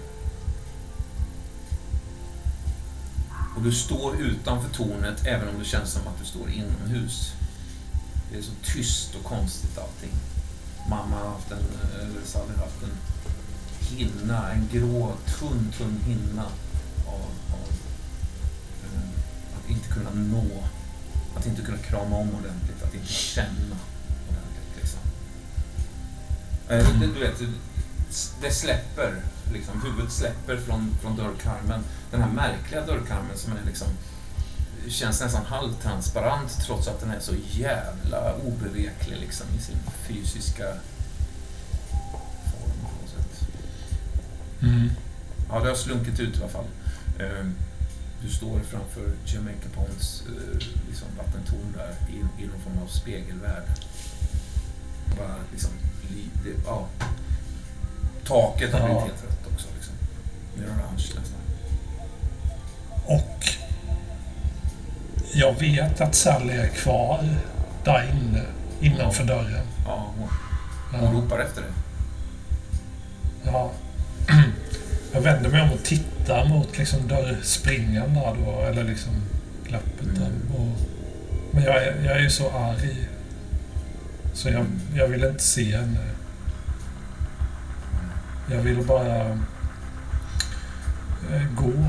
och 3.57 3.63
du 3.63 3.73
står 3.73 4.21
utanför 4.21 4.71
tornet 4.71 5.27
även 5.27 5.49
om 5.49 5.59
det 5.59 5.65
känns 5.65 5.93
som 5.93 6.03
att 6.09 6.19
du 6.19 6.25
står 6.25 6.51
inomhus. 6.51 7.33
Det 8.33 8.39
är 8.39 8.43
så 8.43 8.53
tyst 8.63 9.15
och 9.15 9.25
konstigt 9.25 9.79
allting. 9.79 10.13
Mamma 10.89 11.17
har 11.17 11.31
haft 11.31 11.51
en, 11.51 11.65
eller 12.01 12.21
Sally 12.25 12.53
har 12.57 12.65
haft 12.65 12.83
en 12.83 12.97
hinna, 13.97 14.53
en 14.53 14.69
grå, 14.73 15.13
tunn, 15.39 15.73
tunn 15.79 16.01
hinna 16.07 16.45
av, 17.07 17.31
av 17.53 17.69
um, 18.95 19.11
att 19.57 19.71
inte 19.71 19.89
kunna 19.89 20.11
nå 20.11 20.65
att 21.37 21.47
inte 21.47 21.63
kunna 21.63 21.79
krama 21.79 22.17
om 22.17 22.29
ordentligt, 22.29 22.83
att 22.83 22.95
inte 22.95 23.13
känna 23.13 23.77
ordentligt. 24.29 24.77
Liksom. 24.77 25.01
Mm. 26.69 27.15
du 27.15 27.21
vet, 27.21 27.39
det 28.41 28.51
släpper, 28.51 29.23
liksom, 29.53 29.83
huvudet 29.83 30.13
släpper 30.13 30.57
från, 30.57 30.97
från 31.03 31.17
dörrkarmen. 31.17 31.81
Den 32.11 32.23
här 32.23 32.31
märkliga 32.31 32.87
dörrkarmen 32.87 33.37
som 33.37 33.53
är 33.53 33.65
liksom, 33.67 33.89
känns 34.89 35.21
nästan 35.21 35.45
halvtransparent 35.45 36.59
trots 36.67 36.89
att 36.89 37.01
den 37.01 37.11
är 37.11 37.21
så 37.21 37.35
jävla 37.51 38.35
obeveklig 38.35 39.17
liksom, 39.21 39.47
i 39.59 39.63
sin 39.63 39.77
fysiska 40.09 40.65
form. 42.51 42.73
På 42.83 43.03
något 43.03 43.11
sätt. 43.11 43.49
Mm. 44.63 44.91
Ja, 45.49 45.61
det 45.61 45.69
har 45.69 45.75
slunkit 45.77 46.21
ut 46.21 46.37
i 46.37 46.41
alla 46.41 46.49
fall. 46.53 46.67
Eh, 47.19 47.47
Du 48.23 48.29
står 48.31 48.61
framför 48.61 49.13
Jamaica 49.27 49.69
Ponds 49.75 50.23
eh, 50.27 50.59
liksom 50.89 51.09
vattentorn 51.19 51.73
där 51.77 51.95
i, 52.13 52.43
i 52.43 52.47
någon 52.47 52.61
form 52.61 52.79
av 52.83 52.87
spegelvärld. 52.87 53.65
Bara 55.19 55.37
liksom, 55.53 55.71
li- 56.11 56.31
det, 56.45 56.63
ja. 56.67 56.87
Taket 58.25 58.73
har 58.73 58.81
Ja. 58.81 58.85
blivit 58.87 59.03
helt 59.03 59.25
rött 59.25 59.53
också. 59.53 59.67
Liksom. 59.75 59.95
Det 60.50 60.50
är 60.50 60.50
orange 60.65 61.05
nästan. 61.19 61.41
Och 63.07 63.45
jag 65.35 65.61
vet 65.61 66.01
att 66.01 66.15
Sally 66.15 66.53
är 66.53 66.69
kvar 66.69 67.29
där 67.85 68.11
inne, 68.13 68.43
innanför 68.81 69.25
dörren. 69.25 69.67
Ja, 69.87 70.07
hon, 70.19 70.29
hon 70.93 71.15
Ja. 71.15 71.21
ropar 71.21 71.39
efter 71.39 71.61
det. 71.63 71.73
Ja. 73.45 73.71
Jag 75.13 75.21
vänder 75.21 75.51
mig 75.51 75.63
om 75.63 75.73
och 75.73 75.83
tittar 75.85 76.45
mot 76.45 76.79
liksom 76.79 77.09
dörrspringan 77.09 78.15
där 78.15 78.37
då, 78.45 78.61
eller 78.61 78.85
liksom 78.85 79.13
glappet 79.69 80.15
där. 80.15 80.27
Mm. 80.27 80.53
Och, 80.57 80.79
men 81.51 81.63
jag 81.63 81.77
är, 81.77 82.05
jag 82.05 82.17
är 82.17 82.21
ju 82.21 82.31
så 82.31 82.51
arg. 82.51 83.09
Så 84.33 84.49
jag, 84.49 84.67
jag 84.95 85.09
vill 85.09 85.25
inte 85.25 85.43
se 85.43 85.77
henne. 85.77 85.99
Jag 88.51 88.59
vill 88.59 88.87
bara 88.87 89.39
gå. 91.57 91.89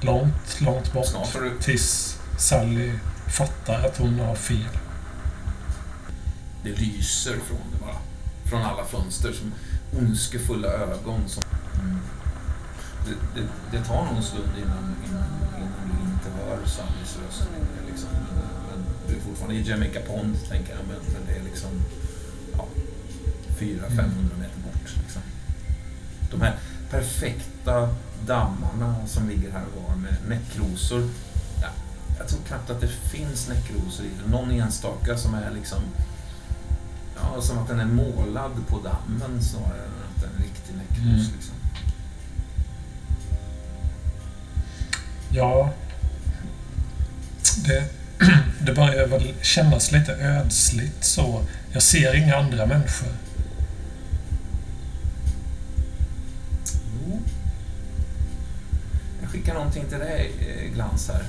Långt, 0.00 0.60
långt 0.60 0.92
bort. 0.92 1.06
Snart 1.06 1.32
du 1.32 1.58
Tills 1.60 2.18
Sally 2.38 2.92
fattar 3.28 3.86
att 3.86 3.98
hon 3.98 4.18
har 4.18 4.34
fel. 4.34 4.78
Det 6.62 6.70
lyser 6.70 7.32
från 7.32 7.72
det 7.72 7.78
bara. 7.80 7.96
Från 8.44 8.62
alla 8.62 8.84
fönster 8.84 9.32
som 9.32 9.54
ondskefulla 9.98 10.68
ögon. 10.68 11.28
Som, 11.28 11.42
mm. 11.80 11.98
det, 13.06 13.40
det, 13.40 13.46
det 13.70 13.84
tar 13.84 14.04
nog 14.04 14.16
en 14.16 14.22
stund 14.22 14.48
innan, 14.56 14.96
innan, 15.08 15.24
innan 15.56 15.98
du 15.98 16.12
inte 16.12 16.30
hör 16.38 16.66
Sallys 16.66 17.18
röst. 17.26 17.48
Liksom. 17.90 18.08
Men, 18.70 18.84
du 19.08 19.16
är 19.16 19.20
fortfarande 19.20 19.54
i 19.54 19.62
Jamaica 19.62 20.00
Pond, 20.00 20.36
tänker 20.48 20.72
jag. 20.72 20.80
Men, 20.88 20.96
men 21.12 21.26
det 21.26 21.40
är 21.40 21.44
liksom 21.44 21.70
ja, 22.52 22.66
400-500 23.58 24.38
meter 24.38 24.60
bort. 24.63 24.63
Liksom. 24.63 24.63
De 26.34 26.44
här 26.44 26.56
perfekta 26.90 27.94
dammarna 28.26 29.06
som 29.06 29.28
ligger 29.28 29.50
här 29.52 29.62
och 29.76 29.88
var 29.88 29.96
med 29.96 30.16
näckrosor. 30.28 31.10
Ja, 31.62 31.68
jag 32.18 32.28
tror 32.28 32.40
knappt 32.48 32.70
att 32.70 32.80
det 32.80 32.88
finns 32.88 33.48
näckrosor 33.48 34.06
i 34.06 34.08
det. 34.24 34.30
Någon 34.30 34.50
enstaka 34.50 35.16
som 35.16 35.34
är 35.34 35.50
liksom 35.50 35.80
Ja, 37.16 37.42
som 37.42 37.58
att 37.58 37.68
den 37.68 37.80
är 37.80 37.84
målad 37.84 38.52
på 38.68 38.80
dammen 38.80 39.42
snarare 39.42 39.84
än 39.84 40.16
att 40.16 40.22
den 40.22 40.30
är 40.30 40.36
en 40.36 40.42
riktig 40.42 40.74
näckros. 40.76 41.28
Mm. 41.28 41.36
Liksom. 41.36 41.54
Ja. 45.30 45.72
Det, 47.66 47.84
det 48.66 48.74
börjar 48.74 49.06
väl 49.06 49.34
kännas 49.42 49.92
lite 49.92 50.12
ödsligt 50.12 51.04
så. 51.04 51.42
Jag 51.72 51.82
ser 51.82 52.14
inga 52.14 52.36
andra 52.36 52.66
människor. 52.66 53.08
Jo. 57.06 57.20
Jag 59.54 59.60
någonting 59.60 59.84
till 59.88 59.98
dig, 59.98 60.32
eh, 60.40 60.74
Glans, 60.74 61.08
här. 61.08 61.24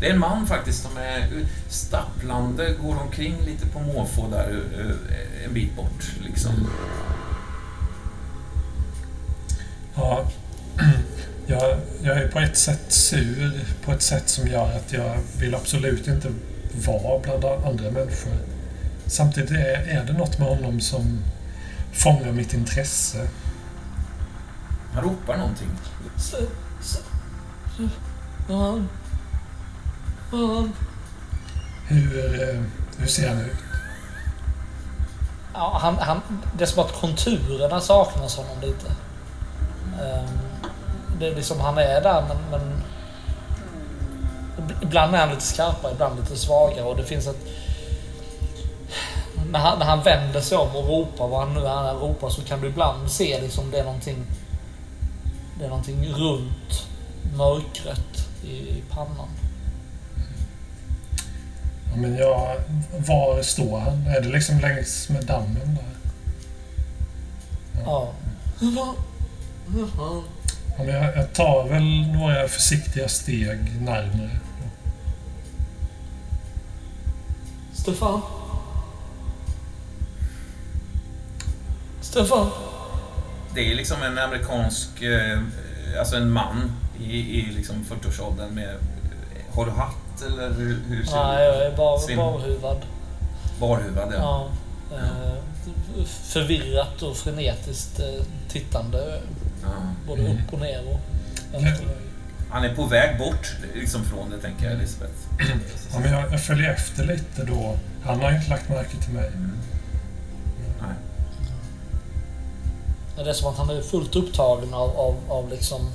Det 0.00 0.06
är 0.06 0.12
en 0.12 0.18
man 0.18 0.46
faktiskt 0.46 0.82
som 0.82 0.96
är 0.96 1.46
stapplande, 1.68 2.74
går 2.82 3.00
omkring 3.00 3.36
lite 3.46 3.66
på 3.66 3.80
måfå 3.80 4.28
där 4.30 4.60
eh, 4.78 5.44
en 5.44 5.54
bit 5.54 5.76
bort. 5.76 6.04
Liksom. 6.24 6.70
Ja, 9.94 10.30
jag, 11.46 11.78
jag 12.02 12.16
är 12.18 12.28
på 12.28 12.40
ett 12.40 12.56
sätt 12.56 12.92
sur 12.92 13.64
på 13.84 13.92
ett 13.92 14.02
sätt 14.02 14.28
som 14.28 14.46
gör 14.46 14.72
att 14.76 14.92
jag 14.92 15.16
vill 15.38 15.54
absolut 15.54 16.08
inte 16.08 16.28
vara 16.86 17.18
bland 17.18 17.44
andra 17.44 17.90
människor. 17.90 18.36
Samtidigt 19.06 19.50
är, 19.50 19.88
är 19.88 20.04
det 20.06 20.12
något 20.12 20.38
med 20.38 20.48
honom 20.48 20.80
som 20.80 21.24
fångar 21.92 22.32
mitt 22.32 22.54
intresse. 22.54 23.28
Han 24.96 25.04
ropar 25.04 25.36
någonting. 25.36 25.68
S- 26.16 26.34
s- 26.80 27.02
Fan. 28.48 28.88
Fan. 30.30 30.72
Hur, 31.88 32.42
eh, 32.42 32.60
hur 32.98 33.06
ser 33.06 33.28
han 33.28 33.40
ut? 33.40 33.56
Ja, 35.54 35.78
han, 35.82 35.98
han, 35.98 36.20
det 36.58 36.64
är 36.64 36.68
som 36.68 36.84
att 36.84 37.00
konturerna 37.00 37.80
saknas 37.80 38.36
honom 38.36 38.60
lite. 38.60 38.86
Ehm, 40.02 40.38
det 41.18 41.26
är 41.26 41.34
liksom, 41.34 41.60
han 41.60 41.78
är 41.78 42.00
där 42.00 42.24
men, 42.28 42.36
men 42.50 42.82
Ibland 44.82 45.14
är 45.14 45.18
han 45.18 45.28
lite 45.28 45.42
skarpare, 45.42 45.92
ibland 45.92 46.20
lite 46.20 46.36
svagare 46.36 46.82
och 46.82 46.96
det 46.96 47.04
finns 47.04 47.26
ett... 47.26 47.46
När 49.50 49.58
han, 49.58 49.78
när 49.78 49.86
han 49.86 50.02
vänder 50.02 50.40
sig 50.40 50.58
om 50.58 50.76
och 50.76 50.86
ropar 50.88 51.28
vad 51.28 51.40
han 51.40 51.54
nu 51.54 51.60
är 51.66 51.68
han 51.74 51.96
ropar 51.98 52.28
så 52.28 52.42
kan 52.42 52.60
du 52.60 52.66
ibland 52.68 53.10
se 53.10 53.40
liksom 53.40 53.70
det 53.70 53.78
är 53.78 53.84
någonting... 53.84 54.26
Det 55.58 55.64
är 55.64 55.68
någonting 55.68 56.06
runt, 56.08 56.86
mörkrött 57.36 58.28
i, 58.44 58.50
i 58.50 58.82
pannan. 58.90 59.28
Ja, 61.90 61.96
men 61.96 62.16
jag, 62.16 62.56
var 63.06 63.42
står 63.42 63.80
han? 63.80 64.06
Är 64.06 64.20
det 64.20 64.28
liksom 64.28 64.58
längs 64.60 65.08
med 65.08 65.24
dammen 65.24 65.74
där? 65.74 65.96
Ja. 67.84 68.12
Fan? 69.96 70.22
Ja, 70.78 70.84
men 70.84 70.94
jag, 70.94 71.16
jag 71.16 71.32
tar 71.32 71.68
väl 71.68 72.06
några 72.12 72.48
försiktiga 72.48 73.08
steg 73.08 73.80
närmare. 73.80 74.30
Stefan? 77.72 78.20
Stefan? 82.00 82.50
Det 83.56 83.72
är 83.72 83.74
liksom 83.74 84.02
en 84.02 84.18
amerikansk, 84.18 85.02
eh, 85.02 85.38
alltså 85.98 86.16
en 86.16 86.30
man 86.30 86.72
i, 87.00 87.40
i 87.40 87.52
liksom 87.56 87.84
40-årsåldern 87.84 88.54
med... 88.54 88.74
Har 89.52 89.64
du 89.66 89.70
hatt 89.70 90.22
eller 90.26 90.50
hur, 90.54 90.78
hur 90.88 91.04
ser 91.04 91.16
Nej, 91.16 91.44
jag 91.44 91.66
är 91.66 91.76
bara 91.76 91.98
Sim. 91.98 92.16
barhuvad. 92.16 92.82
Barhuvad, 93.60 94.12
ja. 94.16 94.48
Ja. 94.90 94.96
Eh, 94.96 96.04
förvirrat 96.06 97.02
och 97.02 97.16
frenetiskt 97.16 98.00
eh, 98.00 98.24
tittande 98.48 99.20
Ja. 99.62 99.68
Både 100.06 100.20
Mm. 100.22 100.32
upp 100.32 100.52
och 100.52 100.60
ner 100.60 100.80
och 100.92 101.00
vänster 101.52 101.70
höger. 101.84 101.96
Han 102.50 102.64
är 102.64 102.74
på 102.74 102.84
väg 102.86 103.18
bort 103.18 103.52
liksom 103.74 104.04
från 104.04 104.30
det, 104.30 104.38
tänker 104.38 104.64
jag, 104.64 104.72
Elisabeth. 104.74 105.14
Ja, 105.92 105.98
men 106.00 106.12
jag, 106.12 106.32
jag 106.32 106.40
följer 106.40 106.70
efter 106.70 107.04
lite 107.06 107.44
då. 107.44 107.78
Han 108.04 108.20
har 108.20 108.32
inte 108.32 108.50
lagt 108.50 108.68
märke 108.68 108.96
till 109.04 109.14
mig. 109.14 109.28
Mm. 109.28 109.52
Det 113.16 113.30
är 113.30 113.34
som 113.34 113.48
att 113.48 113.58
han 113.58 113.70
är 113.70 113.80
fullt 113.82 114.16
upptagen 114.16 114.74
av, 114.74 114.96
av, 114.96 115.16
av 115.28 115.50
liksom... 115.50 115.90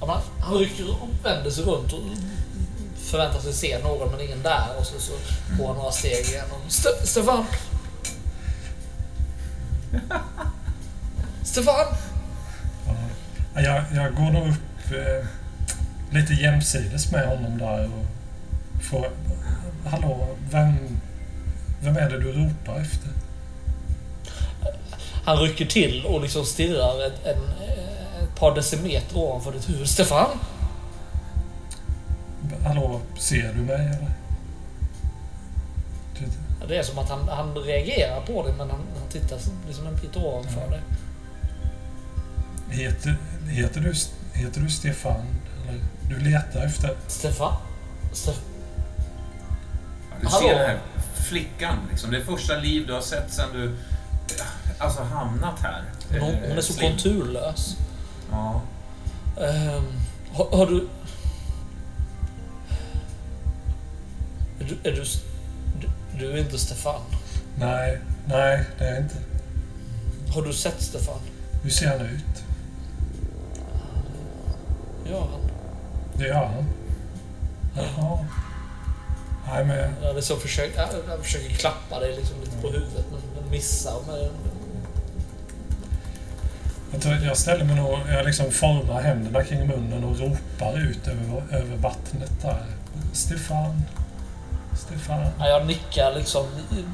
Ja, 0.00 0.22
han 0.40 0.54
rycker 0.58 0.90
och 0.90 1.08
vänder 1.24 1.50
sig 1.50 1.64
runt 1.64 1.92
och 1.92 2.00
förväntar 2.96 3.40
sig 3.40 3.52
se 3.52 3.78
någon 3.82 4.10
men 4.10 4.20
ingen 4.20 4.42
där 4.42 4.66
och 4.78 4.86
så, 4.86 5.00
så 5.00 5.12
går 5.58 5.66
han 5.66 5.76
några 5.76 5.92
steg 5.92 6.26
igen. 6.28 6.44
Och, 6.50 6.70
Ste- 6.70 7.04
Stefan! 7.06 7.44
Stefan! 11.44 11.86
Ja, 13.54 13.60
jag, 13.60 13.84
jag 13.94 14.14
går 14.14 14.30
nog 14.30 14.48
upp 14.48 14.92
eh, 14.92 15.26
lite 16.10 16.34
jämsides 16.34 17.12
med 17.12 17.28
honom 17.28 17.58
där 17.58 17.84
och 17.84 18.04
får... 18.84 19.10
Hallå, 19.86 20.28
vem, 20.50 20.74
vem 21.82 21.96
är 21.96 22.10
det 22.10 22.18
du 22.18 22.32
ropar 22.32 22.80
efter? 22.80 23.10
Han 25.26 25.36
rycker 25.38 25.66
till 25.66 26.04
och 26.06 26.20
liksom 26.22 26.44
stirrar 26.44 27.06
ett, 27.06 27.24
en, 27.26 27.42
ett 28.24 28.34
par 28.38 28.54
decimeter 28.54 29.16
ovanför 29.18 29.52
ditt 29.52 29.68
huvud. 29.68 29.88
Stefan! 29.88 30.38
Hallå, 32.64 33.00
ser 33.18 33.52
du 33.54 33.60
mig 33.60 33.86
eller? 33.86 34.10
Ja, 36.60 36.66
Det 36.68 36.76
är 36.76 36.82
som 36.82 36.98
att 36.98 37.08
han, 37.08 37.28
han 37.28 37.54
reagerar 37.54 38.20
på 38.20 38.46
det 38.46 38.52
men 38.52 38.70
han, 38.70 38.80
han 39.00 39.08
tittar 39.12 39.38
liksom 39.66 39.86
en 39.86 39.94
bit 39.96 40.16
ovanför 40.16 40.70
dig. 40.70 40.80
heter, 42.70 43.16
heter, 43.50 43.80
du, 43.80 43.94
heter 44.40 44.60
du 44.60 44.70
Stefan? 44.70 45.24
Eller, 45.68 45.80
du 46.08 46.30
letar 46.30 46.64
efter... 46.66 46.96
Stefan? 47.08 47.52
Stefan? 48.12 48.42
Ja, 50.10 50.16
Du 50.20 50.26
Hallå? 50.26 50.48
ser 50.48 50.58
den 50.58 50.66
här 50.68 50.78
flickan, 51.28 51.78
liksom. 51.90 52.10
Det 52.10 52.16
är 52.16 52.24
första 52.24 52.56
liv 52.58 52.86
du 52.86 52.92
har 52.92 53.00
sett 53.00 53.32
sen 53.32 53.48
du 53.52 53.76
alltså 54.78 55.02
hamnat 55.02 55.60
här. 55.60 55.84
Hon, 56.10 56.20
hon 56.20 56.34
Eh, 56.34 56.56
är 56.56 56.60
så 56.60 56.72
Slim. 56.72 56.90
konturlös. 56.92 57.76
Ja. 58.30 58.60
Ehm, 59.40 59.84
har, 60.32 60.56
har 60.56 60.66
du... 60.66 60.88
Är 64.60 64.64
du, 64.64 64.90
är 64.90 64.92
du, 64.92 65.04
du... 66.18 66.32
Är 66.32 66.36
inte 66.38 66.58
Stefan. 66.58 67.00
Nej, 67.58 68.00
nej, 68.26 68.64
det 68.78 68.84
är 68.84 68.94
jag 68.94 69.02
inte. 69.02 69.14
Har 70.34 70.42
du 70.42 70.52
sett 70.52 70.82
Stefan? 70.82 71.18
Hur 71.62 71.70
ser 71.70 71.86
han 71.98 72.00
ut? 72.06 72.42
Ja, 75.10 75.28
han. 75.32 75.40
Det 76.14 76.26
gör 76.26 76.34
han. 76.44 76.64
Jaha. 77.76 78.24
Nej, 79.48 79.64
men 79.64 79.78
Jag 80.00 80.08
hade 80.08 80.22
så 80.22 80.36
försökt, 80.36 80.76
jag, 80.76 80.88
jag 81.08 81.20
försöker 81.24 81.48
klappa 81.54 82.00
dig 82.00 82.16
liksom 82.16 82.40
lite 82.40 82.56
på 82.62 82.68
huvudet 82.70 83.04
men, 83.10 83.20
men 83.42 83.50
missar. 83.50 83.94
Men, 84.06 84.28
jag, 86.96 87.02
tror, 87.02 87.14
jag 87.28 87.36
ställer 87.36 87.64
mig 87.64 87.76
nog... 87.76 87.98
Jag 88.08 88.26
liksom 88.26 88.50
formar 88.50 89.02
händerna 89.02 89.44
kring 89.44 89.66
munnen 89.66 90.04
och 90.04 90.18
ropar 90.18 90.78
ut 90.78 91.06
över, 91.08 91.42
över 91.50 91.76
vattnet 91.76 92.42
där. 92.42 92.62
Stefan. 93.12 93.82
Stefan. 94.78 95.20
ja, 95.38 95.48
jag 95.48 95.66
nickar 95.66 96.14
liksom 96.14 96.46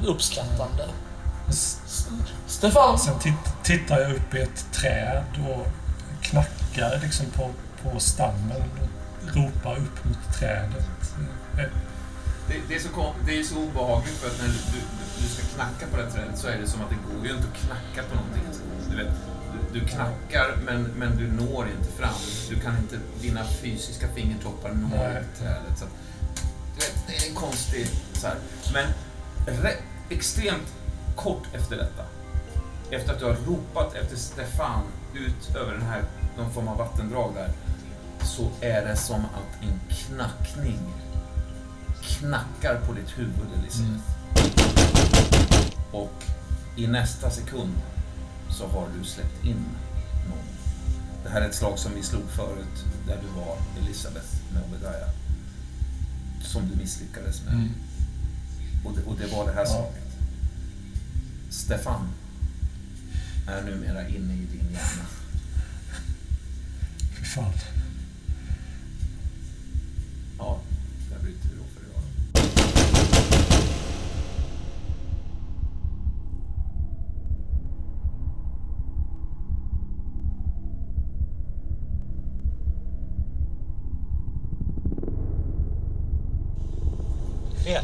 uppskattande. 0.05 0.85
S- 1.49 2.07
Stefan! 2.47 2.99
Sen 2.99 3.19
titt, 3.19 3.33
tittar 3.63 3.99
jag 3.99 4.11
upp 4.11 4.33
i 4.35 4.41
ett 4.41 4.65
träd 4.71 5.23
och 5.49 5.67
knackar 6.21 6.99
liksom 7.03 7.25
på, 7.25 7.49
på 7.83 7.99
stammen 7.99 8.51
och 8.81 9.35
ropar 9.35 9.77
upp 9.77 10.05
mot 10.05 10.33
trädet. 10.39 11.13
Eh, 11.59 11.65
Det, 12.47 12.55
det, 12.67 12.75
är 12.75 12.79
så 12.79 13.13
det 13.25 13.39
är 13.39 13.43
så 13.43 13.55
obehagligt 13.57 14.13
för 14.17 14.27
att 14.27 14.37
när 14.41 14.47
du, 14.47 14.53
du, 14.53 14.79
du 15.21 15.27
ska 15.27 15.43
knacka 15.55 15.85
på 15.91 15.97
det 15.97 16.03
här 16.03 16.11
trädet 16.11 16.37
så 16.39 16.47
är 16.47 16.57
det 16.57 16.67
som 16.67 16.81
att 16.81 16.89
det 16.89 16.95
går 17.15 17.25
ju 17.27 17.31
inte 17.35 17.47
att 17.47 17.57
knacka 17.65 18.09
på 18.09 18.15
någonting. 18.15 18.43
Du, 18.89 18.95
vet, 18.97 19.13
du, 19.73 19.79
knackar 19.79 20.57
men, 20.65 20.83
men 20.83 21.17
du 21.17 21.31
når 21.31 21.67
inte 21.77 21.91
fram. 21.91 22.13
Du 22.49 22.59
kan 22.59 22.77
inte, 22.77 22.99
dina 23.21 23.43
fysiska 23.43 24.07
fingertoppar 24.15 24.69
når 24.69 25.17
inte 25.17 25.39
trädet. 25.39 25.77
Så 25.77 25.85
att, 25.85 25.91
vet, 26.75 27.07
det 27.07 27.25
är 27.25 27.29
en 27.29 27.35
konstig... 27.35 27.87
Så 28.13 28.27
här. 28.27 28.37
Men 28.73 28.87
re, 29.63 29.71
extremt 30.09 30.73
kort 31.15 31.43
efter 31.53 31.77
detta, 31.77 32.03
efter 32.89 33.13
att 33.13 33.19
du 33.19 33.25
har 33.25 33.37
ropat 33.47 33.95
efter 33.95 34.15
Stefan 34.15 34.83
ut 35.13 35.55
över 35.55 35.71
den 35.71 35.81
här, 35.81 36.03
någon 36.37 36.53
form 36.53 36.67
av 36.67 36.77
vattendrag 36.77 37.33
där, 37.35 37.49
så 38.25 38.49
är 38.61 38.85
det 38.85 38.95
som 38.95 39.25
att 39.25 39.63
en 39.63 39.79
knackning 39.89 40.79
knackar 42.01 42.79
på 42.87 42.93
ditt 42.93 43.17
huvud, 43.17 43.47
Elisabeth. 43.59 44.03
Och 45.91 46.23
i 46.75 46.87
nästa 46.87 47.29
sekund 47.29 47.73
så 48.53 48.67
har 48.67 48.87
du 48.97 49.03
släppt 49.05 49.45
in 49.45 49.65
någon. 50.29 50.45
Det 51.23 51.29
här 51.29 51.41
är 51.41 51.49
ett 51.49 51.55
slag 51.55 51.79
som 51.79 51.91
vi 51.95 52.03
slog 52.03 52.29
förut, 52.29 52.85
där 53.07 53.17
du 53.21 53.27
var 53.39 53.57
Elisabeth 53.81 54.27
med 54.53 54.63
Obadiah. 54.63 55.09
Som 56.43 56.69
du 56.69 56.75
misslyckades 56.75 57.43
med. 57.45 57.53
Mm. 57.53 57.69
Och, 58.85 58.91
det, 58.95 59.03
och 59.03 59.15
det 59.17 59.27
var 59.27 59.45
det 59.45 59.51
här 59.53 59.59
Ja. 59.65 59.65
slaget. 59.65 60.03
Stefan 61.49 62.07
är 63.47 63.61
numera 63.63 64.07
inne 64.07 64.33
i 64.33 64.45
din 64.45 64.67
hjärna. 64.73 65.05
Fy 67.19 67.25
fan. 67.25 67.53
Ja, 70.37 70.59
där 71.09 71.19
bryter 71.19 71.49
vi 71.49 71.55
då 71.55 71.63
för 71.73 71.81
idag. 71.89 72.03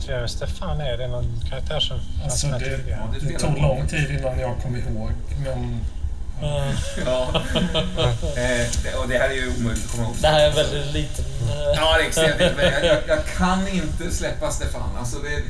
Vem 0.10 0.28
Stefan 0.28 0.82
är? 0.82 0.98
Det 0.98 1.08
någon 1.08 1.42
karaktär 1.50 1.80
som 1.80 2.00
Alltså, 2.24 2.48
det- 2.48 2.60
tidigare. 2.60 2.82
Ja, 2.90 3.30
Det 3.30 3.40
tog 3.40 3.58
lång 3.62 3.88
tid 3.88 4.12
innan 4.20 4.40
jag 4.40 4.56
kom 4.64 4.76
ihåg, 4.76 5.12
men 5.44 5.80
Eh, 6.44 6.74
Ja. 7.06 7.42
eh, 8.36 9.00
och 9.00 9.08
det 9.08 9.18
här 9.18 9.30
är 9.30 9.34
ju 9.34 9.48
omöjligt 9.60 9.86
att 9.86 9.92
komma 9.92 10.04
ihåg. 10.04 10.16
Det 10.22 10.28
här 10.28 10.40
är 10.50 10.52
väldigt 10.52 10.94
liten... 10.94 11.26
eh, 11.26 11.74
Ja, 11.76 11.98
det 11.98 12.04
är 12.04 12.08
extremt 12.08 13.06
jag, 13.08 13.26
kan 13.38 13.68
inte 13.68 14.12
släppa 14.16 14.52
Stefan. 14.52 14.90
Alltså 15.00 15.18
det, 15.20 15.44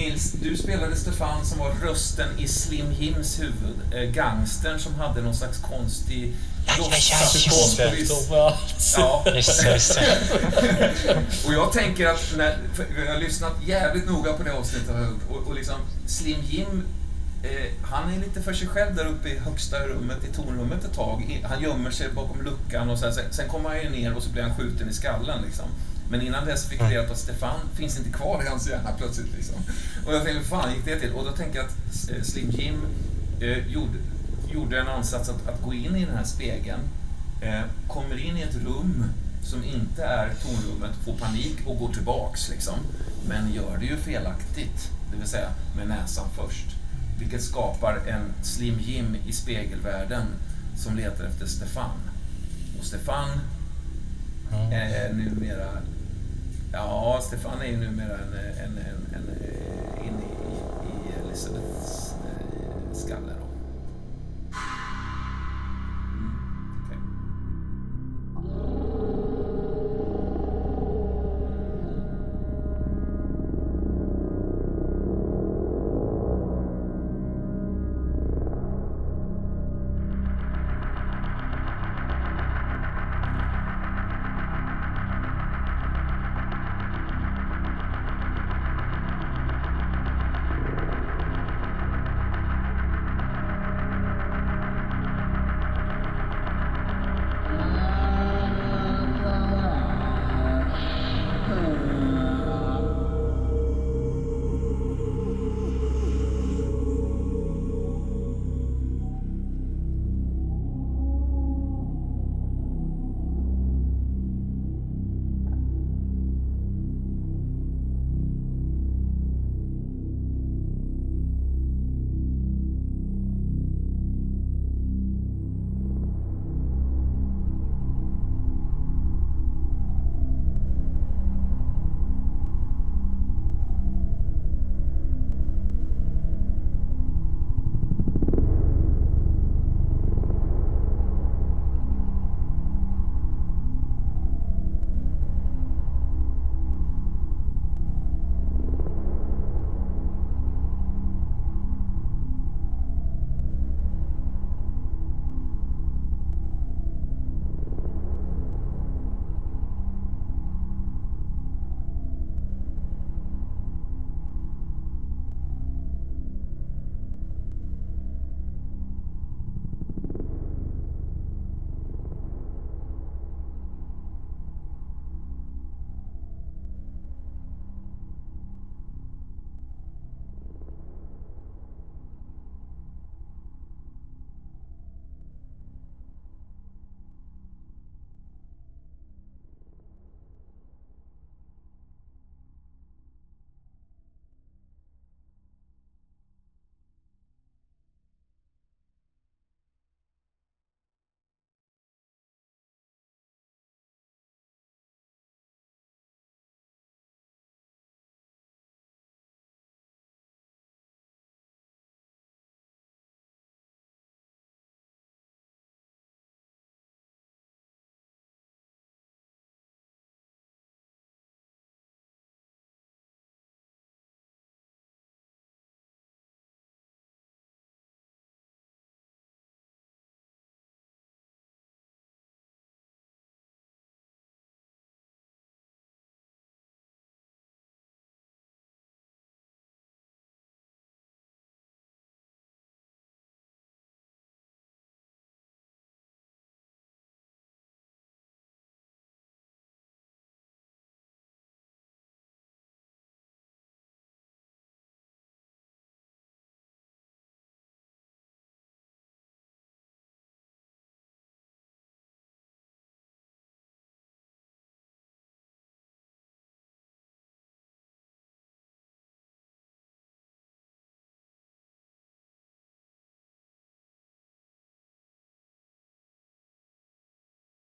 Nils, 0.00 0.32
du 0.32 0.56
spelade 0.56 0.96
Stefan 0.96 1.44
som 1.46 1.58
var 1.58 1.70
rösten 1.82 2.28
i 2.38 2.48
Slim 2.48 2.92
Jims 2.98 3.40
huvud. 3.40 3.76
Eh, 3.94 4.00
gangstern 4.10 4.78
som 4.78 4.94
hade 4.94 5.22
någon 5.22 5.34
slags 5.34 5.58
konstig 5.58 6.34
ja, 8.30 8.58
ja. 8.96 9.24
Spektrum 9.40 9.84
och 11.46 11.52
jag 11.52 11.72
tänker 11.72 12.06
att 12.06 12.34
när, 12.36 12.58
jag 13.06 13.12
har 13.12 13.20
lyssnat 13.20 13.52
jävligt 13.66 14.06
noga 14.06 14.32
på 14.32 14.42
det 14.42 14.52
avsnittet 14.52 14.88
jag 14.92 15.04
gjort, 15.04 15.30
och, 15.30 15.46
och 15.46 15.54
liksom 15.54 15.74
Slim 16.06 16.40
Jim 16.42 16.82
eh, 17.42 17.72
han 17.82 18.14
är 18.14 18.18
lite 18.18 18.42
för 18.42 18.52
sig 18.52 18.68
själv 18.68 18.94
där 18.94 19.06
uppe 19.06 19.28
i 19.28 19.38
högsta 19.38 19.86
rummet, 19.86 20.18
i 20.30 20.36
tornrummet 20.36 20.84
ett 20.84 20.94
tag. 20.94 21.42
Han 21.44 21.62
gömmer 21.62 21.90
sig 21.90 22.08
bakom 22.08 22.42
luckan 22.42 22.90
och 22.90 22.98
så 22.98 23.04
här, 23.04 23.12
sen, 23.12 23.24
sen 23.30 23.48
kommer 23.48 23.68
han 23.68 23.82
ju 23.82 23.90
ner 23.90 24.16
och 24.16 24.22
så 24.22 24.30
blir 24.30 24.42
han 24.42 24.56
skjuten 24.56 24.88
i 24.88 24.92
skallen. 24.92 25.42
Liksom. 25.42 25.66
Men 26.10 26.22
innan 26.22 26.46
dess 26.46 26.68
fick 26.68 26.80
jag 26.80 26.92
reda 26.92 27.06
på 27.06 27.12
att 27.12 27.18
Stefan 27.18 27.60
finns 27.76 27.98
inte 27.98 28.10
kvar 28.10 28.42
i 28.42 28.48
hans 28.48 28.68
hjärna 28.68 28.90
plötsligt. 28.98 29.32
Liksom. 29.36 29.54
Och 30.06 30.14
jag 30.14 30.24
tänkte, 30.24 30.38
hur 30.38 30.48
fan 30.48 30.74
gick 30.74 30.84
det 30.84 31.00
till? 31.00 31.12
Och 31.12 31.24
då 31.24 31.30
tänker 31.30 31.58
jag 31.58 31.66
att 31.66 32.10
eh, 32.10 32.22
Slim 32.22 32.50
Jim 32.50 32.80
eh, 33.40 33.66
gjorde, 33.68 33.98
gjorde 34.56 34.80
en 34.80 34.88
ansats 34.88 35.28
att, 35.28 35.48
att 35.48 35.62
gå 35.62 35.74
in 35.74 35.96
i 35.96 36.04
den 36.04 36.16
här 36.16 36.24
spegeln, 36.24 36.80
eh, 37.40 37.62
kommer 37.88 38.18
in 38.18 38.36
i 38.36 38.42
ett 38.42 38.54
rum 38.54 39.04
som 39.42 39.64
inte 39.64 40.04
är 40.04 40.34
tornrummet, 40.34 40.96
får 41.04 41.12
panik 41.12 41.56
och 41.66 41.78
går 41.78 41.92
tillbaks. 41.92 42.48
Liksom. 42.48 42.78
Men 43.28 43.52
gör 43.52 43.76
det 43.78 43.86
ju 43.86 43.96
felaktigt, 43.96 44.90
det 45.10 45.16
vill 45.16 45.28
säga 45.28 45.48
med 45.76 45.88
näsan 45.88 46.26
först. 46.36 46.66
Vilket 47.18 47.42
skapar 47.42 47.96
en 48.06 48.32
Slim 48.42 48.78
Jim 48.80 49.16
i 49.26 49.32
spegelvärlden 49.32 50.26
som 50.76 50.96
letar 50.96 51.24
efter 51.24 51.46
Stefan. 51.46 51.98
Och 52.78 52.84
Stefan 52.84 53.28
är 54.72 55.12
numera... 55.12 55.68
Ja, 56.72 57.20
Stefan 57.22 57.60
är 57.60 57.66
ju 57.66 57.76
numera 57.76 58.18
en, 58.18 58.32
en, 58.64 58.78
en, 58.78 59.14
en, 59.14 59.28
in 60.06 60.20
i, 60.20 60.52
i 60.86 61.24
Elisabeths 61.24 62.12
eh, 62.12 62.94
skalle. 62.94 63.35